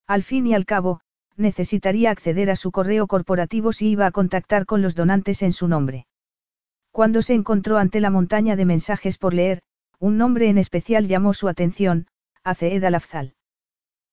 Al 0.06 0.22
fin 0.22 0.46
y 0.46 0.54
al 0.54 0.66
cabo, 0.66 1.00
necesitaría 1.36 2.10
acceder 2.10 2.50
a 2.50 2.56
su 2.56 2.70
correo 2.70 3.06
corporativo 3.06 3.72
si 3.72 3.88
iba 3.88 4.06
a 4.06 4.10
contactar 4.10 4.66
con 4.66 4.82
los 4.82 4.94
donantes 4.94 5.42
en 5.42 5.52
su 5.52 5.68
nombre. 5.68 6.06
Cuando 6.90 7.22
se 7.22 7.34
encontró 7.34 7.78
ante 7.78 8.00
la 8.00 8.10
montaña 8.10 8.56
de 8.56 8.64
mensajes 8.64 9.18
por 9.18 9.34
leer, 9.34 9.62
un 9.98 10.16
nombre 10.16 10.48
en 10.48 10.58
especial 10.58 11.08
llamó 11.08 11.34
su 11.34 11.48
atención, 11.48 12.06
Aceed 12.44 12.84
Alafzal. 12.84 13.34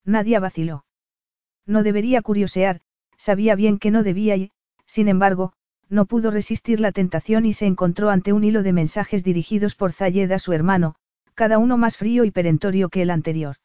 Nadie 0.04 0.40
vaciló. 0.40 0.86
No 1.66 1.84
debería 1.84 2.22
curiosear, 2.22 2.82
sabía 3.18 3.56
bien 3.56 3.78
que 3.78 3.92
no 3.92 4.02
debía 4.02 4.36
y, 4.36 4.52
sin 4.86 5.08
embargo, 5.08 5.54
no 5.90 6.06
pudo 6.06 6.32
resistir 6.32 6.80
la 6.80 6.92
tentación 6.92 7.46
y 7.46 7.54
se 7.54 7.66
encontró 7.66 8.10
ante 8.10 8.34
un 8.34 8.44
hilo 8.44 8.64
de 8.64 8.74
mensajes 8.74 9.24
dirigidos 9.24 9.76
por 9.76 9.92
Zayed 9.92 10.32
a 10.32 10.40
su 10.40 10.54
hermano, 10.54 10.96
cada 11.36 11.58
uno 11.58 11.78
más 11.78 11.98
frío 11.98 12.24
y 12.24 12.32
perentorio 12.32 12.90
que 12.90 13.02
el 13.02 13.12
anterior. 13.12 13.58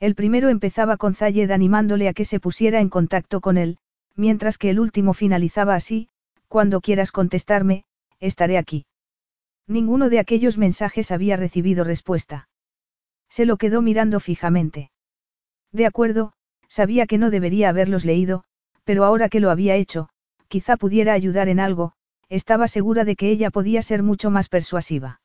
El 0.00 0.14
primero 0.14 0.48
empezaba 0.48 0.96
con 0.96 1.14
Zayed 1.14 1.50
animándole 1.50 2.08
a 2.08 2.14
que 2.14 2.24
se 2.24 2.40
pusiera 2.40 2.80
en 2.80 2.88
contacto 2.88 3.42
con 3.42 3.58
él, 3.58 3.76
mientras 4.16 4.56
que 4.56 4.70
el 4.70 4.80
último 4.80 5.12
finalizaba 5.12 5.74
así, 5.74 6.08
cuando 6.48 6.80
quieras 6.80 7.12
contestarme, 7.12 7.84
estaré 8.18 8.56
aquí. 8.56 8.86
Ninguno 9.66 10.08
de 10.08 10.18
aquellos 10.18 10.56
mensajes 10.56 11.10
había 11.10 11.36
recibido 11.36 11.84
respuesta. 11.84 12.48
Se 13.28 13.44
lo 13.44 13.58
quedó 13.58 13.82
mirando 13.82 14.20
fijamente. 14.20 14.90
De 15.70 15.86
acuerdo, 15.86 16.32
sabía 16.66 17.06
que 17.06 17.18
no 17.18 17.30
debería 17.30 17.68
haberlos 17.68 18.04
leído, 18.06 18.44
pero 18.84 19.04
ahora 19.04 19.28
que 19.28 19.38
lo 19.38 19.50
había 19.50 19.76
hecho, 19.76 20.08
quizá 20.48 20.76
pudiera 20.76 21.12
ayudar 21.12 21.48
en 21.48 21.60
algo, 21.60 21.92
estaba 22.30 22.68
segura 22.68 23.04
de 23.04 23.16
que 23.16 23.30
ella 23.30 23.50
podía 23.50 23.82
ser 23.82 24.02
mucho 24.02 24.30
más 24.30 24.48
persuasiva. 24.48 25.20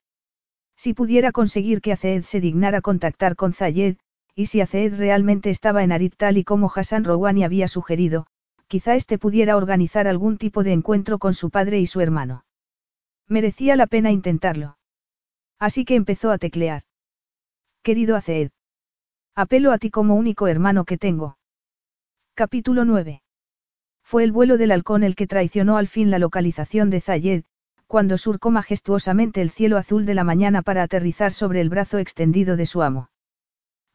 Si 0.75 0.93
pudiera 0.93 1.31
conseguir 1.31 1.81
que 1.81 1.93
Azeed 1.93 2.23
se 2.23 2.41
dignara 2.41 2.81
contactar 2.81 3.35
con 3.35 3.53
Zayed, 3.53 3.97
y 4.35 4.47
si 4.47 4.59
Azeed 4.59 4.95
realmente 4.95 5.49
estaba 5.49 5.83
en 5.83 5.93
Arit 5.93 6.15
tal 6.17 6.37
y 6.37 6.43
como 6.43 6.69
Hassan 6.73 7.05
Rouhani 7.05 7.45
había 7.45 7.69
sugerido, 7.69 8.27
quizá 8.67 8.95
éste 8.95 9.17
pudiera 9.17 9.55
organizar 9.55 10.07
algún 10.07 10.37
tipo 10.37 10.63
de 10.63 10.73
encuentro 10.73 11.19
con 11.19 11.33
su 11.33 11.49
padre 11.49 11.79
y 11.79 11.87
su 11.87 12.01
hermano. 12.01 12.43
Merecía 13.29 13.77
la 13.77 13.87
pena 13.87 14.11
intentarlo. 14.11 14.77
Así 15.57 15.85
que 15.85 15.95
empezó 15.95 16.31
a 16.31 16.37
teclear. 16.37 16.83
Querido 17.81 18.17
Azeed. 18.17 18.51
Apelo 19.35 19.71
a 19.71 19.77
ti 19.77 19.89
como 19.89 20.15
único 20.15 20.47
hermano 20.47 20.83
que 20.83 20.97
tengo. 20.97 21.37
Capítulo 22.33 22.83
9. 22.83 23.21
Fue 24.03 24.23
el 24.25 24.33
vuelo 24.33 24.57
del 24.57 24.71
halcón 24.71 25.03
el 25.03 25.15
que 25.15 25.27
traicionó 25.27 25.77
al 25.77 25.87
fin 25.87 26.11
la 26.11 26.19
localización 26.19 26.89
de 26.89 26.99
Zayed, 26.99 27.43
cuando 27.87 28.17
surcó 28.17 28.51
majestuosamente 28.51 29.41
el 29.41 29.49
cielo 29.49 29.77
azul 29.77 30.05
de 30.05 30.13
la 30.13 30.25
mañana 30.25 30.61
para 30.61 30.83
aterrizar 30.83 31.31
sobre 31.31 31.61
el 31.61 31.69
brazo 31.69 31.99
extendido 31.99 32.57
de 32.57 32.65
su 32.65 32.83
amo. 32.83 33.09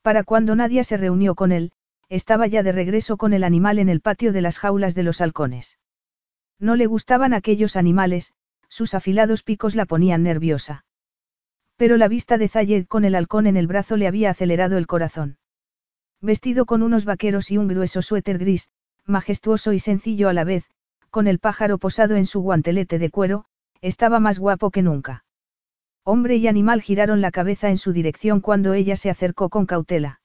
Para 0.03 0.25
cuando 0.25 0.57
nadie 0.57 0.85
se 0.85 0.97
reunió 0.97 1.35
con 1.35 1.53
él, 1.53 1.73
estaba 2.09 2.47
ya 2.47 2.63
de 2.63 2.73
regreso 2.73 3.17
con 3.17 3.33
el 3.33 3.45
animal 3.45 3.79
en 3.79 3.89
el 3.89 4.01
patio 4.01 4.33
de 4.33 4.41
las 4.41 4.59
jaulas 4.59 4.95
de 4.95 5.03
los 5.03 5.21
halcones. 5.21 5.79
No 6.59 6.77
le 6.77 6.87
gustaban 6.87 7.33
aquellos 7.35 7.77
animales, 7.77 8.33
sus 8.69 8.95
afilados 8.95 9.43
picos 9.43 9.75
la 9.75 9.87
ponían 9.87 10.23
nerviosa. 10.23 10.85
Pero 11.77 11.97
la 11.97 12.09
vista 12.09 12.37
de 12.39 12.49
Zayed 12.49 12.87
con 12.87 13.05
el 13.05 13.15
halcón 13.15 13.47
en 13.47 13.57
el 13.57 13.67
brazo 13.67 13.97
le 13.97 14.07
había 14.07 14.31
acelerado 14.31 14.77
el 14.77 14.87
corazón. 14.87 15.39
Vestido 16.21 16.67
con 16.67 16.83
unos 16.83 17.05
vaqueros 17.05 17.51
y 17.51 17.59
un 17.59 17.69
grueso 17.69 18.03
suéter 18.03 18.39
gris, 18.39 18.71
majestuoso 19.07 19.73
y 19.73 19.79
sencillo 19.79 20.29
a 20.29 20.35
la 20.35 20.45
vez, 20.45 20.69
con 21.11 21.27
el 21.27 21.39
pájaro 21.39 21.79
posado 21.79 22.17
en 22.17 22.27
su 22.27 22.41
guantelete 22.41 22.99
de 22.99 23.11
cuero, 23.11 23.45
estaba 23.81 24.21
más 24.21 24.39
guapo 24.39 24.71
que 24.71 24.83
nunca. 24.83 25.25
Hombre 26.05 26.37
y 26.37 26.49
animal 26.49 26.83
giraron 26.83 27.21
la 27.21 27.31
cabeza 27.31 27.71
en 27.71 27.79
su 27.79 27.93
dirección 27.93 28.41
cuando 28.41 28.75
ella 28.75 28.97
se 28.97 29.11
acercó 29.11 29.49
con 29.49 29.67
cautela. 29.67 30.21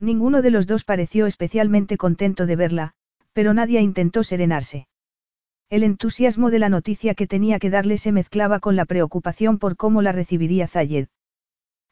Ninguno 0.00 0.42
de 0.42 0.50
los 0.50 0.66
dos 0.66 0.84
pareció 0.84 1.26
especialmente 1.26 1.96
contento 1.96 2.46
de 2.46 2.56
verla, 2.56 2.92
pero 3.32 3.54
nadie 3.54 3.80
intentó 3.80 4.22
serenarse. 4.22 4.88
El 5.70 5.82
entusiasmo 5.82 6.50
de 6.50 6.58
la 6.58 6.68
noticia 6.68 7.14
que 7.14 7.26
tenía 7.26 7.58
que 7.58 7.70
darle 7.70 7.98
se 7.98 8.10
mezclaba 8.10 8.58
con 8.58 8.74
la 8.74 8.86
preocupación 8.86 9.58
por 9.58 9.76
cómo 9.76 10.02
la 10.02 10.12
recibiría 10.12 10.66
Zayed. 10.66 11.08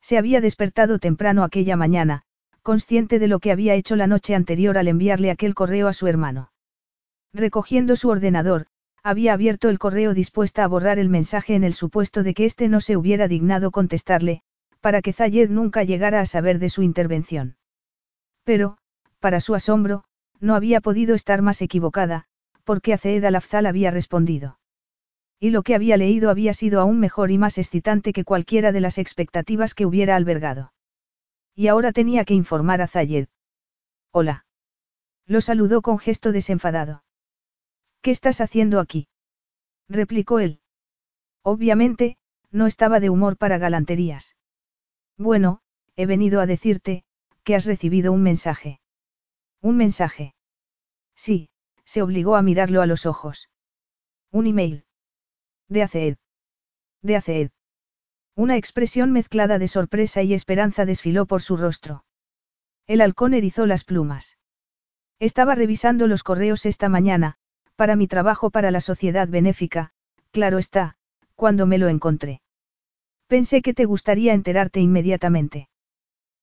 Se 0.00 0.18
había 0.18 0.40
despertado 0.40 0.98
temprano 0.98 1.44
aquella 1.44 1.76
mañana, 1.76 2.22
consciente 2.62 3.18
de 3.18 3.28
lo 3.28 3.38
que 3.38 3.52
había 3.52 3.74
hecho 3.74 3.94
la 3.96 4.06
noche 4.06 4.34
anterior 4.34 4.78
al 4.78 4.88
enviarle 4.88 5.30
aquel 5.30 5.54
correo 5.54 5.88
a 5.88 5.92
su 5.92 6.06
hermano. 6.06 6.50
Recogiendo 7.32 7.96
su 7.96 8.08
ordenador, 8.08 8.66
había 9.08 9.34
abierto 9.34 9.68
el 9.68 9.78
correo 9.78 10.14
dispuesta 10.14 10.64
a 10.64 10.66
borrar 10.66 10.98
el 10.98 11.08
mensaje 11.08 11.54
en 11.54 11.62
el 11.62 11.74
supuesto 11.74 12.24
de 12.24 12.34
que 12.34 12.44
éste 12.44 12.68
no 12.68 12.80
se 12.80 12.96
hubiera 12.96 13.28
dignado 13.28 13.70
contestarle, 13.70 14.42
para 14.80 15.00
que 15.00 15.12
Zayed 15.12 15.48
nunca 15.48 15.84
llegara 15.84 16.20
a 16.20 16.26
saber 16.26 16.58
de 16.58 16.70
su 16.70 16.82
intervención. 16.82 17.56
Pero, 18.42 18.78
para 19.20 19.38
su 19.38 19.54
asombro, 19.54 20.02
no 20.40 20.56
había 20.56 20.80
podido 20.80 21.14
estar 21.14 21.40
más 21.40 21.62
equivocada, 21.62 22.24
porque 22.64 22.92
Aceed 22.92 23.24
al-Afzal 23.24 23.66
había 23.66 23.92
respondido. 23.92 24.58
Y 25.38 25.50
lo 25.50 25.62
que 25.62 25.76
había 25.76 25.96
leído 25.96 26.28
había 26.28 26.52
sido 26.52 26.80
aún 26.80 26.98
mejor 26.98 27.30
y 27.30 27.38
más 27.38 27.58
excitante 27.58 28.12
que 28.12 28.24
cualquiera 28.24 28.72
de 28.72 28.80
las 28.80 28.98
expectativas 28.98 29.74
que 29.74 29.86
hubiera 29.86 30.16
albergado. 30.16 30.72
Y 31.54 31.68
ahora 31.68 31.92
tenía 31.92 32.24
que 32.24 32.34
informar 32.34 32.82
a 32.82 32.88
Zayed. 32.88 33.28
Hola. 34.10 34.46
Lo 35.26 35.40
saludó 35.40 35.80
con 35.80 36.00
gesto 36.00 36.32
desenfadado. 36.32 37.04
¿Qué 38.06 38.12
estás 38.12 38.40
haciendo 38.40 38.78
aquí? 38.78 39.08
replicó 39.88 40.38
él. 40.38 40.60
Obviamente, 41.42 42.18
no 42.52 42.68
estaba 42.68 43.00
de 43.00 43.10
humor 43.10 43.36
para 43.36 43.58
galanterías. 43.58 44.36
Bueno, 45.18 45.60
he 45.96 46.06
venido 46.06 46.40
a 46.40 46.46
decirte, 46.46 47.02
que 47.42 47.56
has 47.56 47.64
recibido 47.64 48.12
un 48.12 48.22
mensaje. 48.22 48.80
¿Un 49.60 49.76
mensaje? 49.76 50.36
Sí, 51.16 51.50
se 51.84 52.00
obligó 52.00 52.36
a 52.36 52.42
mirarlo 52.42 52.80
a 52.80 52.86
los 52.86 53.06
ojos. 53.06 53.50
Un 54.30 54.46
email. 54.46 54.84
De 55.68 55.82
Aceed. 55.82 56.16
De 57.02 57.16
Aceed. 57.16 57.50
Una 58.36 58.56
expresión 58.56 59.10
mezclada 59.10 59.58
de 59.58 59.66
sorpresa 59.66 60.22
y 60.22 60.32
esperanza 60.32 60.84
desfiló 60.84 61.26
por 61.26 61.42
su 61.42 61.56
rostro. 61.56 62.04
El 62.86 63.00
halcón 63.00 63.34
erizó 63.34 63.66
las 63.66 63.82
plumas. 63.82 64.38
Estaba 65.18 65.56
revisando 65.56 66.06
los 66.06 66.22
correos 66.22 66.66
esta 66.66 66.88
mañana, 66.88 67.40
para 67.76 67.96
mi 67.96 68.08
trabajo 68.08 68.50
para 68.50 68.70
la 68.70 68.80
sociedad 68.80 69.28
benéfica, 69.28 69.92
claro 70.30 70.58
está, 70.58 70.96
cuando 71.34 71.66
me 71.66 71.78
lo 71.78 71.88
encontré. 71.88 72.40
Pensé 73.26 73.62
que 73.62 73.74
te 73.74 73.84
gustaría 73.84 74.32
enterarte 74.32 74.80
inmediatamente. 74.80 75.68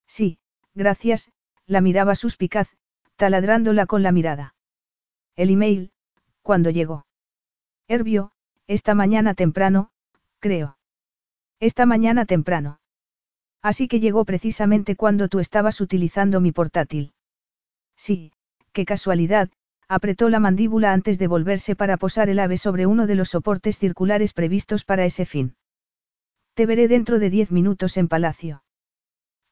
Sí, 0.08 0.38
gracias, 0.74 1.32
la 1.66 1.82
miraba 1.82 2.16
suspicaz, 2.16 2.70
taladrándola 3.16 3.86
con 3.86 4.04
la 4.04 4.12
mirada. 4.12 4.56
El 5.36 5.50
email, 5.50 5.92
cuando 6.42 6.70
llegó. 6.70 7.06
Hervio, 7.88 8.32
esta 8.68 8.94
mañana 8.94 9.34
temprano, 9.34 9.90
creo. 10.40 10.78
Esta 11.60 11.86
mañana 11.86 12.26
temprano. 12.26 12.80
Así 13.62 13.88
que 13.88 14.00
llegó 14.00 14.26
precisamente 14.26 14.96
cuando 14.96 15.30
tú 15.30 15.40
estabas 15.40 15.80
utilizando 15.80 16.42
mi 16.42 16.52
portátil. 16.52 17.14
Sí, 17.96 18.34
qué 18.74 18.86
casualidad, 18.86 19.50
apretó 19.94 20.30
la 20.30 20.40
mandíbula 20.40 20.94
antes 20.94 21.20
de 21.20 21.28
volverse 21.28 21.76
para 21.76 21.98
posar 21.98 22.30
el 22.30 22.40
ave 22.40 22.58
sobre 22.58 22.86
uno 22.86 23.08
de 23.08 23.16
los 23.16 23.30
soportes 23.30 23.78
circulares 23.78 24.34
previstos 24.34 24.86
para 24.86 25.06
ese 25.06 25.26
fin. 25.26 25.56
Te 26.54 26.66
veré 26.66 26.88
dentro 26.88 27.20
de 27.20 27.30
diez 27.30 27.52
minutos 27.52 27.98
en 27.98 28.08
palacio. 28.08 28.64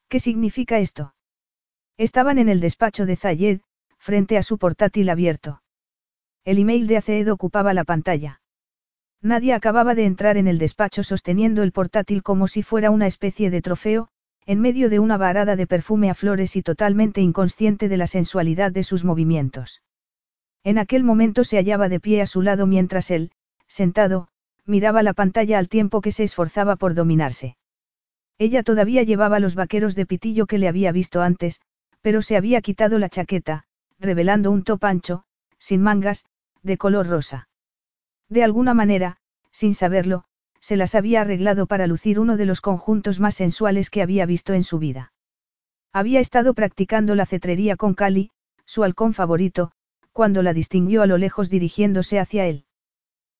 ¿Qué 0.07 0.19
significa 0.19 0.79
esto? 0.79 1.13
Estaban 1.97 2.37
en 2.37 2.49
el 2.49 2.59
despacho 2.59 3.05
de 3.05 3.15
Zayed, 3.15 3.61
frente 3.97 4.37
a 4.37 4.43
su 4.43 4.57
portátil 4.57 5.09
abierto. 5.09 5.61
El 6.43 6.57
email 6.57 6.87
de 6.87 6.97
Aceed 6.97 7.31
ocupaba 7.31 7.73
la 7.73 7.83
pantalla. 7.83 8.41
Nadie 9.21 9.53
acababa 9.53 9.93
de 9.93 10.05
entrar 10.05 10.37
en 10.37 10.47
el 10.47 10.57
despacho 10.57 11.03
sosteniendo 11.03 11.61
el 11.61 11.71
portátil 11.71 12.23
como 12.23 12.47
si 12.47 12.63
fuera 12.63 12.89
una 12.89 13.05
especie 13.05 13.51
de 13.51 13.61
trofeo, 13.61 14.07
en 14.47 14.59
medio 14.59 14.89
de 14.89 14.97
una 14.97 15.17
varada 15.17 15.55
de 15.55 15.67
perfume 15.67 16.09
a 16.09 16.15
flores 16.15 16.55
y 16.55 16.63
totalmente 16.63 17.21
inconsciente 17.21 17.87
de 17.87 17.97
la 17.97 18.07
sensualidad 18.07 18.71
de 18.71 18.83
sus 18.83 19.03
movimientos. 19.03 19.83
En 20.63 20.77
aquel 20.77 21.03
momento 21.03 21.43
se 21.43 21.57
hallaba 21.57 21.89
de 21.89 21.99
pie 21.99 22.21
a 22.21 22.27
su 22.27 22.41
lado 22.41 22.67
mientras 22.67 23.09
él, 23.11 23.31
sentado, 23.67 24.27
miraba 24.65 25.01
la 25.01 25.13
pantalla 25.13 25.57
al 25.57 25.69
tiempo 25.69 26.01
que 26.01 26.11
se 26.11 26.23
esforzaba 26.23 26.75
por 26.75 26.93
dominarse. 26.93 27.57
Ella 28.37 28.63
todavía 28.63 29.03
llevaba 29.03 29.39
los 29.39 29.55
vaqueros 29.55 29.95
de 29.95 30.05
pitillo 30.05 30.45
que 30.45 30.57
le 30.57 30.67
había 30.67 30.91
visto 30.91 31.21
antes, 31.21 31.61
pero 32.01 32.21
se 32.21 32.37
había 32.37 32.61
quitado 32.61 32.99
la 32.99 33.09
chaqueta, 33.09 33.65
revelando 33.99 34.51
un 34.51 34.63
top 34.63 34.83
ancho, 34.85 35.23
sin 35.57 35.81
mangas, 35.81 36.25
de 36.63 36.77
color 36.77 37.07
rosa. 37.07 37.49
De 38.29 38.43
alguna 38.43 38.73
manera, 38.73 39.17
sin 39.51 39.75
saberlo, 39.75 40.23
se 40.59 40.77
las 40.77 40.95
había 40.95 41.21
arreglado 41.21 41.65
para 41.65 41.87
lucir 41.87 42.19
uno 42.19 42.37
de 42.37 42.45
los 42.45 42.61
conjuntos 42.61 43.19
más 43.19 43.35
sensuales 43.35 43.89
que 43.89 44.01
había 44.01 44.25
visto 44.25 44.53
en 44.53 44.63
su 44.63 44.79
vida. 44.79 45.11
Había 45.91 46.19
estado 46.19 46.53
practicando 46.53 47.15
la 47.15 47.25
cetrería 47.25 47.75
con 47.75 47.93
Cali, 47.93 48.31
su 48.65 48.83
halcón 48.83 49.13
favorito, 49.13 49.71
cuando 50.11 50.43
la 50.43 50.53
distinguió 50.53 51.01
a 51.01 51.07
lo 51.07 51.17
lejos 51.17 51.49
dirigiéndose 51.49 52.19
hacia 52.19 52.45
él. 52.45 52.65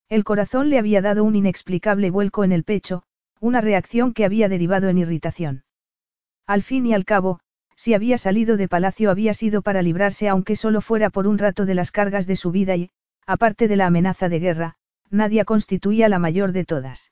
El 0.09 0.24
corazón 0.24 0.69
le 0.69 0.80
había 0.80 1.01
dado 1.01 1.24
un 1.24 1.35
inexplicable 1.35 2.09
vuelco 2.09 2.43
en 2.43 2.51
el 2.51 2.64
pecho, 2.64 3.03
una 3.40 3.61
reacción 3.61 4.14
que 4.14 4.25
había 4.25 4.50
derivado 4.50 4.90
en 4.90 4.98
irritación. 4.98 5.64
Al 6.45 6.64
fin 6.64 6.85
y 6.85 6.93
al 6.93 7.06
cabo, 7.06 7.40
Si 7.75 7.95
había 7.95 8.19
salido 8.19 8.58
de 8.58 8.67
palacio 8.67 9.09
había 9.09 9.33
sido 9.33 9.64
para 9.64 9.82
librarse 9.82 10.30
aunque 10.30 10.56
solo 10.56 10.82
fuera 10.82 11.09
por 11.09 11.25
un 11.25 11.40
rato 11.40 11.66
de 11.66 11.74
las 11.74 11.91
cargas 11.91 12.27
de 12.27 12.35
su 12.35 12.51
vida 12.51 12.75
y, 12.75 12.91
aparte 13.25 13.67
de 13.67 13.75
la 13.75 13.88
amenaza 13.88 14.30
de 14.30 14.40
guerra, 14.40 14.75
Nadia 15.09 15.45
constituía 15.45 16.08
la 16.08 16.19
mayor 16.19 16.51
de 16.51 16.64
todas. 16.64 17.11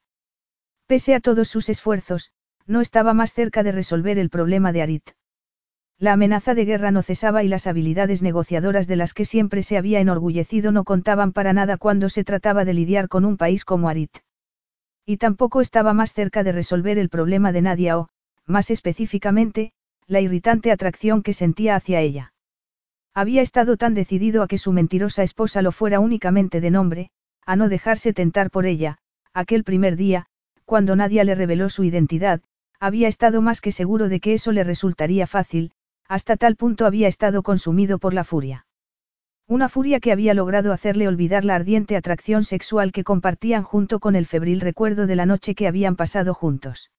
Pese 0.86 1.16
a 1.16 1.22
todos 1.22 1.48
sus 1.48 1.70
esfuerzos, 1.70 2.32
no 2.68 2.82
estaba 2.82 3.16
más 3.16 3.34
cerca 3.34 3.64
de 3.64 3.72
resolver 3.72 4.20
el 4.20 4.30
problema 4.30 4.72
de 4.72 4.84
Arit. 4.84 5.10
La 6.02 6.14
amenaza 6.14 6.56
de 6.56 6.64
guerra 6.64 6.92
no 6.92 7.02
cesaba 7.02 7.44
y 7.44 7.50
las 7.50 7.68
habilidades 7.68 8.22
negociadoras 8.22 8.88
de 8.88 8.96
las 8.96 9.14
que 9.14 9.26
siempre 9.26 9.64
se 9.64 9.76
había 9.78 10.00
enorgullecido 10.00 10.72
no 10.72 10.86
contaban 10.86 11.34
para 11.34 11.52
nada 11.52 11.76
cuando 11.76 12.08
se 12.08 12.24
trataba 12.24 12.64
de 12.64 12.74
lidiar 12.74 13.10
con 13.10 13.26
un 13.26 13.36
país 13.36 13.66
como 13.66 13.90
Arit. 13.90 14.18
Y 15.06 15.18
tampoco 15.18 15.60
estaba 15.60 15.94
más 15.94 16.14
cerca 16.14 16.44
de 16.44 16.54
resolver 16.54 16.98
el 16.98 17.10
problema 17.10 17.52
de 17.52 17.64
Nadia 17.64 18.00
o, 18.00 18.08
más 18.46 18.72
específicamente, 18.72 19.74
la 20.08 20.22
irritante 20.22 20.72
atracción 20.72 21.22
que 21.22 21.34
sentía 21.34 21.76
hacia 21.76 22.00
ella. 22.00 22.34
Había 23.14 23.42
estado 23.42 23.76
tan 23.76 23.94
decidido 23.94 24.42
a 24.42 24.48
que 24.48 24.58
su 24.58 24.72
mentirosa 24.72 25.24
esposa 25.24 25.62
lo 25.62 25.74
fuera 25.74 26.00
únicamente 26.00 26.62
de 26.62 26.72
nombre, 26.72 27.10
a 27.46 27.58
no 27.58 27.68
dejarse 27.68 28.14
tentar 28.14 28.52
por 28.52 28.66
ella, 28.66 29.00
aquel 29.34 29.66
primer 29.66 29.98
día, 29.98 30.28
cuando 30.64 30.96
Nadia 30.96 31.26
le 31.26 31.36
reveló 31.36 31.70
su 31.70 31.84
identidad, 31.84 32.40
había 32.80 33.10
estado 33.10 33.42
más 33.42 33.60
que 33.60 33.74
seguro 33.74 34.08
de 34.08 34.22
que 34.22 34.34
eso 34.34 34.54
le 34.54 34.64
resultaría 34.64 35.28
fácil, 35.28 35.74
hasta 36.10 36.38
tal 36.38 36.56
punto 36.56 36.88
había 36.88 37.08
estado 37.08 37.44
consumido 37.44 38.00
por 38.00 38.16
la 38.16 38.24
furia. 38.24 38.66
Una 39.48 39.70
furia 39.70 40.00
que 40.00 40.12
había 40.12 40.34
logrado 40.34 40.74
hacerle 40.74 41.08
olvidar 41.08 41.46
la 41.46 41.56
ardiente 41.56 41.96
atracción 41.96 42.44
sexual 42.44 42.92
que 42.92 43.04
compartían 43.04 43.64
junto 43.64 44.00
con 44.00 44.16
el 44.16 44.26
febril 44.26 44.60
recuerdo 44.60 45.06
de 45.06 45.16
la 45.16 45.28
noche 45.28 45.54
que 45.54 45.68
habían 45.68 45.96
pasado 45.96 46.34
juntos. 46.34 46.92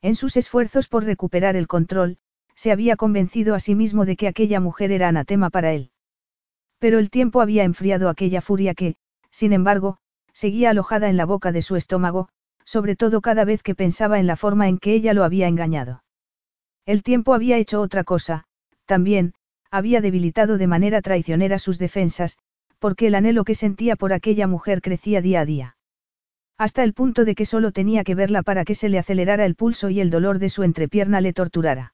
En 0.00 0.14
sus 0.14 0.36
esfuerzos 0.36 0.86
por 0.86 1.04
recuperar 1.04 1.56
el 1.56 1.66
control, 1.66 2.18
se 2.54 2.70
había 2.70 2.96
convencido 2.96 3.56
a 3.56 3.60
sí 3.60 3.74
mismo 3.74 4.04
de 4.04 4.16
que 4.16 4.28
aquella 4.28 4.60
mujer 4.60 4.92
era 4.92 5.08
anatema 5.08 5.50
para 5.50 5.72
él. 5.72 5.90
Pero 6.78 7.00
el 7.00 7.10
tiempo 7.10 7.40
había 7.40 7.64
enfriado 7.64 8.08
aquella 8.08 8.40
furia 8.40 8.74
que, 8.74 8.94
sin 9.30 9.52
embargo, 9.52 9.98
seguía 10.32 10.70
alojada 10.70 11.08
en 11.08 11.16
la 11.16 11.26
boca 11.26 11.50
de 11.50 11.62
su 11.62 11.74
estómago, 11.74 12.28
sobre 12.64 12.94
todo 12.94 13.20
cada 13.20 13.44
vez 13.44 13.64
que 13.64 13.74
pensaba 13.74 14.20
en 14.20 14.28
la 14.28 14.36
forma 14.36 14.68
en 14.68 14.78
que 14.78 14.94
ella 14.94 15.12
lo 15.12 15.24
había 15.24 15.48
engañado. 15.48 16.02
El 16.88 17.02
tiempo 17.02 17.34
había 17.34 17.58
hecho 17.58 17.82
otra 17.82 18.02
cosa, 18.02 18.44
también, 18.86 19.34
había 19.70 20.00
debilitado 20.00 20.56
de 20.56 20.66
manera 20.66 21.02
traicionera 21.02 21.58
sus 21.58 21.78
defensas, 21.78 22.38
porque 22.78 23.08
el 23.08 23.14
anhelo 23.14 23.44
que 23.44 23.54
sentía 23.54 23.94
por 23.94 24.14
aquella 24.14 24.46
mujer 24.46 24.80
crecía 24.80 25.20
día 25.20 25.40
a 25.40 25.44
día. 25.44 25.76
Hasta 26.56 26.82
el 26.84 26.94
punto 26.94 27.26
de 27.26 27.34
que 27.34 27.44
solo 27.44 27.72
tenía 27.72 28.04
que 28.04 28.14
verla 28.14 28.42
para 28.42 28.64
que 28.64 28.74
se 28.74 28.88
le 28.88 28.98
acelerara 28.98 29.44
el 29.44 29.54
pulso 29.54 29.90
y 29.90 30.00
el 30.00 30.08
dolor 30.08 30.38
de 30.38 30.48
su 30.48 30.62
entrepierna 30.62 31.20
le 31.20 31.34
torturara. 31.34 31.92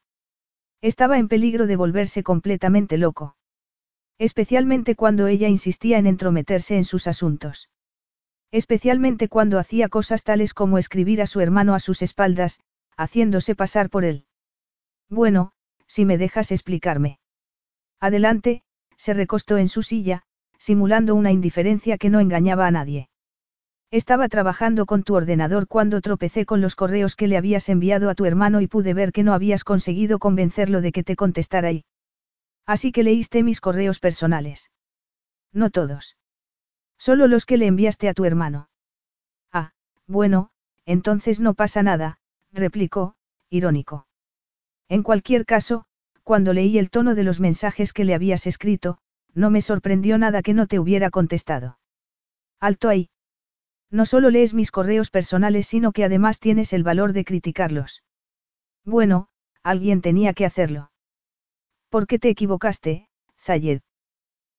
Estaba 0.81 1.19
en 1.19 1.27
peligro 1.27 1.67
de 1.67 1.75
volverse 1.75 2.23
completamente 2.23 2.97
loco. 2.97 3.35
Especialmente 4.19 4.95
cuando 4.95 5.27
ella 5.27 5.49
insistía 5.49 5.99
en 5.99 6.07
entrometerse 6.07 6.77
en 6.77 6.85
sus 6.85 7.09
asuntos. 7.09 7.69
Especialmente 8.53 9.27
cuando 9.27 9.59
hacía 9.59 9.89
cosas 9.89 10.23
tales 10.23 10.55
como 10.55 10.79
escribir 10.79 11.21
a 11.21 11.27
su 11.27 11.41
hermano 11.41 11.75
a 11.75 11.81
sus 11.81 12.01
espaldas, 12.01 12.61
haciéndose 12.97 13.57
pasar 13.57 13.91
por 13.91 14.05
él. 14.05 14.27
Bueno, 15.09 15.53
si 15.87 16.05
me 16.05 16.19
dejas 16.19 16.51
explicarme. 16.51 17.19
Adelante, 18.01 18.63
se 18.97 19.15
recostó 19.15 19.59
en 19.59 19.69
su 19.69 19.83
silla, 19.83 20.23
simulando 20.59 21.15
una 21.15 21.31
indiferencia 21.31 21.99
que 21.99 22.11
no 22.11 22.21
engañaba 22.21 22.67
a 22.67 22.71
nadie. 22.71 23.09
Estaba 23.91 24.29
trabajando 24.29 24.87
con 24.87 25.05
tu 25.05 25.15
ordenador 25.15 25.69
cuando 25.69 26.01
tropecé 26.01 26.47
con 26.47 26.61
los 26.61 26.75
correos 26.75 27.15
que 27.15 27.29
le 27.29 27.37
habías 27.37 27.69
enviado 27.69 28.11
a 28.11 28.15
tu 28.15 28.25
hermano 28.25 28.61
y 28.61 28.67
pude 28.67 28.93
ver 28.93 29.13
que 29.13 29.23
no 29.23 29.35
habías 29.35 29.63
conseguido 29.63 30.19
convencerlo 30.19 30.81
de 30.81 30.91
que 30.91 31.05
te 31.05 31.17
contestara 31.17 31.69
ahí. 31.69 31.85
Así 32.67 32.93
que 32.93 33.03
leíste 33.03 33.43
mis 33.43 33.61
correos 33.61 34.01
personales. 34.01 34.73
No 35.53 35.71
todos. 35.71 36.17
Solo 36.99 37.27
los 37.27 37.47
que 37.47 37.57
le 37.57 37.67
enviaste 37.67 38.09
a 38.09 38.15
tu 38.15 38.25
hermano. 38.25 38.69
Ah, 39.53 39.73
bueno, 40.07 40.51
entonces 40.87 41.39
no 41.39 41.55
pasa 41.55 41.83
nada, 41.83 42.19
replicó, 42.53 43.15
irónico. 43.51 44.07
En 44.89 45.03
cualquier 45.03 45.47
caso, 45.47 45.85
cuando 46.23 46.53
leí 46.53 46.79
el 46.79 46.91
tono 46.91 47.15
de 47.15 47.25
los 47.25 47.41
mensajes 47.41 47.93
que 47.93 48.05
le 48.05 48.15
habías 48.15 48.47
escrito, 48.47 48.99
no 49.35 49.51
me 49.51 49.61
sorprendió 49.61 50.19
nada 50.19 50.43
que 50.43 50.55
no 50.55 50.67
te 50.67 50.79
hubiera 50.79 51.11
contestado. 51.11 51.79
Alto 52.61 52.89
ahí. 52.89 53.11
No 53.91 54.07
solo 54.07 54.31
lees 54.31 54.55
mis 54.55 54.71
correos 54.71 55.11
personales, 55.11 55.67
sino 55.67 55.93
que 55.93 56.05
además 56.05 56.41
tienes 56.41 56.73
el 56.73 56.83
valor 56.83 57.13
de 57.13 57.25
criticarlos. 57.25 58.03
Bueno, 58.85 59.29
alguien 59.63 60.01
tenía 60.01 60.35
que 60.35 60.47
hacerlo. 60.47 60.91
¿Por 61.89 62.07
qué 62.07 62.19
te 62.19 62.29
equivocaste, 62.29 63.09
Zayed? 63.41 63.81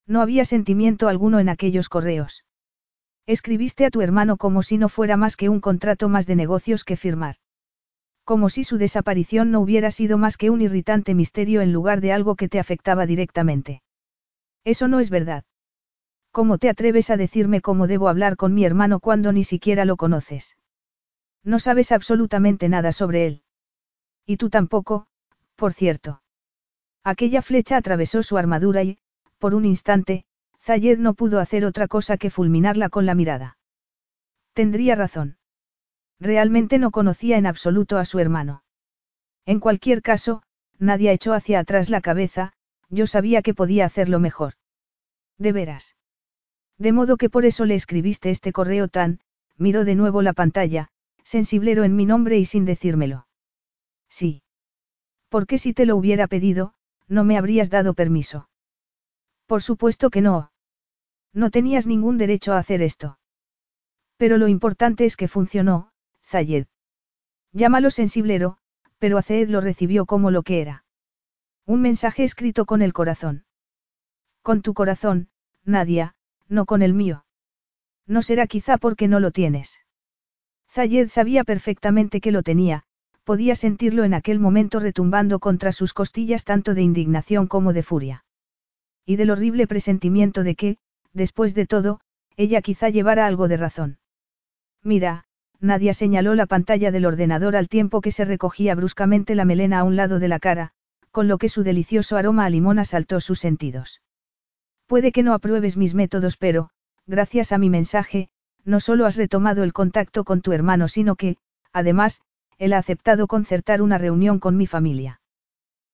No 0.08 0.22
había 0.22 0.46
sentimiento 0.46 1.08
alguno 1.08 1.40
en 1.40 1.50
aquellos 1.50 1.90
correos. 1.90 2.46
Escribiste 3.26 3.86
a 3.86 3.90
tu 3.90 4.02
hermano 4.02 4.38
como 4.38 4.62
si 4.62 4.78
no 4.78 4.88
fuera 4.88 5.18
más 5.18 5.36
que 5.36 5.50
un 5.50 5.60
contrato 5.60 6.10
más 6.10 6.28
de 6.28 6.36
negocios 6.36 6.84
que 6.84 6.96
firmar. 6.96 7.38
Como 8.26 8.50
si 8.50 8.64
su 8.64 8.78
desaparición 8.78 9.52
no 9.52 9.62
hubiera 9.62 9.92
sido 9.92 10.18
más 10.18 10.36
que 10.36 10.50
un 10.50 10.62
irritante 10.62 11.14
misterio 11.14 11.62
en 11.62 11.72
lugar 11.72 12.02
de 12.02 12.12
algo 12.12 12.36
que 12.36 12.50
te 12.50 12.60
afectaba 12.60 13.06
directamente. 13.06 13.84
Eso 14.64 14.88
no 14.88 15.00
es 15.00 15.12
verdad. 15.12 15.44
¿Cómo 16.32 16.58
te 16.58 16.68
atreves 16.68 17.12
a 17.12 17.18
decirme 17.18 17.62
cómo 17.62 17.86
debo 17.86 18.10
hablar 18.10 18.36
con 18.36 18.54
mi 18.54 18.66
hermano 18.66 19.00
cuando 19.00 19.32
ni 19.32 19.44
siquiera 19.44 19.86
lo 19.86 19.96
conoces? 19.96 20.58
No 21.44 21.60
sabes 21.60 21.92
absolutamente 21.92 22.68
nada 22.68 22.92
sobre 22.92 23.28
él. 23.28 23.44
Y 24.26 24.38
tú 24.38 24.50
tampoco, 24.50 25.06
por 25.56 25.74
cierto. 25.74 26.24
Aquella 27.04 27.44
flecha 27.44 27.78
atravesó 27.78 28.24
su 28.24 28.38
armadura 28.38 28.82
y, 28.82 28.98
por 29.38 29.54
un 29.54 29.66
instante, 29.66 30.26
Zayed 30.60 30.98
no 30.98 31.14
pudo 31.14 31.40
hacer 31.40 31.64
otra 31.64 31.88
cosa 31.88 32.18
que 32.18 32.32
fulminarla 32.32 32.90
con 32.90 33.06
la 33.06 33.14
mirada. 33.14 33.58
Tendría 34.54 34.96
razón. 34.96 35.38
Realmente 36.20 36.80
no 36.80 36.92
conocía 36.92 37.38
en 37.38 37.46
absoluto 37.46 37.98
a 37.98 38.06
su 38.06 38.20
hermano. 38.20 38.64
En 39.46 39.60
cualquier 39.60 40.02
caso, 40.02 40.44
nadie 40.80 41.12
echó 41.12 41.34
hacia 41.34 41.60
atrás 41.60 41.90
la 41.90 42.02
cabeza, 42.02 42.54
yo 42.90 43.08
sabía 43.08 43.42
que 43.42 43.54
podía 43.54 43.86
hacerlo 43.86 44.20
mejor. 44.20 44.54
De 45.38 45.52
veras. 45.52 45.96
De 46.78 46.92
modo 46.92 47.18
que 47.18 47.30
por 47.30 47.46
eso 47.46 47.66
le 47.66 47.76
escribiste 47.76 48.30
este 48.30 48.52
correo 48.52 48.88
tan, 48.88 49.20
miró 49.58 49.86
de 49.86 49.96
nuevo 49.96 50.22
la 50.22 50.34
pantalla, 50.34 50.90
sensiblero 51.24 51.84
en 51.84 51.96
mi 51.96 52.06
nombre 52.06 52.38
y 52.38 52.46
sin 52.46 52.66
decírmelo. 52.66 53.28
Sí. 54.10 54.44
Porque 55.30 55.58
si 55.58 55.74
te 55.74 55.86
lo 55.86 55.96
hubiera 55.96 56.28
pedido, 56.28 56.74
no 57.08 57.24
me 57.24 57.38
habrías 57.38 57.70
dado 57.70 57.94
permiso. 57.94 58.50
Por 59.46 59.62
supuesto 59.62 60.10
que 60.10 60.22
no. 60.22 60.52
No 61.34 61.52
tenías 61.52 61.88
ningún 61.88 62.18
derecho 62.18 62.54
a 62.54 62.60
hacer 62.60 62.82
esto. 62.82 63.20
Pero 64.18 64.38
lo 64.38 64.48
importante 64.48 65.06
es 65.06 65.18
que 65.18 65.28
funcionó, 65.28 65.90
Zayed. 66.26 66.68
Llámalo 67.52 67.92
sensiblero, 67.92 68.58
pero 69.00 69.18
Azed 69.18 69.50
lo 69.50 69.62
recibió 69.62 70.06
como 70.06 70.32
lo 70.32 70.44
que 70.44 70.62
era. 70.62 70.84
Un 71.66 71.82
mensaje 71.82 72.24
escrito 72.24 72.66
con 72.66 72.82
el 72.82 72.94
corazón. 72.94 73.46
Con 74.42 74.62
tu 74.62 74.74
corazón, 74.74 75.30
Nadia, 75.64 76.16
no 76.48 76.66
con 76.66 76.82
el 76.82 76.94
mío. 76.94 77.26
No 78.06 78.22
será 78.22 78.48
quizá 78.48 78.78
porque 78.78 79.08
no 79.08 79.20
lo 79.20 79.32
tienes. 79.32 79.80
Zayed 80.70 81.10
sabía 81.10 81.44
perfectamente 81.44 82.22
que 82.22 82.32
lo 82.32 82.44
tenía, 82.44 82.84
podía 83.24 83.56
sentirlo 83.56 84.04
en 84.04 84.14
aquel 84.14 84.40
momento 84.40 84.80
retumbando 84.80 85.40
contra 85.40 85.72
sus 85.72 85.94
costillas 85.94 86.44
tanto 86.44 86.76
de 86.76 86.82
indignación 86.82 87.48
como 87.48 87.74
de 87.74 87.84
furia 87.84 88.26
y 89.06 89.16
del 89.18 89.30
horrible 89.30 89.68
presentimiento 89.68 90.44
de 90.44 90.56
que, 90.56 90.78
después 91.14 91.54
de 91.54 91.68
todo, 91.68 92.00
ella 92.38 92.62
quizá 92.62 92.90
llevara 92.90 93.28
algo 93.28 93.48
de 93.48 93.58
razón. 93.58 94.00
Mira, 94.82 95.25
Nadia 95.60 95.94
señaló 95.94 96.36
la 96.36 96.46
pantalla 96.46 96.92
del 96.92 97.06
ordenador 97.06 97.56
al 97.56 97.68
tiempo 97.68 98.02
que 98.02 98.12
se 98.12 98.26
recogía 98.26 98.76
bruscamente 98.76 99.36
la 99.36 99.46
melena 99.46 99.80
a 99.80 99.84
un 99.84 99.96
lado 99.96 100.20
de 100.20 100.28
la 100.28 100.40
cara, 100.40 100.72
con 101.12 101.28
lo 101.28 101.38
que 101.38 101.50
su 101.50 101.64
delicioso 101.64 102.18
aroma 102.18 102.46
a 102.46 102.50
limón 102.50 102.80
asaltó 102.80 103.20
sus 103.22 103.40
sentidos. 103.40 104.02
Puede 104.86 105.12
que 105.12 105.24
no 105.24 105.34
apruebes 105.34 105.78
mis 105.78 105.94
métodos, 105.94 106.38
pero, 106.38 106.70
gracias 107.08 107.52
a 107.52 107.58
mi 107.58 107.70
mensaje, 107.70 108.30
no 108.64 108.80
solo 108.80 109.06
has 109.06 109.16
retomado 109.16 109.64
el 109.64 109.74
contacto 109.74 110.24
con 110.24 110.42
tu 110.42 110.52
hermano, 110.52 110.88
sino 110.88 111.16
que, 111.16 111.38
además, 111.72 112.22
él 112.58 112.74
ha 112.74 112.78
aceptado 112.78 113.28
concertar 113.28 113.82
una 113.82 113.98
reunión 113.98 114.40
con 114.40 114.58
mi 114.58 114.68
familia. 114.68 115.22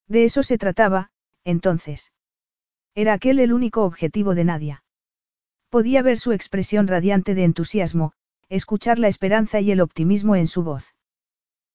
De 0.08 0.26
eso 0.26 0.44
se 0.44 0.58
trataba, 0.58 1.12
entonces. 1.44 2.12
Era 2.96 3.14
aquel 3.14 3.40
el 3.40 3.54
único 3.54 3.84
objetivo 3.84 4.36
de 4.36 4.44
Nadia. 4.44 4.84
Podía 5.70 6.02
ver 6.02 6.20
su 6.20 6.34
expresión 6.34 6.88
radiante 6.88 7.34
de 7.34 7.46
entusiasmo, 7.46 8.14
escuchar 8.52 9.00
la 9.00 9.08
esperanza 9.08 9.62
y 9.62 9.72
el 9.72 9.80
optimismo 9.80 10.36
en 10.36 10.48
su 10.48 10.62
voz. 10.62 10.94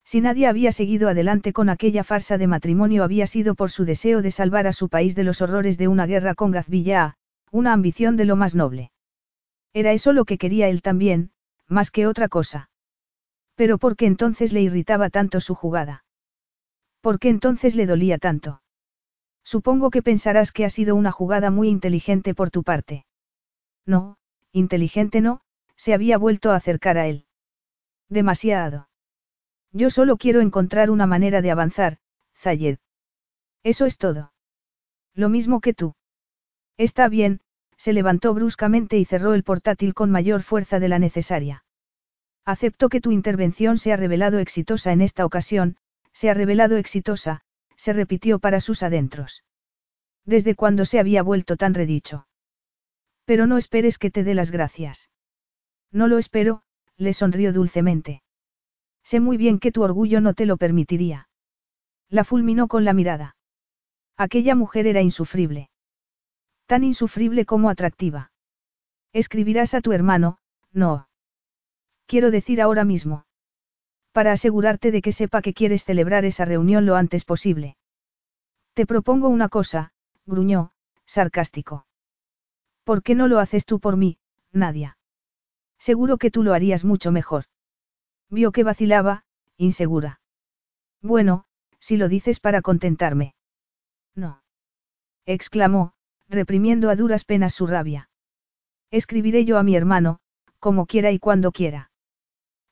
Si 0.04 0.20
Nadia 0.20 0.50
había 0.50 0.72
seguido 0.72 1.08
adelante 1.08 1.54
con 1.54 1.70
aquella 1.70 2.04
farsa 2.04 2.36
de 2.36 2.46
matrimonio 2.46 3.02
había 3.02 3.26
sido 3.26 3.54
por 3.54 3.70
su 3.70 3.86
deseo 3.86 4.20
de 4.20 4.30
salvar 4.30 4.66
a 4.66 4.74
su 4.74 4.90
país 4.90 5.16
de 5.16 5.24
los 5.24 5.40
horrores 5.40 5.78
de 5.78 5.88
una 5.88 6.06
guerra 6.06 6.34
con 6.34 6.50
Gazvilla, 6.50 7.14
una 7.50 7.72
ambición 7.72 8.16
de 8.16 8.26
lo 8.26 8.36
más 8.36 8.54
noble. 8.54 8.92
Era 9.72 9.92
eso 9.92 10.12
lo 10.12 10.26
que 10.26 10.36
quería 10.36 10.68
él 10.68 10.82
también, 10.82 11.30
más 11.66 11.90
que 11.90 12.06
otra 12.06 12.28
cosa. 12.28 12.68
Pero 13.54 13.78
¿por 13.78 13.96
qué 13.96 14.04
entonces 14.04 14.52
le 14.52 14.60
irritaba 14.60 15.08
tanto 15.08 15.40
su 15.40 15.54
jugada? 15.54 16.04
¿Por 17.00 17.18
qué 17.18 17.30
entonces 17.30 17.74
le 17.74 17.86
dolía 17.86 18.18
tanto? 18.18 18.60
Supongo 19.44 19.90
que 19.90 20.02
pensarás 20.02 20.52
que 20.52 20.66
ha 20.66 20.70
sido 20.70 20.94
una 20.94 21.10
jugada 21.10 21.50
muy 21.50 21.68
inteligente 21.68 22.34
por 22.34 22.50
tu 22.50 22.62
parte. 22.62 23.06
No, 23.86 24.18
inteligente 24.52 25.20
no, 25.22 25.40
se 25.76 25.94
había 25.94 26.18
vuelto 26.18 26.50
a 26.50 26.56
acercar 26.56 26.98
a 26.98 27.06
él. 27.06 27.26
Demasiado. 28.08 28.88
Yo 29.72 29.90
solo 29.90 30.16
quiero 30.16 30.40
encontrar 30.40 30.90
una 30.90 31.06
manera 31.06 31.42
de 31.42 31.50
avanzar, 31.50 31.98
Zayed. 32.34 32.78
Eso 33.62 33.86
es 33.86 33.98
todo. 33.98 34.32
Lo 35.14 35.28
mismo 35.28 35.60
que 35.60 35.74
tú. 35.74 35.94
Está 36.76 37.08
bien, 37.08 37.40
se 37.76 37.92
levantó 37.92 38.32
bruscamente 38.34 38.98
y 38.98 39.04
cerró 39.04 39.34
el 39.34 39.44
portátil 39.44 39.94
con 39.94 40.10
mayor 40.10 40.42
fuerza 40.42 40.78
de 40.80 40.88
la 40.88 40.98
necesaria. 40.98 41.64
Acepto 42.44 42.88
que 42.88 43.00
tu 43.00 43.12
intervención 43.12 43.76
se 43.76 43.92
ha 43.92 43.96
revelado 43.96 44.38
exitosa 44.38 44.92
en 44.92 45.00
esta 45.00 45.26
ocasión, 45.26 45.76
se 46.12 46.30
ha 46.30 46.34
revelado 46.34 46.76
exitosa, 46.76 47.42
se 47.76 47.92
repitió 47.92 48.38
para 48.38 48.60
sus 48.60 48.82
adentros. 48.82 49.42
¿Desde 50.24 50.54
cuándo 50.54 50.84
se 50.84 50.98
había 50.98 51.22
vuelto 51.22 51.56
tan 51.56 51.74
redicho? 51.74 52.26
Pero 53.24 53.46
no 53.46 53.58
esperes 53.58 53.98
que 53.98 54.10
te 54.10 54.24
dé 54.24 54.34
las 54.34 54.50
gracias. 54.50 55.10
No 55.92 56.08
lo 56.08 56.18
espero, 56.18 56.62
le 56.96 57.12
sonrió 57.12 57.52
dulcemente. 57.52 58.22
Sé 59.02 59.20
muy 59.20 59.36
bien 59.36 59.58
que 59.58 59.72
tu 59.72 59.82
orgullo 59.82 60.20
no 60.20 60.34
te 60.34 60.46
lo 60.46 60.56
permitiría. 60.56 61.28
La 62.08 62.24
fulminó 62.24 62.68
con 62.68 62.84
la 62.84 62.92
mirada. 62.92 63.36
Aquella 64.16 64.54
mujer 64.54 64.86
era 64.86 65.02
insufrible. 65.02 65.70
Tan 66.66 66.84
insufrible 66.84 67.44
como 67.44 67.70
atractiva. 67.70 68.32
Escribirás 69.12 69.74
a 69.74 69.80
tu 69.80 69.92
hermano, 69.92 70.38
no. 70.72 71.08
Quiero 72.06 72.30
decir 72.30 72.60
ahora 72.60 72.84
mismo. 72.84 73.26
Para 74.12 74.32
asegurarte 74.32 74.90
de 74.90 75.02
que 75.02 75.12
sepa 75.12 75.42
que 75.42 75.54
quieres 75.54 75.84
celebrar 75.84 76.24
esa 76.24 76.44
reunión 76.44 76.86
lo 76.86 76.96
antes 76.96 77.24
posible. 77.24 77.76
Te 78.74 78.86
propongo 78.86 79.28
una 79.28 79.48
cosa, 79.48 79.92
gruñó, 80.24 80.72
sarcástico. 81.04 81.86
¿Por 82.84 83.02
qué 83.02 83.14
no 83.14 83.28
lo 83.28 83.38
haces 83.38 83.64
tú 83.66 83.80
por 83.80 83.96
mí, 83.96 84.18
Nadia? 84.52 84.95
Seguro 85.86 86.18
que 86.18 86.32
tú 86.32 86.42
lo 86.42 86.52
harías 86.52 86.84
mucho 86.84 87.12
mejor. 87.12 87.44
Vio 88.28 88.50
que 88.50 88.64
vacilaba, 88.64 89.22
insegura. 89.56 90.20
Bueno, 91.00 91.44
si 91.78 91.96
lo 91.96 92.08
dices 92.08 92.40
para 92.40 92.60
contentarme. 92.60 93.36
No. 94.16 94.42
exclamó, 95.26 95.92
reprimiendo 96.28 96.90
a 96.90 96.96
duras 96.96 97.22
penas 97.22 97.54
su 97.54 97.68
rabia. 97.68 98.10
Escribiré 98.90 99.44
yo 99.44 99.58
a 99.58 99.62
mi 99.62 99.76
hermano, 99.76 100.18
como 100.58 100.86
quiera 100.86 101.12
y 101.12 101.20
cuando 101.20 101.52
quiera. 101.52 101.92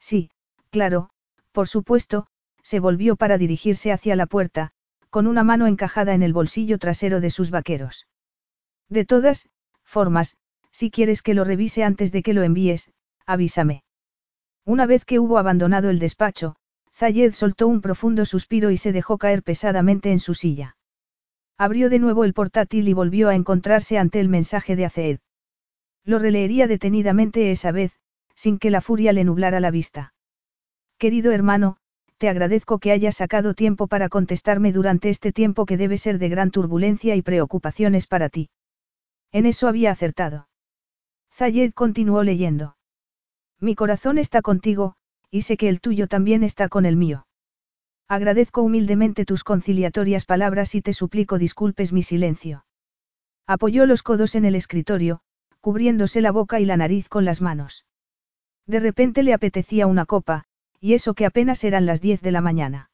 Sí, 0.00 0.28
claro, 0.70 1.10
por 1.52 1.68
supuesto, 1.68 2.26
se 2.64 2.80
volvió 2.80 3.14
para 3.14 3.38
dirigirse 3.38 3.92
hacia 3.92 4.16
la 4.16 4.26
puerta, 4.26 4.72
con 5.08 5.28
una 5.28 5.44
mano 5.44 5.68
encajada 5.68 6.14
en 6.14 6.24
el 6.24 6.32
bolsillo 6.32 6.78
trasero 6.78 7.20
de 7.20 7.30
sus 7.30 7.52
vaqueros. 7.52 8.08
De 8.88 9.04
todas, 9.04 9.48
formas, 9.84 10.36
si 10.72 10.90
quieres 10.90 11.22
que 11.22 11.34
lo 11.34 11.44
revise 11.44 11.84
antes 11.84 12.10
de 12.10 12.24
que 12.24 12.34
lo 12.34 12.42
envíes, 12.42 12.90
avísame. 13.26 13.84
Una 14.64 14.86
vez 14.86 15.04
que 15.04 15.18
hubo 15.18 15.38
abandonado 15.38 15.90
el 15.90 15.98
despacho, 15.98 16.56
Zayed 16.92 17.32
soltó 17.32 17.66
un 17.68 17.80
profundo 17.80 18.24
suspiro 18.24 18.70
y 18.70 18.76
se 18.76 18.92
dejó 18.92 19.18
caer 19.18 19.42
pesadamente 19.42 20.12
en 20.12 20.20
su 20.20 20.34
silla. 20.34 20.76
Abrió 21.58 21.90
de 21.90 21.98
nuevo 21.98 22.24
el 22.24 22.34
portátil 22.34 22.88
y 22.88 22.92
volvió 22.92 23.28
a 23.28 23.34
encontrarse 23.34 23.98
ante 23.98 24.20
el 24.20 24.28
mensaje 24.28 24.76
de 24.76 24.84
Azeed. 24.84 25.18
Lo 26.04 26.18
releería 26.18 26.66
detenidamente 26.66 27.50
esa 27.50 27.72
vez, 27.72 27.92
sin 28.34 28.58
que 28.58 28.70
la 28.70 28.80
furia 28.80 29.12
le 29.12 29.24
nublara 29.24 29.60
la 29.60 29.70
vista. 29.70 30.14
Querido 30.98 31.32
hermano, 31.32 31.76
te 32.18 32.28
agradezco 32.28 32.78
que 32.78 32.92
hayas 32.92 33.16
sacado 33.16 33.54
tiempo 33.54 33.86
para 33.86 34.08
contestarme 34.08 34.72
durante 34.72 35.10
este 35.10 35.32
tiempo 35.32 35.66
que 35.66 35.76
debe 35.76 35.98
ser 35.98 36.18
de 36.18 36.28
gran 36.28 36.50
turbulencia 36.50 37.16
y 37.16 37.22
preocupaciones 37.22 38.06
para 38.06 38.28
ti. 38.28 38.50
En 39.32 39.46
eso 39.46 39.68
había 39.68 39.90
acertado. 39.90 40.48
Zayed 41.32 41.72
continuó 41.72 42.22
leyendo. 42.22 42.76
Mi 43.64 43.74
corazón 43.74 44.18
está 44.18 44.42
contigo, 44.42 44.94
y 45.30 45.40
sé 45.40 45.56
que 45.56 45.70
el 45.70 45.80
tuyo 45.80 46.06
también 46.06 46.44
está 46.44 46.68
con 46.68 46.84
el 46.84 46.96
mío. 46.96 47.26
Agradezco 48.08 48.60
humildemente 48.60 49.24
tus 49.24 49.42
conciliatorias 49.42 50.26
palabras 50.26 50.74
y 50.74 50.82
te 50.82 50.92
suplico 50.92 51.38
disculpes 51.38 51.90
mi 51.90 52.02
silencio. 52.02 52.66
Apoyó 53.46 53.86
los 53.86 54.02
codos 54.02 54.34
en 54.34 54.44
el 54.44 54.54
escritorio, 54.54 55.22
cubriéndose 55.62 56.20
la 56.20 56.30
boca 56.30 56.60
y 56.60 56.66
la 56.66 56.76
nariz 56.76 57.08
con 57.08 57.24
las 57.24 57.40
manos. 57.40 57.86
De 58.66 58.80
repente 58.80 59.22
le 59.22 59.32
apetecía 59.32 59.86
una 59.86 60.04
copa, 60.04 60.44
y 60.78 60.92
eso 60.92 61.14
que 61.14 61.24
apenas 61.24 61.64
eran 61.64 61.86
las 61.86 62.02
diez 62.02 62.20
de 62.20 62.32
la 62.32 62.42
mañana. 62.42 62.90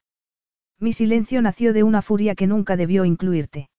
Mi 0.79 0.93
silencio 0.93 1.41
nació 1.41 1.73
de 1.73 1.83
una 1.83 2.01
furia 2.01 2.33
que 2.33 2.47
nunca 2.47 2.77
debió 2.77 3.03
incluirte. 3.03 3.69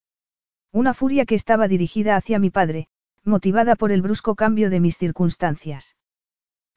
Una 0.72 0.92
furia 0.92 1.24
que 1.24 1.36
estaba 1.36 1.68
dirigida 1.68 2.16
hacia 2.16 2.38
mi 2.38 2.50
padre, 2.50 2.88
motivada 3.24 3.76
por 3.76 3.92
el 3.92 4.02
brusco 4.02 4.34
cambio 4.34 4.68
de 4.68 4.80
mis 4.80 4.98
circunstancias. 4.98 5.96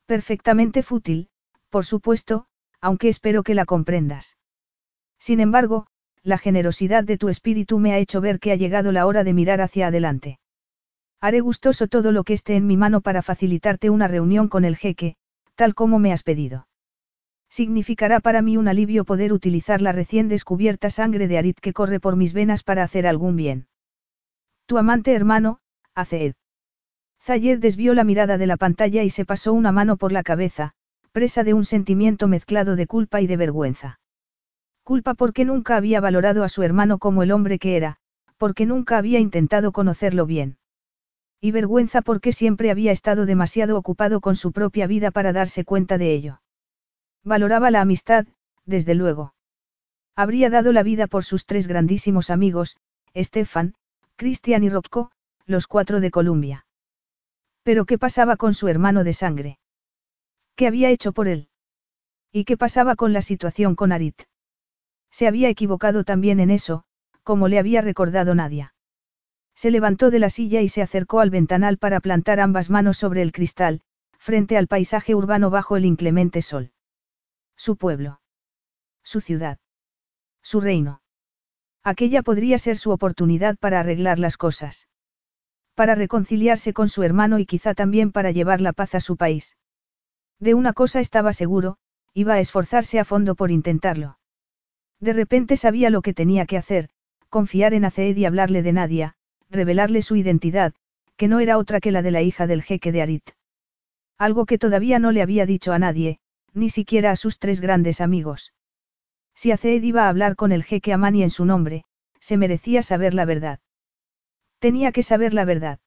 Perfectamente 0.06 0.84
fútil, 0.84 1.30
por 1.70 1.86
supuesto, 1.86 2.46
aunque 2.80 3.10
espero 3.10 3.44
que 3.44 3.56
la 3.56 3.66
comprendas. 3.66 4.38
Sin 5.20 5.40
embargo, 5.40 5.88
la 6.22 6.38
generosidad 6.38 7.04
de 7.04 7.18
tu 7.18 7.30
espíritu 7.30 7.80
me 7.80 7.94
ha 7.94 7.98
hecho 7.98 8.22
ver 8.22 8.40
que 8.40 8.52
ha 8.52 8.56
llegado 8.56 8.92
la 8.92 9.06
hora 9.08 9.24
de 9.24 9.34
mirar 9.34 9.62
hacia 9.62 9.88
adelante. 9.88 10.40
Haré 11.22 11.40
gustoso 11.40 11.88
todo 11.88 12.12
lo 12.12 12.24
que 12.24 12.34
esté 12.34 12.56
en 12.56 12.68
mi 12.68 12.78
mano 12.78 13.02
para 13.02 13.22
facilitarte 13.22 13.90
una 13.90 14.08
reunión 14.08 14.48
con 14.48 14.66
el 14.66 14.76
jeque, 14.76 15.16
tal 15.56 15.74
como 15.74 15.98
me 15.98 16.12
has 16.14 16.24
pedido. 16.24 16.68
Significará 17.50 18.20
para 18.20 18.42
mí 18.42 18.58
un 18.58 18.68
alivio 18.68 19.06
poder 19.06 19.34
utilizar 19.34 19.82
la 19.82 19.92
recién 19.92 20.28
descubierta 20.28 20.90
sangre 20.90 21.28
de 21.28 21.38
Arit 21.38 21.60
que 21.60 21.74
corre 21.74 22.00
por 22.00 22.16
mis 22.16 22.34
venas 22.34 22.64
para 22.64 22.84
hacer 22.84 23.08
algún 23.08 23.36
bien. 23.36 23.68
Tu 24.66 24.78
amante 24.78 25.14
hermano, 25.14 25.60
Azeed. 25.94 26.34
Zayed 27.26 27.58
desvió 27.58 27.96
la 27.96 28.04
mirada 28.04 28.38
de 28.38 28.46
la 28.46 28.56
pantalla 28.56 29.02
y 29.02 29.10
se 29.10 29.26
pasó 29.26 29.52
una 29.52 29.72
mano 29.72 29.98
por 29.98 30.12
la 30.12 30.22
cabeza, 30.22 30.74
presa 31.12 31.44
de 31.44 31.56
un 31.56 31.66
sentimiento 31.66 32.28
mezclado 32.28 32.76
de 32.76 32.86
culpa 32.86 33.20
y 33.20 33.26
de 33.26 33.36
vergüenza. 33.36 34.00
Culpa 34.84 35.16
porque 35.16 35.44
nunca 35.44 35.76
había 35.76 36.00
valorado 36.00 36.44
a 36.44 36.50
su 36.50 36.62
hermano 36.62 37.00
como 37.00 37.24
el 37.24 37.32
hombre 37.32 37.58
que 37.58 37.78
era, 37.78 37.98
porque 38.38 38.68
nunca 38.68 39.00
había 39.00 39.20
intentado 39.20 39.72
conocerlo 39.72 40.28
bien. 40.28 40.60
Y 41.42 41.50
vergüenza 41.50 42.04
porque 42.04 42.32
siempre 42.32 42.70
había 42.70 42.92
estado 42.92 43.26
demasiado 43.26 43.76
ocupado 43.76 44.22
con 44.22 44.36
su 44.36 44.52
propia 44.52 44.86
vida 44.86 45.10
para 45.10 45.34
darse 45.34 45.66
cuenta 45.66 45.98
de 45.98 46.14
ello. 46.14 46.42
Valoraba 47.24 47.72
la 47.72 47.82
amistad, 47.82 48.28
desde 48.66 48.94
luego. 48.94 49.34
Habría 50.16 50.52
dado 50.52 50.72
la 50.72 50.84
vida 50.84 51.08
por 51.08 51.24
sus 51.24 51.48
tres 51.48 51.68
grandísimos 51.68 52.30
amigos, 52.30 52.78
Stefan, 53.16 53.74
Christian 54.16 54.64
y 54.64 54.70
Rocco, 54.70 55.10
los 55.48 55.66
cuatro 55.66 56.02
de 56.02 56.12
Columbia. 56.12 56.66
Pero 57.66 57.86
¿qué 57.86 57.98
pasaba 57.98 58.38
con 58.38 58.54
su 58.54 58.68
hermano 58.68 59.04
de 59.04 59.14
sangre? 59.14 59.58
¿Qué 60.56 60.68
había 60.68 60.92
hecho 60.92 61.14
por 61.14 61.28
él? 61.28 61.50
¿Y 62.32 62.46
qué 62.46 62.58
pasaba 62.58 62.96
con 62.96 63.12
la 63.12 63.24
situación 63.24 63.74
con 63.76 63.92
Arit? 63.92 64.22
Se 65.10 65.26
había 65.26 65.50
equivocado 65.50 66.04
también 66.04 66.40
en 66.40 66.52
eso, 66.52 66.84
como 67.24 67.48
le 67.48 67.58
había 67.58 67.82
recordado 67.82 68.36
Nadia. 68.36 68.76
Se 69.56 69.72
levantó 69.72 70.12
de 70.12 70.20
la 70.20 70.30
silla 70.30 70.62
y 70.62 70.70
se 70.70 70.84
acercó 70.84 71.22
al 71.22 71.32
ventanal 71.32 71.80
para 71.80 72.02
plantar 72.02 72.40
ambas 72.40 72.70
manos 72.70 72.98
sobre 72.98 73.24
el 73.24 73.32
cristal, 73.32 73.82
frente 74.20 74.58
al 74.58 74.68
paisaje 74.68 75.16
urbano 75.16 75.50
bajo 75.50 75.76
el 75.76 75.86
inclemente 75.86 76.44
sol. 76.44 76.72
Su 77.56 77.78
pueblo. 77.78 78.22
Su 79.02 79.22
ciudad. 79.22 79.58
Su 80.44 80.62
reino. 80.62 81.02
Aquella 81.84 82.22
podría 82.22 82.60
ser 82.60 82.78
su 82.78 82.92
oportunidad 82.92 83.58
para 83.58 83.80
arreglar 83.80 84.20
las 84.20 84.38
cosas. 84.38 84.88
Para 85.76 85.94
reconciliarse 85.94 86.74
con 86.74 86.90
su 86.90 87.04
hermano 87.04 87.38
y 87.38 87.46
quizá 87.46 87.74
también 87.74 88.12
para 88.12 88.32
llevar 88.32 88.62
la 88.62 88.74
paz 88.74 88.96
a 88.96 89.00
su 89.02 89.18
país. 89.18 89.58
De 90.40 90.54
una 90.54 90.74
cosa 90.74 91.02
estaba 91.02 91.34
seguro, 91.34 91.78
iba 92.14 92.36
a 92.36 92.40
esforzarse 92.40 92.98
a 92.98 93.06
fondo 93.06 93.36
por 93.36 93.52
intentarlo. 93.52 94.18
De 95.02 95.12
repente 95.12 95.58
sabía 95.58 95.90
lo 95.90 96.02
que 96.02 96.14
tenía 96.14 96.46
que 96.46 96.58
hacer, 96.58 96.90
confiar 97.30 97.74
en 97.74 97.84
Aceed 97.84 98.16
y 98.16 98.26
hablarle 98.26 98.64
de 98.64 98.72
Nadia, 98.72 99.16
revelarle 99.50 100.02
su 100.02 100.16
identidad, 100.16 100.74
que 101.18 101.28
no 101.28 101.42
era 101.42 101.58
otra 101.58 101.82
que 101.82 101.92
la 101.92 102.02
de 102.02 102.12
la 102.12 102.22
hija 102.22 102.48
del 102.48 102.64
jeque 102.64 102.94
de 102.94 103.02
Arit. 103.02 103.32
Algo 104.18 104.46
que 104.46 104.58
todavía 104.58 105.00
no 105.00 105.12
le 105.12 105.22
había 105.22 105.46
dicho 105.46 105.74
a 105.74 105.80
nadie, 105.80 106.20
ni 106.54 106.70
siquiera 106.70 107.12
a 107.12 107.16
sus 107.18 107.38
tres 107.38 107.60
grandes 107.60 108.00
amigos. 108.00 108.54
Si 109.34 109.52
Aceed 109.52 109.84
iba 109.84 110.06
a 110.06 110.10
hablar 110.10 110.38
con 110.38 110.54
el 110.54 110.64
jeque 110.64 110.94
Amani 110.94 111.24
en 111.24 111.30
su 111.30 111.44
nombre, 111.44 111.84
se 112.22 112.38
merecía 112.38 112.82
saber 112.82 113.14
la 113.14 113.26
verdad. 113.26 113.60
Tenía 114.60 114.92
que 114.92 115.04
saber 115.04 115.34
la 115.34 115.46
verdad. 115.46 115.80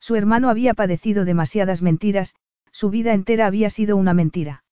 Su 0.00 0.16
hermano 0.16 0.48
había 0.48 0.74
padecido 0.74 1.24
demasiadas 1.24 1.82
mentiras, 1.82 2.34
su 2.72 2.90
vida 2.90 3.14
entera 3.14 3.46
había 3.46 3.70
sido 3.70 3.96
una 3.96 4.14
mentira. 4.14 4.64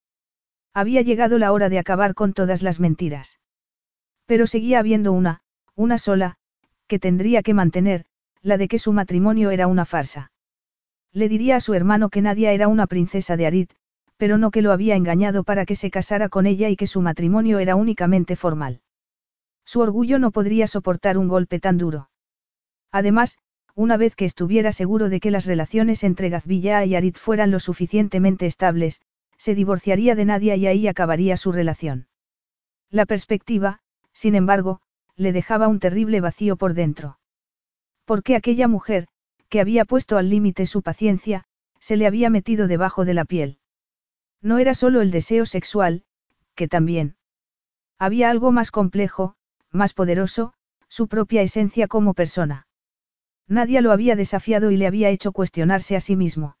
Había 0.73 1.01
llegado 1.01 1.37
la 1.37 1.51
hora 1.51 1.69
de 1.69 1.79
acabar 1.79 2.13
con 2.13 2.33
todas 2.33 2.61
las 2.61 2.79
mentiras. 2.79 3.39
Pero 4.25 4.47
seguía 4.47 4.79
habiendo 4.79 5.13
una, 5.13 5.41
una 5.75 5.97
sola, 5.97 6.37
que 6.87 6.99
tendría 6.99 7.43
que 7.43 7.53
mantener, 7.53 8.05
la 8.41 8.57
de 8.57 8.67
que 8.67 8.79
su 8.79 8.91
matrimonio 8.93 9.51
era 9.51 9.67
una 9.67 9.85
farsa. 9.85 10.31
Le 11.13 11.29
diría 11.29 11.57
a 11.57 11.61
su 11.61 11.73
hermano 11.73 12.09
que 12.09 12.21
Nadia 12.21 12.51
era 12.51 12.67
una 12.67 12.87
princesa 12.87 13.37
de 13.37 13.45
Arid, 13.45 13.69
pero 14.17 14.37
no 14.37 14.51
que 14.51 14.61
lo 14.61 14.71
había 14.71 14.95
engañado 14.95 15.43
para 15.43 15.65
que 15.65 15.75
se 15.75 15.89
casara 15.89 16.29
con 16.29 16.45
ella 16.45 16.69
y 16.69 16.75
que 16.75 16.85
su 16.85 17.01
matrimonio 17.01 17.57
era 17.57 17.75
únicamente 17.75 18.35
formal. 18.35 18.81
Su 19.65 19.79
orgullo 19.79 20.19
no 20.19 20.29
podría 20.31 20.67
soportar 20.67 21.17
un 21.17 21.27
golpe 21.27 21.59
tan 21.59 21.79
duro. 21.79 22.10
Además, 22.91 23.37
una 23.75 23.97
vez 23.97 24.15
que 24.15 24.25
estuviera 24.25 24.71
seguro 24.71 25.09
de 25.09 25.19
que 25.19 25.31
las 25.31 25.45
relaciones 25.45 26.03
entre 26.03 26.29
Gazvilla 26.29 26.83
y 26.85 26.95
Arit 26.95 27.17
fueran 27.17 27.51
lo 27.51 27.59
suficientemente 27.59 28.45
estables, 28.45 29.01
se 29.37 29.55
divorciaría 29.55 30.15
de 30.15 30.25
Nadia 30.25 30.55
y 30.55 30.67
ahí 30.67 30.87
acabaría 30.87 31.37
su 31.37 31.51
relación. 31.51 32.07
La 32.89 33.05
perspectiva, 33.05 33.79
sin 34.13 34.35
embargo, 34.35 34.81
le 35.15 35.31
dejaba 35.31 35.67
un 35.67 35.79
terrible 35.79 36.19
vacío 36.19 36.57
por 36.57 36.73
dentro. 36.73 37.17
Porque 38.05 38.35
aquella 38.35 38.67
mujer, 38.67 39.07
que 39.49 39.61
había 39.61 39.85
puesto 39.85 40.17
al 40.17 40.29
límite 40.29 40.65
su 40.65 40.81
paciencia, 40.81 41.45
se 41.79 41.95
le 41.95 42.07
había 42.07 42.29
metido 42.29 42.67
debajo 42.67 43.05
de 43.05 43.13
la 43.13 43.25
piel. 43.25 43.57
No 44.41 44.59
era 44.59 44.73
solo 44.73 45.01
el 45.01 45.11
deseo 45.11 45.45
sexual, 45.45 46.03
que 46.55 46.67
también. 46.67 47.15
Había 47.97 48.29
algo 48.29 48.51
más 48.51 48.71
complejo, 48.71 49.35
más 49.71 49.93
poderoso, 49.93 50.53
su 50.87 51.07
propia 51.07 51.41
esencia 51.41 51.87
como 51.87 52.13
persona. 52.13 52.67
Nadie 53.51 53.81
lo 53.81 53.91
había 53.91 54.15
desafiado 54.15 54.71
y 54.71 54.77
le 54.77 54.87
había 54.87 55.09
hecho 55.09 55.33
cuestionarse 55.33 55.97
a 55.97 55.99
sí 55.99 56.15
mismo. 56.15 56.55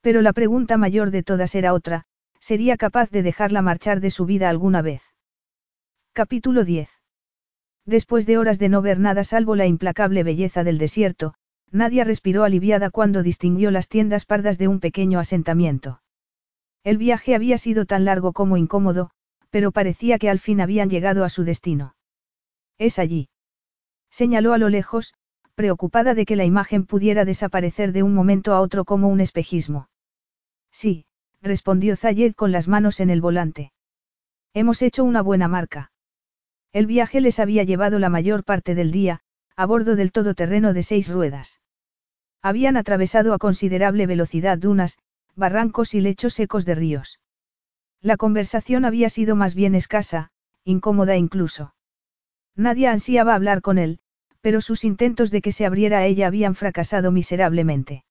Pero 0.00 0.22
la 0.22 0.32
pregunta 0.32 0.78
mayor 0.78 1.10
de 1.10 1.22
todas 1.22 1.54
era 1.54 1.74
otra, 1.74 2.06
¿sería 2.40 2.78
capaz 2.78 3.10
de 3.10 3.22
dejarla 3.22 3.60
marchar 3.60 4.00
de 4.00 4.10
su 4.10 4.24
vida 4.24 4.48
alguna 4.48 4.80
vez? 4.80 5.02
Capítulo 6.14 6.64
10. 6.64 6.88
Después 7.84 8.24
de 8.24 8.38
horas 8.38 8.58
de 8.58 8.70
no 8.70 8.80
ver 8.80 8.98
nada 8.98 9.22
salvo 9.22 9.54
la 9.54 9.66
implacable 9.66 10.22
belleza 10.22 10.64
del 10.64 10.78
desierto, 10.78 11.34
Nadia 11.70 12.04
respiró 12.04 12.44
aliviada 12.44 12.88
cuando 12.88 13.22
distinguió 13.22 13.70
las 13.70 13.90
tiendas 13.90 14.24
pardas 14.24 14.56
de 14.56 14.66
un 14.66 14.80
pequeño 14.80 15.18
asentamiento. 15.18 16.00
El 16.84 16.96
viaje 16.96 17.34
había 17.34 17.58
sido 17.58 17.84
tan 17.84 18.06
largo 18.06 18.32
como 18.32 18.56
incómodo, 18.56 19.10
pero 19.50 19.72
parecía 19.72 20.18
que 20.18 20.30
al 20.30 20.38
fin 20.38 20.62
habían 20.62 20.88
llegado 20.88 21.22
a 21.22 21.28
su 21.28 21.44
destino. 21.44 21.96
Es 22.78 22.98
allí. 22.98 23.28
Señaló 24.08 24.54
a 24.54 24.58
lo 24.58 24.70
lejos, 24.70 25.12
preocupada 25.58 26.14
de 26.14 26.24
que 26.24 26.36
la 26.36 26.44
imagen 26.44 26.86
pudiera 26.86 27.24
desaparecer 27.24 27.90
de 27.90 28.04
un 28.04 28.14
momento 28.14 28.54
a 28.54 28.60
otro 28.60 28.84
como 28.84 29.08
un 29.08 29.20
espejismo. 29.20 29.88
Sí, 30.70 31.04
respondió 31.42 31.96
Zayed 31.96 32.34
con 32.36 32.52
las 32.52 32.68
manos 32.68 33.00
en 33.00 33.10
el 33.10 33.20
volante. 33.20 33.72
Hemos 34.54 34.82
hecho 34.82 35.02
una 35.02 35.20
buena 35.20 35.48
marca. 35.48 35.90
El 36.72 36.86
viaje 36.86 37.20
les 37.20 37.40
había 37.40 37.64
llevado 37.64 37.98
la 37.98 38.08
mayor 38.08 38.44
parte 38.44 38.76
del 38.76 38.92
día, 38.92 39.18
a 39.56 39.66
bordo 39.66 39.96
del 39.96 40.12
todoterreno 40.12 40.74
de 40.74 40.84
seis 40.84 41.08
ruedas. 41.10 41.60
Habían 42.40 42.76
atravesado 42.76 43.34
a 43.34 43.38
considerable 43.38 44.06
velocidad 44.06 44.58
dunas, 44.58 44.96
barrancos 45.34 45.92
y 45.92 46.00
lechos 46.00 46.34
secos 46.34 46.66
de 46.66 46.76
ríos. 46.76 47.18
La 48.00 48.16
conversación 48.16 48.84
había 48.84 49.10
sido 49.10 49.34
más 49.34 49.56
bien 49.56 49.74
escasa, 49.74 50.30
incómoda 50.62 51.16
incluso. 51.16 51.74
Nadie 52.54 52.86
ansiaba 52.86 53.34
hablar 53.34 53.60
con 53.60 53.78
él, 53.78 53.98
pero 54.40 54.60
sus 54.60 54.84
intentos 54.84 55.30
de 55.30 55.42
que 55.42 55.52
se 55.52 55.66
abriera 55.66 55.98
a 55.98 56.06
ella 56.06 56.26
habían 56.26 56.54
fracasado 56.54 57.10
miserablemente. 57.12 58.04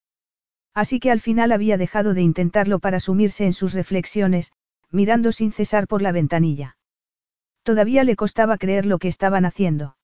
Así 0.73 0.99
que 0.99 1.11
al 1.11 1.19
final 1.19 1.51
había 1.51 1.77
dejado 1.77 2.13
de 2.13 2.21
intentarlo 2.21 2.79
para 2.79 2.99
sumirse 2.99 3.45
en 3.45 3.53
sus 3.53 3.73
reflexiones, 3.73 4.51
mirando 4.91 5.31
sin 5.31 5.51
cesar 5.51 5.87
por 5.87 6.01
la 6.01 6.11
ventanilla. 6.11 6.77
Todavía 7.63 8.03
le 8.03 8.15
costaba 8.15 8.57
creer 8.57 8.85
lo 8.85 8.99
que 8.99 9.07
estaban 9.07 9.45
haciendo. 9.45 9.97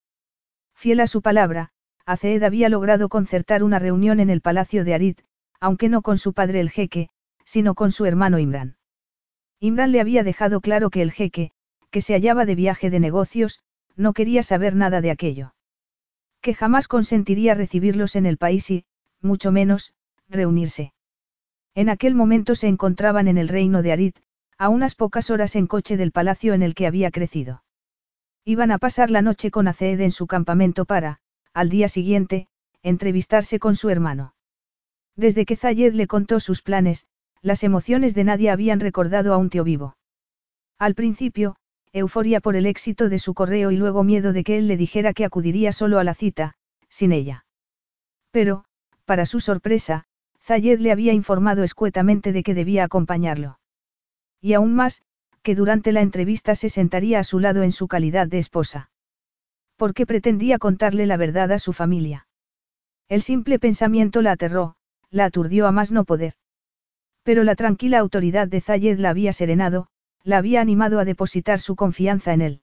Fiel 0.76 1.00
a 1.00 1.08
su 1.08 1.22
palabra, 1.22 1.70
Aceed 2.06 2.44
había 2.44 2.68
logrado 2.70 3.08
concertar 3.08 3.64
una 3.64 3.80
reunión 3.80 4.20
en 4.20 4.30
el 4.30 4.42
palacio 4.42 4.84
de 4.84 4.94
Arid, 4.94 5.18
aunque 5.60 5.88
no 5.88 6.02
con 6.02 6.18
su 6.18 6.34
padre 6.34 6.60
el 6.60 6.70
jeque, 6.70 7.10
sino 7.46 7.76
con 7.76 7.92
su 7.92 8.06
hermano 8.06 8.40
Imran. 8.40 8.76
Imran 9.60 9.94
le 9.94 10.02
había 10.02 10.24
dejado 10.24 10.60
claro 10.60 10.90
que 10.90 11.02
el 11.02 11.12
jeque, 11.12 11.52
que 11.90 12.02
se 12.02 12.14
hallaba 12.14 12.46
de 12.46 12.56
viaje 12.56 12.90
de 12.90 13.00
negocios, 13.00 13.60
no 13.96 14.14
quería 14.14 14.44
saber 14.44 14.76
nada 14.76 15.00
de 15.00 15.12
aquello. 15.12 15.53
Que 16.44 16.54
jamás 16.54 16.90
consentiría 16.90 17.56
recibirlos 17.56 18.18
en 18.18 18.26
el 18.26 18.38
país 18.38 18.70
y, 18.70 18.84
mucho 19.22 19.54
menos, 19.54 19.94
reunirse. 20.28 20.94
En 21.74 21.88
aquel 21.88 22.16
momento 22.16 22.54
se 22.54 22.68
encontraban 22.68 23.30
en 23.30 23.38
el 23.38 23.48
reino 23.48 23.82
de 23.82 23.94
Arid, 23.94 24.14
a 24.58 24.68
unas 24.68 24.94
pocas 24.94 25.30
horas 25.30 25.56
en 25.56 25.68
coche 25.68 25.96
del 25.96 26.12
palacio 26.12 26.54
en 26.54 26.62
el 26.62 26.76
que 26.76 26.86
había 26.86 27.12
crecido. 27.12 27.64
Iban 28.44 28.72
a 28.72 28.78
pasar 28.78 29.10
la 29.10 29.22
noche 29.22 29.52
con 29.52 29.70
Aceed 29.70 30.02
en 30.02 30.12
su 30.12 30.28
campamento 30.28 30.84
para, 30.84 31.22
al 31.54 31.70
día 31.70 31.88
siguiente, 31.88 32.50
entrevistarse 32.82 33.58
con 33.58 33.78
su 33.78 33.90
hermano. 33.90 34.36
Desde 35.16 35.46
que 35.46 35.56
Zayed 35.56 35.94
le 35.94 36.08
contó 36.08 36.42
sus 36.42 36.62
planes, 36.62 37.06
las 37.42 37.64
emociones 37.64 38.16
de 38.16 38.26
nadie 38.26 38.50
habían 38.50 38.82
recordado 38.82 39.34
a 39.34 39.38
un 39.38 39.50
tío 39.50 39.64
vivo. 39.64 39.96
Al 40.78 40.94
principio, 40.94 41.56
euforia 41.94 42.42
por 42.42 42.56
el 42.56 42.66
éxito 42.66 43.08
de 43.08 43.20
su 43.20 43.34
correo 43.34 43.72
y 43.72 43.78
luego 43.78 44.04
miedo 44.04 44.34
de 44.34 44.44
que 44.44 44.58
él 44.58 44.68
le 44.68 44.78
dijera 44.78 45.14
que 45.14 45.26
acudiría 45.26 45.72
solo 45.72 46.00
a 46.00 46.04
la 46.04 46.16
cita, 46.16 46.56
sin 46.90 47.12
ella. 47.12 47.46
Pero, 48.32 48.66
para 49.06 49.26
su 49.26 49.40
sorpresa, 49.40 50.06
Zayed 50.42 50.80
le 50.80 50.92
había 50.92 51.14
informado 51.14 51.64
escuetamente 51.64 52.34
de 52.34 52.44
que 52.44 52.54
debía 52.54 52.84
acompañarlo. 52.84 53.60
Y 54.42 54.54
aún 54.54 54.74
más, 54.74 55.04
que 55.44 55.56
durante 55.56 55.92
la 55.92 56.02
entrevista 56.02 56.56
se 56.56 56.70
sentaría 56.70 57.20
a 57.20 57.24
su 57.24 57.40
lado 57.40 57.64
en 57.64 57.72
su 57.72 57.88
calidad 57.88 58.28
de 58.28 58.40
esposa. 58.40 58.90
Porque 59.78 60.06
pretendía 60.06 60.58
contarle 60.58 61.06
la 61.06 61.18
verdad 61.18 61.52
a 61.52 61.60
su 61.60 61.74
familia. 61.74 62.28
El 63.08 63.22
simple 63.22 63.60
pensamiento 63.60 64.22
la 64.22 64.32
aterró, 64.32 64.76
la 65.12 65.26
aturdió 65.26 65.68
a 65.68 65.72
más 65.72 65.92
no 65.92 66.06
poder. 66.06 66.34
Pero 67.24 67.44
la 67.44 67.56
tranquila 67.56 68.00
autoridad 68.00 68.48
de 68.48 68.62
Zayed 68.62 68.98
la 69.00 69.12
había 69.12 69.32
serenado, 69.32 69.88
la 70.24 70.38
había 70.38 70.62
animado 70.62 71.00
a 71.00 71.06
depositar 71.06 71.60
su 71.60 71.76
confianza 71.76 72.34
en 72.34 72.42
él. 72.42 72.62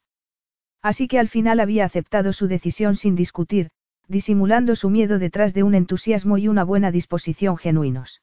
Así 0.82 1.08
que 1.08 1.18
al 1.18 1.28
final 1.28 1.60
había 1.60 1.84
aceptado 1.84 2.32
su 2.32 2.48
decisión 2.48 2.96
sin 2.96 3.14
discutir, 3.14 3.70
disimulando 4.08 4.74
su 4.76 4.90
miedo 4.90 5.18
detrás 5.18 5.54
de 5.54 5.62
un 5.62 5.74
entusiasmo 5.74 6.38
y 6.38 6.48
una 6.48 6.64
buena 6.64 6.90
disposición 6.90 7.56
genuinos. 7.56 8.22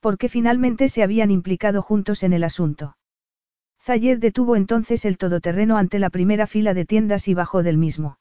Porque 0.00 0.28
finalmente 0.28 0.88
se 0.88 1.02
habían 1.02 1.30
implicado 1.30 1.82
juntos 1.82 2.22
en 2.22 2.32
el 2.32 2.44
asunto. 2.44 2.96
Zayed 3.80 4.18
detuvo 4.18 4.54
entonces 4.54 5.04
el 5.04 5.16
todoterreno 5.16 5.76
ante 5.76 5.98
la 5.98 6.10
primera 6.10 6.46
fila 6.46 6.74
de 6.74 6.84
tiendas 6.84 7.26
y 7.26 7.34
bajó 7.34 7.62
del 7.62 7.78
mismo. 7.78 8.18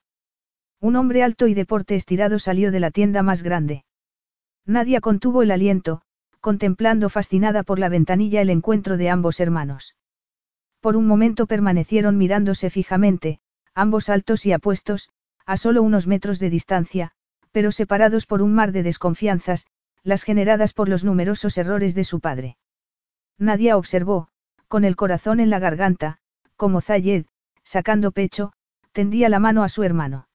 Un 0.80 0.96
hombre 0.96 1.22
alto 1.22 1.48
y 1.48 1.54
de 1.54 1.66
porte 1.66 1.96
estirado 1.96 2.40
salió 2.40 2.72
de 2.72 2.80
la 2.80 2.90
tienda 2.90 3.22
más 3.22 3.44
grande. 3.44 3.84
Nadia 4.66 5.02
contuvo 5.02 5.44
el 5.44 5.52
aliento, 5.52 6.02
contemplando 6.40 7.10
fascinada 7.10 7.62
por 7.62 7.78
la 7.78 7.90
ventanilla 7.90 8.42
el 8.42 8.50
encuentro 8.50 8.98
de 8.98 9.10
ambos 9.10 9.40
hermanos. 9.40 9.96
Por 10.82 10.98
un 10.98 11.08
momento 11.08 11.46
permanecieron 11.46 12.18
mirándose 12.18 12.70
fijamente, 12.70 13.40
ambos 13.74 14.10
altos 14.10 14.46
y 14.46 14.52
apuestos, 14.52 15.10
a 15.46 15.56
solo 15.56 15.84
unos 15.84 16.08
metros 16.08 16.40
de 16.40 16.50
distancia, 16.50 17.12
pero 17.52 17.72
separados 17.72 18.26
por 18.26 18.42
un 18.42 18.54
mar 18.54 18.72
de 18.72 18.84
desconfianzas, 18.84 19.68
las 20.04 20.24
generadas 20.24 20.74
por 20.74 20.90
los 20.90 21.04
numerosos 21.04 21.58
errores 21.58 21.94
de 21.94 22.04
su 22.04 22.20
padre. 22.20 22.58
Nadia 23.38 23.78
observó, 23.78 24.30
con 24.68 24.84
el 24.84 24.96
corazón 24.96 25.40
en 25.40 25.50
la 25.52 25.60
garganta, 25.60 26.18
como 26.56 26.82
Zayed, 26.82 27.26
sacando 27.64 28.12
pecho, 28.12 28.54
tendía 28.92 29.30
la 29.30 29.40
mano 29.40 29.64
a 29.64 29.70
su 29.70 29.84
hermano. 29.84 30.28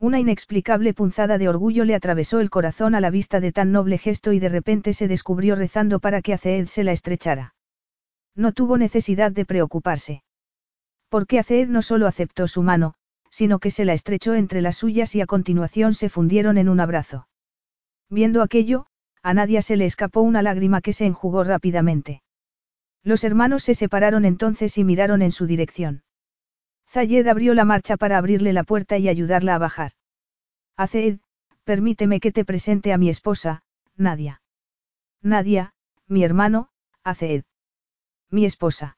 Una 0.00 0.18
inexplicable 0.18 0.94
punzada 0.94 1.38
de 1.38 1.48
orgullo 1.48 1.84
le 1.84 1.94
atravesó 1.94 2.40
el 2.40 2.50
corazón 2.50 2.94
a 2.94 3.00
la 3.00 3.10
vista 3.10 3.38
de 3.38 3.52
tan 3.52 3.70
noble 3.70 3.98
gesto 3.98 4.32
y 4.32 4.40
de 4.40 4.48
repente 4.48 4.94
se 4.94 5.08
descubrió 5.08 5.54
rezando 5.56 6.00
para 6.00 6.22
que 6.22 6.32
Aceed 6.32 6.66
se 6.66 6.84
la 6.84 6.92
estrechara. 6.92 7.54
No 8.34 8.52
tuvo 8.52 8.78
necesidad 8.78 9.32
de 9.32 9.44
preocuparse. 9.44 10.22
Porque 11.08 11.38
Aceed 11.38 11.68
no 11.68 11.82
solo 11.82 12.06
aceptó 12.06 12.48
su 12.48 12.62
mano, 12.62 12.94
sino 13.30 13.58
que 13.58 13.70
se 13.70 13.84
la 13.84 13.92
estrechó 13.92 14.34
entre 14.34 14.60
las 14.60 14.76
suyas 14.76 15.14
y 15.14 15.20
a 15.20 15.26
continuación 15.26 15.94
se 15.94 16.08
fundieron 16.08 16.58
en 16.58 16.68
un 16.68 16.80
abrazo. 16.80 17.28
Viendo 18.08 18.42
aquello, 18.42 18.86
a 19.22 19.34
Nadia 19.34 19.62
se 19.62 19.76
le 19.76 19.86
escapó 19.86 20.20
una 20.20 20.42
lágrima 20.42 20.80
que 20.80 20.92
se 20.92 21.06
enjugó 21.06 21.44
rápidamente. 21.44 22.22
Los 23.02 23.24
hermanos 23.24 23.62
se 23.62 23.74
separaron 23.74 24.24
entonces 24.24 24.76
y 24.78 24.84
miraron 24.84 25.22
en 25.22 25.32
su 25.32 25.46
dirección. 25.46 26.02
Zayed 26.88 27.26
abrió 27.28 27.54
la 27.54 27.64
marcha 27.64 27.96
para 27.96 28.18
abrirle 28.18 28.52
la 28.52 28.64
puerta 28.64 28.98
y 28.98 29.08
ayudarla 29.08 29.54
a 29.54 29.58
bajar. 29.58 29.92
Aceed, 30.76 31.20
permíteme 31.64 32.20
que 32.20 32.32
te 32.32 32.44
presente 32.44 32.92
a 32.92 32.98
mi 32.98 33.08
esposa, 33.08 33.62
Nadia. 33.96 34.42
Nadia, 35.22 35.72
mi 36.08 36.24
hermano, 36.24 36.68
Aceed. 37.04 37.44
Mi 38.30 38.44
esposa. 38.44 38.96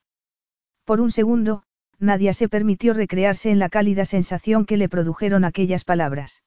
Por 0.85 1.01
un 1.01 1.11
segundo, 1.11 1.63
Nadia 1.99 2.35
se 2.35 2.49
permitió 2.49 2.93
recrearse 2.93 3.51
en 3.51 3.59
la 3.59 3.71
cálida 3.71 4.05
sensación 4.05 4.67
que 4.67 4.77
le 4.77 4.89
produjeron 4.89 5.45
aquellas 5.45 5.85
palabras. 5.85 6.43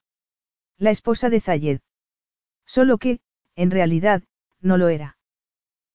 La 0.77 0.91
esposa 0.91 1.29
de 1.29 1.41
Zayed. 1.41 1.79
Solo 2.65 2.97
que, 2.97 3.21
en 3.55 3.71
realidad, 3.71 4.23
no 4.61 4.77
lo 4.77 4.89
era. 4.89 5.17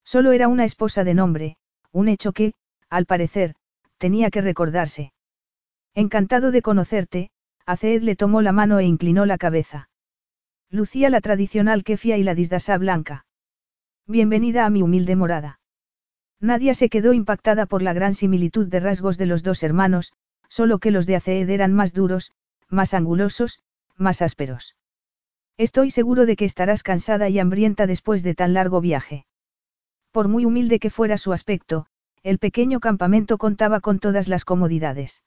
Solo 0.03 0.31
era 0.33 0.47
una 0.47 0.65
esposa 0.65 1.03
de 1.03 1.13
nombre, 1.13 1.57
un 1.91 2.09
hecho 2.09 2.33
que, 2.33 2.53
al 2.89 3.05
parecer, 3.05 3.55
tenía 3.97 4.31
que 4.31 4.41
recordarse. 4.41 5.13
Encantado 5.93 6.51
de 6.51 6.61
conocerte, 6.61 7.29
Aceed 7.65 8.01
le 8.01 8.15
tomó 8.15 8.41
la 8.41 8.51
mano 8.51 8.79
e 8.79 8.85
inclinó 8.85 9.25
la 9.25 9.37
cabeza. 9.37 9.89
Lucía 10.69 11.09
la 11.09 11.21
tradicional 11.21 11.83
kefia 11.83 12.17
y 12.17 12.23
la 12.23 12.35
disdasa 12.35 12.77
blanca. 12.77 13.25
Bienvenida 14.07 14.65
a 14.65 14.69
mi 14.69 14.81
humilde 14.81 15.15
morada. 15.15 15.60
Nadia 16.41 16.73
se 16.73 16.89
quedó 16.89 17.13
impactada 17.13 17.67
por 17.67 17.83
la 17.83 17.93
gran 17.93 18.15
similitud 18.15 18.67
de 18.67 18.79
rasgos 18.79 19.17
de 19.19 19.27
los 19.27 19.43
dos 19.43 19.61
hermanos, 19.61 20.11
solo 20.49 20.79
que 20.79 20.89
los 20.89 21.05
de 21.05 21.15
Aceed 21.15 21.49
eran 21.49 21.71
más 21.71 21.93
duros, 21.93 22.31
más 22.67 22.95
angulosos, 22.95 23.59
más 23.95 24.23
ásperos. 24.23 24.75
Estoy 25.57 25.91
seguro 25.91 26.25
de 26.25 26.35
que 26.35 26.45
estarás 26.45 26.81
cansada 26.81 27.29
y 27.29 27.37
hambrienta 27.37 27.85
después 27.85 28.23
de 28.23 28.33
tan 28.33 28.53
largo 28.53 28.81
viaje. 28.81 29.25
Por 30.11 30.27
muy 30.27 30.43
humilde 30.45 30.79
que 30.79 30.89
fuera 30.89 31.19
su 31.19 31.31
aspecto, 31.31 31.85
el 32.23 32.39
pequeño 32.39 32.79
campamento 32.79 33.37
contaba 33.37 33.79
con 33.79 33.99
todas 33.99 34.27
las 34.27 34.43
comodidades. 34.43 35.21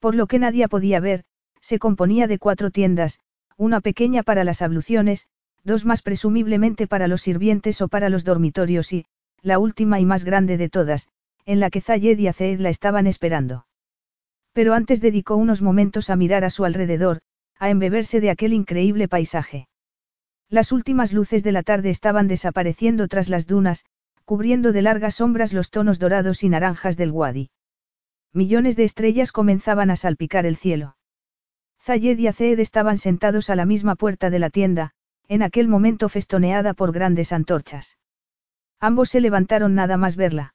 Por 0.00 0.14
lo 0.14 0.26
que 0.26 0.38
nadie 0.38 0.66
podía 0.68 1.00
ver, 1.00 1.24
se 1.60 1.78
componía 1.78 2.26
de 2.26 2.38
cuatro 2.38 2.70
tiendas, 2.70 3.20
una 3.56 3.80
pequeña 3.80 4.22
para 4.22 4.44
las 4.44 4.62
abluciones, 4.62 5.28
dos 5.62 5.84
más 5.84 6.02
presumiblemente 6.02 6.86
para 6.86 7.06
los 7.06 7.22
sirvientes 7.22 7.80
o 7.82 7.88
para 7.88 8.08
los 8.08 8.24
dormitorios 8.24 8.92
y, 8.92 9.04
la 9.42 9.58
última 9.58 10.00
y 10.00 10.06
más 10.06 10.24
grande 10.24 10.56
de 10.56 10.68
todas, 10.68 11.08
en 11.44 11.60
la 11.60 11.70
que 11.70 11.80
Zayed 11.80 12.18
y 12.18 12.28
Aceed 12.28 12.60
la 12.60 12.70
estaban 12.70 13.06
esperando. 13.06 13.66
Pero 14.52 14.74
antes 14.74 15.00
dedicó 15.00 15.36
unos 15.36 15.62
momentos 15.62 16.10
a 16.10 16.16
mirar 16.16 16.44
a 16.44 16.50
su 16.50 16.64
alrededor, 16.64 17.20
a 17.58 17.70
embeberse 17.70 18.20
de 18.20 18.30
aquel 18.30 18.52
increíble 18.52 19.08
paisaje. 19.08 19.68
Las 20.48 20.70
últimas 20.70 21.12
luces 21.12 21.42
de 21.42 21.52
la 21.52 21.62
tarde 21.62 21.90
estaban 21.90 22.28
desapareciendo 22.28 23.08
tras 23.08 23.28
las 23.28 23.46
dunas, 23.46 23.84
cubriendo 24.24 24.72
de 24.72 24.82
largas 24.82 25.16
sombras 25.16 25.52
los 25.52 25.70
tonos 25.70 25.98
dorados 25.98 26.44
y 26.44 26.48
naranjas 26.48 26.96
del 26.96 27.10
Wadi. 27.10 27.50
Millones 28.32 28.76
de 28.76 28.84
estrellas 28.84 29.32
comenzaban 29.32 29.90
a 29.90 29.96
salpicar 29.96 30.46
el 30.46 30.56
cielo. 30.56 30.96
Zayed 31.80 32.18
y 32.18 32.28
Aceed 32.28 32.60
estaban 32.60 32.98
sentados 32.98 33.50
a 33.50 33.56
la 33.56 33.66
misma 33.66 33.96
puerta 33.96 34.30
de 34.30 34.38
la 34.38 34.50
tienda, 34.50 34.92
en 35.26 35.42
aquel 35.42 35.68
momento 35.68 36.08
festoneada 36.08 36.74
por 36.74 36.92
grandes 36.92 37.32
antorchas. 37.32 37.96
Ambos 38.82 39.10
se 39.10 39.20
levantaron 39.20 39.76
nada 39.76 39.96
más 39.96 40.16
verla. 40.16 40.54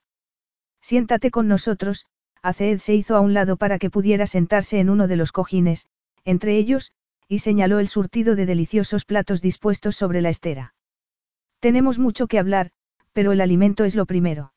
Siéntate 0.81 1.31
con 1.31 1.47
nosotros, 1.47 2.07
Aceed 2.43 2.79
se 2.79 2.93
hizo 2.93 3.15
a 3.15 3.21
un 3.21 3.33
lado 3.33 3.55
para 3.55 3.79
que 3.79 3.89
pudiera 3.89 4.27
sentarse 4.27 4.81
en 4.81 4.89
uno 4.89 5.07
de 5.07 5.15
los 5.15 5.31
cojines, 5.31 5.87
entre 6.25 6.57
ellos, 6.57 6.91
y 7.29 7.39
señaló 7.39 7.79
el 7.79 7.87
surtido 7.87 8.35
de 8.35 8.45
deliciosos 8.45 9.05
platos 9.05 9.41
dispuestos 9.41 9.95
sobre 9.95 10.19
la 10.21 10.27
estera. 10.27 10.75
Tenemos 11.61 11.99
mucho 11.99 12.27
que 12.27 12.37
hablar, 12.37 12.71
pero 13.13 13.31
el 13.31 13.39
alimento 13.39 13.85
es 13.85 13.95
lo 13.95 14.05
primero. 14.05 14.51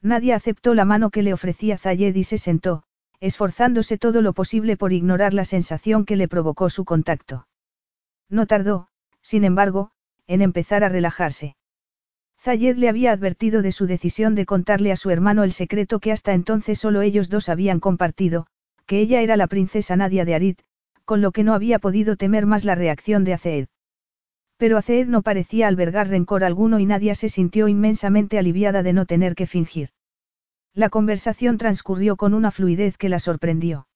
Nadie 0.00 0.32
aceptó 0.32 0.72
la 0.74 0.84
mano 0.84 1.10
que 1.10 1.24
le 1.24 1.32
ofrecía 1.32 1.78
Zayed 1.78 2.14
y 2.14 2.22
se 2.22 2.38
sentó, 2.38 2.84
esforzándose 3.18 3.98
todo 3.98 4.22
lo 4.22 4.34
posible 4.34 4.76
por 4.76 4.92
ignorar 4.92 5.34
la 5.34 5.44
sensación 5.44 6.04
que 6.04 6.14
le 6.14 6.28
provocó 6.28 6.70
su 6.70 6.84
contacto. 6.84 7.48
No 8.28 8.46
tardó, 8.46 8.86
sin 9.20 9.42
embargo, 9.42 9.90
en 10.28 10.42
empezar 10.42 10.84
a 10.84 10.88
relajarse. 10.88 11.56
Zayed 12.44 12.76
le 12.76 12.90
había 12.90 13.10
advertido 13.10 13.62
de 13.62 13.72
su 13.72 13.86
decisión 13.86 14.34
de 14.34 14.44
contarle 14.44 14.92
a 14.92 14.96
su 14.96 15.08
hermano 15.08 15.44
el 15.44 15.52
secreto 15.52 15.98
que 15.98 16.12
hasta 16.12 16.34
entonces 16.34 16.78
solo 16.78 17.00
ellos 17.00 17.30
dos 17.30 17.48
habían 17.48 17.80
compartido, 17.80 18.46
que 18.84 19.00
ella 19.00 19.22
era 19.22 19.38
la 19.38 19.46
princesa 19.46 19.96
Nadia 19.96 20.26
de 20.26 20.34
Arid, 20.34 20.56
con 21.06 21.22
lo 21.22 21.32
que 21.32 21.42
no 21.42 21.54
había 21.54 21.78
podido 21.78 22.16
temer 22.16 22.44
más 22.44 22.66
la 22.66 22.74
reacción 22.74 23.24
de 23.24 23.32
Aceed. 23.32 23.68
Pero 24.58 24.76
Aceed 24.76 25.06
no 25.06 25.22
parecía 25.22 25.68
albergar 25.68 26.08
rencor 26.08 26.44
alguno 26.44 26.80
y 26.80 26.84
Nadia 26.84 27.14
se 27.14 27.30
sintió 27.30 27.66
inmensamente 27.66 28.38
aliviada 28.38 28.82
de 28.82 28.92
no 28.92 29.06
tener 29.06 29.34
que 29.34 29.46
fingir. 29.46 29.88
La 30.74 30.90
conversación 30.90 31.56
transcurrió 31.56 32.16
con 32.16 32.34
una 32.34 32.50
fluidez 32.50 32.98
que 32.98 33.08
la 33.08 33.20
sorprendió. 33.20 33.88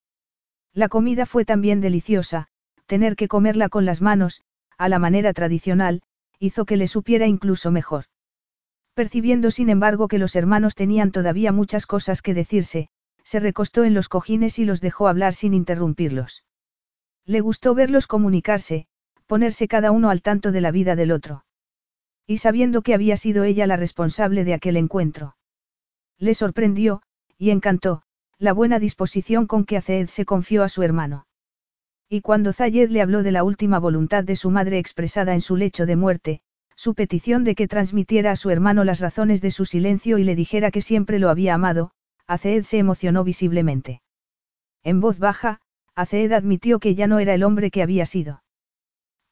La 0.73 0.89
comida 0.89 1.27
fue 1.27 1.45
también 1.45 1.83
deliciosa, 1.83 2.49
tener 2.87 3.15
que 3.15 3.29
comerla 3.29 3.69
con 3.69 3.85
las 3.85 4.01
manos, 4.01 4.41
a 4.79 4.89
la 4.89 4.99
manera 4.99 5.35
tradicional, 5.35 6.01
hizo 6.39 6.65
que 6.65 6.79
le 6.79 6.89
supiera 6.89 7.27
incluso 7.27 7.71
mejor. 7.71 8.07
Percibiendo 8.99 9.53
sin 9.53 9.71
embargo 9.71 10.09
que 10.09 10.19
los 10.19 10.35
hermanos 10.35 10.75
tenían 10.75 11.13
todavía 11.13 11.53
muchas 11.53 11.87
cosas 11.87 12.21
que 12.21 12.35
decirse, 12.35 12.89
se 13.23 13.39
recostó 13.39 13.85
en 13.85 13.95
los 13.95 14.09
cojines 14.09 14.59
y 14.59 14.65
los 14.65 14.81
dejó 14.81 15.07
hablar 15.07 15.35
sin 15.35 15.55
interrumpirlos. 15.55 16.43
Le 17.25 17.41
gustó 17.41 17.77
verlos 17.77 18.09
comunicarse, 18.09 18.89
ponerse 19.29 19.69
cada 19.69 19.93
uno 19.93 20.11
al 20.11 20.21
tanto 20.21 20.51
de 20.51 20.61
la 20.61 20.73
vida 20.73 20.97
del 20.97 21.13
otro. 21.13 21.45
Y 22.27 22.39
sabiendo 22.39 22.83
que 22.83 22.93
había 22.93 23.17
sido 23.17 23.45
ella 23.45 23.69
la 23.69 23.77
responsable 23.77 24.43
de 24.43 24.55
aquel 24.55 24.77
encuentro. 24.77 25.37
Le 26.19 26.35
sorprendió, 26.35 27.03
y 27.39 27.51
encantó, 27.51 28.03
la 28.37 28.53
buena 28.53 28.81
disposición 28.81 29.47
con 29.47 29.65
que 29.65 29.77
Aceed 29.77 30.09
se 30.09 30.25
confió 30.25 30.65
a 30.65 30.69
su 30.69 30.83
hermano. 30.83 31.29
Y 32.09 32.21
cuando 32.21 32.53
Zayed 32.53 32.91
le 32.91 33.01
habló 33.01 33.23
de 33.23 33.31
la 33.31 33.45
última 33.45 33.79
voluntad 33.79 34.25
de 34.25 34.35
su 34.35 34.51
madre 34.51 34.81
expresada 34.81 35.35
en 35.35 35.41
su 35.41 35.55
lecho 35.55 35.87
de 35.87 35.95
muerte, 35.95 36.43
su 36.79 36.95
petición 36.95 37.43
de 37.43 37.57
que 37.57 37.67
transmitiera 37.67 38.31
a 38.31 38.37
su 38.37 38.51
hermano 38.51 38.85
las 38.85 39.01
razones 39.01 39.43
de 39.43 39.51
su 39.51 39.65
silencio 39.65 40.17
y 40.17 40.23
le 40.23 40.37
dijera 40.37 40.71
que 40.71 40.81
siempre 40.81 41.19
lo 41.19 41.29
había 41.29 41.55
amado, 41.55 41.91
Aceed 42.29 42.63
se 42.63 42.79
emocionó 42.79 43.25
visiblemente. 43.25 44.01
En 44.85 45.01
voz 45.01 45.19
baja, 45.19 45.61
Aceed 45.97 46.31
admitió 46.31 46.79
que 46.79 46.95
ya 46.95 47.09
no 47.09 47.19
era 47.19 47.35
el 47.35 47.43
hombre 47.43 47.73
que 47.73 47.83
había 47.83 48.07
sido. 48.07 48.45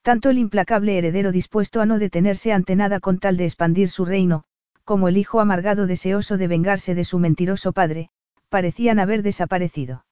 Tanto 0.03 0.31
el 0.31 0.39
implacable 0.39 0.99
heredero 0.99 1.31
dispuesto 1.31 1.81
a 1.81 1.87
no 1.87 2.01
detenerse 2.01 2.53
ante 2.53 2.75
nada 2.75 2.99
con 2.99 3.21
tal 3.21 3.37
de 3.37 3.45
expandir 3.45 3.91
su 3.91 4.05
reino, 4.05 4.43
como 4.83 5.07
el 5.07 5.17
hijo 5.17 5.39
amargado 5.39 5.87
deseoso 5.87 6.39
de 6.39 6.49
vengarse 6.49 6.97
de 6.97 7.05
su 7.05 7.21
mentiroso 7.21 7.73
padre, 7.73 8.11
parecían 8.49 8.99
haber 8.99 9.23
desaparecido. 9.23 10.05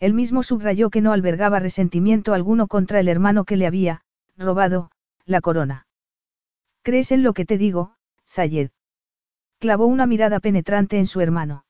Él 0.00 0.12
mismo 0.12 0.42
subrayó 0.42 0.90
que 0.90 1.02
no 1.02 1.12
albergaba 1.12 1.60
resentimiento 1.60 2.34
alguno 2.34 2.66
contra 2.66 2.98
el 2.98 3.06
hermano 3.06 3.44
que 3.44 3.56
le 3.56 3.68
había, 3.68 4.02
robado, 4.36 4.90
la 5.24 5.40
corona. 5.40 5.87
¿Crees 6.88 7.12
en 7.12 7.22
lo 7.22 7.34
que 7.34 7.44
te 7.44 7.58
digo, 7.58 7.92
Zayed? 8.30 8.70
Clavó 9.58 9.84
una 9.84 10.06
mirada 10.06 10.40
penetrante 10.40 10.96
en 10.96 11.06
su 11.06 11.20
hermano. 11.20 11.66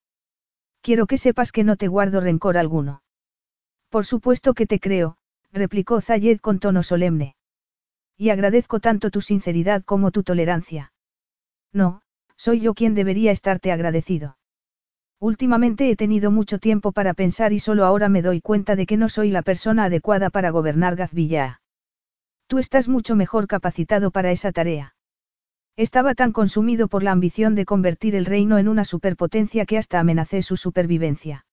Quiero 0.81 1.09
que 1.09 1.19
sepas 1.19 1.51
que 1.51 1.65
no 1.65 1.75
te 1.75 1.89
guardo 1.89 2.21
rencor 2.21 2.57
alguno. 2.57 3.03
Por 3.89 4.07
supuesto 4.07 4.55
que 4.55 4.65
te 4.65 4.79
creo, 4.79 5.17
replicó 5.51 6.01
Zayed 6.01 6.39
con 6.39 6.61
tono 6.61 6.85
solemne. 6.85 7.35
Y 8.17 8.31
agradezco 8.31 8.79
tanto 8.79 9.11
tu 9.11 9.21
sinceridad 9.21 9.83
como 9.83 10.13
tu 10.13 10.23
tolerancia. 10.23 10.93
No, 11.73 12.01
soy 12.37 12.61
yo 12.61 12.75
quien 12.75 12.95
debería 12.95 13.33
estarte 13.33 13.73
agradecido. 13.73 14.39
Últimamente 15.19 15.91
he 15.91 15.97
tenido 15.97 16.31
mucho 16.31 16.61
tiempo 16.61 16.93
para 16.93 17.13
pensar 17.13 17.53
y 17.53 17.59
solo 17.59 17.85
ahora 17.85 18.09
me 18.09 18.23
doy 18.23 18.41
cuenta 18.41 18.77
de 18.77 18.87
que 18.87 18.97
no 18.97 19.09
soy 19.09 19.33
la 19.33 19.43
persona 19.43 19.87
adecuada 19.87 20.31
para 20.31 20.51
gobernar 20.51 20.95
Gazvilla. 20.95 21.61
Tú 22.47 22.59
estás 22.59 22.87
mucho 22.87 23.17
mejor 23.17 23.49
capacitado 23.49 24.13
para 24.13 24.31
esa 24.31 24.53
tarea. 24.53 24.95
Estaba 25.79 26.17
tan 26.17 26.33
consumido 26.33 26.89
por 26.89 27.05
la 27.05 27.13
ambición 27.13 27.55
de 27.55 27.65
convertir 27.65 28.17
el 28.17 28.27
reino 28.27 28.59
en 28.59 28.67
una 28.67 28.85
superpotencia 28.85 29.65
que 29.65 29.79
hasta 29.79 30.01
amenacé 30.01 30.43
su 30.43 30.57
supervivencia. 30.57 31.47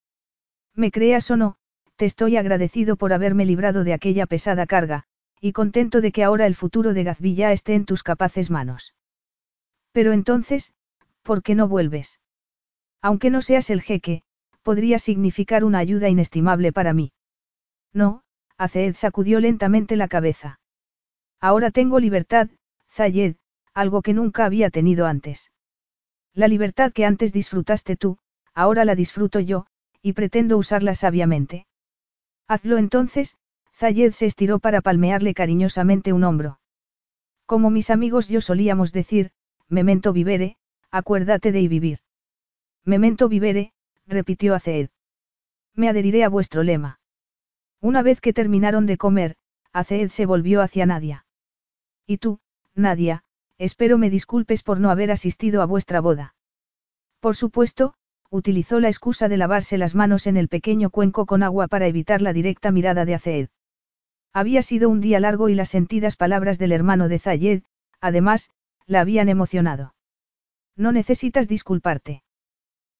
Me 0.74 0.90
creas 0.90 1.30
o 1.30 1.38
no, 1.38 1.58
te 1.95 2.06
estoy 2.06 2.36
agradecido 2.36 2.95
por 2.95 3.14
haberme 3.14 3.45
librado 3.45 3.84
de 3.84 3.94
aquella 3.94 4.26
pesada 4.26 4.66
carga, 4.66 5.04
y 5.40 5.52
contento 5.52 6.02
de 6.02 6.12
que 6.12 6.24
ahora 6.24 6.48
el 6.48 6.56
futuro 6.56 6.95
de 6.95 7.04
Gazvilla 7.04 7.52
esté 7.52 7.76
en 7.76 7.86
tus 7.86 8.02
capaces 8.02 8.50
manos. 8.50 8.95
Pero 9.92 10.12
entonces, 10.12 10.74
¿por 11.22 11.44
qué 11.44 11.54
no 11.54 11.68
vuelves? 11.68 12.20
Aunque 13.04 13.30
no 13.30 13.44
seas 13.44 13.70
el 13.70 13.84
jeque, 13.84 14.24
podría 14.64 14.98
significar 14.98 15.64
una 15.64 15.78
ayuda 15.78 16.10
inestimable 16.10 16.74
para 16.74 16.94
mí. 16.94 17.14
No, 17.94 18.24
Aceed 18.58 18.95
sacudió 18.95 19.40
lentamente 19.40 19.95
la 19.95 20.08
cabeza. 20.08 20.60
Ahora 21.40 21.70
tengo 21.70 22.00
libertad, 22.00 22.50
Zayed, 22.90 23.36
algo 23.76 24.02
que 24.02 24.14
nunca 24.14 24.45
había 24.45 24.72
tenido 24.72 25.06
antes. 25.06 25.52
La 26.34 26.48
libertad 26.48 26.92
que 26.92 27.06
antes 27.06 27.34
disfrutaste 27.34 27.98
tú, 27.98 28.18
ahora 28.54 28.86
la 28.86 28.95
disfruto 28.95 29.40
yo, 29.40 29.68
y 30.02 30.14
pretendo 30.14 30.58
usarla 30.58 30.95
sabiamente. 30.95 31.68
Hazlo 32.48 32.78
entonces, 32.78 33.38
Zayed 33.74 34.14
se 34.14 34.26
estiró 34.26 34.60
para 34.60 34.82
palmearle 34.82 35.34
cariñosamente 35.34 36.14
un 36.14 36.24
hombro. 36.24 36.60
Como 37.45 37.70
mis 37.70 37.90
amigos 37.90 38.30
yo 38.30 38.40
solíamos 38.40 38.94
decir, 38.94 39.32
memento 39.68 40.14
vivere, 40.14 40.56
acuérdate 40.90 41.52
de 41.52 41.60
y 41.62 41.68
vivir. 41.68 42.00
Memento 42.86 43.28
vivere, 43.28 43.74
repitió 44.08 44.56
Aceed. 44.56 44.90
Me 45.74 45.90
adheriré 45.90 46.24
a 46.24 46.30
vuestro 46.30 46.64
lema. 46.64 47.00
Una 47.82 48.02
vez 48.02 48.22
que 48.22 48.32
terminaron 48.32 48.86
de 48.86 48.98
comer, 48.98 49.36
Aceed 49.74 50.10
se 50.10 50.26
volvió 50.26 50.62
hacia 50.62 50.86
Nadia. 50.86 51.26
¿Y 52.08 52.18
tú, 52.18 52.40
Nadia, 52.74 53.25
espero 53.58 53.98
me 53.98 54.09
disculpes 54.09 54.64
por 54.64 54.80
no 54.80 54.90
haber 54.90 55.11
asistido 55.11 55.61
a 55.61 55.66
vuestra 55.66 56.01
boda. 56.01 56.35
Por 57.19 57.35
supuesto, 57.35 57.93
utilizó 58.30 58.80
la 58.80 58.90
excusa 58.90 59.30
de 59.30 59.38
lavarse 59.38 59.77
las 59.77 59.95
manos 59.95 60.27
en 60.27 60.38
el 60.38 60.48
pequeño 60.48 60.90
cuenco 60.90 61.25
con 61.25 61.43
agua 61.43 61.67
para 61.67 61.88
evitar 61.88 62.22
la 62.22 62.34
directa 62.34 62.72
mirada 62.72 63.06
de 63.06 63.16
Azed. 63.16 63.50
Había 64.34 64.61
sido 64.61 64.90
un 64.90 65.00
día 65.00 65.19
largo 65.19 65.48
y 65.48 65.56
las 65.56 65.69
sentidas 65.69 66.17
palabras 66.17 66.59
del 66.59 66.74
hermano 66.74 67.08
de 67.08 67.19
Zayed, 67.19 67.64
además, 68.01 68.50
la 68.85 69.00
habían 69.00 69.30
emocionado. 69.30 69.95
No 70.75 70.92
necesitas 70.92 71.48
disculparte. 71.48 72.24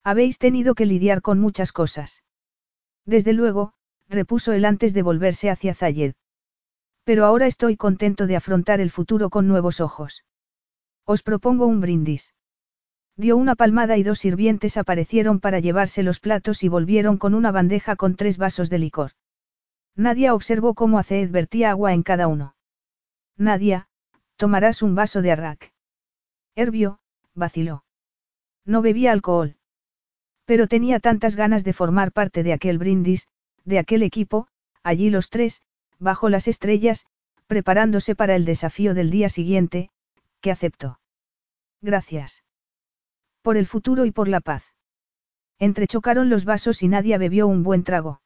Habéis 0.04 0.38
tenido 0.38 0.76
que 0.76 0.86
lidiar 0.86 1.22
con 1.22 1.40
muchas 1.40 1.74
cosas. 1.74 2.24
Desde 3.06 3.34
luego, 3.34 3.74
repuso 4.08 4.54
él 4.54 4.64
antes 4.64 4.94
de 4.94 5.02
volverse 5.02 5.50
hacia 5.50 5.76
Zayed. 5.76 6.14
Pero 7.04 7.26
ahora 7.26 7.48
estoy 7.48 7.76
contento 7.76 8.28
de 8.28 8.38
afrontar 8.38 8.80
el 8.80 8.92
futuro 8.92 9.30
con 9.30 9.48
nuevos 9.48 9.82
ojos. 9.82 10.24
Os 11.06 11.22
propongo 11.22 11.68
un 11.68 11.82
brindis. 11.82 12.34
Dio 13.18 13.38
una 13.38 13.56
palmada 13.56 13.96
y 13.98 14.04
dos 14.04 14.20
sirvientes 14.20 14.76
aparecieron 14.78 15.40
para 15.40 15.60
llevarse 15.60 16.04
los 16.04 16.20
platos 16.20 16.64
y 16.64 16.68
volvieron 16.68 17.18
con 17.18 17.34
una 17.34 17.52
bandeja 17.52 17.96
con 17.96 18.16
tres 18.16 18.38
vasos 18.38 18.70
de 18.70 18.80
licor. 18.80 19.12
Nadia 19.96 20.34
observó 20.34 20.74
cómo 20.74 21.00
Aceed 21.00 21.30
vertía 21.30 21.70
agua 21.70 21.94
en 21.94 22.04
cada 22.04 22.28
uno. 22.28 22.56
Nadia, 23.38 23.88
tomarás 24.36 24.82
un 24.82 24.96
vaso 24.96 25.22
de 25.22 25.32
arrak. 25.32 25.74
Hervio, 26.56 27.00
vaciló. 27.34 27.86
No 28.66 28.82
bebía 28.82 29.12
alcohol. 29.12 29.56
Pero 30.46 30.68
tenía 30.68 31.00
tantas 31.00 31.36
ganas 31.36 31.64
de 31.64 31.74
formar 31.74 32.12
parte 32.12 32.44
de 32.44 32.52
aquel 32.52 32.78
brindis, 32.78 33.30
de 33.64 33.80
aquel 33.80 34.04
equipo, 34.04 34.48
allí 34.84 35.10
los 35.10 35.30
tres, 35.30 35.62
bajo 36.00 36.30
las 36.30 36.48
estrellas, 36.48 37.06
preparándose 37.48 38.16
para 38.16 38.36
el 38.36 38.44
desafío 38.44 38.94
del 38.94 39.10
día 39.10 39.30
siguiente, 39.30 39.90
que 40.46 40.52
aceptó. 40.52 41.00
Gracias. 41.82 42.44
Por 43.42 43.58
el 43.58 43.66
futuro 43.66 44.06
y 44.06 44.12
por 44.12 44.28
la 44.28 44.42
paz. 44.42 44.64
Entrechocaron 45.58 46.30
los 46.30 46.46
vasos 46.46 46.84
y 46.84 46.88
Nadia 46.88 47.18
bebió 47.18 47.48
un 47.48 47.64
buen 47.64 47.84
trago. 47.84 48.22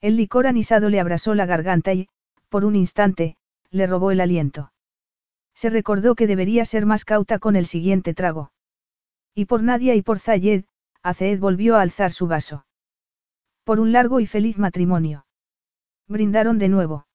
El 0.00 0.16
licor 0.16 0.46
anisado 0.46 0.88
le 0.88 1.00
abrasó 1.00 1.34
la 1.34 1.44
garganta 1.44 1.94
y, 1.94 2.08
por 2.48 2.64
un 2.64 2.76
instante, 2.76 3.34
le 3.72 3.88
robó 3.88 4.12
el 4.12 4.20
aliento. 4.20 4.72
Se 5.52 5.68
recordó 5.68 6.14
que 6.14 6.28
debería 6.28 6.64
ser 6.64 6.86
más 6.86 7.04
cauta 7.04 7.40
con 7.40 7.56
el 7.56 7.66
siguiente 7.66 8.14
trago. 8.14 8.52
Y 9.34 9.46
por 9.46 9.64
Nadia 9.64 9.96
y 9.96 10.02
por 10.02 10.20
Zayed, 10.20 10.66
Aceed 11.02 11.40
volvió 11.40 11.74
a 11.74 11.82
alzar 11.82 12.12
su 12.12 12.28
vaso. 12.28 12.66
Por 13.64 13.80
un 13.80 13.90
largo 13.90 14.20
y 14.20 14.26
feliz 14.28 14.58
matrimonio. 14.58 15.26
Brindaron 16.06 16.60
de 16.60 16.68
nuevo. 16.68 17.08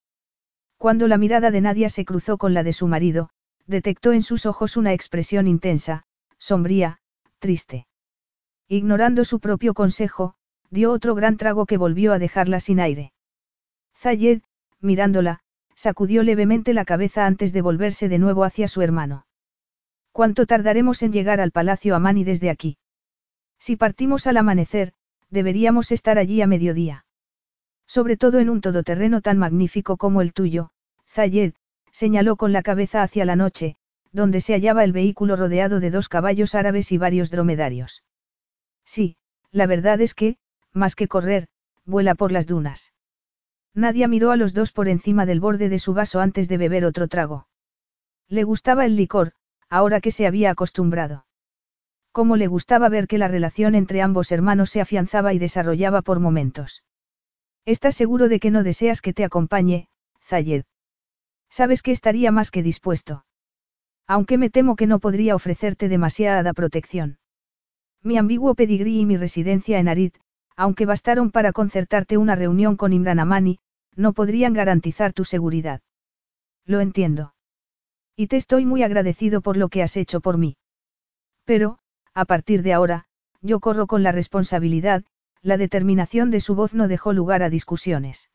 Cuando 0.76 1.08
la 1.08 1.16
mirada 1.16 1.50
de 1.50 1.62
Nadia 1.62 1.88
se 1.88 2.04
cruzó 2.04 2.36
con 2.36 2.52
la 2.52 2.62
de 2.62 2.74
su 2.74 2.88
marido, 2.88 3.30
detectó 3.68 4.12
en 4.12 4.22
sus 4.22 4.46
ojos 4.46 4.76
una 4.76 4.92
expresión 4.92 5.46
intensa, 5.46 6.04
sombría, 6.38 6.98
triste. 7.38 7.86
Ignorando 8.66 9.24
su 9.24 9.40
propio 9.40 9.74
consejo, 9.74 10.34
dio 10.70 10.90
otro 10.90 11.14
gran 11.14 11.36
trago 11.36 11.66
que 11.66 11.76
volvió 11.76 12.12
a 12.12 12.18
dejarla 12.18 12.60
sin 12.60 12.80
aire. 12.80 13.12
Zayed, 13.94 14.42
mirándola, 14.80 15.40
sacudió 15.74 16.22
levemente 16.22 16.72
la 16.72 16.84
cabeza 16.84 17.26
antes 17.26 17.52
de 17.52 17.62
volverse 17.62 18.08
de 18.08 18.18
nuevo 18.18 18.44
hacia 18.44 18.68
su 18.68 18.82
hermano. 18.82 19.26
¿Cuánto 20.12 20.46
tardaremos 20.46 21.02
en 21.02 21.12
llegar 21.12 21.40
al 21.40 21.52
Palacio 21.52 21.94
Amani 21.94 22.24
desde 22.24 22.50
aquí? 22.50 22.78
Si 23.58 23.76
partimos 23.76 24.26
al 24.26 24.38
amanecer, 24.38 24.92
deberíamos 25.30 25.92
estar 25.92 26.18
allí 26.18 26.40
a 26.42 26.46
mediodía. 26.46 27.04
Sobre 27.86 28.16
todo 28.16 28.38
en 28.38 28.50
un 28.50 28.60
todoterreno 28.60 29.20
tan 29.20 29.38
magnífico 29.38 29.96
como 29.96 30.20
el 30.22 30.32
tuyo, 30.32 30.70
Zayed, 31.06 31.54
señaló 31.98 32.36
con 32.36 32.52
la 32.52 32.62
cabeza 32.62 33.02
hacia 33.02 33.24
la 33.24 33.34
noche, 33.34 33.74
donde 34.12 34.40
se 34.40 34.52
hallaba 34.52 34.84
el 34.84 34.92
vehículo 34.92 35.34
rodeado 35.34 35.80
de 35.80 35.90
dos 35.90 36.08
caballos 36.08 36.54
árabes 36.54 36.92
y 36.92 36.96
varios 36.96 37.28
dromedarios. 37.32 38.04
Sí, 38.84 39.16
la 39.50 39.66
verdad 39.66 40.00
es 40.00 40.14
que, 40.14 40.36
más 40.72 40.94
que 40.94 41.08
correr, 41.08 41.48
vuela 41.84 42.14
por 42.14 42.30
las 42.30 42.46
dunas. 42.46 42.92
Nadia 43.74 44.06
miró 44.06 44.30
a 44.30 44.36
los 44.36 44.54
dos 44.54 44.70
por 44.70 44.86
encima 44.86 45.26
del 45.26 45.40
borde 45.40 45.68
de 45.68 45.80
su 45.80 45.92
vaso 45.92 46.20
antes 46.20 46.48
de 46.48 46.56
beber 46.56 46.84
otro 46.84 47.08
trago. 47.08 47.48
Le 48.28 48.44
gustaba 48.44 48.86
el 48.86 48.94
licor, 48.94 49.32
ahora 49.68 50.00
que 50.00 50.12
se 50.12 50.28
había 50.28 50.52
acostumbrado. 50.52 51.26
Cómo 52.12 52.36
le 52.36 52.46
gustaba 52.46 52.88
ver 52.88 53.08
que 53.08 53.18
la 53.18 53.26
relación 53.26 53.74
entre 53.74 54.02
ambos 54.02 54.30
hermanos 54.30 54.70
se 54.70 54.80
afianzaba 54.80 55.34
y 55.34 55.40
desarrollaba 55.40 56.02
por 56.02 56.20
momentos. 56.20 56.84
¿Estás 57.64 57.96
seguro 57.96 58.28
de 58.28 58.38
que 58.38 58.52
no 58.52 58.62
deseas 58.62 59.02
que 59.02 59.12
te 59.12 59.24
acompañe, 59.24 59.88
Zayed? 60.22 60.62
Sabes 61.50 61.82
que 61.82 61.92
estaría 61.92 62.30
más 62.30 62.50
que 62.50 62.62
dispuesto. 62.62 63.24
Aunque 64.06 64.38
me 64.38 64.50
temo 64.50 64.76
que 64.76 64.86
no 64.86 64.98
podría 65.00 65.34
ofrecerte 65.34 65.88
demasiada 65.88 66.52
protección. 66.52 67.18
Mi 68.02 68.16
ambiguo 68.16 68.54
pedigrí 68.54 69.00
y 69.00 69.06
mi 69.06 69.16
residencia 69.16 69.78
en 69.78 69.88
Arid, 69.88 70.12
aunque 70.56 70.86
bastaron 70.86 71.30
para 71.30 71.52
concertarte 71.52 72.16
una 72.16 72.34
reunión 72.34 72.76
con 72.76 72.92
Imran 72.92 73.18
Amani, 73.18 73.58
no 73.96 74.12
podrían 74.12 74.54
garantizar 74.54 75.12
tu 75.12 75.24
seguridad. 75.24 75.80
Lo 76.64 76.80
entiendo. 76.80 77.34
Y 78.16 78.26
te 78.26 78.36
estoy 78.36 78.64
muy 78.64 78.82
agradecido 78.82 79.40
por 79.40 79.56
lo 79.56 79.68
que 79.68 79.82
has 79.82 79.96
hecho 79.96 80.20
por 80.20 80.38
mí. 80.38 80.56
Pero, 81.44 81.78
a 82.14 82.24
partir 82.24 82.62
de 82.62 82.72
ahora, 82.72 83.06
yo 83.40 83.60
corro 83.60 83.86
con 83.86 84.02
la 84.02 84.12
responsabilidad, 84.12 85.04
la 85.42 85.56
determinación 85.56 86.30
de 86.30 86.40
su 86.40 86.54
voz 86.54 86.74
no 86.74 86.88
dejó 86.88 87.12
lugar 87.12 87.42
a 87.42 87.50
discusiones. 87.50 88.30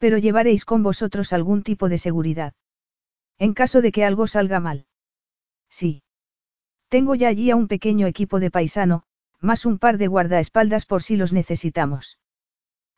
Pero 0.00 0.18
llevaréis 0.18 0.64
con 0.64 0.82
vosotros 0.82 1.32
algún 1.32 1.62
tipo 1.62 1.90
de 1.90 1.98
seguridad. 1.98 2.54
En 3.38 3.52
caso 3.54 3.82
de 3.82 3.92
que 3.92 4.04
algo 4.04 4.26
salga 4.26 4.58
mal. 4.58 4.86
Sí. 5.68 6.02
Tengo 6.88 7.14
ya 7.14 7.28
allí 7.28 7.50
a 7.50 7.56
un 7.56 7.68
pequeño 7.68 8.06
equipo 8.06 8.40
de 8.40 8.50
paisano, 8.50 9.04
más 9.40 9.66
un 9.66 9.78
par 9.78 9.98
de 9.98 10.08
guardaespaldas 10.08 10.86
por 10.86 11.02
si 11.02 11.16
los 11.16 11.32
necesitamos. 11.32 12.18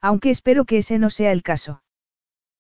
Aunque 0.00 0.30
espero 0.30 0.64
que 0.64 0.78
ese 0.78 0.98
no 0.98 1.10
sea 1.10 1.32
el 1.32 1.42
caso. 1.42 1.82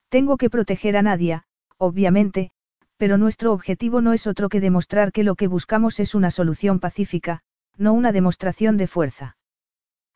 Tengo 0.08 0.36
que 0.36 0.50
proteger 0.50 0.96
a 0.96 1.02
Nadia, 1.02 1.44
obviamente, 1.78 2.50
pero 2.96 3.18
nuestro 3.18 3.52
objetivo 3.52 4.00
no 4.00 4.12
es 4.12 4.26
otro 4.26 4.48
que 4.48 4.60
demostrar 4.60 5.10
que 5.12 5.24
lo 5.24 5.34
que 5.36 5.48
buscamos 5.48 5.98
es 6.00 6.14
una 6.14 6.30
solución 6.30 6.80
pacífica, 6.80 7.42
no 7.76 7.94
una 7.94 8.12
demostración 8.12 8.76
de 8.76 8.86
fuerza. 8.86 9.36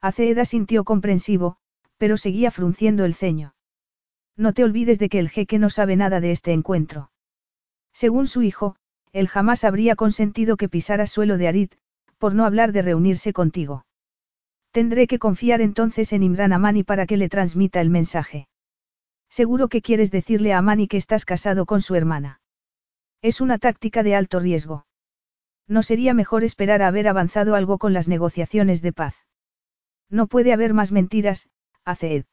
Aceeda 0.01 0.45
sintió 0.45 0.85
comprensivo, 0.85 1.57
pero 1.97 2.17
seguía 2.17 2.51
frunciendo 2.51 3.05
el 3.05 3.15
ceño. 3.15 3.56
No 4.37 4.53
te 4.53 4.65
olvides 4.65 4.99
de 4.99 5.09
que 5.09 5.19
el 5.19 5.31
jeque 5.31 5.59
no 5.59 5.71
sabe 5.71 5.97
nada 5.97 6.21
de 6.21 6.31
este 6.31 6.53
encuentro. 6.53 7.11
Según 7.93 8.27
su 8.27 8.43
hijo, 8.43 8.77
él 9.13 9.29
jamás 9.29 9.65
habría 9.65 9.97
consentido 9.97 10.57
que 10.57 10.69
pisara 10.69 11.07
suelo 11.07 11.39
de 11.39 11.49
Arid, 11.49 11.71
por 12.19 12.35
no 12.35 12.45
hablar 12.45 12.73
de 12.73 12.83
reunirse 12.83 13.33
contigo. 13.33 13.87
Tendré 14.73 15.07
que 15.07 15.19
confiar 15.19 15.63
entonces 15.63 16.13
en 16.13 16.23
Imran 16.23 16.53
Amani 16.53 16.85
para 16.85 17.07
que 17.07 17.17
le 17.17 17.31
transmita 17.31 17.81
el 17.81 17.89
mensaje. 17.89 18.49
Seguro 19.31 19.69
que 19.69 19.81
quieres 19.81 20.11
decirle 20.11 20.53
a 20.53 20.59
Amani 20.59 20.87
que 20.87 20.99
estás 20.99 21.25
casado 21.25 21.65
con 21.65 21.81
su 21.81 21.95
hermana. 21.95 22.41
Es 23.23 23.41
una 23.41 23.59
táctica 23.59 24.03
de 24.03 24.15
alto 24.15 24.39
riesgo. 24.39 24.87
¿No 25.67 25.83
sería 25.83 26.15
mejor 26.15 26.45
esperar 26.45 26.83
a 26.83 26.89
haber 26.89 27.09
avanzado 27.09 27.55
algo 27.55 27.79
con 27.79 27.93
las 27.93 28.07
negociaciones 28.07 28.83
de 28.83 28.93
paz? 28.93 29.17
No 30.11 30.27
puede 30.27 30.53
haber 30.53 30.75
más 30.75 30.93
mentiras, 30.93 31.49
Aceed. 31.85 32.27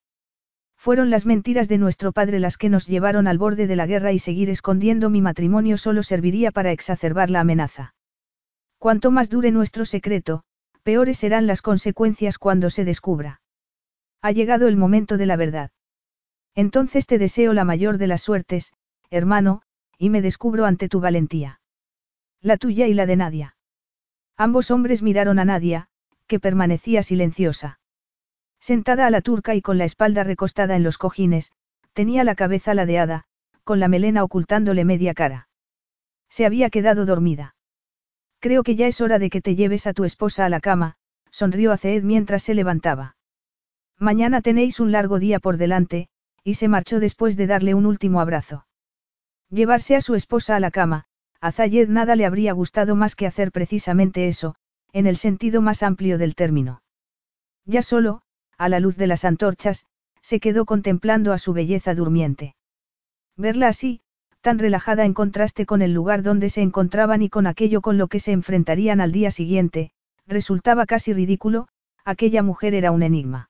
Fueron 0.84 1.10
las 1.10 1.26
mentiras 1.26 1.70
de 1.70 1.78
nuestro 1.78 2.12
padre 2.12 2.42
las 2.42 2.58
que 2.58 2.68
nos 2.68 2.88
llevaron 2.88 3.26
al 3.26 3.38
borde 3.38 3.68
de 3.68 3.78
la 3.78 3.86
guerra 3.86 4.12
y 4.12 4.20
seguir 4.20 4.50
escondiendo 4.50 5.10
mi 5.10 5.22
matrimonio 5.22 5.78
solo 5.78 6.04
serviría 6.04 6.52
para 6.52 6.74
exacerbar 6.74 7.30
la 7.30 7.40
amenaza. 7.40 7.96
Cuanto 8.80 9.10
más 9.10 9.30
dure 9.30 9.52
nuestro 9.52 9.86
secreto, 9.86 10.44
peores 10.84 11.20
serán 11.20 11.48
las 11.48 11.62
consecuencias 11.62 12.38
cuando 12.38 12.70
se 12.70 12.84
descubra. 12.84 13.40
Ha 14.22 14.34
llegado 14.34 14.68
el 14.68 14.76
momento 14.76 15.16
de 15.16 15.26
la 15.26 15.38
verdad. 15.38 15.72
Entonces 16.54 17.08
te 17.08 17.18
deseo 17.18 17.54
la 17.54 17.64
mayor 17.64 17.98
de 17.98 18.08
las 18.08 18.22
suertes, 18.22 18.74
hermano, 19.10 19.62
y 19.98 20.10
me 20.10 20.22
descubro 20.22 20.66
ante 20.66 20.90
tu 20.90 21.00
valentía. 21.00 21.62
La 22.42 22.58
tuya 22.58 22.88
y 22.88 22.94
la 22.94 23.06
de 23.06 23.16
Nadia. 23.16 23.56
Ambos 24.36 24.70
hombres 24.70 25.02
miraron 25.02 25.40
a 25.40 25.46
Nadia, 25.46 25.88
que 26.28 26.42
permanecía 26.42 27.04
silenciosa. 27.04 27.80
Sentada 28.64 29.06
a 29.06 29.10
la 29.10 29.20
turca 29.20 29.56
y 29.56 29.62
con 29.62 29.78
la 29.78 29.84
espalda 29.84 30.24
recostada 30.24 30.78
en 30.78 30.84
los 30.84 30.98
cojines, 30.98 31.52
tenía 31.92 32.24
la 32.24 32.34
cabeza 32.34 32.74
ladeada, 32.74 33.26
con 33.66 33.82
la 33.82 33.90
melena 33.90 34.24
ocultándole 34.24 34.86
media 34.86 35.14
cara. 35.14 35.50
Se 36.30 36.46
había 36.46 36.70
quedado 36.70 37.06
dormida. 37.06 37.58
Creo 38.40 38.64
que 38.64 38.78
ya 38.78 38.88
es 38.88 39.02
hora 39.02 39.20
de 39.20 39.30
que 39.30 39.42
te 39.42 39.56
lleves 39.56 39.86
a 39.86 39.92
tu 39.92 40.06
esposa 40.06 40.46
a 40.46 40.50
la 40.50 40.62
cama, 40.62 40.96
sonrió 41.30 41.74
Aceed 41.74 42.04
mientras 42.04 42.42
se 42.42 42.54
levantaba. 42.54 43.18
Mañana 44.00 44.40
tenéis 44.40 44.80
un 44.80 44.94
largo 44.94 45.20
día 45.20 45.40
por 45.40 45.58
delante, 45.58 46.08
y 46.42 46.54
se 46.54 46.70
marchó 46.70 47.02
después 47.02 47.36
de 47.36 47.48
darle 47.48 47.74
un 47.74 47.86
último 47.86 48.22
abrazo. 48.22 48.66
Llevarse 49.50 49.98
a 49.98 50.02
su 50.02 50.16
esposa 50.16 50.56
a 50.56 50.62
la 50.62 50.72
cama, 50.72 51.04
a 51.42 51.52
Zayed 51.52 51.90
nada 51.90 52.16
le 52.16 52.26
habría 52.26 52.54
gustado 52.54 52.96
más 52.96 53.16
que 53.18 53.28
hacer 53.28 53.52
precisamente 53.52 54.30
eso, 54.30 54.56
en 54.94 55.06
el 55.06 55.18
sentido 55.18 55.62
más 55.62 55.84
amplio 55.84 56.18
del 56.18 56.34
término. 56.34 56.82
Ya 57.66 57.82
solo, 57.82 58.22
a 58.58 58.70
la 58.70 58.80
luz 58.80 58.98
de 58.98 59.08
las 59.08 59.26
antorchas, 59.26 59.86
se 60.22 60.40
quedó 60.40 60.66
contemplando 60.66 61.34
a 61.34 61.38
su 61.38 61.54
belleza 61.54 61.94
durmiente. 61.94 62.56
Verla 63.36 63.68
así, 63.68 64.02
tan 64.42 64.60
relajada 64.60 65.06
en 65.06 65.14
contraste 65.14 65.66
con 65.66 65.82
el 65.82 65.94
lugar 65.94 66.24
donde 66.24 66.50
se 66.50 66.62
encontraban 66.62 67.22
y 67.22 67.30
con 67.30 67.48
aquello 67.48 67.82
con 67.82 67.98
lo 67.98 68.08
que 68.08 68.20
se 68.20 68.32
enfrentarían 68.32 69.02
al 69.02 69.12
día 69.12 69.32
siguiente, 69.32 69.92
resultaba 70.28 70.86
casi 70.86 71.14
ridículo, 71.14 71.68
aquella 72.06 72.44
mujer 72.44 72.74
era 72.74 72.92
un 72.92 73.04
enigma. 73.04 73.50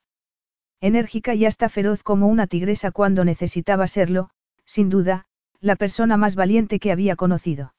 Enérgica 0.81 1.33
y 1.33 1.45
hasta 1.45 1.69
feroz 1.69 2.03
como 2.03 2.27
una 2.27 2.45
tigresa 2.47 2.91
cuando 2.91 3.23
necesitaba 3.23 3.87
serlo, 3.87 4.29
sin 4.65 4.89
duda, 4.89 5.25
la 5.61 5.75
persona 5.75 6.17
más 6.17 6.35
valiente 6.35 6.79
que 6.79 6.91
había 6.91 7.15
conocido. 7.15 7.73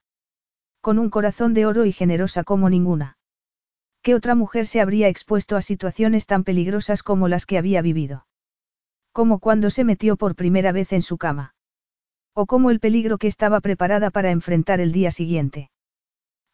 Con 0.81 0.99
un 0.99 1.11
corazón 1.11 1.55
de 1.55 1.67
oro 1.67 1.85
y 1.85 1.93
generosa 1.93 2.45
como 2.45 2.71
ninguna. 2.71 3.17
¿Qué 4.05 4.15
otra 4.15 4.35
mujer 4.35 4.67
se 4.67 4.83
habría 4.83 5.09
expuesto 5.09 5.57
a 5.57 5.63
situaciones 5.63 6.27
tan 6.27 6.45
peligrosas 6.45 7.03
como 7.03 7.27
las 7.27 7.47
que 7.47 7.57
había 7.57 7.81
vivido? 7.81 8.27
Como 9.13 9.39
cuando 9.39 9.71
se 9.71 9.83
metió 9.83 10.19
por 10.19 10.35
primera 10.35 10.73
vez 10.73 10.93
en 10.93 11.01
su 11.01 11.17
cama. 11.17 11.55
O 12.35 12.45
como 12.45 12.71
el 12.71 12.81
peligro 12.81 13.17
que 13.17 13.29
estaba 13.29 13.63
preparada 13.63 14.11
para 14.11 14.31
enfrentar 14.31 14.83
el 14.83 14.93
día 14.93 15.11
siguiente. 15.11 15.71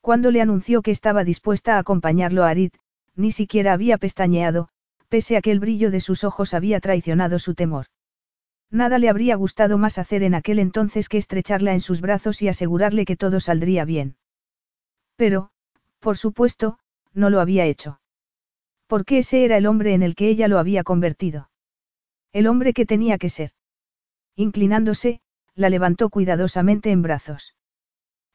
Cuando 0.00 0.30
le 0.30 0.40
anunció 0.40 0.80
que 0.80 0.92
estaba 0.92 1.24
dispuesta 1.24 1.74
a 1.74 1.80
acompañarlo 1.80 2.44
a 2.44 2.50
Arid, 2.50 2.70
ni 3.16 3.32
siquiera 3.32 3.72
había 3.72 3.98
pestañeado, 3.98 4.68
pese 5.08 5.36
a 5.36 5.42
que 5.42 5.50
el 5.50 5.58
brillo 5.58 5.90
de 5.90 6.00
sus 6.00 6.22
ojos 6.22 6.54
había 6.54 6.78
traicionado 6.78 7.40
su 7.40 7.56
temor. 7.56 7.86
Nada 8.70 9.00
le 9.00 9.08
habría 9.08 9.34
gustado 9.34 9.76
más 9.76 9.98
hacer 9.98 10.22
en 10.22 10.36
aquel 10.36 10.60
entonces 10.60 11.08
que 11.08 11.18
estrecharla 11.18 11.72
en 11.72 11.80
sus 11.80 12.00
brazos 12.00 12.42
y 12.42 12.48
asegurarle 12.48 13.04
que 13.04 13.16
todo 13.16 13.40
saldría 13.40 13.84
bien. 13.84 14.14
Pero, 15.16 15.50
por 15.98 16.16
supuesto, 16.16 16.78
no 17.14 17.30
lo 17.30 17.40
había 17.40 17.64
hecho. 17.64 18.00
Porque 18.86 19.18
ese 19.18 19.44
era 19.44 19.56
el 19.56 19.66
hombre 19.66 19.94
en 19.94 20.02
el 20.02 20.14
que 20.14 20.28
ella 20.28 20.48
lo 20.48 20.58
había 20.58 20.82
convertido. 20.82 21.50
El 22.32 22.46
hombre 22.46 22.72
que 22.72 22.86
tenía 22.86 23.18
que 23.18 23.28
ser. 23.28 23.52
Inclinándose, 24.36 25.20
la 25.54 25.68
levantó 25.68 26.08
cuidadosamente 26.08 26.90
en 26.90 27.02
brazos. 27.02 27.54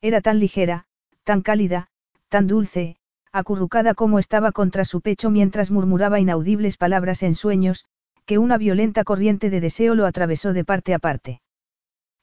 Era 0.01 0.21
tan 0.21 0.39
ligera, 0.39 0.85
tan 1.23 1.41
cálida, 1.41 1.87
tan 2.29 2.47
dulce, 2.47 2.97
acurrucada 3.31 3.93
como 3.95 4.19
estaba 4.19 4.51
contra 4.51 4.85
su 4.85 5.01
pecho 5.01 5.29
mientras 5.29 5.71
murmuraba 5.71 6.19
inaudibles 6.19 6.77
palabras 6.77 7.23
en 7.23 7.35
sueños, 7.35 7.85
que 8.25 8.37
una 8.37 8.57
violenta 8.57 9.03
corriente 9.03 9.49
de 9.49 9.61
deseo 9.61 9.95
lo 9.95 10.05
atravesó 10.05 10.53
de 10.53 10.63
parte 10.63 10.93
a 10.93 10.99
parte. 10.99 11.41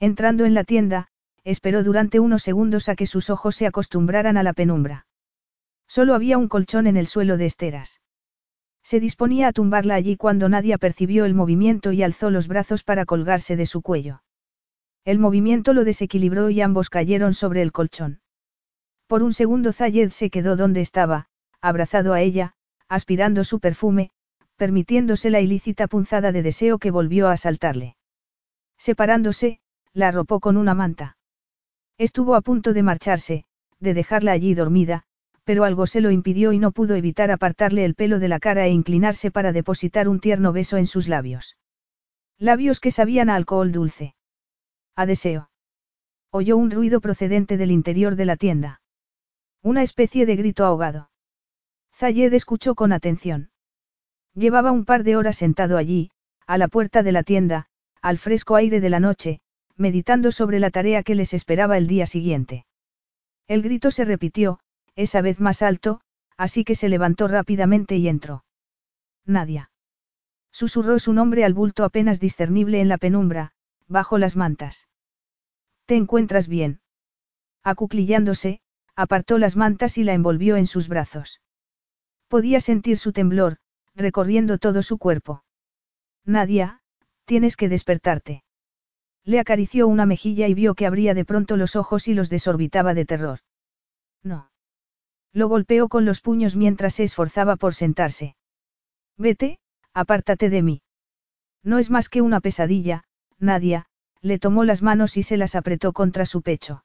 Entrando 0.01 0.45
en 0.45 0.55
la 0.55 0.65
tienda, 0.65 1.09
esperó 1.45 1.83
durante 1.85 2.21
unos 2.21 2.43
segundos 2.43 2.89
a 2.89 2.97
que 2.97 3.07
sus 3.07 3.31
ojos 3.31 3.57
se 3.57 3.67
acostumbraran 3.67 4.37
a 4.37 4.43
la 4.43 4.53
penumbra. 4.53 5.07
Solo 5.95 6.15
había 6.15 6.39
un 6.39 6.49
colchón 6.49 6.87
en 6.87 6.97
el 6.97 7.07
suelo 7.07 7.37
de 7.37 7.45
esteras. 7.45 8.01
Se 8.83 8.99
disponía 8.99 9.49
a 9.49 9.53
tumbarla 9.53 9.95
allí 9.95 10.17
cuando 10.17 10.49
Nadia 10.49 10.79
percibió 10.79 11.27
el 11.27 11.35
movimiento 11.35 11.93
y 11.93 12.03
alzó 12.03 12.31
los 12.31 12.49
brazos 12.49 12.83
para 12.83 13.05
colgarse 13.05 13.57
de 13.57 13.67
su 13.67 13.83
cuello. 13.83 14.23
El 15.05 15.19
movimiento 15.19 15.75
lo 15.75 15.85
desequilibró 15.85 16.49
y 16.49 16.63
ambos 16.63 16.89
cayeron 16.89 17.35
sobre 17.35 17.61
el 17.61 17.73
colchón. 17.73 18.23
Por 19.07 19.23
un 19.23 19.35
segundo 19.35 19.71
Zayed 19.75 20.13
se 20.13 20.31
quedó 20.31 20.57
donde 20.57 20.81
estaba, 20.81 21.27
abrazado 21.61 22.15
a 22.15 22.23
ella, 22.23 22.55
aspirando 22.89 23.45
su 23.45 23.61
perfume, 23.61 24.13
permitiéndose 24.57 25.29
la 25.29 25.43
ilícita 25.43 25.89
punzada 25.89 26.33
de 26.33 26.43
deseo 26.43 26.79
que 26.79 26.91
volvió 26.91 27.29
a 27.29 27.33
asaltarle. 27.33 27.97
Separándose, 28.79 29.61
la 29.93 30.09
arropó 30.09 30.41
con 30.41 30.57
una 30.57 30.73
manta. 30.73 31.19
Estuvo 31.99 32.35
a 32.35 32.41
punto 32.41 32.73
de 32.73 32.83
marcharse, 32.83 33.45
de 33.79 33.93
dejarla 33.93 34.33
allí 34.33 34.55
dormida, 34.55 35.05
pero 35.45 35.65
algo 35.65 35.87
se 35.87 36.01
lo 36.01 36.11
impidió 36.11 36.53
y 36.53 36.59
no 36.59 36.73
pudo 36.73 36.95
evitar 36.95 37.31
apartarle 37.31 37.85
el 37.85 37.95
pelo 37.95 38.19
de 38.19 38.29
la 38.29 38.39
cara 38.39 38.67
e 38.67 38.71
inclinarse 38.71 39.31
para 39.31 39.53
depositar 39.53 40.09
un 40.09 40.21
tierno 40.21 40.53
beso 40.53 40.77
en 40.77 40.87
sus 40.87 41.09
labios. 41.09 41.57
Labios 42.39 42.81
que 42.81 42.91
sabían 42.91 43.31
a 43.31 43.37
alcohol 43.37 43.73
dulce. 43.73 44.15
A 44.95 45.07
deseo. 45.07 45.51
Oyó 46.31 46.57
un 46.57 46.71
ruido 46.71 47.01
procedente 47.01 47.57
del 47.57 47.71
interior 47.71 48.17
de 48.17 48.25
la 48.25 48.37
tienda. 48.37 48.81
Una 49.63 49.83
especie 49.83 50.27
de 50.27 50.37
grito 50.37 50.65
ahogado. 50.65 51.11
Zayed 51.95 52.33
escuchó 52.33 52.75
con 52.75 52.93
atención. 52.93 53.51
Llevaba 54.35 54.73
un 54.73 54.85
par 54.85 55.05
de 55.05 55.17
horas 55.17 55.37
sentado 55.37 55.77
allí, 55.77 56.11
a 56.47 56.59
la 56.59 56.69
puerta 56.69 57.03
de 57.03 57.13
la 57.13 57.23
tienda, 57.23 57.67
al 58.01 58.19
fresco 58.19 58.57
aire 58.57 58.81
de 58.81 58.91
la 58.91 58.99
noche, 58.99 59.41
meditando 59.77 60.33
sobre 60.33 60.59
la 60.59 60.71
tarea 60.71 61.03
que 61.03 61.15
les 61.15 61.35
esperaba 61.35 61.77
el 61.77 61.87
día 61.87 62.07
siguiente. 62.07 62.65
El 63.47 63.63
grito 63.63 63.91
se 63.91 64.05
repitió, 64.05 64.59
esa 64.97 65.21
vez 65.21 65.41
más 65.41 65.63
alto, 65.63 66.01
así 66.37 66.65
que 66.65 66.75
se 66.75 66.89
levantó 66.89 67.29
rápidamente 67.29 67.97
y 67.97 68.09
entró. 68.09 68.45
Nadia. 69.25 69.71
Susurró 70.51 70.99
su 70.99 71.13
nombre 71.13 71.45
al 71.45 71.55
bulto 71.55 71.85
apenas 71.85 72.21
discernible 72.21 72.81
en 72.81 72.89
la 72.89 72.99
penumbra, 72.99 73.53
bajo 73.89 74.19
las 74.19 74.37
mantas. 74.37 74.89
¿Te 75.87 75.97
encuentras 75.97 76.49
bien? 76.49 76.81
Acuclillándose, 77.63 78.61
apartó 78.95 79.39
las 79.39 79.57
mantas 79.57 79.99
y 79.99 80.05
la 80.05 80.13
envolvió 80.13 80.57
en 80.57 80.67
sus 80.67 80.89
brazos. 80.89 81.41
Podía 82.29 82.61
sentir 82.61 82.99
su 82.99 83.13
temblor, 83.13 83.59
recorriendo 83.95 84.59
todo 84.59 84.83
su 84.83 84.99
cuerpo. 84.99 85.45
Nadia, 86.25 86.81
tienes 87.25 87.57
que 87.57 87.69
despertarte. 87.69 88.45
Le 89.25 89.39
acarició 89.39 89.87
una 89.87 90.07
mejilla 90.07 90.49
y 90.49 90.55
vio 90.55 90.75
que 90.75 90.87
abría 90.87 91.15
de 91.15 91.25
pronto 91.25 91.57
los 91.57 91.77
ojos 91.77 92.09
y 92.09 92.15
los 92.15 92.29
desorbitaba 92.29 92.95
de 92.95 93.05
terror. 93.05 93.41
No. 94.23 94.52
Lo 95.33 95.49
golpeó 95.49 95.89
con 95.89 96.05
los 96.05 96.21
puños 96.21 96.57
mientras 96.57 96.95
se 96.95 97.05
esforzaba 97.05 97.57
por 97.57 97.75
sentarse. 97.75 98.37
Vete, 99.17 99.59
apártate 99.95 100.51
de 100.51 100.63
mí. 100.63 100.83
No 101.63 101.79
es 101.79 101.91
más 101.91 102.09
que 102.09 102.21
una 102.21 102.41
pesadilla, 102.41 103.05
Nadia, 103.39 103.87
le 104.21 104.39
tomó 104.39 104.65
las 104.65 104.83
manos 104.83 105.17
y 105.17 105.23
se 105.23 105.37
las 105.37 105.55
apretó 105.55 105.93
contra 105.93 106.27
su 106.27 106.43
pecho. 106.43 106.85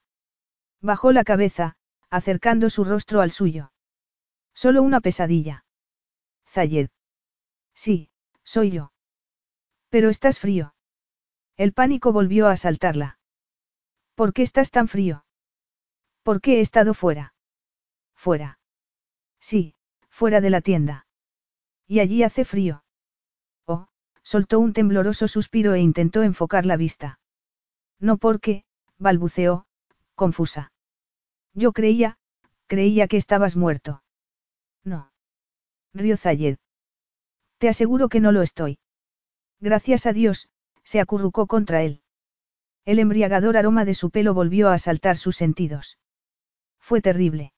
Bajó 0.81 1.11
la 1.11 1.23
cabeza, 1.23 1.75
acercando 2.09 2.69
su 2.69 2.83
rostro 2.83 3.21
al 3.21 3.31
suyo. 3.31 3.71
Solo 4.53 4.81
una 4.81 5.01
pesadilla. 5.01 5.65
Zayed. 6.47 6.89
Sí, 7.73 8.09
soy 8.43 8.71
yo. 8.71 8.91
Pero 9.89 10.09
estás 10.09 10.39
frío. 10.39 10.73
El 11.57 11.73
pánico 11.73 12.11
volvió 12.11 12.47
a 12.47 12.51
asaltarla. 12.51 13.19
¿Por 14.15 14.33
qué 14.33 14.41
estás 14.41 14.71
tan 14.71 14.87
frío? 14.87 15.25
¿Por 16.23 16.41
qué 16.41 16.57
he 16.57 16.61
estado 16.61 16.93
fuera? 16.93 17.33
Fuera. 18.17 18.59
Sí, 19.39 19.75
fuera 20.09 20.41
de 20.41 20.49
la 20.49 20.61
tienda. 20.61 21.05
Y 21.87 21.99
allí 21.99 22.23
hace 22.23 22.43
frío. 22.43 22.83
Oh, 23.65 23.87
soltó 24.23 24.59
un 24.59 24.73
tembloroso 24.73 25.27
suspiro 25.27 25.73
e 25.75 25.79
intentó 25.79 26.23
enfocar 26.23 26.65
la 26.65 26.75
vista. 26.75 27.19
No 27.99 28.17
porque, 28.17 28.65
balbuceó, 28.97 29.67
confusa. 30.15 30.73
Yo 31.53 31.71
creía, 31.71 32.17
creía 32.65 33.07
que 33.07 33.17
estabas 33.17 33.55
muerto. 33.55 34.03
No. 34.83 35.11
Río 35.93 36.17
Zayed. 36.17 36.57
Te 37.59 37.69
aseguro 37.69 38.09
que 38.09 38.19
no 38.19 38.31
lo 38.31 38.41
estoy. 38.41 38.79
Gracias 39.59 40.05
a 40.05 40.13
Dios, 40.13 40.49
se 40.83 40.99
acurrucó 40.99 41.47
contra 41.47 41.83
él. 41.83 42.01
El 42.85 42.99
embriagador 42.99 43.57
aroma 43.57 43.85
de 43.85 43.93
su 43.93 44.11
pelo 44.11 44.33
volvió 44.33 44.69
a 44.69 44.73
asaltar 44.73 45.17
sus 45.17 45.35
sentidos. 45.35 45.97
Fue 46.79 47.01
terrible. 47.01 47.53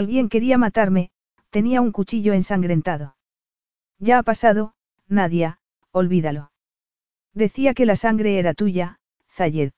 Alguien 0.00 0.28
quería 0.28 0.58
matarme, 0.58 1.10
tenía 1.50 1.80
un 1.80 1.92
cuchillo 1.92 2.32
ensangrentado. 2.32 3.14
Ya 4.00 4.18
ha 4.18 4.24
pasado, 4.24 4.74
Nadia, 5.06 5.60
olvídalo. 5.92 6.50
Decía 7.32 7.74
que 7.74 7.86
la 7.86 7.94
sangre 7.94 8.40
era 8.40 8.54
tuya, 8.54 8.98
Zayed. 9.30 9.70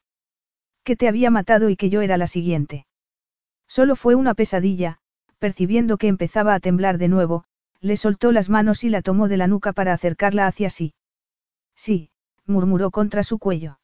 Que 0.85 0.97
te 0.97 1.07
había 1.07 1.31
matado 1.31 1.69
y 1.69 1.77
que 1.77 1.91
yo 1.91 2.01
era 2.01 2.17
la 2.17 2.29
siguiente. 2.29 2.87
Solo 3.69 3.95
fue 3.95 4.15
una 4.15 4.33
pesadilla, 4.33 5.01
percibiendo 5.39 5.99
que 5.99 6.09
empezaba 6.09 6.55
a 6.55 6.61
temblar 6.61 6.97
de 6.97 7.09
nuevo, 7.09 7.45
le 7.83 7.99
soltó 7.99 8.33
las 8.33 8.49
manos 8.49 8.85
y 8.85 8.89
la 8.89 9.03
tomó 9.03 9.29
de 9.29 9.37
la 9.37 9.49
nuca 9.49 9.75
para 9.75 9.93
acercarla 9.93 10.47
hacia 10.47 10.71
sí. 10.71 10.95
Sí, 11.75 12.09
murmuró 12.47 12.91
contra 12.91 13.23
su 13.23 13.39
cuello. 13.39 13.81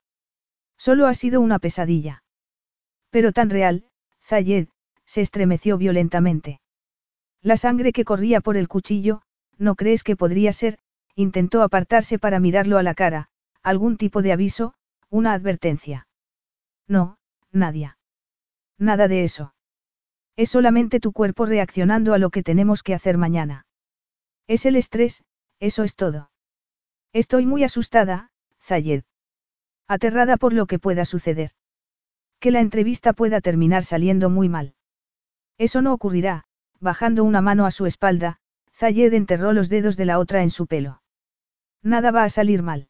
Solo 0.78 1.08
ha 1.08 1.12
sido 1.12 1.42
una 1.42 1.58
pesadilla. 1.58 2.24
Pero 3.10 3.32
tan 3.32 3.50
real, 3.50 3.84
Zayed, 4.22 4.68
se 5.12 5.20
estremeció 5.20 5.76
violentamente. 5.76 6.62
La 7.42 7.58
sangre 7.58 7.92
que 7.92 8.06
corría 8.06 8.40
por 8.40 8.56
el 8.56 8.66
cuchillo, 8.66 9.20
¿no 9.58 9.74
crees 9.74 10.04
que 10.04 10.16
podría 10.16 10.54
ser? 10.54 10.78
Intentó 11.14 11.62
apartarse 11.62 12.18
para 12.18 12.40
mirarlo 12.40 12.78
a 12.78 12.82
la 12.82 12.94
cara, 12.94 13.28
algún 13.62 13.98
tipo 13.98 14.22
de 14.22 14.32
aviso, 14.32 14.72
una 15.10 15.34
advertencia. 15.34 16.06
No, 16.88 17.18
Nadia. 17.50 17.98
Nada 18.78 19.06
de 19.06 19.22
eso. 19.22 19.54
Es 20.34 20.48
solamente 20.48 20.98
tu 20.98 21.12
cuerpo 21.12 21.44
reaccionando 21.44 22.14
a 22.14 22.18
lo 22.18 22.30
que 22.30 22.42
tenemos 22.42 22.82
que 22.82 22.94
hacer 22.94 23.18
mañana. 23.18 23.66
Es 24.46 24.64
el 24.64 24.76
estrés, 24.76 25.24
eso 25.60 25.84
es 25.84 25.94
todo. 25.94 26.30
Estoy 27.12 27.44
muy 27.44 27.64
asustada, 27.64 28.30
Zayed. 28.62 29.02
Aterrada 29.88 30.38
por 30.38 30.54
lo 30.54 30.64
que 30.64 30.78
pueda 30.78 31.04
suceder. 31.04 31.50
Que 32.40 32.50
la 32.50 32.60
entrevista 32.60 33.12
pueda 33.12 33.42
terminar 33.42 33.84
saliendo 33.84 34.30
muy 34.30 34.48
mal. 34.48 34.74
Eso 35.58 35.82
no 35.82 35.92
ocurrirá, 35.92 36.44
bajando 36.80 37.24
una 37.24 37.40
mano 37.40 37.66
a 37.66 37.70
su 37.70 37.86
espalda, 37.86 38.38
Zayed 38.74 39.12
enterró 39.12 39.52
los 39.52 39.68
dedos 39.68 39.96
de 39.96 40.06
la 40.06 40.18
otra 40.18 40.42
en 40.42 40.50
su 40.50 40.66
pelo. 40.66 41.02
Nada 41.82 42.10
va 42.10 42.24
a 42.24 42.30
salir 42.30 42.62
mal. 42.62 42.88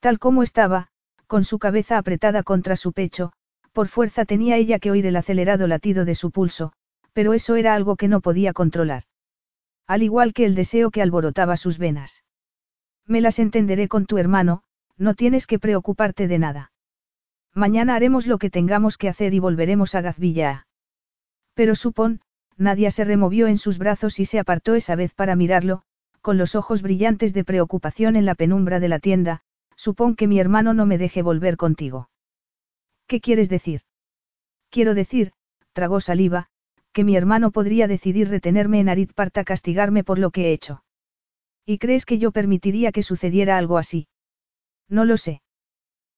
Tal 0.00 0.18
como 0.18 0.42
estaba, 0.42 0.88
con 1.26 1.44
su 1.44 1.58
cabeza 1.58 1.98
apretada 1.98 2.42
contra 2.42 2.76
su 2.76 2.92
pecho, 2.92 3.32
por 3.72 3.88
fuerza 3.88 4.24
tenía 4.24 4.56
ella 4.56 4.78
que 4.78 4.90
oír 4.90 5.06
el 5.06 5.16
acelerado 5.16 5.66
latido 5.66 6.04
de 6.04 6.14
su 6.14 6.30
pulso, 6.30 6.72
pero 7.12 7.32
eso 7.32 7.56
era 7.56 7.74
algo 7.74 7.96
que 7.96 8.08
no 8.08 8.20
podía 8.20 8.52
controlar. 8.52 9.04
Al 9.86 10.02
igual 10.02 10.32
que 10.32 10.44
el 10.44 10.54
deseo 10.54 10.90
que 10.90 11.02
alborotaba 11.02 11.56
sus 11.56 11.78
venas. 11.78 12.24
Me 13.06 13.20
las 13.20 13.38
entenderé 13.38 13.88
con 13.88 14.06
tu 14.06 14.18
hermano, 14.18 14.62
no 14.96 15.14
tienes 15.14 15.46
que 15.46 15.58
preocuparte 15.58 16.28
de 16.28 16.38
nada. 16.38 16.72
Mañana 17.52 17.94
haremos 17.94 18.26
lo 18.26 18.38
que 18.38 18.50
tengamos 18.50 18.96
que 18.96 19.08
hacer 19.08 19.34
y 19.34 19.38
volveremos 19.38 19.94
a 19.94 20.00
Gazvilla. 20.00 20.66
Pero 21.54 21.74
supón, 21.74 22.20
Nadia 22.56 22.90
se 22.90 23.04
removió 23.04 23.46
en 23.46 23.58
sus 23.58 23.78
brazos 23.78 24.20
y 24.20 24.26
se 24.26 24.38
apartó 24.38 24.74
esa 24.74 24.96
vez 24.96 25.14
para 25.14 25.36
mirarlo, 25.36 25.82
con 26.20 26.38
los 26.38 26.54
ojos 26.54 26.82
brillantes 26.82 27.34
de 27.34 27.44
preocupación 27.44 28.16
en 28.16 28.24
la 28.24 28.34
penumbra 28.34 28.80
de 28.80 28.88
la 28.88 28.98
tienda, 28.98 29.42
supón 29.76 30.16
que 30.16 30.26
mi 30.26 30.38
hermano 30.38 30.74
no 30.74 30.86
me 30.86 30.98
deje 30.98 31.22
volver 31.22 31.56
contigo. 31.56 32.10
¿Qué 33.06 33.20
quieres 33.20 33.48
decir? 33.48 33.82
Quiero 34.70 34.94
decir, 34.94 35.32
tragó 35.72 36.00
saliva, 36.00 36.48
que 36.92 37.04
mi 37.04 37.16
hermano 37.16 37.50
podría 37.50 37.88
decidir 37.88 38.28
retenerme 38.28 38.80
en 38.80 38.88
Arid 38.88 39.10
para 39.14 39.44
castigarme 39.44 40.04
por 40.04 40.18
lo 40.18 40.30
que 40.30 40.46
he 40.46 40.52
hecho. 40.52 40.84
¿Y 41.66 41.78
crees 41.78 42.06
que 42.06 42.18
yo 42.18 42.30
permitiría 42.30 42.92
que 42.92 43.02
sucediera 43.02 43.58
algo 43.58 43.78
así? 43.78 44.06
No 44.88 45.04
lo 45.04 45.16
sé. 45.16 45.42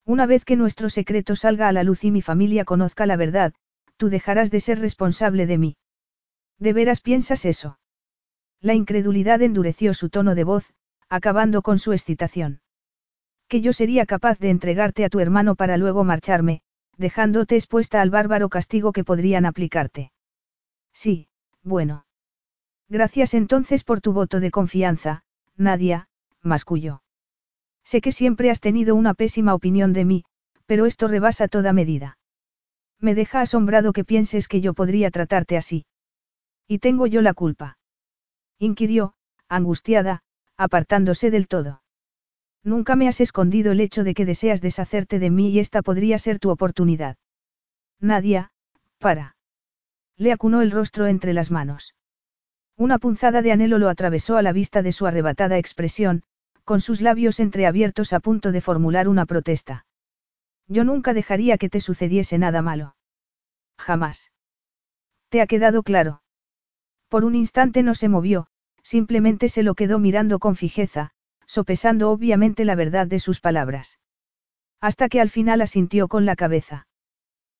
Una 0.04 0.26
vez 0.26 0.44
que 0.44 0.56
nuestro 0.56 0.90
secreto 0.90 1.34
salga 1.34 1.68
a 1.68 1.72
la 1.72 1.82
luz 1.82 2.04
y 2.04 2.10
mi 2.10 2.22
familia 2.22 2.64
conozca 2.64 3.06
la 3.06 3.16
verdad, 3.16 3.54
tú 3.96 4.08
dejarás 4.08 4.50
de 4.50 4.60
ser 4.60 4.78
responsable 4.78 5.46
de 5.46 5.58
mí. 5.58 5.76
¿De 6.58 6.72
veras 6.72 7.00
piensas 7.00 7.44
eso? 7.44 7.78
La 8.60 8.74
incredulidad 8.74 9.42
endureció 9.42 9.94
su 9.94 10.08
tono 10.08 10.34
de 10.34 10.44
voz, 10.44 10.72
acabando 11.08 11.62
con 11.62 11.78
su 11.78 11.92
excitación. 11.92 12.60
Que 13.48 13.60
yo 13.60 13.72
sería 13.72 14.06
capaz 14.06 14.38
de 14.38 14.50
entregarte 14.50 15.04
a 15.04 15.08
tu 15.08 15.20
hermano 15.20 15.54
para 15.54 15.76
luego 15.76 16.04
marcharme, 16.04 16.62
dejándote 16.96 17.56
expuesta 17.56 18.00
al 18.00 18.10
bárbaro 18.10 18.48
castigo 18.48 18.92
que 18.92 19.04
podrían 19.04 19.46
aplicarte. 19.46 20.12
Sí, 20.92 21.28
bueno. 21.62 22.06
Gracias 22.88 23.34
entonces 23.34 23.84
por 23.84 24.00
tu 24.00 24.12
voto 24.12 24.40
de 24.40 24.50
confianza, 24.50 25.24
Nadia, 25.56 26.08
masculló. 26.42 27.02
Sé 27.84 28.00
que 28.00 28.12
siempre 28.12 28.50
has 28.50 28.60
tenido 28.60 28.94
una 28.94 29.14
pésima 29.14 29.54
opinión 29.54 29.92
de 29.92 30.04
mí, 30.04 30.24
pero 30.66 30.86
esto 30.86 31.06
rebasa 31.06 31.48
toda 31.48 31.72
medida. 31.72 32.18
Me 33.00 33.14
deja 33.14 33.40
asombrado 33.40 33.92
que 33.92 34.04
pienses 34.04 34.48
que 34.48 34.60
yo 34.60 34.74
podría 34.74 35.10
tratarte 35.10 35.56
así. 35.56 35.86
¿Y 36.66 36.78
tengo 36.78 37.06
yo 37.06 37.22
la 37.22 37.34
culpa? 37.34 37.78
inquirió, 38.58 39.14
angustiada, 39.48 40.22
apartándose 40.56 41.30
del 41.30 41.46
todo. 41.46 41.82
Nunca 42.64 42.96
me 42.96 43.06
has 43.06 43.20
escondido 43.20 43.72
el 43.72 43.80
hecho 43.80 44.02
de 44.02 44.14
que 44.14 44.24
deseas 44.24 44.60
deshacerte 44.60 45.18
de 45.18 45.30
mí 45.30 45.50
y 45.50 45.60
esta 45.60 45.82
podría 45.82 46.18
ser 46.18 46.38
tu 46.38 46.50
oportunidad. 46.50 47.16
Nadia, 48.00 48.50
para. 48.98 49.36
Le 50.16 50.32
acunó 50.32 50.62
el 50.62 50.70
rostro 50.70 51.06
entre 51.06 51.32
las 51.32 51.50
manos. 51.50 51.94
Una 52.76 52.98
punzada 52.98 53.40
de 53.40 53.52
anhelo 53.52 53.78
lo 53.78 53.88
atravesó 53.88 54.36
a 54.36 54.42
la 54.42 54.52
vista 54.52 54.82
de 54.82 54.92
su 54.92 55.06
arrebatada 55.06 55.58
expresión, 55.58 56.22
con 56.64 56.80
sus 56.80 57.00
labios 57.00 57.38
entreabiertos 57.40 58.12
a 58.12 58.20
punto 58.20 58.50
de 58.52 58.60
formular 58.60 59.08
una 59.08 59.26
protesta. 59.26 59.85
Yo 60.68 60.84
nunca 60.84 61.14
dejaría 61.14 61.58
que 61.58 61.68
te 61.68 61.80
sucediese 61.80 62.38
nada 62.38 62.62
malo. 62.62 62.96
Jamás. 63.78 64.32
¿Te 65.28 65.40
ha 65.40 65.46
quedado 65.46 65.82
claro? 65.82 66.22
Por 67.08 67.24
un 67.24 67.34
instante 67.34 67.82
no 67.82 67.94
se 67.94 68.08
movió, 68.08 68.48
simplemente 68.82 69.48
se 69.48 69.62
lo 69.62 69.74
quedó 69.74 69.98
mirando 69.98 70.38
con 70.38 70.56
fijeza, 70.56 71.10
sopesando 71.46 72.10
obviamente 72.10 72.64
la 72.64 72.74
verdad 72.74 73.06
de 73.06 73.20
sus 73.20 73.40
palabras. 73.40 73.98
Hasta 74.80 75.08
que 75.08 75.20
al 75.20 75.30
final 75.30 75.60
asintió 75.60 76.08
con 76.08 76.26
la 76.26 76.36
cabeza. 76.36 76.86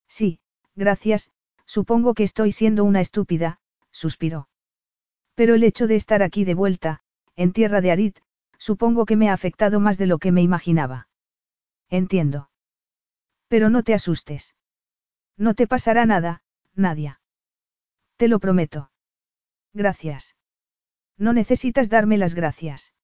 Sí, 0.08 0.40
gracias, 0.74 1.32
supongo 1.64 2.14
que 2.14 2.24
estoy 2.24 2.52
siendo 2.52 2.84
una 2.84 3.00
estúpida, 3.00 3.60
suspiró. 3.90 4.48
Pero 5.34 5.54
el 5.54 5.64
hecho 5.64 5.86
de 5.86 5.96
estar 5.96 6.22
aquí 6.22 6.44
de 6.44 6.54
vuelta, 6.54 7.00
en 7.36 7.52
tierra 7.52 7.80
de 7.80 7.90
Arid, 7.90 8.14
supongo 8.58 9.06
que 9.06 9.16
me 9.16 9.28
ha 9.28 9.32
afectado 9.32 9.80
más 9.80 9.98
de 9.98 10.06
lo 10.06 10.18
que 10.18 10.32
me 10.32 10.42
imaginaba. 10.42 11.08
Entiendo. 11.88 12.48
Pero 13.49 13.70
no 13.70 13.83
te 13.83 13.94
asustes. 13.94 14.55
No 15.36 15.55
te 15.55 15.66
pasará 15.66 16.07
nada, 16.07 16.42
Nadia. 16.75 17.20
Te 18.16 18.28
lo 18.28 18.39
prometo. 18.39 18.91
Gracias. 19.73 20.36
No 21.18 21.33
necesitas 21.33 21.89
darme 21.89 22.18
las 22.18 22.34
gracias. 22.34 22.94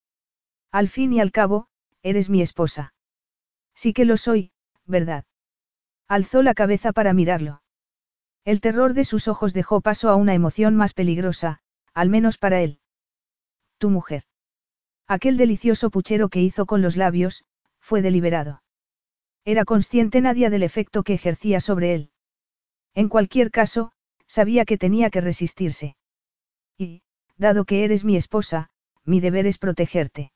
Al 0.71 0.89
fin 0.89 1.13
y 1.13 1.21
al 1.21 1.33
cabo, 1.33 1.69
eres 2.03 2.31
mi 2.31 2.43
esposa. 2.43 2.95
Sí 3.75 3.93
que 3.93 4.05
lo 4.05 4.17
soy, 4.17 4.53
¿verdad? 4.87 5.25
Alzó 6.09 6.43
la 6.43 6.55
cabeza 6.55 6.93
para 6.93 7.13
mirarlo. 7.13 7.63
El 8.45 8.61
terror 8.61 8.95
de 8.95 9.05
sus 9.05 9.29
ojos 9.29 9.53
dejó 9.53 9.81
paso 9.81 10.11
a 10.11 10.17
una 10.17 10.35
emoción 10.35 10.75
más 10.75 10.95
peligrosa, 10.95 11.61
al 11.95 12.09
menos 12.09 12.39
para 12.39 12.61
él. 12.61 12.81
Tu 13.79 13.91
mujer. 13.91 14.25
Aquel 15.07 15.37
delicioso 15.37 15.91
puchero 15.91 16.29
que 16.29 16.41
hizo 16.41 16.67
con 16.67 16.83
los 16.83 16.97
labios, 16.97 17.45
fue 17.79 18.03
deliberado. 18.03 18.62
Era 19.45 19.65
consciente 19.65 20.21
nadie 20.21 20.51
del 20.51 20.63
efecto 20.63 21.03
que 21.03 21.15
ejercía 21.15 21.61
sobre 21.61 21.95
él. 21.95 22.11
En 22.95 23.09
cualquier 23.09 23.51
caso, 23.51 23.93
sabía 24.27 24.65
que 24.65 24.79
tenía 24.79 25.11
que 25.11 25.21
resistirse. 25.21 25.97
Y, 26.79 27.03
dado 27.37 27.65
que 27.65 27.85
eres 27.85 28.05
mi 28.05 28.17
esposa, 28.17 28.71
mi 29.05 29.21
deber 29.21 29.47
es 29.47 29.59
protegerte. 29.59 30.33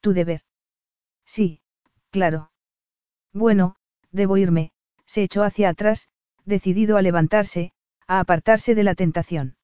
Tu 0.00 0.12
deber. 0.12 0.42
Sí, 1.24 1.60
claro. 2.10 2.52
Bueno, 3.32 3.76
debo 4.12 4.36
irme, 4.36 4.72
se 5.06 5.22
echó 5.22 5.42
hacia 5.42 5.70
atrás, 5.70 6.08
decidido 6.44 6.96
a 6.96 7.02
levantarse, 7.02 7.72
a 8.06 8.20
apartarse 8.20 8.74
de 8.74 8.84
la 8.84 8.94
tentación. 8.94 9.56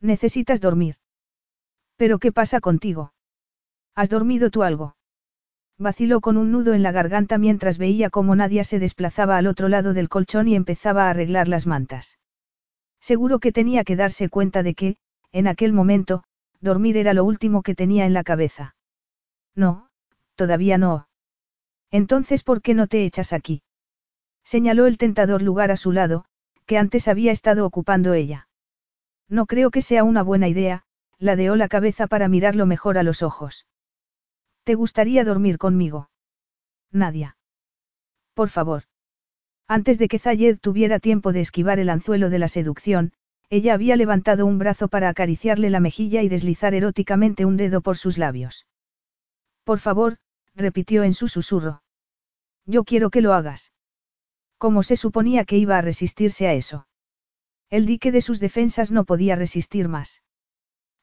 Necesitas 0.00 0.60
dormir. 0.60 0.96
¿Pero 1.96 2.18
qué 2.18 2.32
pasa 2.32 2.60
contigo? 2.60 3.12
¿Has 3.94 4.08
dormido 4.08 4.50
tú 4.50 4.62
algo? 4.62 4.95
Vaciló 5.78 6.20
con 6.20 6.38
un 6.38 6.52
nudo 6.52 6.72
en 6.72 6.82
la 6.82 6.90
garganta 6.90 7.36
mientras 7.36 7.76
veía 7.76 8.08
cómo 8.08 8.34
Nadia 8.34 8.64
se 8.64 8.78
desplazaba 8.78 9.36
al 9.36 9.46
otro 9.46 9.68
lado 9.68 9.92
del 9.92 10.08
colchón 10.08 10.48
y 10.48 10.54
empezaba 10.54 11.06
a 11.06 11.10
arreglar 11.10 11.48
las 11.48 11.66
mantas. 11.66 12.18
Seguro 13.00 13.38
que 13.38 13.52
tenía 13.52 13.84
que 13.84 13.94
darse 13.94 14.30
cuenta 14.30 14.62
de 14.62 14.74
que, 14.74 14.96
en 15.32 15.46
aquel 15.46 15.74
momento, 15.74 16.24
dormir 16.60 16.96
era 16.96 17.12
lo 17.12 17.24
último 17.24 17.62
que 17.62 17.74
tenía 17.74 18.06
en 18.06 18.14
la 18.14 18.24
cabeza. 18.24 18.74
No, 19.54 19.88
todavía 20.34 20.78
no. 20.78 21.08
Entonces, 21.90 22.42
¿por 22.42 22.62
qué 22.62 22.74
no 22.74 22.86
te 22.86 23.04
echas 23.04 23.34
aquí? 23.34 23.62
Señaló 24.44 24.86
el 24.86 24.96
tentador 24.96 25.42
lugar 25.42 25.70
a 25.70 25.76
su 25.76 25.92
lado, 25.92 26.24
que 26.64 26.78
antes 26.78 27.06
había 27.06 27.32
estado 27.32 27.66
ocupando 27.66 28.14
ella. 28.14 28.48
No 29.28 29.46
creo 29.46 29.70
que 29.70 29.82
sea 29.82 30.04
una 30.04 30.22
buena 30.22 30.48
idea, 30.48 30.84
ladeó 31.18 31.54
la 31.54 31.68
cabeza 31.68 32.06
para 32.06 32.28
mirarlo 32.28 32.64
mejor 32.64 32.96
a 32.96 33.02
los 33.02 33.22
ojos. 33.22 33.66
¿Te 34.66 34.74
gustaría 34.74 35.22
dormir 35.22 35.58
conmigo? 35.58 36.10
Nadia. 36.90 37.36
Por 38.34 38.48
favor. 38.48 38.82
Antes 39.68 39.96
de 39.96 40.08
que 40.08 40.18
Zayed 40.18 40.58
tuviera 40.58 40.98
tiempo 40.98 41.32
de 41.32 41.40
esquivar 41.40 41.78
el 41.78 41.88
anzuelo 41.88 42.30
de 42.30 42.40
la 42.40 42.48
seducción, 42.48 43.12
ella 43.48 43.74
había 43.74 43.94
levantado 43.94 44.44
un 44.44 44.58
brazo 44.58 44.88
para 44.88 45.08
acariciarle 45.08 45.70
la 45.70 45.78
mejilla 45.78 46.22
y 46.22 46.28
deslizar 46.28 46.74
eróticamente 46.74 47.44
un 47.44 47.56
dedo 47.56 47.80
por 47.80 47.96
sus 47.96 48.18
labios. 48.18 48.66
Por 49.62 49.78
favor, 49.78 50.16
repitió 50.56 51.04
en 51.04 51.14
su 51.14 51.28
susurro. 51.28 51.84
Yo 52.64 52.82
quiero 52.82 53.10
que 53.10 53.20
lo 53.20 53.34
hagas. 53.34 53.70
¿Cómo 54.58 54.82
se 54.82 54.96
suponía 54.96 55.44
que 55.44 55.58
iba 55.58 55.78
a 55.78 55.82
resistirse 55.82 56.48
a 56.48 56.54
eso? 56.54 56.88
El 57.70 57.86
dique 57.86 58.10
de 58.10 58.20
sus 58.20 58.40
defensas 58.40 58.90
no 58.90 59.04
podía 59.04 59.36
resistir 59.36 59.86
más. 59.86 60.22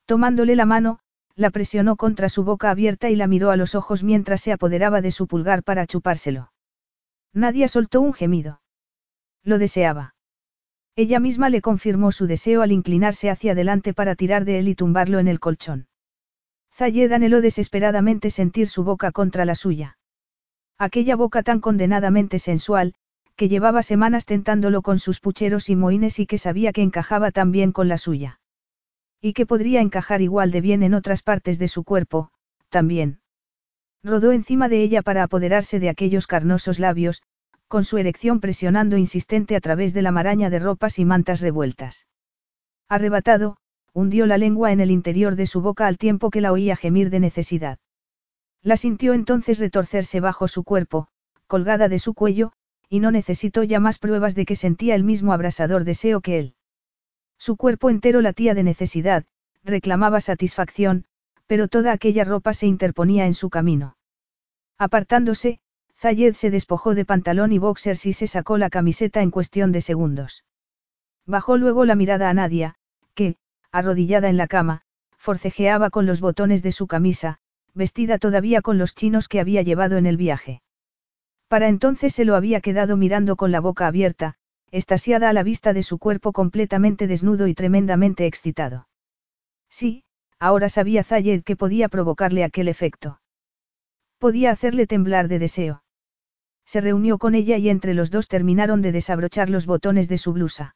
Tomándole 0.06 0.58
la 0.58 0.66
mano, 0.66 1.00
la 1.35 1.49
presionó 1.49 1.95
contra 1.95 2.29
su 2.29 2.43
boca 2.43 2.69
abierta 2.69 3.09
y 3.09 3.15
la 3.15 3.27
miró 3.27 3.49
a 3.49 3.57
los 3.57 3.75
ojos 3.75 4.03
mientras 4.03 4.41
se 4.41 4.51
apoderaba 4.51 5.01
de 5.01 5.11
su 5.11 5.27
pulgar 5.27 5.63
para 5.63 5.87
chupárselo. 5.87 6.51
Nadie 7.33 7.67
soltó 7.67 8.01
un 8.01 8.13
gemido. 8.13 8.61
Lo 9.43 9.57
deseaba. 9.57 10.15
Ella 10.95 11.19
misma 11.19 11.49
le 11.49 11.61
confirmó 11.61 12.11
su 12.11 12.27
deseo 12.27 12.61
al 12.61 12.71
inclinarse 12.71 13.31
hacia 13.31 13.53
adelante 13.53 13.93
para 13.93 14.15
tirar 14.15 14.45
de 14.45 14.59
él 14.59 14.67
y 14.67 14.75
tumbarlo 14.75 15.17
en 15.17 15.27
el 15.27 15.39
colchón. 15.39 15.87
Zayed 16.71 17.11
anheló 17.11 17.41
desesperadamente 17.41 18.29
sentir 18.29 18.67
su 18.67 18.83
boca 18.83 19.11
contra 19.11 19.45
la 19.45 19.55
suya. 19.55 19.97
Aquella 20.77 21.15
boca 21.15 21.41
tan 21.41 21.59
condenadamente 21.59 22.37
sensual, 22.37 22.93
que 23.35 23.49
llevaba 23.49 23.81
semanas 23.81 24.25
tentándolo 24.25 24.83
con 24.83 24.99
sus 24.99 25.19
pucheros 25.19 25.69
y 25.69 25.75
moines 25.75 26.19
y 26.19 26.27
que 26.27 26.37
sabía 26.37 26.71
que 26.71 26.83
encajaba 26.83 27.31
tan 27.31 27.51
bien 27.51 27.71
con 27.71 27.87
la 27.87 27.97
suya. 27.97 28.39
Y 29.26 29.32
que 29.32 29.45
podría 29.45 29.80
encajar 29.80 30.22
igual 30.22 30.52
de 30.52 30.60
bien 30.60 30.84
en 30.84 30.93
otras 30.93 31.22
partes 31.22 31.58
de 31.58 31.69
su 31.69 31.85
cuerpo, 31.85 32.30
también. 32.68 33.22
Rodó 34.03 34.34
encima 34.34 34.68
de 34.68 34.84
ella 34.84 35.02
para 35.02 35.24
apoderarse 35.24 35.80
de 35.80 35.88
aquellos 35.88 36.27
carnosos 36.27 36.77
labios, 36.77 37.24
con 37.69 37.85
su 37.85 37.98
erección 37.98 38.42
presionando 38.42 38.98
insistente 38.98 39.56
a 39.56 39.61
través 39.61 39.93
de 39.93 40.02
la 40.02 40.11
maraña 40.11 40.50
de 40.50 40.60
ropas 40.60 41.00
y 41.00 41.06
mantas 41.06 41.40
revueltas. 41.40 42.06
Arrebatado, 42.90 43.56
hundió 43.93 44.26
la 44.26 44.38
lengua 44.38 44.74
en 44.74 44.82
el 44.82 44.92
interior 44.92 45.38
de 45.38 45.48
su 45.48 45.61
boca 45.61 45.88
al 45.88 45.98
tiempo 45.98 46.30
que 46.30 46.42
la 46.42 46.52
oía 46.52 46.76
gemir 46.76 47.10
de 47.10 47.22
necesidad. 47.22 47.80
La 48.61 48.76
sintió 48.76 49.14
entonces 49.14 49.58
retorcerse 49.58 50.19
bajo 50.19 50.50
su 50.50 50.66
cuerpo, 50.66 51.08
colgada 51.48 51.88
de 51.88 52.00
su 52.00 52.14
cuello, 52.14 52.52
y 52.90 53.00
no 53.00 53.10
necesitó 53.10 53.64
ya 53.64 53.80
más 53.80 54.00
pruebas 54.00 54.35
de 54.35 54.45
que 54.45 54.58
sentía 54.58 54.95
el 54.95 55.06
mismo 55.06 55.32
abrasador 55.32 55.85
deseo 55.85 56.19
que 56.19 56.40
él. 56.40 56.56
Su 57.45 57.57
cuerpo 57.57 57.89
entero 57.89 58.22
latía 58.22 58.53
de 58.53 58.63
necesidad, 58.63 59.25
reclamaba 59.65 60.22
satisfacción, 60.22 61.03
pero 61.45 61.67
toda 61.67 61.91
aquella 61.91 62.23
ropa 62.23 62.53
se 62.53 62.67
interponía 62.67 63.25
en 63.25 63.33
su 63.33 63.49
camino. 63.49 63.97
Apartándose, 64.77 65.59
Zayed 65.93 66.35
se 66.35 66.51
despojó 66.51 66.95
de 66.95 67.03
pantalón 67.03 67.51
y 67.51 67.57
boxers 67.57 68.05
y 68.05 68.13
se 68.13 68.27
sacó 68.27 68.57
la 68.57 68.69
camiseta 68.69 69.22
en 69.22 69.30
cuestión 69.30 69.73
de 69.73 69.81
segundos. 69.81 70.45
Bajó 71.25 71.57
luego 71.57 71.83
la 71.83 71.95
mirada 71.95 72.30
a 72.30 72.33
Nadia, 72.33 72.75
que, 73.13 73.35
arrodillada 73.73 74.30
en 74.30 74.38
la 74.38 74.47
cama, 74.47 74.83
forcejeaba 75.17 75.89
con 75.89 76.05
los 76.05 76.22
botones 76.22 76.63
de 76.63 76.72
su 76.72 76.88
camisa, 76.88 77.39
vestida 77.73 78.19
todavía 78.19 78.61
con 78.61 78.77
los 78.77 78.95
chinos 78.95 79.27
que 79.27 79.41
había 79.41 79.63
llevado 79.63 79.97
en 79.97 80.05
el 80.05 80.15
viaje. 80.15 80.61
Para 81.49 81.67
entonces 81.67 82.15
se 82.15 82.23
lo 82.23 82.38
había 82.38 82.61
quedado 82.61 82.95
mirando 82.95 83.35
con 83.35 83.51
la 83.51 83.59
boca 83.59 83.85
abierta, 83.85 84.38
estasiada 84.74 85.30
a 85.30 85.34
la 85.34 85.43
vista 85.43 85.72
de 85.72 85.84
su 85.84 86.00
cuerpo 86.00 86.32
completamente 86.32 87.06
desnudo 87.06 87.45
y 87.45 87.53
tremendamente 87.53 88.26
excitado. 88.26 88.88
Sí, 89.69 90.03
ahora 90.40 90.68
sabía 90.68 91.03
Zayed 91.03 91.43
que 91.43 91.56
podía 91.56 91.90
provocarle 91.90 92.43
aquel 92.43 92.68
efecto. 92.68 93.22
Podía 94.18 94.50
hacerle 94.50 94.88
temblar 94.88 95.27
de 95.27 95.38
deseo. 95.38 95.84
Se 96.66 96.82
reunió 96.82 97.19
con 97.19 97.35
ella 97.35 97.58
y 97.58 97.69
entre 97.69 97.93
los 97.93 98.10
dos 98.10 98.27
terminaron 98.27 98.82
de 98.82 98.92
desabrochar 98.92 99.48
los 99.52 99.68
botones 99.68 100.10
de 100.10 100.18
su 100.18 100.34
blusa. 100.34 100.76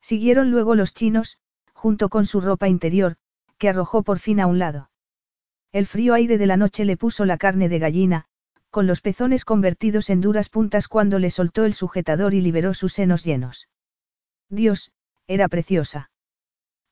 Siguieron 0.00 0.52
luego 0.52 0.76
los 0.76 0.94
chinos, 0.94 1.38
junto 1.72 2.10
con 2.10 2.24
su 2.24 2.40
ropa 2.40 2.68
interior, 2.68 3.16
que 3.58 3.68
arrojó 3.68 4.04
por 4.04 4.20
fin 4.20 4.38
a 4.38 4.46
un 4.46 4.60
lado. 4.60 4.90
El 5.72 5.86
frío 5.86 6.14
aire 6.14 6.38
de 6.38 6.46
la 6.46 6.56
noche 6.56 6.84
le 6.84 6.96
puso 6.96 7.24
la 7.24 7.36
carne 7.36 7.68
de 7.68 7.80
gallina, 7.80 8.26
con 8.70 8.86
los 8.86 9.00
pezones 9.00 9.44
convertidos 9.44 10.10
en 10.10 10.20
duras 10.20 10.48
puntas 10.48 10.88
cuando 10.88 11.18
le 11.18 11.30
soltó 11.30 11.64
el 11.64 11.72
sujetador 11.72 12.34
y 12.34 12.40
liberó 12.40 12.74
sus 12.74 12.92
senos 12.92 13.24
llenos. 13.24 13.68
Dios, 14.50 14.92
era 15.26 15.48
preciosa. 15.48 16.10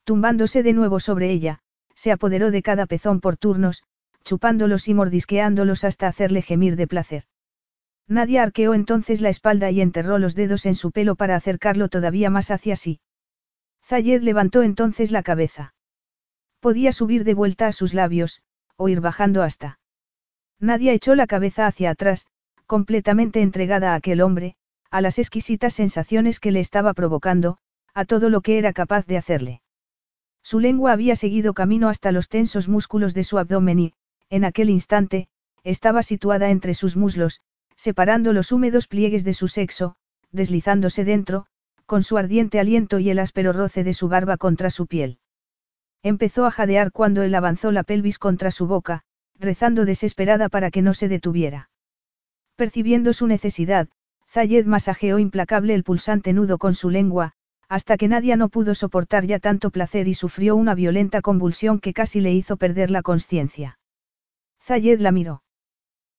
Tumbándose 0.03 0.63
de 0.63 0.73
nuevo 0.73 0.99
sobre 0.99 1.31
ella, 1.31 1.59
se 1.95 2.11
apoderó 2.11 2.51
de 2.51 2.61
cada 2.61 2.85
pezón 2.85 3.19
por 3.19 3.37
turnos, 3.37 3.83
chupándolos 4.23 4.87
y 4.87 4.93
mordisqueándolos 4.93 5.83
hasta 5.83 6.07
hacerle 6.07 6.41
gemir 6.41 6.75
de 6.75 6.87
placer. 6.87 7.23
Nadia 8.07 8.43
arqueó 8.43 8.73
entonces 8.73 9.19
la 9.21 9.29
espalda 9.29 9.69
y 9.71 9.81
enterró 9.81 10.17
los 10.17 10.33
dedos 10.33 10.65
en 10.65 10.75
su 10.75 10.91
pelo 10.91 11.15
para 11.15 11.35
acercarlo 11.35 11.89
todavía 11.89 12.29
más 12.29 12.51
hacia 12.51 12.75
sí. 12.75 13.01
Zayed 13.83 14.21
levantó 14.21 14.63
entonces 14.63 15.11
la 15.11 15.23
cabeza. 15.23 15.73
Podía 16.59 16.91
subir 16.91 17.23
de 17.23 17.33
vuelta 17.33 17.67
a 17.67 17.71
sus 17.71 17.93
labios, 17.93 18.41
o 18.75 18.89
ir 18.89 19.01
bajando 19.01 19.43
hasta. 19.43 19.79
Nadia 20.59 20.93
echó 20.93 21.15
la 21.15 21.27
cabeza 21.27 21.67
hacia 21.67 21.91
atrás, 21.91 22.25
completamente 22.65 23.41
entregada 23.41 23.93
a 23.93 23.95
aquel 23.95 24.21
hombre, 24.21 24.55
a 24.89 25.01
las 25.01 25.19
exquisitas 25.19 25.73
sensaciones 25.73 26.39
que 26.39 26.51
le 26.51 26.59
estaba 26.59 26.93
provocando, 26.93 27.57
a 27.93 28.05
todo 28.05 28.29
lo 28.29 28.41
que 28.41 28.57
era 28.57 28.73
capaz 28.73 29.05
de 29.05 29.17
hacerle. 29.17 29.61
Su 30.43 30.59
lengua 30.59 30.93
había 30.93 31.15
seguido 31.15 31.53
camino 31.53 31.89
hasta 31.89 32.11
los 32.11 32.29
tensos 32.29 32.67
músculos 32.67 33.13
de 33.13 33.23
su 33.23 33.37
abdomen 33.37 33.79
y, 33.79 33.93
en 34.29 34.45
aquel 34.45 34.69
instante, 34.69 35.27
estaba 35.63 36.03
situada 36.03 36.49
entre 36.49 36.73
sus 36.73 36.95
muslos, 36.95 37.41
separando 37.75 38.33
los 38.33 38.51
húmedos 38.51 38.87
pliegues 38.87 39.23
de 39.23 39.33
su 39.33 39.47
sexo, 39.47 39.95
deslizándose 40.31 41.03
dentro, 41.03 41.45
con 41.85 42.03
su 42.03 42.17
ardiente 42.17 42.59
aliento 42.59 42.99
y 42.99 43.09
el 43.09 43.19
áspero 43.19 43.53
roce 43.53 43.83
de 43.83 43.93
su 43.93 44.09
barba 44.09 44.37
contra 44.37 44.69
su 44.69 44.87
piel. 44.87 45.19
Empezó 46.03 46.45
a 46.45 46.51
jadear 46.51 46.91
cuando 46.91 47.23
él 47.23 47.35
avanzó 47.35 47.71
la 47.71 47.83
pelvis 47.83 48.19
contra 48.19 48.51
su 48.51 48.67
boca, 48.67 49.03
rezando 49.39 49.85
desesperada 49.85 50.49
para 50.49 50.71
que 50.71 50.81
no 50.81 50.93
se 50.93 51.07
detuviera. 51.07 51.69
Percibiendo 52.55 53.13
su 53.13 53.27
necesidad, 53.27 53.87
Zayed 54.29 54.65
masajeó 54.65 55.19
implacable 55.19 55.73
el 55.73 55.83
pulsante 55.83 56.33
nudo 56.33 56.57
con 56.57 56.73
su 56.73 56.89
lengua, 56.89 57.33
hasta 57.69 57.97
que 57.97 58.07
Nadia 58.07 58.35
no 58.35 58.49
pudo 58.49 58.75
soportar 58.75 59.25
ya 59.25 59.39
tanto 59.39 59.69
placer 59.71 60.07
y 60.07 60.13
sufrió 60.13 60.55
una 60.55 60.73
violenta 60.73 61.21
convulsión 61.21 61.79
que 61.79 61.93
casi 61.93 62.21
le 62.21 62.33
hizo 62.33 62.57
perder 62.57 62.91
la 62.91 63.01
conciencia. 63.01 63.79
Zayed 64.61 64.99
la 64.99 65.11
miró. 65.11 65.43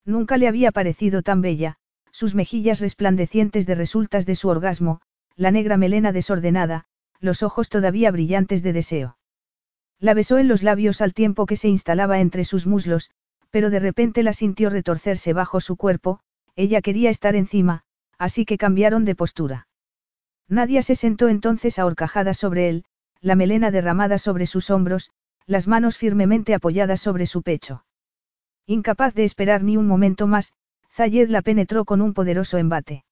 Nunca 0.05 0.37
le 0.37 0.49
había 0.49 0.73
parecido 0.73 1.23
tan 1.23 1.43
bella, 1.43 1.77
sus 2.13 2.35
mejillas 2.35 2.81
resplandecientes 2.81 3.67
de 3.67 3.75
resultas 3.75 4.25
de 4.27 4.37
su 4.37 4.49
orgasmo, 4.49 5.01
la 5.37 5.51
negra 5.51 5.77
melena 5.77 6.13
desordenada, 6.13 6.85
los 7.21 7.43
ojos 7.43 7.69
todavía 7.69 8.11
brillantes 8.11 8.63
de 8.63 8.73
deseo. 8.73 9.18
La 10.01 10.15
besó 10.15 10.39
en 10.39 10.49
los 10.49 10.63
labios 10.63 11.01
al 11.01 11.13
tiempo 11.13 11.47
que 11.47 11.57
se 11.57 11.69
instalaba 11.69 12.21
entre 12.21 12.45
sus 12.45 12.67
muslos, 12.67 13.11
pero 13.51 13.71
de 13.71 13.81
repente 13.81 14.23
la 14.23 14.33
sintió 14.33 14.71
retorcerse 14.71 15.33
bajo 15.33 15.61
su 15.61 15.77
cuerpo, 15.77 16.21
ella 16.55 16.81
quería 16.83 17.11
estar 17.11 17.35
encima, 17.35 17.83
así 18.19 18.45
que 18.45 18.59
cambiaron 18.59 19.05
de 19.05 19.15
postura. 19.15 19.69
Nadia 20.49 20.83
se 20.83 20.95
sentó 20.95 21.29
entonces 21.29 21.79
ahorcajada 21.79 22.35
sobre 22.35 22.69
él, 22.69 22.85
la 23.21 23.35
melena 23.35 23.71
derramada 23.71 24.19
sobre 24.19 24.47
sus 24.47 24.71
hombros, 24.71 25.11
las 25.47 25.67
manos 25.67 25.97
firmemente 25.97 26.55
apoyadas 26.55 27.01
sobre 27.01 27.27
su 27.27 27.43
pecho. 27.43 27.85
Incapaz 28.67 29.15
de 29.15 29.25
esperar 29.25 29.63
ni 29.63 29.77
un 29.77 29.87
momento 29.87 30.27
más, 30.27 30.53
Zayed 30.93 31.29
la 31.29 31.43
penetró 31.43 31.85
con 31.85 32.01
un 32.01 32.13
poderoso 32.15 32.59
embate. 32.59 33.05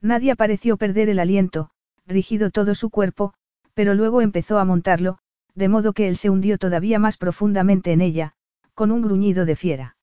Nadia 0.00 0.36
pareció 0.36 0.76
perder 0.76 1.08
el 1.08 1.18
aliento, 1.18 1.70
rígido 2.06 2.50
todo 2.50 2.74
su 2.74 2.90
cuerpo, 2.90 3.34
pero 3.72 3.94
luego 3.94 4.20
empezó 4.20 4.58
a 4.58 4.64
montarlo, 4.64 5.18
de 5.54 5.68
modo 5.68 5.92
que 5.92 6.08
él 6.08 6.16
se 6.16 6.30
hundió 6.30 6.58
todavía 6.58 6.98
más 6.98 7.16
profundamente 7.16 7.92
en 7.92 8.00
ella, 8.00 8.34
con 8.74 8.90
un 8.90 9.02
gruñido 9.02 9.44
de 9.44 9.56
fiera. 9.56 9.96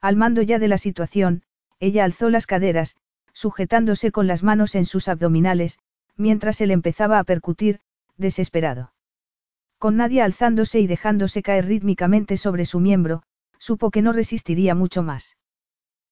Al 0.00 0.16
mando 0.16 0.42
ya 0.42 0.58
de 0.58 0.68
la 0.68 0.78
situación, 0.78 1.42
ella 1.80 2.04
alzó 2.04 2.30
las 2.30 2.46
caderas, 2.46 2.96
sujetándose 3.32 4.12
con 4.12 4.26
las 4.26 4.42
manos 4.42 4.74
en 4.74 4.86
sus 4.86 5.08
abdominales, 5.08 5.78
mientras 6.16 6.60
él 6.60 6.70
empezaba 6.70 7.18
a 7.18 7.24
percutir, 7.24 7.80
desesperado. 8.16 8.92
Con 9.78 9.96
nadie 9.96 10.22
alzándose 10.22 10.80
y 10.80 10.86
dejándose 10.86 11.42
caer 11.42 11.66
rítmicamente 11.66 12.36
sobre 12.36 12.64
su 12.64 12.80
miembro, 12.80 13.22
supo 13.58 13.90
que 13.90 14.02
no 14.02 14.12
resistiría 14.12 14.74
mucho 14.74 15.02
más. 15.02 15.36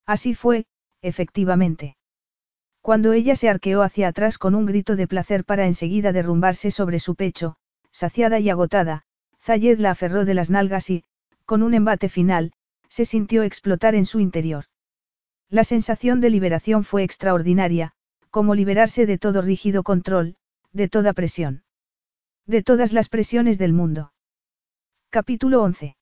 Así 0.07 0.35
fue, 0.35 0.67
efectivamente. 1.03 1.97
Cuando 2.81 3.13
ella 3.13 3.35
se 3.35 3.49
arqueó 3.49 3.83
hacia 3.83 4.07
atrás 4.09 4.39
con 4.39 4.55
un 4.55 4.67
grito 4.67 4.95
de 4.95 5.09
placer 5.09 5.45
para 5.45 5.67
enseguida 5.67 6.13
derrumbarse 6.13 6.71
sobre 6.71 7.01
su 7.01 7.17
pecho, 7.17 7.57
saciada 7.97 8.39
y 8.41 8.51
agotada, 8.51 9.05
Zayed 9.41 9.79
la 9.79 9.93
aferró 9.93 10.27
de 10.27 10.35
las 10.35 10.51
nalgas 10.51 10.91
y, 10.91 11.05
con 11.47 11.63
un 11.63 11.73
embate 11.73 12.11
final, 12.11 12.53
se 12.91 13.07
sintió 13.07 13.43
explotar 13.43 13.95
en 13.95 14.05
su 14.05 14.21
interior. 14.21 14.67
La 15.49 15.65
sensación 15.65 16.21
de 16.21 16.29
liberación 16.29 16.85
fue 16.85 17.05
extraordinaria, 17.05 17.93
como 18.31 18.55
liberarse 18.55 19.07
de 19.07 19.17
todo 19.17 19.41
rígido 19.41 19.83
control, 19.83 20.37
de 20.73 20.89
toda 20.89 21.15
presión. 21.15 21.65
De 22.47 22.63
todas 22.63 22.93
las 22.93 23.09
presiones 23.09 23.57
del 23.57 23.73
mundo. 23.73 24.13
Capítulo 25.09 25.63
11. 25.63 25.97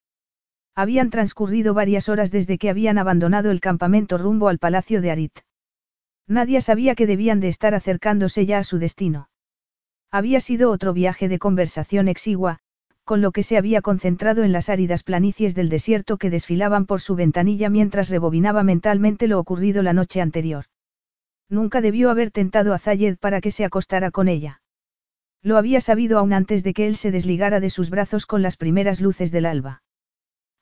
Habían 0.75 1.11
transcurrido 1.11 1.75
varias 1.75 2.09
horas 2.09 2.33
desde 2.33 2.59
que 2.59 2.71
habían 2.71 2.99
abandonado 2.99 3.53
el 3.53 3.61
campamento 3.61 4.19
rumbo 4.19 4.49
al 4.49 4.59
palacio 4.59 5.01
de 5.01 5.13
Arit. 5.13 5.39
Nadie 6.27 6.61
sabía 6.61 6.97
que 6.97 7.07
debían 7.07 7.39
de 7.39 7.49
estar 7.49 7.73
acercándose 7.73 8.47
ya 8.47 8.59
a 8.59 8.65
su 8.65 8.79
destino. 8.79 9.29
Había 10.15 10.39
sido 10.39 10.71
otro 10.71 10.93
viaje 10.93 11.29
de 11.29 11.41
conversación 11.41 12.07
exigua, 12.07 12.61
con 13.03 13.21
lo 13.21 13.33
que 13.33 13.43
se 13.43 13.57
había 13.57 13.83
concentrado 13.83 14.45
en 14.45 14.53
las 14.53 14.69
áridas 14.69 15.03
planicies 15.03 15.57
del 15.57 15.69
desierto 15.69 16.19
que 16.19 16.31
desfilaban 16.31 16.87
por 16.87 17.01
su 17.01 17.17
ventanilla 17.17 17.69
mientras 17.69 18.11
rebobinaba 18.11 18.63
mentalmente 18.63 19.27
lo 19.27 19.41
ocurrido 19.41 19.83
la 19.83 19.93
noche 19.93 20.21
anterior. 20.21 20.67
Nunca 21.49 21.81
debió 21.81 22.11
haber 22.11 22.31
tentado 22.31 22.75
a 22.75 22.79
Zayed 22.79 23.17
para 23.19 23.41
que 23.41 23.51
se 23.51 23.65
acostara 23.65 24.13
con 24.13 24.29
ella. 24.29 24.63
Lo 25.43 25.57
había 25.57 25.81
sabido 25.81 26.21
aún 26.21 26.33
antes 26.33 26.63
de 26.63 26.75
que 26.75 26.87
él 26.87 26.95
se 26.95 27.11
desligara 27.11 27.59
de 27.59 27.71
sus 27.71 27.91
brazos 27.91 28.25
con 28.25 28.41
las 28.41 28.57
primeras 28.57 29.01
luces 29.01 29.33
del 29.33 29.47
alba. 29.47 29.83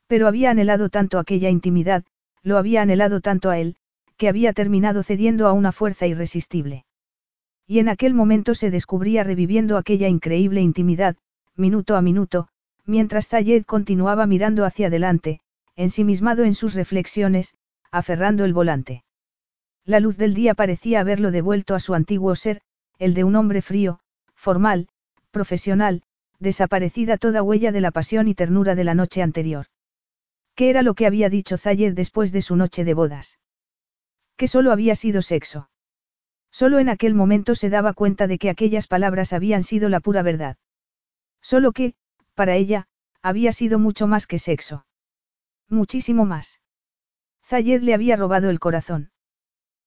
Pero 0.07 0.27
había 0.27 0.49
anhelado 0.49 0.89
tanto 0.89 1.19
aquella 1.19 1.51
intimidad, 1.51 2.03
lo 2.41 2.57
había 2.57 2.81
anhelado 2.81 3.21
tanto 3.21 3.51
a 3.51 3.59
él, 3.59 3.75
que 4.17 4.29
había 4.29 4.51
terminado 4.53 5.03
cediendo 5.03 5.45
a 5.45 5.53
una 5.53 5.71
fuerza 5.71 6.07
irresistible. 6.07 6.85
Y 7.67 7.79
en 7.79 7.89
aquel 7.89 8.13
momento 8.13 8.55
se 8.55 8.71
descubría 8.71 9.23
reviviendo 9.23 9.77
aquella 9.77 10.07
increíble 10.07 10.61
intimidad, 10.61 11.15
minuto 11.55 11.95
a 11.95 12.01
minuto, 12.01 12.47
mientras 12.85 13.27
Zayed 13.27 13.65
continuaba 13.65 14.25
mirando 14.25 14.65
hacia 14.65 14.87
adelante, 14.87 15.39
ensimismado 15.75 16.43
en 16.43 16.53
sus 16.53 16.73
reflexiones, 16.73 17.55
aferrando 17.91 18.43
el 18.45 18.53
volante. 18.53 19.03
La 19.85 19.99
luz 19.99 20.17
del 20.17 20.33
día 20.33 20.53
parecía 20.53 20.99
haberlo 20.99 21.31
devuelto 21.31 21.75
a 21.75 21.79
su 21.79 21.93
antiguo 21.93 22.35
ser, 22.35 22.61
el 22.99 23.13
de 23.13 23.23
un 23.23 23.35
hombre 23.35 23.61
frío, 23.61 23.99
formal, 24.35 24.87
profesional, 25.31 26.03
desaparecida 26.39 27.17
toda 27.17 27.43
huella 27.43 27.71
de 27.71 27.81
la 27.81 27.91
pasión 27.91 28.27
y 28.27 28.35
ternura 28.35 28.75
de 28.75 28.83
la 28.83 28.93
noche 28.93 29.21
anterior. 29.21 29.67
¿Qué 30.55 30.69
era 30.69 30.83
lo 30.83 30.93
que 30.93 31.07
había 31.07 31.29
dicho 31.29 31.57
Zayed 31.57 31.93
después 31.93 32.31
de 32.31 32.41
su 32.41 32.55
noche 32.55 32.83
de 32.83 32.93
bodas? 32.93 33.39
Que 34.37 34.47
solo 34.47 34.71
había 34.71 34.95
sido 34.95 35.21
sexo. 35.21 35.69
Solo 36.53 36.77
en 36.77 36.87
aquel 36.87 37.15
momento 37.15 37.55
se 37.55 37.71
daba 37.71 37.93
cuenta 37.93 38.27
de 38.27 38.37
que 38.37 38.51
aquellas 38.51 38.85
palabras 38.85 39.33
habían 39.33 39.63
sido 39.63 39.89
la 39.89 39.99
pura 39.99 40.21
verdad. 40.21 40.57
Solo 41.41 41.71
que, 41.71 41.95
para 42.35 42.55
ella, 42.55 42.87
había 43.23 43.51
sido 43.51 43.79
mucho 43.79 44.05
más 44.05 44.27
que 44.27 44.37
sexo. 44.37 44.85
Muchísimo 45.67 46.25
más. 46.25 46.61
Zayed 47.43 47.81
le 47.81 47.95
había 47.95 48.17
robado 48.17 48.51
el 48.51 48.59
corazón. 48.59 49.09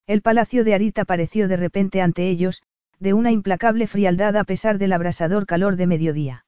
El 0.09 0.23
palacio 0.23 0.65
de 0.65 0.75
Arita 0.75 1.03
apareció 1.03 1.47
de 1.47 1.57
repente 1.57 2.03
ante 2.03 2.29
ellos, 2.29 2.63
de 2.99 3.13
una 3.13 3.31
implacable 3.31 3.87
frialdad 3.87 4.37
a 4.37 4.43
pesar 4.43 4.79
del 4.79 4.93
abrasador 4.93 5.47
calor 5.47 5.77
de 5.77 5.87
mediodía. 5.87 6.47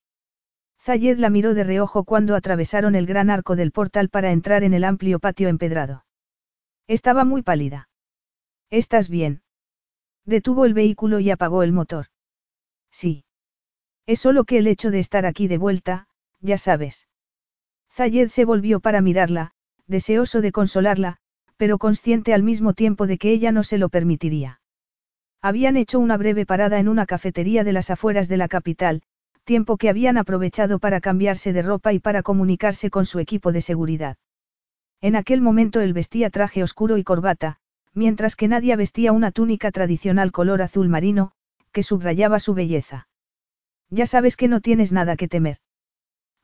Zayed 0.81 1.19
la 1.19 1.31
miró 1.31 1.55
de 1.55 1.63
reojo 1.63 2.03
cuando 2.03 2.35
atravesaron 2.35 2.97
el 2.97 3.07
gran 3.07 3.31
arco 3.31 3.55
del 3.55 3.71
portal 3.71 4.09
para 4.09 4.33
entrar 4.33 4.65
en 4.65 4.75
el 4.75 4.83
amplio 4.83 5.21
patio 5.21 5.49
empedrado. 5.49 6.05
Estaba 6.89 7.25
muy 7.25 7.43
pálida. 7.43 7.89
¿Estás 8.71 9.09
bien? 9.09 9.43
Detuvo 10.29 10.67
el 10.67 10.75
vehículo 10.75 11.21
y 11.21 11.31
apagó 11.31 11.63
el 11.63 11.73
motor. 11.73 12.09
Sí. 12.91 13.25
Es 14.05 14.21
solo 14.21 14.45
que 14.45 14.59
el 14.59 14.67
hecho 14.67 14.91
de 14.91 14.99
estar 14.99 15.25
aquí 15.25 15.49
de 15.49 15.57
vuelta, 15.57 16.07
ya 16.43 16.59
sabes. 16.59 17.09
Zayed 17.91 18.29
se 18.29 18.45
volvió 18.45 18.81
para 18.81 19.01
mirarla, 19.01 19.53
deseoso 19.87 20.43
de 20.43 20.53
consolarla, 20.53 21.17
pero 21.57 21.79
consciente 21.79 22.35
al 22.35 22.43
mismo 22.43 22.75
tiempo 22.75 23.07
de 23.07 23.17
que 23.17 23.31
ella 23.31 23.53
no 23.53 23.63
se 23.63 23.79
lo 23.79 23.89
permitiría. 23.89 24.61
Habían 25.41 25.79
hecho 25.79 25.99
una 25.99 26.19
breve 26.19 26.45
parada 26.45 26.79
en 26.79 26.89
una 26.89 27.07
cafetería 27.07 27.65
de 27.65 27.73
las 27.73 27.89
afueras 27.89 28.29
de 28.29 28.37
la 28.37 28.49
capital, 28.49 29.01
tiempo 29.45 29.79
que 29.79 29.89
habían 29.89 30.19
aprovechado 30.19 30.79
para 30.79 31.01
cambiarse 31.01 31.55
de 31.55 31.63
ropa 31.63 31.95
y 31.95 32.01
para 32.01 32.23
comunicarse 32.23 32.91
con 32.91 33.07
su 33.07 33.19
equipo 33.19 33.51
de 33.51 33.63
seguridad. 33.63 34.19
En 35.01 35.17
aquel 35.17 35.41
momento 35.41 35.81
él 35.81 35.95
vestía 35.95 36.29
traje 36.29 36.63
oscuro 36.63 36.99
y 36.99 37.03
corbata, 37.03 37.61
mientras 37.95 38.37
que 38.37 38.49
Nadia 38.49 38.77
vestía 38.77 39.13
una 39.13 39.31
túnica 39.31 39.71
tradicional 39.71 40.33
color 40.33 40.63
azul 40.63 40.89
marino, 40.89 41.33
que 41.73 41.83
subrayaba 41.83 42.41
su 42.41 42.55
belleza. 42.55 43.09
Ya 43.91 44.07
sabes 44.07 44.37
que 44.37 44.49
no 44.49 44.61
tienes 44.61 44.93
nada 44.93 45.17
que 45.17 45.29
temer. 45.29 45.59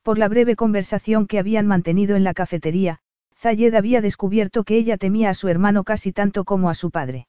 Por 0.03 0.19
la 0.19 0.29
breve 0.29 0.57
conversación 0.57 1.27
que 1.27 1.39
habían 1.39 1.67
mantenido 1.67 2.17
en 2.17 2.25
la 2.25 2.35
cafetería, 2.35 3.01
Zayed 3.37 3.75
había 3.75 4.01
descubierto 4.01 4.65
que 4.65 4.77
ella 4.77 4.97
temía 4.97 5.31
a 5.31 5.35
su 5.35 5.49
hermano 5.49 5.85
casi 5.85 6.13
tanto 6.13 6.45
como 6.45 6.71
a 6.71 6.75
su 6.75 6.91
padre. 6.91 7.27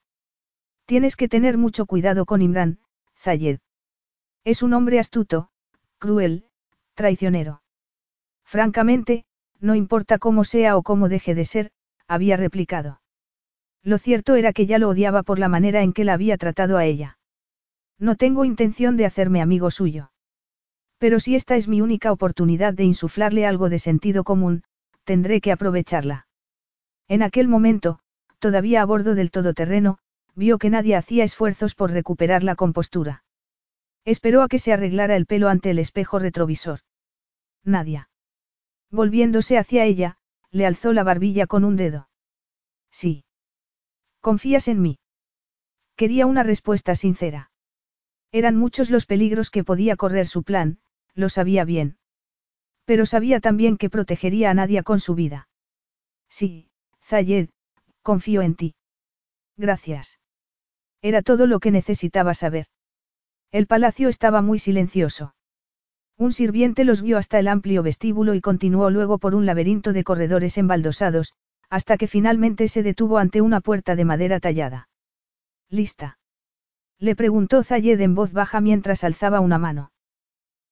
Tienes 0.86 1.16
que 1.16 1.28
tener 1.28 1.58
mucho 1.58 1.86
cuidado 1.86 2.26
con 2.26 2.42
Imran, 2.42 2.78
Zayed. 3.16 3.58
Es 4.44 4.62
un 4.62 4.72
hombre 4.72 4.98
astuto, 4.98 5.48
cruel, 5.98 6.44
traicionero. 6.94 7.62
Francamente, 8.44 9.24
no 9.60 9.74
importa 9.74 10.18
cómo 10.18 10.44
sea 10.44 10.76
o 10.76 10.82
cómo 10.82 11.08
deje 11.08 11.34
de 11.34 11.44
ser, 11.44 11.70
había 12.06 12.36
replicado. 12.36 13.00
Lo 13.86 13.98
cierto 13.98 14.34
era 14.34 14.52
que 14.52 14.66
ya 14.66 14.80
lo 14.80 14.88
odiaba 14.88 15.22
por 15.22 15.38
la 15.38 15.48
manera 15.48 15.80
en 15.82 15.92
que 15.92 16.02
la 16.02 16.14
había 16.14 16.36
tratado 16.38 16.76
a 16.76 16.84
ella. 16.84 17.18
No 18.00 18.16
tengo 18.16 18.44
intención 18.44 18.96
de 18.96 19.06
hacerme 19.06 19.40
amigo 19.40 19.70
suyo. 19.70 20.10
Pero 20.98 21.20
si 21.20 21.36
esta 21.36 21.54
es 21.54 21.68
mi 21.68 21.80
única 21.80 22.10
oportunidad 22.10 22.74
de 22.74 22.82
insuflarle 22.82 23.46
algo 23.46 23.68
de 23.68 23.78
sentido 23.78 24.24
común, 24.24 24.64
tendré 25.04 25.40
que 25.40 25.52
aprovecharla. 25.52 26.26
En 27.06 27.22
aquel 27.22 27.46
momento, 27.46 28.00
todavía 28.40 28.82
a 28.82 28.84
bordo 28.84 29.14
del 29.14 29.30
todoterreno, 29.30 29.98
vio 30.34 30.58
que 30.58 30.68
nadie 30.68 30.96
hacía 30.96 31.22
esfuerzos 31.22 31.76
por 31.76 31.92
recuperar 31.92 32.42
la 32.42 32.56
compostura. 32.56 33.22
Esperó 34.04 34.42
a 34.42 34.48
que 34.48 34.58
se 34.58 34.72
arreglara 34.72 35.14
el 35.14 35.26
pelo 35.26 35.48
ante 35.48 35.70
el 35.70 35.78
espejo 35.78 36.18
retrovisor. 36.18 36.80
Nadia. 37.62 38.10
Volviéndose 38.90 39.58
hacia 39.58 39.84
ella, 39.84 40.16
le 40.50 40.66
alzó 40.66 40.92
la 40.92 41.04
barbilla 41.04 41.46
con 41.46 41.62
un 41.62 41.76
dedo. 41.76 42.08
Sí. 42.90 43.25
¿Confías 44.26 44.66
en 44.66 44.82
mí? 44.82 44.98
Quería 45.94 46.26
una 46.26 46.42
respuesta 46.42 46.96
sincera. 46.96 47.52
Eran 48.32 48.56
muchos 48.56 48.90
los 48.90 49.06
peligros 49.06 49.50
que 49.50 49.62
podía 49.62 49.94
correr 49.94 50.26
su 50.26 50.42
plan, 50.42 50.80
lo 51.14 51.28
sabía 51.28 51.64
bien. 51.64 51.98
Pero 52.86 53.06
sabía 53.06 53.38
también 53.38 53.76
que 53.76 53.88
protegería 53.88 54.50
a 54.50 54.54
Nadia 54.54 54.82
con 54.82 54.98
su 54.98 55.14
vida. 55.14 55.48
Sí, 56.28 56.70
Zayed, 57.04 57.50
confío 58.02 58.42
en 58.42 58.56
ti. 58.56 58.74
Gracias. 59.56 60.18
Era 61.02 61.22
todo 61.22 61.46
lo 61.46 61.60
que 61.60 61.70
necesitaba 61.70 62.34
saber. 62.34 62.66
El 63.52 63.68
palacio 63.68 64.08
estaba 64.08 64.42
muy 64.42 64.58
silencioso. 64.58 65.36
Un 66.18 66.32
sirviente 66.32 66.82
los 66.82 67.00
guió 67.00 67.16
hasta 67.18 67.38
el 67.38 67.46
amplio 67.46 67.84
vestíbulo 67.84 68.34
y 68.34 68.40
continuó 68.40 68.90
luego 68.90 69.18
por 69.18 69.36
un 69.36 69.46
laberinto 69.46 69.92
de 69.92 70.02
corredores 70.02 70.58
embaldosados, 70.58 71.32
hasta 71.70 71.96
que 71.96 72.06
finalmente 72.06 72.68
se 72.68 72.82
detuvo 72.82 73.18
ante 73.18 73.40
una 73.40 73.60
puerta 73.60 73.96
de 73.96 74.04
madera 74.04 74.40
tallada. 74.40 74.88
¿Lista? 75.68 76.18
Le 76.98 77.16
preguntó 77.16 77.62
Zayed 77.62 78.00
en 78.00 78.14
voz 78.14 78.32
baja 78.32 78.60
mientras 78.60 79.04
alzaba 79.04 79.40
una 79.40 79.58
mano. 79.58 79.92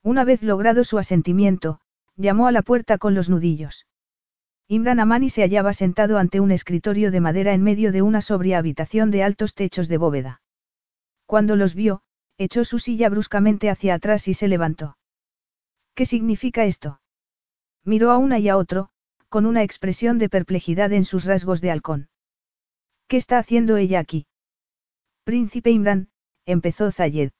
Una 0.03 0.25
vez 0.25 0.43
logrado 0.43 0.85
su 0.85 0.99
asentimiento, 0.99 1.81
llamó 2.17 2.47
a 2.47 2.53
la 2.53 2.63
puerta 2.63 2.99
con 2.99 3.15
los 3.15 3.29
nudillos. 3.29 3.87
Imran 4.69 5.01
Amani 5.01 5.29
se 5.29 5.43
hallaba 5.43 5.73
sentado 5.73 6.17
ante 6.17 6.41
un 6.41 6.51
escritorio 6.51 7.11
de 7.11 7.21
madera 7.21 7.53
en 7.53 7.63
medio 7.63 7.93
de 7.93 8.01
una 8.01 8.23
sobria 8.23 8.59
habitación 8.59 9.11
de 9.11 9.23
altos 9.23 9.55
techos 9.55 9.89
de 9.89 9.99
bóveda. 9.99 10.41
Cuando 11.27 11.57
los 11.57 11.75
vio, 11.75 12.03
echó 12.39 12.65
su 12.65 12.79
silla 12.79 13.09
bruscamente 13.09 13.69
hacia 13.69 13.95
atrás 13.95 14.27
y 14.29 14.35
se 14.35 14.49
levantó. 14.49 14.97
¿Qué 15.95 16.07
significa 16.07 16.65
esto? 16.65 17.01
Miró 17.85 18.11
a 18.11 18.19
una 18.19 18.39
y 18.39 18.49
a 18.49 18.57
otro, 18.57 18.89
con 19.35 19.47
una 19.47 19.65
expresión 19.65 20.21
de 20.21 20.29
perplejidad 20.29 20.93
en 20.93 21.05
sus 21.05 21.25
rasgos 21.25 21.61
de 21.61 21.73
halcón. 21.73 22.09
¿Qué 23.09 23.17
está 23.17 23.37
haciendo 23.37 23.77
ella 23.77 23.99
aquí? 23.99 24.29
Príncipe 25.25 25.73
Imran, 25.73 26.09
empezó 26.47 26.93
Zayed. 26.93 27.33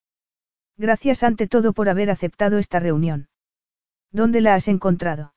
Gracias 0.77 1.23
ante 1.23 1.47
todo 1.47 1.73
por 1.73 1.89
haber 1.89 2.11
aceptado 2.11 2.59
esta 2.59 2.81
reunión. 2.81 3.29
¿Dónde 4.11 4.41
la 4.41 4.57
has 4.57 4.67
encontrado? 4.67 5.35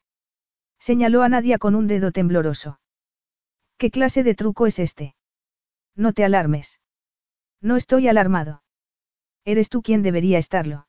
Señaló 0.79 1.21
a 1.21 1.29
Nadia 1.29 1.59
con 1.59 1.75
un 1.75 1.85
dedo 1.85 2.11
tembloroso. 2.11 2.79
¿Qué 3.77 3.91
clase 3.91 4.23
de 4.23 4.33
truco 4.33 4.65
es 4.65 4.79
este? 4.79 5.13
No 5.95 6.11
te 6.11 6.23
alarmes. 6.23 6.81
No 7.61 7.77
estoy 7.77 8.07
alarmado. 8.07 8.63
Eres 9.45 9.69
tú 9.69 9.83
quien 9.83 10.01
debería 10.01 10.39
estarlo. 10.39 10.87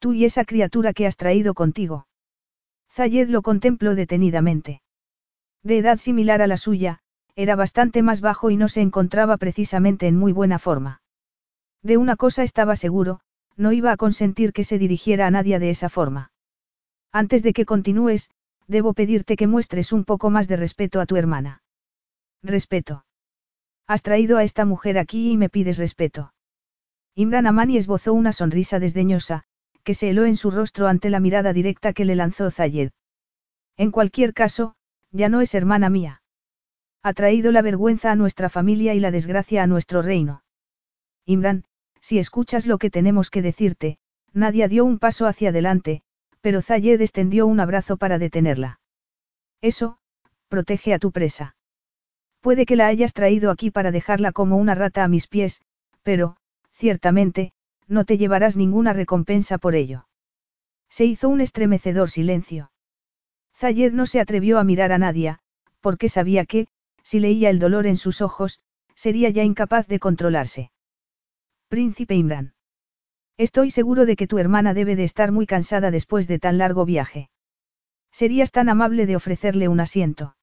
Tú 0.00 0.12
y 0.12 0.24
esa 0.24 0.44
criatura 0.44 0.92
que 0.92 1.06
has 1.06 1.16
traído 1.16 1.54
contigo. 1.54 2.08
Zayed 2.92 3.28
lo 3.28 3.40
contempló 3.42 3.94
detenidamente. 3.94 4.82
De 5.62 5.78
edad 5.78 5.98
similar 5.98 6.42
a 6.42 6.46
la 6.46 6.58
suya, 6.58 6.98
era 7.34 7.56
bastante 7.56 8.02
más 8.02 8.20
bajo 8.20 8.50
y 8.50 8.56
no 8.56 8.68
se 8.68 8.82
encontraba 8.82 9.38
precisamente 9.38 10.06
en 10.06 10.18
muy 10.18 10.32
buena 10.32 10.58
forma. 10.58 11.00
De 11.82 11.96
una 11.96 12.16
cosa 12.16 12.42
estaba 12.42 12.76
seguro, 12.76 13.20
no 13.56 13.72
iba 13.72 13.92
a 13.92 13.96
consentir 13.96 14.52
que 14.52 14.64
se 14.64 14.78
dirigiera 14.78 15.26
a 15.26 15.30
nadie 15.30 15.58
de 15.58 15.70
esa 15.70 15.88
forma. 15.88 16.32
Antes 17.12 17.42
de 17.42 17.52
que 17.52 17.64
continúes, 17.64 18.30
debo 18.66 18.92
pedirte 18.92 19.36
que 19.36 19.46
muestres 19.46 19.92
un 19.92 20.04
poco 20.04 20.30
más 20.30 20.46
de 20.48 20.56
respeto 20.56 21.00
a 21.00 21.06
tu 21.06 21.16
hermana. 21.16 21.62
Respeto. 22.42 23.04
Has 23.86 24.02
traído 24.02 24.36
a 24.36 24.44
esta 24.44 24.64
mujer 24.64 24.98
aquí 24.98 25.30
y 25.30 25.36
me 25.36 25.48
pides 25.48 25.78
respeto. 25.78 26.34
Imran 27.14 27.46
Amani 27.46 27.76
esbozó 27.76 28.14
una 28.14 28.32
sonrisa 28.32 28.78
desdeñosa, 28.78 29.44
que 29.82 29.94
se 29.94 30.10
heló 30.10 30.24
en 30.24 30.36
su 30.36 30.50
rostro 30.50 30.86
ante 30.86 31.10
la 31.10 31.20
mirada 31.20 31.52
directa 31.52 31.92
que 31.92 32.04
le 32.04 32.14
lanzó 32.14 32.50
Zayed. 32.50 32.90
En 33.76 33.90
cualquier 33.90 34.34
caso, 34.34 34.74
ya 35.10 35.28
no 35.28 35.40
es 35.40 35.54
hermana 35.54 35.90
mía. 35.90 36.22
Ha 37.02 37.12
traído 37.14 37.50
la 37.52 37.62
vergüenza 37.62 38.12
a 38.12 38.16
nuestra 38.16 38.48
familia 38.48 38.94
y 38.94 39.00
la 39.00 39.10
desgracia 39.10 39.62
a 39.62 39.66
nuestro 39.66 40.02
reino. 40.02 40.44
Imran, 41.26 41.64
si 42.00 42.18
escuchas 42.18 42.66
lo 42.66 42.78
que 42.78 42.90
tenemos 42.90 43.30
que 43.30 43.42
decirte, 43.42 43.98
Nadia 44.32 44.68
dio 44.68 44.84
un 44.84 44.98
paso 44.98 45.26
hacia 45.26 45.50
adelante, 45.50 46.02
pero 46.40 46.62
Zayed 46.62 47.00
extendió 47.00 47.46
un 47.46 47.60
abrazo 47.60 47.96
para 47.96 48.18
detenerla. 48.18 48.80
Eso, 49.60 49.98
protege 50.48 50.94
a 50.94 50.98
tu 50.98 51.12
presa. 51.12 51.56
Puede 52.40 52.66
que 52.66 52.76
la 52.76 52.86
hayas 52.86 53.12
traído 53.12 53.50
aquí 53.50 53.70
para 53.70 53.90
dejarla 53.90 54.32
como 54.32 54.56
una 54.56 54.74
rata 54.74 55.04
a 55.04 55.08
mis 55.08 55.28
pies, 55.28 55.60
pero, 56.02 56.36
Ciertamente, 56.72 57.52
no 57.88 58.04
te 58.04 58.18
llevarás 58.18 58.56
ninguna 58.56 58.92
recompensa 58.92 59.58
por 59.58 59.74
ello. 59.74 60.06
Se 60.88 61.04
hizo 61.04 61.28
un 61.28 61.40
estremecedor 61.40 62.10
silencio. 62.10 62.70
Zayed 63.56 63.92
no 63.92 64.06
se 64.06 64.20
atrevió 64.20 64.58
a 64.58 64.64
mirar 64.64 64.92
a 64.92 64.98
Nadia, 64.98 65.38
porque 65.80 66.08
sabía 66.08 66.44
que, 66.44 66.68
si 67.02 67.20
leía 67.20 67.50
el 67.50 67.58
dolor 67.58 67.86
en 67.86 67.96
sus 67.96 68.20
ojos, 68.20 68.60
sería 68.94 69.30
ya 69.30 69.42
incapaz 69.42 69.86
de 69.88 69.98
controlarse. 69.98 70.70
Príncipe 71.68 72.14
Imran. 72.14 72.54
Estoy 73.36 73.70
seguro 73.70 74.06
de 74.06 74.16
que 74.16 74.26
tu 74.26 74.38
hermana 74.38 74.74
debe 74.74 74.96
de 74.96 75.04
estar 75.04 75.32
muy 75.32 75.46
cansada 75.46 75.90
después 75.90 76.28
de 76.28 76.38
tan 76.38 76.58
largo 76.58 76.84
viaje. 76.84 77.30
¿Serías 78.10 78.52
tan 78.52 78.68
amable 78.68 79.06
de 79.06 79.16
ofrecerle 79.16 79.68
un 79.68 79.80
asiento? 79.80 80.36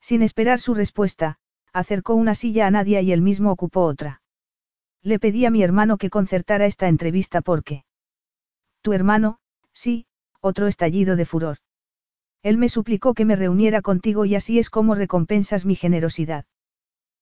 Sin 0.00 0.22
esperar 0.22 0.60
su 0.60 0.74
respuesta, 0.74 1.38
acercó 1.72 2.14
una 2.14 2.34
silla 2.34 2.66
a 2.66 2.70
Nadia 2.70 3.00
y 3.00 3.10
él 3.10 3.20
mismo 3.20 3.50
ocupó 3.50 3.82
otra. 3.82 4.22
Le 5.04 5.18
pedí 5.18 5.44
a 5.44 5.50
mi 5.50 5.62
hermano 5.62 5.98
que 5.98 6.08
concertara 6.08 6.64
esta 6.64 6.88
entrevista 6.88 7.42
porque... 7.42 7.84
Tu 8.80 8.94
hermano, 8.94 9.38
sí, 9.74 10.06
otro 10.40 10.66
estallido 10.66 11.14
de 11.14 11.26
furor. 11.26 11.58
Él 12.42 12.56
me 12.56 12.70
suplicó 12.70 13.12
que 13.12 13.26
me 13.26 13.36
reuniera 13.36 13.82
contigo 13.82 14.24
y 14.24 14.34
así 14.34 14.58
es 14.58 14.70
como 14.70 14.94
recompensas 14.94 15.66
mi 15.66 15.74
generosidad. 15.74 16.46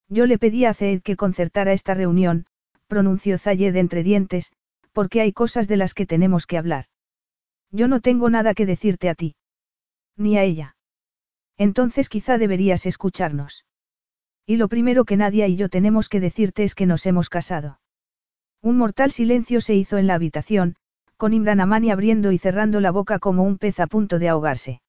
Yo 0.08 0.26
le 0.26 0.38
pedí 0.38 0.64
a 0.64 0.74
Zaid 0.74 1.02
que 1.02 1.16
concertara 1.16 1.72
esta 1.72 1.94
reunión, 1.94 2.46
pronunció 2.86 3.36
Zayed 3.36 3.74
entre 3.74 4.04
dientes, 4.04 4.52
porque 4.92 5.20
hay 5.20 5.32
cosas 5.32 5.66
de 5.66 5.76
las 5.76 5.92
que 5.92 6.06
tenemos 6.06 6.46
que 6.46 6.58
hablar. 6.58 6.86
Yo 7.72 7.88
no 7.88 8.00
tengo 8.00 8.30
nada 8.30 8.54
que 8.54 8.66
decirte 8.66 9.08
a 9.08 9.14
ti. 9.16 9.34
Ni 10.16 10.38
a 10.38 10.44
ella. 10.44 10.76
Entonces 11.56 12.08
quizá 12.08 12.38
deberías 12.38 12.86
escucharnos. 12.86 13.64
Y 14.46 14.56
lo 14.56 14.68
primero 14.68 15.04
que 15.04 15.16
Nadia 15.16 15.46
y 15.46 15.56
yo 15.56 15.68
tenemos 15.68 16.08
que 16.08 16.20
decirte 16.20 16.64
es 16.64 16.74
que 16.74 16.86
nos 16.86 17.06
hemos 17.06 17.28
casado. 17.28 17.80
Un 18.60 18.78
mortal 18.78 19.12
silencio 19.12 19.60
se 19.60 19.74
hizo 19.74 19.98
en 19.98 20.06
la 20.06 20.14
habitación, 20.14 20.76
con 21.16 21.32
Imran 21.32 21.60
Amani 21.60 21.90
abriendo 21.90 22.32
y 22.32 22.38
cerrando 22.38 22.80
la 22.80 22.90
boca 22.90 23.18
como 23.18 23.44
un 23.44 23.58
pez 23.58 23.80
a 23.80 23.86
punto 23.86 24.18
de 24.18 24.28
ahogarse. 24.28 24.82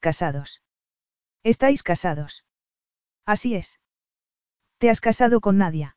Casados. 0.00 0.62
¿Estáis 1.42 1.82
casados? 1.82 2.44
Así 3.26 3.54
es. 3.54 3.80
Te 4.78 4.90
has 4.90 5.00
casado 5.00 5.40
con 5.40 5.58
Nadia. 5.58 5.96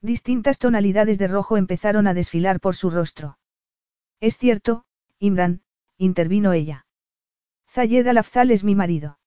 Distintas 0.00 0.58
tonalidades 0.58 1.18
de 1.18 1.28
rojo 1.28 1.56
empezaron 1.56 2.06
a 2.06 2.14
desfilar 2.14 2.60
por 2.60 2.76
su 2.76 2.90
rostro. 2.90 3.38
Es 4.20 4.38
cierto, 4.38 4.84
Imran, 5.18 5.62
intervino 5.96 6.52
ella. 6.52 6.86
Zayed 7.68 8.06
al-Afzal 8.06 8.50
es 8.50 8.64
mi 8.64 8.74
marido. 8.74 9.17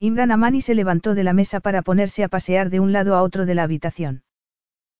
Imran 0.00 0.30
Amani 0.30 0.60
se 0.60 0.74
levantó 0.74 1.14
de 1.14 1.24
la 1.24 1.32
mesa 1.32 1.60
para 1.60 1.82
ponerse 1.82 2.22
a 2.22 2.28
pasear 2.28 2.70
de 2.70 2.78
un 2.78 2.92
lado 2.92 3.16
a 3.16 3.22
otro 3.22 3.46
de 3.46 3.54
la 3.54 3.64
habitación. 3.64 4.22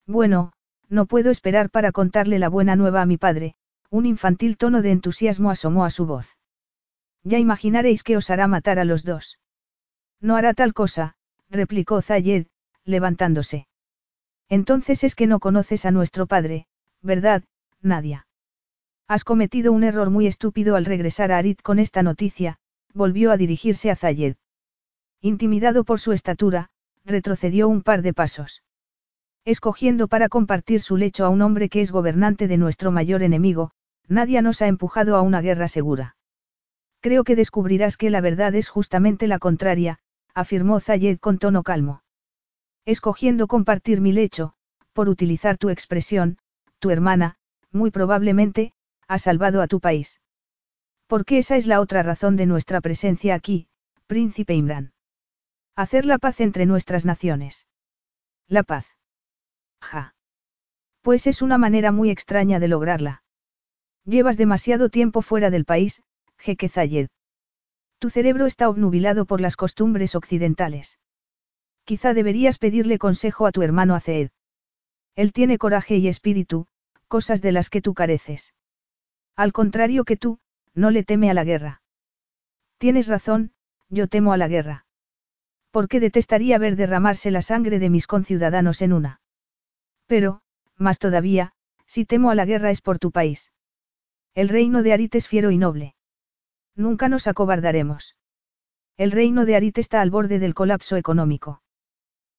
Bueno, 0.06 0.52
no 0.88 1.06
puedo 1.06 1.30
esperar 1.30 1.70
para 1.70 1.92
contarle 1.92 2.38
la 2.38 2.48
buena 2.48 2.74
nueva 2.74 3.02
a 3.02 3.06
mi 3.06 3.16
padre, 3.16 3.54
un 3.90 4.06
infantil 4.06 4.56
tono 4.56 4.82
de 4.82 4.90
entusiasmo 4.90 5.50
asomó 5.50 5.84
a 5.84 5.90
su 5.90 6.06
voz. 6.06 6.36
Ya 7.22 7.38
imaginaréis 7.38 8.02
que 8.02 8.16
os 8.16 8.30
hará 8.30 8.48
matar 8.48 8.78
a 8.78 8.84
los 8.84 9.04
dos. 9.04 9.38
No 10.20 10.34
hará 10.34 10.52
tal 10.54 10.74
cosa, 10.74 11.14
replicó 11.48 12.02
Zayed, 12.02 12.46
levantándose. 12.84 13.68
Entonces 14.48 15.04
es 15.04 15.14
que 15.14 15.26
no 15.26 15.38
conoces 15.38 15.84
a 15.84 15.90
nuestro 15.90 16.26
padre, 16.26 16.66
¿verdad, 17.02 17.44
Nadia? 17.82 18.26
Has 19.06 19.24
cometido 19.24 19.72
un 19.72 19.84
error 19.84 20.10
muy 20.10 20.26
estúpido 20.26 20.74
al 20.74 20.84
regresar 20.84 21.32
a 21.32 21.38
Arit 21.38 21.62
con 21.62 21.78
esta 21.78 22.02
noticia, 22.02 22.58
volvió 22.94 23.30
a 23.30 23.36
dirigirse 23.36 23.90
a 23.90 23.96
Zayed. 23.96 24.36
Intimidado 25.20 25.84
por 25.84 25.98
su 25.98 26.12
estatura, 26.12 26.68
retrocedió 27.04 27.68
un 27.68 27.82
par 27.82 28.02
de 28.02 28.14
pasos. 28.14 28.62
Escogiendo 29.44 30.06
para 30.06 30.28
compartir 30.28 30.80
su 30.80 30.96
lecho 30.96 31.24
a 31.24 31.28
un 31.28 31.42
hombre 31.42 31.68
que 31.68 31.80
es 31.80 31.90
gobernante 31.90 32.46
de 32.46 32.56
nuestro 32.56 32.92
mayor 32.92 33.22
enemigo, 33.22 33.72
Nadia 34.06 34.42
nos 34.42 34.62
ha 34.62 34.68
empujado 34.68 35.16
a 35.16 35.22
una 35.22 35.40
guerra 35.40 35.66
segura. 35.66 36.16
Creo 37.00 37.24
que 37.24 37.34
descubrirás 37.34 37.96
que 37.96 38.10
la 38.10 38.20
verdad 38.20 38.54
es 38.54 38.68
justamente 38.68 39.26
la 39.26 39.38
contraria, 39.38 39.98
afirmó 40.34 40.80
Zayed 40.80 41.18
con 41.18 41.38
tono 41.38 41.62
calmo. 41.62 42.02
Escogiendo 42.84 43.48
compartir 43.48 44.00
mi 44.00 44.12
lecho, 44.12 44.54
por 44.92 45.08
utilizar 45.08 45.58
tu 45.58 45.68
expresión, 45.68 46.38
tu 46.78 46.90
hermana, 46.90 47.36
muy 47.72 47.90
probablemente, 47.90 48.72
ha 49.08 49.18
salvado 49.18 49.62
a 49.62 49.66
tu 49.66 49.80
país. 49.80 50.20
Porque 51.06 51.38
esa 51.38 51.56
es 51.56 51.66
la 51.66 51.80
otra 51.80 52.02
razón 52.02 52.36
de 52.36 52.46
nuestra 52.46 52.80
presencia 52.80 53.34
aquí, 53.34 53.68
príncipe 54.06 54.54
Imran. 54.54 54.92
Hacer 55.78 56.06
la 56.06 56.18
paz 56.18 56.40
entre 56.40 56.66
nuestras 56.66 57.04
naciones. 57.04 57.64
La 58.48 58.64
paz. 58.64 58.84
Ja. 59.80 60.16
Pues 61.02 61.28
es 61.28 61.40
una 61.40 61.56
manera 61.56 61.92
muy 61.92 62.10
extraña 62.10 62.58
de 62.58 62.66
lograrla. 62.66 63.22
Llevas 64.04 64.36
demasiado 64.36 64.88
tiempo 64.88 65.22
fuera 65.22 65.50
del 65.50 65.64
país, 65.64 66.02
Jeque 66.36 66.68
Zayed. 66.68 67.10
Tu 68.00 68.10
cerebro 68.10 68.46
está 68.46 68.68
obnubilado 68.68 69.24
por 69.24 69.40
las 69.40 69.54
costumbres 69.54 70.16
occidentales. 70.16 70.98
Quizá 71.84 72.12
deberías 72.12 72.58
pedirle 72.58 72.98
consejo 72.98 73.46
a 73.46 73.52
tu 73.52 73.62
hermano 73.62 73.94
Aceed. 73.94 74.30
Él 75.14 75.32
tiene 75.32 75.58
coraje 75.58 75.98
y 75.98 76.08
espíritu, 76.08 76.66
cosas 77.06 77.40
de 77.40 77.52
las 77.52 77.70
que 77.70 77.82
tú 77.82 77.94
careces. 77.94 78.52
Al 79.36 79.52
contrario 79.52 80.04
que 80.04 80.16
tú, 80.16 80.40
no 80.74 80.90
le 80.90 81.04
teme 81.04 81.30
a 81.30 81.34
la 81.34 81.44
guerra. 81.44 81.82
Tienes 82.78 83.06
razón, 83.06 83.52
yo 83.88 84.08
temo 84.08 84.32
a 84.32 84.36
la 84.38 84.48
guerra. 84.48 84.87
Porque 85.78 86.00
detestaría 86.00 86.58
ver 86.58 86.74
derramarse 86.74 87.30
la 87.30 87.40
sangre 87.40 87.78
de 87.78 87.88
mis 87.88 88.08
conciudadanos 88.08 88.82
en 88.82 88.92
una. 88.92 89.20
Pero, 90.08 90.40
más 90.76 90.98
todavía, 90.98 91.52
si 91.86 92.04
temo 92.04 92.32
a 92.32 92.34
la 92.34 92.46
guerra 92.46 92.72
es 92.72 92.80
por 92.80 92.98
tu 92.98 93.12
país. 93.12 93.52
El 94.34 94.48
reino 94.48 94.82
de 94.82 94.92
Arit 94.92 95.14
es 95.14 95.28
fiero 95.28 95.52
y 95.52 95.56
noble. 95.56 95.94
Nunca 96.74 97.08
nos 97.08 97.28
acobardaremos. 97.28 98.16
El 98.96 99.12
reino 99.12 99.44
de 99.44 99.54
Arit 99.54 99.78
está 99.78 100.00
al 100.00 100.10
borde 100.10 100.40
del 100.40 100.52
colapso 100.52 100.96
económico. 100.96 101.62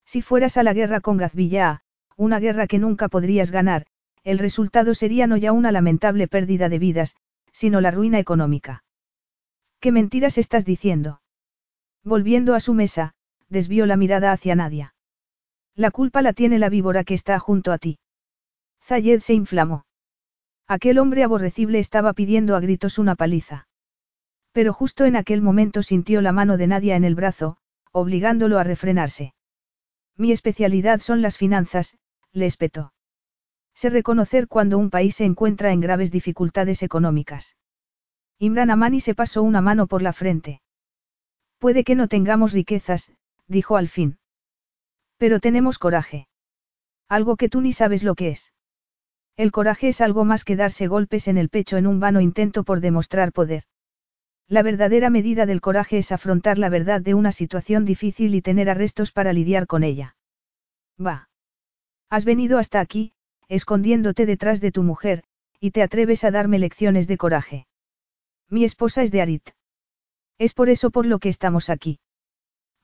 Si 0.04 0.20
fueras 0.20 0.58
a 0.58 0.62
la 0.62 0.74
guerra 0.74 1.00
con 1.00 1.16
Gazvilla, 1.16 1.80
una 2.18 2.40
guerra 2.40 2.66
que 2.66 2.78
nunca 2.78 3.08
podrías 3.08 3.50
ganar, 3.50 3.86
el 4.22 4.38
resultado 4.38 4.92
sería 4.92 5.26
no 5.26 5.38
ya 5.38 5.52
una 5.52 5.72
lamentable 5.72 6.28
pérdida 6.28 6.68
de 6.68 6.78
vidas, 6.78 7.16
sino 7.52 7.80
la 7.80 7.90
ruina 7.90 8.18
económica. 8.18 8.84
¿Qué 9.80 9.92
mentiras 9.92 10.36
estás 10.36 10.66
diciendo? 10.66 11.22
Volviendo 12.04 12.54
a 12.54 12.60
su 12.60 12.74
mesa, 12.74 13.14
desvió 13.50 13.84
la 13.84 13.96
mirada 13.96 14.32
hacia 14.32 14.54
Nadia. 14.54 14.94
La 15.74 15.90
culpa 15.90 16.22
la 16.22 16.32
tiene 16.32 16.58
la 16.58 16.68
víbora 16.68 17.04
que 17.04 17.14
está 17.14 17.38
junto 17.38 17.72
a 17.72 17.78
ti. 17.78 17.98
Zayed 18.82 19.20
se 19.20 19.34
inflamó. 19.34 19.84
Aquel 20.66 20.98
hombre 20.98 21.24
aborrecible 21.24 21.78
estaba 21.78 22.12
pidiendo 22.12 22.56
a 22.56 22.60
gritos 22.60 22.98
una 22.98 23.16
paliza. 23.16 23.68
Pero 24.52 24.72
justo 24.72 25.04
en 25.04 25.16
aquel 25.16 25.42
momento 25.42 25.82
sintió 25.82 26.22
la 26.22 26.32
mano 26.32 26.56
de 26.56 26.66
Nadia 26.66 26.96
en 26.96 27.04
el 27.04 27.14
brazo, 27.14 27.56
obligándolo 27.92 28.58
a 28.58 28.64
refrenarse. 28.64 29.34
Mi 30.16 30.32
especialidad 30.32 31.00
son 31.00 31.22
las 31.22 31.36
finanzas, 31.36 31.98
le 32.32 32.46
espetó. 32.46 32.92
Sé 33.74 33.90
reconocer 33.90 34.48
cuando 34.48 34.78
un 34.78 34.90
país 34.90 35.16
se 35.16 35.24
encuentra 35.24 35.72
en 35.72 35.80
graves 35.80 36.10
dificultades 36.10 36.82
económicas. 36.82 37.56
Imran 38.38 38.70
Amani 38.70 39.00
se 39.00 39.14
pasó 39.14 39.42
una 39.42 39.60
mano 39.60 39.86
por 39.86 40.02
la 40.02 40.12
frente. 40.12 40.60
Puede 41.58 41.84
que 41.84 41.94
no 41.94 42.08
tengamos 42.08 42.52
riquezas, 42.52 43.10
dijo 43.50 43.76
al 43.76 43.88
fin. 43.88 44.18
Pero 45.18 45.40
tenemos 45.40 45.78
coraje. 45.78 46.28
Algo 47.08 47.36
que 47.36 47.48
tú 47.48 47.60
ni 47.60 47.72
sabes 47.72 48.02
lo 48.02 48.14
que 48.14 48.28
es. 48.28 48.52
El 49.36 49.52
coraje 49.52 49.88
es 49.88 50.00
algo 50.00 50.24
más 50.24 50.44
que 50.44 50.56
darse 50.56 50.86
golpes 50.86 51.28
en 51.28 51.36
el 51.36 51.48
pecho 51.48 51.76
en 51.76 51.86
un 51.86 51.98
vano 52.00 52.20
intento 52.20 52.62
por 52.62 52.80
demostrar 52.80 53.32
poder. 53.32 53.64
La 54.46 54.62
verdadera 54.62 55.10
medida 55.10 55.46
del 55.46 55.60
coraje 55.60 55.98
es 55.98 56.12
afrontar 56.12 56.58
la 56.58 56.68
verdad 56.68 57.00
de 57.00 57.14
una 57.14 57.32
situación 57.32 57.84
difícil 57.84 58.34
y 58.34 58.42
tener 58.42 58.70
arrestos 58.70 59.12
para 59.12 59.32
lidiar 59.32 59.66
con 59.66 59.84
ella. 59.84 60.16
Va. 61.04 61.28
Has 62.08 62.24
venido 62.24 62.58
hasta 62.58 62.80
aquí, 62.80 63.12
escondiéndote 63.48 64.26
detrás 64.26 64.60
de 64.60 64.72
tu 64.72 64.82
mujer, 64.82 65.24
y 65.60 65.70
te 65.72 65.82
atreves 65.82 66.24
a 66.24 66.30
darme 66.30 66.58
lecciones 66.58 67.06
de 67.06 67.16
coraje. 67.16 67.66
Mi 68.48 68.64
esposa 68.64 69.02
es 69.02 69.12
de 69.12 69.22
Arit. 69.22 69.50
Es 70.38 70.54
por 70.54 70.68
eso 70.68 70.90
por 70.90 71.06
lo 71.06 71.18
que 71.18 71.28
estamos 71.28 71.70
aquí. 71.70 72.00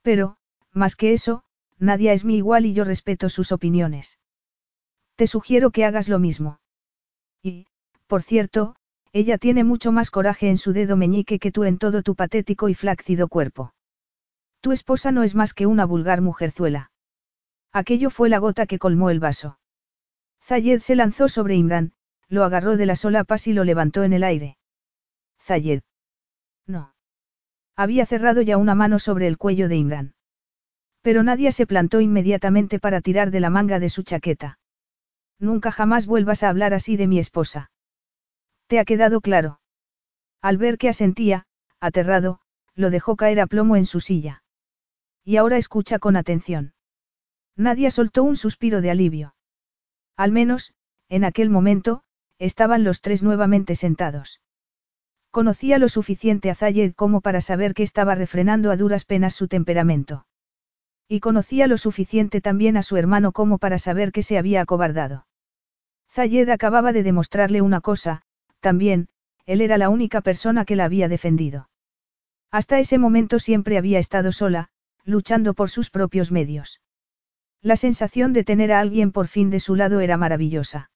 Pero, 0.03 0.37
más 0.77 0.95
que 0.95 1.13
eso, 1.13 1.43
Nadia 1.79 2.13
es 2.13 2.25
mi 2.25 2.37
igual 2.37 2.67
y 2.67 2.75
yo 2.75 2.85
respeto 2.85 3.29
sus 3.29 3.51
opiniones. 3.51 4.19
Te 5.17 5.27
sugiero 5.27 5.71
que 5.71 5.85
hagas 5.85 6.09
lo 6.09 6.19
mismo. 6.19 6.61
Y, 7.43 7.67
por 8.07 8.23
cierto, 8.23 8.77
ella 9.13 9.39
tiene 9.39 9.65
mucho 9.65 9.93
más 9.93 10.11
coraje 10.11 10.51
en 10.51 10.59
su 10.59 10.73
dedo 10.73 10.97
meñique 10.97 11.39
que 11.39 11.51
tú 11.51 11.65
en 11.65 11.79
todo 11.79 12.03
tu 12.03 12.15
patético 12.15 12.69
y 12.69 12.75
flácido 12.75 13.29
cuerpo. 13.29 13.73
Tu 14.61 14.73
esposa 14.73 15.13
no 15.13 15.23
es 15.23 15.35
más 15.35 15.55
que 15.55 15.67
una 15.67 15.87
vulgar 15.87 16.21
mujerzuela. 16.21 16.91
Aquello 17.73 18.11
fue 18.11 18.29
la 18.29 18.39
gota 18.39 18.67
que 18.67 18.79
colmó 18.79 19.11
el 19.11 19.21
vaso. 19.21 19.59
Zayed 20.43 20.81
se 20.81 20.97
lanzó 20.97 21.29
sobre 21.29 21.57
Imran, 21.57 21.93
lo 22.29 22.45
agarró 22.45 22.77
de 22.77 22.87
las 22.87 23.01
solapas 23.01 23.47
y 23.47 23.53
lo 23.53 23.65
levantó 23.65 24.03
en 24.03 24.13
el 24.13 24.25
aire. 24.25 24.59
Zayed. 25.41 25.83
No. 26.67 26.95
Había 27.77 28.07
cerrado 28.07 28.43
ya 28.43 28.57
una 28.57 28.75
mano 28.75 28.99
sobre 28.99 29.29
el 29.29 29.39
cuello 29.39 29.69
de 29.69 29.77
Imran. 29.77 30.16
Pero 31.07 31.23
nadie 31.23 31.53
se 31.53 31.69
plantó 31.69 32.01
inmediatamente 32.01 32.81
para 32.81 33.01
tirar 33.01 33.31
de 33.31 33.39
la 33.39 33.49
manga 33.49 33.79
de 33.79 33.91
su 33.91 34.03
chaqueta. 34.03 34.59
Nunca 35.39 35.71
jamás 35.71 36.05
vuelvas 36.05 36.43
a 36.43 36.49
hablar 36.49 36.75
así 36.75 36.97
de 36.97 37.07
mi 37.07 37.21
esposa. 37.21 37.71
¿Te 38.67 38.81
ha 38.81 38.85
quedado 38.85 39.21
claro? 39.21 39.61
Al 40.43 40.59
ver 40.59 40.79
que 40.79 40.89
asentía, 40.89 41.47
aterrado, 41.79 42.41
lo 42.75 42.91
dejó 42.91 43.15
caer 43.15 43.39
a 43.39 43.47
plomo 43.47 43.77
en 43.77 43.87
su 43.87 44.01
silla. 44.01 44.43
Y 45.23 45.37
ahora 45.37 45.59
escucha 45.59 46.01
con 46.01 46.17
atención. 46.17 46.75
Nadia 47.55 47.93
soltó 47.93 48.25
un 48.25 48.35
suspiro 48.35 48.81
de 48.81 48.91
alivio. 48.91 49.37
Al 50.17 50.33
menos, 50.33 50.75
en 51.09 51.23
aquel 51.23 51.51
momento, 51.51 52.03
estaban 52.41 52.83
los 52.83 53.01
tres 53.01 53.23
nuevamente 53.23 53.77
sentados. 53.77 54.41
Conocía 55.31 55.79
lo 55.79 55.89
suficiente 55.89 56.51
a 56.51 56.57
Zayed 56.57 56.95
como 56.95 57.21
para 57.21 57.41
saber 57.41 57.75
que 57.75 57.85
estaba 57.85 58.17
refrenando 58.17 58.73
a 58.73 58.77
duras 58.77 59.05
penas 59.05 59.37
su 59.37 59.47
temperamento. 59.47 60.26
Y 61.09 61.21
conocía 61.21 61.67
lo 61.67 61.79
suficiente 61.79 62.41
también 62.41 62.77
a 62.77 62.83
su 62.83 62.97
hermano 62.97 63.33
como 63.33 63.59
para 63.59 63.79
saber 63.79 64.13
que 64.13 64.23
se 64.23 64.39
había 64.39 64.61
acobardado. 64.61 65.27
Zayed 66.11 66.49
acababa 66.49 66.93
de 66.93 67.03
demostrarle 67.03 67.63
una 67.63 67.81
cosa, 67.81 68.23
también, 68.61 69.09
él 69.45 69.61
era 69.61 69.79
la 69.79 69.89
única 69.89 70.21
persona 70.21 70.65
que 70.65 70.77
la 70.77 70.85
había 70.85 71.09
defendido. 71.09 71.69
Hasta 72.51 72.81
ese 72.81 72.99
momento 72.99 73.39
siempre 73.39 73.79
había 73.79 73.99
estado 73.99 74.33
sola, 74.33 74.69
luchando 75.05 75.55
por 75.55 75.71
sus 75.71 75.91
propios 75.91 76.33
medios. 76.33 76.81
La 77.63 77.77
sensación 77.77 78.33
de 78.33 78.45
tener 78.45 78.73
a 78.73 78.81
alguien 78.81 79.13
por 79.13 79.29
fin 79.29 79.51
de 79.51 79.61
su 79.61 79.77
lado 79.77 80.01
era 80.01 80.17
maravillosa. 80.17 80.91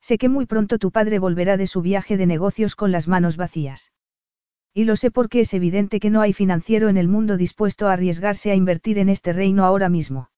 Sé 0.00 0.18
que 0.18 0.28
muy 0.28 0.46
pronto 0.46 0.78
tu 0.78 0.90
padre 0.90 1.18
volverá 1.18 1.56
de 1.56 1.66
su 1.66 1.82
viaje 1.82 2.16
de 2.16 2.26
negocios 2.26 2.76
con 2.76 2.92
las 2.92 3.08
manos 3.08 3.36
vacías. 3.36 3.92
Y 4.76 4.84
lo 4.84 4.94
sé 4.94 5.10
porque 5.10 5.40
es 5.40 5.54
evidente 5.54 6.00
que 6.00 6.10
no 6.10 6.20
hay 6.20 6.34
financiero 6.34 6.90
en 6.90 6.98
el 6.98 7.08
mundo 7.08 7.38
dispuesto 7.38 7.88
a 7.88 7.94
arriesgarse 7.94 8.50
a 8.50 8.54
invertir 8.54 8.98
en 8.98 9.08
este 9.08 9.32
reino 9.32 9.64
ahora 9.64 9.88
mismo. 9.88 10.28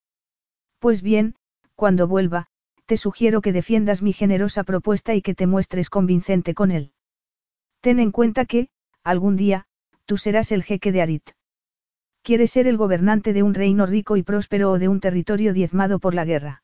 Pues 0.78 1.02
bien, 1.02 1.34
cuando 1.74 2.06
vuelva, 2.06 2.46
te 2.86 2.96
sugiero 2.96 3.40
que 3.40 3.52
defiendas 3.52 4.00
mi 4.00 4.12
generosa 4.12 4.62
propuesta 4.62 5.12
y 5.16 5.22
que 5.22 5.34
te 5.34 5.48
muestres 5.48 5.90
convincente 5.90 6.54
con 6.54 6.70
él. 6.70 6.92
Ten 7.80 7.98
en 7.98 8.12
cuenta 8.12 8.44
que, 8.44 8.68
algún 9.02 9.34
día, 9.34 9.66
tú 10.04 10.16
serás 10.16 10.52
el 10.52 10.62
jeque 10.62 10.92
de 10.92 11.02
Arit. 11.02 11.30
Quieres 12.22 12.52
ser 12.52 12.68
el 12.68 12.76
gobernante 12.76 13.32
de 13.32 13.42
un 13.42 13.54
reino 13.54 13.86
rico 13.86 14.16
y 14.16 14.22
próspero 14.22 14.70
o 14.70 14.78
de 14.78 14.86
un 14.86 15.00
territorio 15.00 15.52
diezmado 15.52 15.98
por 15.98 16.14
la 16.14 16.24
guerra. 16.24 16.62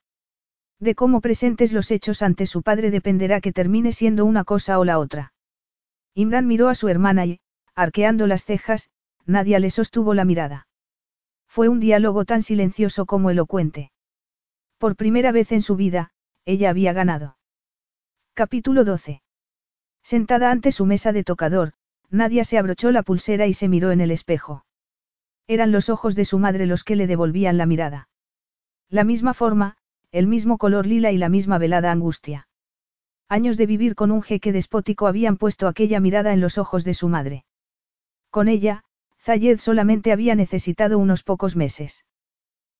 De 0.79 0.95
cómo 0.95 1.21
presentes 1.21 1.73
los 1.73 1.91
hechos 1.91 2.23
ante 2.23 2.47
su 2.47 2.63
padre 2.63 2.93
dependerá 2.93 3.41
que 3.41 3.53
termine 3.53 3.91
siendo 3.91 4.25
una 4.27 4.45
cosa 4.45 4.79
o 4.79 4.85
la 4.85 5.01
otra. 5.01 5.33
Imran 6.15 6.47
miró 6.47 6.69
a 6.69 6.77
su 6.77 6.89
hermana 6.89 7.27
y, 7.27 7.41
arqueando 7.75 8.27
las 8.27 8.45
cejas, 8.45 8.91
Nadia 9.27 9.59
le 9.59 9.71
sostuvo 9.71 10.15
la 10.15 10.25
mirada. 10.25 10.67
Fue 11.49 11.69
un 11.69 11.81
diálogo 11.81 12.25
tan 12.25 12.43
silencioso 12.43 13.07
como 13.07 13.31
elocuente. 13.31 13.91
Por 14.79 14.97
primera 14.97 15.33
vez 15.33 15.53
en 15.53 15.63
su 15.63 15.77
vida, 15.77 16.11
ella 16.45 16.71
había 16.71 16.93
ganado. 16.93 17.37
Capítulo 18.35 18.85
12. 18.85 19.23
Sentada 20.03 20.51
ante 20.51 20.73
su 20.73 20.85
mesa 20.85 21.13
de 21.13 21.25
tocador, 21.25 21.73
Nadia 22.11 22.45
se 22.45 22.59
abrochó 22.59 22.91
la 22.91 23.03
pulsera 23.03 23.47
y 23.47 23.55
se 23.55 23.69
miró 23.69 23.93
en 23.93 24.01
el 24.01 24.11
espejo. 24.11 24.65
Eran 25.47 25.73
los 25.73 25.89
ojos 25.89 26.15
de 26.15 26.25
su 26.25 26.39
madre 26.39 26.67
los 26.67 26.85
que 26.85 26.97
le 26.97 27.07
devolvían 27.07 27.57
la 27.57 27.67
mirada. 27.67 28.09
La 28.89 29.05
misma 29.05 29.35
forma, 29.35 29.77
el 30.11 30.27
mismo 30.27 30.59
color 30.59 30.87
lila 30.87 31.13
y 31.13 31.19
la 31.19 31.29
misma 31.29 31.59
velada 31.59 31.91
angustia. 31.91 32.49
Años 33.29 33.57
de 33.57 33.67
vivir 33.67 33.95
con 33.95 34.11
un 34.11 34.23
jeque 34.23 34.53
despótico 34.53 35.07
habían 35.07 35.37
puesto 35.37 35.67
aquella 35.67 35.99
mirada 36.01 36.33
en 36.33 36.41
los 36.41 36.59
ojos 36.59 36.85
de 36.85 36.95
su 36.95 37.09
madre. 37.09 37.45
Con 38.35 38.49
ella, 38.49 38.83
Zayed 39.21 39.61
solamente 39.61 40.11
había 40.11 40.35
necesitado 40.35 40.99
unos 40.99 41.23
pocos 41.23 41.55
meses. 41.55 42.05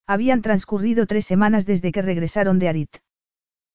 Habían 0.05 0.43
transcurrido 0.43 1.07
tres 1.07 1.27
semanas 1.27 1.65
desde 1.65 1.93
que 1.93 2.03
regresaron 2.03 2.59
de 2.59 2.69
Arit. 2.69 2.97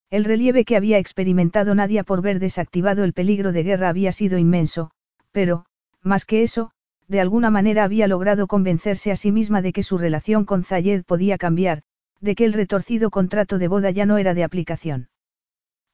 El 0.09 0.25
relieve 0.25 0.65
que 0.65 0.75
había 0.75 0.97
experimentado 0.97 1.73
Nadia 1.73 2.03
por 2.03 2.21
ver 2.21 2.39
desactivado 2.39 3.05
el 3.05 3.13
peligro 3.13 3.53
de 3.53 3.63
guerra 3.63 3.87
había 3.87 4.11
sido 4.11 4.37
inmenso, 4.37 4.91
pero, 5.31 5.63
más 6.01 6.25
que 6.25 6.43
eso, 6.43 6.71
de 7.07 7.21
alguna 7.21 7.49
manera 7.49 7.85
había 7.85 8.09
logrado 8.09 8.47
convencerse 8.47 9.13
a 9.13 9.15
sí 9.15 9.31
misma 9.31 9.61
de 9.61 9.71
que 9.71 9.81
su 9.81 9.97
relación 9.97 10.43
con 10.43 10.65
Zayed 10.65 11.05
podía 11.05 11.37
cambiar, 11.37 11.83
de 12.19 12.35
que 12.35 12.43
el 12.43 12.51
retorcido 12.51 13.09
contrato 13.09 13.57
de 13.57 13.69
boda 13.69 13.89
ya 13.89 14.05
no 14.05 14.17
era 14.17 14.33
de 14.33 14.43
aplicación. 14.43 15.07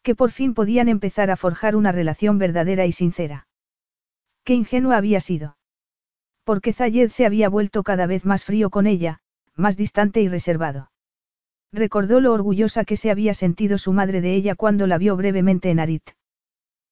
Que 0.01 0.15
por 0.15 0.31
fin 0.31 0.55
podían 0.55 0.89
empezar 0.89 1.29
a 1.29 1.37
forjar 1.37 1.75
una 1.75 1.91
relación 1.91 2.39
verdadera 2.39 2.87
y 2.87 2.91
sincera. 2.91 3.45
Qué 4.43 4.55
ingenua 4.55 4.97
había 4.97 5.19
sido. 5.19 5.57
Porque 6.45 6.73
Zayed 6.73 7.09
se 7.09 7.25
había 7.25 7.49
vuelto 7.49 7.83
cada 7.83 8.05
vez 8.05 8.23
más 8.23 8.45
frío 8.45 8.69
con 8.69 8.85
ella, 8.87 9.19
más 9.55 9.75
distante 9.75 10.21
y 10.21 10.27
reservado. 10.27 10.91
Recordó 11.73 12.21
lo 12.21 12.31
orgullosa 12.31 12.85
que 12.85 12.97
se 12.97 13.09
había 13.09 13.33
sentido 13.33 13.77
su 13.79 13.91
madre 13.91 14.21
de 14.21 14.35
ella 14.35 14.55
cuando 14.55 14.85
la 14.85 14.99
vio 14.99 15.17
brevemente 15.17 15.71
en 15.71 15.79
Arit. 15.79 16.11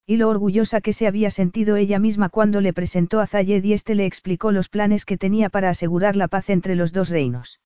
Y 0.05 0.17
lo 0.17 0.27
orgullosa 0.27 0.81
que 0.81 0.91
se 0.91 1.07
había 1.07 1.29
sentido 1.29 1.75
ella 1.75 1.99
misma 1.99 2.29
cuando 2.29 2.61
le 2.61 2.73
presentó 2.73 3.19
a 3.21 3.27
Zayed 3.27 3.63
y 3.63 3.73
éste 3.73 3.93
le 3.95 4.05
explicó 4.05 4.51
los 4.51 4.69
planes 4.69 5.05
que 5.05 5.17
tenía 5.17 5.49
para 5.49 5.69
asegurar 5.69 6.15
la 6.15 6.27
paz 6.27 6.49
entre 6.49 6.75
los 6.75 6.91
dos 6.91 7.09
reinos. 7.09 7.61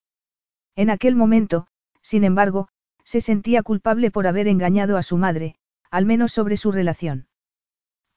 En 0.76 0.90
aquel 0.90 1.16
momento, 1.16 1.68
sin 2.02 2.26
embargo, 2.26 2.68
se 3.06 3.22
sentía 3.22 3.64
culpable 3.64 4.12
por 4.12 4.28
haber 4.28 4.50
engañado 4.50 4.98
a 4.98 5.04
su 5.04 5.18
madre, 5.18 5.56
al 5.90 6.06
menos 6.06 6.34
sobre 6.34 6.58
su 6.58 6.74
relación. 6.74 7.28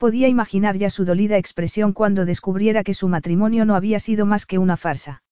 Podía 0.00 0.28
imaginar 0.28 0.78
ya 0.78 0.88
su 0.88 1.04
dolida 1.04 1.36
expresión 1.36 1.92
cuando 1.92 2.24
descubriera 2.24 2.82
que 2.84 2.94
su 2.94 3.06
matrimonio 3.06 3.66
no 3.66 3.74
había 3.74 4.00
sido 4.00 4.24
más 4.24 4.46
que 4.46 4.56
una 4.56 4.78
farsa. 4.78 5.22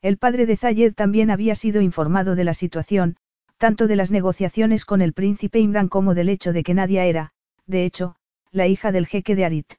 El 0.00 0.18
padre 0.18 0.46
de 0.46 0.56
Zayed 0.56 0.94
también 0.94 1.32
había 1.32 1.56
sido 1.56 1.80
informado 1.80 2.36
de 2.36 2.44
la 2.44 2.54
situación, 2.54 3.16
tanto 3.56 3.88
de 3.88 3.96
las 3.96 4.12
negociaciones 4.12 4.84
con 4.84 5.02
el 5.02 5.14
príncipe 5.14 5.58
Imran 5.58 5.88
como 5.88 6.14
del 6.14 6.28
hecho 6.28 6.52
de 6.52 6.62
que 6.62 6.74
Nadia 6.74 7.06
era, 7.06 7.32
de 7.66 7.84
hecho, 7.84 8.14
la 8.52 8.68
hija 8.68 8.92
del 8.92 9.08
jeque 9.08 9.34
de 9.34 9.44
Arit. 9.44 9.72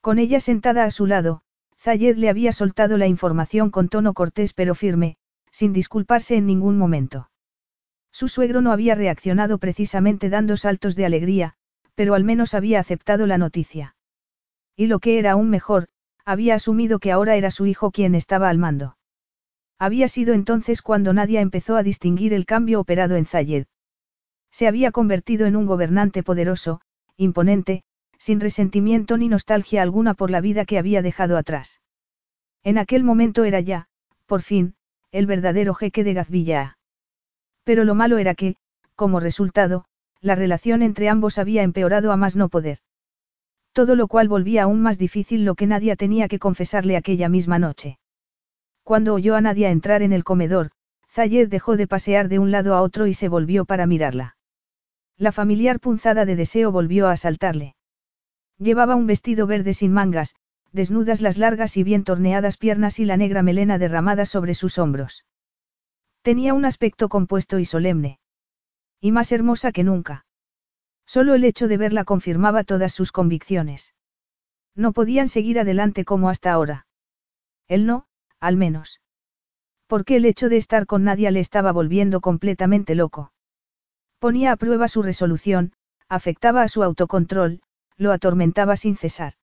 Con 0.00 0.20
ella 0.20 0.38
sentada 0.38 0.84
a 0.84 0.92
su 0.92 1.06
lado, 1.06 1.42
Zayed 1.76 2.16
le 2.16 2.28
había 2.28 2.52
soltado 2.52 2.98
la 2.98 3.08
información 3.08 3.70
con 3.70 3.88
tono 3.88 4.14
cortés 4.14 4.52
pero 4.52 4.76
firme, 4.76 5.16
sin 5.50 5.72
disculparse 5.72 6.36
en 6.36 6.46
ningún 6.46 6.78
momento. 6.78 7.30
Su 8.12 8.28
suegro 8.28 8.60
no 8.60 8.70
había 8.70 8.94
reaccionado 8.94 9.58
precisamente 9.58 10.28
dando 10.28 10.56
saltos 10.56 10.94
de 10.94 11.04
alegría, 11.04 11.56
pero 11.94 12.14
al 12.14 12.24
menos 12.24 12.54
había 12.54 12.80
aceptado 12.80 13.26
la 13.26 13.38
noticia. 13.38 13.96
Y 14.76 14.86
lo 14.86 14.98
que 14.98 15.18
era 15.18 15.32
aún 15.32 15.50
mejor, 15.50 15.88
había 16.24 16.54
asumido 16.54 16.98
que 16.98 17.12
ahora 17.12 17.36
era 17.36 17.50
su 17.50 17.66
hijo 17.66 17.90
quien 17.90 18.14
estaba 18.14 18.48
al 18.48 18.58
mando. 18.58 18.96
Había 19.78 20.08
sido 20.08 20.34
entonces 20.34 20.82
cuando 20.82 21.12
Nadia 21.12 21.40
empezó 21.40 21.76
a 21.76 21.82
distinguir 21.82 22.32
el 22.32 22.46
cambio 22.46 22.80
operado 22.80 23.16
en 23.16 23.26
Zayed. 23.26 23.66
Se 24.50 24.66
había 24.66 24.92
convertido 24.92 25.46
en 25.46 25.56
un 25.56 25.66
gobernante 25.66 26.22
poderoso, 26.22 26.80
imponente, 27.16 27.82
sin 28.18 28.40
resentimiento 28.40 29.16
ni 29.18 29.28
nostalgia 29.28 29.82
alguna 29.82 30.14
por 30.14 30.30
la 30.30 30.40
vida 30.40 30.64
que 30.64 30.78
había 30.78 31.02
dejado 31.02 31.36
atrás. 31.36 31.80
En 32.62 32.78
aquel 32.78 33.04
momento 33.04 33.44
era 33.44 33.60
ya, 33.60 33.88
por 34.26 34.42
fin, 34.42 34.74
el 35.10 35.26
verdadero 35.26 35.74
jeque 35.74 36.04
de 36.04 36.14
Gazvilla. 36.14 36.78
Pero 37.64 37.84
lo 37.84 37.94
malo 37.94 38.18
era 38.18 38.34
que, 38.34 38.56
como 38.94 39.20
resultado, 39.20 39.84
la 40.24 40.34
relación 40.34 40.80
entre 40.80 41.10
ambos 41.10 41.36
había 41.36 41.62
empeorado 41.62 42.10
a 42.10 42.16
más 42.16 42.34
no 42.34 42.48
poder. 42.48 42.78
Todo 43.72 43.94
lo 43.94 44.08
cual 44.08 44.26
volvía 44.26 44.62
aún 44.62 44.80
más 44.80 44.96
difícil 44.96 45.44
lo 45.44 45.54
que 45.54 45.66
Nadia 45.66 45.96
tenía 45.96 46.28
que 46.28 46.38
confesarle 46.38 46.96
aquella 46.96 47.28
misma 47.28 47.58
noche. 47.58 47.98
Cuando 48.84 49.12
oyó 49.12 49.36
a 49.36 49.42
Nadia 49.42 49.70
entrar 49.70 50.00
en 50.00 50.14
el 50.14 50.24
comedor, 50.24 50.70
Zayed 51.10 51.48
dejó 51.48 51.76
de 51.76 51.86
pasear 51.86 52.28
de 52.28 52.38
un 52.38 52.50
lado 52.50 52.74
a 52.74 52.80
otro 52.80 53.06
y 53.06 53.12
se 53.12 53.28
volvió 53.28 53.66
para 53.66 53.86
mirarla. 53.86 54.36
La 55.18 55.30
familiar 55.30 55.78
punzada 55.78 56.24
de 56.24 56.36
deseo 56.36 56.72
volvió 56.72 57.08
a 57.08 57.12
asaltarle. 57.12 57.76
Llevaba 58.58 58.94
un 58.94 59.06
vestido 59.06 59.46
verde 59.46 59.74
sin 59.74 59.92
mangas, 59.92 60.34
desnudas 60.72 61.20
las 61.20 61.36
largas 61.36 61.76
y 61.76 61.82
bien 61.82 62.02
torneadas 62.02 62.56
piernas 62.56 62.98
y 62.98 63.04
la 63.04 63.18
negra 63.18 63.42
melena 63.42 63.76
derramada 63.76 64.24
sobre 64.24 64.54
sus 64.54 64.78
hombros. 64.78 65.26
Tenía 66.22 66.54
un 66.54 66.64
aspecto 66.64 67.10
compuesto 67.10 67.58
y 67.58 67.66
solemne. 67.66 68.20
Y 69.04 69.12
más 69.12 69.32
hermosa 69.32 69.70
que 69.70 69.84
nunca. 69.84 70.24
Solo 71.04 71.34
el 71.34 71.44
hecho 71.44 71.68
de 71.68 71.76
verla 71.76 72.04
confirmaba 72.04 72.64
todas 72.64 72.94
sus 72.94 73.12
convicciones. 73.12 73.92
No 74.74 74.94
podían 74.94 75.28
seguir 75.28 75.60
adelante 75.60 76.06
como 76.06 76.30
hasta 76.30 76.50
ahora. 76.50 76.86
Él 77.68 77.84
no, 77.84 78.06
al 78.40 78.56
menos. 78.56 79.02
Porque 79.88 80.16
el 80.16 80.24
hecho 80.24 80.48
de 80.48 80.56
estar 80.56 80.86
con 80.86 81.04
Nadia 81.04 81.30
le 81.30 81.40
estaba 81.40 81.70
volviendo 81.70 82.22
completamente 82.22 82.94
loco. 82.94 83.30
Ponía 84.20 84.52
a 84.52 84.56
prueba 84.56 84.88
su 84.88 85.02
resolución, 85.02 85.74
afectaba 86.08 86.62
a 86.62 86.68
su 86.68 86.82
autocontrol, 86.82 87.60
lo 87.98 88.10
atormentaba 88.10 88.74
sin 88.74 88.96
cesar. 88.96 89.34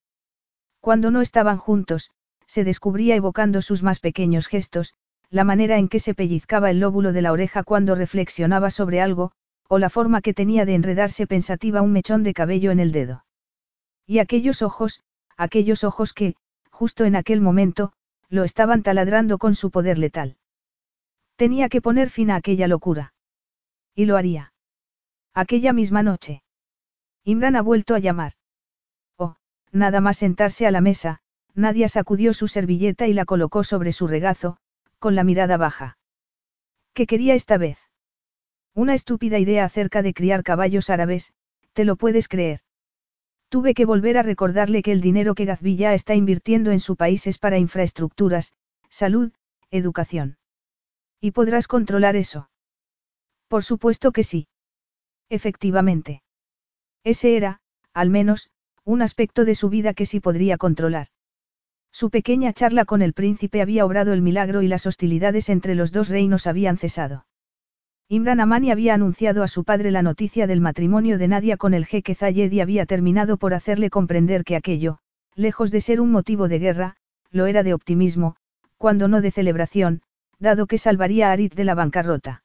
Cuando 0.80 1.12
no 1.12 1.22
estaban 1.22 1.60
juntos, 1.60 2.10
se 2.48 2.64
descubría 2.64 3.16
evocando 3.16 3.62
sus 3.62 3.84
más 3.84 4.00
pequeños 4.00 4.48
gestos, 4.48 4.96
la 5.30 5.44
manera 5.44 5.78
en 5.78 5.88
que 5.88 6.00
se 6.00 6.16
pellizcaba 6.16 6.72
el 6.72 6.80
lóbulo 6.80 7.14
de 7.14 7.22
la 7.22 7.32
oreja 7.32 7.62
cuando 7.62 7.94
reflexionaba 7.94 8.72
sobre 8.72 9.02
algo, 9.02 9.34
o 9.74 9.80
la 9.80 9.90
forma 9.90 10.20
que 10.20 10.34
tenía 10.34 10.66
de 10.66 10.76
enredarse 10.76 11.26
pensativa 11.28 11.82
un 11.82 11.94
mechón 11.94 12.24
de 12.24 12.34
cabello 12.34 12.72
en 12.72 12.82
el 12.82 12.92
dedo. 12.92 13.24
Y 14.06 14.20
aquellos 14.20 14.62
ojos, 14.62 15.02
aquellos 15.38 15.86
ojos 15.86 16.12
que, 16.12 16.36
justo 16.72 17.06
en 17.06 17.16
aquel 17.16 17.40
momento, 17.40 17.94
lo 18.28 18.44
estaban 18.44 18.84
taladrando 18.84 19.38
con 19.38 19.56
su 19.56 19.72
poder 19.72 19.98
letal. 19.98 20.36
Tenía 21.38 21.70
que 21.70 21.80
poner 21.80 22.10
fin 22.10 22.32
a 22.32 22.36
aquella 22.36 22.68
locura. 22.68 23.14
Y 23.96 24.08
lo 24.08 24.18
haría. 24.18 24.52
Aquella 25.34 25.72
misma 25.72 26.04
noche. 26.04 26.44
Imran 27.24 27.56
ha 27.56 27.62
vuelto 27.62 27.96
a 27.96 28.00
llamar. 28.00 28.34
Oh, 29.16 29.38
nada 29.72 30.02
más 30.02 30.18
sentarse 30.18 30.68
a 30.68 30.72
la 30.72 30.82
mesa, 30.82 31.22
Nadia 31.54 31.88
sacudió 31.88 32.34
su 32.34 32.50
servilleta 32.50 33.08
y 33.08 33.14
la 33.14 33.24
colocó 33.24 33.64
sobre 33.64 33.94
su 33.94 34.06
regazo, 34.08 34.58
con 35.00 35.16
la 35.16 35.24
mirada 35.24 35.56
baja. 35.56 35.98
¿Qué 36.94 37.08
quería 37.08 37.36
esta 37.36 37.58
vez? 37.58 37.91
Una 38.74 38.94
estúpida 38.94 39.38
idea 39.38 39.66
acerca 39.66 40.02
de 40.02 40.14
criar 40.14 40.44
caballos 40.44 40.90
árabes, 40.90 41.34
¿te 41.74 41.84
lo 41.84 41.98
puedes 41.98 42.28
creer? 42.28 42.62
Tuve 43.50 43.74
que 43.74 43.86
volver 43.86 44.18
a 44.18 44.24
recordarle 44.24 44.82
que 44.82 44.94
el 44.94 45.02
dinero 45.02 45.36
que 45.36 45.44
Gazvilla 45.44 45.94
está 45.94 46.16
invirtiendo 46.16 46.72
en 46.72 46.80
su 46.80 46.96
país 46.96 47.28
es 47.28 47.38
para 47.38 47.58
infraestructuras, 47.58 48.54
salud, 48.90 49.34
educación. 49.72 50.38
¿Y 51.20 51.32
podrás 51.32 51.68
controlar 51.68 52.16
eso? 52.16 52.50
Por 53.50 53.66
supuesto 53.66 54.14
que 54.14 54.24
sí. 54.24 54.48
Efectivamente. 55.30 56.24
Ese 57.04 57.36
era, 57.36 57.60
al 57.94 58.10
menos, 58.10 58.50
un 58.86 59.02
aspecto 59.02 59.44
de 59.44 59.56
su 59.56 59.68
vida 59.68 59.94
que 59.94 60.06
sí 60.06 60.22
podría 60.22 60.58
controlar. 60.58 61.08
Su 61.92 62.10
pequeña 62.10 62.54
charla 62.54 62.86
con 62.86 63.02
el 63.02 63.12
príncipe 63.12 63.62
había 63.62 63.86
obrado 63.86 64.14
el 64.14 64.22
milagro 64.22 64.62
y 64.62 64.70
las 64.70 64.86
hostilidades 64.86 65.50
entre 65.50 65.76
los 65.76 65.92
dos 65.92 66.08
reinos 66.08 66.48
habían 66.48 66.78
cesado. 66.78 67.26
Imran 68.12 68.42
Amani 68.42 68.72
había 68.72 68.94
anunciado 68.94 69.42
a 69.42 69.48
su 69.48 69.64
padre 69.64 69.90
la 69.90 70.02
noticia 70.02 70.46
del 70.46 70.60
matrimonio 70.60 71.18
de 71.18 71.30
Nadia 71.30 71.56
con 71.56 71.74
el 71.74 71.86
jeque 71.86 72.14
Zayed 72.14 72.52
y 72.52 72.60
había 72.60 72.86
terminado 72.86 73.38
por 73.38 73.54
hacerle 73.54 73.90
comprender 73.90 74.44
que 74.44 74.58
aquello, 74.58 74.98
lejos 75.34 75.72
de 75.72 75.80
ser 75.80 76.02
un 76.02 76.12
motivo 76.12 76.50
de 76.50 76.60
guerra, 76.60 76.98
lo 77.32 77.46
era 77.46 77.64
de 77.64 77.74
optimismo, 77.74 78.36
cuando 78.78 79.08
no 79.08 79.22
de 79.22 79.32
celebración, 79.32 80.02
dado 80.40 80.68
que 80.68 80.78
salvaría 80.78 81.30
a 81.30 81.32
Arid 81.32 81.54
de 81.54 81.64
la 81.64 81.74
bancarrota. 81.74 82.44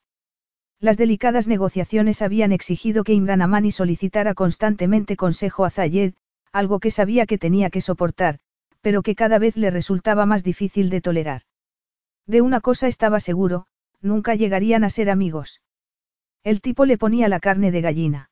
Las 0.79 0.95
delicadas 0.95 1.49
negociaciones 1.49 2.21
habían 2.21 2.53
exigido 2.53 3.03
que 3.03 3.13
Imran 3.13 3.41
Amani 3.41 3.71
solicitara 3.71 4.35
constantemente 4.35 5.17
consejo 5.17 5.65
a 5.65 5.69
Zayed, 5.69 6.13
algo 6.53 6.79
que 6.79 6.91
sabía 6.91 7.25
que 7.25 7.37
tenía 7.37 7.69
que 7.69 7.81
soportar, 7.81 8.39
pero 8.79 9.01
que 9.01 9.15
cada 9.15 9.37
vez 9.37 9.57
le 9.57 9.69
resultaba 9.69 10.25
más 10.25 10.45
difícil 10.45 10.89
de 10.89 11.01
tolerar. 11.01 11.41
De 12.25 12.41
una 12.41 12.61
cosa 12.61 12.87
estaba 12.87 13.19
seguro, 13.19 13.67
nunca 14.01 14.35
llegarían 14.35 14.83
a 14.83 14.89
ser 14.89 15.09
amigos. 15.09 15.61
El 16.43 16.61
tipo 16.61 16.85
le 16.85 16.97
ponía 16.97 17.27
la 17.27 17.39
carne 17.39 17.71
de 17.71 17.81
gallina. 17.81 18.29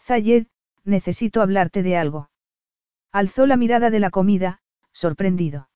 Zayed, 0.00 0.46
necesito 0.84 1.42
hablarte 1.42 1.82
de 1.82 1.96
algo. 1.96 2.30
Alzó 3.10 3.46
la 3.46 3.56
mirada 3.56 3.90
de 3.90 4.00
la 4.00 4.10
comida, 4.10 4.60
sorprendido. 4.92 5.68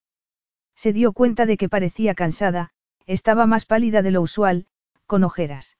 Se 0.74 0.92
dio 0.92 1.12
cuenta 1.12 1.46
de 1.46 1.56
que 1.56 1.68
parecía 1.68 2.14
cansada, 2.14 2.70
estaba 3.06 3.46
más 3.46 3.64
pálida 3.64 4.02
de 4.02 4.10
lo 4.10 4.22
usual, 4.22 4.66
con 5.06 5.24
ojeras. 5.24 5.78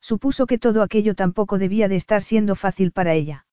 Supuso 0.00 0.46
que 0.46 0.58
todo 0.58 0.82
aquello 0.82 1.14
tampoco 1.14 1.58
debía 1.58 1.88
de 1.88 1.96
estar 1.96 2.22
siendo 2.22 2.56
fácil 2.56 2.90
para 2.90 3.14
ella. 3.14 3.46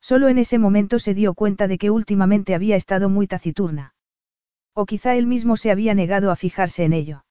Solo 0.00 0.28
en 0.28 0.38
ese 0.38 0.58
momento 0.58 0.98
se 0.98 1.14
dio 1.14 1.34
cuenta 1.34 1.68
de 1.68 1.78
que 1.78 1.90
últimamente 1.90 2.54
había 2.54 2.76
estado 2.76 3.08
muy 3.08 3.26
taciturna. 3.26 3.94
O 4.72 4.86
quizá 4.86 5.16
él 5.16 5.26
mismo 5.26 5.56
se 5.56 5.70
había 5.70 5.94
negado 5.94 6.30
a 6.30 6.36
fijarse 6.36 6.84
en 6.84 6.92
ello. 6.92 7.23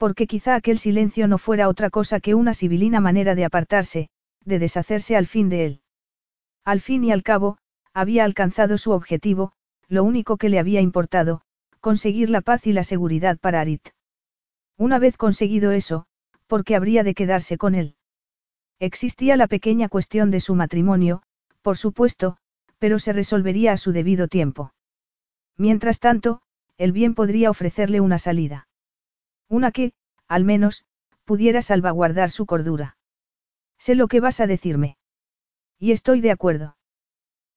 Porque 0.00 0.26
quizá 0.26 0.54
aquel 0.54 0.78
silencio 0.78 1.28
no 1.28 1.36
fuera 1.36 1.68
otra 1.68 1.90
cosa 1.90 2.20
que 2.20 2.34
una 2.34 2.54
sibilina 2.54 3.00
manera 3.00 3.34
de 3.34 3.44
apartarse, 3.44 4.08
de 4.46 4.58
deshacerse 4.58 5.14
al 5.14 5.26
fin 5.26 5.50
de 5.50 5.66
él. 5.66 5.82
Al 6.64 6.80
fin 6.80 7.04
y 7.04 7.12
al 7.12 7.22
cabo, 7.22 7.58
había 7.92 8.24
alcanzado 8.24 8.78
su 8.78 8.92
objetivo, 8.92 9.52
lo 9.88 10.02
único 10.02 10.38
que 10.38 10.48
le 10.48 10.58
había 10.58 10.80
importado, 10.80 11.42
conseguir 11.80 12.30
la 12.30 12.40
paz 12.40 12.66
y 12.66 12.72
la 12.72 12.82
seguridad 12.82 13.36
para 13.38 13.60
Arit. 13.60 13.90
Una 14.78 14.98
vez 14.98 15.18
conseguido 15.18 15.70
eso, 15.70 16.06
¿por 16.46 16.64
qué 16.64 16.76
habría 16.76 17.04
de 17.04 17.12
quedarse 17.12 17.58
con 17.58 17.74
él? 17.74 17.94
Existía 18.78 19.36
la 19.36 19.48
pequeña 19.48 19.90
cuestión 19.90 20.30
de 20.30 20.40
su 20.40 20.54
matrimonio, 20.54 21.22
por 21.60 21.76
supuesto, 21.76 22.38
pero 22.78 22.98
se 22.98 23.12
resolvería 23.12 23.72
a 23.72 23.76
su 23.76 23.92
debido 23.92 24.28
tiempo. 24.28 24.72
Mientras 25.58 26.00
tanto, 26.00 26.40
el 26.78 26.92
bien 26.92 27.14
podría 27.14 27.50
ofrecerle 27.50 28.00
una 28.00 28.18
salida. 28.18 28.69
Una 29.50 29.72
que, 29.72 29.92
al 30.28 30.44
menos, 30.44 30.84
pudiera 31.24 31.60
salvaguardar 31.60 32.30
su 32.30 32.46
cordura. 32.46 32.96
Sé 33.78 33.96
lo 33.96 34.06
que 34.06 34.20
vas 34.20 34.38
a 34.38 34.46
decirme. 34.46 34.96
Y 35.76 35.90
estoy 35.90 36.20
de 36.20 36.30
acuerdo. 36.30 36.76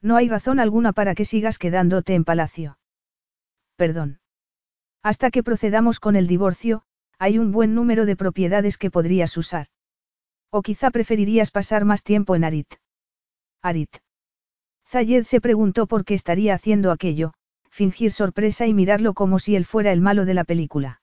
No 0.01 0.15
hay 0.15 0.27
razón 0.27 0.59
alguna 0.59 0.91
para 0.91 1.13
que 1.13 1.23
sigas 1.23 1.59
quedándote 1.59 2.15
en 2.15 2.23
palacio. 2.25 2.79
Perdón. 3.75 4.19
Hasta 5.03 5.29
que 5.29 5.43
procedamos 5.43 5.99
con 5.99 6.15
el 6.15 6.25
divorcio, 6.25 6.81
hay 7.19 7.37
un 7.37 7.51
buen 7.51 7.75
número 7.75 8.05
de 8.05 8.15
propiedades 8.15 8.77
que 8.77 8.89
podrías 8.89 9.37
usar. 9.37 9.67
O 10.49 10.63
quizá 10.63 10.89
preferirías 10.89 11.51
pasar 11.51 11.85
más 11.85 12.03
tiempo 12.03 12.35
en 12.35 12.43
Arit. 12.43 12.73
Arit. 13.61 13.97
Zayed 14.87 15.25
se 15.25 15.41
preguntó 15.41 15.85
por 15.85 16.05
qué 16.05 16.15
estaría 16.15 16.55
haciendo 16.55 16.91
aquello, 16.91 17.33
fingir 17.69 18.11
sorpresa 18.11 18.65
y 18.65 18.73
mirarlo 18.73 19.13
como 19.13 19.37
si 19.37 19.55
él 19.55 19.65
fuera 19.65 19.91
el 19.91 20.01
malo 20.01 20.25
de 20.25 20.33
la 20.33 20.43
película. 20.43 21.02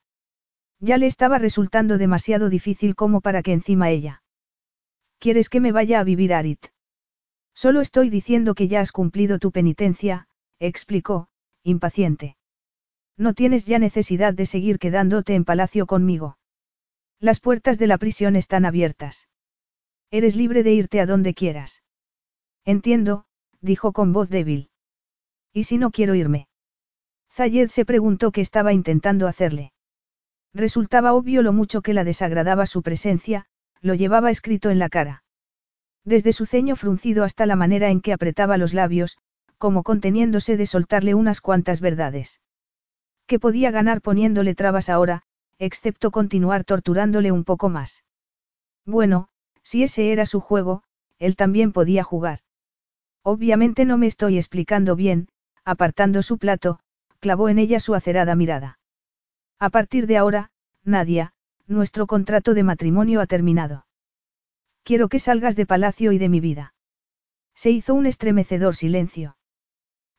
Ya 0.81 0.97
le 0.97 1.07
estaba 1.07 1.39
resultando 1.39 1.99
demasiado 1.99 2.49
difícil 2.49 2.97
como 2.97 3.21
para 3.21 3.43
que 3.43 3.53
encima 3.53 3.91
ella. 3.91 4.23
¿Quieres 5.19 5.51
que 5.51 5.61
me 5.61 5.73
vaya 5.73 6.01
a 6.01 6.05
vivir 6.05 6.33
Arit? 6.33 6.69
Solo 7.55 7.83
estoy 7.83 8.09
diciendo 8.09 8.55
que 8.55 8.69
ya 8.69 8.81
has 8.81 8.91
cumplido 8.91 9.39
tu 9.39 9.53
penitencia, 9.53 10.29
explicó, 10.59 11.29
impaciente. 11.63 12.37
No 13.19 13.35
tienes 13.35 13.67
ya 13.67 13.79
necesidad 13.79 14.33
de 14.33 14.47
seguir 14.47 14.79
quedándote 14.79 15.35
en 15.35 15.45
palacio 15.45 15.87
conmigo. 15.87 16.39
Las 17.19 17.39
puertas 17.39 17.79
de 17.79 17.87
la 17.87 17.99
prisión 17.99 18.35
están 18.35 18.65
abiertas. 18.65 19.29
Eres 20.11 20.37
libre 20.37 20.63
de 20.63 20.73
irte 20.73 21.03
a 21.03 21.07
donde 21.07 21.35
quieras. 21.35 21.83
Entiendo, 22.65 23.27
dijo 23.61 23.93
con 23.93 24.15
voz 24.15 24.31
débil. 24.31 24.71
¿Y 25.53 25.65
si 25.65 25.77
no 25.77 25.91
quiero 25.91 26.15
irme? 26.15 26.49
Zayed 27.31 27.69
se 27.69 27.85
preguntó 27.85 28.33
qué 28.33 28.41
estaba 28.41 28.73
intentando 28.73 29.29
hacerle. 29.29 29.73
Resultaba 30.53 31.13
obvio 31.13 31.43
lo 31.43 31.53
mucho 31.53 31.81
que 31.81 31.95
la 31.95 32.05
desagradaba 32.05 32.67
su 32.67 32.83
presencia, 32.83 33.47
lo 33.81 33.95
llevaba 33.95 34.31
escrito 34.31 34.71
en 34.71 34.79
la 34.79 34.89
cara. 34.89 35.23
Desde 36.05 36.33
su 36.33 36.47
ceño 36.47 36.77
fruncido 36.77 37.25
hasta 37.25 37.47
la 37.47 37.57
manera 37.57 37.91
en 37.91 38.01
que 38.01 38.13
apretaba 38.13 38.57
los 38.57 38.75
labios, 38.75 39.19
como 39.59 39.83
conteniéndose 39.83 40.57
de 40.57 40.67
soltarle 40.67 41.15
unas 41.15 41.41
cuantas 41.41 41.81
verdades. 41.81 42.41
¿Qué 43.27 43.39
podía 43.39 43.71
ganar 43.71 44.01
poniéndole 44.01 44.55
trabas 44.55 44.89
ahora, 44.89 45.23
excepto 45.59 46.11
continuar 46.11 46.65
torturándole 46.65 47.31
un 47.31 47.45
poco 47.45 47.69
más? 47.69 48.03
Bueno, 48.85 49.29
si 49.63 49.85
ese 49.85 50.11
era 50.11 50.27
su 50.27 50.41
juego, 50.41 50.83
él 51.19 51.37
también 51.37 51.73
podía 51.73 52.03
jugar. 52.03 52.41
Obviamente 53.23 53.85
no 53.85 53.99
me 53.99 54.07
estoy 54.09 54.37
explicando 54.37 54.97
bien, 54.97 55.29
apartando 55.65 56.23
su 56.23 56.39
plato, 56.39 56.81
clavó 57.21 57.49
en 57.51 57.59
ella 57.59 57.79
su 57.79 57.95
acerada 57.95 58.35
mirada. 58.35 58.80
A 59.61 59.69
partir 59.69 60.07
de 60.07 60.17
ahora, 60.17 60.51
Nadia, 60.85 61.35
nuestro 61.67 62.07
contrato 62.07 62.55
de 62.55 62.63
matrimonio 62.63 63.21
ha 63.21 63.27
terminado. 63.27 63.87
Quiero 64.83 65.11
que 65.11 65.19
salgas 65.19 65.55
de 65.55 65.67
palacio 65.67 66.13
y 66.13 66.19
de 66.19 66.31
mi 66.31 66.41
vida. 66.41 66.75
Se 67.55 67.71
hizo 67.71 67.95
un 67.95 68.07
estremecedor 68.07 68.75
silencio. 68.75 69.37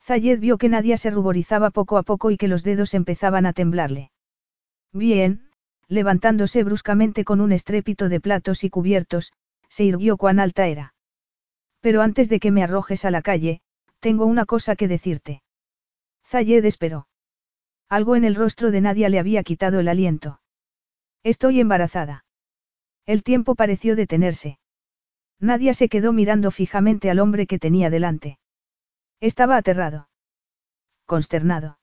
Zayed 0.03 0.39
vio 0.39 0.59
que 0.59 0.69
Nadia 0.69 0.95
se 0.95 1.09
ruborizaba 1.09 1.71
poco 1.71 1.97
a 1.97 2.03
poco 2.03 2.29
y 2.29 2.37
que 2.37 2.47
los 2.47 2.63
dedos 2.63 2.93
empezaban 2.93 3.47
a 3.47 3.53
temblarle. 3.53 4.11
Bien, 4.93 5.49
levantándose 5.87 6.63
bruscamente 6.63 7.23
con 7.23 7.41
un 7.41 7.51
estrépito 7.51 8.09
de 8.09 8.21
platos 8.21 8.63
y 8.63 8.69
cubiertos, 8.69 9.33
se 9.69 9.83
irguió 9.83 10.17
cuán 10.17 10.39
alta 10.39 10.67
era. 10.67 10.93
Pero 11.79 12.03
antes 12.03 12.29
de 12.29 12.39
que 12.39 12.51
me 12.51 12.63
arrojes 12.63 13.05
a 13.05 13.11
la 13.11 13.23
calle, 13.23 13.61
tengo 13.99 14.25
una 14.25 14.45
cosa 14.45 14.75
que 14.75 14.87
decirte. 14.87 15.41
Zayed 16.25 16.63
esperó. 16.65 17.07
Algo 17.91 18.15
en 18.15 18.23
el 18.23 18.35
rostro 18.35 18.71
de 18.71 18.79
Nadia 18.79 19.09
le 19.09 19.19
había 19.19 19.43
quitado 19.43 19.81
el 19.81 19.89
aliento. 19.89 20.39
Estoy 21.23 21.59
embarazada. 21.59 22.23
El 23.05 23.21
tiempo 23.21 23.53
pareció 23.55 23.97
detenerse. 23.97 24.59
Nadia 25.41 25.73
se 25.73 25.89
quedó 25.89 26.13
mirando 26.13 26.51
fijamente 26.51 27.09
al 27.09 27.19
hombre 27.19 27.47
que 27.47 27.59
tenía 27.59 27.89
delante. 27.89 28.39
Estaba 29.19 29.57
aterrado. 29.57 30.07
Consternado. 31.05 31.79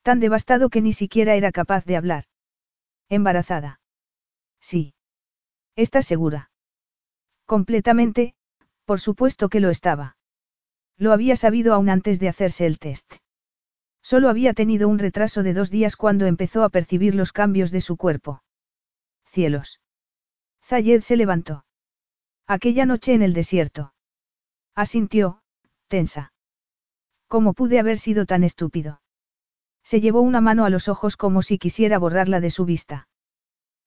Tan 0.00 0.18
devastado 0.18 0.70
que 0.70 0.80
ni 0.80 0.94
siquiera 0.94 1.34
era 1.34 1.52
capaz 1.52 1.84
de 1.84 1.98
hablar. 1.98 2.24
Embarazada. 3.10 3.82
Sí. 4.62 4.94
¿Estás 5.76 6.06
segura? 6.06 6.50
Completamente, 7.44 8.34
por 8.86 8.98
supuesto 8.98 9.50
que 9.50 9.60
lo 9.60 9.68
estaba. 9.68 10.16
Lo 10.96 11.12
había 11.12 11.36
sabido 11.36 11.74
aún 11.74 11.90
antes 11.90 12.18
de 12.18 12.30
hacerse 12.30 12.64
el 12.64 12.78
test. 12.78 13.12
Solo 14.10 14.30
había 14.30 14.54
tenido 14.54 14.88
un 14.88 14.98
retraso 14.98 15.42
de 15.42 15.52
dos 15.52 15.70
días 15.70 15.94
cuando 15.94 16.24
empezó 16.24 16.64
a 16.64 16.70
percibir 16.70 17.14
los 17.14 17.30
cambios 17.30 17.70
de 17.70 17.82
su 17.82 17.98
cuerpo. 17.98 18.42
Cielos. 19.26 19.82
Zayed 20.64 21.02
se 21.02 21.14
levantó. 21.14 21.66
Aquella 22.46 22.86
noche 22.86 23.12
en 23.12 23.20
el 23.20 23.34
desierto. 23.34 23.92
Asintió, 24.74 25.42
tensa. 25.88 26.32
¿Cómo 27.26 27.52
pude 27.52 27.78
haber 27.78 27.98
sido 27.98 28.24
tan 28.24 28.44
estúpido? 28.44 29.02
Se 29.84 30.00
llevó 30.00 30.22
una 30.22 30.40
mano 30.40 30.64
a 30.64 30.70
los 30.70 30.88
ojos 30.88 31.18
como 31.18 31.42
si 31.42 31.58
quisiera 31.58 31.98
borrarla 31.98 32.40
de 32.40 32.48
su 32.48 32.64
vista. 32.64 33.08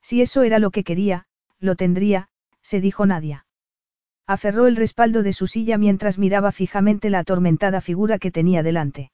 Si 0.03 0.21
eso 0.21 0.43
era 0.43 0.59
lo 0.59 0.69
que 0.69 0.83
quería, 0.83 1.25
lo 1.57 1.75
tendría, 1.75 2.29
se 2.61 2.79
dijo 2.79 3.07
Nadia. 3.07 3.47
Aferró 4.27 4.67
el 4.67 4.75
respaldo 4.75 5.23
de 5.23 5.33
su 5.33 5.47
silla 5.47 5.79
mientras 5.79 6.19
miraba 6.19 6.51
fijamente 6.51 7.09
la 7.09 7.17
atormentada 7.17 7.81
figura 7.81 8.19
que 8.19 8.29
tenía 8.29 8.61
delante. 8.61 9.11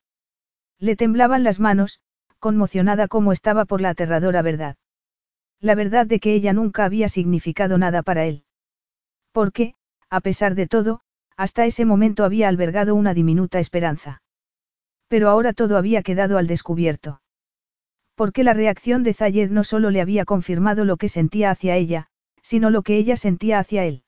Le 0.79 0.95
temblaban 0.95 1.43
las 1.43 1.59
manos, 1.59 1.99
conmocionada 2.39 3.07
como 3.07 3.31
estaba 3.31 3.65
por 3.65 3.81
la 3.81 3.89
aterradora 3.89 4.41
verdad. 4.41 4.75
La 5.59 5.73
verdad 5.73 6.05
de 6.05 6.19
que 6.19 6.33
ella 6.33 6.53
nunca 6.53 6.85
había 6.85 7.09
significado 7.09 7.77
nada 7.77 8.03
para 8.03 8.25
él. 8.25 8.43
Porque, 9.31 9.73
a 10.09 10.21
pesar 10.21 10.55
de 10.55 10.67
todo, 10.67 11.01
hasta 11.35 11.65
ese 11.65 11.85
momento 11.85 12.23
había 12.23 12.47
albergado 12.47 12.95
una 12.95 13.13
diminuta 13.13 13.59
esperanza. 13.59 14.21
Pero 15.07 15.29
ahora 15.29 15.53
todo 15.53 15.77
había 15.77 16.03
quedado 16.03 16.37
al 16.37 16.47
descubierto. 16.47 17.21
Porque 18.15 18.43
la 18.43 18.53
reacción 18.53 19.03
de 19.03 19.13
Zayed 19.13 19.49
no 19.49 19.63
solo 19.63 19.89
le 19.89 20.01
había 20.01 20.25
confirmado 20.25 20.85
lo 20.85 20.97
que 20.97 21.09
sentía 21.09 21.51
hacia 21.51 21.75
ella, 21.75 22.07
sino 22.41 22.69
lo 22.69 22.81
que 22.81 22.97
ella 22.97 23.15
sentía 23.15 23.59
hacia 23.59 23.85
él. 23.85 24.03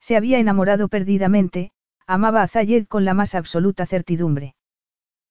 Se 0.00 0.16
había 0.16 0.38
enamorado 0.38 0.88
perdidamente, 0.88 1.72
amaba 2.06 2.42
a 2.42 2.48
Zayed 2.48 2.86
con 2.86 3.04
la 3.04 3.14
más 3.14 3.34
absoluta 3.34 3.86
certidumbre. 3.86 4.54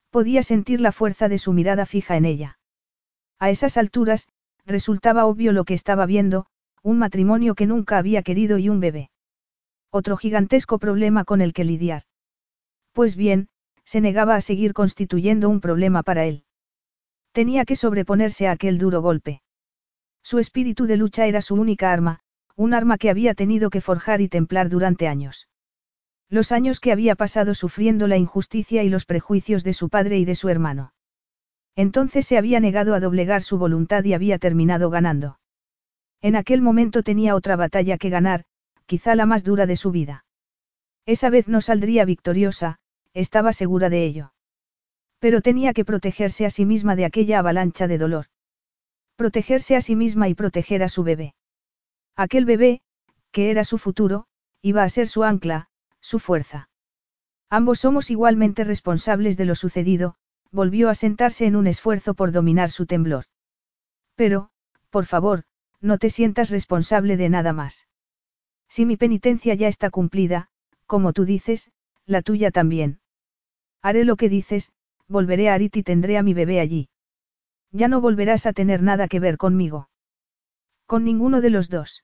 Podía 0.09 0.43
sentir 0.43 0.81
la 0.81 0.91
fuerza 0.91 1.29
de 1.29 1.37
su 1.37 1.53
mirada 1.53 1.85
fija 1.85 2.17
en 2.17 2.25
ella. 2.25 2.59
A 3.39 3.49
esas 3.49 3.77
alturas, 3.77 4.27
resultaba 4.65 5.25
obvio 5.25 5.51
lo 5.53 5.65
que 5.65 5.73
estaba 5.73 6.05
viendo, 6.05 6.45
un 6.83 6.97
matrimonio 6.97 7.55
que 7.55 7.67
nunca 7.67 7.97
había 7.97 8.23
querido 8.23 8.57
y 8.57 8.69
un 8.69 8.79
bebé. 8.79 9.09
Otro 9.91 10.17
gigantesco 10.17 10.79
problema 10.79 11.25
con 11.25 11.41
el 11.41 11.53
que 11.53 11.63
lidiar. 11.63 12.03
Pues 12.93 13.15
bien, 13.15 13.49
se 13.83 14.01
negaba 14.01 14.35
a 14.35 14.41
seguir 14.41 14.73
constituyendo 14.73 15.49
un 15.49 15.61
problema 15.61 16.03
para 16.03 16.25
él. 16.25 16.43
Tenía 17.31 17.65
que 17.65 17.75
sobreponerse 17.75 18.47
a 18.47 18.51
aquel 18.51 18.77
duro 18.77 19.01
golpe. 19.01 19.41
Su 20.23 20.39
espíritu 20.39 20.85
de 20.85 20.97
lucha 20.97 21.25
era 21.25 21.41
su 21.41 21.55
única 21.55 21.91
arma, 21.91 22.19
un 22.55 22.73
arma 22.73 22.97
que 22.97 23.09
había 23.09 23.33
tenido 23.33 23.69
que 23.69 23.81
forjar 23.81 24.21
y 24.21 24.29
templar 24.29 24.69
durante 24.69 25.07
años. 25.07 25.48
Los 26.29 26.51
años 26.51 26.79
que 26.79 26.91
había 26.91 27.15
pasado 27.15 27.55
sufriendo 27.55 28.07
la 28.07 28.17
injusticia 28.17 28.83
y 28.83 28.89
los 28.89 29.05
prejuicios 29.05 29.63
de 29.63 29.73
su 29.73 29.89
padre 29.89 30.19
y 30.19 30.25
de 30.25 30.35
su 30.35 30.49
hermano. 30.49 30.93
Entonces 31.75 32.27
se 32.27 32.37
había 32.37 32.59
negado 32.59 32.93
a 32.93 32.99
doblegar 32.99 33.41
su 33.41 33.57
voluntad 33.57 34.03
y 34.03 34.13
había 34.13 34.37
terminado 34.37 34.89
ganando. 34.91 35.39
En 36.21 36.35
aquel 36.35 36.61
momento 36.61 37.01
tenía 37.01 37.33
otra 37.33 37.55
batalla 37.55 37.97
que 37.97 38.09
ganar, 38.09 38.45
quizá 38.85 39.15
la 39.15 39.25
más 39.25 39.43
dura 39.43 39.65
de 39.65 39.75
su 39.75 39.91
vida. 39.91 40.25
Esa 41.05 41.29
vez 41.29 41.47
no 41.47 41.61
saldría 41.61 42.05
victoriosa, 42.05 42.77
estaba 43.13 43.53
segura 43.53 43.89
de 43.89 44.05
ello. 44.05 44.33
Pero 45.17 45.41
tenía 45.41 45.73
que 45.73 45.85
protegerse 45.85 46.45
a 46.45 46.49
sí 46.49 46.65
misma 46.65 46.95
de 46.95 47.05
aquella 47.05 47.39
avalancha 47.39 47.87
de 47.87 47.97
dolor. 47.97 48.25
Protegerse 49.15 49.75
a 49.75 49.81
sí 49.81 49.95
misma 49.95 50.29
y 50.29 50.35
proteger 50.35 50.83
a 50.83 50.89
su 50.89 51.03
bebé. 51.03 51.33
Aquel 52.15 52.45
bebé, 52.45 52.81
que 53.31 53.49
era 53.49 53.63
su 53.63 53.77
futuro, 53.77 54.27
iba 54.61 54.83
a 54.83 54.89
ser 54.89 55.07
su 55.07 55.23
ancla, 55.23 55.68
su 56.09 56.19
fuerza. 56.19 56.69
Ambos 57.49 57.79
somos 57.79 58.09
igualmente 58.09 58.63
responsables 58.63 59.37
de 59.37 59.45
lo 59.45 59.55
sucedido, 59.55 60.15
volvió 60.51 60.89
a 60.89 60.95
sentarse 60.95 61.45
en 61.45 61.55
un 61.55 61.67
esfuerzo 61.67 62.15
por 62.15 62.31
dominar 62.31 62.71
su 62.71 62.85
temblor. 62.85 63.25
Pero, 64.15 64.49
por 64.89 65.05
favor, 65.05 65.43
no 65.81 65.97
te 65.99 66.09
sientas 66.09 66.49
responsable 66.49 67.15
de 67.15 67.29
nada 67.29 67.53
más. 67.53 67.87
Si 68.67 68.85
mi 68.85 68.97
penitencia 68.97 69.53
ya 69.53 69.67
está 69.67 69.89
cumplida, 69.91 70.49
como 70.87 71.13
tú 71.13 71.25
dices, 71.25 71.71
la 72.05 72.21
tuya 72.21 72.49
también. 72.49 72.99
Haré 73.81 74.03
lo 74.03 74.15
que 74.15 74.29
dices, 74.29 74.71
volveré 75.07 75.49
a 75.49 75.53
Arit 75.53 75.77
y 75.77 75.83
tendré 75.83 76.17
a 76.17 76.23
mi 76.23 76.33
bebé 76.33 76.59
allí. 76.59 76.89
Ya 77.71 77.87
no 77.87 78.01
volverás 78.01 78.47
a 78.47 78.53
tener 78.53 78.81
nada 78.81 79.07
que 79.07 79.19
ver 79.19 79.37
conmigo. 79.37 79.89
Con 80.87 81.03
ninguno 81.03 81.39
de 81.39 81.51
los 81.51 81.69
dos. 81.69 82.03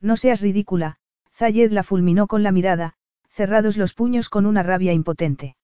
No 0.00 0.16
seas 0.18 0.42
ridícula, 0.42 0.98
Zayed 1.32 1.72
la 1.72 1.82
fulminó 1.82 2.26
con 2.26 2.42
la 2.42 2.52
mirada, 2.52 2.94
cerrados 3.34 3.76
los 3.76 3.94
puños 3.94 4.28
con 4.28 4.46
una 4.46 4.62
rabia 4.62 4.92
impotente. 4.92 5.56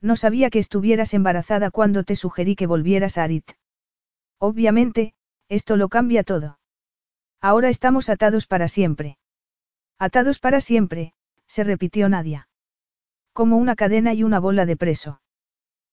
No 0.00 0.16
sabía 0.16 0.50
que 0.50 0.58
estuvieras 0.58 1.14
embarazada 1.14 1.70
cuando 1.70 2.02
te 2.02 2.16
sugerí 2.16 2.56
que 2.56 2.66
volvieras 2.66 3.18
a 3.18 3.24
Arit. 3.24 3.52
Obviamente, 4.38 5.14
esto 5.48 5.76
lo 5.76 5.88
cambia 5.88 6.24
todo. 6.24 6.58
Ahora 7.40 7.68
estamos 7.68 8.08
atados 8.08 8.48
para 8.48 8.66
siempre. 8.66 9.16
Atados 10.00 10.40
para 10.40 10.60
siempre, 10.60 11.14
se 11.46 11.62
repitió 11.62 12.08
Nadia. 12.08 12.48
Como 13.32 13.58
una 13.58 13.76
cadena 13.76 14.12
y 14.12 14.24
una 14.24 14.40
bola 14.40 14.66
de 14.66 14.76
preso. 14.76 15.20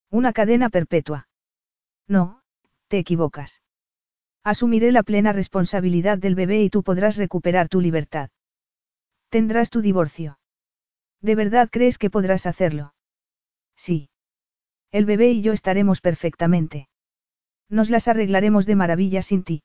Una 0.09 0.33
cadena 0.33 0.69
perpetua. 0.69 1.27
No, 2.07 2.41
te 2.87 2.97
equivocas. 2.97 3.61
Asumiré 4.43 4.91
la 4.91 5.03
plena 5.03 5.33
responsabilidad 5.33 6.17
del 6.17 6.33
bebé 6.33 6.63
y 6.63 6.71
tú 6.71 6.81
podrás 6.81 7.17
recuperar 7.17 7.69
tu 7.69 7.79
libertad. 7.79 8.31
Tendrás 9.29 9.69
tu 9.69 9.81
divorcio. 9.81 10.39
¿De 11.25 11.33
verdad 11.33 11.69
crees 11.71 11.97
que 11.97 12.11
podrás 12.11 12.45
hacerlo? 12.45 12.93
Sí. 13.75 14.09
El 14.91 15.05
bebé 15.05 15.31
y 15.31 15.41
yo 15.41 15.53
estaremos 15.53 15.99
perfectamente. 15.99 16.87
Nos 17.67 17.89
las 17.89 18.07
arreglaremos 18.07 18.67
de 18.67 18.75
maravilla 18.75 19.23
sin 19.23 19.43
ti. 19.43 19.63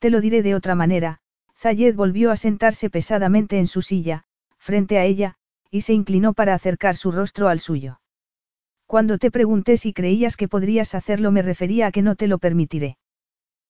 Te 0.00 0.10
lo 0.10 0.20
diré 0.20 0.42
de 0.42 0.54
otra 0.54 0.74
manera, 0.74 1.20
Zayed 1.56 1.94
volvió 1.94 2.30
a 2.30 2.36
sentarse 2.36 2.90
pesadamente 2.90 3.58
en 3.58 3.68
su 3.68 3.80
silla, 3.80 4.24
frente 4.58 4.98
a 4.98 5.06
ella, 5.06 5.36
y 5.70 5.80
se 5.80 5.94
inclinó 5.94 6.34
para 6.34 6.52
acercar 6.52 6.94
su 6.94 7.10
rostro 7.10 7.48
al 7.48 7.58
suyo. 7.58 8.02
Cuando 8.84 9.16
te 9.16 9.30
pregunté 9.30 9.78
si 9.78 9.94
creías 9.94 10.36
que 10.36 10.46
podrías 10.46 10.94
hacerlo 10.94 11.32
me 11.32 11.40
refería 11.40 11.86
a 11.86 11.90
que 11.90 12.02
no 12.02 12.16
te 12.16 12.26
lo 12.26 12.36
permitiré. 12.36 12.98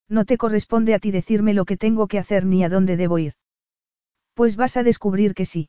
No 0.08 0.24
te 0.24 0.38
corresponde 0.38 0.92
a 0.92 0.98
ti 0.98 1.12
decirme 1.12 1.54
lo 1.54 1.66
que 1.66 1.76
tengo 1.76 2.08
que 2.08 2.18
hacer 2.18 2.44
ni 2.46 2.64
a 2.64 2.68
dónde 2.68 2.96
debo 2.96 3.20
ir. 3.20 3.34
Pues 4.34 4.56
vas 4.56 4.76
a 4.76 4.82
descubrir 4.82 5.34
que 5.34 5.44
sí. 5.44 5.68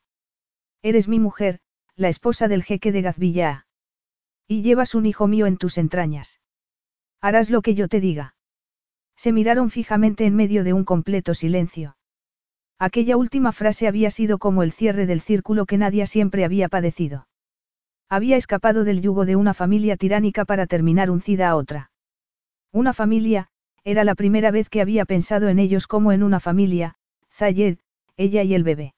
Eres 0.82 1.08
mi 1.08 1.20
mujer, 1.20 1.60
la 1.96 2.10
esposa 2.10 2.48
del 2.48 2.64
jeque 2.64 2.92
de 2.92 3.02
Gazvilla. 3.02 3.66
Y 4.48 4.62
llevas 4.62 4.96
un 4.96 5.06
hijo 5.06 5.28
mío 5.28 5.46
en 5.46 5.58
tus 5.58 5.78
entrañas. 5.78 6.40
Harás 7.20 7.50
lo 7.50 7.62
que 7.62 7.76
yo 7.76 7.88
te 7.88 8.00
diga. 8.00 8.36
Se 9.16 9.32
miraron 9.32 9.70
fijamente 9.72 10.26
en 10.26 10.36
medio 10.36 10.64
de 10.64 10.74
un 10.74 10.86
completo 10.86 11.34
silencio. 11.34 11.98
Aquella 12.80 13.18
última 13.18 13.52
frase 13.52 13.88
había 13.88 14.12
sido 14.12 14.38
como 14.38 14.62
el 14.62 14.72
cierre 14.72 15.08
del 15.08 15.22
círculo 15.22 15.66
que 15.66 15.80
nadie 15.80 16.06
siempre 16.06 16.46
había 16.46 16.70
padecido. 16.70 17.28
Había 18.08 18.38
escapado 18.38 18.84
del 18.84 19.02
yugo 19.02 19.26
de 19.26 19.36
una 19.36 19.56
familia 19.56 19.98
tiránica 19.98 20.46
para 20.46 20.68
terminar 20.68 21.10
uncida 21.10 21.50
a 21.50 21.56
otra. 21.56 21.92
Una 22.72 22.94
familia, 22.94 23.48
era 23.84 24.04
la 24.04 24.14
primera 24.14 24.52
vez 24.52 24.70
que 24.70 24.82
había 24.82 25.06
pensado 25.06 25.50
en 25.50 25.58
ellos 25.58 25.88
como 25.88 26.12
en 26.12 26.22
una 26.22 26.40
familia, 26.40 26.96
Zayed, 27.32 27.80
ella 28.16 28.44
y 28.44 28.54
el 28.54 28.64
bebé. 28.64 28.94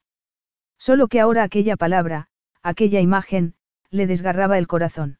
Solo 0.80 1.08
que 1.08 1.20
ahora 1.20 1.42
aquella 1.42 1.76
palabra, 1.76 2.28
aquella 2.62 3.00
imagen, 3.00 3.54
le 3.90 4.06
desgarraba 4.06 4.56
el 4.56 4.66
corazón. 4.66 5.18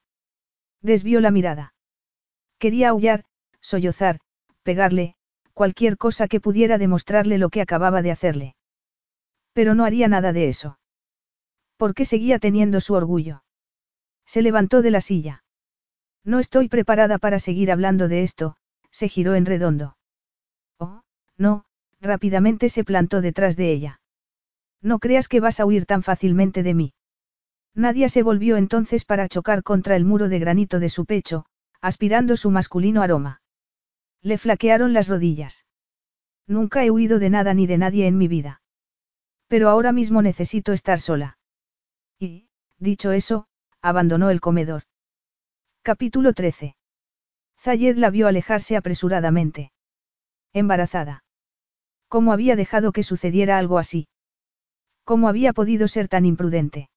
Desvió 0.81 1.21
la 1.21 1.31
mirada. 1.31 1.75
Quería 2.59 2.89
aullar, 2.89 3.25
sollozar, 3.61 4.21
pegarle, 4.63 5.17
cualquier 5.53 5.99
cosa 5.99 6.29
que 6.29 6.41
pudiera 6.41 6.79
demostrarle 6.79 7.37
lo 7.37 7.51
que 7.51 7.61
acababa 7.61 8.01
de 8.01 8.11
hacerle. 8.11 8.57
Pero 9.53 9.75
no 9.75 9.85
haría 9.85 10.09
nada 10.09 10.33
de 10.33 10.49
eso. 10.49 10.79
Porque 11.77 12.07
seguía 12.07 12.39
teniendo 12.39 12.81
su 12.81 12.95
orgullo. 12.95 13.45
Se 14.25 14.41
levantó 14.41 14.81
de 14.81 14.91
la 14.91 15.03
silla. 15.03 15.45
No 16.25 16.39
estoy 16.39 16.69
preparada 16.69 17.19
para 17.19 17.39
seguir 17.39 17.71
hablando 17.71 18.09
de 18.09 18.23
esto, 18.23 18.57
se 18.91 19.09
giró 19.09 19.35
en 19.35 19.45
redondo. 19.45 19.99
Oh, 20.79 21.03
no, 21.37 21.67
rápidamente 22.01 22.71
se 22.71 22.83
plantó 22.85 23.21
detrás 23.21 23.57
de 23.57 23.73
ella. 23.73 24.00
No 24.83 24.99
creas 24.99 25.29
que 25.29 25.41
vas 25.41 25.61
a 25.61 25.67
huir 25.67 25.87
tan 25.87 26.03
fácilmente 26.03 26.63
de 26.63 26.75
mí. 26.75 26.95
Nadia 27.75 28.09
se 28.09 28.23
volvió 28.23 28.57
entonces 28.57 29.05
para 29.05 29.29
chocar 29.29 29.63
contra 29.63 29.97
el 29.97 30.05
muro 30.05 30.29
de 30.29 30.39
granito 30.39 30.81
de 30.81 30.89
su 30.89 31.05
pecho, 31.05 31.47
aspirando 31.81 32.37
su 32.37 32.51
masculino 32.51 33.03
aroma. 33.03 33.43
Le 34.23 34.39
flaquearon 34.39 34.93
las 34.93 35.09
rodillas. 35.09 35.65
Nunca 36.47 36.85
he 36.85 36.91
huido 36.91 37.19
de 37.19 37.31
nada 37.31 37.55
ni 37.55 37.67
de 37.67 37.79
nadie 37.79 38.07
en 38.07 38.19
mi 38.19 38.29
vida. 38.29 38.61
Pero 39.47 39.69
ahora 39.69 39.93
mismo 39.93 40.21
necesito 40.23 40.73
estar 40.73 41.01
sola. 41.01 41.39
Y, 42.19 42.49
dicho 42.79 43.13
eso, 43.13 43.47
abandonó 43.81 44.31
el 44.31 44.41
comedor. 44.41 44.83
Capítulo 45.83 46.35
13. 46.35 46.77
Zayed 47.59 47.97
la 47.97 48.11
vio 48.11 48.29
alejarse 48.29 48.77
apresuradamente. 48.77 49.73
Embarazada. 50.53 51.25
¿Cómo 52.09 52.33
había 52.33 52.57
dejado 52.57 52.93
que 52.93 53.03
sucediera 53.03 53.59
algo 53.59 53.79
así? 53.79 54.09
¿Cómo 55.05 55.29
había 55.29 55.53
podido 55.53 55.89
ser 55.89 56.09
tan 56.09 56.27
imprudente? 56.27 56.91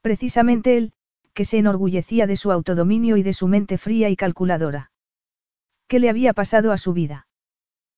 Precisamente 0.00 0.76
él, 0.76 0.92
que 1.34 1.44
se 1.44 1.58
enorgullecía 1.58 2.26
de 2.26 2.36
su 2.36 2.50
autodominio 2.50 3.16
y 3.16 3.22
de 3.22 3.34
su 3.34 3.46
mente 3.46 3.76
fría 3.78 4.08
y 4.08 4.16
calculadora. 4.16 4.90
¿Qué 5.86 6.00
le 6.00 6.08
había 6.08 6.32
pasado 6.32 6.72
a 6.72 6.78
su 6.78 6.92
vida? 6.92 7.28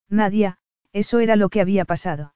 Nadia, 0.08 0.58
eso 0.92 1.20
era 1.20 1.36
lo 1.36 1.48
que 1.48 1.60
había 1.60 1.84
pasado. 1.84 2.34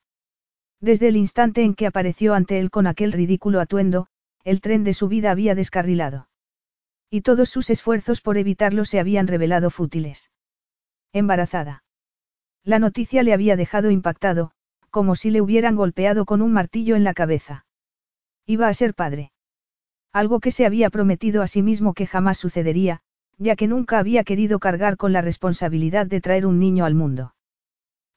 Desde 0.81 1.09
el 1.09 1.17
instante 1.17 1.63
en 1.63 1.75
que 1.75 1.87
apareció 1.87 2.35
ante 2.35 2.59
él 2.59 2.71
con 2.71 2.87
aquel 2.87 3.13
ridículo 3.13 3.61
atuendo, 3.61 4.09
el 4.45 4.61
tren 4.61 4.85
de 4.85 4.95
su 4.95 5.09
vida 5.09 5.31
había 5.31 5.55
descarrilado. 5.55 6.29
Y 7.11 7.21
todos 7.21 7.51
sus 7.51 7.71
esfuerzos 7.71 8.21
por 8.21 8.39
evitarlo 8.39 8.85
se 8.85 8.99
habían 8.99 9.27
revelado 9.27 9.71
fútiles. 9.71 10.31
Embarazada. 11.13 11.85
La 12.65 12.79
noticia 12.79 13.23
le 13.23 13.33
había 13.33 13.57
dejado 13.57 13.91
impactado, 13.91 14.53
como 14.93 15.17
si 15.17 15.31
le 15.31 15.41
hubieran 15.41 15.75
golpeado 15.75 16.25
con 16.25 16.43
un 16.43 16.53
martillo 16.53 16.95
en 16.95 17.03
la 17.03 17.15
cabeza. 17.15 17.65
Iba 18.47 18.69
a 18.69 18.75
ser 18.75 18.95
padre. 18.95 19.33
Algo 20.13 20.39
que 20.39 20.51
se 20.51 20.67
había 20.67 20.91
prometido 20.91 21.41
a 21.43 21.47
sí 21.47 21.63
mismo 21.63 21.95
que 21.95 22.07
jamás 22.07 22.37
sucedería, 22.39 23.01
ya 23.39 23.57
que 23.57 23.67
nunca 23.67 23.99
había 23.99 24.23
querido 24.23 24.59
cargar 24.59 24.99
con 24.99 25.15
la 25.15 25.23
responsabilidad 25.23 26.07
de 26.07 26.21
traer 26.21 26.47
un 26.47 26.61
niño 26.61 26.85
al 26.85 26.95
mundo. 26.95 27.35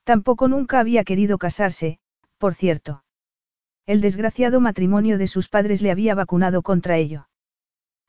Tampoco 0.04 0.50
nunca 0.50 0.80
había 0.80 1.06
querido 1.06 1.38
casarse, 1.38 2.00
por 2.38 2.54
cierto. 2.54 3.04
El 3.86 4.02
desgraciado 4.02 4.60
matrimonio 4.60 5.18
de 5.18 5.28
sus 5.28 5.48
padres 5.48 5.82
le 5.82 5.92
había 5.92 6.14
vacunado 6.14 6.62
contra 6.62 6.98
ello. 6.98 7.30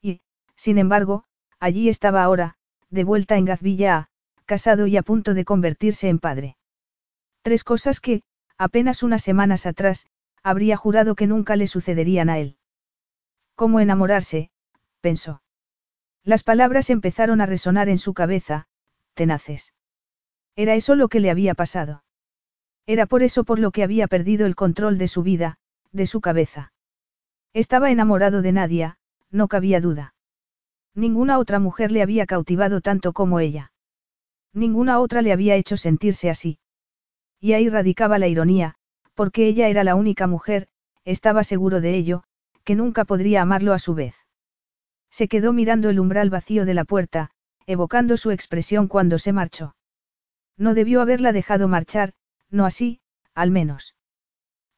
Y, 0.02 0.20
sin 0.56 0.78
embargo, 0.78 1.24
allí 1.60 1.88
estaba 1.88 2.24
ahora, 2.24 2.56
de 2.90 3.04
vuelta 3.04 3.36
en 3.36 3.44
Gazvilla, 3.44 4.08
casado 4.44 4.88
y 4.88 4.96
a 4.96 5.02
punto 5.02 5.34
de 5.34 5.44
convertirse 5.44 6.08
en 6.08 6.18
padre. 6.18 6.56
Tres 7.42 7.62
cosas 7.62 8.00
que, 8.00 8.22
apenas 8.58 9.02
unas 9.02 9.22
semanas 9.22 9.66
atrás, 9.66 10.06
habría 10.42 10.76
jurado 10.76 11.14
que 11.14 11.26
nunca 11.26 11.56
le 11.56 11.66
sucederían 11.66 12.30
a 12.30 12.38
él. 12.38 12.56
¿Cómo 13.54 13.80
enamorarse? 13.80 14.50
pensó. 15.00 15.42
Las 16.24 16.42
palabras 16.42 16.90
empezaron 16.90 17.40
a 17.40 17.46
resonar 17.46 17.88
en 17.88 17.98
su 17.98 18.14
cabeza, 18.14 18.66
tenaces. 19.14 19.72
Era 20.56 20.74
eso 20.74 20.94
lo 20.94 21.08
que 21.08 21.20
le 21.20 21.30
había 21.30 21.54
pasado. 21.54 22.04
Era 22.86 23.06
por 23.06 23.22
eso 23.22 23.44
por 23.44 23.58
lo 23.58 23.70
que 23.70 23.82
había 23.82 24.06
perdido 24.06 24.46
el 24.46 24.54
control 24.54 24.98
de 24.98 25.08
su 25.08 25.22
vida, 25.22 25.58
de 25.92 26.06
su 26.06 26.20
cabeza. 26.20 26.72
Estaba 27.52 27.90
enamorado 27.90 28.42
de 28.42 28.52
Nadia, 28.52 28.98
no 29.30 29.48
cabía 29.48 29.80
duda. 29.80 30.14
Ninguna 30.94 31.38
otra 31.38 31.58
mujer 31.58 31.92
le 31.92 32.02
había 32.02 32.26
cautivado 32.26 32.80
tanto 32.80 33.12
como 33.12 33.40
ella. 33.40 33.72
Ninguna 34.52 34.98
otra 35.00 35.22
le 35.22 35.32
había 35.32 35.56
hecho 35.56 35.76
sentirse 35.76 36.30
así. 36.30 36.58
Y 37.40 37.52
ahí 37.52 37.68
radicaba 37.68 38.18
la 38.18 38.28
ironía, 38.28 38.74
porque 39.14 39.46
ella 39.46 39.68
era 39.68 39.84
la 39.84 39.94
única 39.94 40.26
mujer, 40.26 40.68
estaba 41.04 41.44
seguro 41.44 41.80
de 41.80 41.94
ello, 41.94 42.24
que 42.64 42.74
nunca 42.74 43.04
podría 43.04 43.42
amarlo 43.42 43.72
a 43.72 43.78
su 43.78 43.94
vez. 43.94 44.14
Se 45.10 45.28
quedó 45.28 45.52
mirando 45.52 45.88
el 45.88 46.00
umbral 46.00 46.30
vacío 46.30 46.64
de 46.64 46.74
la 46.74 46.84
puerta, 46.84 47.30
evocando 47.66 48.16
su 48.16 48.30
expresión 48.30 48.88
cuando 48.88 49.18
se 49.18 49.32
marchó. 49.32 49.76
No 50.56 50.74
debió 50.74 51.00
haberla 51.00 51.32
dejado 51.32 51.68
marchar, 51.68 52.12
no 52.50 52.64
así, 52.64 53.00
al 53.34 53.50
menos. 53.50 53.94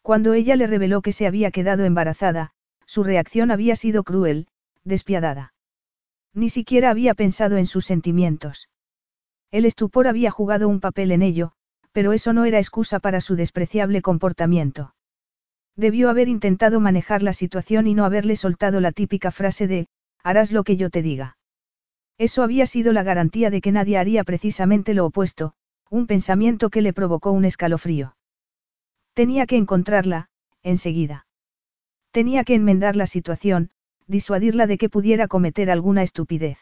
Cuando 0.03 0.35
ella 0.35 0.57
le 0.57 0.67
reveló 0.67 1.03
que 1.03 1.13
se 1.13 1.27
había 1.27 1.51
quedado 1.51 1.85
embarazada, 1.85 2.53
su 2.87 3.05
reacción 3.05 3.51
había 3.51 3.77
sido 3.77 4.05
cruel, 4.05 4.49
despiadada. 4.85 5.53
Ni 6.35 6.51
siquiera 6.51 6.91
había 6.91 7.15
pensado 7.15 7.57
en 7.57 7.67
sus 7.67 7.85
sentimientos. 7.85 8.69
El 9.51 9.65
estupor 9.65 10.09
había 10.09 10.31
jugado 10.31 10.69
un 10.69 10.81
papel 10.81 11.13
en 11.13 11.23
ello, 11.23 11.53
pero 11.93 12.13
eso 12.13 12.33
no 12.33 12.45
era 12.45 12.59
excusa 12.59 13.01
para 13.01 13.21
su 13.21 13.37
despreciable 13.37 14.03
comportamiento. 14.03 14.95
Debió 15.77 16.11
haber 16.11 16.29
intentado 16.29 16.81
manejar 16.81 17.23
la 17.23 17.33
situación 17.33 17.87
y 17.87 17.95
no 17.95 18.05
haberle 18.05 18.37
soltado 18.37 18.81
la 18.81 18.93
típica 18.93 19.31
frase 19.31 19.67
de, 19.67 19.87
harás 20.23 20.53
lo 20.53 20.65
que 20.65 20.77
yo 20.77 20.91
te 20.91 21.03
diga. 21.03 21.37
Eso 22.19 22.43
había 22.43 22.67
sido 22.67 22.93
la 22.93 23.05
garantía 23.05 23.51
de 23.51 23.61
que 23.61 23.71
nadie 23.71 23.97
haría 23.97 24.25
precisamente 24.25 24.93
lo 24.93 25.07
opuesto, 25.07 25.55
un 25.89 26.07
pensamiento 26.07 26.69
que 26.69 26.83
le 26.83 26.93
provocó 26.93 27.31
un 27.31 27.45
escalofrío. 27.45 28.17
Tenía 29.15 29.47
que 29.47 29.57
encontrarla, 29.57 30.29
enseguida. 30.63 31.27
Tenía 32.11 32.45
que 32.45 32.55
enmendar 32.55 32.97
la 32.97 33.07
situación, 33.07 33.71
disuadirla 34.09 34.67
de 34.67 34.79
que 34.79 34.89
pudiera 34.89 35.29
cometer 35.29 35.71
alguna 35.71 36.03
estupidez. 36.03 36.59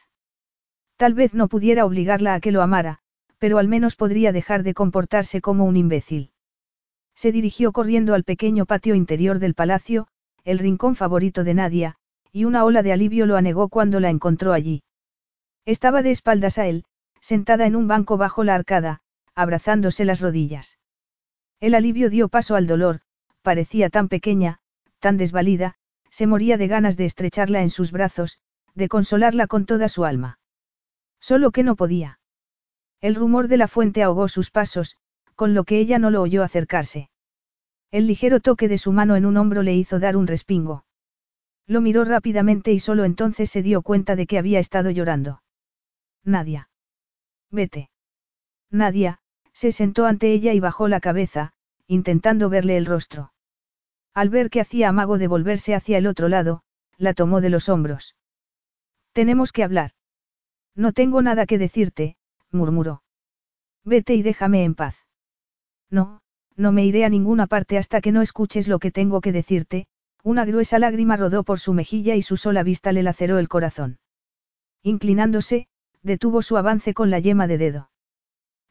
Tal 0.96 1.14
vez 1.14 1.34
no 1.34 1.48
pudiera 1.48 1.84
obligarla 1.84 2.34
a 2.34 2.40
que 2.40 2.52
lo 2.52 2.62
amara, 2.62 3.00
pero 3.38 3.58
al 3.58 3.68
menos 3.68 3.96
podría 3.96 4.32
dejar 4.32 4.62
de 4.62 4.74
comportarse 4.74 5.40
como 5.40 5.64
un 5.64 5.76
imbécil. 5.76 6.30
Se 7.14 7.32
dirigió 7.32 7.72
corriendo 7.72 8.14
al 8.14 8.24
pequeño 8.24 8.66
patio 8.66 8.94
interior 8.94 9.38
del 9.38 9.54
palacio, 9.54 10.06
el 10.44 10.58
rincón 10.58 10.96
favorito 10.96 11.44
de 11.44 11.54
Nadia, 11.54 11.96
y 12.32 12.44
una 12.44 12.64
ola 12.64 12.82
de 12.82 12.92
alivio 12.92 13.26
lo 13.26 13.36
anegó 13.36 13.68
cuando 13.68 14.00
la 14.00 14.10
encontró 14.10 14.52
allí. 14.52 14.82
Estaba 15.64 16.02
de 16.02 16.10
espaldas 16.10 16.58
a 16.58 16.66
él, 16.66 16.84
sentada 17.20 17.66
en 17.66 17.74
un 17.74 17.88
banco 17.88 18.16
bajo 18.16 18.44
la 18.44 18.54
arcada, 18.54 19.00
abrazándose 19.34 20.04
las 20.04 20.20
rodillas. 20.20 20.78
El 21.60 21.74
alivio 21.74 22.10
dio 22.10 22.28
paso 22.28 22.54
al 22.54 22.66
dolor, 22.66 23.00
parecía 23.42 23.90
tan 23.90 24.08
pequeña, 24.08 24.58
tan 25.00 25.16
desvalida, 25.16 25.74
se 26.10 26.26
moría 26.26 26.56
de 26.56 26.68
ganas 26.68 26.96
de 26.96 27.06
estrecharla 27.06 27.62
en 27.62 27.70
sus 27.70 27.92
brazos, 27.92 28.38
de 28.74 28.88
consolarla 28.88 29.46
con 29.46 29.66
toda 29.66 29.88
su 29.88 30.04
alma. 30.04 30.38
Solo 31.20 31.50
que 31.50 31.62
no 31.62 31.76
podía. 31.76 32.18
El 33.00 33.14
rumor 33.14 33.48
de 33.48 33.56
la 33.56 33.68
fuente 33.68 34.02
ahogó 34.02 34.28
sus 34.28 34.50
pasos, 34.50 34.96
con 35.34 35.54
lo 35.54 35.64
que 35.64 35.78
ella 35.78 35.98
no 35.98 36.10
lo 36.10 36.22
oyó 36.22 36.42
acercarse. 36.42 37.10
El 37.90 38.06
ligero 38.06 38.40
toque 38.40 38.68
de 38.68 38.78
su 38.78 38.92
mano 38.92 39.16
en 39.16 39.26
un 39.26 39.36
hombro 39.36 39.62
le 39.62 39.74
hizo 39.74 40.00
dar 40.00 40.16
un 40.16 40.26
respingo. 40.26 40.84
Lo 41.66 41.80
miró 41.80 42.04
rápidamente 42.04 42.72
y 42.72 42.78
solo 42.78 43.04
entonces 43.04 43.50
se 43.50 43.62
dio 43.62 43.82
cuenta 43.82 44.16
de 44.16 44.26
que 44.26 44.38
había 44.38 44.58
estado 44.58 44.90
llorando. 44.90 45.42
Nadia. 46.24 46.68
Vete. 47.50 47.90
Nadia, 48.70 49.20
se 49.52 49.72
sentó 49.72 50.06
ante 50.06 50.32
ella 50.32 50.52
y 50.52 50.60
bajó 50.60 50.88
la 50.88 51.00
cabeza, 51.00 51.52
intentando 51.86 52.48
verle 52.48 52.76
el 52.76 52.86
rostro. 52.86 53.32
Al 54.14 54.28
ver 54.30 54.50
que 54.50 54.60
hacía 54.60 54.88
amago 54.88 55.18
de 55.18 55.28
volverse 55.28 55.74
hacia 55.74 55.98
el 55.98 56.06
otro 56.06 56.28
lado, 56.28 56.62
la 56.98 57.14
tomó 57.14 57.40
de 57.40 57.50
los 57.50 57.68
hombros. 57.68 58.16
Tenemos 59.12 59.52
que 59.52 59.62
hablar. 59.62 59.92
No 60.74 60.92
tengo 60.92 61.22
nada 61.22 61.46
que 61.46 61.58
decirte, 61.58 62.16
murmuró. 62.52 63.02
Vete 63.84 64.14
y 64.14 64.22
déjame 64.22 64.64
en 64.64 64.74
paz. 64.74 65.06
No, 65.90 66.20
no 66.56 66.72
me 66.72 66.84
iré 66.84 67.04
a 67.04 67.08
ninguna 67.08 67.46
parte 67.46 67.78
hasta 67.78 68.00
que 68.00 68.12
no 68.12 68.22
escuches 68.22 68.66
lo 68.68 68.78
que 68.78 68.90
tengo 68.90 69.20
que 69.20 69.32
decirte, 69.32 69.86
una 70.22 70.44
gruesa 70.44 70.78
lágrima 70.78 71.16
rodó 71.16 71.44
por 71.44 71.60
su 71.60 71.72
mejilla 71.72 72.16
y 72.16 72.22
su 72.22 72.36
sola 72.36 72.62
vista 72.62 72.92
le 72.92 73.02
laceró 73.02 73.38
el 73.38 73.48
corazón. 73.48 73.98
Inclinándose, 74.82 75.68
detuvo 76.02 76.42
su 76.42 76.56
avance 76.56 76.94
con 76.94 77.10
la 77.10 77.20
yema 77.20 77.46
de 77.46 77.58
dedo. 77.58 77.90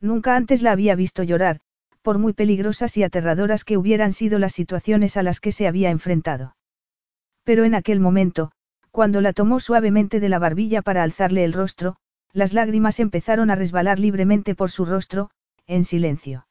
Nunca 0.01 0.35
antes 0.35 0.61
la 0.61 0.71
había 0.71 0.95
visto 0.95 1.23
llorar, 1.23 1.61
por 2.01 2.17
muy 2.17 2.33
peligrosas 2.33 2.97
y 2.97 3.03
aterradoras 3.03 3.63
que 3.63 3.77
hubieran 3.77 4.13
sido 4.13 4.37
las 4.37 4.53
situaciones 4.53 5.17
a 5.17 5.23
las 5.23 5.39
que 5.39 5.51
se 5.51 5.67
había 5.67 5.89
enfrentado. 5.89 6.55
Pero 7.43 7.63
en 7.63 7.75
aquel 7.75 7.99
momento, 7.99 8.51
cuando 8.91 9.21
la 9.21 9.33
tomó 9.33 9.59
suavemente 9.59 10.19
de 10.19 10.29
la 10.29 10.39
barbilla 10.39 10.81
para 10.81 11.03
alzarle 11.03 11.43
el 11.43 11.53
rostro, 11.53 11.95
las 12.35 12.51
lágrimas 12.51 12.99
empezaron 12.99 13.49
a 13.49 13.55
resbalar 13.55 13.97
libremente 13.97 14.55
por 14.55 14.69
su 14.69 14.83
rostro, 14.83 15.29
en 15.67 15.85
silencio. 15.85 16.47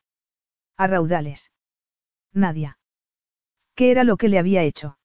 A 0.78 0.86
raudales. 0.86 1.52
Nadia. 2.32 2.78
¿Qué 3.74 3.90
era 3.90 4.02
lo 4.02 4.16
que 4.16 4.30
le 4.30 4.38
había 4.38 4.62
hecho? 4.62 4.96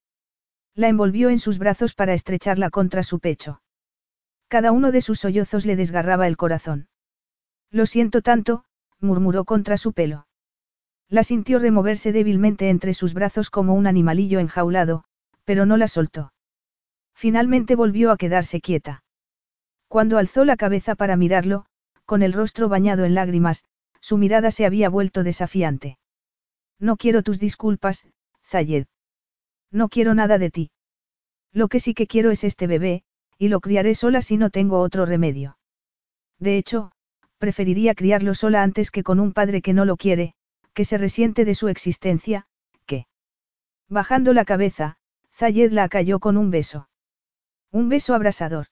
La 0.73 0.87
envolvió 0.87 1.29
en 1.29 1.39
sus 1.39 1.57
brazos 1.59 1.95
para 1.95 2.13
estrecharla 2.13 2.69
contra 2.69 3.03
su 3.03 3.19
pecho. 3.19 3.61
Cada 4.47 4.71
uno 4.71 4.93
de 4.93 5.01
sus 5.01 5.19
sollozos 5.19 5.65
le 5.65 5.75
desgarraba 5.75 6.27
el 6.27 6.37
corazón. 6.37 6.87
Lo 7.69 7.85
siento 7.85 8.21
tanto, 8.21 8.63
murmuró 9.01 9.43
contra 9.43 9.75
su 9.75 9.91
pelo. 9.91 10.27
La 11.09 11.23
sintió 11.23 11.59
removerse 11.59 12.13
débilmente 12.13 12.69
entre 12.69 12.93
sus 12.93 13.13
brazos 13.13 13.49
como 13.49 13.73
un 13.73 13.85
animalillo 13.85 14.39
enjaulado, 14.39 15.03
pero 15.43 15.65
no 15.65 15.75
la 15.75 15.89
soltó. 15.89 16.31
Finalmente 17.13 17.75
volvió 17.75 18.11
a 18.11 18.17
quedarse 18.17 18.61
quieta. 18.61 19.03
Cuando 19.89 20.19
alzó 20.19 20.45
la 20.45 20.55
cabeza 20.55 20.93
para 20.93 21.17
mirarlo, 21.17 21.65
con 22.05 22.21
el 22.21 22.31
rostro 22.31 22.69
bañado 22.69 23.05
en 23.05 23.15
lágrimas, 23.15 23.65
su 23.99 24.17
mirada 24.17 24.51
se 24.51 24.65
había 24.65 24.87
vuelto 24.87 25.23
desafiante. 25.23 25.97
No 26.79 26.95
quiero 26.95 27.23
tus 27.23 27.39
disculpas, 27.39 28.07
Zayed. 28.45 28.85
No 29.71 29.89
quiero 29.89 30.13
nada 30.13 30.37
de 30.37 30.51
ti. 30.51 30.71
Lo 31.51 31.67
que 31.67 31.79
sí 31.79 31.95
que 31.95 32.05
quiero 32.05 32.29
es 32.29 32.43
este 32.43 32.67
bebé, 32.67 33.03
y 33.39 33.47
lo 33.47 33.61
criaré 33.61 33.95
sola 33.95 34.21
si 34.21 34.37
no 34.37 34.51
tengo 34.51 34.79
otro 34.79 35.07
remedio. 35.07 35.57
De 36.37 36.57
hecho, 36.57 36.91
preferiría 37.39 37.95
criarlo 37.95 38.35
sola 38.35 38.61
antes 38.61 38.91
que 38.91 39.03
con 39.03 39.19
un 39.19 39.33
padre 39.33 39.63
que 39.63 39.73
no 39.73 39.85
lo 39.85 39.97
quiere, 39.97 40.35
que 40.73 40.85
se 40.85 40.99
resiente 40.99 41.45
de 41.45 41.55
su 41.55 41.67
existencia, 41.67 42.45
que... 42.85 43.07
Bajando 43.87 44.33
la 44.33 44.45
cabeza, 44.45 44.97
Zayed 45.33 45.71
la 45.71 45.89
cayó 45.89 46.19
con 46.19 46.37
un 46.37 46.51
beso. 46.51 46.89
Un 47.71 47.89
beso 47.89 48.13
abrasador. 48.13 48.67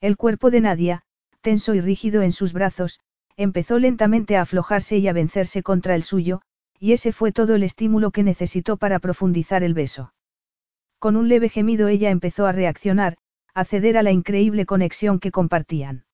El 0.00 0.16
cuerpo 0.16 0.52
de 0.52 0.60
Nadia, 0.60 1.02
tenso 1.40 1.74
y 1.74 1.80
rígido 1.80 2.22
en 2.22 2.30
sus 2.30 2.52
brazos, 2.52 3.00
empezó 3.36 3.80
lentamente 3.80 4.36
a 4.36 4.42
aflojarse 4.42 4.98
y 4.98 5.08
a 5.08 5.12
vencerse 5.12 5.64
contra 5.64 5.96
el 5.96 6.04
suyo, 6.04 6.40
y 6.78 6.92
ese 6.92 7.12
fue 7.12 7.32
todo 7.32 7.56
el 7.56 7.64
estímulo 7.64 8.12
que 8.12 8.22
necesitó 8.22 8.76
para 8.76 9.00
profundizar 9.00 9.64
el 9.64 9.74
beso. 9.74 10.12
Con 11.00 11.16
un 11.16 11.28
leve 11.28 11.48
gemido 11.48 11.88
ella 11.88 12.10
empezó 12.10 12.46
a 12.46 12.52
reaccionar, 12.52 13.16
a 13.54 13.64
ceder 13.64 13.98
a 13.98 14.04
la 14.04 14.12
increíble 14.12 14.66
conexión 14.66 15.18
que 15.18 15.32
compartían. 15.32 16.04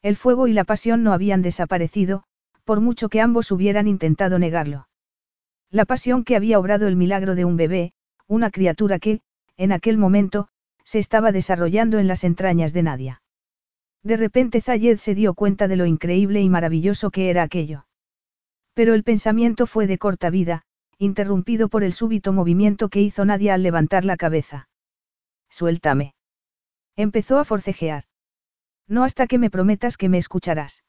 El 0.00 0.16
fuego 0.16 0.46
y 0.46 0.54
la 0.54 0.64
pasión 0.64 1.02
no 1.02 1.12
habían 1.12 1.42
desaparecido, 1.42 2.24
por 2.64 2.80
mucho 2.80 3.10
que 3.10 3.20
ambos 3.20 3.50
hubieran 3.50 3.88
intentado 3.88 4.38
negarlo. 4.38 4.88
La 5.70 5.84
pasión 5.84 6.24
que 6.24 6.36
había 6.36 6.58
obrado 6.58 6.88
el 6.88 6.96
milagro 6.96 7.34
de 7.34 7.44
un 7.44 7.58
bebé, 7.58 7.92
una 8.26 8.50
criatura 8.50 8.98
que, 8.98 9.20
en 9.58 9.72
aquel 9.72 9.98
momento, 9.98 10.48
se 10.92 10.98
estaba 10.98 11.32
desarrollando 11.32 11.98
en 12.00 12.06
las 12.06 12.22
entrañas 12.22 12.74
de 12.74 12.82
Nadia. 12.82 13.22
De 14.02 14.18
repente 14.18 14.60
Zayed 14.60 14.98
se 14.98 15.14
dio 15.14 15.32
cuenta 15.32 15.66
de 15.66 15.76
lo 15.76 15.86
increíble 15.86 16.42
y 16.42 16.50
maravilloso 16.50 17.10
que 17.10 17.30
era 17.30 17.42
aquello. 17.42 17.86
Pero 18.74 18.92
el 18.92 19.02
pensamiento 19.02 19.66
fue 19.66 19.86
de 19.86 19.96
corta 19.96 20.28
vida, 20.28 20.64
interrumpido 20.98 21.70
por 21.70 21.82
el 21.82 21.94
súbito 21.94 22.34
movimiento 22.34 22.90
que 22.90 23.00
hizo 23.00 23.24
Nadia 23.24 23.54
al 23.54 23.62
levantar 23.62 24.04
la 24.04 24.18
cabeza. 24.18 24.68
Suéltame. 25.48 26.14
Empezó 26.94 27.38
a 27.38 27.46
forcejear. 27.46 28.04
No 28.86 29.02
hasta 29.02 29.26
que 29.26 29.38
me 29.38 29.48
prometas 29.48 29.96
que 29.96 30.10
me 30.10 30.18
escucharás. 30.18 30.84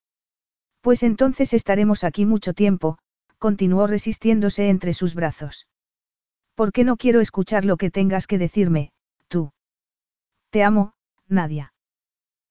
Pues 0.81 1.03
entonces 1.03 1.53
estaremos 1.53 2.03
aquí 2.03 2.25
mucho 2.25 2.53
tiempo, 2.53 2.97
continuó 3.37 3.87
resistiéndose 3.87 4.67
entre 4.67 4.91
sus 4.91 5.15
brazos. 5.15 5.69
¿Por 6.55 6.73
qué 6.73 6.83
no 6.83 6.97
quiero 6.97 7.21
escuchar 7.21 7.63
lo 7.63 7.77
que 7.77 7.89
tengas 7.89 8.27
que 8.27 8.37
decirme? 8.37 8.92
Te 10.53 10.61
amo, 10.61 10.93
Nadia. 11.27 11.73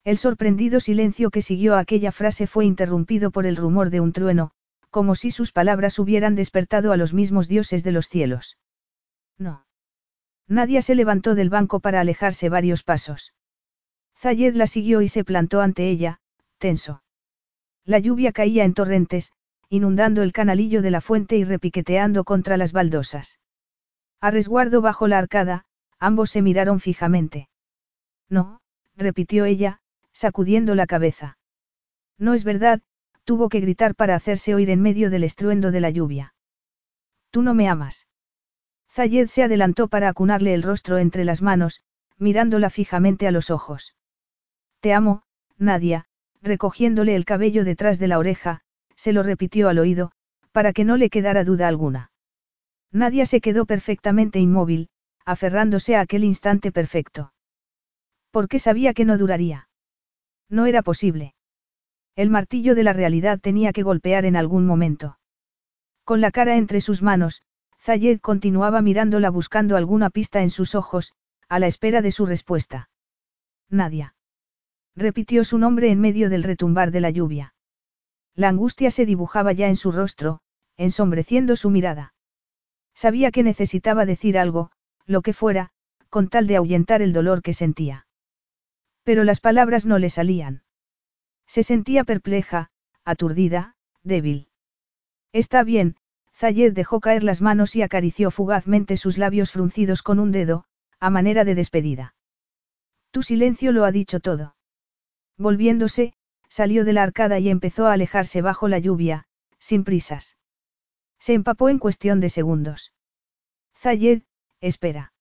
El 0.03 0.17
sorprendido 0.17 0.81
silencio 0.81 1.29
que 1.29 1.41
siguió 1.41 1.75
a 1.75 1.79
aquella 1.79 2.11
frase 2.11 2.47
fue 2.47 2.65
interrumpido 2.65 3.31
por 3.31 3.45
el 3.45 3.55
rumor 3.55 3.91
de 3.91 4.01
un 4.01 4.11
trueno, 4.11 4.51
como 4.89 5.15
si 5.15 5.31
sus 5.31 5.53
palabras 5.53 5.99
hubieran 5.99 6.35
despertado 6.35 6.91
a 6.91 6.97
los 6.97 7.13
mismos 7.13 7.47
dioses 7.47 7.81
de 7.81 7.93
los 7.93 8.09
cielos. 8.09 8.57
No. 9.37 9.65
Nadia 10.49 10.81
se 10.81 10.95
levantó 10.95 11.33
del 11.33 11.49
banco 11.49 11.79
para 11.79 12.01
alejarse 12.01 12.49
varios 12.49 12.83
pasos. 12.83 13.33
Zayed 14.17 14.53
la 14.53 14.67
siguió 14.67 15.01
y 15.01 15.07
se 15.07 15.23
plantó 15.23 15.61
ante 15.61 15.87
ella, 15.87 16.19
tenso. 16.57 17.03
La 17.85 17.99
lluvia 17.99 18.33
caía 18.33 18.65
en 18.65 18.73
torrentes, 18.73 19.31
inundando 19.69 20.23
el 20.23 20.33
canalillo 20.33 20.81
de 20.81 20.91
la 20.91 20.99
fuente 20.99 21.37
y 21.37 21.45
repiqueteando 21.45 22.25
contra 22.25 22.57
las 22.57 22.73
baldosas. 22.73 23.39
A 24.19 24.29
resguardo 24.29 24.81
bajo 24.81 25.07
la 25.07 25.19
arcada, 25.19 25.63
ambos 25.99 26.31
se 26.31 26.41
miraron 26.41 26.81
fijamente. 26.81 27.47
No, 28.33 28.61
repitió 28.97 29.45
ella, 29.45 29.79
sacudiendo 30.11 30.73
la 30.73 30.87
cabeza. 30.87 31.37
No 32.17 32.33
es 32.33 32.43
verdad, 32.43 32.81
tuvo 33.25 33.47
que 33.47 33.59
gritar 33.59 33.93
para 33.93 34.15
hacerse 34.15 34.55
oír 34.55 34.71
en 34.71 34.81
medio 34.81 35.11
del 35.11 35.23
estruendo 35.23 35.69
de 35.69 35.79
la 35.79 35.91
lluvia. 35.91 36.33
Tú 37.29 37.43
no 37.43 37.53
me 37.53 37.69
amas. 37.69 38.07
Zayed 38.89 39.27
se 39.27 39.43
adelantó 39.43 39.87
para 39.87 40.09
acunarle 40.09 40.55
el 40.55 40.63
rostro 40.63 40.97
entre 40.97 41.25
las 41.25 41.43
manos, 41.43 41.83
mirándola 42.17 42.71
fijamente 42.71 43.27
a 43.27 43.31
los 43.31 43.51
ojos. 43.51 43.95
Te 44.79 44.93
amo, 44.93 45.21
Nadia, 45.59 46.05
recogiéndole 46.41 47.15
el 47.15 47.25
cabello 47.25 47.63
detrás 47.63 47.99
de 47.99 48.07
la 48.07 48.17
oreja, 48.17 48.61
se 48.95 49.13
lo 49.13 49.21
repitió 49.21 49.69
al 49.69 49.77
oído, 49.77 50.11
para 50.51 50.73
que 50.73 50.85
no 50.85 50.97
le 50.97 51.11
quedara 51.11 51.43
duda 51.43 51.67
alguna. 51.67 52.11
Nadia 52.91 53.27
se 53.27 53.41
quedó 53.41 53.67
perfectamente 53.67 54.39
inmóvil, 54.39 54.89
aferrándose 55.23 55.95
a 55.95 56.01
aquel 56.01 56.23
instante 56.23 56.71
perfecto. 56.71 57.32
Porque 58.33 58.57
sabía 58.57 58.95
que 58.95 59.05
no 59.05 59.19
duraría. 59.19 59.69
No 60.49 60.65
era 60.65 60.81
posible. 60.81 61.35
El 62.15 62.31
martillo 62.31 62.73
de 62.73 62.81
la 62.81 62.91
realidad 62.91 63.39
tenía 63.39 63.71
que 63.73 63.83
golpear 63.83 64.25
en 64.25 64.35
algún 64.35 64.65
momento. 64.65 65.19
Con 66.03 66.19
la 66.19 66.31
cara 66.31 66.57
entre 66.57 66.81
sus 66.81 67.03
manos, 67.03 67.43
Zayed 67.79 68.19
continuaba 68.21 68.81
mirándola 68.81 69.29
buscando 69.29 69.77
alguna 69.77 70.09
pista 70.09 70.41
en 70.41 70.49
sus 70.49 70.73
ojos, 70.73 71.13
a 71.47 71.59
la 71.59 71.67
espera 71.67 72.01
de 72.01 72.09
su 72.09 72.25
respuesta. 72.25 72.89
Nadia. 73.69 74.15
Repitió 74.95 75.43
su 75.43 75.59
nombre 75.59 75.91
en 75.91 76.01
medio 76.01 76.31
del 76.31 76.41
retumbar 76.41 76.89
de 76.89 77.01
la 77.01 77.11
lluvia. 77.11 77.53
La 78.33 78.49
angustia 78.49 78.89
se 78.89 79.05
dibujaba 79.05 79.51
ya 79.51 79.67
en 79.67 79.75
su 79.75 79.91
rostro, 79.91 80.41
ensombreciendo 80.75 81.55
su 81.55 81.69
mirada. 81.69 82.15
Sabía 82.95 83.29
que 83.29 83.43
necesitaba 83.43 84.07
decir 84.07 84.39
algo, 84.39 84.71
lo 85.05 85.21
que 85.21 85.33
fuera, 85.33 85.69
con 86.09 86.29
tal 86.29 86.47
de 86.47 86.55
ahuyentar 86.55 87.03
el 87.03 87.13
dolor 87.13 87.43
que 87.43 87.53
sentía. 87.53 88.07
Pero 89.03 89.23
las 89.23 89.39
palabras 89.39 89.85
no 89.85 89.99
le 89.99 90.09
salían. 90.09 90.63
Se 91.45 91.63
sentía 91.63 92.03
perpleja, 92.03 92.71
aturdida, 93.03 93.75
débil. 94.03 94.47
Está 95.33 95.63
bien, 95.63 95.97
Zayed 96.35 96.73
dejó 96.73 96.99
caer 96.99 97.23
las 97.23 97.41
manos 97.41 97.75
y 97.75 97.81
acarició 97.81 98.31
fugazmente 98.31 98.97
sus 98.97 99.17
labios 99.17 99.51
fruncidos 99.51 100.01
con 100.01 100.19
un 100.19 100.31
dedo, 100.31 100.65
a 100.99 101.09
manera 101.09 101.43
de 101.43 101.55
despedida. 101.55 102.15
Tu 103.11 103.21
silencio 103.21 103.71
lo 103.71 103.85
ha 103.85 103.91
dicho 103.91 104.19
todo. 104.19 104.55
Volviéndose, 105.37 106.13
salió 106.47 106.85
de 106.85 106.93
la 106.93 107.03
arcada 107.03 107.39
y 107.39 107.49
empezó 107.49 107.87
a 107.87 107.93
alejarse 107.93 108.41
bajo 108.41 108.67
la 108.67 108.79
lluvia, 108.79 109.25
sin 109.59 109.83
prisas. 109.83 110.37
Se 111.19 111.33
empapó 111.33 111.69
en 111.69 111.79
cuestión 111.79 112.19
de 112.19 112.29
segundos. 112.29 112.93
Zayed, 113.75 114.23
espera. 114.59 115.13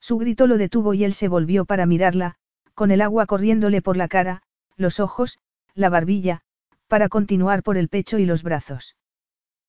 Su 0.00 0.16
grito 0.18 0.46
lo 0.46 0.58
detuvo 0.58 0.94
y 0.94 1.04
él 1.04 1.12
se 1.12 1.28
volvió 1.28 1.64
para 1.66 1.86
mirarla, 1.86 2.36
con 2.80 2.92
el 2.92 3.02
agua 3.02 3.26
corriéndole 3.26 3.82
por 3.82 3.98
la 3.98 4.08
cara, 4.08 4.40
los 4.74 5.00
ojos, 5.00 5.38
la 5.74 5.90
barbilla, 5.90 6.40
para 6.88 7.10
continuar 7.10 7.62
por 7.62 7.76
el 7.76 7.90
pecho 7.90 8.18
y 8.18 8.24
los 8.24 8.42
brazos. 8.42 8.96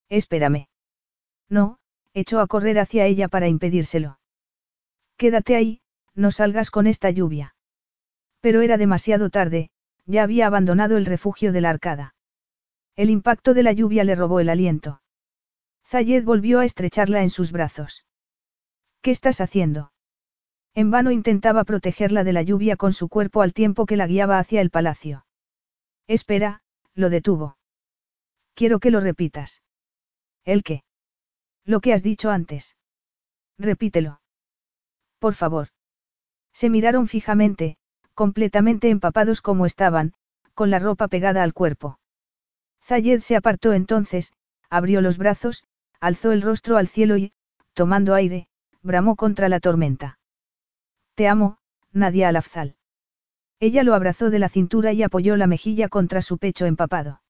Espérame. 0.07 0.69
No, 1.49 1.77
echó 2.13 2.39
a 2.39 2.47
correr 2.47 2.79
hacia 2.79 3.07
ella 3.07 3.27
para 3.27 3.49
impedírselo. 3.49 4.17
Quédate 5.17 5.57
ahí, 5.57 5.81
no 6.15 6.31
salgas 6.31 6.71
con 6.71 6.87
esta 6.87 7.09
lluvia. 7.09 7.53
Pero 8.39 8.61
era 8.61 8.77
demasiado 8.77 9.29
tarde, 9.29 9.71
ya 10.05 10.23
había 10.23 10.47
abandonado 10.47 10.95
el 10.95 11.05
refugio 11.05 11.51
de 11.51 11.59
la 11.59 11.69
arcada. 11.69 12.15
El 12.95 13.09
impacto 13.09 13.53
de 13.53 13.63
la 13.63 13.73
lluvia 13.73 14.05
le 14.05 14.15
robó 14.15 14.39
el 14.39 14.47
aliento. 14.47 15.01
Zayed 15.85 16.23
volvió 16.23 16.59
a 16.59 16.65
estrecharla 16.65 17.23
en 17.23 17.29
sus 17.29 17.51
brazos. 17.51 18.05
¿Qué 19.01 19.11
estás 19.11 19.41
haciendo? 19.41 19.91
En 20.73 20.89
vano 20.89 21.11
intentaba 21.11 21.63
protegerla 21.65 22.23
de 22.23 22.33
la 22.33 22.43
lluvia 22.43 22.77
con 22.77 22.93
su 22.93 23.09
cuerpo 23.09 23.41
al 23.41 23.53
tiempo 23.53 23.85
que 23.85 23.97
la 23.97 24.07
guiaba 24.07 24.39
hacia 24.39 24.61
el 24.61 24.69
palacio. 24.69 25.25
Espera, 26.07 26.61
lo 26.93 27.09
detuvo. 27.09 27.57
Quiero 28.53 28.79
que 28.79 28.91
lo 28.91 29.01
repitas. 29.01 29.61
¿El 30.45 30.63
qué? 30.63 30.83
Lo 31.65 31.81
que 31.81 31.93
has 31.93 32.03
dicho 32.03 32.31
antes. 32.31 32.75
Repítelo. 33.57 34.21
Por 35.19 35.35
favor. 35.35 35.67
Se 36.53 36.69
miraron 36.69 37.07
fijamente, 37.07 37.77
completamente 38.13 38.89
empapados 38.89 39.41
como 39.41 39.65
estaban, 39.65 40.13
con 40.53 40.69
la 40.69 40.79
ropa 40.79 41.07
pegada 41.07 41.43
al 41.43 41.53
cuerpo. 41.53 41.99
Zayed 42.83 43.21
se 43.21 43.35
apartó 43.35 43.73
entonces, 43.73 44.33
abrió 44.69 45.01
los 45.01 45.17
brazos, 45.17 45.63
alzó 45.99 46.31
el 46.31 46.41
rostro 46.41 46.77
al 46.77 46.87
cielo 46.87 47.17
y, 47.17 47.33
tomando 47.73 48.15
aire, 48.15 48.47
bramó 48.81 49.15
contra 49.15 49.47
la 49.49 49.59
tormenta. 49.59 50.17
Te 51.15 51.27
amo, 51.27 51.57
Nadia 51.91 52.29
Alafzal. 52.29 52.75
Ella 53.59 53.83
lo 53.83 53.93
abrazó 53.93 54.29
de 54.29 54.39
la 54.39 54.49
cintura 54.49 54.91
y 54.93 55.03
apoyó 55.03 55.37
la 55.37 55.47
mejilla 55.47 55.87
contra 55.87 56.21
su 56.21 56.37
pecho 56.37 56.65
empapado. 56.65 57.21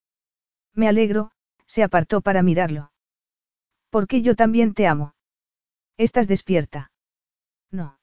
Me 0.74 0.88
alegro, 0.88 1.32
se 1.66 1.84
apartó 1.84 2.22
para 2.22 2.44
mirarlo. 2.44 2.92
Porque 3.90 4.22
yo 4.22 4.36
también 4.36 4.74
te 4.74 4.88
amo. 4.88 5.14
¿Estás 5.98 6.28
despierta? 6.28 6.92
No. 7.70 8.00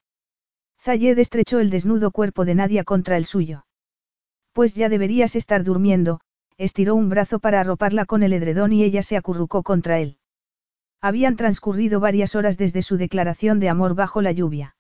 Zayed 0.81 1.19
estrechó 1.19 1.59
el 1.59 1.71
desnudo 1.71 2.11
cuerpo 2.11 2.45
de 2.45 2.55
Nadia 2.55 2.85
contra 2.85 3.17
el 3.17 3.25
suyo. 3.25 3.67
Pues 4.53 4.75
ya 4.75 4.89
deberías 4.89 5.37
estar 5.37 5.65
durmiendo, 5.65 6.21
estiró 6.57 6.95
un 6.95 7.09
brazo 7.09 7.39
para 7.39 7.61
arroparla 7.61 8.05
con 8.05 8.23
el 8.23 8.33
edredón 8.33 8.73
y 8.73 8.85
ella 8.85 9.03
se 9.03 9.17
acurrucó 9.17 9.63
contra 9.63 9.99
él. 10.01 10.19
Habían 11.01 11.37
transcurrido 11.37 12.01
varias 12.01 12.35
horas 12.35 12.59
desde 12.59 12.83
su 12.83 12.97
declaración 12.97 13.61
de 13.61 13.69
amor 13.69 13.95
bajo 13.95 14.21
la 14.21 14.33
lluvia. 14.33 14.75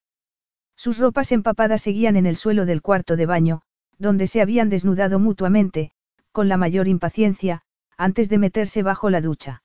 Sus 0.79 0.99
ropas 0.99 1.33
empapadas 1.33 1.83
seguían 1.83 2.15
en 2.15 2.25
el 2.25 2.37
suelo 2.37 2.65
del 2.65 2.83
cuarto 2.83 3.17
de 3.17 3.27
baño, 3.27 3.63
donde 3.99 4.29
se 4.29 4.41
habían 4.41 4.69
desnudado 4.69 5.19
mutuamente, 5.19 5.91
con 6.31 6.49
la 6.49 6.57
mayor 6.57 6.87
impaciencia, 6.87 7.63
antes 7.97 8.29
de 8.29 8.39
meterse 8.39 8.85
bajo 8.85 9.11
la 9.11 9.21
ducha. 9.21 9.65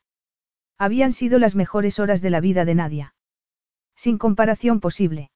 Habían 0.80 1.11
sido 1.11 1.38
las 1.38 1.53
mejores 1.53 2.00
horas 2.00 2.24
de 2.24 2.32
la 2.32 2.40
vida 2.40 2.66
de 2.66 2.74
Nadia. 2.74 3.16
Sin 3.95 4.17
comparación 4.17 4.80
posible. 4.80 5.30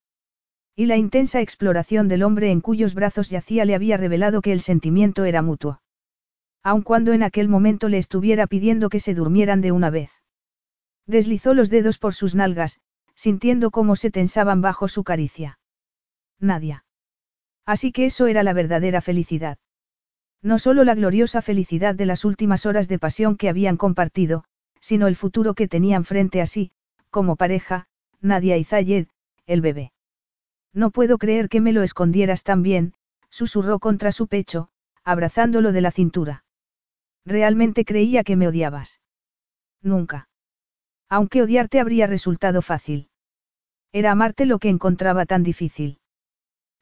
Y 0.76 0.88
la 0.88 0.98
intensa 0.98 1.42
exploración 1.42 2.08
del 2.08 2.24
hombre 2.24 2.50
en 2.50 2.60
cuyos 2.60 2.96
brazos 2.96 3.30
yacía 3.30 3.64
le 3.64 3.76
había 3.76 3.98
revelado 3.98 4.42
que 4.42 4.54
el 4.54 4.62
sentimiento 4.62 5.26
era 5.26 5.44
mutuo. 5.44 5.84
Aun 6.64 6.82
cuando 6.82 7.14
en 7.14 7.22
aquel 7.22 7.50
momento 7.50 7.88
le 7.88 8.00
estuviera 8.00 8.48
pidiendo 8.48 8.90
que 8.90 9.00
se 9.00 9.14
durmieran 9.14 9.62
de 9.62 9.72
una 9.72 9.92
vez. 9.92 10.10
Deslizó 11.06 11.54
los 11.54 11.70
dedos 11.70 12.00
por 12.00 12.16
sus 12.16 12.34
nalgas, 12.34 12.80
sintiendo 13.14 13.70
cómo 13.70 13.96
se 13.96 14.10
tensaban 14.10 14.62
bajo 14.62 14.88
su 14.88 15.04
caricia. 15.04 15.57
Nadia. 16.40 16.86
Así 17.66 17.92
que 17.92 18.06
eso 18.06 18.28
era 18.28 18.44
la 18.44 18.54
verdadera 18.54 19.02
felicidad. 19.02 19.58
No 20.42 20.60
solo 20.60 20.84
la 20.84 20.96
gloriosa 20.96 21.42
felicidad 21.42 21.96
de 21.96 22.06
las 22.06 22.24
últimas 22.24 22.66
horas 22.66 22.88
de 22.88 23.00
pasión 23.00 23.38
que 23.38 23.50
habían 23.50 23.78
compartido, 23.78 24.44
sino 24.80 25.08
el 25.08 25.16
futuro 25.16 25.54
que 25.54 25.68
tenían 25.68 26.06
frente 26.06 26.42
a 26.42 26.46
sí, 26.46 26.72
como 27.10 27.36
pareja, 27.36 27.88
Nadia 28.22 28.58
y 28.58 28.64
Zayed, 28.64 29.08
el 29.46 29.62
bebé. 29.62 29.92
No 30.74 30.92
puedo 30.92 31.18
creer 31.18 31.50
que 31.50 31.62
me 31.62 31.74
lo 31.74 31.82
escondieras 31.82 32.44
tan 32.44 32.62
bien, 32.62 32.94
susurró 33.30 33.80
contra 33.80 34.12
su 34.12 34.28
pecho, 34.28 34.70
abrazándolo 35.04 35.72
de 35.72 35.82
la 35.82 35.92
cintura. 35.92 36.44
Realmente 37.26 37.84
creía 37.84 38.24
que 38.24 38.36
me 38.36 38.48
odiabas. 38.48 39.02
Nunca. 39.82 40.30
Aunque 41.10 41.42
odiarte 41.42 41.80
habría 41.80 42.08
resultado 42.08 42.62
fácil. 42.62 43.10
Era 43.92 44.12
amarte 44.12 44.46
lo 44.46 44.60
que 44.60 44.70
encontraba 44.70 45.26
tan 45.26 45.44
difícil. 45.44 46.00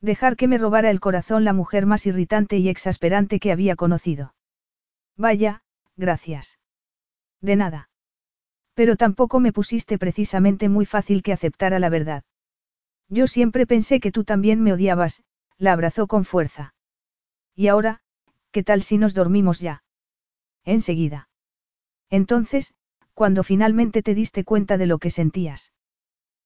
Dejar 0.01 0.35
que 0.35 0.48
me 0.48 0.57
robara 0.57 0.90
el 0.90 0.99
corazón 0.99 1.45
la 1.45 1.53
mujer 1.53 1.85
más 1.85 2.06
irritante 2.06 2.57
y 2.57 2.69
exasperante 2.69 3.40
que 3.40 3.51
había 3.51 3.75
conocido. 3.75 4.35
Vaya, 5.17 5.64
gracias. 5.95 6.59
De 7.41 7.56
nada. 7.56 7.90
Pero 8.74 8.98
tampoco 8.98 9.40
me 9.40 9.53
pusiste 9.53 9.98
precisamente 9.98 10.69
muy 10.69 10.85
fácil 10.85 11.24
que 11.24 11.33
aceptara 11.33 11.80
la 11.80 11.90
verdad. 11.90 12.24
Yo 13.07 13.27
siempre 13.27 13.65
pensé 13.65 13.99
que 13.99 14.11
tú 14.11 14.24
también 14.24 14.61
me 14.61 14.74
odiabas, 14.74 15.24
la 15.57 15.74
abrazó 15.74 16.07
con 16.07 16.25
fuerza. 16.25 16.74
Y 17.56 17.67
ahora, 17.67 18.01
¿qué 18.51 18.64
tal 18.64 18.83
si 18.83 18.98
nos 18.98 19.14
dormimos 19.14 19.59
ya? 19.59 19.83
Enseguida. 20.65 21.30
Entonces, 22.09 22.74
cuando 23.14 23.43
finalmente 23.43 24.03
te 24.03 24.14
diste 24.14 24.43
cuenta 24.43 24.77
de 24.77 24.88
lo 24.88 24.98
que 24.98 25.09
sentías. 25.09 25.72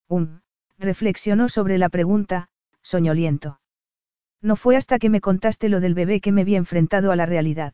Um, 0.08 0.42
reflexionó 0.78 1.50
sobre 1.50 1.78
la 1.78 1.90
pregunta, 1.90 2.50
soñoliento. 2.90 3.62
No 4.42 4.56
fue 4.56 4.76
hasta 4.76 5.00
que 5.00 5.10
me 5.10 5.22
contaste 5.22 5.70
lo 5.70 5.80
del 5.80 5.94
bebé 5.94 6.22
que 6.22 6.32
me 6.32 6.44
vi 6.44 6.56
enfrentado 6.56 7.12
a 7.12 7.16
la 7.16 7.26
realidad. 7.26 7.74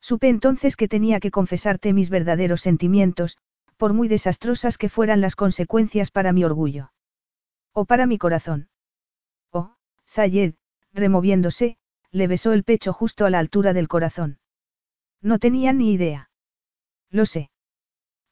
Supe 0.00 0.28
entonces 0.28 0.76
que 0.76 0.88
tenía 0.88 1.20
que 1.20 1.30
confesarte 1.30 1.92
mis 1.92 2.10
verdaderos 2.10 2.60
sentimientos, 2.60 3.38
por 3.76 3.92
muy 3.92 4.08
desastrosas 4.08 4.78
que 4.78 4.88
fueran 4.88 5.20
las 5.20 5.36
consecuencias 5.36 6.10
para 6.10 6.32
mi 6.32 6.44
orgullo. 6.44 6.92
O 7.72 7.84
para 7.84 8.06
mi 8.06 8.18
corazón. 8.18 8.68
Oh, 9.50 9.76
Zayed, 10.08 10.54
removiéndose, 10.92 11.76
le 12.10 12.26
besó 12.26 12.52
el 12.52 12.64
pecho 12.64 12.92
justo 12.92 13.24
a 13.24 13.30
la 13.30 13.38
altura 13.38 13.72
del 13.72 13.88
corazón. 13.88 14.38
No 15.20 15.38
tenía 15.38 15.72
ni 15.72 15.92
idea. 15.92 16.30
Lo 17.10 17.26
sé. 17.26 17.50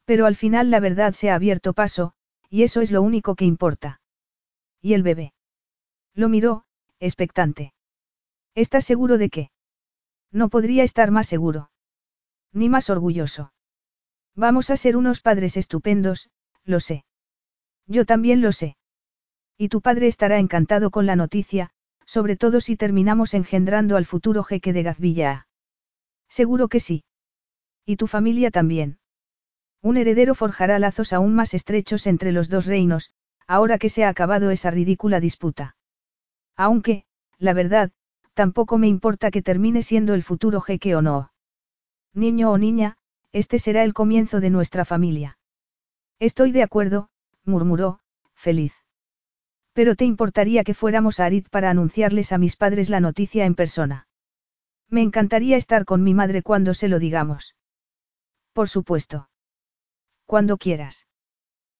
Pero 0.05 0.25
al 0.25 0.35
final 0.35 0.71
la 0.71 0.79
verdad 0.79 1.13
se 1.13 1.29
ha 1.29 1.35
abierto 1.35 1.73
paso, 1.73 2.13
y 2.49 2.63
eso 2.63 2.81
es 2.81 2.91
lo 2.91 3.01
único 3.01 3.35
que 3.35 3.45
importa. 3.45 4.01
¿Y 4.81 4.93
el 4.93 5.03
bebé? 5.03 5.33
Lo 6.13 6.29
miró, 6.29 6.65
expectante. 6.99 7.73
¿Estás 8.55 8.85
seguro 8.85 9.17
de 9.17 9.29
qué? 9.29 9.51
No 10.31 10.49
podría 10.49 10.83
estar 10.83 11.11
más 11.11 11.27
seguro. 11.27 11.71
Ni 12.53 12.69
más 12.69 12.89
orgulloso. 12.89 13.53
Vamos 14.35 14.69
a 14.69 14.77
ser 14.77 14.97
unos 14.97 15.21
padres 15.21 15.57
estupendos, 15.57 16.29
lo 16.63 16.79
sé. 16.79 17.05
Yo 17.87 18.05
también 18.05 18.41
lo 18.41 18.51
sé. 18.51 18.77
Y 19.57 19.69
tu 19.69 19.81
padre 19.81 20.07
estará 20.07 20.39
encantado 20.39 20.89
con 20.91 21.05
la 21.05 21.15
noticia, 21.15 21.71
sobre 22.05 22.35
todo 22.35 22.61
si 22.61 22.75
terminamos 22.75 23.33
engendrando 23.33 23.95
al 23.95 24.05
futuro 24.05 24.43
jeque 24.43 24.73
de 24.73 24.83
Gazvilla. 24.83 25.47
Seguro 26.27 26.67
que 26.67 26.79
sí. 26.79 27.03
Y 27.85 27.97
tu 27.97 28.07
familia 28.07 28.51
también. 28.51 28.99
Un 29.81 29.97
heredero 29.97 30.35
forjará 30.35 30.79
lazos 30.79 31.13
aún 31.13 31.33
más 31.35 31.53
estrechos 31.53 32.07
entre 32.07 32.31
los 32.31 32.49
dos 32.49 32.65
reinos, 32.65 33.11
ahora 33.47 33.77
que 33.77 33.89
se 33.89 34.03
ha 34.03 34.09
acabado 34.09 34.51
esa 34.51 34.71
ridícula 34.71 35.19
disputa. 35.19 35.75
Aunque, 36.55 37.05
la 37.37 37.53
verdad, 37.53 37.91
tampoco 38.33 38.77
me 38.77 38.87
importa 38.87 39.31
que 39.31 39.41
termine 39.41 39.83
siendo 39.83 40.13
el 40.13 40.23
futuro 40.23 40.61
jeque 40.61 40.95
o 40.95 41.01
no. 41.01 41.31
Niño 42.13 42.51
o 42.51 42.57
niña, 42.57 42.97
este 43.31 43.59
será 43.59 43.83
el 43.83 43.93
comienzo 43.93 44.41
de 44.41 44.49
nuestra 44.49 44.85
familia. 44.85 45.37
Estoy 46.19 46.51
de 46.51 46.63
acuerdo, 46.63 47.09
murmuró, 47.45 47.99
feliz. 48.33 48.73
Pero 49.73 49.95
te 49.95 50.05
importaría 50.05 50.63
que 50.63 50.73
fuéramos 50.73 51.19
a 51.19 51.25
Arid 51.25 51.47
para 51.49 51.69
anunciarles 51.69 52.31
a 52.31 52.37
mis 52.37 52.55
padres 52.55 52.89
la 52.89 52.99
noticia 52.99 53.45
en 53.45 53.55
persona. 53.55 54.07
Me 54.89 55.01
encantaría 55.01 55.55
estar 55.55 55.85
con 55.85 56.03
mi 56.03 56.13
madre 56.13 56.43
cuando 56.43 56.73
se 56.73 56.89
lo 56.89 56.99
digamos. 56.99 57.55
Por 58.53 58.67
supuesto. 58.67 59.29
Cuando 60.25 60.57
quieras. 60.57 61.07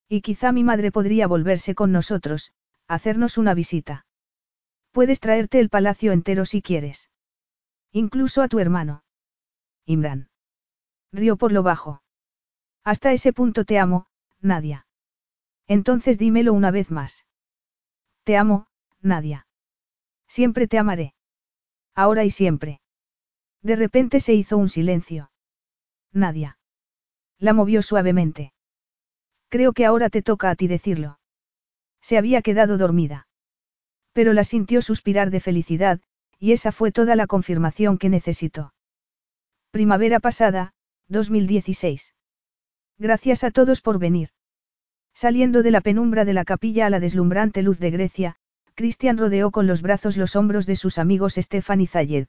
Y 0.08 0.22
quizá 0.22 0.52
mi 0.54 0.64
madre 0.64 0.92
podría 0.92 1.28
volverse 1.28 1.76
con 1.76 1.92
nosotros, 1.92 2.54
hacernos 2.88 3.38
una 3.38 3.54
visita. 3.54 4.06
Puedes 4.92 5.20
traerte 5.20 5.60
el 5.60 5.70
palacio 5.70 6.12
entero 6.12 6.46
si 6.46 6.62
quieres. 6.62 7.10
Incluso 7.92 8.42
a 8.42 8.48
tu 8.48 8.60
hermano. 8.60 9.04
Imran. 9.86 10.30
Río 11.12 11.38
por 11.38 11.52
lo 11.52 11.64
bajo. 11.64 12.02
Hasta 12.84 13.12
ese 13.12 13.34
punto 13.34 13.66
te 13.66 13.80
amo, 13.80 14.08
Nadia. 14.40 14.88
Entonces 15.68 16.18
dímelo 16.18 16.54
una 16.54 16.72
vez 16.72 16.92
más. 16.92 17.26
Te 18.24 18.38
amo, 18.38 18.68
Nadia. 19.02 19.48
Siempre 20.28 20.68
te 20.68 20.78
amaré. 20.78 21.14
Ahora 21.96 22.24
y 22.24 22.32
siempre. 22.32 22.82
De 23.62 23.76
repente 23.76 24.20
se 24.20 24.34
hizo 24.34 24.58
un 24.58 24.70
silencio. 24.70 25.32
Nadia. 26.12 26.58
La 27.38 27.54
movió 27.54 27.82
suavemente. 27.82 28.54
Creo 29.50 29.74
que 29.74 29.86
ahora 29.86 30.10
te 30.10 30.22
toca 30.22 30.50
a 30.50 30.56
ti 30.56 30.68
decirlo. 30.68 31.20
Se 32.02 32.18
había 32.18 32.42
quedado 32.42 32.78
dormida. 32.78 33.28
Pero 34.14 34.34
la 34.34 34.44
sintió 34.44 34.82
suspirar 34.82 35.32
de 35.32 35.40
felicidad, 35.40 36.00
y 36.40 36.52
esa 36.52 36.72
fue 36.72 36.92
toda 36.92 37.16
la 37.16 37.28
confirmación 37.28 37.98
que 37.98 38.10
necesitó. 38.10 38.74
Primavera 39.72 40.20
pasada, 40.20 40.74
2016. 41.08 42.14
Gracias 42.98 43.44
a 43.44 43.52
todos 43.52 43.82
por 43.82 44.00
venir. 44.00 44.30
Saliendo 45.14 45.64
de 45.64 45.72
la 45.72 45.82
penumbra 45.82 46.26
de 46.26 46.34
la 46.34 46.46
capilla 46.46 46.86
a 46.86 46.90
la 46.90 47.00
deslumbrante 47.00 47.62
luz 47.62 47.80
de 47.80 47.92
Grecia, 47.92 48.36
Cristian 48.76 49.18
rodeó 49.18 49.52
con 49.52 49.68
los 49.68 49.82
brazos 49.82 50.18
los 50.18 50.36
hombros 50.36 50.66
de 50.66 50.76
sus 50.76 50.98
amigos 50.98 51.38
Estefan 51.38 51.82
y 51.82 51.88
Zayed. 51.88 52.28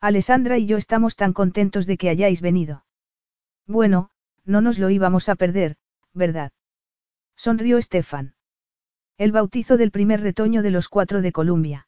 Alessandra 0.00 0.58
y 0.58 0.66
yo 0.66 0.76
estamos 0.78 1.16
tan 1.16 1.32
contentos 1.32 1.86
de 1.86 1.98
que 1.98 2.08
hayáis 2.08 2.40
venido. 2.40 2.84
Bueno, 3.66 4.10
no 4.44 4.60
nos 4.60 4.78
lo 4.78 4.90
íbamos 4.90 5.28
a 5.28 5.34
perder, 5.34 5.76
¿verdad? 6.14 6.52
Sonrió 7.36 7.78
Estefan. 7.78 8.34
El 9.20 9.32
bautizo 9.32 9.76
del 9.76 9.90
primer 9.90 10.22
retoño 10.22 10.62
de 10.62 10.70
los 10.70 10.88
cuatro 10.88 11.20
de 11.20 11.30
Columbia. 11.30 11.86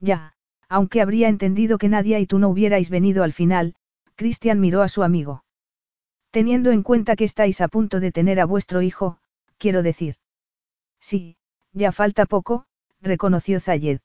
Ya, 0.00 0.34
aunque 0.68 1.00
habría 1.00 1.28
entendido 1.28 1.78
que 1.78 1.88
Nadia 1.88 2.18
y 2.18 2.26
tú 2.26 2.40
no 2.40 2.48
hubierais 2.48 2.90
venido 2.90 3.22
al 3.22 3.32
final, 3.32 3.76
Cristian 4.16 4.58
miró 4.58 4.82
a 4.82 4.88
su 4.88 5.04
amigo. 5.04 5.44
Teniendo 6.32 6.72
en 6.72 6.82
cuenta 6.82 7.14
que 7.14 7.22
estáis 7.22 7.60
a 7.60 7.68
punto 7.68 8.00
de 8.00 8.10
tener 8.10 8.40
a 8.40 8.46
vuestro 8.46 8.82
hijo, 8.82 9.18
quiero 9.58 9.84
decir. 9.84 10.16
Sí, 10.98 11.36
ya 11.72 11.92
falta 11.92 12.26
poco, 12.26 12.64
reconoció 13.00 13.60
Zayed. 13.60 14.00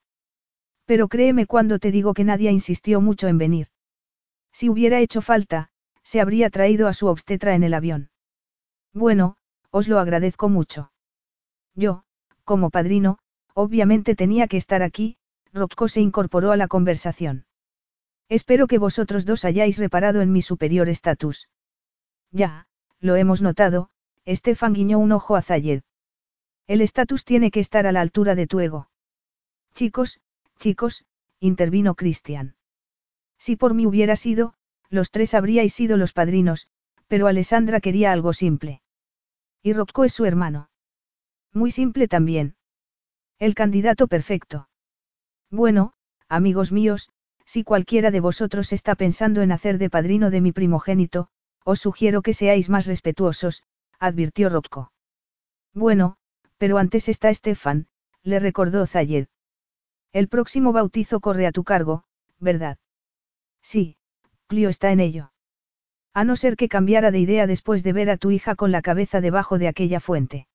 Pero 0.86 1.08
créeme 1.08 1.48
cuando 1.48 1.80
te 1.80 1.90
digo 1.90 2.14
que 2.14 2.26
Nadia 2.26 2.52
insistió 2.52 3.02
mucho 3.02 3.28
en 3.28 3.40
venir. 3.40 3.70
Si 4.52 4.70
hubiera 4.70 5.00
hecho 5.00 5.24
falta, 5.24 5.70
se 6.04 6.22
habría 6.22 6.52
traído 6.52 6.88
a 6.88 6.94
su 6.94 7.08
obstetra 7.08 7.56
en 7.56 7.64
el 7.64 7.74
avión. 7.74 8.12
Bueno, 8.94 9.36
os 9.72 9.88
lo 9.88 9.98
agradezco 9.98 10.48
mucho. 10.48 10.92
Yo, 11.74 12.05
como 12.46 12.70
padrino, 12.70 13.18
obviamente 13.54 14.16
tenía 14.16 14.48
que 14.48 14.58
estar 14.58 14.82
aquí, 14.84 15.18
Rocco 15.52 15.88
se 15.88 16.02
incorporó 16.02 16.52
a 16.52 16.58
la 16.58 16.68
conversación. 16.68 17.46
Espero 18.30 18.68
que 18.68 18.78
vosotros 18.78 19.26
dos 19.26 19.46
hayáis 19.46 19.78
reparado 19.78 20.22
en 20.22 20.32
mi 20.32 20.42
superior 20.42 20.90
estatus. 20.90 21.50
Ya, 22.32 22.68
lo 23.00 23.16
hemos 23.16 23.42
notado, 23.42 23.90
Estefan 24.26 24.74
guiñó 24.74 25.00
un 25.00 25.12
ojo 25.12 25.36
a 25.36 25.42
Zayed. 25.42 25.84
El 26.68 26.82
estatus 26.82 27.26
tiene 27.26 27.52
que 27.52 27.60
estar 27.60 27.86
a 27.86 27.92
la 27.92 28.02
altura 28.02 28.34
de 28.36 28.48
tu 28.48 28.60
ego. 28.60 28.90
Chicos, 29.76 30.20
chicos, 30.58 31.06
intervino 31.40 31.96
Cristian. 31.96 32.56
Si 33.38 33.56
por 33.56 33.74
mí 33.74 33.86
hubiera 33.86 34.16
sido, 34.16 34.56
los 34.90 35.12
tres 35.12 35.34
habríais 35.34 35.74
sido 35.74 35.98
los 35.98 36.14
padrinos, 36.14 36.68
pero 37.08 37.28
Alessandra 37.28 37.82
quería 37.82 38.12
algo 38.12 38.34
simple. 38.34 38.82
Y 39.62 39.74
Rocco 39.74 40.06
es 40.06 40.14
su 40.14 40.26
hermano. 40.26 40.70
Muy 41.56 41.72
simple 41.72 42.10
también. 42.10 42.56
El 43.40 43.56
candidato 43.56 44.08
perfecto. 44.08 44.68
Bueno, 45.50 45.94
amigos 46.28 46.74
míos, 46.74 47.10
si 47.46 47.64
cualquiera 47.64 48.12
de 48.12 48.20
vosotros 48.20 48.74
está 48.74 48.96
pensando 48.96 49.42
en 49.42 49.54
hacer 49.54 49.78
de 49.78 49.90
padrino 49.90 50.32
de 50.32 50.42
mi 50.42 50.52
primogénito, 50.52 51.30
os 51.64 51.80
sugiero 51.80 52.22
que 52.22 52.34
seáis 52.34 52.70
más 52.70 52.88
respetuosos, 52.88 53.64
advirtió 54.00 54.50
Rocco. 54.50 54.92
Bueno, 55.74 56.18
pero 56.58 56.78
antes 56.78 57.08
está 57.08 57.34
Stefan, 57.34 57.88
le 58.22 58.40
recordó 58.40 58.86
Zayed. 58.86 59.28
El 60.12 60.28
próximo 60.28 60.74
bautizo 60.74 61.22
corre 61.22 61.48
a 61.48 61.54
tu 61.54 61.64
cargo, 61.64 62.04
¿verdad? 62.38 62.78
Sí, 63.62 63.96
Clio 64.48 64.68
está 64.68 64.92
en 64.92 65.00
ello. 65.00 65.32
A 66.14 66.26
no 66.26 66.36
ser 66.36 66.58
que 66.58 66.68
cambiara 66.68 67.12
de 67.12 67.20
idea 67.20 67.48
después 67.48 67.82
de 67.82 67.94
ver 67.94 68.10
a 68.10 68.18
tu 68.18 68.32
hija 68.32 68.56
con 68.56 68.74
la 68.74 68.82
cabeza 68.82 69.22
debajo 69.22 69.58
de 69.58 69.70
aquella 69.70 70.02
fuente. 70.02 70.48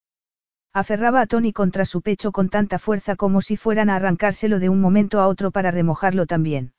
Aferraba 0.72 1.20
a 1.20 1.26
Tony 1.26 1.52
contra 1.52 1.84
su 1.84 2.00
pecho 2.00 2.30
con 2.30 2.48
tanta 2.48 2.78
fuerza 2.78 3.16
como 3.16 3.42
si 3.42 3.56
fueran 3.56 3.90
a 3.90 3.96
arrancárselo 3.96 4.60
de 4.60 4.68
un 4.68 4.80
momento 4.80 5.20
a 5.20 5.26
otro 5.26 5.50
para 5.50 5.70
remojarlo 5.70 6.26
también. 6.26 6.72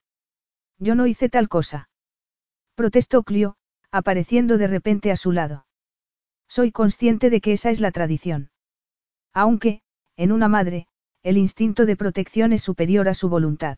Yo 0.79 0.95
no 0.95 1.07
hice 1.07 1.27
tal 1.27 1.49
cosa. 1.49 1.89
Protestó 2.75 3.23
Clio, 3.23 3.57
apareciendo 3.91 4.57
de 4.57 4.67
repente 4.67 5.11
a 5.11 5.17
su 5.17 5.33
lado. 5.33 5.65
Soy 6.47 6.71
consciente 6.71 7.29
de 7.29 7.41
que 7.41 7.51
esa 7.53 7.69
es 7.69 7.81
la 7.81 7.91
tradición. 7.91 8.49
Aunque, 9.33 9.81
en 10.15 10.31
una 10.31 10.47
madre, 10.47 10.87
el 11.23 11.37
instinto 11.37 11.85
de 11.85 11.97
protección 11.97 12.53
es 12.53 12.63
superior 12.63 13.09
a 13.09 13.13
su 13.13 13.29
voluntad. 13.29 13.77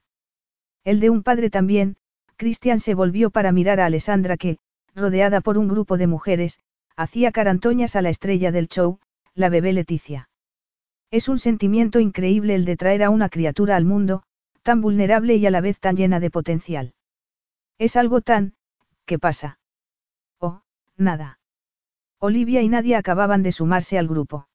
El 0.84 1.00
de 1.00 1.10
un 1.10 1.24
padre 1.24 1.50
también, 1.50 1.98
Christian 2.38 2.80
se 2.80 2.94
volvió 2.94 3.32
para 3.32 3.52
mirar 3.52 3.80
a 3.80 3.86
Alessandra 3.86 4.38
que, 4.38 4.60
rodeada 4.96 5.42
por 5.42 5.58
un 5.58 5.68
grupo 5.68 5.98
de 5.98 6.08
mujeres, 6.08 6.60
hacía 6.96 7.32
carantoñas 7.32 7.96
a 7.96 8.02
la 8.02 8.10
estrella 8.10 8.52
del 8.52 8.68
show, 8.68 9.00
la 9.36 9.50
bebé 9.50 9.74
Leticia. 9.74 10.30
Es 11.12 11.28
un 11.28 11.40
sentimiento 11.40 12.00
increíble 12.00 12.56
el 12.56 12.66
de 12.66 12.78
traer 12.78 13.04
a 13.04 13.10
una 13.10 13.30
criatura 13.30 13.76
al 13.76 13.86
mundo, 13.86 14.24
tan 14.62 14.82
vulnerable 14.82 15.36
y 15.36 15.46
a 15.46 15.52
la 15.52 15.62
vez 15.62 15.80
tan 15.80 15.96
llena 15.96 16.20
de 16.20 16.32
potencial. 16.32 16.94
Es 17.78 17.96
algo 17.96 18.22
tan, 18.22 18.54
¿qué 19.06 19.20
pasa? 19.20 19.60
nada. 20.98 21.40
Olivia 22.20 22.62
y 22.62 22.70
Nadia 22.70 23.00
acababan 23.00 23.44
de 23.44 23.52
sumarse 23.52 23.98
al 23.98 24.08
grupo. 24.08 24.48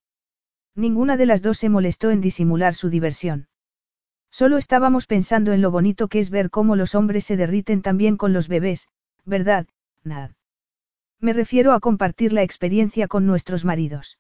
Ninguna 0.75 1.17
de 1.17 1.27
las 1.27 1.43
dos 1.43 1.59
se 1.59 1.69
molestó 1.69 2.11
en 2.11 2.21
disimular 2.21 2.75
su 2.75 2.89
diversión. 2.91 3.49
Solo 4.31 4.57
estábamos 4.57 5.07
pensando 5.07 5.53
en 5.53 5.61
lo 5.61 5.71
bonito 5.71 6.09
que 6.09 6.19
es 6.19 6.31
ver 6.31 6.51
cómo 6.51 6.77
los 6.77 6.95
hombres 6.95 7.25
se 7.25 7.37
derriten 7.37 7.83
también 7.83 8.17
con 8.17 8.33
los 8.33 8.49
bebés, 8.49 8.89
¿verdad, 9.25 9.67
Nad? 10.05 10.31
Me 11.21 11.33
refiero 11.33 11.73
a 11.73 11.81
compartir 11.81 12.33
la 12.33 12.43
experiencia 12.43 13.09
con 13.09 13.27
nuestros 13.27 13.65
maridos. 13.65 14.19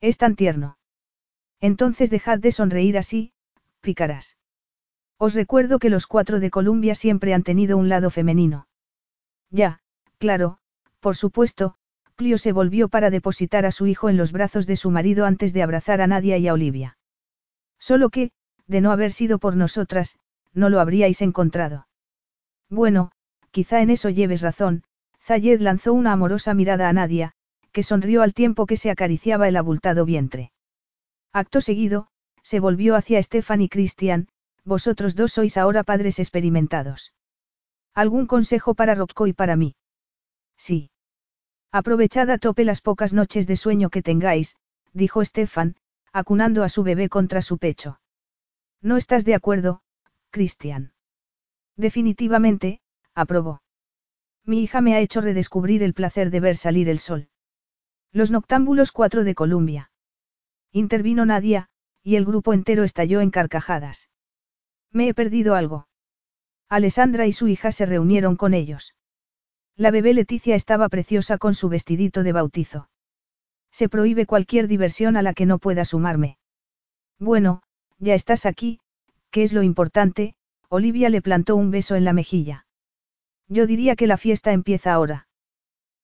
Es 0.00 0.16
tan 0.16 0.36
tierno. 0.36 0.78
Entonces 1.60 2.10
dejad 2.10 2.38
de 2.38 2.52
sonreír 2.52 2.98
así, 2.98 3.32
picarás. 3.80 4.36
Os 5.18 5.34
recuerdo 5.34 5.78
que 5.78 5.90
los 5.90 6.06
cuatro 6.06 6.38
de 6.38 6.50
Columbia 6.50 6.94
siempre 6.94 7.34
han 7.34 7.42
tenido 7.42 7.76
un 7.76 7.88
lado 7.88 8.10
femenino. 8.10 8.68
Ya, 9.50 9.80
claro, 10.18 10.58
por 11.00 11.16
supuesto, 11.16 11.74
Clio 12.14 12.38
se 12.38 12.52
volvió 12.52 12.88
para 12.88 13.10
depositar 13.10 13.66
a 13.66 13.72
su 13.72 13.86
hijo 13.86 14.08
en 14.08 14.16
los 14.16 14.32
brazos 14.32 14.66
de 14.66 14.76
su 14.76 14.90
marido 14.90 15.24
antes 15.24 15.52
de 15.52 15.62
abrazar 15.62 16.00
a 16.00 16.06
Nadia 16.06 16.38
y 16.38 16.48
a 16.48 16.52
Olivia. 16.52 16.98
Solo 17.78 18.10
que, 18.10 18.30
de 18.66 18.80
no 18.80 18.92
haber 18.92 19.12
sido 19.12 19.38
por 19.38 19.56
nosotras, 19.56 20.16
no 20.52 20.68
lo 20.68 20.80
habríais 20.80 21.22
encontrado. 21.22 21.86
Bueno, 22.68 23.12
quizá 23.50 23.80
en 23.82 23.90
eso 23.90 24.10
lleves 24.10 24.42
razón, 24.42 24.84
Zayed 25.20 25.60
lanzó 25.60 25.92
una 25.92 26.12
amorosa 26.12 26.54
mirada 26.54 26.88
a 26.88 26.92
Nadia, 26.92 27.34
que 27.78 27.84
sonrió 27.84 28.22
al 28.22 28.34
tiempo 28.34 28.66
que 28.66 28.76
se 28.76 28.90
acariciaba 28.90 29.46
el 29.46 29.56
abultado 29.56 30.04
vientre. 30.04 30.50
Acto 31.32 31.60
seguido, 31.60 32.08
se 32.42 32.58
volvió 32.58 32.96
hacia 32.96 33.22
Stefan 33.22 33.60
y 33.60 33.68
Christian, 33.68 34.26
vosotros 34.64 35.14
dos 35.14 35.34
sois 35.34 35.56
ahora 35.56 35.84
padres 35.84 36.18
experimentados. 36.18 37.12
¿Algún 37.94 38.26
consejo 38.26 38.74
para 38.74 38.96
Rocco 38.96 39.28
y 39.28 39.32
para 39.32 39.54
mí? 39.54 39.76
Sí. 40.56 40.90
Aprovechad 41.70 42.28
a 42.30 42.38
tope 42.38 42.64
las 42.64 42.80
pocas 42.80 43.12
noches 43.12 43.46
de 43.46 43.54
sueño 43.54 43.90
que 43.90 44.02
tengáis, 44.02 44.56
dijo 44.92 45.24
Stefan, 45.24 45.76
acunando 46.12 46.64
a 46.64 46.68
su 46.68 46.82
bebé 46.82 47.08
contra 47.08 47.42
su 47.42 47.58
pecho. 47.58 48.00
¿No 48.82 48.96
estás 48.96 49.24
de 49.24 49.36
acuerdo, 49.36 49.82
Christian? 50.30 50.94
Definitivamente, 51.76 52.80
aprobó. 53.14 53.62
Mi 54.44 54.64
hija 54.64 54.80
me 54.80 54.96
ha 54.96 54.98
hecho 54.98 55.20
redescubrir 55.20 55.84
el 55.84 55.94
placer 55.94 56.32
de 56.32 56.40
ver 56.40 56.56
salir 56.56 56.88
el 56.88 56.98
sol. 56.98 57.28
Los 58.12 58.30
noctámbulos 58.30 58.90
4 58.92 59.24
de 59.24 59.34
Columbia. 59.34 59.90
Intervino 60.72 61.26
Nadia, 61.26 61.68
y 62.02 62.16
el 62.16 62.24
grupo 62.24 62.54
entero 62.54 62.84
estalló 62.84 63.20
en 63.20 63.30
carcajadas. 63.30 64.08
Me 64.90 65.08
he 65.08 65.14
perdido 65.14 65.54
algo. 65.54 65.88
Alessandra 66.68 67.26
y 67.26 67.32
su 67.32 67.48
hija 67.48 67.70
se 67.70 67.84
reunieron 67.84 68.36
con 68.36 68.54
ellos. 68.54 68.94
La 69.76 69.90
bebé 69.90 70.14
Leticia 70.14 70.54
estaba 70.54 70.88
preciosa 70.88 71.38
con 71.38 71.54
su 71.54 71.68
vestidito 71.68 72.22
de 72.22 72.32
bautizo. 72.32 72.88
Se 73.70 73.88
prohíbe 73.88 74.26
cualquier 74.26 74.68
diversión 74.68 75.16
a 75.16 75.22
la 75.22 75.34
que 75.34 75.46
no 75.46 75.58
pueda 75.58 75.84
sumarme. 75.84 76.38
Bueno, 77.18 77.62
ya 77.98 78.14
estás 78.14 78.46
aquí, 78.46 78.80
¿qué 79.30 79.42
es 79.42 79.52
lo 79.52 79.62
importante? 79.62 80.34
Olivia 80.68 81.10
le 81.10 81.22
plantó 81.22 81.56
un 81.56 81.70
beso 81.70 81.94
en 81.94 82.04
la 82.04 82.12
mejilla. 82.12 82.66
Yo 83.48 83.66
diría 83.66 83.96
que 83.96 84.06
la 84.06 84.16
fiesta 84.16 84.52
empieza 84.52 84.92
ahora. 84.92 85.28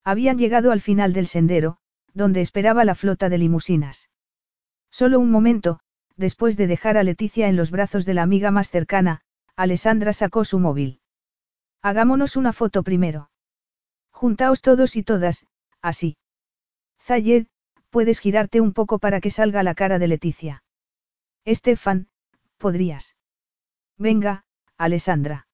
Habían 0.03 0.39
llegado 0.39 0.71
al 0.71 0.81
final 0.81 1.13
del 1.13 1.27
sendero, 1.27 1.79
donde 2.15 2.41
esperaba 2.41 2.85
la 2.85 2.95
flota 2.95 3.29
de 3.29 3.39
limusinas. 3.39 4.09
Solo 4.91 5.19
un 5.19 5.31
momento, 5.31 5.81
después 6.17 6.57
de 6.57 6.69
dejar 6.69 6.97
a 6.97 7.03
Leticia 7.03 7.49
en 7.49 7.57
los 7.57 7.71
brazos 7.71 8.07
de 8.07 8.15
la 8.15 8.23
amiga 8.23 8.51
más 8.51 8.71
cercana, 8.71 9.21
Alessandra 9.57 10.13
sacó 10.13 10.45
su 10.45 10.59
móvil. 10.59 11.01
Hagámonos 11.83 12.37
una 12.37 12.53
foto 12.53 12.83
primero. 12.83 13.31
Juntaos 14.11 14.63
todos 14.63 14.97
y 14.97 15.03
todas, 15.03 15.47
así. 15.83 16.17
Zayed, 17.03 17.47
puedes 17.91 18.21
girarte 18.21 18.61
un 18.61 18.73
poco 18.73 18.99
para 18.99 19.21
que 19.21 19.31
salga 19.31 19.63
la 19.63 19.75
cara 19.75 19.99
de 19.99 20.09
Leticia. 20.09 20.63
Estefan, 21.45 22.09
podrías. 22.57 23.17
Venga, 23.99 24.45
Alessandra. 24.79 25.47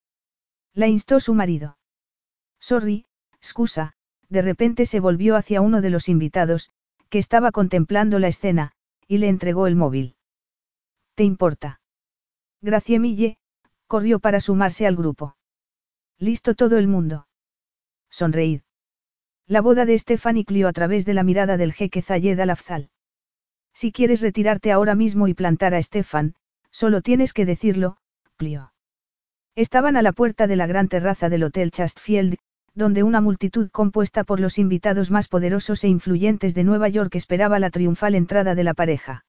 La 0.73 0.87
instó 0.87 1.21
su 1.21 1.35
marido. 1.35 1.79
Sorry, 2.61 3.07
excusa, 3.35 3.95
de 4.31 4.43
repente 4.43 4.87
se 4.87 5.01
volvió 5.01 5.37
hacia 5.37 5.61
uno 5.61 5.83
de 5.83 5.91
los 5.91 6.09
invitados, 6.09 6.71
que 7.11 7.19
estaba 7.19 7.51
contemplando 7.51 8.19
la 8.19 8.29
escena, 8.29 8.73
y 9.07 9.19
le 9.19 9.29
entregó 9.29 9.67
el 9.67 9.77
móvil. 9.77 10.15
¿Te 11.17 11.25
importa? 11.25 11.81
Graciemille, 12.63 13.37
corrió 13.89 14.21
para 14.21 14.41
sumarse 14.41 14.87
al 14.87 14.97
grupo. 14.97 15.37
Listo 16.19 16.55
todo 16.55 16.79
el 16.79 16.87
mundo. 16.87 17.27
Sonreíd. 18.09 18.63
La 19.47 19.61
boda 19.61 19.85
de 19.85 20.01
y 20.35 20.45
Clio 20.45 20.69
a 20.69 20.73
través 20.73 21.05
de 21.05 21.15
la 21.15 21.25
mirada 21.25 21.57
del 21.57 21.73
jeque 21.73 22.03
Zayed 22.03 22.39
al-Afzal. 22.39 22.91
Si 23.75 23.91
quieres 23.91 24.21
retirarte 24.21 24.71
ahora 24.71 24.95
mismo 24.95 25.27
y 25.27 25.35
plantar 25.35 25.75
a 25.75 25.79
Estefan, 25.79 26.35
solo 26.71 27.03
tienes 27.03 27.33
que 27.33 27.47
decirlo, 27.47 27.97
Clio. 28.37 28.73
Estaban 29.57 29.97
a 29.97 30.03
la 30.03 30.13
puerta 30.13 30.47
de 30.47 30.57
la 30.57 30.67
gran 30.67 30.89
terraza 30.89 31.29
del 31.29 31.43
Hotel 31.43 31.73
Chastfield, 31.73 32.39
donde 32.75 33.03
una 33.03 33.21
multitud 33.21 33.71
compuesta 33.71 34.25
por 34.25 34.41
los 34.41 34.59
invitados 34.59 35.11
más 35.11 35.29
poderosos 35.29 35.85
e 35.85 35.89
influyentes 35.89 36.55
de 36.55 36.65
Nueva 36.65 36.89
York 36.89 37.15
esperaba 37.15 37.59
la 37.59 37.71
triunfal 37.71 38.15
entrada 38.15 38.55
de 38.55 38.65
la 38.65 38.75
pareja. 38.75 39.25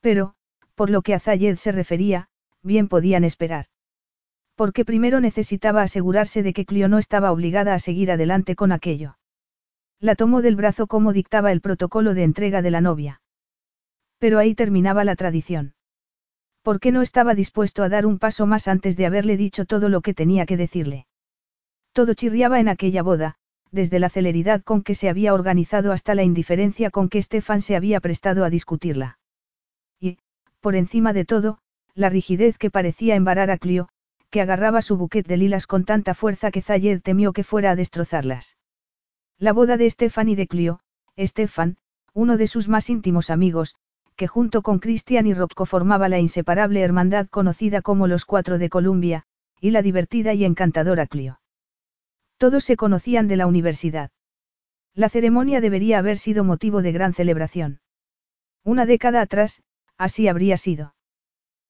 Pero, 0.00 0.34
por 0.74 0.90
lo 0.90 1.02
que 1.02 1.14
a 1.14 1.20
Zayed 1.20 1.56
se 1.56 1.72
refería, 1.72 2.28
bien 2.62 2.88
podían 2.88 3.24
esperar. 3.24 3.66
Porque 4.54 4.84
primero 4.84 5.20
necesitaba 5.20 5.82
asegurarse 5.82 6.42
de 6.42 6.52
que 6.52 6.66
Clio 6.66 6.88
no 6.88 6.98
estaba 6.98 7.32
obligada 7.32 7.74
a 7.74 7.78
seguir 7.78 8.10
adelante 8.10 8.56
con 8.56 8.72
aquello. 8.72 9.16
La 10.00 10.14
tomó 10.14 10.42
del 10.42 10.56
brazo 10.56 10.86
como 10.86 11.12
dictaba 11.12 11.52
el 11.52 11.60
protocolo 11.60 12.14
de 12.14 12.24
entrega 12.24 12.62
de 12.62 12.70
la 12.70 12.80
novia. 12.80 13.22
Pero 14.18 14.38
ahí 14.38 14.54
terminaba 14.54 15.04
la 15.04 15.16
tradición. 15.16 15.74
¿Por 16.62 16.78
qué 16.78 16.92
no 16.92 17.00
estaba 17.00 17.34
dispuesto 17.34 17.82
a 17.82 17.88
dar 17.88 18.04
un 18.04 18.18
paso 18.18 18.46
más 18.46 18.68
antes 18.68 18.96
de 18.96 19.06
haberle 19.06 19.36
dicho 19.36 19.64
todo 19.64 19.88
lo 19.88 20.02
que 20.02 20.12
tenía 20.12 20.44
que 20.44 20.58
decirle? 20.58 21.06
Todo 21.92 22.14
chirriaba 22.14 22.60
en 22.60 22.68
aquella 22.68 23.02
boda, 23.02 23.36
desde 23.72 23.98
la 23.98 24.10
celeridad 24.10 24.62
con 24.62 24.82
que 24.82 24.94
se 24.94 25.08
había 25.08 25.34
organizado 25.34 25.92
hasta 25.92 26.14
la 26.14 26.22
indiferencia 26.22 26.90
con 26.90 27.08
que 27.08 27.18
Estefan 27.18 27.60
se 27.60 27.76
había 27.76 28.00
prestado 28.00 28.44
a 28.44 28.50
discutirla. 28.50 29.18
Y, 30.00 30.18
por 30.60 30.76
encima 30.76 31.12
de 31.12 31.24
todo, 31.24 31.58
la 31.94 32.08
rigidez 32.08 32.58
que 32.58 32.70
parecía 32.70 33.16
embarar 33.16 33.50
a 33.50 33.58
Clio, 33.58 33.88
que 34.30 34.40
agarraba 34.40 34.82
su 34.82 34.96
buquet 34.96 35.26
de 35.26 35.36
lilas 35.36 35.66
con 35.66 35.84
tanta 35.84 36.14
fuerza 36.14 36.50
que 36.50 36.62
Zayed 36.62 37.02
temió 37.02 37.32
que 37.32 37.44
fuera 37.44 37.72
a 37.72 37.76
destrozarlas. 37.76 38.56
La 39.38 39.52
boda 39.52 39.76
de 39.76 39.86
Estefan 39.86 40.28
y 40.28 40.36
de 40.36 40.46
Clio, 40.46 40.80
Estefan, 41.16 41.76
uno 42.14 42.36
de 42.36 42.46
sus 42.46 42.68
más 42.68 42.90
íntimos 42.90 43.30
amigos, 43.30 43.74
que 44.14 44.28
junto 44.28 44.62
con 44.62 44.78
Christian 44.78 45.26
y 45.26 45.34
Rocco 45.34 45.66
formaba 45.66 46.08
la 46.08 46.18
inseparable 46.18 46.80
hermandad 46.80 47.26
conocida 47.28 47.82
como 47.82 48.06
los 48.06 48.24
Cuatro 48.24 48.58
de 48.58 48.68
Columbia, 48.68 49.24
y 49.60 49.70
la 49.70 49.82
divertida 49.82 50.34
y 50.34 50.44
encantadora 50.44 51.06
Clio. 51.06 51.39
Todos 52.40 52.64
se 52.64 52.76
conocían 52.76 53.28
de 53.28 53.36
la 53.36 53.46
universidad. 53.46 54.12
La 54.94 55.10
ceremonia 55.10 55.60
debería 55.60 55.98
haber 55.98 56.16
sido 56.16 56.42
motivo 56.42 56.80
de 56.80 56.90
gran 56.90 57.12
celebración. 57.12 57.80
Una 58.64 58.86
década 58.86 59.20
atrás, 59.20 59.62
así 59.98 60.26
habría 60.26 60.56
sido. 60.56 60.94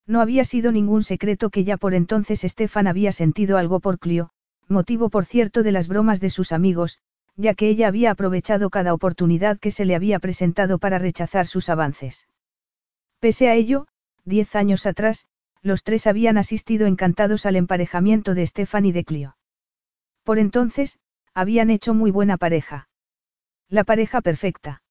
No 0.06 0.20
había 0.20 0.44
sido 0.44 0.70
ningún 0.70 1.02
secreto 1.02 1.50
que 1.50 1.64
ya 1.64 1.76
por 1.76 1.92
entonces 1.92 2.42
Stefan 2.42 2.86
había 2.86 3.10
sentido 3.10 3.58
algo 3.58 3.80
por 3.80 3.98
Clio, 3.98 4.30
motivo 4.68 5.10
por 5.10 5.24
cierto 5.24 5.64
de 5.64 5.72
las 5.72 5.88
bromas 5.88 6.20
de 6.20 6.30
sus 6.30 6.52
amigos, 6.52 7.00
ya 7.34 7.54
que 7.54 7.68
ella 7.68 7.88
había 7.88 8.12
aprovechado 8.12 8.70
cada 8.70 8.94
oportunidad 8.94 9.58
que 9.58 9.72
se 9.72 9.84
le 9.84 9.96
había 9.96 10.20
presentado 10.20 10.78
para 10.78 11.00
rechazar 11.00 11.48
sus 11.48 11.68
avances. 11.68 12.28
Pese 13.18 13.48
a 13.48 13.56
ello, 13.56 13.88
diez 14.24 14.54
años 14.54 14.86
atrás, 14.86 15.26
los 15.62 15.82
tres 15.82 16.06
habían 16.06 16.38
asistido 16.38 16.86
encantados 16.86 17.44
al 17.44 17.56
emparejamiento 17.56 18.34
de 18.34 18.46
Stefan 18.46 18.86
y 18.86 18.92
de 18.92 19.04
Clio. 19.04 19.36
Por 20.24 20.38
entonces, 20.38 20.98
habían 21.34 21.70
hecho 21.70 21.94
muy 21.94 22.10
buena 22.10 22.36
pareja. 22.36 22.88
La 23.68 23.84
pareja 23.84 24.20
perfecta. 24.20 24.82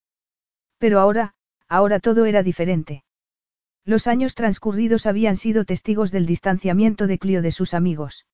Pero 0.78 1.00
ahora, 1.00 1.34
ahora 1.68 2.00
todo 2.00 2.26
era 2.26 2.44
diferente. 2.44 3.04
Los 3.86 4.08
años 4.08 4.36
transcurridos 4.36 5.06
habían 5.06 5.36
sido 5.36 5.66
testigos 5.66 6.12
del 6.12 6.26
distanciamiento 6.26 7.08
de 7.08 7.18
Clio 7.18 7.42
de 7.42 7.52
sus 7.52 7.74
amigos. 7.74 8.26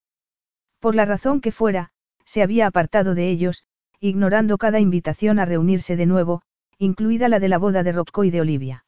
Por 0.80 0.96
la 0.96 1.06
razón 1.06 1.42
que 1.42 1.52
fuera, 1.52 1.92
se 2.26 2.42
había 2.44 2.68
apartado 2.68 3.16
de 3.16 3.30
ellos, 3.30 3.66
ignorando 4.00 4.58
cada 4.58 4.80
invitación 4.80 5.40
a 5.40 5.46
reunirse 5.46 5.96
de 5.96 6.06
nuevo, 6.06 6.42
incluida 6.78 7.30
la 7.30 7.40
de 7.40 7.50
la 7.50 7.58
boda 7.58 7.84
de 7.84 7.92
Rocco 7.92 8.24
y 8.24 8.32
de 8.32 8.42
Olivia. 8.42 8.86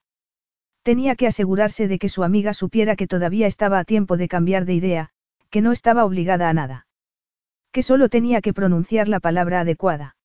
Tenía 0.83 1.15
que 1.15 1.27
asegurarse 1.27 1.87
de 1.87 1.99
que 1.99 2.09
su 2.09 2.23
amiga 2.23 2.53
supiera 2.53 2.95
que 2.95 3.07
todavía 3.07 3.47
estaba 3.47 3.79
a 3.79 3.83
tiempo 3.83 4.17
de 4.17 4.27
cambiar 4.27 4.65
de 4.65 4.73
idea, 4.73 5.09
que 5.49 5.61
no 5.61 5.71
estaba 5.71 6.05
obligada 6.05 6.49
a 6.49 6.53
nada 6.53 6.86
que 7.71 7.83
solo 7.83 8.09
tenía 8.09 8.41
que 8.41 8.53
pronunciar 8.53 9.07
la 9.07 9.19
palabra 9.19 9.61
adecuada. 9.61 10.15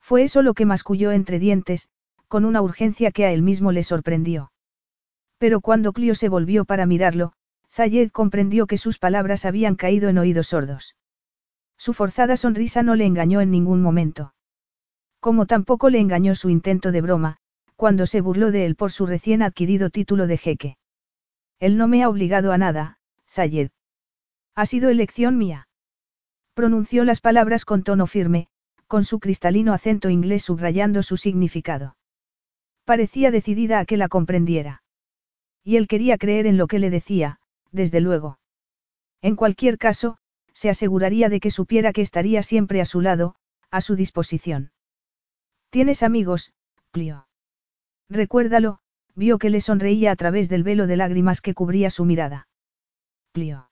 Fue 0.00 0.22
eso 0.22 0.42
lo 0.42 0.54
que 0.54 0.66
masculló 0.66 1.12
entre 1.12 1.38
dientes, 1.38 1.88
con 2.28 2.44
una 2.44 2.62
urgencia 2.62 3.10
que 3.10 3.24
a 3.24 3.32
él 3.32 3.42
mismo 3.42 3.72
le 3.72 3.82
sorprendió. 3.82 4.52
Pero 5.38 5.60
cuando 5.60 5.92
Clio 5.92 6.14
se 6.14 6.28
volvió 6.28 6.64
para 6.64 6.86
mirarlo, 6.86 7.32
Zayed 7.70 8.10
comprendió 8.10 8.66
que 8.66 8.78
sus 8.78 8.98
palabras 8.98 9.44
habían 9.44 9.74
caído 9.74 10.08
en 10.08 10.18
oídos 10.18 10.48
sordos. 10.48 10.96
Su 11.76 11.94
forzada 11.94 12.36
sonrisa 12.36 12.82
no 12.82 12.94
le 12.94 13.06
engañó 13.06 13.40
en 13.40 13.50
ningún 13.50 13.80
momento. 13.80 14.34
Como 15.18 15.46
tampoco 15.46 15.88
le 15.88 15.98
engañó 15.98 16.34
su 16.34 16.50
intento 16.50 16.92
de 16.92 17.00
broma, 17.00 17.36
cuando 17.76 18.06
se 18.06 18.20
burló 18.20 18.50
de 18.50 18.66
él 18.66 18.76
por 18.76 18.92
su 18.92 19.06
recién 19.06 19.40
adquirido 19.40 19.88
título 19.88 20.26
de 20.26 20.36
jeque. 20.36 20.76
Él 21.58 21.78
no 21.78 21.88
me 21.88 22.02
ha 22.02 22.08
obligado 22.08 22.52
a 22.52 22.58
nada, 22.58 22.98
Zayed. 23.30 23.70
Ha 24.54 24.66
sido 24.66 24.90
elección 24.90 25.38
mía. 25.38 25.68
Pronunció 26.54 27.04
las 27.04 27.20
palabras 27.20 27.64
con 27.64 27.82
tono 27.82 28.06
firme, 28.06 28.48
con 28.86 29.04
su 29.04 29.20
cristalino 29.20 29.72
acento 29.72 30.10
inglés 30.10 30.44
subrayando 30.44 31.02
su 31.02 31.16
significado. 31.16 31.96
Parecía 32.84 33.30
decidida 33.30 33.78
a 33.78 33.84
que 33.84 33.96
la 33.96 34.08
comprendiera. 34.08 34.82
Y 35.62 35.76
él 35.76 35.86
quería 35.86 36.18
creer 36.18 36.46
en 36.46 36.56
lo 36.56 36.66
que 36.66 36.78
le 36.78 36.90
decía, 36.90 37.38
desde 37.70 38.00
luego. 38.00 38.38
En 39.22 39.36
cualquier 39.36 39.78
caso, 39.78 40.18
se 40.52 40.70
aseguraría 40.70 41.28
de 41.28 41.40
que 41.40 41.50
supiera 41.50 41.92
que 41.92 42.02
estaría 42.02 42.42
siempre 42.42 42.80
a 42.80 42.84
su 42.84 43.00
lado, 43.00 43.36
a 43.70 43.80
su 43.80 43.94
disposición. 43.94 44.72
¿Tienes 45.70 46.02
amigos, 46.02 46.52
Clio? 46.90 47.28
Recuérdalo, 48.08 48.80
vio 49.14 49.38
que 49.38 49.50
le 49.50 49.60
sonreía 49.60 50.10
a 50.10 50.16
través 50.16 50.48
del 50.48 50.64
velo 50.64 50.86
de 50.88 50.96
lágrimas 50.96 51.40
que 51.40 51.54
cubría 51.54 51.90
su 51.90 52.04
mirada. 52.04 52.48
Clio. 53.32 53.70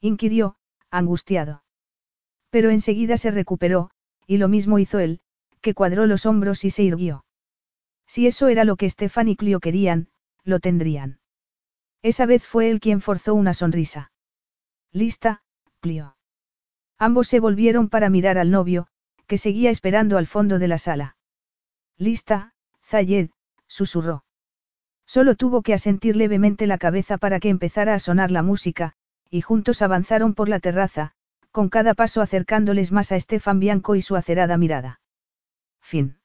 Inquirió, 0.00 0.56
angustiado. 0.90 1.64
Pero 2.50 2.70
enseguida 2.70 3.16
se 3.16 3.30
recuperó, 3.30 3.90
y 4.26 4.38
lo 4.38 4.48
mismo 4.48 4.78
hizo 4.78 4.98
él, 4.98 5.20
que 5.60 5.74
cuadró 5.74 6.06
los 6.06 6.26
hombros 6.26 6.64
y 6.64 6.70
se 6.70 6.82
irguió. 6.82 7.24
Si 8.06 8.26
eso 8.26 8.48
era 8.48 8.64
lo 8.64 8.76
que 8.76 8.88
Stefan 8.88 9.28
y 9.28 9.36
Clio 9.36 9.60
querían, 9.60 10.08
lo 10.44 10.60
tendrían. 10.60 11.20
Esa 12.02 12.26
vez 12.26 12.44
fue 12.44 12.70
él 12.70 12.80
quien 12.80 13.00
forzó 13.00 13.34
una 13.34 13.54
sonrisa. 13.54 14.12
Lista, 14.92 15.42
Clio. 15.80 16.16
Ambos 16.98 17.28
se 17.28 17.40
volvieron 17.40 17.88
para 17.88 18.08
mirar 18.08 18.38
al 18.38 18.50
novio, 18.50 18.88
que 19.26 19.38
seguía 19.38 19.70
esperando 19.70 20.16
al 20.16 20.26
fondo 20.26 20.58
de 20.58 20.68
la 20.68 20.78
sala. 20.78 21.16
Lista, 21.98 22.54
Zayed, 22.82 23.30
susurró. 23.66 24.24
Solo 25.06 25.34
tuvo 25.34 25.62
que 25.62 25.74
asentir 25.74 26.16
levemente 26.16 26.66
la 26.66 26.78
cabeza 26.78 27.18
para 27.18 27.40
que 27.40 27.50
empezara 27.50 27.94
a 27.94 27.98
sonar 27.98 28.30
la 28.30 28.42
música, 28.42 28.94
y 29.30 29.42
juntos 29.42 29.82
avanzaron 29.82 30.34
por 30.34 30.48
la 30.48 30.60
terraza, 30.60 31.12
con 31.58 31.70
cada 31.70 31.94
paso 31.94 32.22
acercándoles 32.22 32.92
más 32.92 33.10
a 33.10 33.16
Estefan 33.16 33.58
Bianco 33.58 33.96
y 33.96 34.00
su 34.00 34.14
acerada 34.14 34.56
mirada. 34.56 35.00
Fin. 35.80 36.17